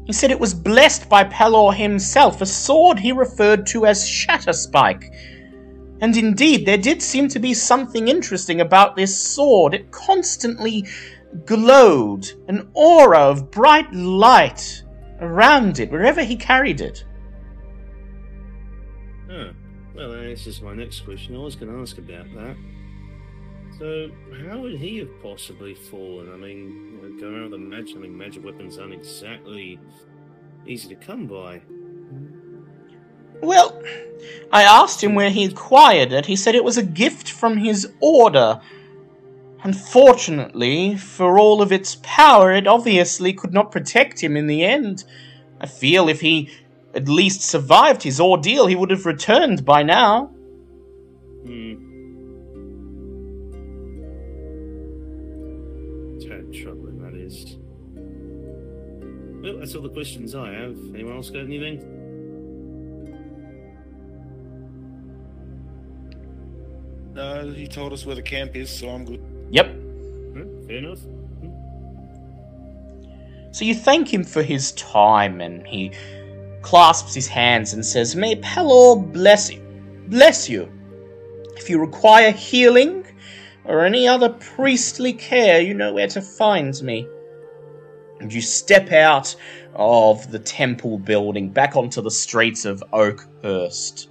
He 0.05 0.13
said 0.13 0.31
it 0.31 0.39
was 0.39 0.53
blessed 0.53 1.09
by 1.09 1.23
Pelor 1.23 1.73
himself, 1.73 2.41
a 2.41 2.45
sword 2.45 2.97
he 2.99 3.11
referred 3.11 3.67
to 3.67 3.85
as 3.85 4.03
Shatterspike. 4.03 5.05
And 6.01 6.15
indeed, 6.15 6.65
there 6.65 6.77
did 6.77 7.01
seem 7.01 7.27
to 7.29 7.39
be 7.39 7.53
something 7.53 8.07
interesting 8.07 8.61
about 8.61 8.95
this 8.95 9.19
sword. 9.19 9.73
It 9.73 9.91
constantly 9.91 10.87
glowed, 11.45 12.31
an 12.47 12.69
aura 12.73 13.19
of 13.19 13.51
bright 13.51 13.91
light 13.93 14.83
around 15.19 15.79
it 15.79 15.91
wherever 15.91 16.23
he 16.23 16.35
carried 16.35 16.81
it. 16.81 17.03
Well, 19.99 20.11
that 20.11 20.23
answers 20.23 20.61
my 20.61 20.73
next 20.73 21.01
question. 21.01 21.35
I 21.35 21.39
was 21.39 21.55
going 21.55 21.73
to 21.73 21.81
ask 21.81 21.97
about 21.97 22.33
that. 22.33 22.55
So, 23.77 24.09
how 24.47 24.59
would 24.59 24.75
he 24.75 24.99
have 24.99 25.09
possibly 25.21 25.75
fallen? 25.75 26.31
I 26.31 26.37
mean, 26.37 27.17
going 27.19 27.35
around 27.35 27.51
with 27.51 27.53
a 27.55 27.57
magic, 27.57 27.97
I 27.97 27.99
mean, 27.99 28.17
magic 28.17 28.45
weapons 28.45 28.77
aren't 28.77 28.93
exactly 28.93 29.77
easy 30.65 30.87
to 30.87 30.95
come 30.95 31.27
by. 31.27 31.61
Well, 33.41 33.81
I 34.51 34.63
asked 34.63 35.03
him 35.03 35.15
where 35.15 35.29
he 35.29 35.45
acquired 35.45 36.11
it. 36.11 36.25
He 36.25 36.35
said 36.35 36.55
it 36.55 36.63
was 36.63 36.77
a 36.77 36.83
gift 36.83 37.31
from 37.31 37.57
his 37.57 37.91
order. 37.99 38.61
Unfortunately, 39.63 40.95
for 40.95 41.37
all 41.37 41.61
of 41.61 41.71
its 41.71 41.97
power, 42.01 42.51
it 42.51 42.67
obviously 42.67 43.33
could 43.33 43.53
not 43.53 43.71
protect 43.71 44.21
him 44.21 44.37
in 44.37 44.47
the 44.47 44.63
end. 44.63 45.03
I 45.59 45.67
feel 45.67 46.07
if 46.07 46.21
he 46.21 46.49
at 46.93 47.07
least 47.07 47.41
survived 47.41 48.03
his 48.03 48.19
ordeal, 48.19 48.67
he 48.67 48.75
would 48.75 48.89
have 48.89 49.05
returned 49.05 49.65
by 49.65 49.83
now. 49.83 50.27
Hmm. 51.45 51.89
Troubling, 56.51 56.99
that 57.03 57.13
is. 57.13 57.57
Well, 59.43 59.59
that's 59.59 59.75
all 59.75 59.83
the 59.83 59.89
questions 59.89 60.33
I 60.33 60.51
have. 60.51 60.75
Anyone 60.95 61.17
else 61.17 61.29
got 61.29 61.43
anything? 61.43 61.98
No, 67.19 67.51
he 67.51 67.67
told 67.67 67.91
us 67.91 68.05
where 68.05 68.15
the 68.15 68.21
camp 68.21 68.55
is, 68.55 68.69
so 68.69 68.87
I'm 68.87 69.03
good. 69.03 69.21
Yep. 69.49 69.65
Hmm, 69.65 70.65
fair 70.65 70.77
enough. 70.77 70.99
So 73.51 73.65
you 73.65 73.75
thank 73.75 74.13
him 74.13 74.23
for 74.23 74.41
his 74.41 74.71
time, 74.71 75.41
and 75.41 75.67
he 75.67 75.91
clasps 76.61 77.13
his 77.13 77.27
hands 77.27 77.73
and 77.73 77.85
says, 77.85 78.15
May 78.15 78.37
Pelor 78.37 79.11
bless 79.11 79.51
you. 79.51 79.61
Bless 80.07 80.47
you. 80.47 80.71
If 81.57 81.69
you 81.69 81.81
require 81.81 82.31
healing 82.31 83.05
or 83.65 83.83
any 83.83 84.07
other 84.07 84.29
priestly 84.29 85.11
care, 85.11 85.59
you 85.59 85.73
know 85.73 85.91
where 85.91 86.07
to 86.07 86.21
find 86.21 86.81
me. 86.81 87.05
And 88.21 88.31
you 88.31 88.39
step 88.39 88.93
out 88.93 89.35
of 89.75 90.31
the 90.31 90.39
temple 90.39 90.97
building 90.99 91.49
back 91.49 91.75
onto 91.75 92.01
the 92.01 92.11
streets 92.11 92.63
of 92.63 92.81
Oakhurst. 92.93 94.07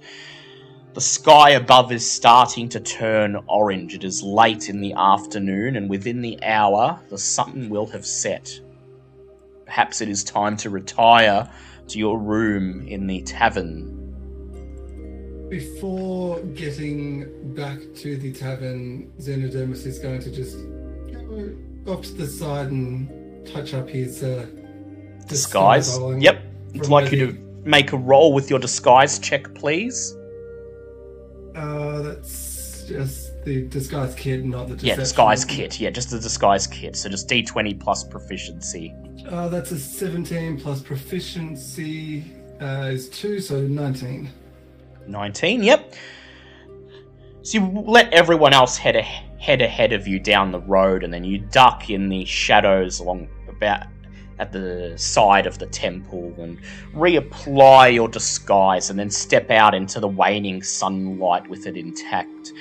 The 0.93 1.01
sky 1.01 1.51
above 1.51 1.91
is 1.91 2.09
starting 2.09 2.67
to 2.69 2.79
turn 2.79 3.37
orange. 3.47 3.93
It 3.93 4.03
is 4.03 4.23
late 4.23 4.69
in 4.69 4.81
the 4.81 4.93
afternoon, 4.93 5.75
and 5.75 5.89
within 5.89 6.21
the 6.21 6.41
hour, 6.43 6.99
the 7.09 7.17
sun 7.17 7.69
will 7.69 7.85
have 7.87 8.05
set. 8.05 8.59
Perhaps 9.65 10.01
it 10.01 10.09
is 10.09 10.23
time 10.23 10.57
to 10.57 10.69
retire 10.71 11.47
to 11.89 11.99
your 11.99 12.17
room 12.17 12.87
in 12.87 13.05
the 13.05 13.21
tavern. 13.21 13.95
Before 15.47 16.39
getting 16.41 17.53
back 17.53 17.79
to 17.97 18.17
the 18.17 18.33
tavern, 18.33 19.11
Xenodermis 19.19 19.85
is 19.85 19.99
going 19.99 20.21
to 20.21 20.31
just 20.31 20.57
go 21.85 21.93
off 21.93 22.01
to 22.03 22.13
the 22.13 22.27
side 22.27 22.71
and 22.71 23.45
touch 23.47 23.73
up 23.73 23.87
his 23.87 24.23
uh, 24.23 24.45
Disguise. 25.27 25.99
Yep. 26.17 26.41
I'd 26.75 26.87
like 26.87 27.11
you 27.11 27.27
to 27.27 27.33
make 27.63 27.93
a 27.93 27.97
roll 27.97 28.33
with 28.33 28.49
your 28.49 28.57
disguise 28.57 29.19
check, 29.19 29.53
please. 29.53 30.15
Uh, 31.59 32.01
that's 32.01 32.83
just 32.87 33.43
the 33.43 33.67
disguise 33.67 34.15
kit, 34.15 34.45
not 34.45 34.69
the 34.69 34.75
Yeah, 34.85 34.95
disguise 34.95 35.43
kit. 35.43 35.79
Yeah, 35.79 35.89
just 35.89 36.09
the 36.09 36.19
disguise 36.19 36.65
kit. 36.67 36.95
So 36.95 37.09
just 37.09 37.27
d20 37.27 37.79
plus 37.79 38.03
proficiency. 38.03 38.93
Uh, 39.27 39.49
that's 39.49 39.71
a 39.71 39.77
17 39.77 40.59
plus 40.59 40.81
proficiency 40.81 42.23
uh, 42.61 42.89
is 42.91 43.09
2, 43.09 43.39
so 43.41 43.61
19. 43.61 44.29
19, 45.07 45.63
yep. 45.63 45.93
So 47.41 47.57
you 47.59 47.83
let 47.85 48.11
everyone 48.13 48.53
else 48.53 48.77
head, 48.77 48.95
a- 48.95 49.01
head 49.01 49.61
ahead 49.61 49.91
of 49.91 50.07
you 50.07 50.19
down 50.19 50.51
the 50.51 50.61
road, 50.61 51.03
and 51.03 51.13
then 51.13 51.23
you 51.23 51.39
duck 51.39 51.89
in 51.89 52.09
the 52.09 52.23
shadows 52.25 52.99
along 52.99 53.27
about 53.49 53.83
at 54.39 54.51
the 54.51 54.93
side 54.97 55.45
of 55.45 55.59
the 55.59 55.65
temple 55.67 56.33
and 56.37 56.57
reapply 56.93 57.93
your 57.93 58.07
disguise, 58.07 58.89
and 58.89 58.97
then 58.97 59.09
step 59.09 59.51
out 59.51 59.75
into 59.75 59.99
the 59.99 60.07
waning 60.07 60.63
sunlight 60.63 61.47
with 61.49 61.67
it 61.67 61.75
intact. 61.77 62.53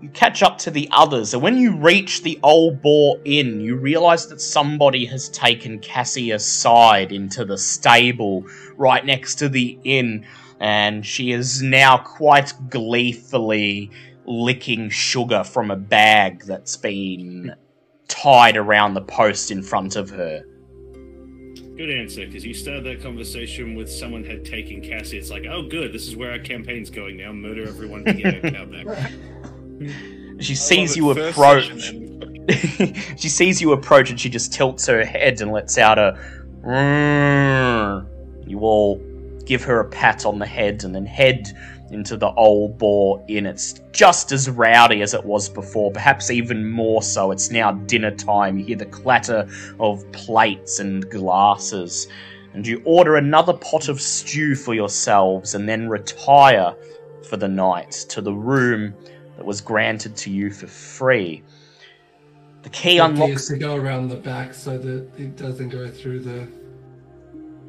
You 0.00 0.08
catch 0.10 0.42
up 0.42 0.58
to 0.58 0.70
the 0.70 0.88
others, 0.92 1.34
and 1.34 1.42
when 1.42 1.58
you 1.58 1.76
reach 1.76 2.22
the 2.22 2.38
Old 2.42 2.80
Boar 2.80 3.18
Inn, 3.24 3.60
you 3.60 3.76
realize 3.76 4.28
that 4.28 4.40
somebody 4.40 5.04
has 5.06 5.28
taken 5.28 5.80
Cassie 5.80 6.30
aside 6.30 7.12
into 7.12 7.44
the 7.44 7.58
stable 7.58 8.44
right 8.76 9.04
next 9.04 9.34
to 9.36 9.48
the 9.48 9.78
inn. 9.84 10.24
and 10.60 11.06
she 11.06 11.30
is 11.30 11.62
now 11.62 11.98
quite 11.98 12.52
gleefully 12.68 13.90
licking 14.24 14.90
sugar 14.90 15.44
from 15.44 15.70
a 15.70 15.76
bag 15.76 16.42
that's 16.44 16.76
been 16.76 17.54
tied 18.08 18.56
around 18.56 18.94
the 18.94 19.02
post 19.02 19.50
in 19.50 19.62
front 19.62 19.96
of 19.96 20.10
her. 20.10 20.44
Good 21.76 21.90
answer, 21.90 22.26
because 22.26 22.44
you 22.44 22.54
started 22.54 22.84
that 22.84 23.00
conversation 23.00 23.76
with 23.76 23.88
someone 23.88 24.24
had 24.24 24.44
taken 24.44 24.80
Cassie. 24.80 25.16
It's 25.16 25.30
like, 25.30 25.44
oh, 25.48 25.68
good, 25.68 25.92
this 25.92 26.08
is 26.08 26.16
where 26.16 26.32
our 26.32 26.40
campaign's 26.40 26.90
going 26.90 27.16
now. 27.16 27.32
Murder 27.32 27.68
everyone 27.68 28.04
to 28.04 28.12
get 28.12 28.44
our 28.44 28.50
cow 28.50 28.64
back. 28.64 29.12
She 30.40 30.54
sees 30.54 30.96
you 30.96 31.10
approach. 31.10 31.66
session 31.66 32.18
she 33.16 33.28
sees 33.28 33.60
you 33.60 33.72
approach 33.72 34.10
and 34.10 34.18
she 34.18 34.28
just 34.30 34.52
tilts 34.52 34.86
her 34.86 35.04
head 35.04 35.40
and 35.40 35.52
lets 35.52 35.76
out 35.78 35.98
a. 35.98 36.18
"Rrrr." 36.62 38.06
You 38.46 38.60
all 38.60 38.96
give 39.44 39.62
her 39.64 39.80
a 39.80 39.88
pat 39.88 40.24
on 40.24 40.38
the 40.38 40.46
head 40.46 40.84
and 40.84 40.94
then 40.94 41.04
head 41.04 41.48
into 41.90 42.16
the 42.16 42.30
old 42.32 42.78
boar 42.78 43.24
inn. 43.28 43.46
It's 43.46 43.80
just 43.92 44.30
as 44.32 44.48
rowdy 44.50 45.02
as 45.02 45.14
it 45.14 45.24
was 45.24 45.48
before, 45.48 45.90
perhaps 45.90 46.30
even 46.30 46.68
more 46.70 47.02
so. 47.02 47.30
It's 47.30 47.50
now 47.50 47.72
dinner 47.72 48.10
time. 48.10 48.58
You 48.58 48.64
hear 48.64 48.76
the 48.76 48.86
clatter 48.86 49.48
of 49.80 50.10
plates 50.12 50.78
and 50.78 51.08
glasses. 51.10 52.08
And 52.54 52.66
you 52.66 52.82
order 52.84 53.16
another 53.16 53.52
pot 53.52 53.88
of 53.88 54.00
stew 54.00 54.54
for 54.54 54.74
yourselves 54.74 55.54
and 55.54 55.68
then 55.68 55.88
retire 55.88 56.74
for 57.28 57.36
the 57.36 57.48
night 57.48 57.92
to 58.10 58.20
the 58.20 58.32
room 58.32 58.94
that 59.36 59.44
was 59.44 59.60
granted 59.60 60.16
to 60.16 60.30
you 60.30 60.50
for 60.50 60.66
free. 60.66 61.42
The 62.62 62.70
key 62.70 62.98
The 62.98 63.04
unlocks. 63.04 63.48
to 63.48 63.56
go 63.56 63.76
around 63.76 64.08
the 64.08 64.16
back 64.16 64.52
so 64.54 64.76
that 64.78 65.08
it 65.18 65.36
doesn't 65.36 65.68
go 65.68 65.88
through 65.88 66.20
the 66.20 66.48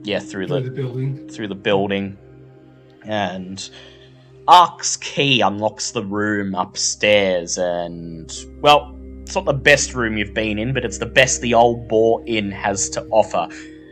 Yeah, 0.03 0.19
through 0.19 0.47
through 0.47 0.61
the 0.61 0.69
the 0.69 0.75
building. 0.75 1.27
through 1.29 1.47
the 1.49 1.55
building, 1.55 2.17
and 3.05 3.69
Ark's 4.49 4.97
key 4.97 5.41
unlocks 5.41 5.91
the 5.91 6.03
room 6.03 6.55
upstairs. 6.55 7.59
And 7.59 8.33
well, 8.61 8.97
it's 9.21 9.35
not 9.35 9.45
the 9.45 9.53
best 9.53 9.93
room 9.93 10.17
you've 10.17 10.33
been 10.33 10.57
in, 10.57 10.73
but 10.73 10.83
it's 10.83 10.97
the 10.97 11.05
best 11.05 11.41
the 11.41 11.53
old 11.53 11.87
Boar 11.87 12.23
Inn 12.25 12.49
has 12.49 12.89
to 12.91 13.05
offer. 13.11 13.47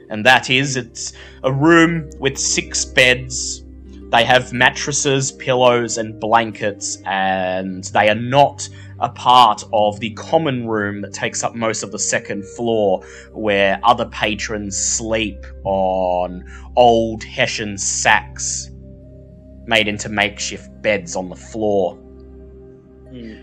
And 0.10 0.26
that 0.26 0.50
is, 0.50 0.76
it's 0.76 1.14
a 1.44 1.54
room 1.54 2.10
with 2.18 2.40
six 2.40 2.86
beds. 2.86 3.64
They 4.10 4.26
have 4.26 4.52
mattresses, 4.52 5.32
pillows, 5.34 6.00
and 6.00 6.20
blankets, 6.20 6.98
and 7.06 7.84
they 7.84 8.10
are 8.10 8.16
not 8.16 8.68
a 9.00 9.10
part 9.10 9.64
of 9.74 10.00
the 10.00 10.10
common 10.16 10.68
room 10.68 11.02
that 11.02 11.14
takes 11.14 11.44
up 11.44 11.54
most 11.54 11.84
of 11.84 11.92
the 11.92 12.00
second 12.00 12.44
floor, 12.44 13.04
where 13.32 13.80
other 13.84 14.06
patrons 14.06 14.76
sleep 14.76 15.46
on 15.66 16.44
old 16.76 17.24
Hessian 17.24 17.78
sacks 17.78 18.72
made 19.68 19.88
into 19.88 20.10
makeshift 20.10 20.70
beds 20.82 21.16
on 21.16 21.30
the 21.30 21.36
floor. 21.36 21.96
Hmm. 23.10 23.36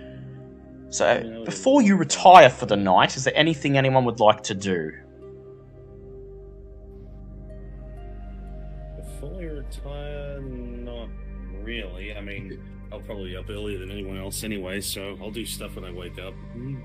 So, 0.88 1.42
before 1.44 1.82
you 1.82 1.96
retire 1.96 2.48
for 2.48 2.66
the 2.66 2.76
night, 2.76 3.16
is 3.16 3.24
there 3.24 3.36
anything 3.36 3.76
anyone 3.76 4.04
would 4.04 4.20
like 4.20 4.42
to 4.44 4.54
do? 4.54 4.92
Before 8.96 9.34
we 9.36 9.46
retire, 9.46 10.40
not 10.40 11.08
really. 11.62 12.14
I 12.14 12.20
mean, 12.20 12.62
I'll 12.92 13.00
probably 13.00 13.30
be 13.30 13.36
up 13.36 13.50
earlier 13.50 13.78
than 13.78 13.90
anyone 13.90 14.18
else 14.18 14.44
anyway, 14.44 14.80
so 14.80 15.18
I'll 15.20 15.32
do 15.32 15.44
stuff 15.44 15.74
when 15.74 15.84
I 15.84 15.90
wake 15.90 16.20
up. 16.20 16.32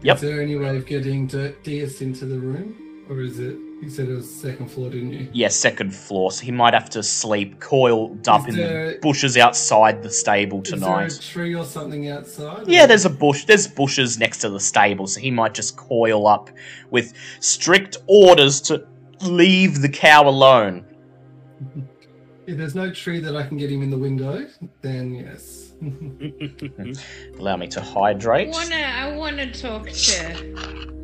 Yep. 0.01 0.15
Is 0.15 0.21
there 0.21 0.41
any 0.41 0.55
way 0.55 0.75
of 0.75 0.87
getting 0.87 1.27
to 1.29 1.51
DS 1.61 2.01
into 2.01 2.25
the 2.25 2.39
room? 2.39 3.05
Or 3.09 3.21
is 3.21 3.39
it 3.39 3.57
you 3.81 3.89
said 3.89 4.09
it 4.09 4.13
was 4.15 4.29
second 4.29 4.69
floor, 4.69 4.89
didn't 4.89 5.11
you? 5.13 5.27
Yeah, 5.31 5.47
second 5.47 5.95
floor, 5.95 6.31
so 6.31 6.43
he 6.43 6.51
might 6.51 6.73
have 6.73 6.89
to 6.91 7.01
sleep 7.03 7.59
coiled 7.59 8.27
up 8.27 8.47
Is 8.47 8.55
in 8.55 8.61
there- 8.61 8.93
the 8.93 8.99
bushes 8.99 9.37
outside 9.37 10.03
the 10.03 10.09
stable 10.09 10.61
Is 10.61 10.69
there 10.71 10.77
a 10.77 10.81
tonight. 10.81 11.19
tree 11.21 11.55
or 11.55 11.63
something 11.65 12.09
outside? 12.09 12.67
Yeah, 12.67 12.85
there's 12.85 13.05
a 13.05 13.09
bush. 13.09 13.45
There's 13.45 13.67
bushes 13.67 14.17
next 14.19 14.39
to 14.39 14.49
the 14.49 14.59
stable, 14.59 15.07
so 15.07 15.19
he 15.19 15.31
might 15.31 15.53
just 15.53 15.77
coil 15.77 16.27
up 16.27 16.49
with 16.91 17.13
strict 17.39 17.97
orders 18.07 18.59
to 18.61 18.85
leave 19.21 19.81
the 19.81 19.89
cow 19.89 20.27
alone. 20.27 20.85
If 22.47 22.57
there's 22.57 22.73
no 22.73 22.89
tree 22.91 23.19
that 23.19 23.35
I 23.35 23.45
can 23.45 23.57
get 23.57 23.71
him 23.71 23.83
in 23.83 23.91
the 23.91 23.97
window, 23.97 24.47
then 24.81 25.13
yes. 25.13 25.73
Allow 27.39 27.57
me 27.57 27.67
to 27.67 27.79
hydrate. 27.79 28.49
Wanna, 28.49 28.75
I 28.75 29.15
wanna 29.15 29.53
talk 29.53 29.87
to 29.87 30.98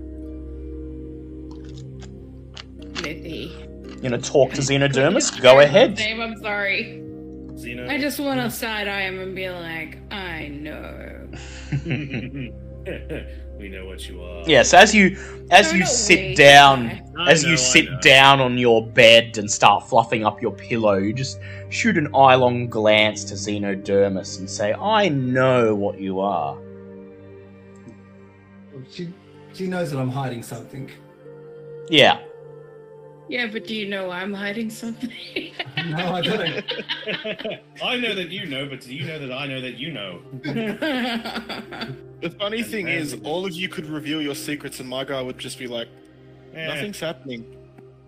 Mithy. 3.06 4.03
You 4.03 4.09
know, 4.09 4.17
talk 4.17 4.51
to 4.53 4.61
Xenodermis. 4.61 5.42
Go 5.42 5.59
ahead. 5.59 5.98
Name, 5.98 6.22
I'm 6.22 6.38
sorry. 6.42 7.01
Xeno. 7.53 7.90
I 7.90 7.98
just 7.98 8.19
want 8.19 8.42
to 8.42 8.51
side 8.51 8.88
eye 8.88 9.01
him 9.01 9.19
and 9.19 9.35
be 9.35 9.50
like, 9.50 9.98
I 10.11 10.50
know. 10.50 11.27
we 13.58 13.69
know 13.69 13.85
what 13.85 14.08
you 14.08 14.22
are. 14.22 14.43
Yes, 14.45 14.74
as 14.74 14.93
you 14.93 15.17
as 15.51 15.69
Don't 15.69 15.80
you 15.80 15.85
sit 15.85 16.19
way. 16.19 16.35
down, 16.35 17.01
I 17.17 17.32
as 17.32 17.43
know, 17.43 17.51
you 17.51 17.58
sit 17.58 18.01
down 18.01 18.42
on 18.42 18.58
your 18.58 18.85
bed 18.85 19.38
and 19.38 19.50
start 19.50 19.88
fluffing 19.88 20.25
up 20.25 20.42
your 20.42 20.51
pillow, 20.51 20.98
you 20.98 21.14
just 21.14 21.40
shoot 21.69 21.98
an 21.98 22.14
eye-long 22.14 22.67
glance 22.67 23.24
to 23.25 23.35
Xenodermis 23.35 24.40
and 24.40 24.50
say, 24.50 24.74
"I 24.74 25.09
know 25.09 25.74
what 25.74 26.00
you 26.00 26.19
are." 26.19 26.58
she 28.92 29.09
she 29.53 29.67
knows 29.67 29.92
that 29.92 30.00
I'm 30.00 30.09
hiding 30.09 30.43
something. 30.43 30.92
Yeah, 31.90 32.19
Yeah, 33.27 33.47
but 33.51 33.65
do 33.65 33.75
you 33.75 33.87
know 33.87 34.11
I'm 34.11 34.33
hiding 34.33 34.69
something? 34.69 35.11
No, 35.85 36.15
I 36.15 36.21
don't. 36.21 36.41
I 37.83 37.95
know 37.97 38.15
that 38.15 38.29
you 38.31 38.47
know, 38.47 38.65
but 38.67 38.81
do 38.81 38.95
you 38.95 39.05
know 39.05 39.19
that 39.19 39.31
I 39.31 39.45
know 39.45 39.61
that 39.61 39.75
you 39.77 39.91
know? 39.91 40.19
The 42.21 42.29
funny 42.39 42.63
thing 42.63 42.87
is, 42.87 43.15
all 43.23 43.45
of 43.45 43.53
you 43.53 43.69
could 43.69 43.85
reveal 43.85 44.19
your 44.21 44.33
secrets, 44.33 44.79
and 44.79 44.89
my 44.89 45.03
guy 45.03 45.21
would 45.21 45.37
just 45.37 45.59
be 45.59 45.67
like, 45.67 45.87
Eh. 46.55 46.65
"Nothing's 46.67 46.99
happening." 46.99 47.45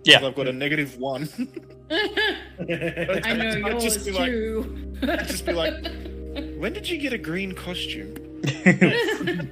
Yeah, 0.05 0.25
I've 0.25 0.33
got 0.33 0.47
a 0.47 0.53
negative 0.53 0.97
one. 0.97 1.29
I 1.91 3.33
know 3.35 3.67
I'd 3.67 3.71
yours 3.73 3.83
just 3.83 4.05
be 4.05 4.11
like- 4.11 4.31
too. 4.31 4.93
just 5.27 5.45
be 5.45 5.53
like, 5.53 5.73
When 6.57 6.73
did 6.73 6.89
you 6.89 6.97
get 6.97 7.13
a 7.13 7.17
green 7.19 7.51
costume? 7.53 8.15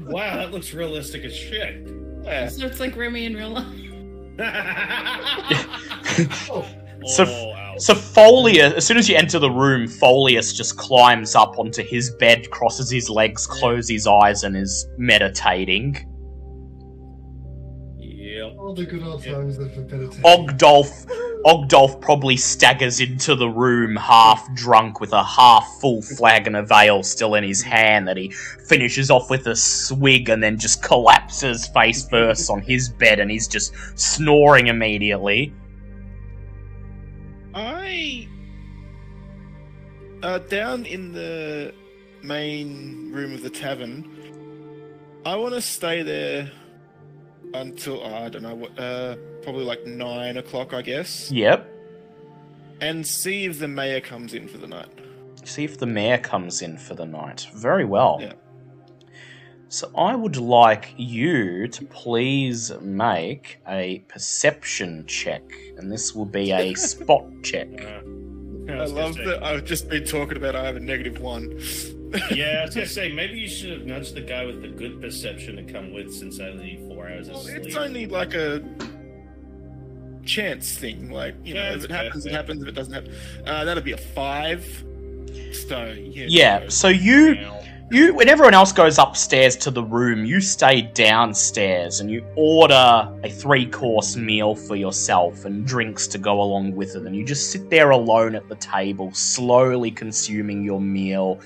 wow, 0.08 0.38
that 0.38 0.50
looks 0.52 0.74
realistic 0.74 1.24
as 1.26 1.36
shit. 1.36 1.86
Yeah. 2.24 2.48
so 2.48 2.66
it's 2.66 2.80
like 2.80 2.96
Remy 2.96 3.26
in 3.26 3.36
real 3.36 3.50
life. 3.50 3.66
So- 7.06 7.26
oh. 7.28 7.52
So 7.78 7.94
Folius, 7.94 8.74
as 8.74 8.86
soon 8.86 8.98
as 8.98 9.10
you 9.10 9.18
enter 9.18 9.38
the 9.38 9.52
room, 9.52 9.86
Folius 9.86 10.56
just 10.56 10.78
climbs 10.78 11.36
up 11.36 11.60
onto 11.60 11.84
his 11.84 12.10
bed, 12.12 12.50
crosses 12.50 12.90
his 12.90 13.10
legs, 13.10 13.46
closes 13.46 13.90
his 13.90 14.08
eyes, 14.08 14.44
and 14.44 14.56
is 14.56 14.88
meditating. 14.98 15.98
Yep. 18.66 18.70
All 18.70 18.74
the 18.74 18.86
good 18.86 19.04
old 19.04 19.24
times 19.24 19.60
of 19.60 19.78
meditation. 19.78 20.24
Ogdolf, 20.24 21.06
Ogdolf 21.46 22.02
probably 22.02 22.36
staggers 22.36 23.00
into 23.00 23.36
the 23.36 23.48
room 23.48 23.96
half 23.96 24.52
drunk 24.56 25.00
with 25.00 25.14
a 25.14 25.24
half 25.24 25.68
full 25.80 26.02
flagon 26.02 26.56
of 26.56 26.72
ale 26.72 27.04
still 27.04 27.36
in 27.36 27.44
his 27.44 27.62
hand 27.62 28.08
that 28.08 28.18
he 28.18 28.32
finishes 28.32 29.12
off 29.12 29.30
with 29.30 29.46
a 29.46 29.56
swig 29.56 30.30
and 30.30 30.42
then 30.42 30.58
just 30.58 30.82
collapses 30.82 31.68
face 31.68 32.10
first 32.10 32.50
on 32.50 32.60
his 32.62 32.90
bed 32.90 33.20
and 33.20 33.30
he's 33.30 33.48
just 33.48 33.72
snoring 33.94 34.66
immediately. 34.66 35.54
I 37.54 38.28
uh, 40.24 40.40
down 40.40 40.88
in 40.88 41.12
the 41.12 41.72
main 42.24 43.12
room 43.14 43.34
of 43.34 43.44
the 43.44 43.50
tavern. 43.52 44.10
I 45.24 45.36
want 45.36 45.54
to 45.54 45.62
stay 45.62 46.02
there 46.02 46.52
until 47.62 48.02
oh, 48.04 48.14
I 48.26 48.30
don't 48.30 48.44
know 48.44 48.56
what, 48.56 48.78
uh, 48.80 49.16
probably 49.44 49.64
like 49.66 49.86
nine 49.86 50.38
o'clock, 50.38 50.74
I 50.74 50.82
guess, 50.82 51.32
Yep. 51.32 51.70
and 52.82 53.06
see 53.06 53.46
if 53.46 53.60
the 53.60 53.68
mayor 53.68 54.02
comes 54.02 54.34
in 54.34 54.48
for 54.48 54.58
the 54.58 54.68
night. 54.68 54.88
See 55.44 55.64
if 55.64 55.78
the 55.78 55.86
mayor 55.86 56.18
comes 56.18 56.62
in 56.62 56.78
for 56.78 56.96
the 56.96 57.06
night. 57.06 57.48
Very 57.54 57.86
well. 57.86 58.18
Yeah. 58.20 58.34
So 59.70 59.92
I 59.98 60.16
would 60.16 60.38
like 60.38 60.94
you 60.98 61.68
to 61.68 61.86
please 61.86 62.72
make 62.82 63.60
a 63.68 64.00
perception 64.08 65.06
check, 65.08 65.44
and 65.78 65.92
this 65.92 66.14
will 66.16 66.26
be 66.26 66.52
a 66.52 66.74
spot 66.76 67.26
check. 67.44 67.68
Uh, 67.84 68.72
I 68.74 68.86
love 68.86 69.16
that. 69.18 69.42
I've 69.44 69.66
just 69.66 69.90
been 69.90 70.06
talking 70.06 70.38
about. 70.38 70.56
I 70.56 70.64
have 70.66 70.76
a 70.76 70.80
negative 70.80 71.20
one. 71.20 71.60
Yeah, 72.32 72.60
I 72.62 72.66
was 72.66 72.76
gonna 72.76 72.88
say 72.88 73.12
maybe 73.12 73.38
you 73.40 73.48
should 73.48 73.72
have 73.72 73.86
nudged 73.86 74.16
the 74.16 74.22
guy 74.22 74.46
with 74.46 74.62
the 74.62 74.68
good 74.68 75.02
perception 75.02 75.56
to 75.58 75.64
come 75.64 75.92
with 75.94 76.14
since 76.14 76.40
I 76.40 76.54
need 76.54 76.80
four 76.88 77.08
hours 77.10 77.30
Well, 77.30 77.40
sleep. 77.40 77.64
it's 77.64 77.76
only 77.76 78.06
like 78.06 78.34
a 78.34 78.64
chance 80.26 80.78
thing. 80.78 81.10
Like 81.12 81.36
you 81.44 81.56
Yeah, 81.56 81.70
know, 81.72 81.76
if 81.78 81.84
it 81.86 81.88
fair, 81.90 82.04
happens, 82.04 82.26
it 82.26 82.30
fair. 82.30 82.38
happens. 82.38 82.62
If 82.64 82.68
it 82.70 82.76
doesn't 82.76 82.94
happen, 82.94 83.14
uh, 83.46 83.66
that'll 83.66 83.84
be 83.84 83.92
a 83.94 83.98
five. 83.98 84.64
So 85.68 85.86
yeah. 85.98 86.26
Yeah, 86.28 86.60
so- 86.64 86.70
so 86.70 86.88
you 86.90 87.36
Now, 87.36 87.60
you 87.92 88.14
when 88.16 88.30
everyone 88.30 88.54
else 88.54 88.72
goes 88.72 88.98
upstairs 88.98 89.56
to 89.58 89.72
the 89.72 89.84
room, 89.84 90.26
you 90.26 90.42
stay 90.42 90.82
downstairs 90.94 92.00
and 92.00 92.10
you 92.10 92.26
order 92.36 93.10
a 93.24 93.30
three 93.30 93.66
course 93.68 94.16
meal 94.16 94.56
for 94.56 94.76
yourself 94.76 95.46
and 95.46 95.66
drinks 95.66 96.08
to 96.08 96.18
go 96.18 96.42
along 96.42 96.76
with 96.76 96.96
it, 96.96 97.04
and 97.06 97.16
you 97.16 97.24
just 97.26 97.52
sit 97.52 97.70
there 97.70 97.92
alone 97.92 98.36
at 98.36 98.48
the 98.50 98.56
table, 98.56 99.12
slowly 99.14 99.92
consuming 99.92 100.64
your 100.64 100.82
meal, 100.82 101.40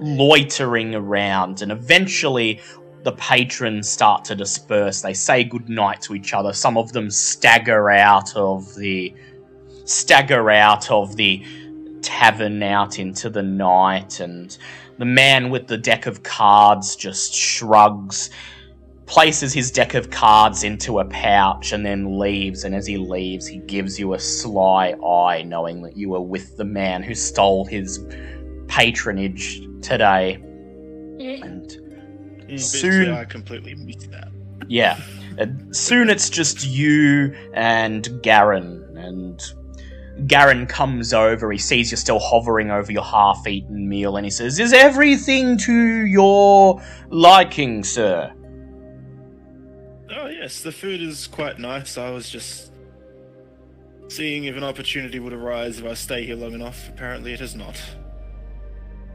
loitering 0.00 0.94
around, 0.94 1.62
and 1.62 1.72
eventually 1.72 2.60
the 3.04 3.12
patrons 3.12 3.88
start 3.88 4.24
to 4.26 4.34
disperse. 4.34 5.00
They 5.00 5.14
say 5.14 5.44
goodnight 5.44 6.02
to 6.02 6.14
each 6.14 6.34
other. 6.34 6.52
Some 6.52 6.76
of 6.76 6.92
them 6.92 7.10
stagger 7.10 7.90
out 7.90 8.34
of 8.36 8.74
the 8.74 9.14
stagger 9.84 10.50
out 10.50 10.90
of 10.90 11.16
the 11.16 11.42
tavern 12.02 12.62
out 12.62 12.98
into 12.98 13.30
the 13.30 13.42
night 13.42 14.20
and 14.20 14.56
the 14.98 15.04
man 15.04 15.50
with 15.50 15.68
the 15.68 15.78
deck 15.78 16.06
of 16.06 16.22
cards 16.22 16.96
just 16.96 17.32
shrugs, 17.32 18.30
places 19.06 19.52
his 19.52 19.70
deck 19.70 19.94
of 19.94 20.10
cards 20.10 20.64
into 20.64 20.98
a 20.98 21.04
pouch, 21.04 21.72
and 21.72 21.86
then 21.86 22.18
leaves. 22.18 22.64
And 22.64 22.74
as 22.74 22.86
he 22.86 22.96
leaves, 22.96 23.46
he 23.46 23.58
gives 23.58 23.98
you 23.98 24.14
a 24.14 24.18
sly 24.18 24.94
eye, 24.94 25.42
knowing 25.44 25.82
that 25.82 25.96
you 25.96 26.10
were 26.10 26.20
with 26.20 26.56
the 26.56 26.64
man 26.64 27.02
who 27.04 27.14
stole 27.14 27.64
his 27.64 28.04
patronage 28.68 29.60
today. 29.82 30.34
And 31.20 31.76
Mm, 32.48 32.58
Soon- 32.58 33.10
I 33.10 33.24
completely 33.24 33.74
missed 33.74 34.10
that. 34.10 34.28
yeah, 34.68 34.98
and 35.36 35.76
soon 35.76 36.08
it's 36.08 36.30
just 36.30 36.66
you 36.66 37.34
and 37.52 38.04
Garon, 38.22 38.96
and 38.96 39.38
Garon 40.26 40.66
comes 40.66 41.12
over. 41.12 41.52
He 41.52 41.58
sees 41.58 41.90
you're 41.90 41.98
still 41.98 42.18
hovering 42.18 42.70
over 42.70 42.90
your 42.90 43.04
half-eaten 43.04 43.86
meal, 43.86 44.16
and 44.16 44.24
he 44.24 44.30
says, 44.30 44.58
"Is 44.58 44.72
everything 44.72 45.58
to 45.58 46.06
your 46.06 46.80
liking, 47.10 47.84
sir?" 47.84 48.32
Oh 50.10 50.28
yes, 50.28 50.62
the 50.62 50.72
food 50.72 51.02
is 51.02 51.26
quite 51.26 51.58
nice. 51.58 51.98
I 51.98 52.08
was 52.10 52.30
just 52.30 52.72
seeing 54.08 54.44
if 54.44 54.56
an 54.56 54.64
opportunity 54.64 55.18
would 55.18 55.34
arise 55.34 55.78
if 55.80 55.84
I 55.84 55.92
stay 55.92 56.24
here 56.24 56.36
long 56.36 56.54
enough. 56.54 56.88
Apparently, 56.88 57.34
it 57.34 57.40
has 57.40 57.54
not. 57.54 57.78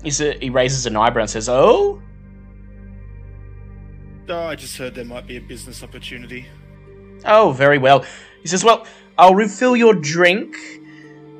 He, 0.04 0.12
sa- 0.12 0.34
he 0.40 0.50
raises 0.50 0.86
an 0.86 0.96
eyebrow 0.96 1.22
and 1.24 1.30
says, 1.30 1.50
"Oh." 1.50 2.02
Oh, 4.30 4.46
I 4.48 4.56
just 4.56 4.78
heard 4.78 4.96
there 4.96 5.04
might 5.06 5.28
be 5.28 5.36
a 5.38 5.42
business 5.42 5.84
opportunity. 5.84 6.46
Oh, 7.26 7.52
very 7.52 7.78
well. 7.78 8.06
He 8.42 8.48
says, 8.48 8.64
Well, 8.64 8.86
I'll 9.18 9.36
refill 9.36 9.76
your 9.76 9.94
drink, 9.94 10.56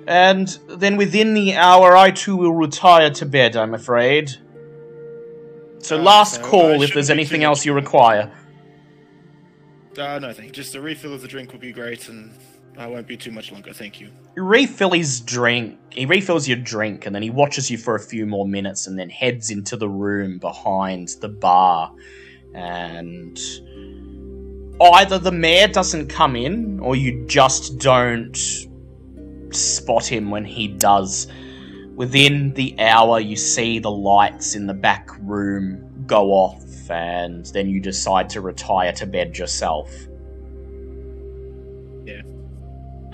and 0.08 0.48
then 0.68 0.98
within 0.98 1.34
the 1.34 1.56
hour, 1.56 1.96
I 1.96 2.12
too 2.12 2.36
will 2.36 2.54
retire 2.54 3.10
to 3.12 3.26
bed, 3.26 3.56
I'm 3.56 3.74
afraid. 3.74 4.32
So, 5.80 5.98
Ah, 5.98 6.02
last 6.04 6.36
so 6.36 6.42
I 6.42 6.50
call 6.50 6.82
if 6.82 6.94
there's 6.94 7.10
anything 7.10 7.42
too 7.42 7.46
else 7.46 7.66
you 7.66 7.74
require. 7.74 8.32
Ah, 9.98 10.20
no, 10.20 10.34
thank 10.34 10.48
you. 10.48 10.54
Just 10.54 10.76
a 10.76 10.82
refill 10.82 11.14
of 11.14 11.22
the 11.22 11.28
drink 11.28 11.52
would 11.52 11.62
be 11.62 11.72
great, 11.72 12.08
and 12.10 12.34
I 12.78 12.88
won't 12.88 13.08
be 13.08 13.18
too 13.18 13.32
much 13.32 13.52
longer. 13.52 13.72
Thank 13.72 14.02
you. 14.02 14.10
You 14.36 14.44
refill 14.44 14.92
his 14.92 15.22
drink. 15.22 15.78
He 15.92 16.06
refills 16.06 16.48
your 16.48 16.58
drink, 16.58 17.06
and 17.06 17.16
then 17.16 17.22
he 17.22 17.30
watches 17.30 17.70
you 17.70 17.78
for 17.78 17.96
a 17.96 18.00
few 18.00 18.26
more 18.26 18.48
minutes, 18.48 18.88
and 18.88 18.98
then 18.98 19.10
heads 19.10 19.52
into 19.52 19.78
the 19.78 19.88
room 19.88 20.40
behind 20.40 21.10
the 21.22 21.30
bar. 21.30 21.94
And 22.56 23.40
either 24.82 25.20
the 25.20 25.32
mayor 25.32 25.68
doesn't 25.68 26.08
come 26.08 26.36
in, 26.36 26.80
or 26.80 26.96
you 26.96 27.26
just 27.28 27.78
don't 27.78 28.36
spot 29.52 30.06
him 30.06 30.32
when 30.32 30.46
he 30.46 30.68
does. 30.68 31.28
Within 31.96 32.54
the 32.54 32.76
hour, 32.80 33.20
you 33.20 33.36
see 33.36 33.78
the 33.78 33.92
lights 33.92 34.56
in 34.56 34.66
the 34.66 34.74
back 34.74 35.10
room 35.20 36.06
go 36.08 36.32
off, 36.32 36.90
and 36.90 37.46
then 37.48 37.70
you 37.70 37.80
decide 37.80 38.30
to 38.32 38.42
retire 38.42 38.92
to 38.94 39.06
bed 39.06 39.38
yourself. 39.38 39.92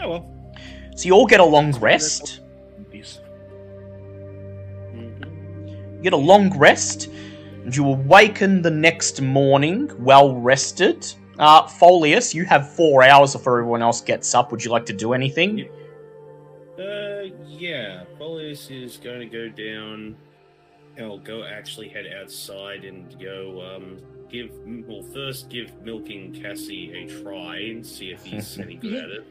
Oh 0.02 0.10
well. 0.10 0.32
So 0.96 1.06
you 1.06 1.14
all 1.14 1.28
get 1.28 1.40
a 1.40 1.46
long 1.46 1.72
rest. 1.80 2.42
You 6.00 6.04
get 6.04 6.14
a 6.14 6.18
long 6.18 6.58
rest, 6.58 7.10
and 7.66 7.76
you 7.76 7.86
awaken 7.86 8.62
the 8.62 8.72
next 8.72 9.22
morning 9.22 9.92
well 10.00 10.34
rested. 10.36 11.06
Uh, 11.38 11.68
Folius, 11.68 12.34
you 12.34 12.46
have 12.46 12.74
four 12.74 13.04
hours 13.04 13.34
before 13.34 13.60
everyone 13.60 13.82
else 13.82 14.00
gets 14.00 14.34
up. 14.34 14.52
Would 14.52 14.64
you 14.64 14.72
like 14.72 14.86
to 14.86 14.94
do 14.94 15.12
anything? 15.14 15.70
Uh, 16.78 17.36
yeah. 17.46 18.04
Folius 18.18 18.72
is 18.72 18.98
going 18.98 19.20
to 19.20 19.26
go 19.26 19.50
down. 19.50 20.16
I'll 21.00 21.18
go 21.18 21.44
actually 21.44 21.90
head 21.90 22.06
outside 22.22 22.84
and 22.84 23.18
go, 23.20 23.62
um, 23.76 23.98
give, 24.30 24.52
well, 24.88 25.02
first 25.02 25.50
give 25.50 25.82
milking 25.82 26.42
Cassie 26.42 26.92
a 26.94 27.24
try 27.24 27.58
and 27.58 27.86
see 27.86 28.12
if 28.12 28.24
he's 28.26 28.58
any 28.58 28.76
good 28.76 28.94
at 29.04 29.10
it. 29.10 29.28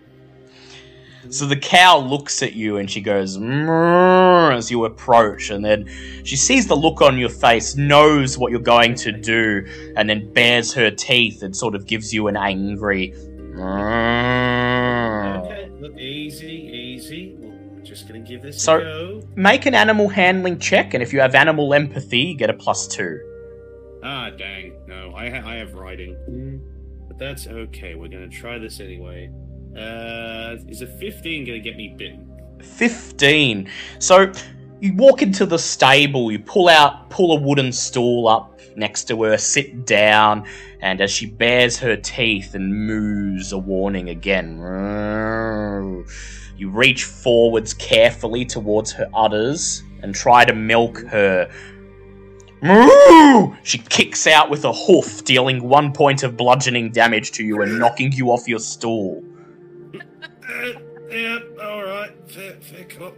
So 1.30 1.44
the 1.46 1.56
cow 1.56 1.98
looks 1.98 2.42
at 2.42 2.54
you 2.54 2.76
and 2.78 2.90
she 2.90 3.00
goes 3.00 3.36
"Mrrr," 3.38 4.54
as 4.56 4.70
you 4.70 4.84
approach, 4.84 5.50
and 5.50 5.64
then 5.64 5.86
she 6.24 6.36
sees 6.36 6.66
the 6.66 6.74
look 6.76 7.02
on 7.02 7.18
your 7.18 7.28
face, 7.28 7.76
knows 7.76 8.38
what 8.38 8.50
you're 8.50 8.60
going 8.60 8.94
to 8.96 9.12
do, 9.12 9.66
and 9.96 10.08
then 10.08 10.32
bares 10.32 10.72
her 10.74 10.90
teeth 10.90 11.42
and 11.42 11.54
sort 11.56 11.74
of 11.74 11.86
gives 11.86 12.14
you 12.14 12.28
an 12.28 12.36
angry. 12.36 13.12
"Mrrr." 14.18 15.44
Okay, 15.44 15.68
look, 15.80 15.98
easy, 15.98 16.46
easy. 16.72 17.36
We're 17.38 17.80
just 17.82 18.06
gonna 18.08 18.20
give 18.20 18.42
this 18.42 18.62
So- 18.62 18.78
a 18.78 18.80
go. 18.82 19.22
Make 19.36 19.66
an 19.66 19.74
animal 19.74 20.08
handling 20.08 20.58
check, 20.58 20.94
and 20.94 21.02
if 21.02 21.12
you 21.12 21.20
have 21.20 21.34
animal 21.34 21.74
empathy, 21.74 22.20
you 22.20 22.36
get 22.36 22.50
a 22.50 22.54
plus 22.54 22.86
two. 22.88 23.18
Ah, 24.02 24.30
dang. 24.30 24.72
No, 24.86 25.12
I, 25.16 25.28
ha- 25.30 25.42
I 25.48 25.56
have 25.56 25.74
riding. 25.74 26.60
But 27.08 27.18
that's 27.18 27.46
okay. 27.48 27.94
We're 27.96 28.08
gonna 28.08 28.28
try 28.28 28.58
this 28.58 28.78
anyway. 28.80 29.30
Uh, 29.78 30.56
is 30.66 30.82
a 30.82 30.86
15 30.86 31.46
gonna 31.46 31.58
get 31.60 31.76
me 31.76 31.94
bitten? 31.96 32.24
15. 32.62 33.70
So 33.98 34.32
you 34.80 34.94
walk 34.94 35.22
into 35.22 35.46
the 35.46 35.58
stable, 35.58 36.30
you 36.32 36.38
pull 36.38 36.68
out, 36.68 37.10
pull 37.10 37.36
a 37.36 37.40
wooden 37.40 37.72
stool 37.72 38.28
up 38.28 38.60
next 38.76 39.04
to 39.04 39.22
her, 39.24 39.36
sit 39.36 39.86
down, 39.86 40.46
and 40.80 41.00
as 41.00 41.10
she 41.10 41.26
bares 41.26 41.78
her 41.78 41.96
teeth 41.96 42.54
and 42.54 42.86
moos 42.86 43.52
a 43.52 43.58
warning 43.58 44.08
again, 44.10 44.58
you 46.56 46.70
reach 46.70 47.04
forwards 47.04 47.74
carefully 47.74 48.44
towards 48.44 48.92
her 48.92 49.08
udders 49.14 49.82
and 50.02 50.14
try 50.14 50.44
to 50.44 50.54
milk 50.54 50.98
her. 51.06 51.50
She 53.62 53.78
kicks 53.78 54.26
out 54.26 54.50
with 54.50 54.64
a 54.64 54.72
hoof, 54.72 55.24
dealing 55.24 55.68
one 55.68 55.92
point 55.92 56.22
of 56.22 56.36
bludgeoning 56.36 56.90
damage 56.90 57.32
to 57.32 57.44
you 57.44 57.62
and 57.62 57.78
knocking 57.78 58.12
you 58.12 58.30
off 58.30 58.48
your 58.48 58.58
stool. 58.58 59.22
Yeah, 61.10 61.38
alright. 61.60 62.12
Fair, 62.30 62.52
fair 62.60 62.84
cop. 62.84 63.14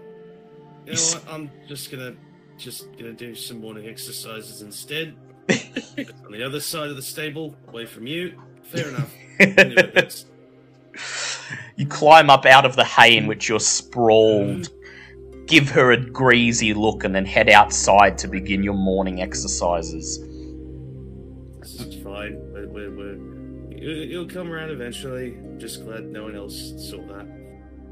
You 0.86 0.94
know 0.94 1.00
what? 1.00 1.24
I'm 1.28 1.50
just 1.68 1.90
gonna, 1.90 2.14
just 2.56 2.96
gonna 2.96 3.12
do 3.12 3.34
some 3.34 3.60
morning 3.60 3.88
exercises 3.88 4.62
instead. 4.62 5.16
On 6.24 6.32
the 6.32 6.42
other 6.44 6.60
side 6.60 6.88
of 6.88 6.96
the 6.96 7.02
stable, 7.02 7.56
away 7.68 7.86
from 7.86 8.06
you. 8.06 8.40
Fair 8.62 8.88
enough. 8.94 9.12
I'll 9.40 9.54
do 9.54 9.74
my 9.74 9.82
best. 9.82 10.28
You 11.76 11.86
climb 11.86 12.30
up 12.30 12.46
out 12.46 12.64
of 12.64 12.76
the 12.76 12.84
hay 12.84 13.16
in 13.16 13.26
which 13.26 13.48
you're 13.48 13.58
sprawled, 13.58 14.68
mm. 14.68 15.46
give 15.46 15.70
her 15.70 15.92
a 15.92 15.96
greasy 15.96 16.74
look, 16.74 17.04
and 17.04 17.14
then 17.14 17.24
head 17.24 17.48
outside 17.48 18.18
to 18.18 18.28
begin 18.28 18.62
your 18.62 18.74
morning 18.74 19.20
exercises. 19.20 20.18
This 21.60 21.80
is 21.80 22.02
fine. 22.02 22.38
We're, 22.52 22.68
we're, 22.68 22.90
we're, 22.90 23.29
it'll 23.80 24.26
come 24.26 24.52
around 24.52 24.70
eventually. 24.70 25.36
Just 25.58 25.84
glad 25.84 26.04
no 26.04 26.24
one 26.24 26.36
else 26.36 26.72
saw 26.76 26.98
that. 27.08 27.26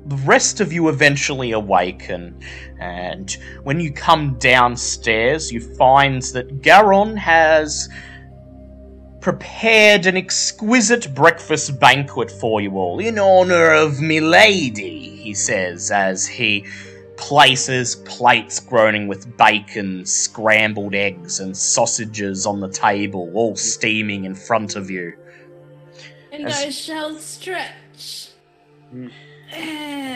The 0.07 0.17
rest 0.17 0.61
of 0.61 0.73
you 0.73 0.89
eventually 0.89 1.53
awaken, 1.53 2.41
and 2.81 3.31
when 3.65 3.79
you 3.81 3.93
come 3.93 4.39
downstairs, 4.39 5.53
you 5.53 5.61
find 5.61 6.23
that 6.23 6.63
Garon 6.63 7.17
has 7.17 7.89
prepared 9.21 10.07
an 10.07 10.17
exquisite 10.17 11.13
breakfast 11.15 11.79
banquet 11.79 12.31
for 12.31 12.61
you 12.61 12.79
all 12.79 13.01
in 13.01 13.19
honor 13.19 13.73
of 13.73 14.01
Milady, 14.01 15.17
he 15.17 15.35
says 15.35 15.91
as 15.91 16.27
he 16.27 16.65
places 17.19 17.97
plates 18.07 18.61
groaning 18.61 19.09
with 19.09 19.37
bacon, 19.37 20.07
scrambled 20.07 20.95
eggs, 20.95 21.41
and 21.41 21.55
sausages 21.55 22.47
on 22.47 22.61
the 22.61 22.71
table, 22.71 23.31
all 23.35 23.57
steaming 23.57 24.25
in 24.25 24.35
front 24.35 24.77
of 24.77 24.89
you. 24.89 25.13
And 26.33 26.47
As- 26.47 26.59
I 26.59 26.71
shall 26.71 27.15
stretch. 27.17 28.31
Mm. 28.95 29.11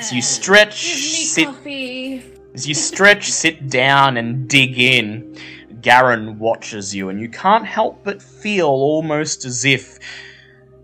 So 0.03 0.15
you 0.15 0.23
stretch, 0.23 0.95
sit 0.95 1.47
coffee. 1.47 2.23
As 2.55 2.69
you 2.69 2.75
stretch, 2.75 3.31
sit 3.31 3.71
down, 3.71 4.19
and 4.19 4.47
dig 4.47 4.79
in, 4.79 5.39
Garon 5.81 6.37
watches 6.37 6.95
you, 6.95 7.09
and 7.09 7.19
you 7.19 7.29
can't 7.29 7.65
help 7.67 8.05
but 8.05 8.23
feel 8.23 8.67
almost 8.67 9.47
as 9.47 9.65
if 9.65 9.99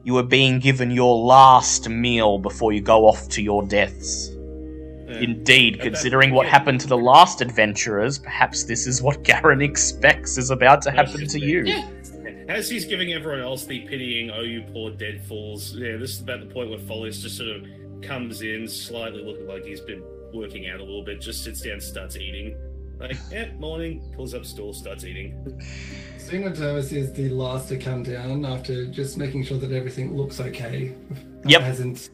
you 0.02 0.16
are 0.16 0.22
being 0.22 0.60
given 0.60 0.90
your 0.90 1.14
last 1.16 1.88
meal 1.90 2.38
before 2.38 2.72
you 2.72 2.80
go 2.80 3.06
off 3.06 3.28
to 3.30 3.42
your 3.42 3.62
deaths. 3.66 4.30
Indeed, 5.08 5.74
that- 5.74 5.82
considering 5.82 6.32
what 6.32 6.46
happened 6.46 6.80
to 6.80 6.86
the 6.86 6.96
last 6.96 7.40
adventurers, 7.40 8.18
perhaps 8.18 8.64
this 8.64 8.86
is 8.86 9.02
what 9.02 9.22
Garon 9.24 9.62
expects 9.62 10.38
is 10.38 10.50
about 10.50 10.80
to 10.82 10.90
happen 10.90 11.26
to 11.26 11.38
you. 11.38 11.64
Yeah. 12.48 12.54
As 12.54 12.70
he's 12.70 12.86
giving 12.86 13.12
everyone 13.12 13.40
else 13.40 13.64
the 13.64 13.80
pitying, 13.80 14.30
oh, 14.30 14.40
you 14.40 14.62
poor 14.72 14.90
dead 14.90 15.22
fools, 15.24 15.74
yeah, 15.74 15.96
this 15.96 16.12
is 16.12 16.20
about 16.20 16.40
the 16.40 16.46
point 16.46 16.70
where 16.70 16.78
Folius 16.78 17.20
just 17.20 17.36
sort 17.36 17.50
of 17.50 17.66
comes 18.02 18.42
in, 18.42 18.66
slightly 18.66 19.22
looking 19.22 19.46
like 19.46 19.64
he's 19.64 19.80
been 19.80 20.02
working 20.32 20.68
out 20.68 20.80
a 20.80 20.82
little 20.82 21.04
bit, 21.04 21.20
just 21.20 21.44
sits 21.44 21.60
down, 21.60 21.80
starts 21.80 22.16
eating. 22.16 22.56
Like, 22.98 23.16
yeah, 23.30 23.52
morning, 23.58 24.02
pulls 24.16 24.34
up 24.34 24.44
stool, 24.44 24.72
starts 24.72 25.04
eating. 25.04 25.62
Xenodermis 26.18 26.92
is 26.92 27.12
the 27.12 27.28
last 27.28 27.68
to 27.68 27.76
come 27.76 28.02
down 28.02 28.44
after 28.44 28.86
just 28.86 29.16
making 29.16 29.44
sure 29.44 29.58
that 29.58 29.70
everything 29.72 30.16
looks 30.16 30.40
okay. 30.40 30.94
Yep. 31.44 31.60
Hasn't 31.60 32.10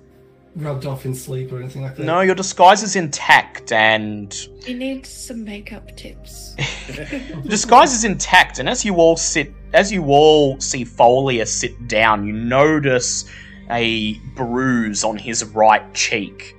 rubbed 0.57 0.87
off 0.87 1.05
in 1.05 1.15
sleep 1.15 1.53
or 1.53 1.59
anything 1.59 1.83
like 1.83 1.97
that. 1.97 2.05
No, 2.05 2.21
your 2.21 2.35
disguise 2.35 2.83
is 2.83 2.97
intact, 2.97 3.73
and 3.73 4.33
He 4.65 4.75
needs 4.75 5.09
some 5.09 5.45
makeup 5.45 5.97
tips. 5.97 6.55
disguise 7.47 7.93
is 7.95 8.05
intact. 8.05 8.59
And 8.59 8.69
as 8.69 8.85
you 8.85 8.97
all 8.97 9.17
sit, 9.17 9.53
as 9.75 9.93
you 9.93 10.05
all 10.07 10.59
see 10.61 10.85
Folius 10.85 11.49
sit 11.49 11.89
down, 11.89 12.25
you 12.27 12.33
notice 12.33 13.25
a 13.71 14.15
bruise 14.37 15.03
on 15.05 15.17
his 15.19 15.45
right 15.45 15.93
cheek, 15.95 16.57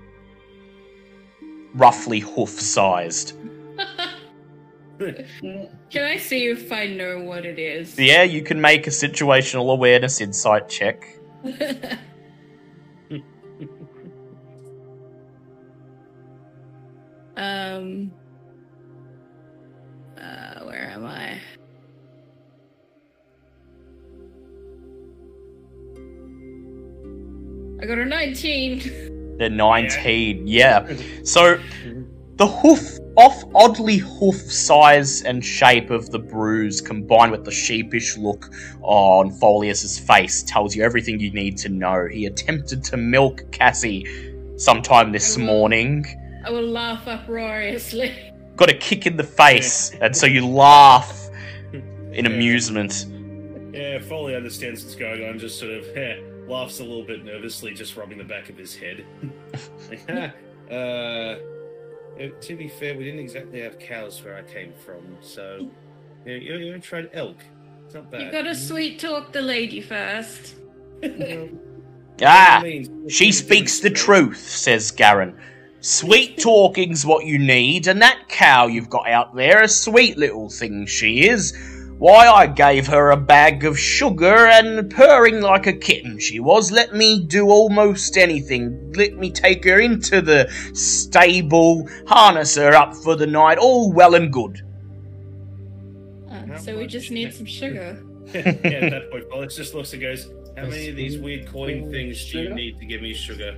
roughly 1.73 2.19
hoof-sized. 2.19 3.33
Can 4.99 5.69
I 5.93 6.17
see 6.17 6.47
if 6.47 6.71
I 6.71 6.87
know 6.87 7.19
what 7.23 7.45
it 7.45 7.59
is? 7.59 7.97
Yeah, 7.99 8.23
you 8.23 8.41
can 8.41 8.61
make 8.61 8.87
a 8.87 8.91
situational 8.91 9.71
awareness 9.71 10.21
insight 10.21 10.69
check. 10.69 11.05
um. 17.35 18.11
Uh, 20.17 20.59
where 20.63 20.89
am 20.91 21.05
I? 21.05 21.41
I 27.81 27.85
got 27.85 27.97
a 27.97 28.05
19. 28.05 29.37
The 29.37 29.49
19, 29.49 30.47
yeah. 30.47 30.87
So, 31.23 31.59
the 32.37 32.47
hoof, 32.47 32.99
off 33.17 33.43
oddly 33.53 33.97
hoof 33.97 34.35
size 34.35 35.21
and 35.23 35.43
shape 35.43 35.89
of 35.89 36.09
the 36.11 36.19
bruise 36.19 36.81
combined 36.81 37.31
with 37.31 37.45
the 37.45 37.51
sheepish 37.51 38.17
look 38.17 38.49
on 38.81 39.31
Folius's 39.31 39.99
face 39.99 40.43
tells 40.43 40.75
you 40.75 40.83
everything 40.83 41.19
you 41.19 41.31
need 41.31 41.57
to 41.57 41.69
know. 41.69 42.07
He 42.11 42.25
attempted 42.25 42.83
to 42.85 42.97
milk 42.97 43.51
Cassie 43.51 44.05
sometime 44.57 45.11
this 45.11 45.37
morning, 45.37 46.05
I 46.45 46.51
will 46.51 46.67
laugh 46.67 47.07
uproariously. 47.07 48.15
got 48.55 48.69
a 48.69 48.73
kick 48.73 49.07
in 49.07 49.17
the 49.17 49.23
face, 49.23 49.91
and 49.99 50.15
so 50.15 50.27
you 50.27 50.47
laugh 50.47 51.29
in 52.11 52.25
amusement. 52.27 53.07
Yeah, 53.73 53.99
Foley 53.99 54.35
understands 54.35 54.83
what's 54.83 54.95
going 54.95 55.27
on, 55.27 55.39
just 55.39 55.59
sort 55.59 55.71
of 55.71 55.85
eh, 55.97 56.17
laughs 56.47 56.79
a 56.79 56.83
little 56.83 57.03
bit 57.03 57.23
nervously, 57.23 57.73
just 57.73 57.95
rubbing 57.95 58.17
the 58.17 58.23
back 58.23 58.49
of 58.49 58.57
his 58.57 58.75
head. 58.75 59.05
"Ah, 60.09 60.33
uh, 60.71 61.37
eh, 62.19 62.29
to 62.41 62.55
be 62.55 62.67
fair, 62.67 62.97
we 62.97 63.03
didn't 63.03 63.19
exactly 63.19 63.61
have 63.61 63.79
cows 63.79 64.23
where 64.23 64.35
I 64.35 64.43
came 64.43 64.73
from, 64.85 65.17
so 65.21 65.69
yeah, 66.25 66.35
you, 66.35 66.55
you 66.57 66.79
tried 66.79 67.09
elk. 67.13 67.37
It's 67.85 67.95
not 67.95 68.09
bad. 68.09 68.21
You 68.21 68.31
gotta 68.31 68.55
sweet 68.55 68.99
talk 68.99 69.31
the 69.31 69.41
lady 69.41 69.81
first. 69.81 70.55
Ah! 72.21 72.63
She 73.09 73.33
speaks 73.33 73.79
the 73.79 73.89
truth, 73.89 74.37
says 74.37 74.89
Garon. 74.89 75.37
Sweet 75.81 76.37
talking's 76.37 77.05
what 77.05 77.25
you 77.25 77.37
need, 77.37 77.87
and 77.87 78.01
that 78.01 78.29
cow 78.29 78.67
you've 78.67 78.89
got 78.89 79.07
out 79.09 79.35
there, 79.35 79.61
a 79.61 79.67
sweet 79.67 80.17
little 80.17 80.49
thing 80.49 80.85
she 80.85 81.27
is. 81.27 81.53
Why, 81.97 82.27
I 82.27 82.47
gave 82.47 82.87
her 82.87 83.11
a 83.11 83.17
bag 83.17 83.63
of 83.63 83.79
sugar 83.79 84.47
and 84.47 84.91
purring 84.91 85.41
like 85.41 85.65
a 85.65 85.71
kitten 85.71 86.19
she 86.19 86.41
was. 86.41 86.69
Let 86.69 86.93
me 86.93 87.23
do 87.25 87.49
almost 87.49 88.17
anything. 88.17 88.91
Let 88.93 89.13
me 89.13 89.31
take 89.31 89.63
her 89.63 89.79
into 89.79 90.21
the 90.21 90.51
stable, 90.73 91.87
harness 92.05 92.55
her 92.57 92.73
up 92.73 92.95
for 92.95 93.15
the 93.15 93.27
night, 93.27 93.57
all 93.57 93.93
well 93.93 94.15
and 94.15 94.31
good. 94.31 94.61
Uh, 96.29 96.57
so 96.57 96.77
we 96.77 96.85
just 96.85 97.11
need 97.11 97.33
some 97.33 97.45
sugar. 97.45 98.03
yeah, 98.33 98.41
at 98.41 98.91
that 98.91 99.09
point, 99.09 99.29
Foley 99.29 99.47
just 99.47 99.73
looks 99.73 99.93
and 99.93 100.01
goes, 100.01 100.29
How 100.57 100.65
many 100.65 100.89
of 100.89 100.97
these 100.97 101.17
weird 101.17 101.47
coin 101.47 101.89
things 101.89 102.29
do 102.29 102.41
you 102.41 102.53
need 102.53 102.77
to 102.79 102.85
give 102.85 103.01
me 103.01 103.13
sugar? 103.13 103.57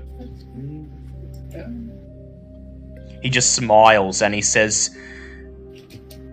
He 3.24 3.30
just 3.32 3.56
smiles 3.56 4.22
and 4.22 4.36
he 4.36 4.42
says, 4.42 4.96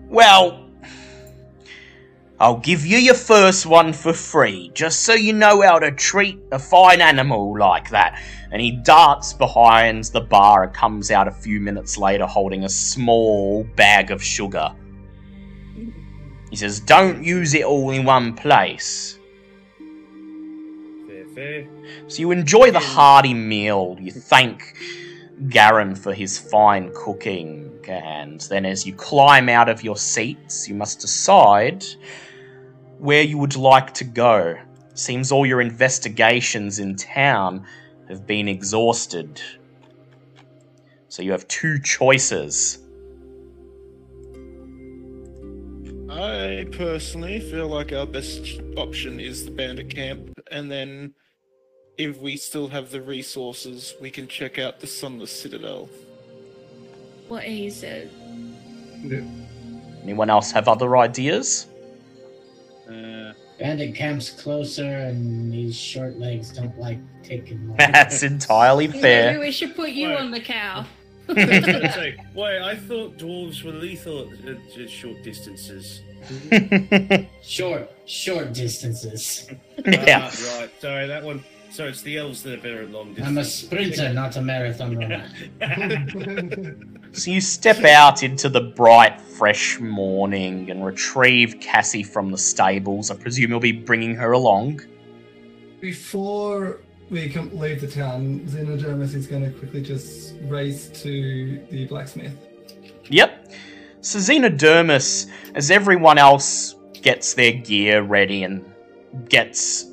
Well, 0.07 0.64
I'll 2.37 2.57
give 2.57 2.85
you 2.85 2.97
your 2.97 3.15
first 3.15 3.65
one 3.65 3.93
for 3.93 4.11
free, 4.11 4.69
just 4.73 5.03
so 5.03 5.13
you 5.13 5.31
know 5.31 5.61
how 5.61 5.79
to 5.79 5.89
treat 5.91 6.37
a 6.51 6.59
fine 6.59 6.99
animal 6.99 7.57
like 7.57 7.89
that. 7.91 8.21
And 8.51 8.61
he 8.61 8.71
darts 8.71 9.31
behind 9.31 10.05
the 10.05 10.19
bar 10.19 10.63
and 10.63 10.73
comes 10.73 11.11
out 11.11 11.29
a 11.29 11.31
few 11.31 11.61
minutes 11.61 11.97
later 11.97 12.25
holding 12.25 12.65
a 12.65 12.69
small 12.69 13.63
bag 13.77 14.11
of 14.11 14.21
sugar. 14.21 14.75
He 16.49 16.57
says, 16.57 16.81
Don't 16.81 17.23
use 17.23 17.53
it 17.53 17.63
all 17.63 17.89
in 17.91 18.03
one 18.03 18.33
place. 18.33 19.17
Fair, 21.07 21.25
fair. 21.33 21.67
So 22.07 22.19
you 22.19 22.31
enjoy 22.31 22.71
the 22.71 22.79
hearty 22.79 23.33
meal. 23.33 23.95
You 23.97 24.11
thank 24.11 24.77
Garon 25.47 25.97
for 25.97 26.13
his 26.13 26.37
fine 26.37 26.91
cooking, 26.93 27.79
and 27.87 28.41
then 28.41 28.65
as 28.65 28.85
you 28.85 28.93
climb 28.93 29.47
out 29.47 29.69
of 29.69 29.83
your 29.83 29.97
seats, 29.97 30.67
you 30.67 30.75
must 30.75 30.99
decide 30.99 31.85
where 32.99 33.21
you 33.21 33.37
would 33.37 33.55
like 33.55 33.93
to 33.95 34.03
go. 34.03 34.57
Seems 34.93 35.31
all 35.31 35.45
your 35.45 35.61
investigations 35.61 36.79
in 36.79 36.95
town 36.95 37.65
have 38.07 38.25
been 38.25 38.47
exhausted. 38.47 39.41
So 41.09 41.21
you 41.21 41.31
have 41.31 41.47
two 41.47 41.79
choices. 41.79 42.79
I 46.09 46.67
personally 46.71 47.39
feel 47.39 47.67
like 47.67 47.91
our 47.91 48.05
best 48.05 48.61
option 48.77 49.19
is 49.19 49.45
the 49.45 49.51
bandit 49.51 49.89
camp, 49.89 50.29
and 50.49 50.71
then 50.71 51.13
if 51.97 52.19
we 52.19 52.37
still 52.37 52.69
have 52.69 52.91
the 52.91 53.01
resources, 53.01 53.95
we 54.01 54.11
can 54.11 54.27
check 54.27 54.57
out 54.57 54.79
the 54.79 54.87
Sunless 54.87 55.31
Citadel. 55.31 55.89
What 57.27 57.43
he 57.43 57.69
said. 57.69 58.09
Anyone 60.03 60.29
else 60.29 60.51
have 60.51 60.67
other 60.67 60.95
ideas? 60.97 61.67
Uh, 62.87 63.33
Bandit 63.59 63.95
camp's 63.95 64.29
closer, 64.29 64.83
and 64.85 65.51
these 65.51 65.75
short 65.75 66.19
legs 66.19 66.51
don't 66.51 66.77
like 66.77 66.99
taking 67.23 67.67
long. 67.67 67.77
That's 67.77 68.21
entirely 68.23 68.87
fair. 68.87 69.01
Maybe 69.01 69.01
fair. 69.01 69.39
we 69.39 69.51
should 69.51 69.75
put 69.75 69.89
you 69.91 70.09
Right. 70.09 70.19
on 70.19 70.31
the 70.31 70.39
cow. 70.41 70.85
I 71.27 71.33
was 71.33 71.65
gonna 71.65 71.91
say, 71.93 72.17
wait, 72.35 72.61
I 72.61 72.75
thought 72.75 73.17
dwarves 73.17 73.63
were 73.63 73.71
lethal 73.71 74.29
at, 74.47 74.79
at 74.79 74.89
short 74.89 75.23
distances. 75.23 76.01
Short, 77.43 77.91
short 78.07 78.51
distances. 78.53 79.47
yeah. 79.85 80.29
Ah, 80.31 80.57
right. 80.59 80.71
Sorry, 80.81 81.07
that 81.07 81.23
one. 81.23 81.43
So 81.71 81.85
it's 81.87 82.01
the 82.01 82.17
elves 82.17 82.41
that 82.43 82.53
are 82.59 82.61
better 82.61 82.81
at 82.83 82.89
long 82.91 83.09
distance. 83.09 83.27
I'm 83.27 83.37
a 83.37 83.43
sprinter, 83.43 84.13
not 84.13 84.35
a 84.37 84.41
marathon 84.41 84.97
runner. 84.97 85.29
So 87.15 87.31
you 87.31 87.39
step 87.39 87.85
out 87.85 88.23
into 88.23 88.49
the 88.49 88.59
bright, 88.59 89.21
fresh 89.21 89.79
morning 89.79 90.69
and 90.69 90.85
retrieve 90.85 91.61
Cassie 91.61 92.03
from 92.03 92.29
the 92.29 92.37
stables. 92.37 93.09
I 93.09 93.15
presume 93.15 93.51
you'll 93.51 93.61
be 93.61 93.71
bringing 93.71 94.15
her 94.15 94.33
along. 94.33 94.81
Before 95.79 96.81
we 97.09 97.29
come, 97.29 97.57
leave 97.57 97.79
the 97.79 97.87
town, 97.87 98.41
Xenodermis 98.41 99.15
is 99.15 99.27
going 99.27 99.43
to 99.43 99.57
quickly 99.57 99.81
just 99.81 100.33
race 100.43 100.89
to 101.03 101.65
the 101.71 101.85
blacksmith. 101.87 102.37
Yep. 103.05 103.53
So 104.01 104.19
Xenodermis, 104.19 105.29
as 105.55 105.71
everyone 105.71 106.17
else 106.17 106.75
gets 107.01 107.33
their 107.33 107.53
gear 107.53 108.01
ready 108.01 108.43
and 108.43 108.65
gets 109.29 109.85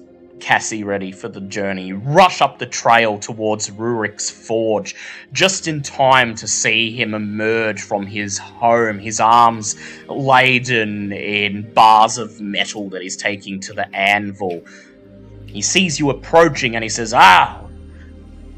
Cassie 0.43 0.83
ready 0.83 1.13
for 1.13 1.29
the 1.29 1.41
journey, 1.41 1.93
rush 1.93 2.41
up 2.41 2.59
the 2.59 2.67
trail 2.67 3.17
towards 3.17 3.71
Rurik's 3.71 4.29
forge, 4.29 4.97
just 5.33 5.69
in 5.69 5.83
time 5.83 6.35
to 6.35 6.49
see 6.49 6.91
him 6.91 7.15
emerge 7.15 7.81
from 7.81 8.05
his 8.05 8.39
home, 8.39 8.99
his 8.99 9.21
arms 9.21 9.77
laden 10.09 11.13
in 11.13 11.73
bars 11.75 12.19
of 12.19 12.41
metal 12.41 12.91
that 12.91 13.03
he's 13.03 13.17
taking 13.17 13.61
to 13.61 13.73
the 13.73 13.89
anvil. 13.95 14.65
He 15.47 15.63
sees 15.63 16.01
you 16.01 16.11
approaching 16.11 16.75
and 16.75 16.83
he 16.83 16.89
says, 16.89 17.15
Ah, 17.15 17.65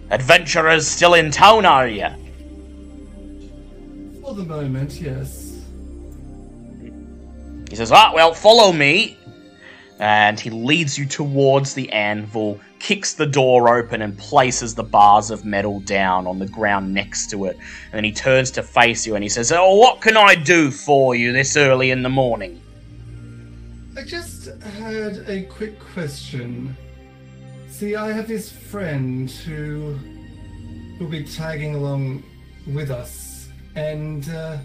adventurers 0.08 0.88
still 0.88 1.12
in 1.12 1.30
town, 1.30 1.66
are 1.66 1.86
you? 1.86 2.08
For 4.22 4.32
the 4.32 4.44
moment, 4.44 4.98
yes. 5.02 5.60
He 7.68 7.76
says, 7.76 7.92
Ah, 7.92 8.10
well, 8.14 8.32
follow 8.32 8.72
me. 8.72 9.18
And 9.98 10.40
he 10.40 10.50
leads 10.50 10.98
you 10.98 11.06
towards 11.06 11.74
the 11.74 11.90
anvil, 11.92 12.60
kicks 12.78 13.14
the 13.14 13.26
door 13.26 13.76
open, 13.76 14.02
and 14.02 14.18
places 14.18 14.74
the 14.74 14.82
bars 14.82 15.30
of 15.30 15.44
metal 15.44 15.80
down 15.80 16.26
on 16.26 16.38
the 16.38 16.48
ground 16.48 16.92
next 16.92 17.30
to 17.30 17.44
it. 17.46 17.56
And 17.56 17.92
then 17.92 18.04
he 18.04 18.12
turns 18.12 18.50
to 18.52 18.62
face 18.62 19.06
you 19.06 19.14
and 19.14 19.22
he 19.22 19.28
says, 19.28 19.52
Oh, 19.52 19.76
what 19.76 20.00
can 20.00 20.16
I 20.16 20.34
do 20.34 20.70
for 20.70 21.14
you 21.14 21.32
this 21.32 21.56
early 21.56 21.90
in 21.90 22.02
the 22.02 22.08
morning? 22.08 22.60
I 23.96 24.02
just 24.02 24.46
had 24.62 25.24
a 25.28 25.42
quick 25.44 25.78
question. 25.78 26.76
See, 27.68 27.94
I 27.94 28.12
have 28.12 28.26
this 28.26 28.50
friend 28.50 29.30
who 29.30 29.98
will 30.98 31.08
be 31.08 31.24
tagging 31.24 31.76
along 31.76 32.24
with 32.66 32.90
us, 32.90 33.48
and 33.76 34.28
uh, 34.28 34.58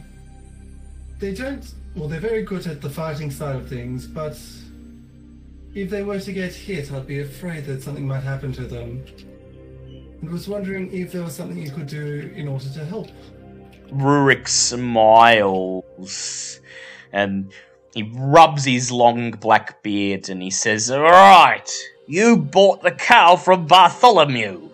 they 1.19 1.33
don't. 1.33 1.73
Well, 1.95 2.07
they're 2.07 2.19
very 2.19 2.43
good 2.43 2.65
at 2.67 2.81
the 2.81 2.89
fighting 2.89 3.29
side 3.29 3.55
of 3.55 3.67
things, 3.67 4.07
but 4.07 4.39
if 5.73 5.89
they 5.89 6.03
were 6.03 6.19
to 6.19 6.33
get 6.33 6.53
hit, 6.53 6.91
I'd 6.91 7.07
be 7.07 7.21
afraid 7.21 7.65
that 7.65 7.83
something 7.83 8.07
might 8.07 8.23
happen 8.23 8.51
to 8.53 8.63
them. 8.63 9.03
And 10.21 10.29
was 10.29 10.47
wondering 10.47 10.91
if 10.91 11.11
there 11.11 11.23
was 11.23 11.35
something 11.35 11.57
you 11.57 11.71
could 11.71 11.87
do 11.87 12.31
in 12.35 12.47
order 12.47 12.69
to 12.69 12.85
help. 12.85 13.07
Rurik 13.91 14.47
smiles 14.47 16.61
and 17.11 17.51
he 17.93 18.11
rubs 18.15 18.65
his 18.65 18.91
long 18.91 19.31
black 19.31 19.81
beard 19.81 20.29
and 20.29 20.41
he 20.41 20.51
says, 20.51 20.91
Alright, 20.91 21.71
you 22.07 22.37
bought 22.37 22.81
the 22.81 22.91
cow 22.91 23.35
from 23.35 23.65
Bartholomew. 23.65 24.69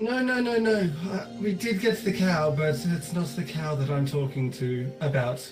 No, 0.00 0.20
no, 0.20 0.40
no, 0.40 0.58
no. 0.58 0.90
Uh, 1.10 1.26
we 1.40 1.54
did 1.54 1.80
get 1.80 2.02
the 2.04 2.12
cow, 2.12 2.50
but 2.50 2.74
it's 2.84 3.12
not 3.12 3.26
the 3.36 3.44
cow 3.44 3.76
that 3.76 3.88
I'm 3.88 4.06
talking 4.06 4.50
to 4.52 4.90
about. 5.00 5.48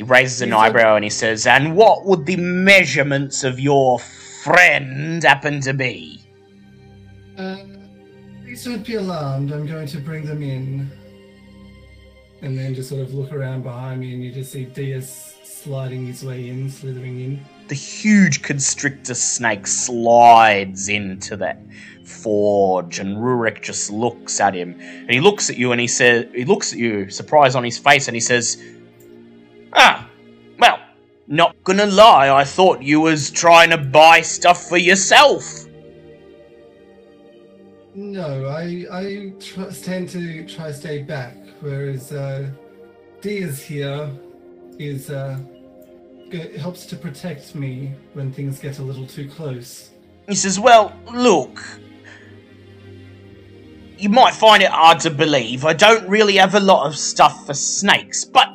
He 0.00 0.04
raises 0.04 0.40
an 0.40 0.54
eyebrow 0.54 0.94
and 0.94 1.04
he 1.04 1.10
says, 1.10 1.46
And 1.46 1.76
what 1.76 2.06
would 2.06 2.24
the 2.24 2.36
measurements 2.36 3.44
of 3.44 3.60
your 3.60 3.98
friend 3.98 5.22
happen 5.22 5.60
to 5.60 5.74
be? 5.74 6.22
Uh, 7.36 7.58
please 8.42 8.64
don't 8.64 8.82
be 8.82 8.94
alarmed. 8.94 9.52
I'm 9.52 9.66
going 9.66 9.86
to 9.88 9.98
bring 9.98 10.24
them 10.24 10.42
in. 10.42 10.90
And 12.40 12.58
then 12.58 12.74
just 12.74 12.88
sort 12.88 13.02
of 13.02 13.12
look 13.12 13.30
around 13.30 13.62
behind 13.62 14.00
me, 14.00 14.14
and 14.14 14.24
you 14.24 14.32
just 14.32 14.52
see 14.52 14.64
Diaz 14.64 15.34
sliding 15.44 16.06
his 16.06 16.24
way 16.24 16.48
in, 16.48 16.70
slithering 16.70 17.20
in. 17.20 17.44
The 17.68 17.74
huge 17.74 18.40
constrictor 18.40 19.12
snake 19.12 19.66
slides 19.66 20.88
into 20.88 21.36
that 21.36 21.60
forge, 22.06 23.00
and 23.00 23.18
Rurik 23.18 23.60
just 23.60 23.90
looks 23.90 24.40
at 24.40 24.54
him. 24.54 24.80
And 24.80 25.10
he 25.10 25.20
looks 25.20 25.50
at 25.50 25.58
you 25.58 25.72
and 25.72 25.80
he 25.80 25.86
says, 25.86 26.24
He 26.34 26.46
looks 26.46 26.72
at 26.72 26.78
you, 26.78 27.10
surprise 27.10 27.54
on 27.54 27.64
his 27.64 27.76
face, 27.76 28.08
and 28.08 28.14
he 28.14 28.20
says, 28.20 28.56
Ah, 29.72 30.08
well, 30.58 30.78
not 31.26 31.56
gonna 31.64 31.86
lie, 31.86 32.30
I 32.30 32.44
thought 32.44 32.82
you 32.82 33.00
was 33.00 33.30
trying 33.30 33.70
to 33.70 33.78
buy 33.78 34.20
stuff 34.22 34.68
for 34.68 34.76
yourself. 34.76 35.66
No, 37.94 38.46
I 38.46 38.86
I 38.90 39.32
tr- 39.40 39.70
tend 39.82 40.08
to 40.10 40.44
try 40.46 40.68
to 40.68 40.74
stay 40.74 41.02
back, 41.02 41.36
whereas 41.60 42.12
uh, 42.12 42.50
Diaz 43.20 43.62
here 43.62 44.10
is 44.78 45.10
uh, 45.10 45.38
g- 46.30 46.56
helps 46.56 46.86
to 46.86 46.96
protect 46.96 47.54
me 47.54 47.92
when 48.14 48.32
things 48.32 48.58
get 48.58 48.78
a 48.78 48.82
little 48.82 49.06
too 49.06 49.28
close. 49.28 49.90
He 50.28 50.34
says, 50.34 50.58
Well, 50.60 50.92
look. 51.12 51.60
You 53.98 54.08
might 54.08 54.32
find 54.32 54.62
it 54.62 54.70
hard 54.70 55.00
to 55.00 55.10
believe. 55.10 55.66
I 55.66 55.74
don't 55.74 56.08
really 56.08 56.36
have 56.36 56.54
a 56.54 56.60
lot 56.60 56.86
of 56.86 56.96
stuff 56.96 57.44
for 57.44 57.52
snakes, 57.52 58.24
but 58.24 58.48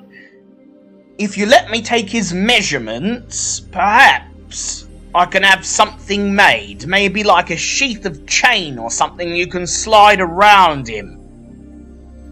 if 1.17 1.37
you 1.37 1.45
let 1.45 1.71
me 1.71 1.81
take 1.81 2.09
his 2.09 2.33
measurements, 2.33 3.59
perhaps 3.59 4.87
I 5.13 5.25
can 5.25 5.43
have 5.43 5.65
something 5.65 6.35
made. 6.35 6.87
Maybe 6.87 7.23
like 7.23 7.49
a 7.49 7.57
sheath 7.57 8.05
of 8.05 8.25
chain 8.27 8.77
or 8.77 8.91
something 8.91 9.33
you 9.33 9.47
can 9.47 9.65
slide 9.65 10.19
around 10.19 10.87
him. 10.87 11.21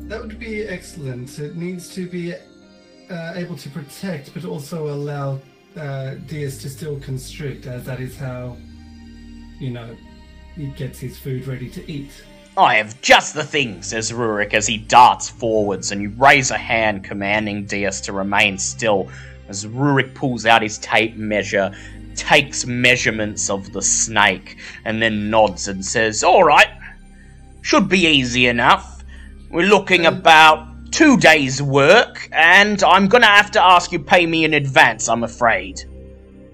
That 0.09 0.21
would 0.21 0.37
be 0.37 0.63
excellent. 0.63 1.39
It 1.39 1.55
needs 1.55 1.93
to 1.95 2.07
be 2.07 2.33
uh, 2.33 3.33
able 3.35 3.55
to 3.55 3.69
protect, 3.69 4.33
but 4.33 4.43
also 4.43 4.89
allow 4.89 5.39
uh, 5.77 6.15
Diaz 6.27 6.61
to 6.61 6.69
still 6.69 6.99
constrict, 6.99 7.65
as 7.67 7.85
that 7.85 8.01
is 8.01 8.17
how, 8.17 8.57
you 9.59 9.71
know, 9.71 9.95
he 10.55 10.67
gets 10.67 10.99
his 10.99 11.17
food 11.17 11.47
ready 11.47 11.69
to 11.69 11.89
eat. 11.89 12.11
I 12.55 12.75
have 12.75 13.01
just 13.01 13.33
the 13.33 13.43
thing, 13.43 13.81
says 13.81 14.11
Rurik 14.11 14.53
as 14.53 14.67
he 14.67 14.77
darts 14.77 15.27
forwards, 15.27 15.91
and 15.91 16.01
you 16.01 16.09
raise 16.09 16.51
a 16.51 16.57
hand 16.57 17.03
commanding 17.03 17.65
Diaz 17.65 17.99
to 18.01 18.13
remain 18.13 18.59
still 18.59 19.09
as 19.47 19.65
Rurik 19.65 20.13
pulls 20.13 20.45
out 20.45 20.61
his 20.61 20.77
tape 20.77 21.15
measure, 21.15 21.75
takes 22.15 22.67
measurements 22.67 23.49
of 23.49 23.73
the 23.73 23.81
snake, 23.81 24.57
and 24.85 25.01
then 25.01 25.31
nods 25.31 25.67
and 25.67 25.83
says, 25.83 26.23
Alright, 26.23 26.69
should 27.63 27.89
be 27.89 28.05
easy 28.05 28.45
enough. 28.45 29.03
We're 29.49 29.67
looking 29.67 30.05
about 30.05 30.91
two 30.91 31.17
days' 31.17 31.59
work, 31.59 32.29
and 32.31 32.83
I'm 32.83 33.07
gonna 33.07 33.25
have 33.25 33.49
to 33.51 33.63
ask 33.63 33.91
you 33.91 33.99
pay 33.99 34.27
me 34.27 34.45
in 34.45 34.53
advance, 34.53 35.09
I'm 35.09 35.23
afraid. 35.23 35.83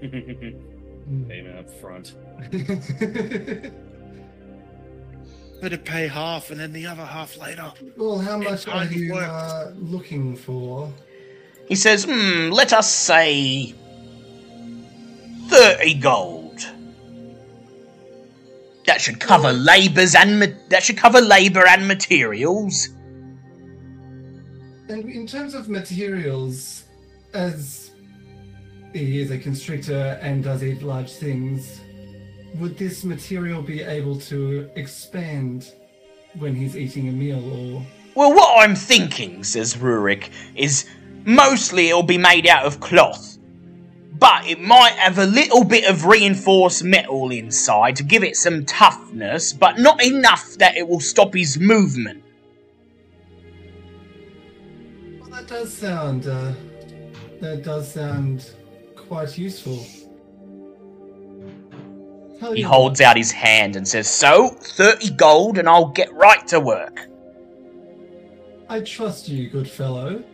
Payment 0.00 1.58
up 1.58 1.70
front. 1.70 2.14
Better 5.60 5.76
pay 5.76 6.06
half 6.06 6.50
and 6.50 6.58
then 6.58 6.72
the 6.72 6.86
other 6.86 7.04
half 7.04 7.36
later. 7.36 7.72
well, 7.96 8.18
how 8.18 8.38
much 8.38 8.66
are 8.66 8.86
you 8.86 9.14
uh, 9.14 9.72
looking 9.76 10.36
for? 10.36 10.90
He 11.68 11.74
says, 11.74 12.04
hmm, 12.04 12.50
let 12.50 12.72
us 12.72 12.90
say 12.92 13.74
30 15.48 15.94
gold. 15.94 16.60
That 18.86 19.00
should 19.00 19.20
cover 19.20 19.52
labours 19.52 20.14
and 20.14 20.40
ma- 20.40 20.46
that 20.68 20.82
should 20.82 20.96
cover 20.96 21.20
labour 21.20 21.66
and 21.66 21.86
materials. 21.86 22.88
And 24.88 25.08
in 25.08 25.26
terms 25.26 25.54
of 25.54 25.68
materials, 25.68 26.84
as 27.34 27.90
he 28.92 29.20
is 29.20 29.30
a 29.30 29.38
constrictor 29.38 30.18
and 30.22 30.42
does 30.42 30.64
eat 30.64 30.82
large 30.82 31.12
things, 31.12 31.80
would 32.58 32.76
this 32.76 33.04
material 33.04 33.62
be 33.62 33.82
able 33.82 34.18
to 34.20 34.68
expand 34.74 35.72
when 36.38 36.54
he's 36.54 36.76
eating 36.76 37.08
a 37.08 37.12
meal 37.12 37.38
or 37.38 37.82
Well, 38.14 38.34
what 38.34 38.64
I'm 38.64 38.74
thinking, 38.74 39.44
says 39.44 39.74
Rurik, 39.76 40.30
is 40.54 40.86
mostly 41.24 41.88
it'll 41.88 42.02
be 42.02 42.18
made 42.18 42.46
out 42.46 42.64
of 42.64 42.80
cloth. 42.80 43.38
But 44.12 44.46
it 44.46 44.60
might 44.60 44.92
have 44.92 45.18
a 45.18 45.24
little 45.24 45.64
bit 45.64 45.88
of 45.88 46.04
reinforced 46.04 46.84
metal 46.84 47.30
inside 47.30 47.96
to 47.96 48.02
give 48.02 48.22
it 48.22 48.36
some 48.36 48.66
toughness, 48.66 49.52
but 49.52 49.78
not 49.78 50.04
enough 50.04 50.56
that 50.58 50.76
it 50.76 50.86
will 50.86 51.00
stop 51.00 51.34
his 51.34 51.58
movement. 51.58 52.22
Well, 55.20 55.30
that 55.30 55.46
does 55.46 55.72
sound. 55.72 56.26
Uh, 56.26 56.52
that 57.40 57.62
does 57.64 57.94
sound 57.94 58.50
quite 58.94 59.38
useful. 59.38 59.86
Tell 62.40 62.52
He 62.52 62.62
you 62.62 62.66
holds 62.66 63.02
out 63.02 63.18
his 63.18 63.30
hand 63.30 63.76
and 63.76 63.86
says, 63.86 64.08
So, 64.08 64.48
30 64.48 65.10
gold 65.10 65.58
and 65.58 65.68
I'll 65.68 65.88
get 65.88 66.10
right 66.14 66.46
to 66.48 66.58
work. 66.58 67.06
I 68.68 68.80
trust 68.80 69.28
you, 69.28 69.50
good 69.50 69.68
fellow, 69.68 70.24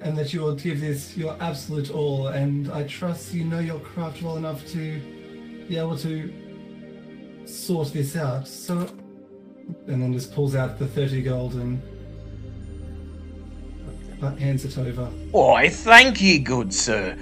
and 0.00 0.16
that 0.16 0.32
you 0.32 0.40
will 0.40 0.54
give 0.54 0.80
this 0.80 1.14
your 1.14 1.36
absolute 1.40 1.90
all. 1.90 2.28
And 2.28 2.72
I 2.72 2.84
trust 2.84 3.34
you 3.34 3.44
know 3.44 3.58
your 3.58 3.80
craft 3.80 4.22
well 4.22 4.38
enough 4.38 4.66
to 4.68 4.98
be 5.68 5.76
able 5.76 5.98
to 5.98 6.32
sort 7.44 7.92
this 7.92 8.16
out. 8.16 8.48
So, 8.48 8.88
and 9.88 10.00
then 10.02 10.14
just 10.14 10.34
pulls 10.34 10.54
out 10.54 10.78
the 10.78 10.86
thirty 10.86 11.20
gold 11.22 11.54
and 11.54 11.82
hands 14.38 14.64
it 14.64 14.78
over. 14.78 15.04
Why, 15.32 15.68
thank 15.68 16.22
ye, 16.22 16.38
good 16.38 16.72
sir. 16.72 17.18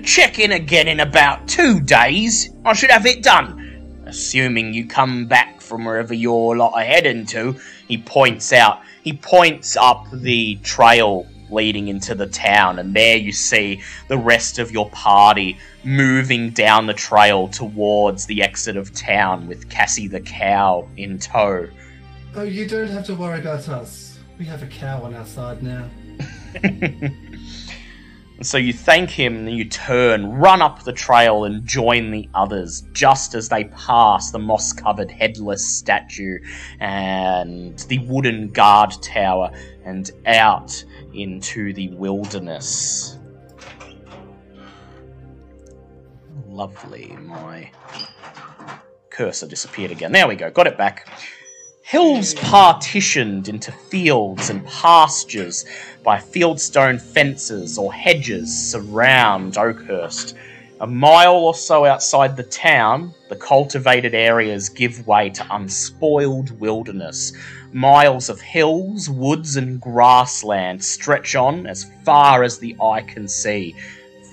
Check 0.00 0.38
in 0.38 0.52
again 0.52 0.88
in 0.88 1.00
about 1.00 1.46
two 1.46 1.78
days. 1.80 2.50
I 2.64 2.72
should 2.72 2.90
have 2.90 3.04
it 3.04 3.22
done. 3.22 4.02
Assuming 4.06 4.72
you 4.72 4.86
come 4.86 5.26
back 5.26 5.60
from 5.60 5.84
wherever 5.84 6.14
you're 6.14 6.56
lot 6.56 6.72
are 6.74 6.84
heading 6.84 7.26
to. 7.26 7.56
He 7.88 7.98
points 7.98 8.52
out, 8.52 8.80
he 9.02 9.12
points 9.12 9.76
up 9.76 10.06
the 10.12 10.56
trail 10.62 11.26
leading 11.50 11.88
into 11.88 12.14
the 12.14 12.26
town, 12.26 12.78
and 12.78 12.94
there 12.94 13.16
you 13.16 13.32
see 13.32 13.82
the 14.08 14.16
rest 14.16 14.58
of 14.58 14.70
your 14.70 14.88
party 14.90 15.58
moving 15.84 16.50
down 16.50 16.86
the 16.86 16.94
trail 16.94 17.48
towards 17.48 18.24
the 18.26 18.42
exit 18.42 18.76
of 18.76 18.94
town 18.94 19.46
with 19.46 19.68
Cassie 19.68 20.08
the 20.08 20.20
cow 20.20 20.88
in 20.96 21.18
tow. 21.18 21.68
Oh, 22.34 22.44
you 22.44 22.66
don't 22.66 22.88
have 22.88 23.04
to 23.06 23.14
worry 23.14 23.40
about 23.40 23.68
us. 23.68 24.18
We 24.38 24.46
have 24.46 24.62
a 24.62 24.66
cow 24.66 25.02
on 25.02 25.14
our 25.14 25.26
side 25.26 25.62
now. 25.62 25.88
And 28.36 28.46
so 28.46 28.58
you 28.58 28.72
thank 28.72 29.10
him, 29.10 29.46
and 29.46 29.56
you 29.56 29.64
turn, 29.64 30.32
run 30.32 30.62
up 30.62 30.82
the 30.82 30.92
trail, 30.92 31.44
and 31.44 31.64
join 31.64 32.10
the 32.10 32.28
others 32.34 32.82
just 32.92 33.34
as 33.34 33.48
they 33.48 33.64
pass 33.64 34.32
the 34.32 34.38
moss 34.38 34.72
covered 34.72 35.10
headless 35.10 35.64
statue 35.64 36.38
and 36.80 37.78
the 37.88 37.98
wooden 38.00 38.50
guard 38.50 38.92
tower 39.00 39.52
and 39.84 40.10
out 40.26 40.84
into 41.14 41.72
the 41.72 41.88
wilderness. 41.90 43.18
Lovely. 46.46 47.16
My 47.20 47.70
cursor 49.10 49.46
disappeared 49.46 49.90
again. 49.90 50.10
There 50.10 50.26
we 50.26 50.34
go. 50.34 50.50
Got 50.50 50.66
it 50.66 50.76
back. 50.76 51.08
Hills 51.84 52.34
partitioned 52.34 53.48
into 53.48 53.72
fields 53.72 54.50
and 54.50 54.64
pastures 54.66 55.66
by 56.04 56.18
fieldstone 56.18 57.00
fences 57.00 57.76
or 57.76 57.92
hedges 57.92 58.70
surround 58.70 59.58
Oakhurst. 59.58 60.36
A 60.80 60.86
mile 60.86 61.34
or 61.34 61.54
so 61.54 61.84
outside 61.84 62.36
the 62.36 62.44
town, 62.44 63.12
the 63.28 63.36
cultivated 63.36 64.14
areas 64.14 64.68
give 64.68 65.06
way 65.06 65.28
to 65.30 65.46
unspoiled 65.50 66.58
wilderness. 66.60 67.32
Miles 67.72 68.28
of 68.28 68.40
hills, 68.40 69.10
woods, 69.10 69.56
and 69.56 69.80
grassland 69.80 70.82
stretch 70.84 71.34
on 71.34 71.66
as 71.66 71.90
far 72.04 72.44
as 72.44 72.58
the 72.58 72.76
eye 72.80 73.02
can 73.02 73.26
see, 73.26 73.74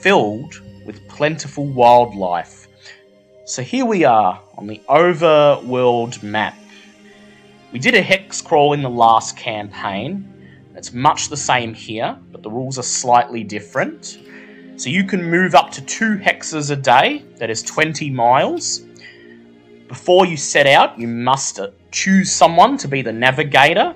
filled 0.01 0.61
with 0.85 1.05
plentiful 1.07 1.65
wildlife. 1.65 2.67
So 3.45 3.63
here 3.63 3.85
we 3.85 4.05
are 4.05 4.39
on 4.55 4.67
the 4.67 4.81
overworld 4.87 6.21
map. 6.21 6.55
We 7.71 7.77
did 7.77 7.93
a 7.93 8.01
hex 8.01 8.41
crawl 8.41 8.73
in 8.73 8.81
the 8.81 8.89
last 8.89 9.37
campaign. 9.37 10.25
It's 10.75 10.91
much 10.91 11.29
the 11.29 11.37
same 11.37 11.75
here, 11.75 12.17
but 12.31 12.41
the 12.41 12.49
rules 12.49 12.79
are 12.79 12.83
slightly 12.83 13.43
different. 13.43 14.17
So 14.75 14.89
you 14.89 15.03
can 15.03 15.23
move 15.23 15.53
up 15.53 15.69
to 15.71 15.85
two 15.85 16.17
hexes 16.17 16.71
a 16.71 16.75
day, 16.75 17.25
that 17.35 17.51
is 17.51 17.61
20 17.61 18.09
miles. 18.09 18.79
Before 19.87 20.25
you 20.25 20.35
set 20.35 20.65
out, 20.65 20.97
you 20.97 21.07
must 21.07 21.59
uh, 21.59 21.69
choose 21.91 22.31
someone 22.31 22.75
to 22.77 22.87
be 22.87 23.03
the 23.03 23.13
navigator. 23.13 23.93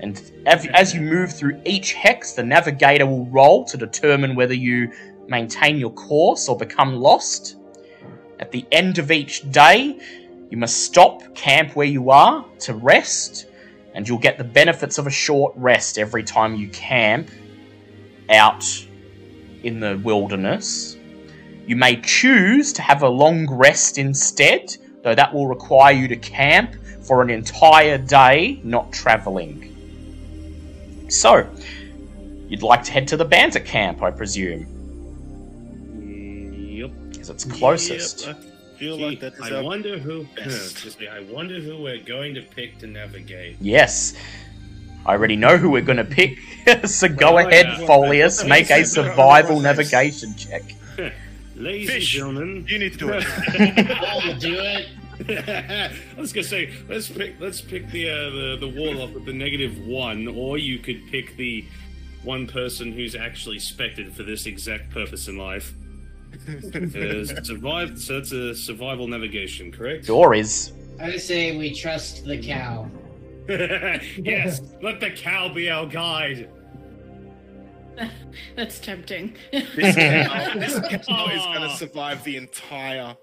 And 0.00 0.32
as 0.46 0.92
you 0.92 1.00
move 1.00 1.32
through 1.32 1.62
each 1.64 1.92
hex, 1.92 2.32
the 2.32 2.42
navigator 2.42 3.06
will 3.06 3.26
roll 3.26 3.64
to 3.66 3.76
determine 3.76 4.34
whether 4.34 4.54
you 4.54 4.90
maintain 5.28 5.76
your 5.76 5.92
course 5.92 6.48
or 6.48 6.56
become 6.56 6.96
lost. 6.96 7.56
At 8.40 8.50
the 8.50 8.66
end 8.72 8.98
of 8.98 9.12
each 9.12 9.48
day, 9.52 10.00
you 10.52 10.58
must 10.58 10.82
stop, 10.84 11.34
camp 11.34 11.74
where 11.74 11.86
you 11.86 12.10
are 12.10 12.44
to 12.58 12.74
rest, 12.74 13.46
and 13.94 14.06
you'll 14.06 14.18
get 14.18 14.36
the 14.36 14.44
benefits 14.44 14.98
of 14.98 15.06
a 15.06 15.10
short 15.10 15.54
rest 15.56 15.96
every 15.96 16.22
time 16.22 16.54
you 16.54 16.68
camp 16.68 17.30
out 18.28 18.62
in 19.62 19.80
the 19.80 19.98
wilderness. 20.04 20.98
You 21.66 21.76
may 21.76 21.98
choose 22.02 22.74
to 22.74 22.82
have 22.82 23.02
a 23.02 23.08
long 23.08 23.48
rest 23.50 23.96
instead, 23.96 24.76
though 25.02 25.14
that 25.14 25.32
will 25.32 25.46
require 25.46 25.94
you 25.94 26.06
to 26.08 26.16
camp 26.16 26.74
for 27.00 27.22
an 27.22 27.30
entire 27.30 27.96
day, 27.96 28.60
not 28.62 28.92
travelling. 28.92 29.70
So, 31.08 31.48
you'd 32.48 32.62
like 32.62 32.82
to 32.84 32.92
head 32.92 33.08
to 33.08 33.16
the 33.16 33.24
bandit 33.24 33.64
camp, 33.64 34.02
I 34.02 34.10
presume, 34.10 34.66
Yep. 36.68 36.90
because 37.10 37.30
it's 37.30 37.44
closest. 37.44 38.26
Yep. 38.26 38.51
I 38.82 38.84
feel 38.84 38.96
like 38.98 39.20
that 39.20 39.34
is 39.34 39.40
I 39.40 39.56
our 39.56 39.62
wonder 39.62 39.96
who. 39.96 40.24
best. 40.34 40.72
Excuse 40.72 40.98
me. 40.98 41.06
I 41.06 41.20
wonder 41.20 41.60
who 41.60 41.80
we're 41.80 42.02
going 42.02 42.34
to 42.34 42.42
pick 42.42 42.78
to 42.78 42.88
navigate. 42.88 43.56
Yes. 43.60 44.14
I 45.06 45.12
already 45.12 45.36
know 45.36 45.56
who 45.56 45.70
we're 45.70 45.82
going 45.82 45.98
to 45.98 46.04
pick, 46.04 46.38
so 46.86 47.08
go 47.08 47.34
Well, 47.34 47.46
ahead, 47.46 47.66
yeah. 47.66 47.86
Folius, 47.86 48.46
make 48.48 48.70
a 48.70 48.78
Yes, 48.78 48.96
we're 48.96 49.02
on 49.04 49.08
the 49.08 49.12
survival 49.14 49.54
right 49.56 49.62
navigation 49.62 50.34
check. 50.36 50.62
Ladies 51.56 51.90
Fish. 51.90 52.14
and 52.18 52.34
gentlemen, 52.34 52.66
You 52.68 52.78
need 52.80 52.92
to 52.94 52.98
do 52.98 53.10
it. 53.12 53.24
I'll 54.02 54.38
do 54.38 54.56
it. 54.58 54.88
I 56.16 56.20
was 56.20 56.32
gonna 56.32 56.42
say 56.44 56.72
let's 56.88 57.08
pick 57.08 57.34
let's 57.38 57.60
pick 57.60 57.88
the 57.90 58.10
uh, 58.10 58.30
the 58.30 58.56
the 58.60 58.68
warlock 58.68 59.14
with 59.14 59.24
the 59.26 59.32
negative 59.32 59.78
one, 59.86 60.26
or 60.26 60.58
you 60.58 60.78
could 60.78 61.06
pick 61.10 61.36
the 61.36 61.64
one 62.24 62.46
person 62.48 62.92
who's 62.92 63.14
actually 63.14 63.58
spected 63.58 64.12
for 64.12 64.22
this 64.24 64.46
exact 64.46 64.90
purpose 64.90 65.28
in 65.28 65.36
life. 65.36 65.74
Uh, 66.48 67.42
survive. 67.42 67.98
So 67.98 68.18
it's 68.18 68.32
a 68.32 68.54
survival 68.54 69.06
navigation, 69.06 69.70
correct? 69.70 70.06
Door 70.06 70.34
is. 70.34 70.72
I 71.00 71.16
say 71.16 71.56
we 71.56 71.74
trust 71.74 72.24
the 72.24 72.38
cow. 72.38 72.88
yes. 73.48 74.60
Let 74.82 75.00
the 75.00 75.10
cow 75.10 75.52
be 75.52 75.70
our 75.70 75.86
guide. 75.86 76.48
That's 78.56 78.78
tempting. 78.78 79.36
This 79.52 79.94
cow, 79.94 80.54
this 80.58 80.78
cow 80.80 81.26
is 81.28 81.42
going 81.42 81.68
to 81.68 81.76
survive 81.76 82.24
the 82.24 82.36
entire 82.36 83.16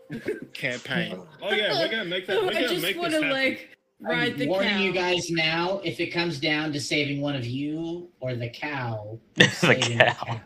campaign. 0.54 1.22
Oh 1.42 1.52
yeah, 1.52 1.80
we're 1.80 1.90
gonna 1.90 2.06
make 2.06 2.28
that. 2.28 2.42
We're 2.42 2.50
I 2.50 2.54
gonna 2.54 2.68
just 2.70 2.84
make 2.84 2.98
want 2.98 3.12
this 3.12 3.22
to 3.22 3.28
happen. 3.28 3.44
like 3.44 3.78
ride 4.02 4.42
I'm 4.42 4.48
warning 4.48 4.70
cow. 4.72 4.80
you 4.80 4.92
guys 4.94 5.30
now. 5.30 5.82
If 5.84 6.00
it 6.00 6.08
comes 6.08 6.40
down 6.40 6.72
to 6.74 6.80
saving 6.80 7.22
one 7.22 7.36
of 7.36 7.46
you 7.46 8.10
or 8.20 8.36
the 8.36 8.50
cow, 8.50 9.20
the 9.36 9.46
saving 9.50 9.98
cow. 10.00 10.42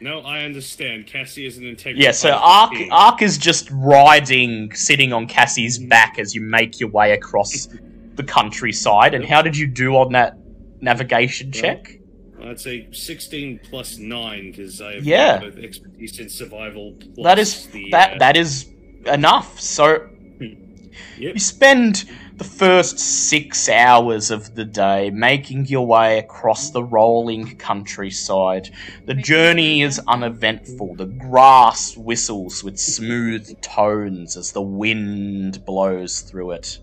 No, 0.00 0.20
I 0.20 0.44
understand. 0.44 1.06
Cassie 1.06 1.46
is 1.46 1.56
an 1.58 1.64
integral. 1.64 2.02
Yeah, 2.02 2.10
so 2.12 2.30
part 2.30 2.40
of 2.40 2.40
the 2.40 2.46
Ark, 2.48 2.72
team. 2.72 2.92
Ark 2.92 3.22
is 3.22 3.38
just 3.38 3.68
riding, 3.72 4.72
sitting 4.74 5.12
on 5.12 5.26
Cassie's 5.26 5.78
back 5.78 6.18
as 6.18 6.34
you 6.34 6.40
make 6.40 6.78
your 6.80 6.90
way 6.90 7.12
across 7.12 7.68
the 8.14 8.22
countryside. 8.24 9.14
And 9.14 9.24
how 9.24 9.42
did 9.42 9.56
you 9.56 9.66
do 9.66 9.96
on 9.96 10.12
that 10.12 10.36
navigation 10.80 11.50
Well, 11.52 11.62
check? 11.62 11.94
I'd 12.42 12.60
say 12.60 12.88
16 12.92 13.60
plus 13.68 13.98
9 13.98 14.50
because 14.52 14.80
I 14.80 14.94
have 14.94 15.04
Yeah. 15.04 15.38
both 15.38 15.58
expertise 15.58 16.18
in 16.20 16.28
survival. 16.28 16.94
Plus 17.14 17.24
That 17.24 17.38
is 17.38 17.66
the, 17.68 17.90
that 17.90 18.12
uh, 18.12 18.18
that 18.18 18.36
is 18.36 18.66
enough. 19.06 19.58
So 19.60 20.08
Yep. 20.40 21.34
You 21.34 21.38
spend 21.40 22.04
the 22.38 22.44
first 22.44 22.98
six 23.00 23.68
hours 23.68 24.30
of 24.30 24.54
the 24.54 24.64
day 24.64 25.10
making 25.10 25.66
your 25.66 25.84
way 25.84 26.18
across 26.18 26.70
the 26.70 26.82
rolling 26.82 27.56
countryside. 27.56 28.70
The 29.06 29.14
journey 29.14 29.82
is 29.82 30.00
uneventful. 30.06 30.94
The 30.94 31.06
grass 31.06 31.96
whistles 31.96 32.62
with 32.62 32.78
smooth 32.78 33.60
tones 33.60 34.36
as 34.36 34.52
the 34.52 34.62
wind 34.62 35.64
blows 35.66 36.20
through 36.20 36.52
it. 36.52 36.78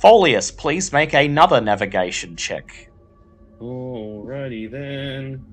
Folius, 0.00 0.56
please 0.56 0.92
make 0.92 1.12
another 1.12 1.60
navigation 1.60 2.36
check. 2.36 2.88
Alrighty 3.60 4.70
then. 4.70 5.44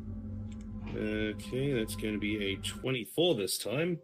Okay, 0.95 1.73
that's 1.73 1.95
going 1.95 2.13
to 2.13 2.19
be 2.19 2.53
a 2.53 2.55
24 2.57 3.35
this 3.35 3.57
time. 3.57 3.99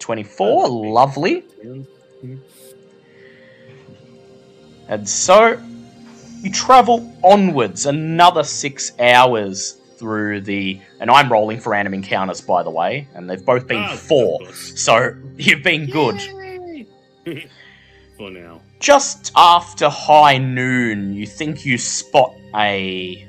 24, 0.00 0.46
Oh, 0.66 0.70
lovely. 0.70 1.44
And- 1.62 1.86
And 4.90 5.08
so 5.08 5.56
you 6.40 6.50
travel 6.50 7.16
onwards 7.22 7.86
another 7.86 8.42
six 8.42 8.92
hours 8.98 9.78
through 9.96 10.40
the. 10.40 10.80
And 10.98 11.08
I'm 11.08 11.30
rolling 11.30 11.60
for 11.60 11.70
random 11.70 11.94
encounters, 11.94 12.40
by 12.40 12.64
the 12.64 12.70
way, 12.70 13.06
and 13.14 13.30
they've 13.30 13.44
both 13.44 13.68
been 13.68 13.78
ah, 13.78 13.92
of 13.92 14.00
four. 14.00 14.52
So 14.52 15.14
you've 15.36 15.62
been 15.62 15.86
good. 15.86 16.20
For 18.16 18.30
now. 18.30 18.60
Just 18.80 19.32
after 19.36 19.88
high 19.88 20.38
noon, 20.38 21.14
you 21.14 21.26
think 21.26 21.64
you 21.64 21.78
spot 21.78 22.34
a 22.54 23.26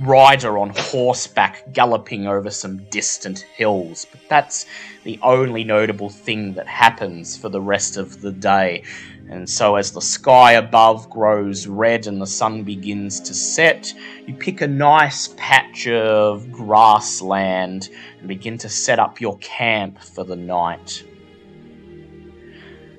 rider 0.00 0.58
on 0.58 0.70
horseback 0.76 1.72
galloping 1.72 2.26
over 2.26 2.50
some 2.50 2.84
distant 2.90 3.40
hills, 3.40 4.06
but 4.10 4.20
that's 4.28 4.66
the 5.04 5.18
only 5.22 5.64
notable 5.64 6.10
thing 6.10 6.54
that 6.54 6.66
happens 6.66 7.36
for 7.36 7.48
the 7.48 7.60
rest 7.60 7.96
of 7.96 8.20
the 8.20 8.32
day. 8.32 8.82
And 9.30 9.48
so, 9.48 9.76
as 9.76 9.92
the 9.92 10.02
sky 10.02 10.52
above 10.52 11.08
grows 11.08 11.66
red 11.66 12.06
and 12.06 12.20
the 12.20 12.26
sun 12.26 12.62
begins 12.62 13.20
to 13.20 13.34
set, 13.34 13.92
you 14.26 14.34
pick 14.34 14.60
a 14.60 14.68
nice 14.68 15.34
patch 15.36 15.88
of 15.88 16.52
grassland 16.52 17.88
and 18.18 18.28
begin 18.28 18.58
to 18.58 18.68
set 18.68 18.98
up 18.98 19.20
your 19.20 19.38
camp 19.38 19.98
for 19.98 20.24
the 20.24 20.36
night. 20.36 21.04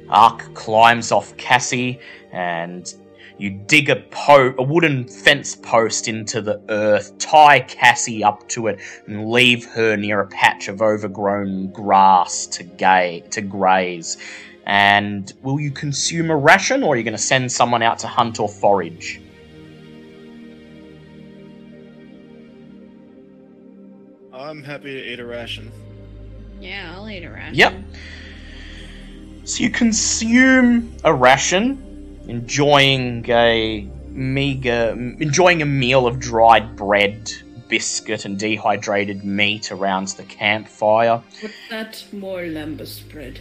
Ark 0.10 0.54
climbs 0.54 1.12
off 1.12 1.36
Cassie 1.38 2.00
and 2.32 2.94
you 3.38 3.50
dig 3.50 3.90
a, 3.90 3.98
po- 3.98 4.56
a 4.58 4.64
wooden 4.64 5.08
fence 5.08 5.56
post 5.56 6.08
into 6.08 6.42
the 6.42 6.62
earth, 6.70 7.18
tie 7.18 7.60
Cassie 7.60 8.24
up 8.24 8.48
to 8.50 8.68
it, 8.68 8.80
and 9.08 9.30
leave 9.30 9.66
her 9.66 9.98
near 9.98 10.22
a 10.22 10.28
patch 10.28 10.70
of 10.70 10.82
overgrown 10.82 11.72
grass 11.72 12.46
to, 12.48 12.64
ga- 12.64 13.22
to 13.32 13.42
graze. 13.42 14.18
And 14.66 15.32
will 15.44 15.60
you 15.60 15.70
consume 15.72 16.32
a 16.32 16.36
ration, 16.36 16.82
or 16.82 16.94
are 16.94 16.98
you 16.98 17.04
going 17.04 17.16
to 17.16 17.22
send 17.22 17.52
someone 17.52 17.84
out 17.84 18.00
to 18.00 18.08
hunt 18.08 18.40
or 18.40 18.50
forage? 18.50 19.22
I'm 24.34 24.64
happy 24.64 24.94
to 24.94 25.14
eat 25.14 25.20
a 25.20 25.26
ration. 25.26 25.72
Yeah, 26.60 26.94
I'll 26.96 27.10
eat 27.10 27.24
a 27.24 27.30
ration. 27.30 27.56
Yep. 27.56 27.74
So 29.44 29.64
you 29.64 29.70
consume 29.70 30.96
a 31.04 31.14
ration, 31.14 32.20
enjoying 32.28 33.30
a 33.30 33.88
meager, 34.08 34.90
enjoying 35.20 35.62
a 35.62 35.66
meal 35.66 36.08
of 36.08 36.20
dried 36.20 36.76
bread, 36.76 37.32
biscuit, 37.68 38.26
and 38.26 38.40
dehydrated 38.40 39.24
meat 39.24 39.72
around 39.72 40.08
the 40.10 40.24
campfire. 40.24 41.22
What's 41.42 41.54
that 41.70 42.04
more 42.12 42.42
lembas 42.42 43.08
bread? 43.12 43.40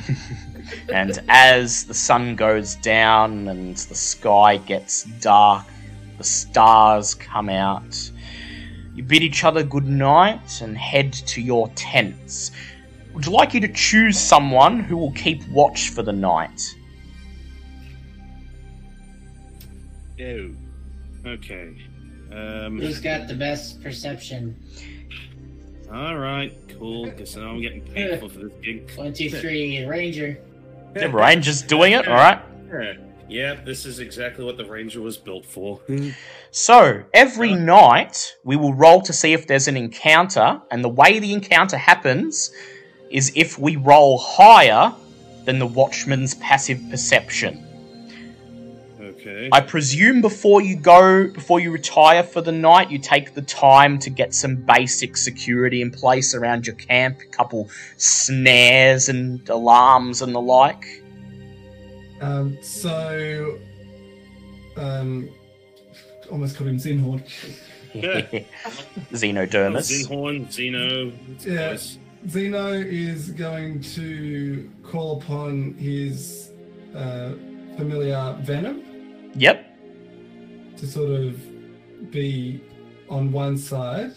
and 0.92 1.22
as 1.28 1.84
the 1.84 1.94
sun 1.94 2.36
goes 2.36 2.76
down 2.76 3.48
and 3.48 3.76
the 3.76 3.94
sky 3.94 4.56
gets 4.58 5.04
dark, 5.20 5.66
the 6.18 6.24
stars 6.24 7.14
come 7.14 7.48
out. 7.48 8.10
You 8.94 9.02
bid 9.02 9.22
each 9.22 9.44
other 9.44 9.62
good 9.62 9.86
night 9.86 10.60
and 10.60 10.76
head 10.76 11.12
to 11.12 11.40
your 11.40 11.68
tents. 11.70 12.52
would 13.14 13.26
you 13.26 13.32
like 13.32 13.54
you 13.54 13.60
to 13.60 13.72
choose 13.72 14.18
someone 14.18 14.80
who 14.80 14.96
will 14.96 15.12
keep 15.12 15.46
watch 15.48 15.90
for 15.90 16.02
the 16.02 16.12
night. 16.12 16.74
Ew. 20.18 20.56
Okay. 21.26 21.74
Um, 22.30 22.78
Who's 22.78 23.00
got 23.00 23.28
the 23.28 23.34
best 23.34 23.82
perception? 23.82 24.56
all 25.92 26.16
right, 26.16 26.54
cool. 26.78 27.10
Guess 27.10 27.36
now 27.36 27.50
I'm 27.50 27.60
getting 27.60 27.82
paid 27.82 28.20
for 28.20 28.28
this 28.28 28.52
gig. 28.62 28.90
One, 28.96 29.12
two, 29.12 29.30
three, 29.30 29.84
Ranger. 29.84 30.38
The 30.94 31.08
ranger's 31.08 31.62
doing 31.62 31.92
it, 31.92 32.06
alright? 32.06 32.40
Yeah. 32.68 32.94
Yep, 33.28 33.64
this 33.64 33.86
is 33.86 33.98
exactly 33.98 34.44
what 34.44 34.58
the 34.58 34.64
ranger 34.66 35.00
was 35.00 35.16
built 35.16 35.46
for. 35.46 35.80
So, 36.50 37.02
every 37.14 37.54
night, 37.54 38.36
we 38.44 38.56
will 38.56 38.74
roll 38.74 39.00
to 39.00 39.12
see 39.12 39.32
if 39.32 39.46
there's 39.46 39.68
an 39.68 39.76
encounter, 39.76 40.60
and 40.70 40.84
the 40.84 40.90
way 40.90 41.18
the 41.18 41.32
encounter 41.32 41.78
happens 41.78 42.52
is 43.08 43.32
if 43.34 43.58
we 43.58 43.76
roll 43.76 44.18
higher 44.18 44.92
than 45.46 45.58
the 45.58 45.66
watchman's 45.66 46.34
passive 46.34 46.78
perception. 46.90 47.66
Okay. 49.22 49.48
I 49.52 49.60
presume 49.60 50.20
before 50.20 50.60
you 50.60 50.76
go, 50.76 51.28
before 51.28 51.60
you 51.60 51.70
retire 51.70 52.22
for 52.22 52.40
the 52.40 52.52
night, 52.52 52.90
you 52.90 52.98
take 52.98 53.34
the 53.34 53.42
time 53.42 53.98
to 54.00 54.10
get 54.10 54.34
some 54.34 54.56
basic 54.56 55.16
security 55.16 55.80
in 55.80 55.90
place 55.90 56.34
around 56.34 56.66
your 56.66 56.76
camp, 56.76 57.20
a 57.20 57.26
couple 57.26 57.70
snares 57.96 59.08
and 59.08 59.48
alarms 59.48 60.22
and 60.22 60.34
the 60.34 60.40
like. 60.40 61.02
Um, 62.20 62.58
so, 62.62 63.58
um, 64.76 65.28
almost 66.30 66.56
called 66.56 66.70
him 66.70 66.76
Zinhorn. 66.76 67.22
Xenodermis. 69.12 70.06
Zinhorn, 70.06 70.50
Zeno. 70.50 71.06
Yeah. 71.06 71.12
Yes. 71.44 71.98
Zeno 72.28 72.68
is 72.68 73.30
going 73.30 73.80
to 73.80 74.70
call 74.84 75.20
upon 75.20 75.74
his 75.74 76.50
uh, 76.94 77.32
familiar 77.76 78.38
Venom 78.42 78.91
Yep. 79.34 79.66
to 80.78 80.86
sort 80.86 81.10
of 81.10 82.10
be 82.10 82.60
on 83.08 83.30
one 83.32 83.56
side, 83.56 84.12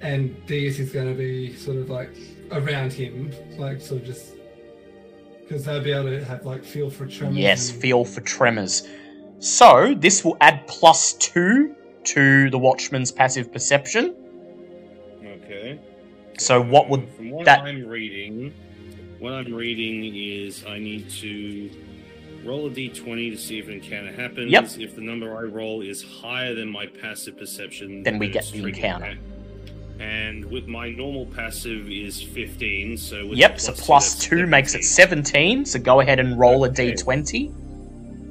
and 0.00 0.34
Deus 0.46 0.78
is 0.78 0.90
going 0.92 1.08
to 1.08 1.14
be 1.14 1.54
sort 1.56 1.76
of 1.76 1.90
like 1.90 2.10
around 2.52 2.92
him, 2.92 3.30
like 3.58 3.80
sort 3.80 4.00
of 4.00 4.06
just 4.06 4.34
because 5.42 5.64
they'll 5.64 5.82
be 5.82 5.92
able 5.92 6.08
to 6.10 6.24
have 6.24 6.44
like 6.46 6.64
feel 6.64 6.88
for 6.90 7.06
tremors. 7.06 7.36
Yes, 7.36 7.70
and- 7.70 7.80
feel 7.82 8.04
for 8.04 8.20
tremors. 8.22 8.86
So, 9.42 9.94
this 9.94 10.22
will 10.24 10.36
add 10.42 10.66
plus 10.66 11.14
two 11.14 11.74
to 12.04 12.50
the 12.50 12.58
Watchman's 12.58 13.10
passive 13.10 13.50
perception. 13.52 14.14
Okay. 15.24 15.78
So, 16.38 16.60
what 16.62 16.88
would 16.90 17.08
From 17.10 17.30
what 17.30 17.44
that- 17.46 17.60
I'm 17.60 17.86
reading, 17.86 18.52
what 19.18 19.32
I'm 19.32 19.52
reading 19.54 20.14
is 20.14 20.64
I 20.66 20.78
need 20.78 21.08
to 21.10 21.70
roll 22.44 22.66
a 22.66 22.70
d20 22.70 23.30
to 23.30 23.36
see 23.36 23.58
if 23.58 23.66
an 23.68 23.74
encounter 23.74 24.12
happens. 24.12 24.50
Yep. 24.50 24.70
If 24.78 24.94
the 24.94 25.02
number 25.02 25.36
I 25.36 25.42
roll 25.42 25.82
is 25.82 26.02
higher 26.02 26.54
than 26.54 26.68
my 26.68 26.86
passive 26.86 27.36
perception, 27.38 28.02
Then 28.02 28.18
we 28.18 28.28
get 28.28 28.46
the 28.46 28.64
encounter. 28.66 29.16
And 29.98 30.46
with 30.46 30.66
my 30.66 30.90
normal 30.90 31.26
passive 31.26 31.90
is 31.90 32.22
15, 32.22 32.96
so 32.96 33.26
with 33.26 33.38
Yep, 33.38 33.60
so 33.60 33.72
plus 33.72 34.14
that's 34.14 34.24
two 34.26 34.46
makes 34.46 34.74
it 34.74 34.82
17. 34.84 35.64
17. 35.64 35.64
So 35.66 35.78
go 35.78 36.00
ahead 36.00 36.18
and 36.18 36.38
roll 36.38 36.64
a 36.64 36.68
Okay. 36.70 36.92
d20. 36.92 37.52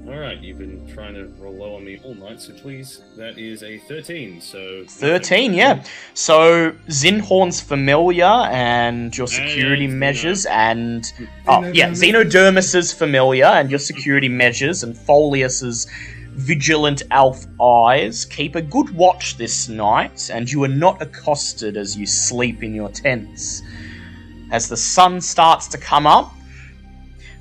All 0.09 0.17
right, 0.17 0.39
you've 0.39 0.57
been 0.57 0.87
trying 0.91 1.13
to 1.13 1.25
roll 1.37 1.53
low 1.53 1.75
on 1.75 1.85
me 1.85 1.99
all 2.03 2.15
night, 2.15 2.41
so 2.41 2.51
please. 2.53 3.01
That 3.15 3.37
is 3.37 3.61
a 3.61 3.77
13. 3.77 4.41
So 4.41 4.83
13, 4.87 5.53
yeah. 5.53 5.83
So 6.15 6.71
Zinhorn's 6.87 7.61
familiar 7.61 8.25
and 8.25 9.15
your 9.15 9.27
security 9.27 9.85
And, 9.85 9.93
uh, 9.93 9.97
measures 9.97 10.47
and 10.47 11.13
oh 11.47 11.63
yeah, 11.67 11.91
Xenodermis. 11.91 12.31
Xenodermis 12.31 12.75
is 12.75 12.91
familiar 12.91 13.45
and 13.45 13.69
your 13.69 13.77
security 13.77 14.29
measures 14.29 14.81
and 14.81 14.95
Folius's 14.95 15.85
vigilant 16.31 17.03
elf 17.11 17.45
eyes 17.61 18.25
keep 18.25 18.55
a 18.55 18.63
good 18.63 18.89
watch 18.95 19.37
this 19.37 19.69
night 19.69 20.31
and 20.33 20.51
you 20.51 20.63
are 20.63 20.75
not 20.85 20.99
accosted 21.03 21.77
as 21.77 21.95
you 21.95 22.07
sleep 22.07 22.63
in 22.63 22.73
your 22.73 22.89
tents. 22.89 23.61
As 24.51 24.69
the 24.69 24.77
sun 24.77 25.21
starts 25.21 25.67
to 25.67 25.77
come 25.77 26.07
up, 26.07 26.33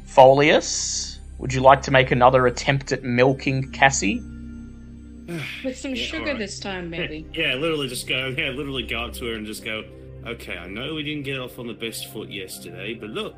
Folius, 0.05 1.08
would 1.39 1.53
you 1.53 1.61
like 1.61 1.83
to 1.83 1.91
make 1.91 2.11
another 2.11 2.47
attempt 2.47 2.93
at 2.93 3.03
milking 3.05 3.71
Cassie? 3.73 4.21
With 5.65 5.77
some 5.77 5.95
Yeah, 5.95 6.05
sugar 6.05 6.23
alright. 6.23 6.39
this 6.39 6.59
time, 6.59 6.89
maybe. 6.91 7.27
Yeah, 7.35 7.55
literally 7.55 7.89
just 7.89 8.07
go. 8.09 8.29
Yeah, 8.39 8.51
literally 8.51 8.83
go 8.85 9.01
up 9.05 9.13
to 9.15 9.27
her 9.27 9.35
and 9.35 9.47
just 9.47 9.65
go. 9.65 9.85
Okay, 10.27 10.57
I 10.59 10.67
know 10.67 10.95
we 10.95 11.03
didn't 11.03 11.23
get 11.25 11.39
off 11.39 11.59
on 11.59 11.67
the 11.67 11.75
best 11.75 12.11
foot 12.13 12.29
yesterday, 12.29 12.95
but 12.95 13.11
look, 13.11 13.35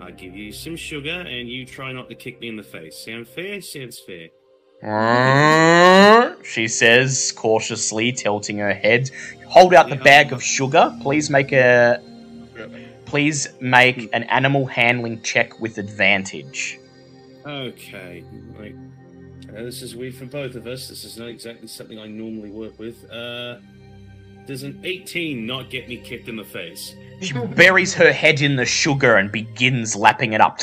I 0.00 0.10
give 0.12 0.34
you 0.34 0.52
some 0.52 0.76
sugar 0.76 1.10
and 1.10 1.48
you 1.48 1.64
try 1.66 1.92
not 1.92 2.08
to 2.08 2.14
kick 2.14 2.40
me 2.40 2.48
in 2.48 2.56
the 2.56 2.62
face. 2.62 2.96
Sound 2.96 3.26
fair? 3.28 3.60
Sounds 3.60 3.98
fair. 4.00 4.28
She 6.44 6.68
says, 6.68 7.32
cautiously 7.32 8.12
tilting 8.12 8.58
her 8.58 8.72
head. 8.72 9.10
Hold 9.48 9.74
out 9.74 9.88
the 9.90 9.96
Yeah. 9.96 10.02
bag 10.02 10.32
of 10.32 10.42
sugar. 10.42 10.96
Please 11.02 11.28
make 11.30 11.52
a. 11.52 12.00
Please 13.06 13.48
make 13.60 14.08
an 14.12 14.22
animal 14.24 14.66
handling 14.66 15.20
check 15.22 15.58
with 15.60 15.78
advantage. 15.78 16.78
Okay, 17.48 18.24
like 18.58 18.74
uh, 19.48 19.62
this 19.62 19.80
is 19.80 19.96
weird 19.96 20.14
for 20.14 20.26
both 20.26 20.54
of 20.54 20.66
us. 20.66 20.86
This 20.88 21.04
is 21.04 21.16
not 21.16 21.28
exactly 21.28 21.66
something 21.66 21.98
I 21.98 22.06
normally 22.06 22.50
work 22.50 22.78
with. 22.78 23.10
Uh, 23.10 23.56
does 24.46 24.64
an 24.64 24.78
18 24.84 25.46
not 25.46 25.70
get 25.70 25.88
me 25.88 25.96
kicked 25.96 26.28
in 26.28 26.36
the 26.36 26.44
face? 26.44 26.94
She 27.22 27.32
buries 27.32 27.94
her 27.94 28.12
head 28.12 28.42
in 28.42 28.56
the 28.56 28.66
sugar 28.66 29.16
and 29.16 29.32
begins 29.32 29.96
lapping 29.96 30.34
it 30.34 30.42
up. 30.42 30.60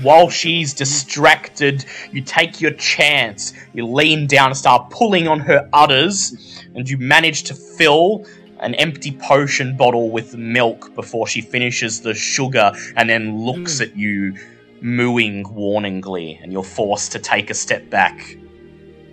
While 0.00 0.30
she's 0.30 0.72
distracted, 0.72 1.84
you 2.10 2.22
take 2.22 2.62
your 2.62 2.70
chance. 2.72 3.52
You 3.74 3.86
lean 3.86 4.26
down 4.26 4.48
and 4.48 4.56
start 4.56 4.88
pulling 4.88 5.28
on 5.28 5.40
her 5.40 5.68
udders, 5.74 6.62
and 6.74 6.88
you 6.88 6.96
manage 6.96 7.42
to 7.44 7.54
fill 7.54 8.24
an 8.60 8.74
empty 8.76 9.12
potion 9.12 9.76
bottle 9.76 10.10
with 10.10 10.36
milk 10.36 10.94
before 10.94 11.26
she 11.26 11.42
finishes 11.42 12.00
the 12.00 12.14
sugar 12.14 12.72
and 12.96 13.10
then 13.10 13.38
looks 13.38 13.82
at 13.82 13.94
you, 13.94 14.34
mooing 14.80 15.44
warningly, 15.44 16.42
and 16.42 16.52
you're 16.52 16.62
forced 16.62 17.12
to 17.12 17.18
take 17.18 17.50
a 17.50 17.54
step 17.54 17.88
back. 17.90 18.18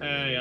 Hey, 0.02 0.38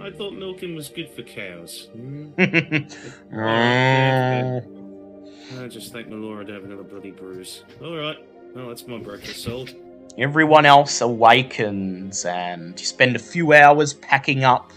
I, 0.00 0.06
I 0.06 0.10
thought 0.10 0.34
milking 0.34 0.74
was 0.74 0.88
good 0.88 1.10
for 1.10 1.22
cows. 1.22 1.88
Hmm? 1.92 2.30
Mm. 3.32 4.72
I 5.62 5.68
just 5.68 5.92
think 5.92 6.08
my 6.08 6.16
lord 6.16 6.48
have 6.48 6.64
another 6.64 6.82
bloody 6.82 7.12
bruise. 7.12 7.62
Alright, 7.80 8.18
well, 8.54 8.68
that's 8.68 8.86
my 8.86 8.98
breakfast 8.98 9.42
sold. 9.44 9.74
Everyone 10.18 10.66
else 10.66 11.00
awakens, 11.00 12.24
and 12.24 12.78
you 12.78 12.86
spend 12.86 13.14
a 13.16 13.18
few 13.18 13.52
hours 13.52 13.94
packing 13.94 14.44
up 14.44 14.72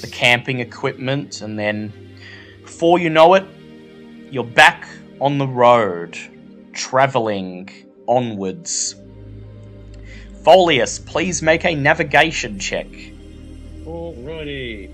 the 0.00 0.06
camping 0.06 0.60
equipment, 0.60 1.42
and 1.42 1.58
then 1.58 1.92
before 2.62 2.98
you 2.98 3.10
know 3.10 3.34
it, 3.34 3.44
you're 4.30 4.44
back 4.44 4.88
on 5.20 5.38
the 5.38 5.46
road, 5.46 6.18
traveling 6.72 7.68
onwards. 8.06 8.96
Folius, 10.46 11.04
please 11.04 11.42
make 11.42 11.64
a 11.64 11.74
navigation 11.74 12.56
check. 12.56 12.86
Alrighty. 13.84 14.92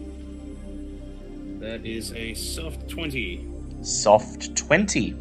That 1.61 1.85
is 1.85 2.15
a 2.15 2.33
soft 2.33 2.89
20. 2.89 3.47
Soft 3.83 4.57
20. 4.57 5.15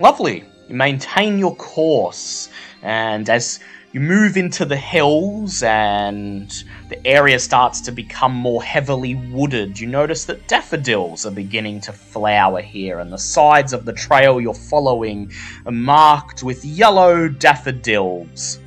Lovely. 0.00 0.42
You 0.68 0.74
maintain 0.74 1.38
your 1.38 1.54
course, 1.54 2.48
and 2.82 3.30
as 3.30 3.60
you 3.92 4.00
move 4.00 4.36
into 4.36 4.64
the 4.64 4.76
hills 4.76 5.62
and 5.62 6.50
the 6.88 7.06
area 7.06 7.38
starts 7.38 7.80
to 7.82 7.92
become 7.92 8.34
more 8.34 8.64
heavily 8.64 9.14
wooded, 9.14 9.78
you 9.78 9.86
notice 9.86 10.24
that 10.24 10.48
daffodils 10.48 11.24
are 11.24 11.30
beginning 11.30 11.80
to 11.82 11.92
flower 11.92 12.60
here, 12.60 12.98
and 12.98 13.12
the 13.12 13.16
sides 13.16 13.72
of 13.72 13.84
the 13.84 13.92
trail 13.92 14.40
you're 14.40 14.52
following 14.54 15.30
are 15.66 15.72
marked 15.72 16.42
with 16.42 16.64
yellow 16.64 17.28
daffodils, 17.28 18.58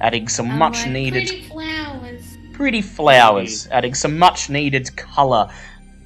adding 0.00 0.28
some 0.28 0.50
I'm 0.50 0.58
much 0.58 0.82
like, 0.82 0.90
needed 0.90 1.28
Pretty 1.28 1.42
flowers. 1.42 2.36
pretty 2.52 2.82
flowers, 2.82 3.66
adding 3.68 3.94
some 3.94 4.18
much 4.18 4.50
needed 4.50 4.94
colour 4.96 5.50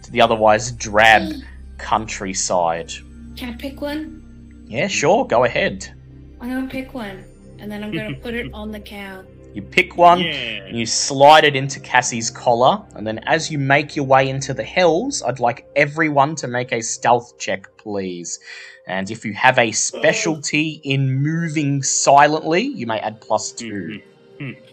to 0.03 0.11
the 0.11 0.21
otherwise 0.21 0.73
drab 0.73 1.23
mm. 1.23 1.43
countryside. 1.79 2.93
Can 3.37 3.55
I 3.55 3.57
pick 3.57 3.81
one? 3.81 4.65
Yeah, 4.67 4.87
sure, 4.87 5.27
go 5.27 5.45
ahead. 5.45 5.93
I'm 6.41 6.49
gonna 6.49 6.69
pick 6.69 6.95
one, 6.95 7.25
and 7.59 7.71
then 7.71 7.83
I'm 7.83 7.93
gonna 7.93 8.15
put 8.15 8.35
it 8.35 8.51
on 8.55 8.71
the 8.71 8.81
cow. 8.81 9.25
You 9.53 9.63
pick 9.63 9.97
one, 9.97 10.21
yeah. 10.21 10.33
and 10.33 10.79
you 10.79 10.87
slide 10.87 11.45
it 11.45 11.57
into 11.57 11.81
Cassie's 11.81 12.31
collar, 12.31 12.83
and 12.95 13.05
then 13.05 13.19
as 13.27 13.51
you 13.51 13.59
make 13.59 13.97
your 13.97 14.07
way 14.07 14.29
into 14.29 14.55
the 14.55 14.63
hills, 14.63 15.23
I'd 15.23 15.41
like 15.41 15.67
everyone 15.75 16.37
to 16.37 16.47
make 16.47 16.71
a 16.71 16.81
stealth 16.81 17.37
check, 17.37 17.67
please. 17.77 18.39
And 18.87 19.11
if 19.11 19.25
you 19.25 19.33
have 19.35 19.59
a 19.59 19.71
specialty 19.73 20.81
in 20.85 21.23
moving 21.23 21.83
silently, 21.83 22.63
you 22.63 22.87
may 22.87 22.99
add 22.99 23.21
plus 23.21 23.53
2. 23.53 24.01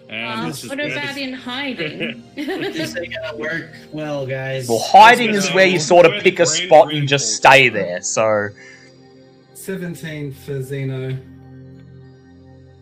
And 0.10 0.50
this 0.50 0.64
is 0.64 0.70
what 0.70 0.80
about 0.80 1.16
the- 1.16 1.22
in 1.22 1.34
hiding? 1.34 2.24
This 2.36 2.96
ain't 2.96 3.14
gonna 3.14 3.38
work 3.38 3.70
well, 3.92 4.26
guys. 4.26 4.70
Well, 4.70 4.80
hiding 4.80 5.32
is 5.32 5.52
where 5.54 5.68
you 5.68 5.80
sort 5.80 6.06
of 6.06 6.24
pick 6.24 6.40
a 6.40 6.46
spot 6.46 6.94
and 6.94 7.08
just 7.08 7.36
stay 7.36 7.68
there. 7.68 8.02
So 8.02 8.48
17 9.54 10.32
for 10.34 10.62
Zeno. 10.64 11.18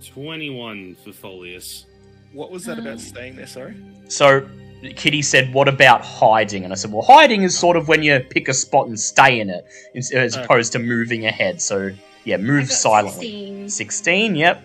21 0.05 0.95
for 1.03 1.09
Folius. 1.11 1.85
What 2.33 2.51
was 2.51 2.65
that 2.65 2.77
Um, 2.77 2.85
about 2.85 2.99
staying 2.99 3.35
there? 3.35 3.47
Sorry. 3.47 3.73
So 4.07 4.47
Kitty 4.95 5.21
said, 5.21 5.53
"What 5.53 5.67
about 5.67 6.01
hiding?" 6.01 6.63
And 6.63 6.73
I 6.73 6.75
said, 6.75 6.91
"Well, 6.91 7.01
hiding 7.01 7.43
is 7.43 7.57
sort 7.57 7.77
of 7.77 7.87
when 7.87 8.03
you 8.03 8.19
pick 8.19 8.47
a 8.47 8.53
spot 8.53 8.87
and 8.87 8.99
stay 8.99 9.39
in 9.39 9.49
it, 9.49 9.65
as 9.95 10.11
as 10.11 10.35
Okay. 10.35 10.43
opposed 10.43 10.71
to 10.73 10.79
moving 10.79 11.25
ahead." 11.25 11.61
So 11.61 11.91
yeah, 12.23 12.35
I 12.35 12.37
move 12.39 12.69
got 12.69 12.77
silently. 12.77 13.27
16. 13.67 13.69
Sixteen. 13.69 14.35
Yep, 14.35 14.63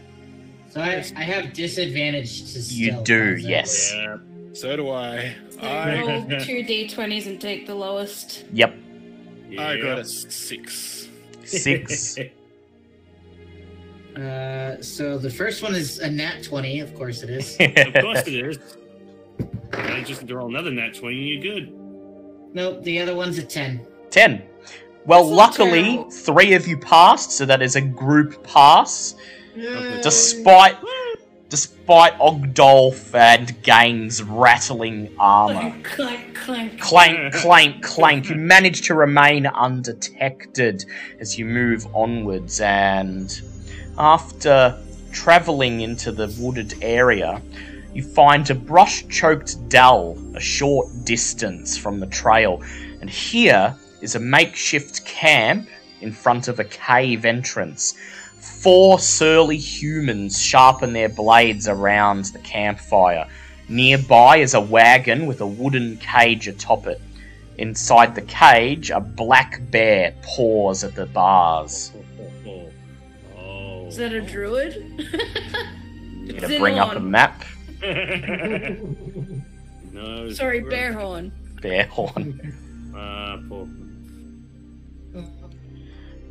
So 0.70 0.81
I, 0.81 1.05
I 1.16 1.23
have 1.23 1.52
disadvantage 1.52 2.40
to 2.52 2.62
stealth. 2.62 2.73
you 2.73 3.05
do. 3.05 3.32
how's 3.34 3.42
Yes. 3.44 3.92
Yeah. 3.94 4.16
So 4.52 4.76
do 4.76 4.90
I. 4.90 5.34
So 5.50 5.60
I 5.60 6.00
roll 6.00 6.23
two 6.40 6.62
d20s 6.70 7.26
and 7.26 7.40
take 7.40 7.66
the 7.66 7.74
lowest. 7.74 8.44
Yep. 8.52 8.74
I 9.58 9.76
got 9.78 9.99
a 9.99 10.00
a 10.00 10.05
six. 10.05 11.08
Six. 11.44 12.18
Uh, 14.16 14.81
so 14.82 15.16
the 15.18 15.31
first 15.31 15.62
one 15.62 15.74
is 15.74 16.00
a 16.00 16.10
nat 16.10 16.42
20, 16.42 16.81
of 16.81 16.94
course 16.97 17.23
it 17.23 17.31
is. 17.31 17.57
of 17.60 18.02
course 18.02 18.26
it 18.26 18.34
is. 18.34 18.58
I 19.73 20.02
just 20.02 20.28
roll 20.31 20.49
another 20.49 20.70
nat 20.70 20.94
20 20.94 21.16
and 21.34 21.44
you're 21.44 21.55
good. 21.55 21.73
nope, 22.55 22.82
the 22.82 22.99
other 23.00 23.15
one's 23.15 23.39
a 23.39 23.42
10. 23.42 23.86
Ten. 24.10 24.42
Well, 25.07 25.24
That's 25.24 25.58
luckily, 25.58 26.05
three 26.10 26.52
of 26.55 26.66
you 26.68 26.76
passed, 26.76 27.32
so 27.32 27.47
that 27.47 27.62
is 27.62 27.76
a 27.76 27.81
group 27.81 28.44
pass. 28.44 29.15
Yay. 29.57 30.00
Despite, 30.02 30.76
despite 31.49 32.12
Ogdolf 32.18 33.15
and 33.15 33.60
Gang's 33.62 34.23
rattling 34.23 35.15
armor. 35.18 35.74
Clank, 35.82 36.36
clank. 36.36 36.81
Clank, 36.81 37.32
clank, 37.42 37.82
clank. 37.82 38.28
You 38.28 38.36
manage 38.36 38.82
to 38.89 38.94
remain 38.94 39.47
undetected 39.47 40.84
as 41.18 41.39
you 41.39 41.47
move 41.47 41.86
onwards, 41.94 42.60
and 42.60 43.40
after 43.99 44.78
travelling 45.12 45.81
into 45.81 46.12
the 46.12 46.34
wooded 46.39 46.74
area, 46.82 47.40
you 47.94 48.02
find 48.02 48.48
a 48.50 48.54
brush 48.54 49.06
choked 49.08 49.68
dell 49.68 50.16
a 50.34 50.40
short 50.40 50.88
distance 51.04 51.76
from 51.76 52.00
the 52.00 52.06
trail. 52.06 52.62
And 53.00 53.10
here 53.10 53.76
is 54.00 54.14
a 54.14 54.20
makeshift 54.20 55.04
camp 55.04 55.68
in 56.00 56.12
front 56.12 56.48
of 56.48 56.58
a 56.58 56.64
cave 56.64 57.24
entrance. 57.24 57.94
Four 58.38 58.98
surly 58.98 59.56
humans 59.56 60.40
sharpen 60.40 60.92
their 60.92 61.08
blades 61.08 61.68
around 61.68 62.26
the 62.26 62.38
campfire. 62.38 63.26
Nearby 63.68 64.38
is 64.38 64.54
a 64.54 64.60
wagon 64.60 65.26
with 65.26 65.40
a 65.40 65.46
wooden 65.46 65.96
cage 65.98 66.48
atop 66.48 66.86
it. 66.86 67.00
Inside 67.58 68.14
the 68.14 68.22
cage, 68.22 68.90
a 68.90 69.00
black 69.00 69.60
bear 69.70 70.14
paws 70.22 70.84
at 70.84 70.94
the 70.94 71.06
bars. 71.06 71.92
Oh. 73.36 73.86
Is 73.86 73.96
that 73.96 74.12
a 74.12 74.20
druid? 74.20 74.76
I'm 76.30 76.36
gonna 76.38 76.58
bring 76.58 76.78
up 76.78 76.94
a 76.94 77.00
map. 77.00 77.42
no. 79.92 80.31
Sorry, 80.31 80.60
gross. 80.60 80.70
bear 80.70 80.92
horn. 80.92 81.33
Bear 81.62 81.86
horn. 81.86 82.92
Ah, 82.94 83.39
poor. 83.49 83.67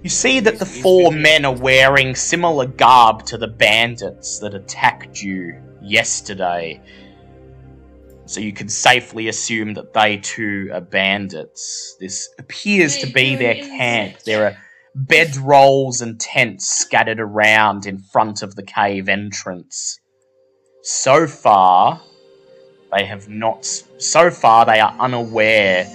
You 0.04 0.10
see 0.10 0.40
that 0.40 0.60
the 0.60 0.66
four 0.66 1.12
men 1.12 1.44
are 1.44 1.56
wearing 1.56 2.16
similar 2.16 2.66
garb 2.66 3.26
to 3.28 3.38
the 3.38 3.48
bandits 3.48 4.40
that 4.40 4.54
attacked 4.54 5.22
you 5.22 5.62
yesterday. 5.82 6.82
So 8.26 8.40
you 8.40 8.54
can 8.54 8.70
safely 8.70 9.28
assume 9.28 9.74
that 9.74 9.94
they 9.94 10.18
too 10.18 10.70
are 10.72 10.82
bandits. 10.82 11.98
This 12.00 12.30
appears 12.38 13.00
to 13.00 13.08
be 13.08 13.36
their 13.36 13.56
camp. 13.56 14.20
There 14.20 14.46
are 14.46 14.58
bedrolls 14.96 16.02
and 16.02 16.20
tents 16.20 16.68
scattered 16.68 17.20
around 17.20 17.86
in 17.86 17.98
front 17.98 18.42
of 18.42 18.56
the 18.56 18.64
cave 18.64 19.10
entrance. 19.10 20.00
So 20.92 21.28
far, 21.28 22.02
they 22.92 23.06
have 23.06 23.30
not. 23.30 23.64
So 24.00 24.32
far, 24.32 24.66
they 24.66 24.80
are 24.80 24.96
unaware 25.00 25.86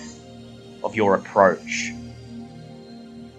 of 0.85 0.95
your 0.95 1.17
approach. 1.17 1.91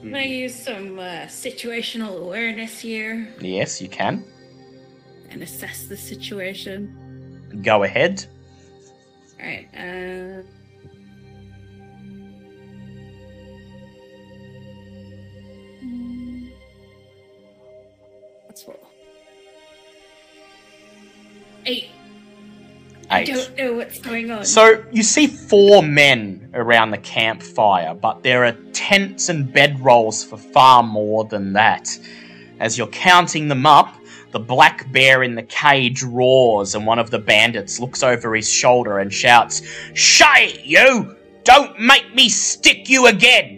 Can 0.02 0.14
I 0.14 0.26
use 0.26 0.54
some 0.54 1.00
uh, 1.00 1.28
situational 1.28 2.20
awareness 2.20 2.78
here 2.78 3.34
Yes, 3.40 3.82
you 3.82 3.88
can. 3.88 4.26
and 5.30 5.42
assess 5.42 5.88
the 5.88 5.96
situation? 5.96 7.62
Go 7.64 7.84
ahead. 7.84 8.26
Alright, 9.40 9.70
uh. 9.78 10.44
Eight. 21.66 21.90
I 23.10 23.24
don't 23.24 23.56
know 23.56 23.74
what's 23.74 24.00
going 24.00 24.32
on. 24.32 24.46
So 24.46 24.84
you 24.92 25.04
see 25.04 25.28
four 25.28 25.84
men 25.84 26.50
around 26.54 26.92
the 26.92 26.98
campfire, 26.98 27.94
but 27.94 28.24
there 28.24 28.46
are 28.46 28.54
tents 28.74 29.30
and 29.30 29.54
bedrolls 29.54 30.28
for 30.28 30.38
far 30.38 30.82
more 30.82 31.26
than 31.26 31.54
that. 31.54 31.98
As 32.60 32.78
you're 32.78 32.88
counting 32.88 33.48
them 33.48 33.66
up, 33.66 33.96
the 34.32 34.40
black 34.40 34.92
bear 34.92 35.24
in 35.24 35.36
the 35.36 35.44
cage 35.44 36.04
roars, 36.04 36.76
and 36.76 36.86
one 36.86 37.00
of 37.00 37.12
the 37.12 37.20
bandits 37.20 37.80
looks 37.80 38.04
over 38.04 38.36
his 38.36 38.50
shoulder 38.50 39.00
and 39.00 39.14
shouts, 39.14 39.62
Shay, 39.94 40.62
you! 40.64 41.16
Don't 41.44 41.80
make 41.80 42.14
me 42.16 42.28
stick 42.28 42.90
you 42.90 43.06
again! 43.08 43.55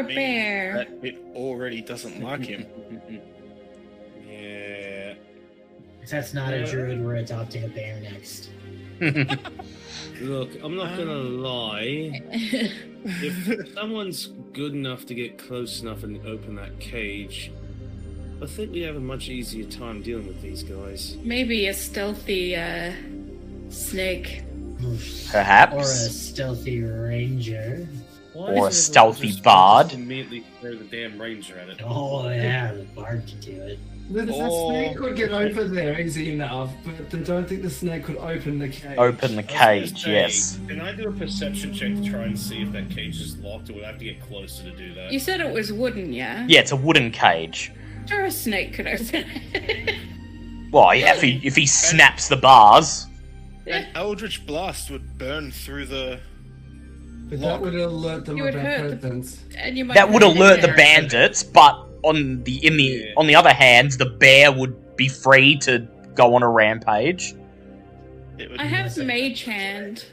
Poor 0.00 0.08
means 0.08 0.16
bear. 0.16 0.74
That 0.74 0.88
it 1.02 1.22
already 1.34 1.80
doesn't 1.80 2.20
like 2.20 2.44
him. 2.44 2.66
yeah. 4.26 5.14
If 6.02 6.10
that's 6.10 6.34
not 6.34 6.52
a 6.52 6.64
druid, 6.64 7.04
we're 7.04 7.16
adopting 7.16 7.64
a 7.64 7.68
bear 7.68 8.00
next. 8.00 8.50
Look, 10.20 10.62
I'm 10.62 10.76
not 10.76 10.96
gonna 10.96 11.14
lie. 11.14 12.20
If 13.02 13.72
someone's 13.72 14.26
good 14.52 14.74
enough 14.74 15.06
to 15.06 15.14
get 15.14 15.38
close 15.38 15.80
enough 15.80 16.02
and 16.02 16.24
open 16.26 16.54
that 16.56 16.78
cage, 16.80 17.50
I 18.42 18.46
think 18.46 18.72
we 18.72 18.80
have 18.82 18.96
a 18.96 19.00
much 19.00 19.30
easier 19.30 19.64
time 19.64 20.02
dealing 20.02 20.26
with 20.26 20.42
these 20.42 20.62
guys. 20.62 21.16
Maybe 21.22 21.66
a 21.68 21.72
stealthy 21.74 22.56
uh, 22.56 22.92
snake. 23.70 24.44
Or 24.82 25.80
a 25.80 25.84
stealthy 25.84 26.82
ranger. 26.82 27.88
Why 28.32 28.52
Or 28.54 28.68
a 28.68 28.72
stealthy 28.72 29.28
just- 29.28 29.42
bard. 29.42 29.92
Immediately 29.92 30.44
throw 30.60 30.74
the 30.76 30.84
damn 30.84 31.20
ranger 31.20 31.58
at 31.58 31.68
it. 31.68 31.80
Oh 31.84 32.28
yeah, 32.28 32.72
the 32.72 32.82
bard 32.84 33.24
can 33.26 33.40
do 33.40 33.60
it. 33.62 33.78
The, 34.12 34.22
the 34.22 34.32
Oh. 34.34 34.70
snake 34.70 34.96
could 34.96 35.16
get 35.16 35.30
over 35.30 35.64
there 35.64 36.00
easy 36.00 36.32
enough, 36.32 36.70
but 36.84 36.94
I 37.16 37.22
don't 37.22 37.48
think 37.48 37.62
the 37.62 37.70
snake 37.70 38.04
could 38.04 38.16
open 38.16 38.58
the 38.58 38.68
cage. 38.68 38.98
Open 38.98 39.36
the 39.36 39.42
I 39.42 39.42
was 39.42 39.52
gonna 39.52 39.82
cage, 39.90 40.02
say, 40.02 40.12
yes. 40.12 40.58
Can 40.66 40.80
I 40.80 40.92
do 40.94 41.08
a 41.08 41.12
perception 41.12 41.72
check 41.72 41.94
to 41.94 42.10
try 42.10 42.22
and 42.24 42.36
see 42.38 42.62
if 42.62 42.72
that 42.72 42.90
cage 42.90 43.20
is 43.20 43.36
locked, 43.38 43.70
or 43.70 43.74
would 43.74 43.84
I 43.84 43.88
have 43.88 43.98
to 43.98 44.04
get 44.04 44.20
closer 44.20 44.64
to 44.64 44.70
do 44.76 44.94
that? 44.94 45.12
You 45.12 45.20
said 45.20 45.40
it 45.40 45.52
was 45.52 45.72
wooden, 45.72 46.12
yeah? 46.12 46.44
Yeah, 46.48 46.58
it's 46.60 46.72
a 46.72 46.76
wooden 46.76 47.12
cage. 47.12 47.70
Sure, 48.08 48.24
a 48.24 48.30
snake 48.32 48.74
could 48.74 48.88
open 48.88 49.24
it. 49.54 49.94
Well, 50.72 50.92
yeah, 50.94 51.14
if 51.14 51.22
he, 51.22 51.40
if 51.44 51.54
he 51.56 51.66
snaps 51.66 52.28
the 52.28 52.36
bars. 52.36 53.06
An 53.66 53.86
Eldritch 53.94 54.44
Blast 54.46 54.90
would 54.90 55.18
burn 55.18 55.52
through 55.52 55.86
the. 55.86 56.18
But 57.30 57.40
that 57.40 57.60
would 57.60 57.74
alert 57.74 58.24
them 58.26 58.36
You 58.36 58.42
would 58.44 58.54
of 58.56 58.60
hurt 58.62 58.90
the- 58.90 58.96
presence. 58.96 59.38
and 59.56 59.78
you 59.78 59.84
might 59.84 59.94
that 59.94 60.10
would 60.10 60.22
alert 60.22 60.60
the 60.62 60.68
bandits, 60.68 61.42
but 61.44 61.86
on 62.02 62.42
the 62.44 62.64
in 62.66 62.76
the 62.76 62.82
Yeah. 62.82 63.12
on 63.16 63.26
the 63.26 63.34
other 63.36 63.52
hand, 63.52 63.92
the 63.92 64.06
bear 64.06 64.50
would 64.52 64.96
be 64.96 65.08
free 65.08 65.56
to 65.58 65.86
go 66.14 66.34
on 66.34 66.42
a 66.42 66.48
rampage. 66.48 67.34
It 68.38 68.50
would 68.50 68.60
I 68.60 68.64
have 68.64 68.96
mage 68.98 69.44
hand. 69.44 70.04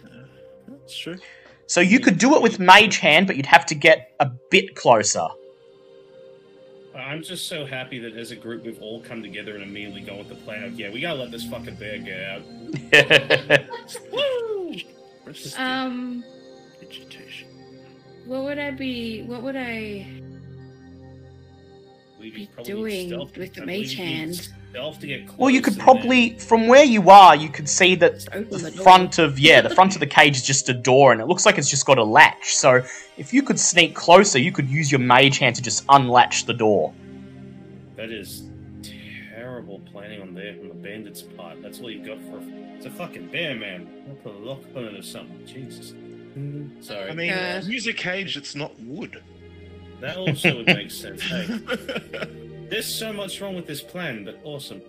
That's 0.67 0.95
true. 0.97 1.17
So 1.65 1.81
you 1.81 1.99
could 1.99 2.17
do 2.17 2.35
it 2.35 2.41
with 2.41 2.59
mage 2.59 2.97
hand, 2.99 3.25
but 3.27 3.35
you'd 3.35 3.45
have 3.47 3.65
to 3.67 3.75
get 3.75 4.11
a 4.19 4.29
bit 4.51 4.75
closer. 4.75 5.27
I'm 6.95 7.21
just 7.23 7.47
so 7.47 7.65
happy 7.65 7.99
that 7.99 8.15
as 8.17 8.31
a 8.31 8.35
group 8.35 8.63
we've 8.65 8.81
all 8.81 9.01
come 9.01 9.21
together 9.21 9.53
and 9.53 9.63
immediately 9.63 10.01
gone 10.01 10.17
with 10.17 10.29
the 10.29 10.35
plan 10.35 10.63
of, 10.63 10.79
yeah, 10.79 10.89
we 10.89 10.99
gotta 11.01 11.19
let 11.19 11.31
this 11.31 11.45
fucking 11.45 11.75
bear 11.75 11.99
get 11.99 12.19
out. 12.21 12.41
Woo! 14.11 14.75
Rest 15.25 15.59
Um, 15.59 16.23
vegetation. 16.87 17.47
what 18.25 18.43
would 18.43 18.59
I 18.59 18.71
be? 18.71 19.23
What 19.23 19.43
would 19.43 19.55
I? 19.55 20.07
We 22.19 22.31
Be 22.31 22.49
doing 22.63 23.09
stealth- 23.09 23.37
with 23.37 23.53
the 23.53 23.65
mage 23.65 23.93
hand. 23.95 24.49
Stealth 24.71 24.99
to 24.99 25.07
get 25.07 25.27
close 25.27 25.37
well, 25.37 25.49
you 25.51 25.61
could 25.61 25.73
and 25.73 25.81
probably, 25.81 26.37
from 26.39 26.67
where 26.67 26.83
you 26.83 27.09
are, 27.09 27.35
you 27.35 27.47
could 27.47 27.69
see 27.69 27.93
that 27.95 28.21
the 28.49 28.57
the 28.57 28.71
front 28.71 29.19
of 29.19 29.37
yeah, 29.39 29.61
the 29.61 29.69
front 29.69 29.93
of 29.93 29.99
the 29.99 30.07
cage 30.07 30.35
is 30.35 30.43
just 30.43 30.67
a 30.67 30.73
door, 30.73 31.11
and 31.11 31.21
it 31.21 31.27
looks 31.27 31.45
like 31.45 31.57
it's 31.57 31.69
just 31.69 31.85
got 31.85 31.97
a 31.99 32.03
latch. 32.03 32.55
So 32.55 32.83
if 33.17 33.33
you 33.33 33.43
could 33.43 33.59
sneak 33.59 33.95
closer, 33.95 34.39
you 34.39 34.51
could 34.51 34.67
use 34.67 34.91
your 34.91 34.99
mage 34.99 35.37
hand 35.37 35.55
to 35.57 35.61
just 35.61 35.85
unlatch 35.89 36.45
the 36.45 36.53
door. 36.53 36.93
that 37.95 38.11
is 38.11 38.49
terrible 38.83 39.79
planning 39.91 40.21
on 40.21 40.33
there 40.33 40.55
from 40.55 40.67
the 40.69 40.73
bandits' 40.73 41.21
part. 41.21 41.61
That's 41.61 41.79
all 41.79 41.91
you've 41.91 42.05
got 42.05 42.19
for 42.21 42.41
it's 42.75 42.85
a 42.85 42.91
fucking 42.91 43.27
bear, 43.27 43.55
man. 43.55 43.87
I'll 44.07 44.15
put 44.15 44.35
a 44.35 44.37
lock 44.37 44.61
on 44.75 44.85
it 44.85 44.99
or 44.99 45.01
something. 45.01 45.45
Jesus. 45.47 45.93
Sorry. 46.81 47.09
I 47.09 47.13
mean, 47.13 47.31
Uh, 47.31 47.61
use 47.65 47.87
a 47.87 47.93
cage 47.93 48.35
that's 48.35 48.55
not 48.55 48.77
wood. 48.81 49.21
that 50.01 50.17
also 50.17 50.57
would 50.57 50.67
make 50.67 50.91
sense. 50.91 51.21
Hey, 51.23 51.45
there's 52.69 52.85
so 52.85 53.11
much 53.13 53.41
wrong 53.41 53.55
with 53.55 53.65
this 53.67 53.81
plan, 53.81 54.23
but 54.25 54.39
awesome. 54.43 54.81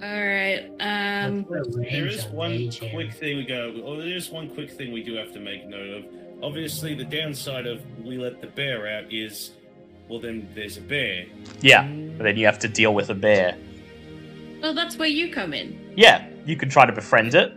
All 0.00 0.24
right. 0.24 0.70
Um. 0.78 1.44
There 1.90 2.06
is 2.06 2.24
one 2.26 2.70
quick 2.92 3.12
thing 3.14 3.36
we 3.38 3.44
go. 3.44 3.74
Oh, 3.84 3.96
there 3.96 4.06
is 4.14 4.30
one 4.30 4.48
quick 4.48 4.70
thing 4.70 4.92
we 4.92 5.02
do 5.02 5.14
have 5.16 5.32
to 5.32 5.40
make 5.40 5.66
note 5.66 5.90
of. 5.90 6.04
Obviously, 6.40 6.94
the 6.94 7.04
downside 7.04 7.66
of 7.66 7.80
we 8.04 8.16
let 8.16 8.40
the 8.40 8.46
bear 8.46 8.86
out 8.86 9.12
is, 9.12 9.50
well, 10.08 10.20
then 10.20 10.48
there's 10.54 10.76
a 10.76 10.80
bear. 10.82 11.26
Yeah, 11.60 11.82
but 12.16 12.22
then 12.22 12.36
you 12.36 12.46
have 12.46 12.60
to 12.60 12.68
deal 12.68 12.94
with 12.94 13.10
a 13.10 13.14
bear. 13.14 13.56
Well, 14.62 14.72
that's 14.72 14.96
where 14.96 15.08
you 15.08 15.32
come 15.32 15.52
in. 15.52 15.92
Yeah, 15.96 16.28
you 16.46 16.54
can 16.56 16.68
try 16.68 16.86
to 16.86 16.92
befriend 16.92 17.34
it. 17.34 17.52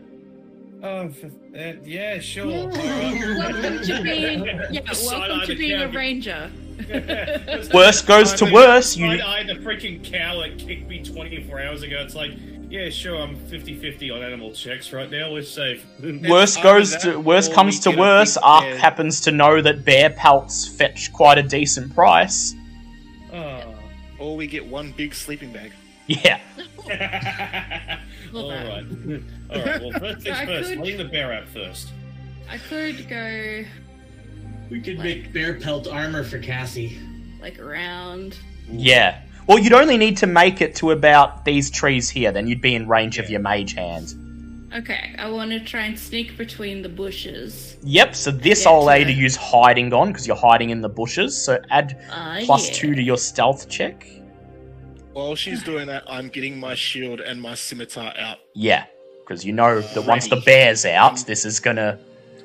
Oh, 0.83 1.11
uh, 1.55 1.73
yeah, 1.83 2.19
sure. 2.19 2.47
Welcome 2.69 3.83
to 3.83 4.01
being 4.03 4.45
yeah. 4.45 4.81
Welcome 5.05 5.41
to 5.47 5.55
being 5.55 5.79
a 5.81 5.87
ranger. 5.89 6.49
Worst 7.73 8.07
goes 8.07 8.33
to 8.33 8.51
worst, 8.51 8.97
you- 8.97 9.05
I, 9.05 9.35
I 9.35 9.37
had 9.43 9.47
the 9.47 9.61
freaking 9.61 10.03
cow 10.03 10.41
that 10.41 10.57
kicked 10.57 10.87
me 10.87 11.03
24 11.03 11.61
hours 11.61 11.83
ago. 11.83 11.97
It's 11.99 12.15
like, 12.15 12.31
yeah, 12.69 12.89
sure, 12.89 13.21
I'm 13.21 13.35
50 13.35 13.77
50 13.77 14.09
on 14.09 14.23
animal 14.23 14.51
checks 14.51 14.91
right 14.91 15.09
now. 15.11 15.31
We're 15.31 15.43
safe. 15.43 15.85
Worst 16.27 16.63
goes 16.63 16.95
to 16.97 17.17
worst 17.19 17.53
comes 17.53 17.79
to 17.81 17.91
get 17.91 17.99
worst. 17.99 18.35
big 18.35 18.43
Ark 18.43 18.63
bear. 18.63 18.77
happens 18.79 19.21
to 19.21 19.31
know 19.31 19.61
that 19.61 19.85
bear 19.85 20.09
pelts 20.09 20.67
fetch 20.67 21.13
quite 21.13 21.37
a 21.37 21.43
decent 21.43 21.93
price. 21.93 22.55
Oh. 23.31 23.75
or 24.17 24.35
we 24.35 24.47
get 24.47 24.65
one 24.65 24.91
big 24.93 25.13
sleeping 25.13 25.53
bag. 25.53 25.71
Yeah, 26.07 26.39
Well, 26.85 27.99
All 28.33 28.49
that- 28.49 28.67
right. 28.67 28.85
All 29.51 29.61
right. 29.65 29.81
Well, 29.81 29.91
first 29.99 30.21
things 30.23 30.37
I 30.37 30.45
first. 30.45 30.69
could- 30.69 30.79
Letting 30.79 30.97
the 30.97 31.05
bear 31.05 31.33
out 31.33 31.47
first. 31.49 31.89
I 32.49 32.57
could 32.57 33.07
go 33.09 33.63
We 34.69 34.81
could 34.81 34.99
make 34.99 35.31
bear 35.33 35.53
pelt 35.55 35.87
armor 35.87 36.23
for 36.23 36.37
Cassie. 36.39 36.97
like 37.41 37.59
around. 37.59 38.37
yeah. 38.69 39.21
Well, 39.47 39.57
you'd 39.57 39.73
only 39.73 39.97
need 39.97 40.17
to 40.17 40.27
make 40.27 40.61
it 40.61 40.75
to 40.75 40.91
about 40.91 41.43
these 41.45 41.71
trees 41.71 42.09
here, 42.09 42.31
then 42.31 42.45
you'd 42.47 42.61
be 42.61 42.75
in 42.75 42.87
range 42.87 43.17
of 43.17 43.29
your 43.29 43.39
mage 43.39 43.73
hand. 43.73 44.13
Okay, 44.73 45.13
I 45.17 45.29
want 45.29 45.51
to 45.51 45.59
try 45.59 45.81
and 45.81 45.99
sneak 45.99 46.37
between 46.37 46.81
the 46.81 46.87
bushes. 46.87 47.75
Yep. 47.83 48.15
So 48.15 48.31
this 48.31 48.63
Yeah, 48.63 48.69
I'll 48.71 48.81
allow 48.81 48.93
you 48.93 49.05
to- 49.05 49.11
to 49.13 49.17
use 49.17 49.35
hiding 49.35 49.91
on 49.93 50.09
because 50.09 50.25
you're 50.27 50.35
hiding 50.37 50.69
in 50.69 50.81
the 50.81 50.87
bushes. 50.89 51.35
So 51.43 51.59
add 51.71 51.97
Uh, 52.11 52.39
plus 52.45 52.67
yeah. 52.69 52.73
two 52.75 52.95
to 52.95 53.01
your 53.01 53.17
stealth 53.17 53.67
check. 53.67 54.07
While 55.13 55.35
she's 55.35 55.61
doing 55.63 55.87
that, 55.87 56.03
I'm 56.07 56.29
getting 56.29 56.59
my 56.59 56.73
shield 56.75 57.19
and 57.19 57.41
my 57.41 57.55
scimitar 57.55 58.13
out. 58.17 58.39
Yeah, 58.53 58.85
because 59.19 59.43
you 59.45 59.51
know 59.53 59.81
that 59.81 60.05
once 60.05 60.29
the 60.29 60.41
bear's 60.45 60.85
out, 60.85 61.25
this 61.25 61.43
is 61.45 61.59
gonna. 61.59 61.99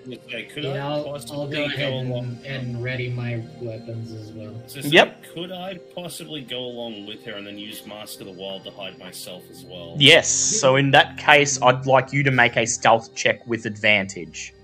Okay, 0.09 0.45
could 0.45 0.63
Yeah, 0.65 0.87
I 0.87 0.91
I'll, 0.91 0.95
I'll 1.09 1.13
possibly 1.15 1.57
go 1.57 1.65
ahead 1.65 1.93
along? 1.93 2.39
and, 2.45 2.47
and 2.47 2.83
ready 2.83 3.09
my 3.11 3.43
weapons 3.61 4.13
as 4.13 4.33
well. 4.33 4.55
So, 4.69 4.81
so 4.81 4.89
Yep. 4.89 5.25
Could 5.35 5.51
I 5.51 5.79
possibly 5.97 6.43
go 6.43 6.59
along 6.61 7.07
with 7.07 7.25
her 7.25 7.33
and 7.33 7.45
then 7.45 7.59
use 7.59 7.85
Mask 7.87 8.21
of 8.21 8.27
the 8.27 8.33
Wild 8.33 8.65
to 8.65 8.71
hide 8.71 8.99
myself 9.01 9.43
as 9.51 9.65
well? 9.65 9.97
Yes. 9.99 10.29
So 10.29 10.77
in 10.77 10.93
that 10.93 11.19
case, 11.19 11.61
I'd 11.61 11.87
like 11.87 12.13
you 12.13 12.23
to 12.23 12.31
make 12.31 12.57
a 12.57 12.65
stealth 12.67 13.15
check 13.17 13.45
with 13.49 13.67
advantage. 13.67 14.55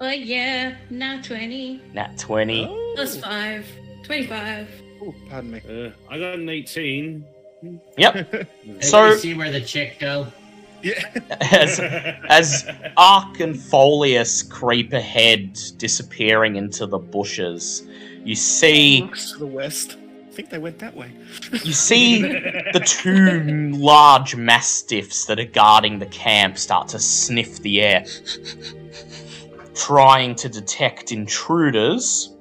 Oh 0.00 0.08
yeah, 0.08 0.76
now 0.90 1.20
twenty 1.22 1.80
Nat 1.94 2.16
twenty. 2.18 2.66
Oh. 2.68 2.92
plus 2.96 3.16
five. 3.16 3.66
25. 4.04 4.68
Oh, 5.00 5.14
pardon 5.30 5.50
me. 5.52 5.60
Uh, 5.68 5.90
I 6.10 6.18
got 6.18 6.34
an 6.34 6.48
18. 6.48 7.24
Yep. 7.98 8.48
So 8.80 8.88
So- 8.88 9.06
you 9.10 9.18
see 9.18 9.34
where 9.34 9.50
the 9.52 9.60
chick 9.60 9.98
go? 9.98 10.26
Yeah. 10.82 11.04
As 11.52 11.78
as 12.28 12.68
Ark 12.96 13.38
and 13.38 13.54
Folius 13.54 14.42
creep 14.48 14.92
ahead, 14.92 15.56
disappearing 15.76 16.56
into 16.56 16.86
the 16.86 16.98
bushes, 16.98 17.84
you 18.24 18.34
see 18.34 19.08
to 19.32 19.38
the 19.38 19.46
west. 19.46 19.96
I 20.28 20.34
think 20.34 20.50
they 20.50 20.58
went 20.58 20.78
that 20.80 20.96
way. 20.96 21.12
you 21.52 21.72
see 21.72 22.22
the 22.72 22.82
two 22.84 23.70
large 23.76 24.34
mastiffs 24.34 25.26
that 25.26 25.38
are 25.38 25.44
guarding 25.44 26.00
the 26.00 26.06
camp 26.06 26.58
start 26.58 26.88
to 26.88 26.98
sniff 26.98 27.60
the 27.60 27.80
air, 27.82 28.04
trying 29.74 30.34
to 30.36 30.48
detect 30.48 31.12
intruders. 31.12 32.34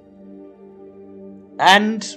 And 1.60 2.16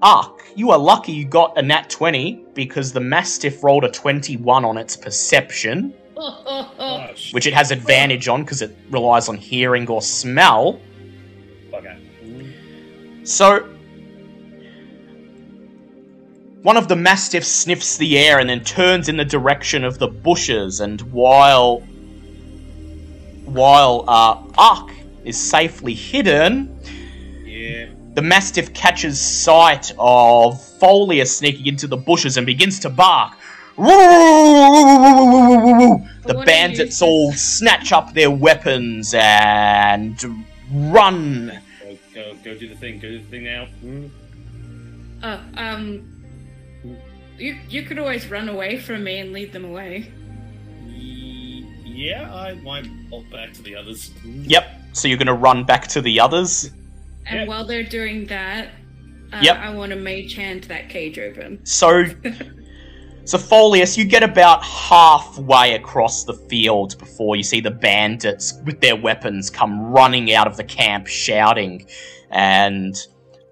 Ark, 0.00 0.37
you 0.58 0.72
are 0.72 0.78
lucky 0.78 1.12
you 1.12 1.24
got 1.24 1.56
a 1.56 1.62
nat 1.62 1.88
20 1.88 2.46
because 2.52 2.92
the 2.92 2.98
mastiff 2.98 3.62
rolled 3.62 3.84
a 3.84 3.90
21 3.90 4.64
on 4.64 4.76
its 4.76 4.96
perception, 4.96 5.94
which 7.30 7.46
it 7.46 7.54
has 7.54 7.70
advantage 7.70 8.26
on 8.26 8.42
because 8.42 8.60
it 8.60 8.76
relies 8.90 9.28
on 9.28 9.36
hearing 9.36 9.88
or 9.88 10.02
smell. 10.02 10.80
Okay. 11.72 11.96
So, 13.22 13.60
one 16.62 16.76
of 16.76 16.88
the 16.88 16.96
mastiffs 16.96 17.46
sniffs 17.46 17.96
the 17.96 18.18
air 18.18 18.40
and 18.40 18.50
then 18.50 18.64
turns 18.64 19.08
in 19.08 19.16
the 19.16 19.24
direction 19.24 19.84
of 19.84 20.00
the 20.00 20.08
bushes. 20.08 20.80
And 20.80 21.00
while 21.12 21.84
while 23.44 24.04
uh, 24.08 24.42
Ark 24.58 24.90
is 25.24 25.38
safely 25.38 25.94
hidden. 25.94 26.80
The 28.18 28.22
mastiff 28.22 28.74
catches 28.74 29.20
sight 29.20 29.92
of 29.96 30.60
Folius 30.80 31.36
sneaking 31.36 31.66
into 31.66 31.86
the 31.86 31.96
bushes 31.96 32.36
and 32.36 32.44
begins 32.44 32.80
to 32.80 32.90
bark. 32.90 33.38
The 36.26 36.42
bandits 36.44 37.00
all 37.00 37.32
snatch 37.32 37.92
up 37.92 38.14
their 38.14 38.32
weapons 38.32 39.14
and 39.16 40.20
run. 40.72 41.60
Go, 41.80 41.96
go, 42.12 42.34
go 42.42 42.58
do 42.58 42.66
the 42.66 42.74
thing. 42.74 42.98
Go 42.98 43.08
do 43.08 43.18
the 43.20 43.24
thing 43.26 43.44
now. 43.44 43.68
Oh, 45.22 45.40
um. 45.56 46.02
You, 47.38 47.56
you 47.68 47.84
could 47.84 48.00
always 48.00 48.28
run 48.28 48.48
away 48.48 48.80
from 48.80 49.04
me 49.04 49.20
and 49.20 49.32
lead 49.32 49.52
them 49.52 49.64
away. 49.64 50.10
Yeah, 50.88 52.34
I 52.34 52.54
might 52.54 52.88
bolt 53.10 53.30
back 53.30 53.52
to 53.52 53.62
the 53.62 53.76
others. 53.76 54.10
Hmm? 54.22 54.42
Yep. 54.42 54.74
So 54.92 55.06
you're 55.06 55.18
gonna 55.18 55.34
run 55.34 55.62
back 55.62 55.86
to 55.88 56.00
the 56.00 56.18
others. 56.18 56.72
And 57.28 57.48
while 57.48 57.64
they're 57.64 57.82
doing 57.82 58.26
that, 58.26 58.68
uh, 59.32 59.40
Yep. 59.42 59.56
I 59.56 59.74
want 59.74 59.90
to 59.90 59.96
mage 59.96 60.34
hand 60.34 60.64
that 60.64 60.88
cage 60.88 61.18
open. 61.18 61.64
So, 61.64 62.04
so 63.24 63.38
Folius, 63.38 63.98
you 63.98 64.04
get 64.04 64.22
about 64.22 64.64
halfway 64.64 65.74
across 65.74 66.24
the 66.24 66.32
field 66.32 66.98
before 66.98 67.36
you 67.36 67.42
see 67.42 67.60
the 67.60 67.70
bandits 67.70 68.54
with 68.64 68.80
their 68.80 68.96
weapons 68.96 69.50
come 69.50 69.80
running 69.80 70.32
out 70.32 70.46
of 70.46 70.56
the 70.56 70.64
camp, 70.64 71.06
shouting. 71.06 71.86
And 72.30 72.96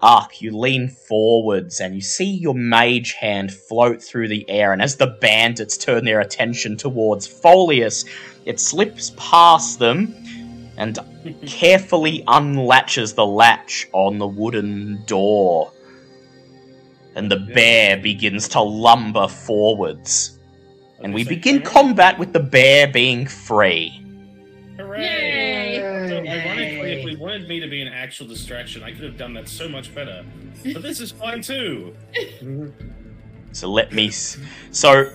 Ark, 0.01 0.41
you 0.41 0.55
lean 0.55 0.89
forwards 0.89 1.79
and 1.79 1.95
you 1.95 2.01
see 2.01 2.31
your 2.31 2.53
mage 2.53 3.13
hand 3.13 3.53
float 3.53 4.01
through 4.01 4.27
the 4.27 4.47
air. 4.49 4.73
And 4.73 4.81
as 4.81 4.95
the 4.95 5.07
bandits 5.07 5.77
turn 5.77 6.05
their 6.05 6.21
attention 6.21 6.77
towards 6.77 7.27
Folius, 7.27 8.05
it 8.45 8.59
slips 8.59 9.11
past 9.17 9.79
them 9.79 10.15
and 10.77 10.99
carefully 11.45 12.23
unlatches 12.27 13.13
the 13.13 13.25
latch 13.25 13.87
on 13.93 14.19
the 14.19 14.27
wooden 14.27 15.03
door. 15.05 15.71
And 17.15 17.31
the 17.31 17.37
bear 17.37 17.97
begins 17.97 18.47
to 18.49 18.61
lumber 18.61 19.27
forwards. 19.27 20.39
And 21.03 21.13
we 21.13 21.23
begin 21.23 21.57
"Hooray." 21.57 21.65
combat 21.65 22.19
with 22.19 22.31
the 22.33 22.39
bear 22.39 22.87
being 22.87 23.25
free. 23.27 24.03
Hooray! 24.77 25.01
Yay! 25.01 26.07
So, 26.09 26.17
ironically, 26.17 26.91
if 26.93 27.05
we 27.05 27.15
wanted 27.15 27.47
me 27.47 27.59
to 27.59 27.67
be 27.67 27.81
an 27.81 27.87
actual 27.87 28.27
distraction, 28.27 28.83
I 28.83 28.91
could 28.91 29.03
have 29.03 29.17
done 29.17 29.33
that 29.33 29.47
so 29.49 29.67
much 29.67 29.93
better. 29.93 30.23
But 30.63 30.83
this 30.83 30.99
is 30.99 31.11
fine 31.11 31.41
too. 31.41 31.95
So 33.51 33.69
let 33.71 33.91
me. 33.91 34.07
S- 34.09 34.37
so 34.71 35.11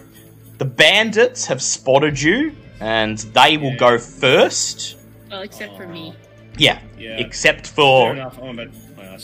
the 0.58 0.64
bandits 0.64 1.46
have 1.46 1.62
spotted 1.62 2.20
you, 2.20 2.52
and 2.80 3.18
they 3.18 3.56
will 3.56 3.70
Yeah. 3.72 3.76
go 3.76 3.98
first. 3.98 4.96
Well, 5.32 5.40
except 5.42 5.76
for 5.78 5.88
me. 5.88 6.14
Yeah, 6.58 6.78
Yeah. 6.98 7.16
except 7.16 7.66
Fair 7.66 7.74
for. 7.74 8.12
enough. 8.12 8.38
Oh, 8.40 8.48
I'm 8.48 8.58
about 8.58 8.74
my. 8.96 9.18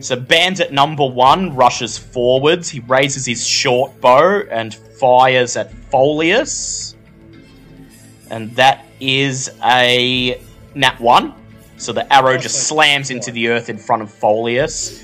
So 0.00 0.16
bandit 0.16 0.72
number 0.72 1.04
one 1.04 1.54
rushes 1.54 1.98
forwards. 1.98 2.70
He 2.70 2.80
raises 2.80 3.26
his 3.26 3.46
short 3.46 4.00
bow 4.00 4.42
and 4.50 4.74
fires 4.74 5.56
at 5.56 5.70
Folius, 5.90 6.94
and 8.30 8.54
that 8.56 8.86
is 9.00 9.50
a 9.62 10.40
nat 10.74 10.98
one. 11.00 11.34
So 11.76 11.92
the 11.92 12.10
arrow 12.12 12.38
just 12.38 12.66
slams 12.68 13.10
into 13.10 13.30
the 13.30 13.48
earth 13.48 13.68
in 13.68 13.76
front 13.78 14.02
of 14.02 14.10
Folius. 14.10 15.02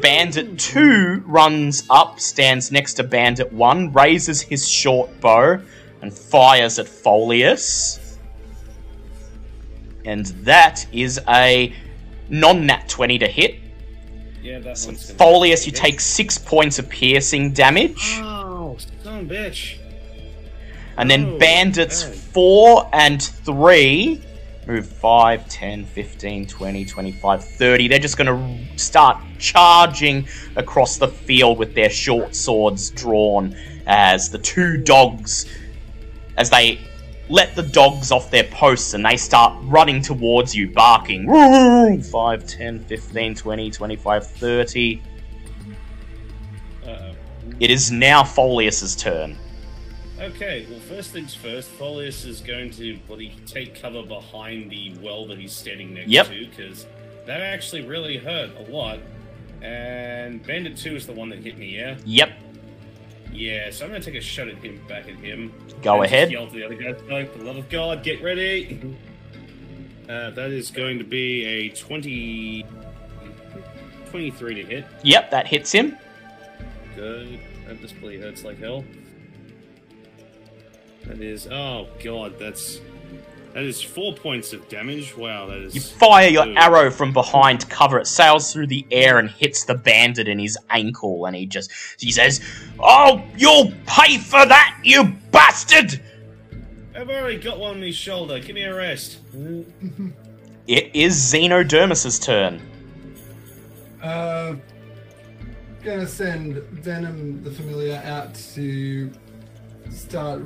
Bandit 0.00 0.58
2 0.58 1.22
runs 1.26 1.84
up, 1.90 2.18
stands 2.20 2.70
next 2.72 2.94
to 2.94 3.02
Bandit 3.04 3.52
1, 3.52 3.92
raises 3.92 4.40
his 4.42 4.68
short 4.68 5.20
bow, 5.20 5.60
and 6.00 6.12
fires 6.12 6.78
at 6.78 6.86
Folius. 6.86 7.98
And 10.04 10.26
that 10.44 10.86
is 10.92 11.20
a 11.28 11.72
non 12.28 12.66
nat 12.66 12.88
20 12.88 13.18
to 13.18 13.28
hit. 13.28 13.56
Yeah, 14.42 14.58
that 14.60 14.76
So 14.76 14.92
Folius, 14.92 15.66
you 15.66 15.72
take 15.72 16.00
six 16.00 16.36
points 16.36 16.78
of 16.78 16.88
piercing 16.88 17.52
damage. 17.52 18.18
Oh, 18.20 18.76
son 19.02 19.20
of 19.20 19.30
a 19.30 19.34
bitch. 19.34 19.78
And 20.98 21.10
then 21.10 21.34
Oh, 21.34 21.38
bandits 21.38 22.04
okay. 22.04 22.14
4 22.14 22.90
and 22.92 23.22
3 23.22 24.20
move 24.66 24.86
5, 24.86 25.48
10, 25.48 25.84
15, 25.86 26.46
20, 26.46 26.84
25, 26.84 27.44
30. 27.44 27.88
They're 27.88 27.98
just 27.98 28.16
going 28.16 28.26
to 28.26 28.78
start 28.78 29.18
charging 29.38 30.26
across 30.56 30.98
the 30.98 31.08
field 31.08 31.58
with 31.58 31.74
their 31.74 31.90
short 31.90 32.34
swords 32.34 32.90
drawn 32.90 33.56
as 33.86 34.30
the 34.30 34.38
two 34.38 34.76
dogs, 34.76 35.46
as 36.36 36.50
they 36.50 36.78
let 37.28 37.54
the 37.54 37.62
dogs 37.62 38.10
off 38.10 38.30
their 38.30 38.44
posts 38.44 38.94
and 38.94 39.04
they 39.04 39.16
start 39.16 39.58
running 39.64 40.02
towards 40.02 40.54
you, 40.54 40.70
barking. 40.70 41.26
Woo! 41.26 42.00
5, 42.02 42.46
10, 42.46 42.84
15, 42.84 43.34
20, 43.34 43.70
25, 43.70 44.26
30. 44.26 45.02
Uh-oh. 46.84 47.14
It 47.60 47.70
is 47.70 47.90
now 47.90 48.22
Folius's 48.22 48.96
turn. 48.96 49.36
Okay, 50.20 50.66
well, 50.70 50.78
first 50.78 51.10
things 51.10 51.34
first, 51.34 51.70
Folius 51.78 52.24
is 52.26 52.40
going 52.40 52.70
to 52.72 52.96
bloody 53.08 53.34
take 53.46 53.80
cover 53.80 54.02
behind 54.02 54.70
the 54.70 54.94
well 55.00 55.26
that 55.26 55.38
he's 55.38 55.52
standing 55.52 55.94
next 55.94 56.08
Yep. 56.08 56.26
to, 56.28 56.46
because 56.46 56.86
that 57.26 57.40
actually 57.40 57.82
really 57.82 58.18
hurt 58.18 58.50
a 58.56 58.70
lot. 58.70 59.00
And 59.62 60.44
Bandit 60.44 60.76
2 60.76 60.94
is 60.96 61.06
the 61.06 61.12
one 61.12 61.28
that 61.30 61.40
hit 61.40 61.58
me, 61.58 61.76
yeah? 61.76 61.96
Yep, 62.04 62.30
Yeah, 63.32 63.70
so 63.70 63.84
I'm 63.84 63.90
going 63.90 64.02
to 64.02 64.10
take 64.10 64.20
a 64.20 64.22
shot 64.22 64.48
at 64.48 64.56
him, 64.56 64.80
back 64.86 65.08
at 65.08 65.14
him. 65.14 65.52
go 65.82 66.02
ahead. 66.02 66.30
Yell 66.30 66.46
to 66.46 66.52
the 66.52 66.64
other 66.64 66.74
guys, 66.74 67.00
like, 67.10 67.32
for 67.32 67.38
the 67.38 67.44
love 67.44 67.56
of 67.56 67.68
God, 67.68 68.02
get 68.02 68.22
ready! 68.22 68.96
Uh, 70.08 70.30
that 70.30 70.50
is 70.50 70.70
going 70.70 70.98
to 70.98 71.04
be 71.04 71.44
a 71.44 71.68
20... 71.70 72.66
23 74.10 74.54
to 74.56 74.62
hit. 74.64 74.84
Yep, 75.04 75.30
that 75.30 75.46
hits 75.46 75.72
him. 75.72 75.96
Good. 76.94 77.40
That 77.66 78.00
bloody 78.00 78.20
hurts 78.20 78.44
like 78.44 78.58
hell. 78.58 78.84
That 81.06 81.20
is. 81.20 81.46
Oh 81.46 81.88
god, 82.02 82.38
that's. 82.38 82.80
That 83.54 83.64
is 83.64 83.82
four 83.82 84.14
points 84.14 84.52
of 84.52 84.66
damage. 84.68 85.16
Wow, 85.16 85.46
that 85.46 85.58
is. 85.58 85.74
You 85.74 85.80
fire 85.82 86.28
your 86.28 86.46
Ooh. 86.46 86.54
arrow 86.56 86.90
from 86.90 87.12
behind 87.12 87.60
to 87.60 87.66
cover 87.66 87.98
it, 87.98 88.06
sails 88.06 88.52
through 88.52 88.68
the 88.68 88.86
air 88.90 89.18
and 89.18 89.30
hits 89.30 89.64
the 89.64 89.74
bandit 89.74 90.26
in 90.26 90.38
his 90.38 90.56
ankle, 90.70 91.26
and 91.26 91.36
he 91.36 91.44
just 91.46 91.70
he 91.98 92.10
says, 92.10 92.40
"Oh, 92.80 93.22
you'll 93.36 93.72
pay 93.86 94.18
for 94.18 94.46
that, 94.46 94.80
you 94.82 95.12
bastard!" 95.30 96.00
I've 96.94 97.08
already 97.08 97.38
got 97.38 97.58
one 97.58 97.76
on 97.76 97.82
his 97.82 97.96
shoulder. 97.96 98.38
Give 98.38 98.54
me 98.54 98.62
a 98.62 98.74
rest. 98.74 99.18
It 100.68 100.94
is 100.94 101.16
Xenodermis's 101.16 102.20
turn. 102.20 102.62
Uh, 104.00 104.54
gonna 105.82 106.06
send 106.06 106.56
Venom 106.70 107.42
the 107.42 107.50
Familiar 107.50 108.00
out 108.04 108.32
to 108.54 109.10
start 109.90 110.40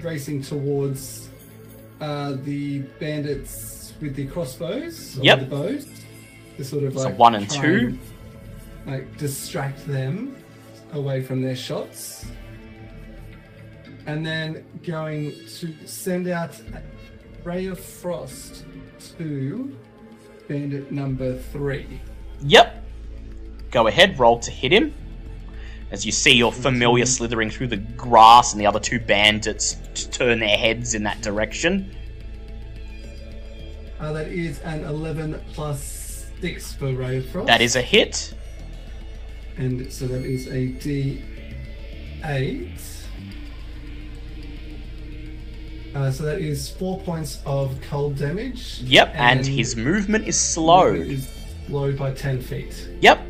racing 0.00 0.42
towards 0.42 1.25
uh, 2.00 2.32
the 2.42 2.80
bandits 3.00 3.94
with 4.00 4.14
the 4.14 4.26
crossbows. 4.26 5.18
or 5.18 5.24
Yep. 5.24 5.40
The 5.40 5.46
bows. 5.46 5.86
To 6.56 6.64
sort 6.64 6.84
of 6.84 6.94
So 6.98 7.08
like 7.08 7.18
one 7.18 7.34
and 7.34 7.48
two. 7.50 7.98
like 8.86 9.16
distract 9.18 9.86
them 9.86 10.36
away 10.92 11.22
from 11.22 11.42
their 11.42 11.56
shots. 11.56 12.26
And 14.06 14.24
then 14.24 14.64
going 14.84 15.32
to 15.58 15.74
send 15.86 16.28
out 16.28 16.58
a 16.72 16.82
Ray 17.44 17.66
of 17.66 17.78
Frost 17.80 18.64
to 19.18 19.76
bandit 20.48 20.92
number 20.92 21.38
three. 21.38 22.00
Yep. 22.42 22.84
Go 23.70 23.88
ahead, 23.88 24.18
roll 24.18 24.38
to 24.38 24.50
hit 24.50 24.72
him. 24.72 24.94
As 25.90 26.04
you 26.04 26.10
see 26.10 26.32
your 26.32 26.52
familiar 26.52 27.06
slithering 27.06 27.48
through 27.48 27.68
the 27.68 27.76
grass, 27.76 28.52
and 28.52 28.60
the 28.60 28.66
other 28.66 28.80
two 28.80 28.98
bandits 28.98 29.76
turn 30.10 30.40
their 30.40 30.56
heads 30.56 30.94
in 30.94 31.04
that 31.04 31.22
direction. 31.22 31.94
Uh, 34.00 34.12
that 34.12 34.28
is 34.28 34.58
an 34.60 34.84
11 34.84 35.40
plus 35.54 36.26
6 36.40 36.72
for 36.74 36.92
Ray 36.92 37.18
of 37.18 37.28
Frost. 37.30 37.46
That 37.46 37.60
is 37.60 37.76
a 37.76 37.82
hit. 37.82 38.34
And 39.56 39.90
so 39.92 40.06
that 40.08 40.24
is 40.24 40.48
a 40.48 40.72
D8. 40.82 42.80
Uh, 45.94 46.10
so 46.10 46.24
that 46.24 46.40
is 46.40 46.68
4 46.68 47.00
points 47.00 47.40
of 47.46 47.80
cold 47.88 48.16
damage. 48.16 48.80
Yep, 48.82 49.12
and 49.14 49.46
his 49.46 49.76
movement 49.76 50.28
is 50.28 50.38
slowed. 50.38 50.98
Is 50.98 51.30
slowed 51.66 51.96
by 51.96 52.12
10 52.12 52.42
feet. 52.42 52.90
Yep. 53.00 53.25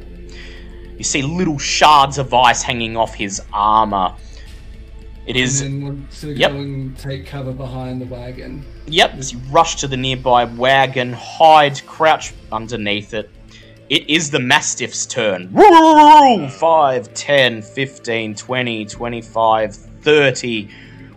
You 0.96 1.04
see 1.04 1.22
little 1.22 1.58
shards 1.58 2.18
of 2.18 2.32
ice 2.32 2.62
hanging 2.62 2.96
off 2.96 3.14
his 3.14 3.42
armor. 3.52 4.14
It 5.26 5.36
is. 5.36 5.60
And 5.60 5.82
then 5.82 5.84
want 5.84 6.10
to 6.20 6.32
Yep. 6.32 6.52
go 6.52 6.56
and 6.58 6.98
take 6.98 7.26
cover 7.26 7.52
behind 7.52 8.00
the 8.00 8.06
wagon. 8.06 8.64
Yep, 8.86 9.14
as 9.18 9.32
you 9.32 9.40
rush 9.50 9.74
to 9.76 9.88
the 9.88 9.96
nearby 9.96 10.44
wagon, 10.44 11.12
hide, 11.12 11.84
crouch 11.86 12.32
underneath 12.52 13.12
it. 13.12 13.28
It 13.88 14.08
is 14.08 14.30
the 14.30 14.38
Mastiff's 14.38 15.04
turn. 15.06 15.50
Woo! 15.52 16.48
5, 16.48 17.14
10, 17.14 17.62
15, 17.62 18.34
20, 18.34 18.84
25, 18.84 19.74
30. 19.74 20.68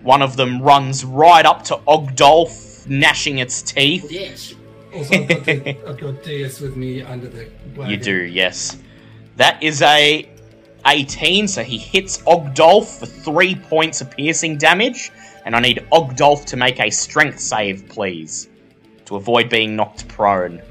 One 0.01 0.21
of 0.21 0.35
them 0.35 0.61
runs 0.61 1.05
right 1.05 1.45
up 1.45 1.63
to 1.65 1.75
Ogdolf, 1.87 2.87
gnashing 2.87 3.39
its 3.39 3.61
teeth. 3.61 4.11
Yes. 4.11 4.55
Also, 4.93 5.15
I've 5.15 5.27
got, 5.27 5.45
the, 5.45 5.77
I've 5.87 5.99
got 5.99 6.23
DS 6.23 6.59
with 6.61 6.75
me 6.75 7.01
under 7.01 7.27
the 7.27 7.47
wagon. 7.75 7.89
You 7.91 7.97
do, 7.97 8.15
yes. 8.23 8.77
That 9.39 9.63
is 9.63 9.81
a 9.81 10.29
18, 10.85 11.47
so 11.47 11.63
he 11.63 11.77
hits 11.77 12.17
Ogdolf 12.23 12.99
for 12.99 13.05
3 13.05 13.55
points 13.55 14.01
of 14.01 14.11
piercing 14.11 14.57
damage. 14.57 15.11
And 15.45 15.55
I 15.55 15.61
need 15.61 15.87
Ogdolf 15.93 16.43
to 16.47 16.57
make 16.57 16.81
a 16.81 16.89
strength 16.89 17.39
save, 17.39 17.87
please. 17.87 18.49
To 19.05 19.15
avoid 19.15 19.49
being 19.49 19.77
knocked 19.77 20.09
prone. 20.09 20.61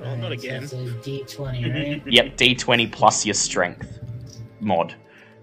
Well, 0.00 0.16
not 0.16 0.24
Alright, 0.24 0.40
so 0.40 0.48
again. 0.48 0.62
It's 0.64 0.72
a 0.72 0.76
D20, 0.76 1.74
right? 1.74 2.12
Yep, 2.12 2.36
d20 2.36 2.90
plus 2.90 3.24
your 3.24 3.34
strength 3.34 4.00
mod. 4.58 4.96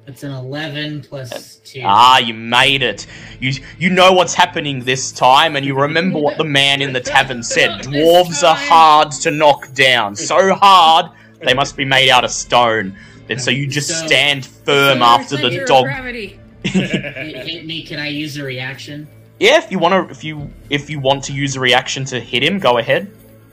It's 0.09 0.23
an 0.23 0.31
11 0.31 1.03
plus 1.03 1.57
2. 1.57 1.83
Ah, 1.85 2.17
you 2.17 2.33
made 2.33 2.81
it. 2.81 3.05
You 3.39 3.53
you 3.77 3.91
know 3.91 4.11
what's 4.11 4.33
happening 4.33 4.83
this 4.83 5.11
time, 5.11 5.55
and 5.55 5.63
you 5.63 5.79
remember 5.79 6.17
what 6.17 6.35
the 6.39 6.43
man 6.43 6.81
in 6.81 6.93
the 6.93 6.99
tavern 6.99 7.43
said. 7.43 7.69
Dwarves 7.83 8.41
are 8.41 8.55
hard 8.55 9.11
to 9.21 9.29
knock 9.29 9.71
down. 9.75 10.15
So 10.15 10.55
hard, 10.55 11.11
they 11.45 11.53
must 11.53 11.77
be 11.77 11.85
made 11.85 12.09
out 12.09 12.23
of 12.23 12.31
stone. 12.31 12.97
And 13.29 13.39
so 13.39 13.51
you 13.51 13.67
just 13.67 13.89
So- 13.89 14.07
stand 14.07 14.47
firm 14.47 15.03
after 15.03 15.37
the 15.37 15.63
dog. 15.67 15.83
Gravity. 15.85 16.39
Hit 16.63 17.67
me. 17.67 17.83
Can 17.83 17.99
I 17.99 18.07
use 18.07 18.35
a 18.37 18.43
reaction? 18.43 19.07
Yeah, 19.39 19.59
if 19.59 19.71
you 19.71 19.77
want 19.77 19.93
to, 20.07 20.11
if 20.11 20.23
you 20.23 20.49
if 20.71 20.89
you 20.89 20.99
want 20.99 21.23
to 21.25 21.33
use 21.33 21.55
a 21.55 21.59
reaction 21.59 22.03
to 22.05 22.19
hit 22.19 22.43
him, 22.43 22.57
go 22.57 22.79
ahead. 22.79 23.11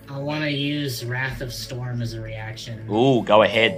I 0.08 0.18
want 0.18 0.42
to 0.42 0.50
use 0.50 1.04
Wrath 1.04 1.42
of 1.42 1.52
Storm 1.52 2.00
as 2.00 2.14
a 2.14 2.20
reaction. 2.22 2.88
Ooh, 2.90 3.22
go 3.22 3.42
ahead. 3.42 3.76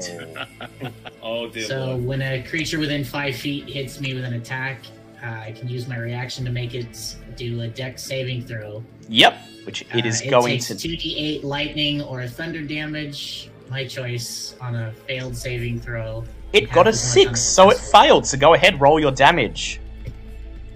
Oh 1.29 1.47
dear 1.49 1.65
So 1.67 1.87
lord. 1.87 2.05
when 2.07 2.23
a 2.23 2.43
creature 2.43 2.79
within 2.79 3.05
five 3.05 3.37
feet 3.37 3.69
hits 3.69 4.01
me 4.01 4.15
with 4.15 4.25
an 4.25 4.33
attack, 4.35 4.79
uh, 5.23 5.27
I 5.27 5.53
can 5.53 5.69
use 5.69 5.87
my 5.87 5.99
reaction 5.99 6.43
to 6.47 6.51
make 6.51 6.75
it 6.75 7.17
do 7.37 7.61
a 7.61 7.69
dex 7.69 8.03
saving 8.03 8.47
throw. 8.47 8.83
Yep, 9.09 9.37
which 9.65 9.83
it 9.95 10.07
is 10.07 10.17
Uh, 10.17 10.21
is 10.21 10.21
it 10.23 10.31
going 10.31 10.53
takes 10.55 10.67
to. 10.69 10.75
2d8 10.75 11.45
lightning 11.45 12.01
or 12.01 12.27
thunder 12.27 12.63
damage, 12.63 13.51
my 13.69 13.85
choice, 13.87 14.55
on 14.61 14.75
a 14.75 14.91
failed 15.07 15.37
saving 15.37 15.81
throw. 15.81 16.25
It 16.55 16.73
got 16.73 16.89
a 16.89 16.95
six, 16.95 17.43
so 17.43 17.69
it 17.71 17.77
failed. 17.77 18.27
So 18.27 18.39
go 18.39 18.55
ahead, 18.55 18.81
roll 18.81 18.99
your 18.99 19.13
damage. 19.13 19.81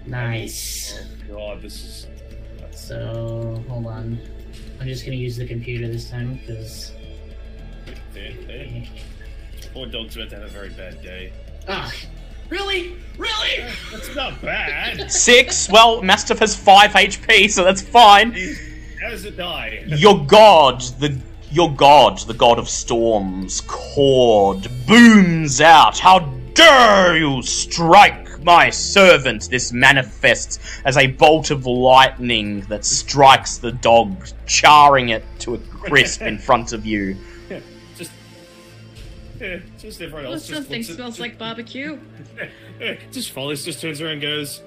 Nice. 0.05 0.99
Oh 1.31 1.35
god, 1.35 1.61
this 1.63 1.83
is. 1.83 2.07
So 2.71 3.63
hold 3.67 3.87
on. 3.87 4.19
I'm 4.79 4.87
just 4.87 5.03
gonna 5.03 5.17
use 5.17 5.35
the 5.35 5.47
computer 5.47 5.87
this 5.87 6.11
time 6.11 6.39
because. 6.45 6.91
There, 8.13 8.33
there. 8.45 8.83
Poor 9.65 9.87
dog's 9.87 10.15
about 10.15 10.29
to 10.31 10.35
have 10.37 10.45
a 10.45 10.49
very 10.49 10.69
bad 10.69 11.01
day. 11.01 11.31
Ah, 11.67 11.93
really, 12.49 12.95
really? 13.17 13.65
That's 13.91 14.15
not 14.15 14.41
bad. 14.41 15.11
Six. 15.11 15.69
Well, 15.69 16.01
Mastiff 16.01 16.39
has 16.39 16.55
five 16.55 16.91
HP, 16.91 17.49
so 17.49 17.63
that's 17.63 17.81
fine. 17.81 18.33
How 19.01 19.09
does 19.09 19.25
it 19.25 19.37
die? 19.37 19.83
Your 19.87 20.25
god, 20.25 20.81
the 20.99 21.17
your 21.51 21.71
god, 21.73 22.17
the 22.19 22.33
god 22.33 22.57
of 22.57 22.67
storms, 22.67 23.61
Kord, 23.61 24.67
booms 24.87 25.61
out. 25.61 25.99
How 25.99 26.19
dare 26.53 27.17
you 27.17 27.43
strike 27.43 28.43
my 28.43 28.69
servant? 28.69 29.49
This 29.49 29.71
manifests 29.71 30.59
as 30.85 30.97
a 30.97 31.07
bolt 31.07 31.51
of 31.51 31.65
lightning 31.65 32.61
that 32.61 32.85
strikes 32.85 33.57
the 33.57 33.71
dog, 33.71 34.27
charring 34.47 35.09
it 35.09 35.23
to 35.39 35.55
a 35.55 35.57
crisp 35.59 36.21
in 36.23 36.37
front 36.37 36.73
of 36.73 36.85
you. 36.85 37.15
Just. 39.43 39.63
Yeah, 39.63 39.79
just 39.79 40.01
everyone 40.01 40.23
Well, 40.23 40.33
else. 40.33 40.47
just 40.47 40.53
something 40.61 40.77
looks 40.79 40.89
at- 40.89 40.95
smells 40.95 41.19
like 41.19 41.37
barbecue. 41.37 41.99
just 43.11 43.33
Folius 43.33 43.63
just 43.65 43.81
turns 43.81 44.01
around 44.01 44.13
and 44.13 44.21
goes, 44.21 44.61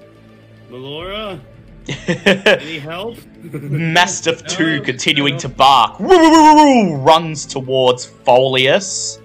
Melora, 0.69 1.39
Any 2.07 2.79
help? 2.79 3.17
Mastiff 3.43 4.45
2 4.47 4.77
No, 4.79 4.83
continuing 4.83 5.33
no. 5.35 5.39
to 5.39 5.49
bark 5.49 5.95
runs 5.99 7.45
towards 7.45 8.07
Folius 8.25 9.19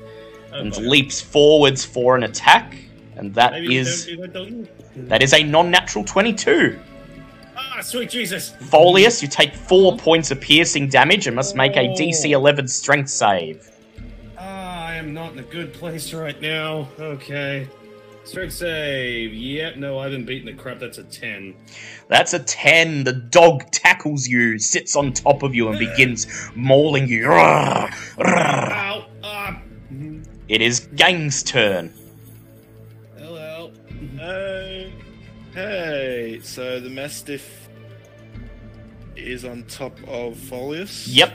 and 0.53 0.73
Okay. 0.73 0.83
leaps 0.87 1.21
forwards 1.21 1.85
for 1.85 2.15
an 2.17 2.23
attack. 2.23 2.77
And 3.17 3.35
that 3.35 3.53
Maybe 3.53 3.69
we 3.69 3.77
is 3.79 4.07
don't 4.07 4.15
do 4.17 4.21
that, 4.23 4.33
don't 4.33 4.49
you? 4.49 4.69
that 5.09 5.23
is 5.23 5.33
a 5.35 5.43
non-natural 5.43 6.05
22. 6.05 6.79
Ah, 7.57 7.81
sweet 7.83 8.11
Jesus! 8.11 8.55
Folius, 8.71 9.21
you 9.23 9.29
take 9.29 9.55
4 9.55 9.97
points 9.97 10.31
of 10.31 10.41
piercing 10.41 10.89
damage 10.89 11.27
and 11.27 11.35
must 11.37 11.57
make 11.57 11.77
a 11.77 11.89
DC 11.95 12.31
11 12.31 12.69
strength 12.69 13.09
save. 13.11 13.69
I 14.93 14.97
am 14.97 15.15
not 15.15 15.33
in 15.33 15.39
a 15.39 15.43
good 15.43 15.73
place 15.73 16.13
right 16.13 16.39
now. 16.43 16.87
Okay. 17.01 17.67
Strength 18.25 18.53
save. 18.53 19.33
Yep, 19.33 19.77
no, 19.77 19.99
I 19.99 20.05
haven't 20.05 20.27
beaten 20.27 20.45
the 20.45 20.53
crap. 20.53 20.81
That's 20.81 20.99
a 20.99 21.05
10. 21.05 21.55
That's 22.09 22.35
a 22.35 22.39
10. 22.41 23.05
The 23.05 23.15
dog 23.15 23.71
tackles 23.71 24.29
you, 24.29 24.59
sits 24.59 24.95
on 24.95 25.15
top 25.15 25.43
of 25.43 25.55
you, 25.55 25.71
and 25.71 25.79
begins 25.79 26.51
mauling 26.55 27.09
you. 27.09 27.27
Ow! 27.33 27.89
Ah! 28.23 29.63
It 30.49 30.61
is 30.61 30.81
Gang's 30.95 31.43
turn. 31.43 31.91
Hello. 33.17 33.73
Uh, 34.21 34.91
hey, 35.55 36.39
so 36.43 36.81
the 36.81 36.91
Mastiff 36.91 37.71
is 39.17 39.47
on 39.47 39.63
top 39.65 39.97
of 40.07 40.35
Folius. 40.35 41.07
Yep. 41.09 41.33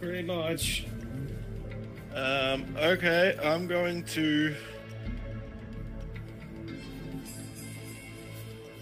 Pretty 0.00 0.22
much. 0.22 0.86
Um, 2.14 2.64
okay, 2.78 3.36
I'm 3.42 3.66
going 3.66 4.04
to. 4.04 4.54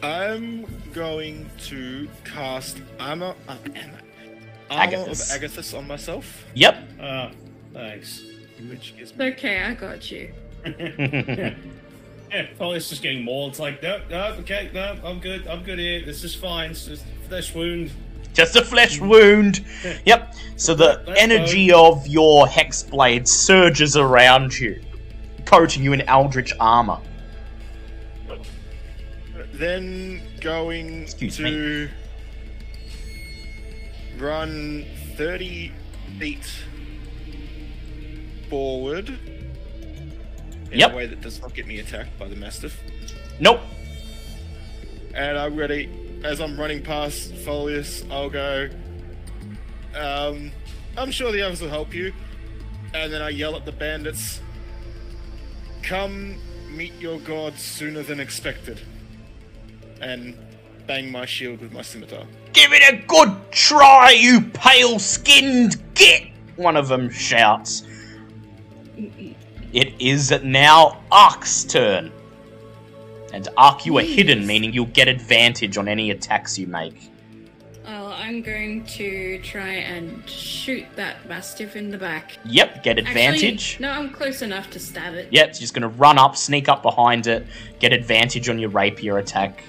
I'm 0.03 0.67
going 0.93 1.49
to 1.69 2.09
cast 2.25 2.79
armor, 2.99 3.35
uh, 3.49 3.57
armor, 3.57 3.99
armor 4.71 4.97
of 4.97 5.09
Agathys. 5.09 5.39
Agathys 5.39 5.79
on 5.79 5.87
myself, 5.87 6.45
Yep. 6.55 6.77
Ah, 7.01 7.31
thanks. 7.73 8.25
which 8.69 8.97
gives 8.97 9.17
me. 9.17 9.27
okay, 9.27 9.63
I 9.63 9.75
got 9.75 10.11
you. 10.11 10.33
yeah. 10.67 11.55
Yeah, 12.33 12.47
Foley's 12.59 12.89
just 12.89 13.03
getting 13.03 13.25
more. 13.25 13.49
It's 13.51 13.59
like, 13.61 13.83
no, 13.83 14.01
no, 14.11 14.25
okay, 14.41 14.71
no, 14.73 14.97
I'm 15.05 15.21
good, 15.21 15.47
I'm 15.47 15.63
good 15.63 15.79
here. 15.79 16.03
This 16.05 16.25
is 16.25 16.35
fine. 16.35 16.71
It's 16.71 16.87
just 16.87 17.05
flesh 17.29 17.55
wound. 17.55 17.91
Just 18.33 18.57
a 18.57 18.65
flesh 18.65 19.01
wound. 19.01 19.65
Yep. 20.07 20.35
So 20.57 20.75
the 20.75 21.03
energy 21.17 21.73
of 21.73 22.07
your 22.07 22.47
hex 22.47 22.83
blade 22.83 23.29
surges 23.29 23.97
around 23.97 24.59
you, 24.59 24.83
coating 25.45 25.83
you 25.83 25.93
in 25.93 26.03
eldritch 26.03 26.53
armor. 26.59 26.99
Then 29.53 30.23
going 30.41 31.03
Excuse 31.03 31.37
to 31.37 31.89
run 34.19 34.87
30 35.17 35.73
feet 36.19 36.51
forward 38.49 39.09
in 40.71 40.79
Yep. 40.79 40.93
a 40.93 40.97
way 40.97 41.07
that 41.07 41.21
does 41.21 41.41
not 41.41 41.55
get 41.55 41.67
me 41.67 41.79
attacked 41.81 42.19
by 42.19 42.29
the 42.29 42.37
Mastiff. 42.37 42.81
Nope. 43.41 43.61
And 45.15 45.37
I'm 45.39 45.57
ready. 45.57 45.91
As 46.25 46.41
I'm 46.41 46.59
running 46.59 46.83
past 46.83 47.33
Folius, 47.33 48.09
I'll 48.11 48.31
go, 48.31 48.69
um, 49.97 50.53
I'm 50.97 51.11
sure 51.11 51.33
the 51.33 51.43
others 51.43 51.61
will 51.61 51.69
help 51.69 51.93
you. 51.93 52.13
And 52.95 53.13
then 53.13 53.23
I 53.23 53.31
yell 53.31 53.57
at 53.57 53.65
the 53.65 53.73
bandits, 53.73 54.41
Come 55.83 56.37
meet 56.71 56.95
your 57.01 57.19
god 57.21 57.59
sooner 57.59 58.03
than 58.03 58.21
expected. 58.21 58.81
And 60.01 60.37
bang 60.87 61.11
my 61.11 61.27
shield 61.27 61.61
with 61.61 61.73
my 61.73 61.83
scimitar. 61.83 62.25
Give 62.53 62.73
it 62.73 62.83
a 62.93 63.05
good 63.07 63.35
try, 63.51 64.11
you 64.13 64.43
pale 64.43 64.99
skinned 64.99 65.83
git! 65.95 66.29
One 66.57 66.77
of 66.77 66.89
them 66.89 67.11
shouts. 67.11 67.83
It 69.73 69.95
is 69.99 70.31
now 70.43 71.03
Ark's 71.11 71.65
turn. 71.65 72.13
And 73.33 73.49
arc, 73.57 73.87
you 73.87 73.99
are 73.99 74.03
hidden, 74.03 74.47
meaning 74.47 74.73
you'll 74.73 74.87
get 74.87 75.09
advantage 75.09 75.79
on 75.79 75.89
any 75.89 76.11
attacks 76.11 76.59
you 76.59 76.67
make. 76.67 77.11
Well, 77.85 78.13
I'm 78.13 78.43
going 78.43 78.85
to 78.87 79.41
try 79.43 79.69
and 79.69 80.29
shoot 80.29 80.85
that 80.97 81.27
mastiff 81.29 81.75
in 81.75 81.91
the 81.91 81.99
back. 81.99 82.39
Yep, 82.45 82.85
get 82.85 82.99
advantage. 82.99 83.73
Actually, 83.75 83.87
no, 83.87 83.91
I'm 83.93 84.11
close 84.11 84.43
enough 84.43 84.71
to 84.71 84.79
stab 84.79 85.15
it. 85.15 85.29
Yep, 85.33 85.49
it's 85.49 85.59
just 85.59 85.75
gonna 85.75 85.89
run 85.89 86.17
up, 86.19 86.37
sneak 86.37 86.69
up 86.69 86.83
behind 86.83 87.27
it, 87.27 87.45
get 87.81 87.93
advantage 87.93 88.49
on 88.49 88.59
your 88.59 88.71
rapier 88.71 89.19
attack. 89.19 89.65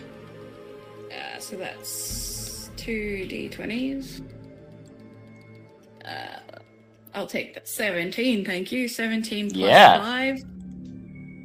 Uh, 1.11 1.39
so 1.39 1.55
that's 1.55 2.69
two 2.77 3.25
d20s. 3.29 4.21
Uh, 6.05 6.59
I'll 7.15 7.27
take 7.27 7.53
that. 7.55 7.67
17, 7.67 8.45
thank 8.45 8.71
you. 8.71 8.87
17 8.87 9.51
plus 9.51 9.57
Yeah. 9.59 9.97
5. 9.99 10.43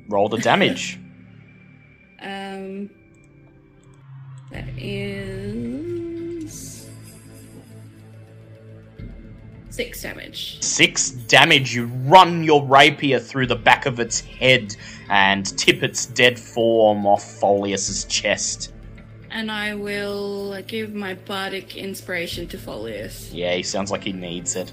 Roll 0.09 0.29
the 0.29 0.39
damage. 0.39 0.99
Um, 2.21 2.91
that 4.51 4.69
is. 4.77 6.09
6 9.71 10.03
damage. 10.03 10.61
Six 10.61 11.11
damage. 11.11 11.73
You 11.73 11.85
run 11.85 12.43
your 12.43 12.65
rapier 12.65 13.21
through 13.21 13.47
the 13.47 13.55
back 13.55 13.87
of 13.87 14.01
its 14.01 14.19
head 14.21 14.75
and 15.09 15.47
tip 15.57 15.85
its 15.85 16.07
dead 16.07 16.37
form 16.37 17.07
off 17.07 17.23
Folius's 17.23 18.05
chest. 18.07 18.73
And 19.31 19.53
I 19.53 19.75
will 19.75 20.61
give 20.63 20.95
my 20.95 21.15
bardic 21.15 21.77
inspiration 21.77 22.49
to 22.49 22.59
Folius. 22.59 23.31
Yeah, 23.33 23.55
he 23.55 23.63
sounds 23.63 23.93
like 23.93 24.03
he 24.03 24.13
needs 24.13 24.57
it. 24.57 24.73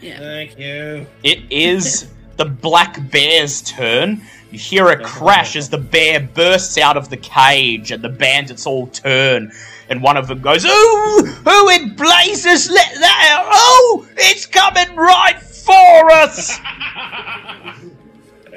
Yeah. 0.00 0.18
Thank 0.18 0.56
you. 0.56 1.06
It 1.24 1.40
is 1.50 2.08
the 2.38 2.46
black 2.46 3.10
bear's 3.10 3.60
turn. 3.62 4.22
You 4.50 4.58
hear 4.58 4.88
a 4.88 5.04
crash 5.04 5.56
as 5.56 5.68
the 5.68 5.76
bear 5.76 6.20
bursts 6.20 6.78
out 6.78 6.96
of 6.96 7.10
the 7.10 7.18
cage, 7.18 7.90
and 7.90 8.02
the 8.02 8.08
bandits 8.08 8.66
all 8.66 8.86
turn. 8.86 9.52
And 9.90 10.02
one 10.02 10.16
of 10.16 10.26
them 10.28 10.40
goes, 10.40 10.64
"Ooh, 10.64 11.26
who 11.44 11.68
in 11.68 11.94
blazes 11.94 12.70
let 12.70 12.94
that 12.94 13.36
out? 13.36 13.46
Oh, 13.52 14.08
it's 14.16 14.46
coming 14.46 14.96
right 14.96 15.38
for 15.40 16.10
us!" 16.12 16.58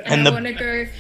And, 0.03 0.13
And 0.13 0.21
I 0.21 0.23
the- 0.23 0.31
want 0.31 0.45
to 0.47 0.53
go. 0.53 0.87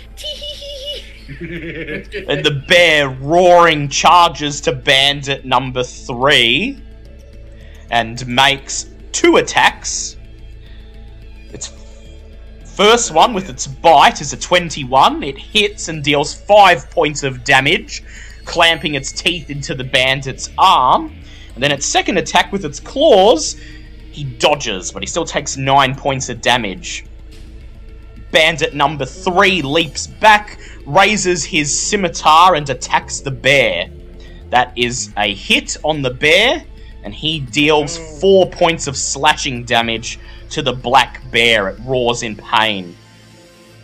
And 1.39 2.45
the 2.45 2.63
bear 2.67 3.09
roaring 3.09 3.89
charges 3.89 4.61
to 4.61 4.71
bandit 4.73 5.45
number 5.45 5.83
three 5.83 6.81
and 7.89 8.25
makes 8.27 8.87
two 9.11 9.37
attacks. 9.37 10.17
First 12.81 13.11
one 13.11 13.35
with 13.35 13.47
its 13.47 13.67
bite 13.67 14.21
is 14.21 14.33
a 14.33 14.37
21. 14.37 15.21
It 15.21 15.37
hits 15.37 15.87
and 15.87 16.03
deals 16.03 16.33
five 16.33 16.89
points 16.89 17.21
of 17.21 17.43
damage, 17.43 18.03
clamping 18.43 18.95
its 18.95 19.11
teeth 19.11 19.51
into 19.51 19.75
the 19.75 19.83
bandit's 19.83 20.49
arm. 20.57 21.13
And 21.53 21.63
then 21.63 21.71
its 21.71 21.85
second 21.85 22.17
attack 22.17 22.51
with 22.51 22.65
its 22.65 22.79
claws, 22.79 23.55
he 24.11 24.23
dodges, 24.23 24.91
but 24.91 25.03
he 25.03 25.05
still 25.05 25.25
takes 25.25 25.57
nine 25.57 25.93
points 25.93 26.27
of 26.29 26.41
damage. 26.41 27.05
Bandit 28.31 28.73
number 28.73 29.05
three 29.05 29.61
leaps 29.61 30.07
back, 30.07 30.57
raises 30.87 31.45
his 31.45 31.79
scimitar, 31.79 32.55
and 32.55 32.67
attacks 32.67 33.19
the 33.19 33.29
bear. 33.29 33.91
That 34.49 34.75
is 34.75 35.13
a 35.17 35.35
hit 35.35 35.77
on 35.83 36.01
the 36.01 36.09
bear, 36.09 36.65
and 37.03 37.13
he 37.13 37.41
deals 37.41 37.99
four 38.19 38.49
points 38.49 38.87
of 38.87 38.97
slashing 38.97 39.65
damage 39.65 40.17
to 40.51 40.61
the 40.61 40.73
black 40.73 41.21
bear. 41.31 41.69
It 41.69 41.79
roars 41.85 42.23
in 42.23 42.35
pain. 42.35 42.95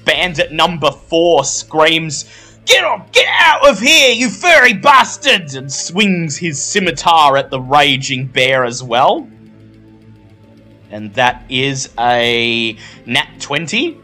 Bandit 0.05 0.51
number 0.51 0.91
four 0.91 1.43
screams, 1.43 2.47
Get 2.67 2.83
on, 2.83 3.07
get 3.13 3.27
out 3.29 3.69
of 3.69 3.79
here, 3.79 4.13
you 4.13 4.29
furry 4.29 4.73
bastard! 4.73 5.53
And 5.53 5.71
swings 5.71 6.35
his 6.35 6.61
scimitar 6.61 7.37
at 7.37 7.49
the 7.49 7.61
raging 7.61 8.27
bear 8.27 8.65
as 8.65 8.83
well. 8.83 9.29
And 10.91 11.13
that 11.13 11.45
is 11.47 11.89
a 11.97 12.77
nat 13.05 13.29
20. 13.39 13.97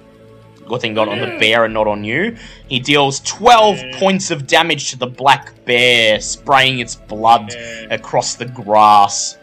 Good 0.66 0.80
thing 0.80 0.93
got 0.93 1.09
on 1.09 1.19
the 1.19 1.38
bear 1.40 1.66
and 1.66 1.74
not 1.74 1.88
on 1.88 2.06
you. 2.06 2.38
He 2.69 2.80
deals 2.80 3.19
12 3.19 4.00
points 4.00 4.32
of 4.32 4.48
damage 4.48 4.92
to 4.92 4.98
the 4.98 5.08
black 5.08 5.66
bear, 5.66 6.22
spraying 6.22 6.80
its 6.80 6.95
blood 6.95 7.53
across 7.90 8.35
the 8.35 8.45
grass. 8.45 9.38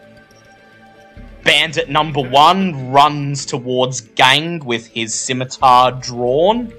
Bandit 1.43 1.89
number 1.89 2.21
one 2.21 2.91
runs 2.91 3.45
towards 3.45 4.01
Gang 4.01 4.59
with 4.59 4.87
his 4.87 5.13
scimitar 5.13 5.91
drawn, 5.91 6.71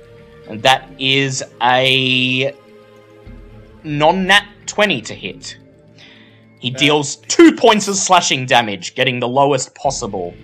and 0.49 0.62
that 0.62 0.89
is 0.99 1.42
a 1.60 2.55
non 3.82 4.26
nat 4.26 4.47
20 4.66 5.00
to 5.02 5.15
hit. 5.15 5.58
He 6.60 6.73
uh, 6.73 6.78
deals 6.78 7.16
two 7.16 7.57
points 7.57 7.89
of 7.89 7.97
slashing 7.97 8.47
damage, 8.47 8.94
getting 8.94 9.18
the 9.18 9.28
lowest 9.28 9.74
possible. 9.74 10.34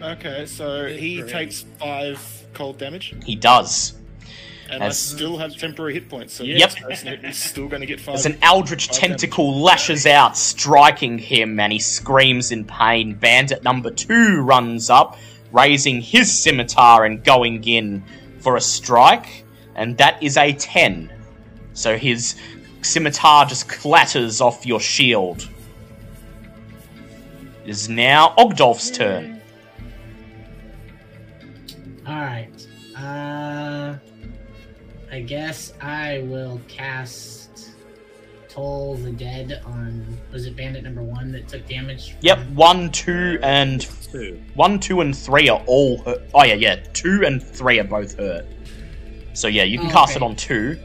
Okay, 0.00 0.46
so 0.46 0.86
he 0.86 1.20
Great. 1.20 1.30
takes 1.32 1.66
five 1.78 2.46
cold 2.54 2.78
damage. 2.78 3.14
He 3.24 3.36
does. 3.36 3.94
And 4.70 4.82
I 4.82 4.88
still 4.90 5.36
have 5.38 5.56
temporary 5.56 5.94
hit 5.94 6.08
points, 6.08 6.34
so 6.34 6.42
Yep. 6.44 6.74
this 7.22 7.38
still 7.38 7.68
going 7.68 7.80
to 7.80 7.86
get 7.86 8.00
five. 8.00 8.14
As 8.16 8.26
an 8.26 8.38
eldritch 8.42 8.86
five 8.88 8.96
damage. 9.00 9.20
tentacle 9.20 9.60
lashes 9.60 10.06
out, 10.06 10.36
striking 10.36 11.18
him, 11.18 11.60
and 11.60 11.72
he 11.72 11.78
screams 11.78 12.50
in 12.50 12.64
pain. 12.64 13.14
Bandit 13.14 13.62
number 13.62 13.90
two 13.90 14.40
runs 14.40 14.90
up, 14.90 15.18
raising 15.52 16.00
his 16.00 16.32
scimitar 16.36 17.04
and 17.04 17.22
going 17.22 17.62
in 17.64 18.02
for 18.40 18.56
a 18.56 18.60
strike, 18.60 19.44
and 19.74 19.96
that 19.98 20.22
is 20.22 20.36
a 20.36 20.52
10. 20.52 21.12
So 21.74 21.96
his 21.96 22.36
scimitar 22.82 23.46
just 23.46 23.68
clatters 23.68 24.40
off 24.40 24.64
your 24.66 24.80
shield. 24.80 25.48
It 27.64 27.70
is 27.70 27.88
now 27.88 28.34
Ogdolf's 28.38 28.90
turn. 28.90 29.40
Alright. 32.06 32.66
Uh 32.96 33.96
I 35.14 35.20
guess 35.20 35.72
I 35.80 36.24
will 36.26 36.60
cast 36.66 37.70
Toll 38.48 38.96
the 38.96 39.12
Dead 39.12 39.62
on 39.64 40.04
was 40.32 40.44
it 40.46 40.56
bandit 40.56 40.82
number 40.82 41.04
one 41.04 41.30
that 41.30 41.46
took 41.46 41.68
damage? 41.68 42.10
from- 42.10 42.18
Yep, 42.22 42.48
one, 42.48 42.90
two, 42.90 43.38
and 43.40 43.80
Two. 44.10 44.42
one, 44.54 44.80
two, 44.80 45.00
and 45.02 45.16
three 45.16 45.48
are 45.48 45.62
all 45.66 45.98
hurt. 46.02 46.22
Oh 46.34 46.42
yeah, 46.42 46.54
yeah, 46.54 46.76
two 46.94 47.22
and 47.24 47.40
three 47.40 47.78
are 47.78 47.84
both 47.84 48.18
hurt. 48.18 48.44
So 49.34 49.46
yeah, 49.46 49.62
you 49.62 49.78
can 49.78 49.86
Oh, 49.86 49.92
cast 49.92 50.16
it 50.16 50.22
on 50.22 50.34
two. 50.34 50.80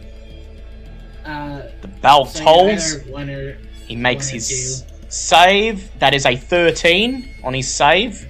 Uh 1.25 1.63
The 1.81 1.87
bell 1.87 2.25
so 2.27 2.43
tolls. 2.43 2.99
one 3.07 3.31
or 3.31 3.57
He 3.87 3.95
makes 3.95 4.27
one 4.27 4.33
or 4.33 4.35
his 4.35 4.83
save. 5.09 5.89
That 5.97 6.13
is 6.13 6.27
a 6.27 6.35
13 6.35 7.27
on 7.43 7.55
his 7.55 7.67
save. 7.67 8.27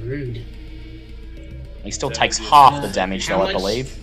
rude. 0.00 0.44
He 1.88 1.92
still 1.92 2.10
takes 2.10 2.38
you- 2.38 2.44
half 2.44 2.82
the 2.82 2.88
damage, 2.88 3.26
how 3.28 3.38
though, 3.38 3.44
I 3.44 3.52
believe. 3.54 3.96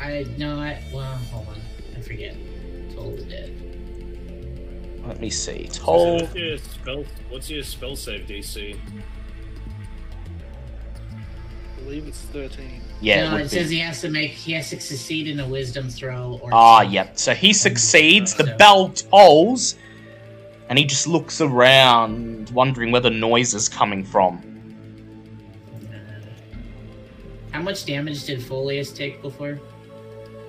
I 0.00 0.26
no 0.36 0.58
I 0.58 0.82
well 0.92 1.04
hold 1.30 1.46
on. 1.46 1.60
I 1.96 2.00
forget. 2.00 2.34
Toll 2.96 3.12
the 3.16 3.22
Dead. 3.22 3.52
Let 5.06 5.20
me 5.20 5.30
see. 5.30 5.68
So 5.70 5.84
Toll. 5.84 6.14
what's 6.22 6.34
your 6.34 6.58
spell? 6.58 7.04
What's 7.28 7.48
your 7.48 7.62
spell 7.62 7.94
save 7.94 8.26
DC? 8.26 8.76
I 11.76 11.80
believe 11.84 12.08
it's 12.08 12.22
13. 12.22 12.80
Yeah, 13.00 13.30
no, 13.30 13.36
it 13.36 13.42
it 13.42 13.50
says 13.50 13.68
be. 13.68 13.76
he 13.76 13.80
has 13.82 14.00
to 14.00 14.08
make 14.10 14.32
he 14.32 14.50
has 14.54 14.70
to 14.70 14.80
succeed 14.80 15.28
in 15.28 15.38
a 15.38 15.46
wisdom 15.46 15.88
throw 15.88 16.40
or 16.42 16.50
Ah, 16.52 16.80
yep. 16.82 17.16
So 17.20 17.34
he 17.34 17.52
succeeds. 17.52 18.34
The 18.34 18.56
bell 18.58 18.88
tolls, 18.88 19.76
and 20.68 20.76
he 20.76 20.84
just 20.84 21.06
looks 21.06 21.40
around, 21.40 22.50
wondering 22.50 22.90
where 22.90 23.00
the 23.00 23.10
noise 23.10 23.54
is 23.54 23.68
coming 23.68 24.02
from. 24.04 24.42
How 27.54 27.62
much 27.62 27.86
damage 27.86 28.24
did 28.24 28.40
Folius 28.40 28.92
take 28.92 29.22
before? 29.22 29.60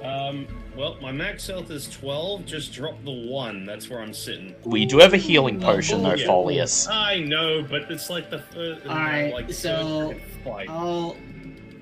Um, 0.02 0.48
well, 0.76 0.98
my 1.04 1.12
max 1.12 1.46
health 1.46 1.70
is 1.70 1.88
12. 1.88 2.48
Just 2.48 2.74
drop 2.74 2.96
the 3.06 3.12
1. 3.12 3.64
That's 3.64 3.92
where 3.92 4.00
I'm 4.00 4.12
sitting. 4.12 4.56
We 4.64 4.88
do 4.88 4.98
have 4.98 5.14
a 5.14 5.18
healing 5.18 5.62
potion, 5.62 6.02
though, 6.02 6.16
yeah. 6.16 6.26
Folius. 6.26 6.90
I 6.90 7.20
know, 7.20 7.62
but 7.62 7.92
it's 7.92 8.10
like 8.10 8.32
the 8.32 8.40
first. 8.40 8.88
Uh, 8.88 8.90
Alright, 8.90 9.32
like 9.36 9.54
so. 9.54 10.16
Fight. 10.44 10.68
I'll, 10.68 11.16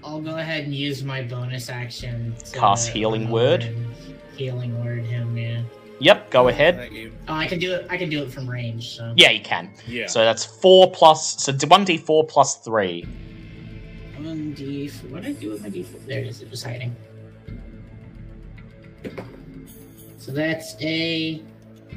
I'll 0.04 0.20
go 0.20 0.40
ahead 0.40 0.66
and 0.66 0.76
use 0.76 1.06
my 1.06 1.24
bonus 1.24 1.70
action. 1.70 2.36
To, 2.44 2.60
Cast 2.60 2.90
Healing 2.90 3.28
um, 3.28 3.32
Word. 3.32 3.74
Healing 4.36 4.84
Word 4.84 5.06
him, 5.06 5.38
yeah. 5.38 5.62
Yep, 6.00 6.32
go 6.32 6.50
ahead. 6.50 6.90
Oh, 7.30 7.34
I 7.34 7.48
can 7.48 7.60
do 7.60 7.76
it. 7.76 7.88
I 7.90 7.96
can 7.96 8.10
do 8.10 8.22
it 8.24 8.30
from 8.30 8.50
range. 8.50 8.98
So. 8.98 9.14
Yeah, 9.16 9.30
you 9.30 9.40
can. 9.40 9.72
Yeah. 9.88 10.08
So 10.08 10.20
that's 10.20 10.44
four 10.44 10.92
plus. 10.92 11.42
So 11.42 11.54
one 11.68 11.86
d 11.86 11.98
four 11.98 12.26
plus 12.26 12.58
three. 12.58 13.06
D4. 14.54 15.12
What 15.12 15.24
did 15.24 15.38
I 15.38 15.40
do 15.40 15.50
with 15.52 15.62
my 15.62 15.70
D4? 15.70 16.06
There 16.06 16.20
it 16.20 16.28
is. 16.28 16.42
It 16.42 16.50
was 16.50 16.64
hiding. 16.64 16.96
So 20.18 20.32
that's 20.32 20.76
a 20.82 21.42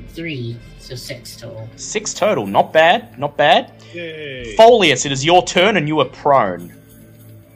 three. 0.09 0.59
So 0.79 0.95
six 0.95 1.37
total. 1.37 1.69
Six 1.77 2.15
total. 2.15 2.47
Not 2.47 2.73
bad. 2.73 3.19
Not 3.19 3.37
bad. 3.37 3.73
Yay. 3.93 4.57
Folius, 4.57 5.07
it 5.07 5.13
is 5.13 5.25
your 5.25 5.43
turn, 5.45 5.77
and 5.77 5.87
you 5.87 6.01
are 6.01 6.07
prone. 6.07 6.73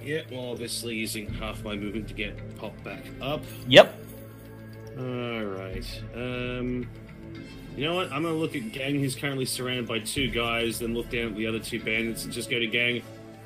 Yeah, 0.03 0.23
well, 0.31 0.51
obviously 0.51 0.95
using 0.95 1.29
half 1.35 1.63
my 1.65 1.77
movement 1.77 2.09
to 2.09 2.15
get 2.15 2.37
pop 2.57 2.73
back 2.83 3.05
up. 3.21 3.43
Yep. 3.69 3.95
All 4.99 5.45
right. 5.45 6.03
Um, 6.15 6.89
you 7.77 7.85
know 7.85 7.95
what? 7.95 8.13
I'm 8.13 8.23
gonna 8.23 8.35
look 8.35 8.57
at 8.57 8.73
Gang, 8.73 8.97
who's 8.97 9.15
currently 9.15 9.45
surrounded 9.45 9.87
by 9.87 9.99
two 10.01 10.29
guys, 10.29 10.79
then 10.79 10.95
look 10.95 11.11
down 11.11 11.29
at 11.29 11.37
the 11.37 11.47
other 11.47 11.59
two 11.59 11.81
bandits, 11.81 12.25
and 12.25 12.33
just 12.33 12.51
go 12.51 12.59
to 12.59 12.67
Gang. 12.67 13.03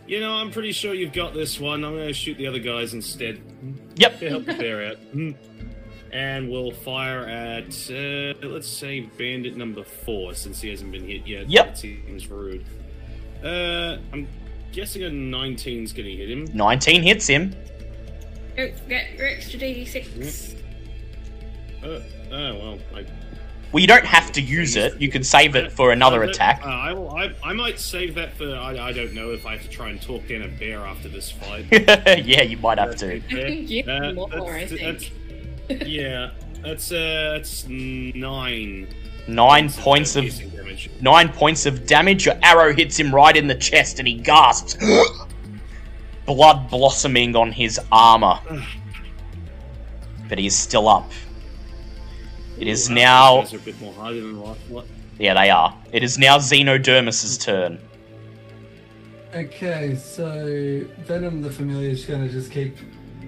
You 0.07 0.21
know, 0.21 0.33
I'm 0.35 0.51
pretty 0.51 0.73
sure 0.73 0.93
you've 0.95 1.13
got 1.15 1.33
this 1.35 1.59
one. 1.59 1.85
I'm 1.85 1.93
gonna 1.97 2.13
shoot 2.13 2.37
the 2.37 2.47
other 2.47 2.59
guys 2.59 2.93
instead 2.95 3.41
Yep. 3.97 4.19
to 4.21 4.29
help 4.29 4.45
the 4.45 4.55
bear 4.55 4.87
out. 4.89 4.97
Hmm. 5.13 5.31
And 6.13 6.49
we'll 6.51 6.71
fire 6.71 7.27
at, 7.27 7.75
uh, 7.91 8.47
let's 8.47 8.69
say, 8.69 9.01
bandit 9.19 9.57
number 9.57 9.83
four, 9.83 10.35
since 10.35 10.61
he 10.61 10.69
hasn't 10.69 10.93
been 10.93 11.09
hit 11.09 11.27
yet. 11.27 11.49
Yep. 11.51 11.67
That 11.67 11.79
seems 11.79 12.29
rude. 12.29 12.65
Uh, 13.43 13.99
I'm 14.13 14.29
guessing 14.73 15.05
a 15.05 15.09
19's 15.11 15.93
gonna 15.93 16.09
hit 16.11 16.31
him. 16.31 16.47
19 16.55 17.03
hits 17.03 17.27
him. 17.27 17.55
Don't 18.57 18.79
forget 18.79 19.07
your 19.17 19.27
extra 19.27 19.59
D6. 19.59 20.55
Uh, 21.83 21.87
oh, 21.87 22.01
well, 22.31 22.79
I 22.95 23.05
Well, 23.75 23.81
you 23.81 23.89
don't 23.89 24.05
have 24.07 24.31
to 24.33 24.41
use 24.41 24.77
it. 24.77 25.01
You 25.01 25.09
can 25.11 25.25
save 25.25 25.57
it 25.57 25.73
for 25.73 25.91
another 25.91 26.23
Uh, 26.23 26.29
attack. 26.29 26.63
Uh, 26.65 26.69
I 26.69 26.93
will. 26.93 27.11
I, 27.11 27.33
I 27.43 27.53
might 27.53 27.81
save 27.81 28.15
that 28.15 28.33
for. 28.37 28.45
I, 28.55 28.79
I 28.79 28.93
don't 28.93 29.13
know 29.13 29.33
if 29.33 29.45
I 29.45 29.55
have 29.57 29.63
to 29.63 29.69
try 29.69 29.91
and 29.91 30.01
talk 30.01 30.29
down 30.29 30.43
a 30.43 30.49
bear 30.49 30.79
after 30.79 31.09
this 31.09 31.33
fight. 31.33 31.67
yeah, 32.25 32.43
you 32.43 32.57
might 32.59 32.79
have 32.79 32.95
to. 32.97 33.19
Yeah, 33.29 33.83
Uh, 33.93 34.13
more, 34.13 34.33
I 34.33 34.65
that's- 34.65 34.71
think. 34.71 35.13
that's- 35.69 35.89
yeah, 35.89 36.31
that's 36.63 36.93
uh, 36.93 37.33
that's 37.37 37.67
nine. 37.69 38.87
Nine 39.27 39.69
points 39.71 40.15
points 40.15 40.17
uh, 40.17 40.21
of 40.45 40.53
damage. 40.55 40.91
nine 41.01 41.29
points 41.31 41.67
of 41.67 41.85
damage. 41.85 42.27
Your 42.27 42.37
arrow 42.43 42.73
hits 42.73 42.97
him 42.97 43.13
right 43.13 43.37
in 43.37 43.49
the 43.49 43.55
chest, 43.57 43.99
and 43.99 44.07
he 44.07 44.15
gasps. 44.15 44.77
Blood 46.27 46.71
blossoming 46.71 47.35
on 47.35 47.51
his 47.51 47.81
armor, 47.91 48.39
but 50.29 50.39
he 50.39 50.47
is 50.47 50.57
still 50.57 50.89
up. 50.89 51.11
It 52.59 52.69
is 52.69 52.91
Ooh, 52.91 52.95
now. 52.95 53.41
these 53.41 53.55
are 53.55 53.57
a 53.57 53.61
bit 53.61 53.81
more 53.81 53.93
hardy 53.95 54.21
than 54.21 54.41
what? 54.41 54.57
what? 54.69 54.87
Yeah, 55.19 55.35
they 55.35 55.51
are. 55.51 55.77
It 55.93 56.03
is 56.03 56.19
now 56.19 56.39
Xenodermis's 56.39 57.39
turn. 57.39 57.79
Okay, 59.35 59.97
so 59.97 60.85
Venom 60.99 61.43
the 61.43 61.51
Familiar 61.51 61.91
is 61.91 62.05
going 62.05 62.25
to 62.27 62.33
just 62.33 62.53
keep 62.53 62.77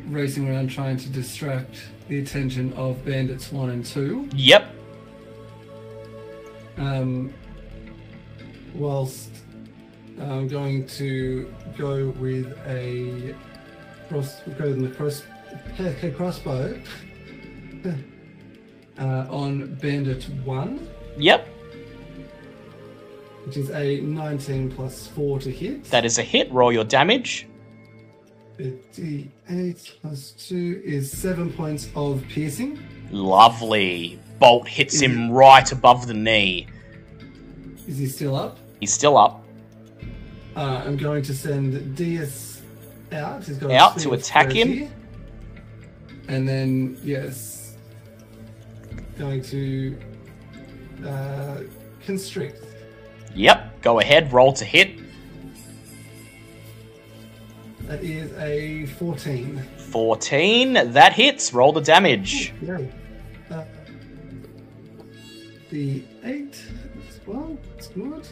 racing 0.07 0.49
around 0.49 0.69
trying 0.69 0.97
to 0.99 1.09
distract 1.09 1.77
the 2.09 2.21
attention 2.21 2.73
of 2.75 3.05
Bandits 3.05 3.51
1 3.51 3.71
and 3.71 3.85
2. 3.85 4.31
Yep. 4.35 4.73
Um, 6.79 7.33
whilst 8.75 9.31
I'm 10.21 10.47
going 10.47 10.87
to 10.89 11.53
go 11.77 12.11
with 12.21 12.57
a 12.67 13.35
cross, 14.09 14.41
go 14.59 14.69
with 14.71 14.83
the 14.83 14.95
cross, 14.95 15.25
a 15.79 16.11
crossbow 16.17 16.81
uh, 18.99 19.27
on 19.31 19.75
Bandit 19.77 20.25
1, 20.45 20.89
Yep. 21.19 21.47
which 23.47 23.57
is 23.57 23.71
a 23.71 24.01
19 24.01 24.71
plus 24.73 25.07
4 25.09 25.39
to 25.41 25.51
hit. 25.51 25.85
That 25.85 26.05
is 26.05 26.19
a 26.19 26.23
hit. 26.23 26.51
Roll 26.53 26.73
your 26.73 26.85
damage. 26.85 27.47
58 28.57 29.93
plus 30.01 30.31
2 30.49 30.83
is 30.85 31.11
7 31.13 31.53
points 31.53 31.89
of 31.95 32.25
piercing. 32.29 32.79
Lovely. 33.11 34.19
Bolt 34.39 34.67
hits 34.67 34.99
him 35.01 35.31
right 35.31 35.71
above 35.73 36.07
the 36.07 36.15
knee. 36.15 36.67
Is 37.87 37.99
he 37.99 38.07
still 38.07 38.35
up? 38.35 38.59
He's 38.81 38.93
still 38.93 39.17
up. 39.17 39.45
Uh, 40.57 40.83
I'm 40.87 40.97
going 40.97 41.23
to 41.25 41.35
send 41.35 41.95
Diaz 41.97 42.63
out. 43.13 43.45
He's 43.45 43.59
got 43.59 43.71
Out 43.71 43.99
to 43.99 44.13
attack 44.15 44.51
him? 44.51 44.89
30. 44.89 44.91
And 46.29 46.49
then, 46.49 46.99
yes, 47.05 47.56
going 49.19 49.43
to 49.43 49.99
uh, 51.07 51.61
constrict. 52.05 52.65
Yep. 53.35 53.83
Go 53.83 54.01
ahead. 54.01 54.33
Roll 54.33 54.53
to 54.55 54.65
hit. 54.65 54.99
That 57.83 58.03
is 58.03 58.33
a 58.39 58.87
14. 58.87 59.63
14. 59.79 60.73
That 60.93 61.13
hits. 61.13 61.53
Roll 61.53 61.73
the 61.73 61.81
damage. 61.81 62.53
Yeah. 62.61 62.79
Uh, 63.51 63.65
the 65.71 66.03
8 66.25 66.65
as 67.09 67.21
well. 67.27 67.57
That's 67.75 67.89
good. 67.89 68.27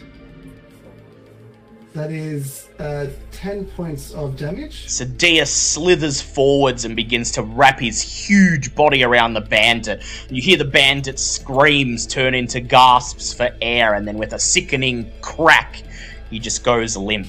That 1.95 2.11
is 2.11 2.71
uh, 2.81 3.07
10 3.31 3.67
points 3.67 4.13
of 4.15 4.37
damage. 4.37 4.89
Sadia 4.89 5.47
slithers 5.47 6.21
forwards 6.21 6.85
and 6.85 6.97
begins 6.97 7.31
to 7.33 7.43
wrap 7.45 7.79
his 7.79 8.03
huge 8.03 8.75
body 8.75 9.05
around 9.05 9.35
the 9.35 9.41
bandit. 9.41 10.03
You 10.29 10.43
hear 10.43 10.57
the 10.57 10.65
bandit's 10.65 11.23
screams 11.23 12.05
turn 12.09 12.35
into 12.35 12.59
gasps 12.59 13.33
for 13.33 13.49
air, 13.63 13.95
and 13.95 14.09
then 14.09 14.19
with 14.19 14.33
a 14.33 14.41
sickening 14.41 15.09
crack, 15.21 15.85
he 16.31 16.41
just 16.41 16.65
goes 16.65 16.97
limp. 16.97 17.29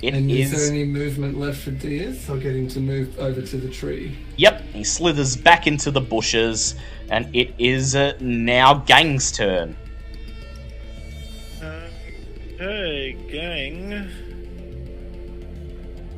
It 0.00 0.14
and 0.14 0.30
is 0.30 0.54
is. 0.54 0.58
there 0.58 0.74
any 0.74 0.86
movement 0.86 1.38
left 1.38 1.60
for 1.60 1.72
Diaz? 1.72 2.30
I'll 2.30 2.40
get 2.40 2.56
him 2.56 2.66
to 2.68 2.80
move 2.80 3.18
over 3.18 3.42
to 3.42 3.56
the 3.58 3.68
tree. 3.68 4.16
Yep, 4.38 4.62
he 4.72 4.84
slithers 4.84 5.36
back 5.36 5.66
into 5.66 5.90
the 5.90 6.00
bushes, 6.00 6.76
and 7.10 7.28
it 7.36 7.52
is 7.58 7.94
uh, 7.94 8.14
now 8.20 8.72
Gang's 8.72 9.30
turn. 9.30 9.76
Okay, 12.60 13.12
gang 13.30 14.06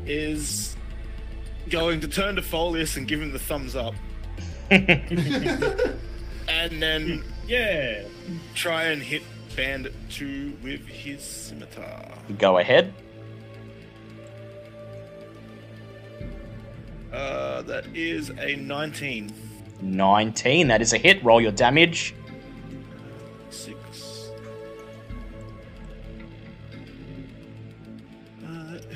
is 0.04 0.74
going 1.70 2.00
to 2.00 2.08
turn 2.08 2.34
to 2.34 2.42
Folius 2.42 2.96
and 2.96 3.06
give 3.06 3.22
him 3.22 3.30
the 3.30 3.38
thumbs 3.38 3.76
up, 3.76 3.94
and 4.70 5.12
then 6.82 7.22
Yeah. 7.46 8.02
try 8.56 8.86
and 8.86 9.00
hit 9.00 9.22
Bandit 9.54 9.94
2 10.10 10.58
with 10.64 10.84
his 10.88 11.22
scimitar. 11.22 12.08
Go 12.38 12.58
ahead. 12.58 12.92
Uh, 17.12 17.62
that 17.62 17.84
is 17.94 18.30
a 18.30 18.56
19. 18.56 19.32
19. 19.80 20.66
That 20.68 20.82
is 20.82 20.92
a 20.92 20.98
hit. 20.98 21.22
Roll 21.22 21.40
your 21.40 21.52
damage. 21.52 22.16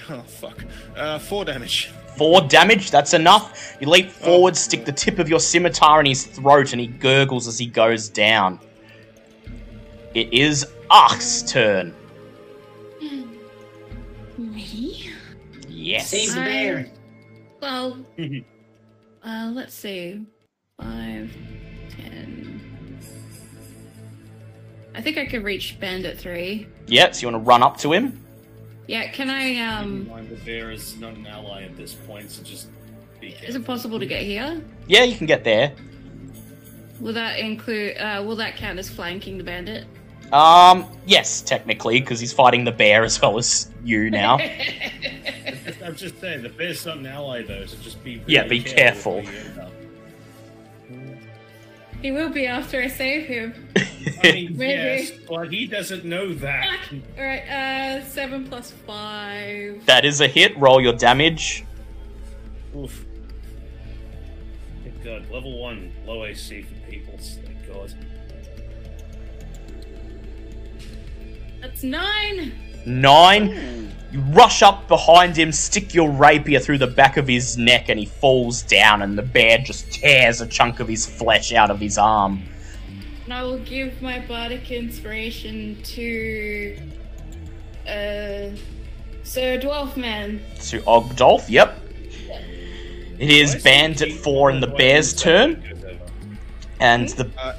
oh, 0.10 0.22
fuck. 0.22 0.64
Uh, 0.96 1.18
4 1.18 1.44
damage. 1.44 1.90
Four 2.16 2.40
damage. 2.42 2.90
That's 2.90 3.12
enough. 3.12 3.76
You 3.78 3.88
leap 3.88 4.10
forward, 4.10 4.56
stick 4.56 4.86
the 4.86 4.92
tip 4.92 5.18
of 5.18 5.28
your 5.28 5.38
scimitar 5.38 6.00
in 6.00 6.06
his 6.06 6.24
throat, 6.24 6.72
and 6.72 6.80
he 6.80 6.86
gurgles 6.86 7.46
as 7.46 7.58
he 7.58 7.66
goes 7.66 8.08
down. 8.08 8.58
It 10.14 10.32
is 10.32 10.66
Ark's 10.88 11.42
turn. 11.42 11.94
Me? 14.38 15.10
Yes. 15.68 16.08
Save 16.08 16.34
the 16.34 16.40
bear. 16.40 16.90
Well, 17.60 17.98
uh, 19.22 19.50
let's 19.52 19.74
see. 19.74 20.24
Five, 20.80 21.30
ten. 21.90 22.98
I 24.94 25.02
think 25.02 25.18
I 25.18 25.26
could 25.26 25.44
reach 25.44 25.78
Bandit 25.78 26.18
3. 26.18 26.66
Yep, 26.86 27.14
so 27.14 27.20
you 27.20 27.32
want 27.32 27.44
to 27.44 27.46
run 27.46 27.62
up 27.62 27.76
to 27.78 27.92
him? 27.92 28.25
Yeah, 28.86 29.08
can 29.08 29.30
I, 29.30 29.56
um. 29.58 30.08
Mind 30.08 30.28
the 30.28 30.36
bear 30.36 30.70
is 30.70 30.96
not 30.98 31.14
an 31.14 31.26
ally 31.26 31.64
at 31.64 31.76
this 31.76 31.94
point, 31.94 32.30
so 32.30 32.42
just 32.42 32.68
be 33.20 33.30
careful. 33.30 33.48
Is 33.48 33.54
it 33.56 33.64
possible 33.64 33.98
to 33.98 34.06
get 34.06 34.22
here? 34.22 34.62
Yeah, 34.86 35.02
you 35.02 35.16
can 35.16 35.26
get 35.26 35.42
there. 35.44 35.72
Will 37.00 37.12
that 37.12 37.38
include, 37.38 37.98
uh, 37.98 38.22
will 38.24 38.36
that 38.36 38.56
count 38.56 38.78
as 38.78 38.88
flanking 38.88 39.38
the 39.38 39.44
bandit? 39.44 39.86
Um, 40.32 40.86
yes, 41.04 41.40
technically, 41.42 42.00
because 42.00 42.18
he's 42.20 42.32
fighting 42.32 42.64
the 42.64 42.72
bear 42.72 43.04
as 43.04 43.20
well 43.20 43.38
as 43.38 43.70
you 43.84 44.10
now. 44.10 44.38
I'm 45.84 45.94
just 45.96 46.20
saying, 46.20 46.42
the 46.42 46.48
bear's 46.48 46.84
not 46.86 46.98
an 46.98 47.06
ally 47.06 47.42
though, 47.42 47.66
so 47.66 47.76
just 47.82 48.02
be 48.02 48.22
Yeah, 48.26 48.44
be 48.46 48.62
careful. 48.62 49.16
where 49.16 49.24
you 49.24 49.30
end 49.30 49.58
up. 49.58 49.72
He 52.06 52.12
will 52.12 52.28
be 52.28 52.46
after 52.46 52.80
I 52.80 52.86
save 52.86 53.26
him. 53.26 53.52
I 54.22 54.32
mean, 54.32 54.56
Maybe. 54.56 55.02
yes, 55.02 55.10
but 55.28 55.52
he 55.52 55.66
doesn't 55.66 56.04
know 56.04 56.32
that. 56.34 56.78
Alright, 57.18 57.48
uh, 57.48 58.04
7 58.04 58.46
plus 58.46 58.70
5. 58.86 59.84
that 59.86 60.04
is 60.04 60.20
a 60.20 60.28
hit. 60.28 60.56
Roll 60.56 60.80
your 60.80 60.92
damage. 60.92 61.64
Oof. 62.76 63.04
Thank 64.84 65.02
God, 65.02 65.28
level 65.32 65.58
one, 65.58 65.92
low 66.06 66.24
AC 66.24 66.62
for 66.62 66.74
people. 66.88 67.18
Thank 67.18 67.66
God. 67.66 67.92
That's 71.60 71.82
9! 71.82 72.52
Nine. 72.86 73.92
You 74.12 74.20
rush 74.20 74.62
up 74.62 74.86
behind 74.88 75.36
him, 75.36 75.50
stick 75.52 75.92
your 75.92 76.10
rapier 76.10 76.60
through 76.60 76.78
the 76.78 76.86
back 76.86 77.16
of 77.16 77.26
his 77.26 77.58
neck, 77.58 77.88
and 77.88 77.98
he 77.98 78.06
falls 78.06 78.62
down, 78.62 79.02
and 79.02 79.18
the 79.18 79.22
bear 79.22 79.58
just 79.58 79.90
tears 79.92 80.40
a 80.40 80.46
chunk 80.46 80.80
of 80.80 80.86
his 80.88 81.04
flesh 81.04 81.52
out 81.52 81.70
of 81.70 81.80
his 81.80 81.98
arm. 81.98 82.42
And 83.24 83.34
I 83.34 83.42
will 83.42 83.58
give 83.58 84.00
my 84.00 84.20
bardic 84.20 84.70
inspiration 84.70 85.82
to. 85.82 86.78
Uh. 87.86 88.56
Sir 89.24 89.58
Dwarfman. 89.58 90.38
To 90.70 90.80
Ogdolf, 90.82 91.50
yep. 91.50 91.80
It 93.18 93.28
is 93.30 93.60
Bandit 93.62 94.12
4 94.12 94.50
in 94.52 94.60
the 94.60 94.68
bear's 94.68 95.12
turn, 95.14 95.62
and 96.80 97.08
the. 97.10 97.28
Uh, 97.36 97.56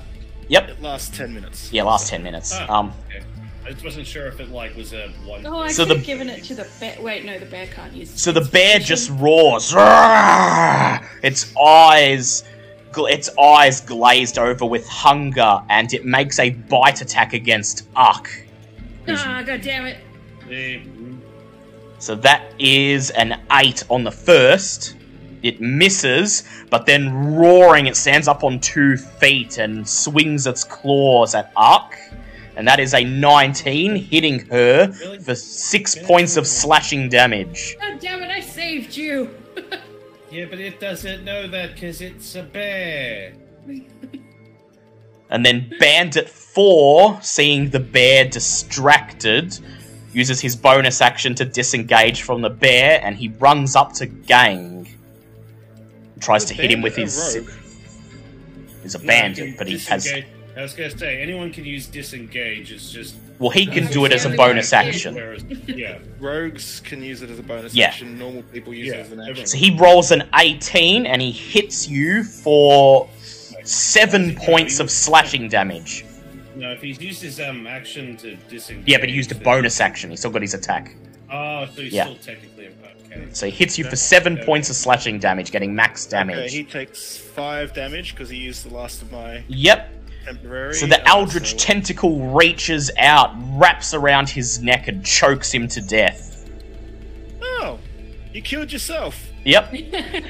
Yep. 0.50 0.70
It 0.70 0.82
lasts 0.82 1.18
10 1.18 1.34
minutes. 1.34 1.74
Yeah, 1.74 1.84
last 1.84 2.08
10 2.08 2.24
minutes. 2.24 2.54
Ah. 2.56 2.80
Um, 2.80 2.94
Okay. 3.10 3.22
I 3.68 3.72
just 3.72 3.84
wasn't 3.84 4.08
sure 4.08 4.28
if 4.28 4.40
it 4.40 4.50
like 4.50 4.76
was 4.78 4.94
a 4.94 5.10
one. 5.26 5.46
Oh, 5.46 5.60
I 5.60 5.72
So 5.74 5.84
could 5.84 5.90
the- 5.92 5.96
have 5.98 6.06
given 6.06 6.30
it 6.30 6.42
to 6.46 6.56
the 6.56 6.66
bear. 6.80 6.96
Wait, 7.02 7.26
no, 7.26 7.38
the 7.38 7.46
bear 7.46 7.68
can't 7.68 7.92
use 7.94 8.10
So 8.16 8.32
the 8.32 8.40
bear 8.42 8.80
just 8.80 9.10
roars. 9.12 9.74
Its 11.22 11.54
eyes, 11.58 12.46
gl- 12.94 13.12
its 13.12 13.30
eyes 13.38 13.82
glazed 13.82 14.38
over 14.38 14.66
with 14.66 14.88
hunger, 14.88 15.60
and 15.70 15.94
it 15.94 16.06
makes 16.06 16.40
a 16.40 16.52
bite 16.52 17.02
attack 17.02 17.34
against 17.34 17.84
Uck. 17.98 18.30
Ah, 19.10 19.44
god 19.46 19.62
damn 19.62 19.86
it. 19.86 20.82
So 22.00 22.16
that 22.16 22.44
is 22.60 23.10
an 23.12 23.42
eight 23.52 23.84
on 23.90 24.06
the 24.06 24.12
first. 24.12 24.96
It 25.44 25.60
misses, 25.60 26.44
but 26.70 26.86
then 26.86 27.36
roaring, 27.36 27.86
it 27.88 27.98
stands 27.98 28.28
up 28.30 28.44
on 28.46 28.60
two 28.62 28.96
feet 28.98 29.58
and 29.58 29.88
swings 29.88 30.48
its 30.48 30.64
claws 30.64 31.36
at 31.36 31.52
Uck. 31.58 31.98
And 32.58 32.68
that 32.68 32.80
is 32.80 32.96
a 32.96 33.04
19, 33.04 33.96
hitting 33.96 34.40
her 34.48 34.92
for 35.24 35.36
six 35.36 35.96
points 35.96 36.38
of 36.38 36.48
slashing 36.48 37.08
damage. 37.08 37.78
God 37.80 38.00
damn 38.00 38.24
it, 38.24 38.32
I 38.32 38.42
saved 38.42 38.98
you. 38.98 39.30
Yeah, 40.30 40.44
but 40.50 40.60
it 40.60 40.82
doesn't 40.82 41.24
know 41.24 41.48
that 41.48 41.74
because 41.74 42.02
it's 42.02 42.36
a 42.36 42.44
bear. 42.44 43.34
And 45.30 45.46
then 45.46 45.70
Bandit 45.80 46.30
4, 46.30 47.22
seeing 47.22 47.70
the 47.70 47.82
bear 47.82 48.24
distracted, 48.30 49.60
uses 50.14 50.40
his 50.40 50.56
bonus 50.56 51.02
action 51.02 51.36
to 51.36 51.44
disengage 51.46 52.22
from 52.22 52.42
the 52.42 52.50
bear 52.50 53.02
and 53.04 53.16
he 53.16 53.28
runs 53.28 53.76
up 53.76 53.92
to 53.94 54.06
Gang. 54.06 54.88
Tries 56.22 56.46
to 56.46 56.54
hit 56.54 56.72
him 56.72 56.82
with 56.82 56.96
his. 56.96 57.16
Bandit 57.18 57.36
a 57.36 57.52
rogue? 57.52 57.60
He's 58.84 58.96
a 58.96 59.00
bandit, 59.00 59.48
you 59.50 59.56
but 59.58 59.68
he 59.68 59.78
has. 59.80 60.08
Disengage- 60.58 60.60
I 60.60 60.62
was 60.64 60.74
gonna 60.74 60.98
say 61.00 61.22
anyone 61.22 61.52
can 61.54 61.66
use 61.66 61.88
disengage. 61.88 62.72
It's 62.72 62.92
just 62.92 63.16
Well, 63.40 63.50
he 63.52 63.66
can 63.68 63.86
do 63.88 64.06
it 64.06 64.12
as 64.14 64.26
a 64.26 64.30
bonus 64.30 64.74
action. 64.74 65.14
Whereas, 65.16 65.44
yeah, 65.68 66.00
Rogues 66.20 66.82
can 66.84 67.04
use 67.04 67.22
it 67.22 67.30
as 67.30 67.38
a 67.40 67.44
bonus 67.44 67.76
Yeah. 67.76 67.88
action. 67.88 68.18
Normal 68.18 68.42
people 68.44 68.74
use 68.74 68.88
Yeah, 68.88 68.96
it 68.96 69.00
as 69.02 69.12
an 69.12 69.20
action. 69.22 69.46
So 69.46 69.58
he 69.58 69.72
rolls 69.76 70.12
an 70.12 70.24
18 70.36 71.06
and 71.06 71.22
he 71.22 71.32
hits 71.32 71.88
you 71.88 72.24
for 72.24 73.08
seven 73.64 74.36
points 74.36 74.80
of 74.80 74.90
slashing 74.90 75.50
damage. 75.50 76.04
no. 76.56 76.72
If 76.72 76.82
he's 76.82 77.00
used 77.00 77.22
his 77.22 77.40
um 77.40 77.68
action 77.68 78.18
to 78.18 78.36
disengage. 78.50 78.88
Yeah, 78.88 78.98
but 78.98 79.10
he 79.10 79.16
used 79.16 79.32
a 79.32 79.36
bonus 79.36 79.80
action. 79.80 80.10
He 80.10 80.16
still 80.18 80.32
got 80.32 80.42
his 80.42 80.56
attack. 80.56 80.96
Oh, 81.32 81.68
so 81.76 81.82
he's 81.84 81.94
Yeah. 81.94 82.06
still 82.06 82.16
technically 82.16 82.70
okay. 83.06 83.26
So 83.34 83.46
he 83.46 83.52
hits 83.52 83.78
you 83.78 83.84
for 83.84 83.96
seven 83.96 84.38
points 84.38 84.70
of 84.72 84.76
slashing 84.76 85.20
damage, 85.20 85.52
getting 85.52 85.76
max 85.76 86.06
damage. 86.08 86.38
Okay, 86.38 86.50
he 86.50 86.64
takes 86.64 87.16
5 87.18 87.74
damage 87.74 88.14
because 88.16 88.30
he 88.30 88.38
used 88.38 88.68
the 88.68 88.74
last 88.74 89.02
of 89.04 89.12
my 89.12 89.44
Yep. 89.50 89.94
Temporary. 90.28 90.74
So 90.74 90.86
the 90.88 91.02
uh, 91.02 91.06
Eldritch 91.08 91.52
so- 91.52 91.58
tentacle 91.58 92.34
reaches 92.34 92.92
out, 92.98 93.32
wraps 93.58 93.94
around 93.94 94.30
his 94.30 94.60
neck, 94.62 94.88
and 94.88 95.06
chokes 95.06 95.52
him 95.52 95.68
to 95.70 95.82
death. 95.82 96.50
Oh, 97.42 97.80
you 98.34 98.42
killed 98.42 98.72
yourself. 98.72 99.24
Yep. 99.46 99.74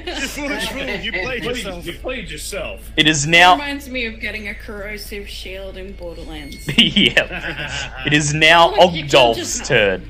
You 0.08 0.28
foolish 0.28 0.70
fool, 0.70 0.88
you 0.88 1.12
played 1.12 1.44
yourself. 1.44 1.86
you 1.86 1.94
played 1.94 2.30
yourself. 2.30 2.92
It 2.98 3.08
is 3.08 3.24
That 3.26 3.32
now. 3.32 3.52
reminds 3.54 3.90
me 3.90 4.06
of 4.06 4.20
getting 4.20 4.48
a 4.50 4.54
corrosive 4.54 5.28
shield 5.28 5.78
in 5.78 5.94
Borderlands. 5.94 6.68
yep. 6.78 7.30
It 8.06 8.14
is 8.14 8.34
now 8.34 8.72
Ogdolf's 8.74 9.68
turn. 9.68 10.08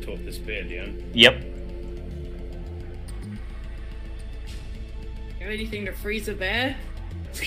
Me 0.00 0.04
to 0.06 0.06
try 0.06 0.16
talk 0.16 0.24
this 0.24 0.38
bear 0.38 0.62
down. 0.64 1.02
Yep. 1.14 1.34
Have 5.40 5.48
anything 5.50 5.86
to 5.86 5.92
freeze 5.92 6.28
a 6.28 6.34
bear? 6.34 6.76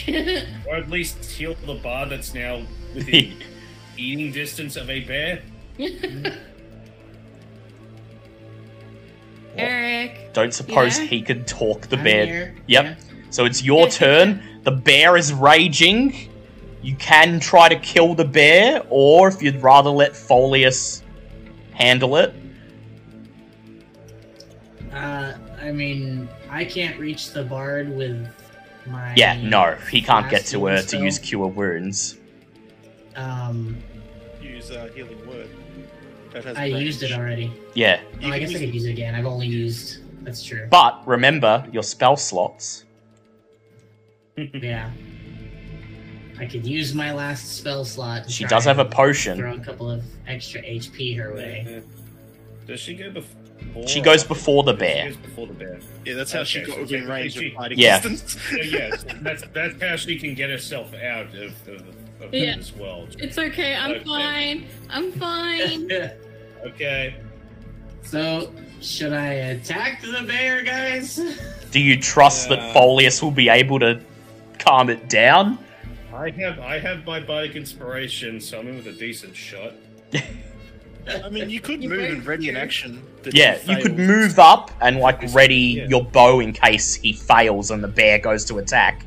Or 0.67 0.75
at 0.77 0.89
least 0.89 1.23
heal 1.25 1.55
the 1.65 1.75
bar 1.75 2.05
that's 2.07 2.33
now 2.33 2.63
within 2.95 3.33
eating 3.97 4.31
distance 4.31 4.75
of 4.75 4.89
a 4.89 5.01
bear. 5.01 5.41
Eric. 9.57 10.33
Don't 10.33 10.53
suppose 10.53 10.97
Yeah? 10.99 11.05
he 11.05 11.21
could 11.21 11.45
talk 11.47 11.87
the 11.87 11.97
I'm 11.97 12.03
bear. 12.03 12.25
here. 12.25 12.55
Yep. 12.67 12.83
Yeah. 12.85 12.95
So 13.29 13.45
it's 13.45 13.63
your 13.63 13.87
turn. 13.87 14.41
The 14.63 14.71
bear 14.71 15.15
is 15.17 15.31
raging. 15.33 16.29
You 16.81 16.95
can 16.95 17.39
try 17.39 17.69
to 17.69 17.75
kill 17.77 18.13
the 18.15 18.25
bear, 18.25 18.81
or 18.89 19.27
if 19.27 19.41
you'd 19.41 19.61
rather 19.61 19.89
let 19.89 20.13
Folius 20.13 21.01
handle 21.71 22.15
it. 22.17 22.33
Uh, 24.93 25.33
I 25.61 25.71
mean, 25.71 26.29
I 26.49 26.65
can't 26.65 26.99
reach 26.99 27.31
the 27.31 27.43
bard 27.43 27.89
with 27.95 28.27
my 28.85 29.13
Yeah, 29.15 29.41
no, 29.41 29.75
he 29.89 30.01
can't 30.01 30.29
get 30.29 30.45
to 30.47 30.65
her 30.65 30.73
healing 30.75 30.87
to 30.87 30.97
use 30.99 31.19
cure 31.19 31.47
wounds. 31.47 32.17
Um, 33.15 33.77
Use 34.41 34.71
uh, 34.71 34.89
healing 34.95 35.25
word. 35.27 35.49
That 36.31 36.43
has 36.45 36.57
I 36.57 36.65
used 36.65 37.03
it 37.03 37.11
already. 37.11 37.51
Yeah, 37.75 38.01
Oh, 38.23 38.29
I 38.29 38.39
guess 38.39 38.49
I 38.55 38.59
could 38.59 38.73
use 38.73 38.85
it 38.85 38.91
again. 38.91 39.15
I've 39.15 39.25
only 39.25 39.47
used. 39.47 39.99
That's 40.23 40.43
true. 40.43 40.67
but 40.69 41.05
remember 41.07 41.65
your 41.71 41.83
spell 41.83 42.15
slots. 42.17 42.85
Yeah. 44.37 44.89
I 46.39 46.45
could 46.47 46.65
use 46.65 46.95
my 46.95 47.13
last 47.13 47.57
spell 47.57 47.85
slot. 47.85 48.29
She 48.29 48.45
does 48.45 48.65
have 48.65 48.79
a 48.79 48.85
potion. 48.85 49.37
Throw 49.37 49.53
a 49.53 49.59
couple 49.59 49.91
of 49.91 50.03
extra 50.27 50.61
HP 50.61 51.15
her 51.17 51.33
way. 51.33 51.83
Does 52.65 52.79
she 52.79 52.95
go 52.95 53.11
before? 53.11 53.42
She 53.87 54.01
goes 54.01 54.23
oh. 54.23 54.27
before 54.29 54.63
the 54.63 54.73
She 54.73 54.77
bear. 54.79 55.05
goes 55.07 55.17
before 55.17 55.47
the 55.47 55.53
bear. 55.53 55.79
Yeah, 56.05 56.13
that's 56.15 56.31
how 56.31 56.43
she 56.43 56.59
Okay, 56.61 56.67
got 56.67 56.75
so 56.75 56.81
within 56.81 57.07
range 57.07 57.33
she- 57.33 57.47
of 57.49 57.53
fighting 57.53 57.79
Yeah. 57.79 57.99
distance. 57.99 58.37
So 58.49 58.57
yes, 58.57 59.05
that's 59.21 59.43
that's 59.53 59.81
how 59.81 59.95
she 59.95 60.17
can 60.19 60.33
get 60.35 60.49
herself 60.49 60.93
out 60.93 61.33
of, 61.35 61.53
of, 61.67 61.87
of 62.21 62.33
Yeah. 62.33 62.57
this 62.57 62.75
world. 62.75 63.15
It's 63.19 63.37
okay. 63.37 63.75
I'm 63.75 63.91
Okay. 63.91 64.03
fine. 64.05 64.65
I'm 64.89 65.11
fine. 65.13 65.89
Okay. 66.65 67.15
so, 68.03 68.49
should 68.79 69.11
I 69.11 69.33
attack 69.51 70.01
the 70.01 70.23
bear, 70.25 70.63
guys? 70.63 71.19
Do 71.71 71.79
you 71.81 71.99
trust 71.99 72.49
Yeah. 72.49 72.55
that 72.55 72.73
Folius 72.73 73.21
will 73.21 73.31
be 73.31 73.49
able 73.49 73.79
to 73.79 73.99
calm 74.59 74.89
it 74.89 75.09
down? 75.09 75.57
I 76.13 76.29
have 76.29 76.59
I 76.59 76.79
have 76.79 77.05
my 77.05 77.19
bardic 77.19 77.57
inspiration, 77.57 78.39
so 78.39 78.59
I'm 78.59 78.67
in 78.69 78.77
with 78.77 78.87
a 78.87 78.93
decent 78.93 79.35
shot. 79.35 79.73
I 81.07 81.29
mean, 81.29 81.49
you 81.49 81.59
could 81.59 81.81
move 81.81 81.89
both 81.99 82.11
and 82.11 82.25
ready 82.25 82.49
an 82.49 82.55
action. 82.55 83.03
that 83.23 83.33
Yeah, 83.33 83.57
you 83.65 83.75
you 83.77 83.81
could 83.83 83.95
failed. 83.97 84.07
move 84.09 84.39
up 84.39 84.71
and 84.81 84.97
like 84.99 85.21
ready 85.33 85.55
Yeah. 85.55 85.87
your 85.89 86.03
bow 86.03 86.39
in 86.39 86.53
case 86.53 86.95
he 86.95 87.13
fails 87.13 87.71
and 87.71 87.83
the 87.83 87.87
bear 87.87 88.19
goes 88.19 88.45
to 88.45 88.57
attack. 88.59 89.05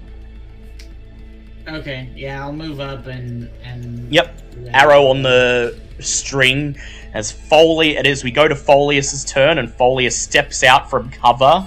Okay, 1.68 2.08
yeah, 2.14 2.42
I'll 2.42 2.52
move 2.52 2.80
up 2.80 3.06
and 3.06 3.50
and. 3.64 4.12
Yep, 4.12 4.40
Arrow 4.68 5.06
on 5.06 5.22
the 5.22 5.78
string 5.98 6.76
as 7.14 7.32
Foley. 7.32 7.96
It 7.96 8.06
is. 8.06 8.22
We 8.22 8.30
go 8.30 8.46
to 8.46 8.54
Folius's 8.54 9.24
turn, 9.24 9.58
and 9.58 9.68
Folius 9.68 10.12
steps 10.16 10.62
out 10.62 10.88
from 10.88 11.10
cover, 11.10 11.66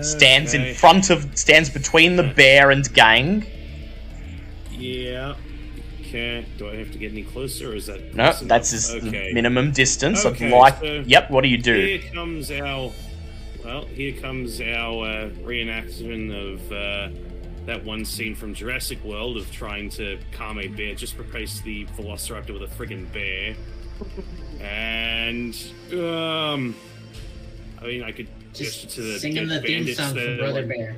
stands 0.00 0.54
in 0.54 0.74
front 0.74 1.10
of, 1.10 1.38
stands 1.38 1.70
between 1.70 2.16
the 2.16 2.24
bear 2.24 2.70
and 2.70 2.92
gang. 2.94 3.46
Yeah. 4.72 5.34
Okay. 6.14 6.46
Do 6.58 6.68
I 6.68 6.76
have 6.76 6.92
to 6.92 6.98
get 6.98 7.10
any 7.10 7.24
closer, 7.24 7.72
or 7.72 7.74
is 7.74 7.86
that? 7.86 8.14
No, 8.14 8.30
close 8.30 8.40
that's 8.42 8.72
enough? 8.72 9.02
his 9.02 9.08
okay. 9.14 9.32
minimum 9.32 9.72
distance. 9.72 10.24
Okay, 10.24 10.46
I'd 10.46 10.56
like. 10.58 10.78
so- 10.78 11.02
Yep. 11.06 11.30
What 11.30 11.42
do 11.42 11.48
you 11.48 11.58
do? 11.58 11.74
Here 11.74 11.98
comes 12.12 12.50
our. 12.52 12.92
Well, 13.64 13.86
here 13.86 14.12
comes 14.20 14.60
our 14.60 15.04
uh, 15.06 15.30
reenactment 15.42 16.30
of 16.54 16.70
uh, 16.70 17.08
that 17.66 17.82
one 17.84 18.04
scene 18.04 18.36
from 18.36 18.54
Jurassic 18.54 19.02
World 19.02 19.36
of 19.38 19.50
trying 19.50 19.88
to 19.90 20.18
calm 20.32 20.60
a 20.60 20.68
bear. 20.68 20.94
Just 20.94 21.18
replace 21.18 21.60
the 21.62 21.84
Velociraptor 21.96 22.52
with 22.58 22.62
a 22.70 22.74
friggin' 22.74 23.12
bear. 23.12 23.54
And 24.60 25.54
um, 25.92 26.74
I 27.82 27.86
mean, 27.86 28.02
I 28.02 28.12
could 28.12 28.28
gesture 28.54 28.86
Just 28.86 28.90
to 28.96 29.02
the 29.02 29.18
singing 29.18 29.46
the 29.46 29.56
dead 29.56 29.64
theme 29.66 29.78
bandits 29.84 29.98
song 29.98 30.14
from 30.14 30.36
Brother 30.38 30.62
like- 30.62 30.68
Bear. 30.68 30.96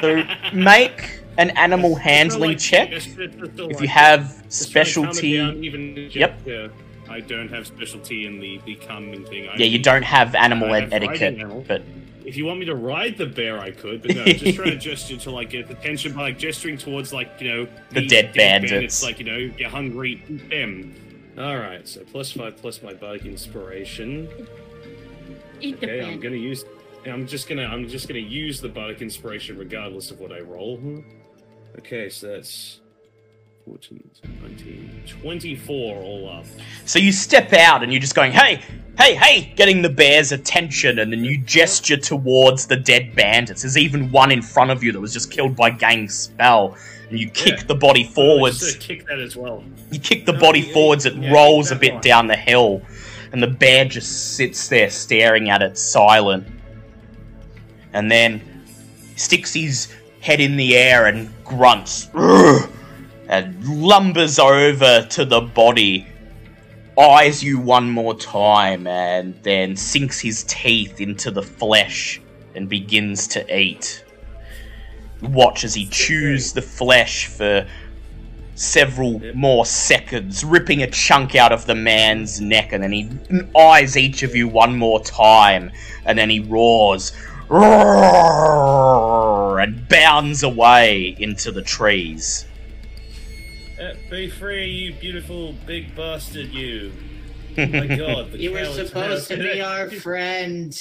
So 0.00 0.24
make 0.52 1.20
an 1.38 1.50
animal 1.50 1.92
It's 1.92 2.00
handling 2.00 2.50
like- 2.50 2.58
check. 2.58 2.90
it's 2.92 3.06
it's 3.06 3.36
If 3.36 3.58
like- 3.58 3.80
you 3.80 3.88
have 3.88 4.22
just 4.48 4.72
trying 4.72 4.84
to 4.86 4.92
calm 4.94 5.04
it 5.04 5.14
specialty, 5.14 5.36
down, 5.36 5.64
even 5.64 5.96
if- 5.98 6.16
Yep. 6.16 6.40
yeah, 6.46 6.68
I 7.08 7.20
don't 7.20 7.48
have 7.48 7.66
specialty 7.66 8.26
in 8.26 8.40
the 8.40 8.60
the 8.66 8.74
calming 8.76 9.24
thing. 9.24 9.48
I 9.48 9.56
yeah, 9.56 9.66
you 9.66 9.78
don't 9.78 10.02
have 10.04 10.34
animal 10.34 10.72
I 10.72 10.78
ed- 10.78 10.82
have 10.84 10.92
etiquette, 11.02 11.34
animal. 11.38 11.64
but 11.66 11.82
If 12.24 12.36
you 12.36 12.44
want 12.44 12.58
me 12.60 12.66
to 12.66 12.74
ride 12.74 13.16
the 13.16 13.24
bear, 13.24 13.58
I 13.58 13.70
could, 13.70 14.02
but 14.02 14.14
no, 14.14 14.24
just 14.26 14.54
trying 14.56 14.70
to 14.72 14.76
gesture 14.90 15.16
to 15.16 15.30
like 15.30 15.48
get 15.50 15.66
the 15.68 15.72
attention 15.74 16.12
by 16.12 16.22
like 16.22 16.38
gesturing 16.38 16.76
towards 16.76 17.12
like 17.12 17.30
you 17.40 17.48
know 17.48 17.68
The 17.92 18.06
dead 18.06 18.34
bandits. 18.34 19.02
like 19.02 19.18
you 19.18 19.24
know 19.24 19.36
you're 19.36 19.70
hungry, 19.70 20.22
eat 20.28 20.50
them. 20.50 20.94
All 21.38 21.56
right, 21.56 21.86
so 21.88 22.00
plus 22.12 22.32
five 22.32 22.56
plus 22.60 22.82
my 22.82 22.92
bardic 22.94 23.24
inspiration. 23.24 24.28
Eat 25.60 25.80
the 25.80 25.86
Okay, 25.86 26.04
I'm 26.04 26.20
gonna 26.20 26.36
use. 26.36 26.64
I'm 27.12 27.26
just 27.26 27.48
gonna. 27.48 27.64
I'm 27.64 27.88
just 27.88 28.08
gonna 28.08 28.20
use 28.20 28.60
the 28.60 28.68
bardic 28.68 29.02
inspiration 29.02 29.56
regardless 29.58 30.10
of 30.10 30.20
what 30.20 30.32
I 30.32 30.40
roll. 30.40 30.80
Okay, 31.78 32.08
so 32.08 32.28
that's 32.28 32.80
14, 33.64 34.02
19, 34.42 35.02
24 35.22 35.96
all 36.02 36.28
up. 36.30 36.44
So 36.86 36.98
you 36.98 37.12
step 37.12 37.52
out 37.52 37.82
and 37.82 37.92
you're 37.92 38.00
just 38.00 38.14
going, 38.14 38.32
hey, 38.32 38.60
hey, 38.98 39.14
hey, 39.14 39.52
getting 39.56 39.82
the 39.82 39.88
bear's 39.90 40.32
attention, 40.32 40.98
and 40.98 41.12
then 41.12 41.22
you 41.24 41.38
gesture 41.38 41.96
towards 41.98 42.66
the 42.66 42.76
dead 42.76 43.14
bandits. 43.14 43.62
There's 43.62 43.76
even 43.78 44.10
one 44.10 44.32
in 44.32 44.42
front 44.42 44.70
of 44.70 44.82
you 44.82 44.90
that 44.92 45.00
was 45.00 45.12
just 45.12 45.30
killed 45.30 45.54
by 45.54 45.70
gang 45.70 46.08
spell. 46.08 46.76
And 47.10 47.18
you 47.18 47.30
kick 47.30 47.58
Yeah. 47.60 47.64
the 47.68 47.74
body 47.74 48.02
Just, 48.02 48.14
forwards. 48.14 48.62
uh, 48.76 48.78
kick 48.80 49.06
that 49.06 49.18
as 49.18 49.34
well. 49.36 49.64
You 49.90 49.98
kick 49.98 50.26
the 50.26 50.32
No, 50.32 50.40
body 50.40 50.60
yeah, 50.60 50.72
forwards, 50.74 51.06
it 51.06 51.14
yeah, 51.16 51.32
rolls 51.32 51.70
a 51.70 51.76
bit 51.76 51.94
one. 51.94 52.02
down 52.02 52.26
the 52.26 52.36
hill, 52.36 52.82
and 53.32 53.42
the 53.42 53.46
bear 53.46 53.84
just 53.86 54.34
sits 54.36 54.68
there 54.68 54.90
staring 54.90 55.48
at 55.48 55.62
it, 55.62 55.78
silent. 55.78 56.46
And 57.92 58.10
then 58.10 58.40
sticks 59.16 59.54
his 59.54 59.88
head 60.20 60.40
in 60.40 60.56
the 60.56 60.76
air 60.76 61.06
and 61.06 61.32
grunts, 61.44 62.08
and 63.28 63.64
lumbers 63.64 64.38
over 64.38 65.06
to 65.06 65.24
the 65.24 65.40
body, 65.40 66.06
eyes 66.98 67.42
you 67.42 67.58
one 67.58 67.90
more 67.90 68.14
time, 68.14 68.86
and 68.86 69.34
then 69.42 69.76
sinks 69.76 70.20
his 70.20 70.44
teeth 70.44 71.00
into 71.00 71.30
the 71.30 71.42
flesh 71.42 72.20
and 72.54 72.68
begins 72.68 73.26
to 73.28 73.58
eat. 73.58 74.04
Watch 75.22 75.64
as 75.64 75.74
he 75.74 75.86
chews 75.86 76.52
the 76.52 76.62
flesh 76.62 77.26
for 77.26 77.66
several 78.54 79.20
more 79.34 79.64
seconds, 79.64 80.44
ripping 80.44 80.82
a 80.82 80.90
chunk 80.90 81.36
out 81.36 81.52
of 81.52 81.66
the 81.66 81.74
man's 81.74 82.40
neck, 82.40 82.72
and 82.72 82.82
then 82.82 82.92
he 82.92 83.08
eyes 83.56 83.96
each 83.96 84.22
of 84.22 84.34
you 84.34 84.48
one 84.48 84.76
more 84.76 85.00
time, 85.00 85.70
and 86.04 86.18
then 86.18 86.28
he 86.28 86.40
roars 86.40 87.12
"Roar," 87.12 87.37
and 89.58 89.88
bounds 89.88 90.42
away 90.42 91.16
into 91.18 91.50
the 91.50 91.62
trees. 91.62 92.46
Uh, 93.80 93.94
be 94.10 94.28
free, 94.28 94.66
you 94.66 94.92
beautiful 94.94 95.54
big 95.66 95.94
bastard, 95.94 96.48
you. 96.48 96.92
Oh 97.56 97.66
my 97.66 97.86
god, 97.86 98.32
the 98.32 98.38
You 98.38 98.52
were 98.52 98.64
supposed 98.64 99.28
to 99.28 99.36
be 99.36 99.60
our 99.60 99.88
friend. 100.00 100.76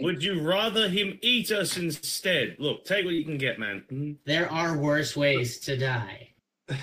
Would 0.00 0.22
you 0.22 0.40
rather 0.42 0.88
him 0.88 1.18
eat 1.22 1.50
us 1.50 1.76
instead? 1.76 2.56
Look, 2.58 2.84
take 2.84 3.04
what 3.04 3.14
you 3.14 3.24
can 3.24 3.38
get, 3.38 3.58
man. 3.58 3.82
Hmm? 3.88 4.12
There 4.24 4.50
are 4.50 4.76
worse 4.76 5.16
ways 5.16 5.58
to 5.60 5.76
die. 5.76 6.30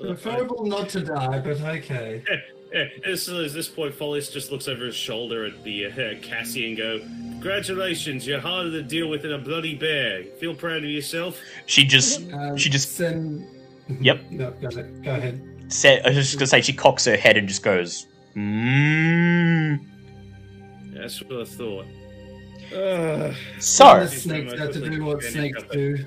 Preferable 0.00 0.66
not 0.66 0.88
to 0.90 1.02
die, 1.02 1.38
but 1.38 1.60
okay. 1.60 2.24
Yeah, 2.72 2.84
this, 3.04 3.28
at 3.28 3.52
this 3.52 3.68
point, 3.68 3.94
Folius 3.94 4.30
just 4.32 4.50
looks 4.50 4.66
over 4.68 4.84
his 4.86 4.94
shoulder 4.96 5.44
at 5.46 5.62
the 5.64 5.86
uh, 5.86 6.14
Cassie 6.22 6.66
and 6.68 6.76
go, 6.76 6.98
"Congratulations, 7.00 8.26
you're 8.26 8.40
harder 8.40 8.70
to 8.72 8.82
deal 8.82 9.08
with 9.08 9.22
than 9.22 9.32
a 9.32 9.38
bloody 9.38 9.74
bear. 9.74 10.24
Feel 10.40 10.54
proud 10.54 10.78
of 10.78 10.90
yourself." 10.90 11.38
She 11.66 11.84
just 11.84 12.30
Um, 12.32 12.56
She 12.56 12.68
just- 12.70 12.96
send. 12.96 13.46
Yep. 14.00 14.30
No, 14.30 14.50
go 14.50 14.66
ahead. 14.68 15.04
Go 15.04 15.10
ahead. 15.12 15.40
said, 15.68 16.04
I 16.04 16.08
was 16.10 16.16
just 16.26 16.38
gonna 16.38 16.48
say, 16.48 16.60
she 16.60 16.72
cocks 16.72 17.04
her 17.04 17.16
head 17.16 17.36
and 17.36 17.46
just 17.46 17.62
goes, 17.62 18.06
mmm. 18.34 19.78
That's 20.92 21.22
what 21.22 21.40
I 21.40 21.44
thought. 21.44 21.84
Uh, 22.74 23.32
So, 23.60 24.00
the 24.00 24.08
snakes 24.08 24.54
have 24.58 24.72
to 24.72 24.90
do 24.90 25.04
what 25.04 25.22
snakes 25.22 25.62
do. 25.70 26.04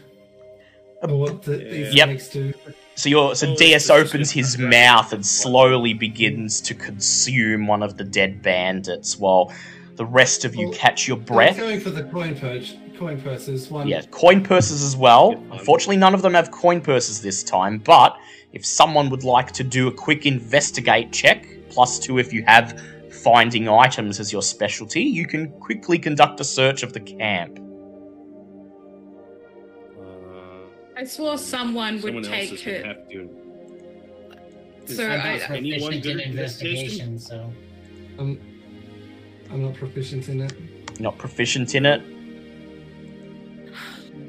Or 1.02 1.16
what 1.16 1.44
the, 1.44 1.58
these 1.58 1.94
Yep. 1.94 2.08
snakes 2.10 2.30
do. 2.30 2.54
so 2.96 3.08
you're, 3.10 3.36
so 3.36 3.48
Oh, 3.52 3.56
DS 3.56 3.90
opens 3.90 4.32
his 4.32 4.56
a 4.56 4.62
mouth 4.62 5.14
and 5.14 5.26
slowly 5.26 5.94
begins 5.94 6.60
to 6.62 6.74
consume 6.74 7.68
one 7.68 7.82
of 7.84 7.98
the 7.98 8.04
dead 8.04 8.42
bandits 8.42 9.18
while 9.18 9.54
the 9.96 10.06
rest 10.06 10.44
of 10.46 10.56
you 10.56 10.68
Well, 10.70 10.78
catch 10.78 11.08
your 11.08 11.18
I'm 11.18 11.24
breath. 11.24 11.58
going 11.58 11.80
for 11.80 11.90
the 11.90 12.04
coin 12.04 12.36
purge. 12.38 12.76
Coin 12.98 13.22
purses. 13.22 13.70
One. 13.72 13.88
Yeah, 13.88 14.02
coin 14.12 14.44
purses 14.44 14.84
as 14.84 14.98
well. 14.98 15.42
Unfortunately, 15.52 15.96
none 15.96 16.14
of 16.14 16.22
them 16.22 16.34
have 16.34 16.52
coin 16.52 16.82
purses 16.82 17.22
this 17.22 17.44
time, 17.44 17.78
but 17.78 18.18
if 18.52 18.66
someone 18.66 19.10
would 19.10 19.24
like 19.24 19.54
to 19.54 19.64
do 19.64 19.88
a 19.88 19.92
quick 19.94 20.26
investigate 20.26 21.14
check, 21.14 21.48
plus 21.70 21.98
two 22.00 22.18
if 22.18 22.34
you 22.34 22.44
have 22.46 22.82
finding 23.24 23.70
items 23.70 24.20
as 24.20 24.34
your 24.34 24.42
specialty, 24.42 25.02
you 25.02 25.26
can 25.26 25.50
quickly 25.62 25.98
conduct 25.98 26.40
a 26.42 26.44
search 26.44 26.84
of 26.84 26.92
the 26.92 27.00
camp. 27.00 27.58
I 31.00 31.06
swore 31.06 31.38
someone 31.38 32.02
would 32.02 32.04
someone 32.04 32.26
else 32.26 32.34
take 32.34 32.52
is 32.52 32.62
gonna 32.62 32.78
it. 32.78 32.86
have 32.86 33.10
to. 33.10 33.30
So 34.94 35.08
I'm 35.08 35.12
uh, 35.12 35.38
not 35.38 35.52
anyone 35.52 35.80
proficient 35.80 36.04
good 36.04 36.20
in 36.20 36.30
investigation? 36.32 37.10
investigation, 37.12 37.20
so 37.20 37.54
I'm, 38.18 38.42
I'm 39.50 39.62
not 39.64 39.76
proficient 39.76 40.28
in 40.28 40.42
it. 40.42 41.00
Not 41.00 41.18
proficient 41.18 41.74
in 41.76 41.86
it. 41.86 42.02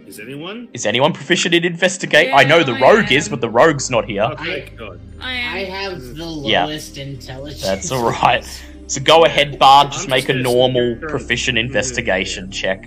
Is 0.06 0.20
anyone? 0.20 0.68
Is 0.72 0.86
anyone 0.86 1.12
proficient 1.12 1.54
in 1.56 1.64
investigate? 1.64 2.30
I 2.32 2.44
know 2.44 2.62
the 2.62 2.74
I 2.74 2.80
rogue 2.80 3.10
is, 3.10 3.28
but 3.28 3.40
the 3.40 3.50
rogue's 3.50 3.90
not 3.90 4.04
here. 4.04 4.28
Oh, 4.30 4.36
thank 4.36 4.76
God. 4.76 5.00
I. 5.20 5.30
I 5.30 5.64
have 5.64 6.00
the 6.00 6.24
Yeah. 6.44 6.66
lowest 6.66 6.98
intelligence. 6.98 7.62
That's 7.62 7.90
alright. 7.90 8.44
So 8.86 9.00
go 9.00 9.24
ahead, 9.24 9.58
Bard, 9.58 9.90
just 9.90 10.04
I'm 10.04 10.10
make 10.10 10.28
a 10.28 10.34
normal 10.34 10.96
proficient 11.00 11.58
and- 11.58 11.66
investigation 11.66 12.50
check. 12.52 12.86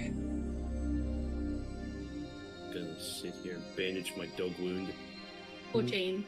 14. 5.73 6.25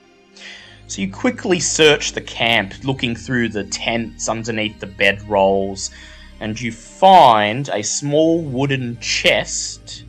So 0.87 1.01
you 1.01 1.11
quickly 1.11 1.59
search 1.59 2.11
the 2.11 2.21
camp, 2.21 2.73
looking 2.83 3.15
through 3.15 3.49
the 3.49 3.63
tents 3.63 4.29
underneath 4.29 4.79
the 4.79 4.87
bedrolls, 4.87 5.91
and 6.39 6.59
you 6.59 6.71
find 6.71 7.69
a 7.69 7.81
small 7.81 8.41
wooden 8.41 8.99
chest 8.99 10.03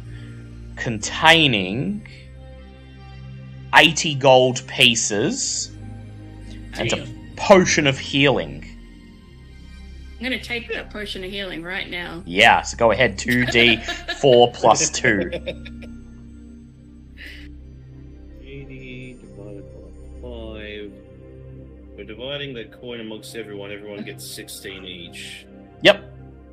containing 0.76 2.06
80 3.74 4.14
gold 4.16 4.66
pieces 4.66 5.70
and 6.74 6.92
a 6.92 7.06
potion 7.36 7.86
of 7.86 7.98
healing. 7.98 8.64
I'm 10.18 10.22
gonna 10.22 10.42
take 10.42 10.68
that 10.72 10.90
potion 10.90 11.24
of 11.24 11.30
healing 11.30 11.62
right 11.62 11.88
now. 11.90 12.22
Yeah, 12.24 12.62
so 12.62 12.76
go 12.76 12.90
ahead, 12.90 13.18
2d4 13.18 14.54
plus 14.54 14.90
2. 14.90 15.72
dividing 22.06 22.54
the 22.54 22.64
coin 22.64 23.00
amongst 23.00 23.36
everyone. 23.36 23.72
Everyone 23.72 24.02
gets 24.04 24.24
16 24.24 24.84
each. 24.84 25.46
Yep, 25.82 26.02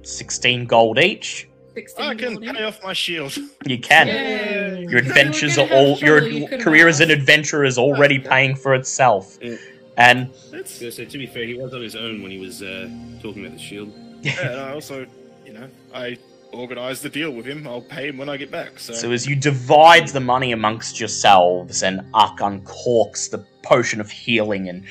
16 0.03 0.65
gold 0.65 0.99
each. 0.99 1.48
16 1.75 2.06
I 2.06 2.15
can 2.15 2.33
golden. 2.35 2.56
pay 2.56 2.64
off 2.64 2.83
my 2.83 2.93
shield. 2.93 3.35
You 3.65 3.80
can. 3.80 4.07
Yay. 4.07 4.85
Your 4.90 4.99
adventures 4.99 5.57
we're 5.57 5.64
are 5.64 5.67
gonna 5.69 5.80
have 5.80 5.90
all 5.90 5.99
your 5.99 6.27
you 6.27 6.48
career 6.59 6.88
as 6.88 6.99
an 6.99 7.09
adventurer 7.09 7.65
is 7.65 7.77
already 7.77 8.19
paying 8.19 8.56
for 8.56 8.75
itself. 8.75 9.38
Yeah. 9.41 9.56
And 9.98 10.32
That's. 10.51 10.95
So, 10.95 11.06
to 11.06 11.17
be 11.17 11.25
fair, 11.25 11.45
he 11.45 11.56
was 11.56 11.73
on 11.73 11.82
his 11.82 11.95
own 11.95 12.22
when 12.22 12.32
he 12.32 12.40
was 12.40 12.61
uh, 12.61 12.90
talking 13.22 13.45
about 13.45 13.57
the 13.57 13.64
shield. 13.64 13.93
Yeah, 14.23 14.51
and 14.51 14.59
I 14.61 14.72
also, 14.72 15.06
you 15.45 15.51
know, 15.51 15.67
I 15.93 16.17
organised 16.53 17.03
the 17.03 17.09
deal 17.09 17.32
with 17.32 17.45
him. 17.45 17.67
I'll 17.67 17.82
pay 17.82 18.07
him 18.07 18.17
when 18.17 18.30
I 18.30 18.38
get 18.38 18.51
back. 18.51 18.80
So, 18.80 18.93
so 18.93 19.11
as 19.11 19.27
you 19.27 19.35
divide 19.35 20.07
the 20.07 20.22
money 20.22 20.53
amongst 20.53 20.98
yourselves 20.98 21.83
and 21.83 21.99
Uck 22.14 22.40
uncorks 22.40 23.30
the 23.30 23.40
potion 23.64 23.99
of 23.99 24.09
healing 24.09 24.69
and 24.69 24.85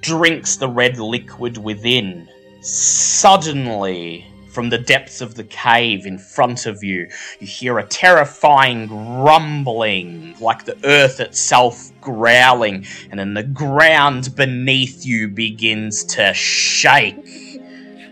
drinks 0.00 0.56
the 0.56 0.68
red 0.68 0.98
liquid 0.98 1.58
within, 1.58 2.28
suddenly 2.60 4.26
from 4.48 4.68
the 4.68 4.78
depths 4.78 5.20
of 5.20 5.36
the 5.36 5.44
cave 5.44 6.06
in 6.06 6.18
front 6.18 6.66
of 6.66 6.82
you, 6.82 7.08
you 7.38 7.46
hear 7.46 7.78
a 7.78 7.86
terrifying 7.86 8.88
rumbling, 9.22 10.34
like 10.40 10.64
the 10.64 10.76
earth 10.84 11.20
itself 11.20 11.90
growling, 12.00 12.84
and 13.10 13.20
then 13.20 13.34
the 13.34 13.44
ground 13.44 14.34
beneath 14.34 15.06
you 15.06 15.28
begins 15.28 16.02
to 16.04 16.34
shake. 16.34 17.14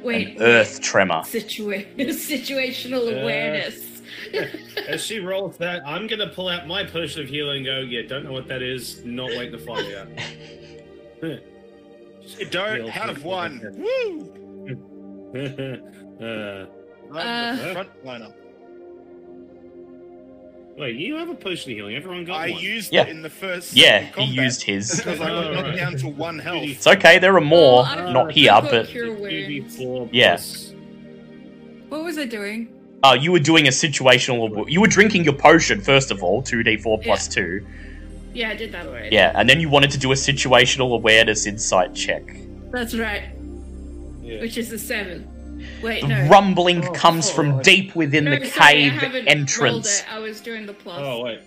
Wait, 0.02 0.36
An 0.36 0.42
earth 0.42 0.81
tremor. 0.81 1.23
Situa- 1.23 1.84
situational 1.99 3.12
Uh, 3.12 3.20
awareness. 3.20 4.00
As 4.89 5.05
she 5.05 5.18
rolls 5.18 5.57
that, 5.57 5.83
I'm 5.84 6.07
going 6.07 6.20
to 6.20 6.28
pull 6.28 6.49
out 6.49 6.68
my 6.68 6.84
potion 6.84 7.23
of 7.23 7.28
healing 7.28 7.58
and 7.58 7.67
go, 7.67 7.78
yeah, 7.81 8.02
don't 8.02 8.25
know 8.25 8.33
what 8.33 8.47
that 8.49 8.62
is, 8.62 9.05
not 9.05 9.31
waiting 9.31 9.52
to 9.52 9.58
find 9.58 9.92
out. 9.94 11.39
You 12.39 12.47
don't 12.47 12.76
Heal 12.82 12.89
have 12.89 13.16
people. 13.16 13.31
one. 13.31 13.60
Woo! 13.78 14.34
uh, 16.20 16.66
Uh. 17.16 17.73
front 17.73 18.05
liner. 18.05 18.28
wait, 20.76 20.97
you 20.97 21.16
have 21.16 21.28
a 21.28 21.34
potion 21.34 21.73
of 21.73 21.76
healing. 21.76 21.97
Everyone 21.97 22.24
got 22.24 22.40
I 22.40 22.50
one. 22.50 22.60
used 22.60 22.92
Yeah. 22.92 23.02
it 23.02 23.08
in 23.08 23.23
the 23.23 23.31
first. 23.31 23.74
Yeah, 23.74 24.00
he 24.16 24.24
used 24.24 24.62
his. 24.62 24.97
because 24.97 25.20
I 25.20 25.26
got 25.28 25.44
Oh, 25.47 25.52
knocked 25.55 25.68
right. 25.68 25.76
down 25.76 25.97
to 25.98 26.08
one 26.08 26.39
health. 26.39 26.62
It's 26.65 26.86
okay, 26.86 27.18
there 27.18 27.34
are 27.36 27.40
more, 27.40 27.82
Well, 27.84 28.12
don't- 28.12 28.31
here, 28.32 28.52
I've 28.52 28.65
got 28.65 28.70
but 28.70 28.89
cure 28.89 29.12
wounds. 29.12 29.76
2d4 29.76 30.08
Yeah. 30.12 30.39
What 31.89 32.05
was 32.05 32.18
I 32.18 32.26
doing? 32.26 32.68
uh, 33.02 33.16
you 33.18 33.32
were 33.32 33.39
doing 33.39 33.66
a 33.66 33.70
situational. 33.70 34.68
You 34.68 34.81
were 34.81 34.86
drinking 34.89 35.24
your 35.24 35.34
potion 35.34 35.81
first 35.81 36.10
of 36.10 36.23
all, 36.23 36.42
two 36.42 36.62
d 36.62 36.76
four 36.76 36.98
plus 36.98 37.26
two. 37.28 37.65
Yeah, 38.39 38.50
I 38.50 38.55
did 38.55 38.70
that 38.70 38.86
already. 38.86 39.08
Yeah, 39.12 39.33
and 39.34 39.50
then 39.50 39.58
you 39.58 39.68
wanted 39.68 39.91
to 39.91 39.99
do 39.99 40.12
a 40.12 40.15
situational 40.15 40.94
awareness 40.94 41.44
insight 41.44 41.92
check. 41.92 42.23
That's 42.70 42.94
right. 42.94 43.25
Yeah. 44.23 44.41
Which 44.42 44.57
is 44.57 44.70
a 44.70 44.78
seven. 44.78 45.28
Wait, 45.83 46.02
The 46.02 46.07
no. 46.08 46.28
rumbling 46.28 46.84
Oh, 46.86 46.92
comes 46.92 47.28
oh, 47.31 47.33
from 47.34 47.47
oh, 47.47 47.50
alright. 47.50 47.65
deep 47.65 47.97
within 47.97 48.25
no, 48.26 48.39
the 48.39 48.47
sorry, 48.47 48.75
cave 48.75 48.92
haven't 48.92 49.26
entrance. 49.26 50.00
it. 50.02 50.07
I 50.15 50.20
was 50.20 50.41
doing 50.41 50.67
the 50.67 50.73
plus. 50.73 51.00
Oh, 51.02 51.25
wait. 51.25 51.41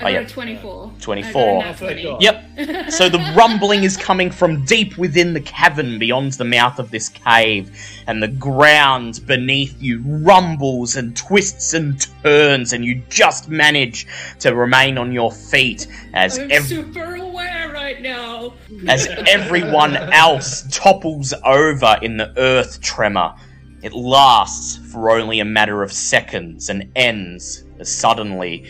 I 0.00 0.04
Oh, 0.04 0.08
yeah. 0.08 0.26
24. 0.26 0.92
24. 1.00 1.42
I 1.42 1.44
got 1.44 1.50
a 1.50 1.58
nat 1.58 1.70
Oh, 1.70 1.72
thank 1.72 2.00
20. 2.02 2.24
Yep. 2.24 2.90
So 2.92 3.08
the 3.08 3.18
rumbling 3.36 3.82
is 3.84 3.96
coming 3.96 4.30
from 4.30 4.64
deep 4.64 4.96
within 4.96 5.32
the 5.34 5.40
cavern 5.40 5.98
beyond 5.98 6.32
the 6.34 6.44
mouth 6.44 6.78
of 6.78 6.90
this 6.90 7.08
cave, 7.08 7.70
and 8.06 8.22
the 8.22 8.28
ground 8.28 9.20
beneath 9.26 9.74
you 9.80 10.02
rumbles 10.06 10.96
and 10.96 11.16
twists 11.16 11.74
and 11.74 12.00
turns, 12.22 12.72
and 12.72 12.84
you 12.84 13.02
just 13.08 13.48
manage 13.48 14.06
to 14.40 14.54
remain 14.54 14.98
on 14.98 15.12
your 15.12 15.32
feet 15.32 15.86
as 16.14 16.38
I'm 16.38 16.50
ev- 16.52 16.64
super 16.66 17.16
aware 17.16 17.70
right 17.72 18.00
now. 18.00 18.54
as 18.86 19.08
everyone 19.26 19.96
else 19.96 20.64
topples 20.70 21.34
over 21.44 21.96
in 22.02 22.16
the 22.18 22.32
earth 22.38 22.80
tremor. 22.80 23.34
It 23.82 23.92
lasts 23.92 24.76
for 24.92 25.10
only 25.10 25.38
a 25.40 25.44
matter 25.44 25.82
of 25.82 25.92
seconds 25.92 26.68
and 26.68 26.90
ends 26.96 27.64
as 27.78 27.92
suddenly 27.92 28.64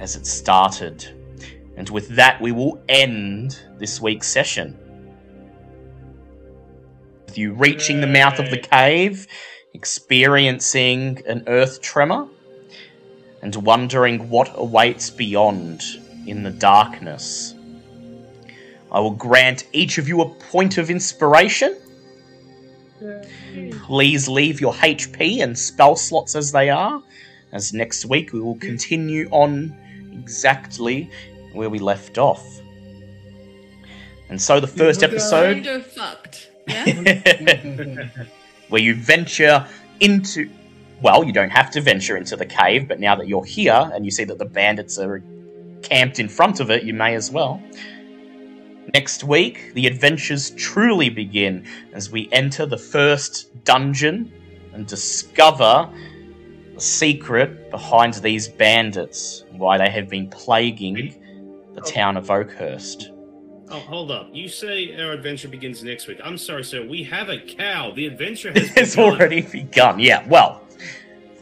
as 0.00 0.16
it 0.16 0.26
started. 0.26 1.06
And 1.76 1.88
with 1.90 2.08
that, 2.16 2.40
we 2.40 2.50
will 2.50 2.82
end 2.88 3.60
this 3.78 4.00
week's 4.00 4.26
session. 4.26 4.76
With 7.26 7.38
you 7.38 7.52
reaching 7.52 8.00
the 8.00 8.06
mouth 8.06 8.40
of 8.40 8.50
the 8.50 8.58
cave, 8.58 9.28
experiencing 9.74 11.22
an 11.26 11.44
earth 11.46 11.80
tremor, 11.80 12.26
and 13.42 13.54
wondering 13.56 14.28
what 14.28 14.50
awaits 14.54 15.10
beyond 15.10 15.82
in 16.26 16.42
the 16.42 16.50
darkness. 16.50 17.54
I 18.90 19.00
will 19.00 19.12
grant 19.12 19.66
each 19.72 19.98
of 19.98 20.08
you 20.08 20.22
a 20.22 20.28
point 20.28 20.78
of 20.78 20.90
inspiration. 20.90 21.76
Please 23.84 24.28
leave 24.28 24.60
your 24.60 24.74
HP 24.74 25.42
and 25.42 25.58
spell 25.58 25.96
slots 25.96 26.34
as 26.34 26.52
they 26.52 26.68
are, 26.68 27.02
as 27.52 27.72
next 27.72 28.04
week 28.04 28.32
we 28.32 28.40
will 28.40 28.56
continue 28.56 29.28
on 29.30 29.74
exactly 30.20 31.10
where 31.52 31.70
we 31.70 31.78
left 31.78 32.18
off. 32.18 32.60
And 34.28 34.40
so 34.40 34.60
the 34.60 34.66
first 34.66 35.02
episode, 35.02 35.64
Kind 35.64 35.84
fucked. 35.84 36.50
Yeah? 36.68 38.08
where 38.68 38.80
you 38.80 38.94
venture 38.94 39.66
into. 39.98 40.48
Well, 41.02 41.24
you 41.24 41.32
don't 41.32 41.50
have 41.50 41.70
to 41.72 41.80
venture 41.80 42.16
into 42.16 42.36
the 42.36 42.46
cave, 42.46 42.86
but 42.86 43.00
now 43.00 43.16
that 43.16 43.26
you're 43.26 43.44
here 43.44 43.90
and 43.94 44.04
you 44.04 44.10
see 44.10 44.24
that 44.24 44.38
the 44.38 44.44
bandits 44.44 44.98
are 44.98 45.22
camped 45.82 46.18
in 46.18 46.28
front 46.28 46.60
of 46.60 46.70
it, 46.70 46.84
you 46.84 46.92
may 46.92 47.14
as 47.14 47.30
well. 47.30 47.60
Next 48.92 49.24
week, 49.24 49.72
the 49.74 49.86
adventures 49.86 50.50
truly 50.50 51.08
begin 51.08 51.66
as 51.92 52.10
we 52.10 52.28
enter 52.32 52.66
the 52.66 52.76
first 52.76 53.64
dungeon 53.64 54.30
and 54.74 54.86
discover 54.86 55.88
the 56.80 56.86
secret 56.86 57.70
behind 57.70 58.14
these 58.14 58.48
bandits 58.48 59.44
and 59.50 59.60
why 59.60 59.76
they 59.76 59.90
have 59.90 60.08
been 60.08 60.28
plaguing 60.30 61.14
the 61.74 61.82
oh. 61.82 61.84
town 61.84 62.16
of 62.16 62.30
Oakhurst. 62.30 63.10
Oh, 63.68 63.78
hold 63.80 64.10
up. 64.10 64.30
You 64.32 64.48
say 64.48 64.98
our 64.98 65.12
adventure 65.12 65.46
begins 65.48 65.84
next 65.84 66.08
week. 66.08 66.18
I'm 66.24 66.38
sorry, 66.38 66.64
sir. 66.64 66.84
We 66.84 67.04
have 67.04 67.28
a 67.28 67.38
cow. 67.38 67.92
The 67.94 68.06
adventure 68.06 68.50
has 68.52 68.70
It's 68.76 68.96
begun. 68.96 69.12
already 69.12 69.42
begun. 69.42 70.00
Yeah, 70.00 70.26
well, 70.26 70.62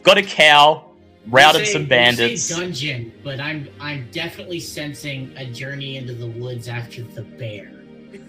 got 0.03 0.19
a 0.19 0.23
cow, 0.23 0.91
routed 1.29 1.67
say- 1.67 1.73
some 1.73 1.87
bandits. 1.87 2.43
say 2.43 2.57
dungeon, 2.59 3.13
but 3.23 3.39
I'm 3.39 3.69
I'm 3.81 4.09
definitely 4.11 4.59
sensing 4.61 5.33
a 5.37 5.47
journey 5.47 5.97
into 5.99 6.15
the 6.15 6.27
woods 6.27 6.67
after 6.69 7.03
the 7.03 7.23
bear. 7.23 7.73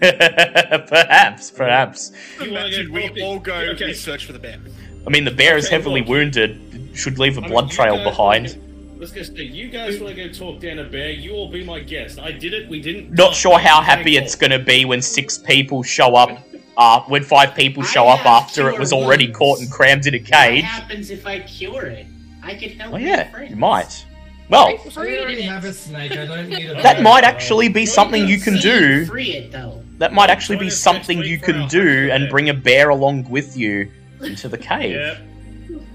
perhaps, 0.00 1.50
perhaps. 1.50 2.12
Imagine 2.40 2.92
we 2.92 3.20
all 3.22 3.40
go 3.40 3.54
Okay. 3.54 3.86
research 3.86 4.26
for 4.26 4.32
the 4.32 4.38
bear. 4.38 4.58
I 5.06 5.10
mean, 5.10 5.24
the 5.24 5.30
bear 5.30 5.56
is 5.56 5.66
Okay, 5.66 5.76
heavily 5.76 6.00
look. 6.00 6.10
wounded. 6.10 6.60
Should 6.94 7.18
leave 7.18 7.36
a 7.36 7.40
I 7.40 7.42
mean, 7.42 7.50
blood 7.52 7.70
you 7.70 7.76
trail 7.76 7.96
guys 7.96 8.04
behind. 8.04 8.58
Let's 8.98 9.12
go 9.12 9.22
see. 9.22 9.44
You 9.44 9.68
guys 9.68 9.98
want 10.00 10.14
to 10.14 10.26
go 10.26 10.32
talk 10.32 10.60
down 10.60 10.78
a 10.78 10.84
bear? 10.84 11.10
You 11.10 11.32
all 11.32 11.48
be 11.50 11.64
my 11.64 11.80
guest. 11.80 12.18
I 12.18 12.32
did 12.32 12.52
it. 12.52 12.68
We 12.68 12.80
didn't. 12.82 13.12
Not 13.12 13.34
sure 13.34 13.58
how 13.58 13.80
happy 13.80 14.16
it's 14.16 14.34
going 14.34 14.50
to 14.50 14.58
be 14.58 14.84
when 14.84 15.00
six 15.00 15.38
people 15.38 15.82
show 15.82 16.14
up. 16.16 16.38
Uh, 16.76 17.02
when 17.02 17.22
five 17.22 17.54
people 17.54 17.82
show 17.82 18.06
I 18.06 18.14
up 18.14 18.26
after 18.26 18.68
it 18.68 18.72
cure 18.72 18.80
was 18.80 18.92
already 18.92 19.24
wounds. 19.26 19.38
caught 19.38 19.60
and 19.60 19.70
crammed 19.70 20.06
in 20.06 20.14
a 20.14 20.18
What 20.18 20.26
cage. 20.30 20.64
happens 20.64 21.10
if 21.10 21.26
I 21.26 21.40
cure 21.40 21.86
it? 21.86 22.06
I 22.42 22.54
could 22.54 22.72
help. 22.72 22.94
Oh 22.94 22.96
yeah, 22.96 23.30
friends. 23.30 23.50
you 23.50 23.56
might. 23.56 24.06
Well, 24.48 24.68
I 24.96 25.18
already 25.18 25.42
have 25.42 25.64
a 25.64 25.72
snake. 25.72 26.12
I 26.12 26.26
don't 26.26 26.48
need 26.48 26.70
a. 26.70 26.74
that 26.82 27.02
might 27.02 27.22
actually 27.24 27.68
be 27.68 27.86
something 27.86 28.26
you 28.26 28.40
can 28.40 28.56
do. 28.58 29.06
Free 29.06 29.32
it 29.34 29.52
though. 29.52 29.82
That 29.98 30.12
might 30.12 30.30
actually 30.30 30.56
be 30.58 30.70
something 30.70 31.22
you 31.22 31.38
can 31.38 31.68
do 31.68 32.08
and 32.10 32.28
bring 32.30 32.48
a 32.48 32.54
bear 32.54 32.88
along 32.88 33.28
with 33.30 33.56
you 33.56 33.90
into 34.22 34.48
the 34.48 34.58
cave. 34.58 34.94
Yeah. 34.96 35.18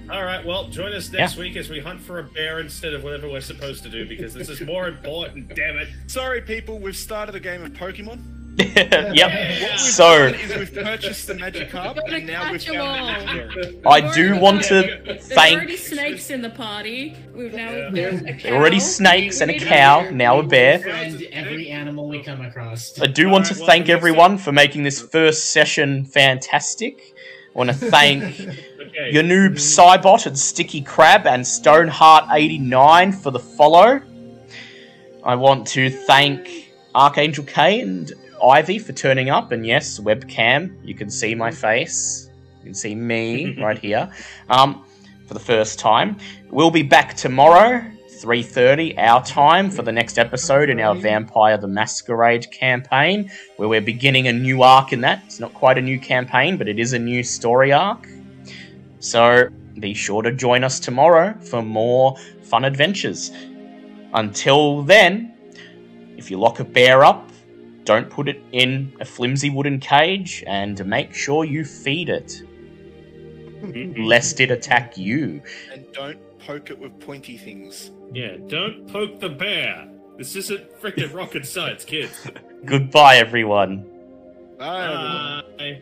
All 0.10 0.24
right. 0.24 0.46
Well, 0.46 0.68
join 0.70 0.94
us 0.94 1.12
next 1.12 1.36
week 1.38 1.56
as 1.56 1.70
we 1.70 1.80
hunt 1.80 2.00
for 2.00 2.20
a 2.20 2.24
bear 2.24 2.60
instead 2.60 2.94
of 2.94 3.04
whatever 3.04 3.28
we're 3.28 3.42
supposed 3.42 3.84
to 3.84 3.90
do 3.90 4.08
because 4.08 4.34
this 4.34 4.50
is 4.50 4.62
more 4.62 4.88
important. 4.88 5.50
Damn 5.56 5.78
it. 5.78 5.88
Sorry, 6.08 6.42
people, 6.42 6.80
we've 6.80 6.96
started 6.96 7.36
a 7.36 7.40
game 7.40 7.64
of 7.64 7.72
Pokemon. 7.74 8.20
yep. 9.14 9.78
So 9.80 10.28
is 10.28 10.56
we've 10.56 10.74
purchased 10.74 11.28
the 11.28 11.34
magic 11.34 11.70
carp, 11.72 11.98
and 12.08 12.26
now 12.26 12.54
we've 12.54 12.64
catch 12.64 12.74
'em 12.74 13.28
found 13.28 13.52
the 13.52 13.82
I 13.90 14.14
do 14.14 14.40
want 14.40 14.64
to 14.66 14.76
There's 15.06 15.30
already 15.38 15.76
thank. 15.76 15.78
snakes 15.80 16.30
in 16.30 16.42
the 16.42 16.52
party. 16.52 17.18
We've 17.34 17.54
now 17.54 17.70
Yeah. 17.70 17.90
there's 17.92 18.22
a 18.22 18.24
There 18.24 18.34
cow. 18.38 18.50
are 18.52 18.56
already 18.56 18.80
snakes 18.80 19.42
and 19.42 19.52
a 19.52 19.60
cow, 19.60 20.10
now 20.10 20.40
a 20.40 20.44
bear. 20.44 20.76
Every 21.34 21.68
animal 21.70 22.08
we 22.08 22.24
come 22.24 22.40
across. 22.46 22.98
I 23.02 23.08
do 23.08 23.28
want 23.28 23.46
to 23.48 23.56
thank 23.56 23.90
everyone 23.90 24.38
for 24.38 24.54
making 24.54 24.84
this 24.84 25.02
first 25.02 25.52
session 25.52 26.06
fantastic. 26.06 27.14
I 27.56 27.58
want 27.58 27.70
to 27.70 27.76
thank 27.76 28.24
Okay. 28.86 29.12
your 29.12 29.24
noob 29.24 29.54
Cybot 29.54 30.26
and 30.26 30.38
Sticky 30.38 30.82
Crab 30.82 31.26
and 31.26 31.44
Stoneheart89 31.44 33.16
for 33.22 33.32
the 33.32 33.40
follow. 33.40 34.02
I 35.24 35.36
want 35.36 35.66
to 35.68 35.90
thank 35.90 36.72
Archangel 36.94 37.46
K 37.46 37.82
and 37.82 38.12
Ivy 38.44 38.80
for 38.80 38.94
turning 38.94 39.30
up, 39.30 39.52
and 39.52 39.66
yes, 39.66 40.00
webcam, 40.00 40.76
you 40.84 40.94
can 40.96 41.10
see 41.10 41.34
my 41.36 41.52
face. 41.52 42.30
You 42.60 42.66
can 42.66 42.74
see 42.74 42.94
me 42.96 43.60
right 43.62 43.78
here. 43.78 44.12
Um, 44.50 44.86
for 45.26 45.34
the 45.34 45.40
first 45.40 45.80
time. 45.80 46.18
We'll 46.52 46.72
be 46.72 46.84
back 46.84 47.16
tomorrow, 47.16 47.84
3.30 48.24 48.98
our 48.98 49.24
time, 49.24 49.70
for 49.70 49.82
the 49.82 49.92
next 49.92 50.18
episode 50.18 50.70
in 50.70 50.80
our 50.80 50.96
Vampire 50.96 51.58
the 51.58 51.68
Masquerade 51.68 52.50
campaign, 52.52 53.30
where 53.58 53.68
we're 53.68 53.82
beginning 53.82 54.28
a 54.28 54.34
new 54.34 54.64
arc 54.64 54.94
in 54.94 55.02
that. 55.02 55.22
It's 55.26 55.40
not 55.40 55.54
quite 55.54 55.78
a 55.78 55.82
new 55.82 56.00
campaign, 56.00 56.58
but 56.58 56.68
it 56.68 56.80
is 56.80 56.94
a 56.94 57.00
new 57.00 57.24
story 57.24 57.74
arc. 57.74 58.08
So 59.00 59.50
be 59.80 59.94
sure 59.94 60.22
to 60.22 60.32
join 60.32 60.64
us 60.64 60.80
tomorrow 60.80 61.38
for 61.42 61.62
more 61.62 62.18
fun 62.44 62.64
adventures. 62.64 63.32
Until 64.14 64.84
then, 64.84 65.36
if 66.18 66.32
you 66.32 66.40
lock 66.40 66.60
a 66.60 66.64
bear 66.64 67.04
up, 67.04 67.30
don't 67.84 68.10
put 68.10 68.28
it 68.28 68.42
in 68.52 68.96
a 69.00 69.06
flimsy 69.06 69.50
wooden 69.50 69.80
cage 69.80 70.44
and 70.48 70.84
make 70.86 71.14
sure 71.14 71.46
you 71.46 71.66
feed 71.66 72.10
it, 72.10 72.42
lest 74.00 74.40
it 74.40 74.50
attack 74.52 74.98
you. 74.98 75.42
and 75.72 75.86
don't 75.92 76.25
poke 76.46 76.70
it 76.70 76.80
with 76.80 77.00
pointy 77.00 77.38
things. 77.38 77.92
Yeah, 78.14 78.38
don't 78.48 78.88
poke 78.88 79.20
the 79.20 79.30
bear. 79.30 79.90
This 80.18 80.36
isn't 80.36 80.80
freaking 80.80 81.14
rocket 81.14 81.46
science, 81.46 81.84
kids. 81.84 82.14
Goodbye, 82.66 83.18
everyone. 83.18 83.86
Bye. 84.58 85.44
everyone. 85.58 85.82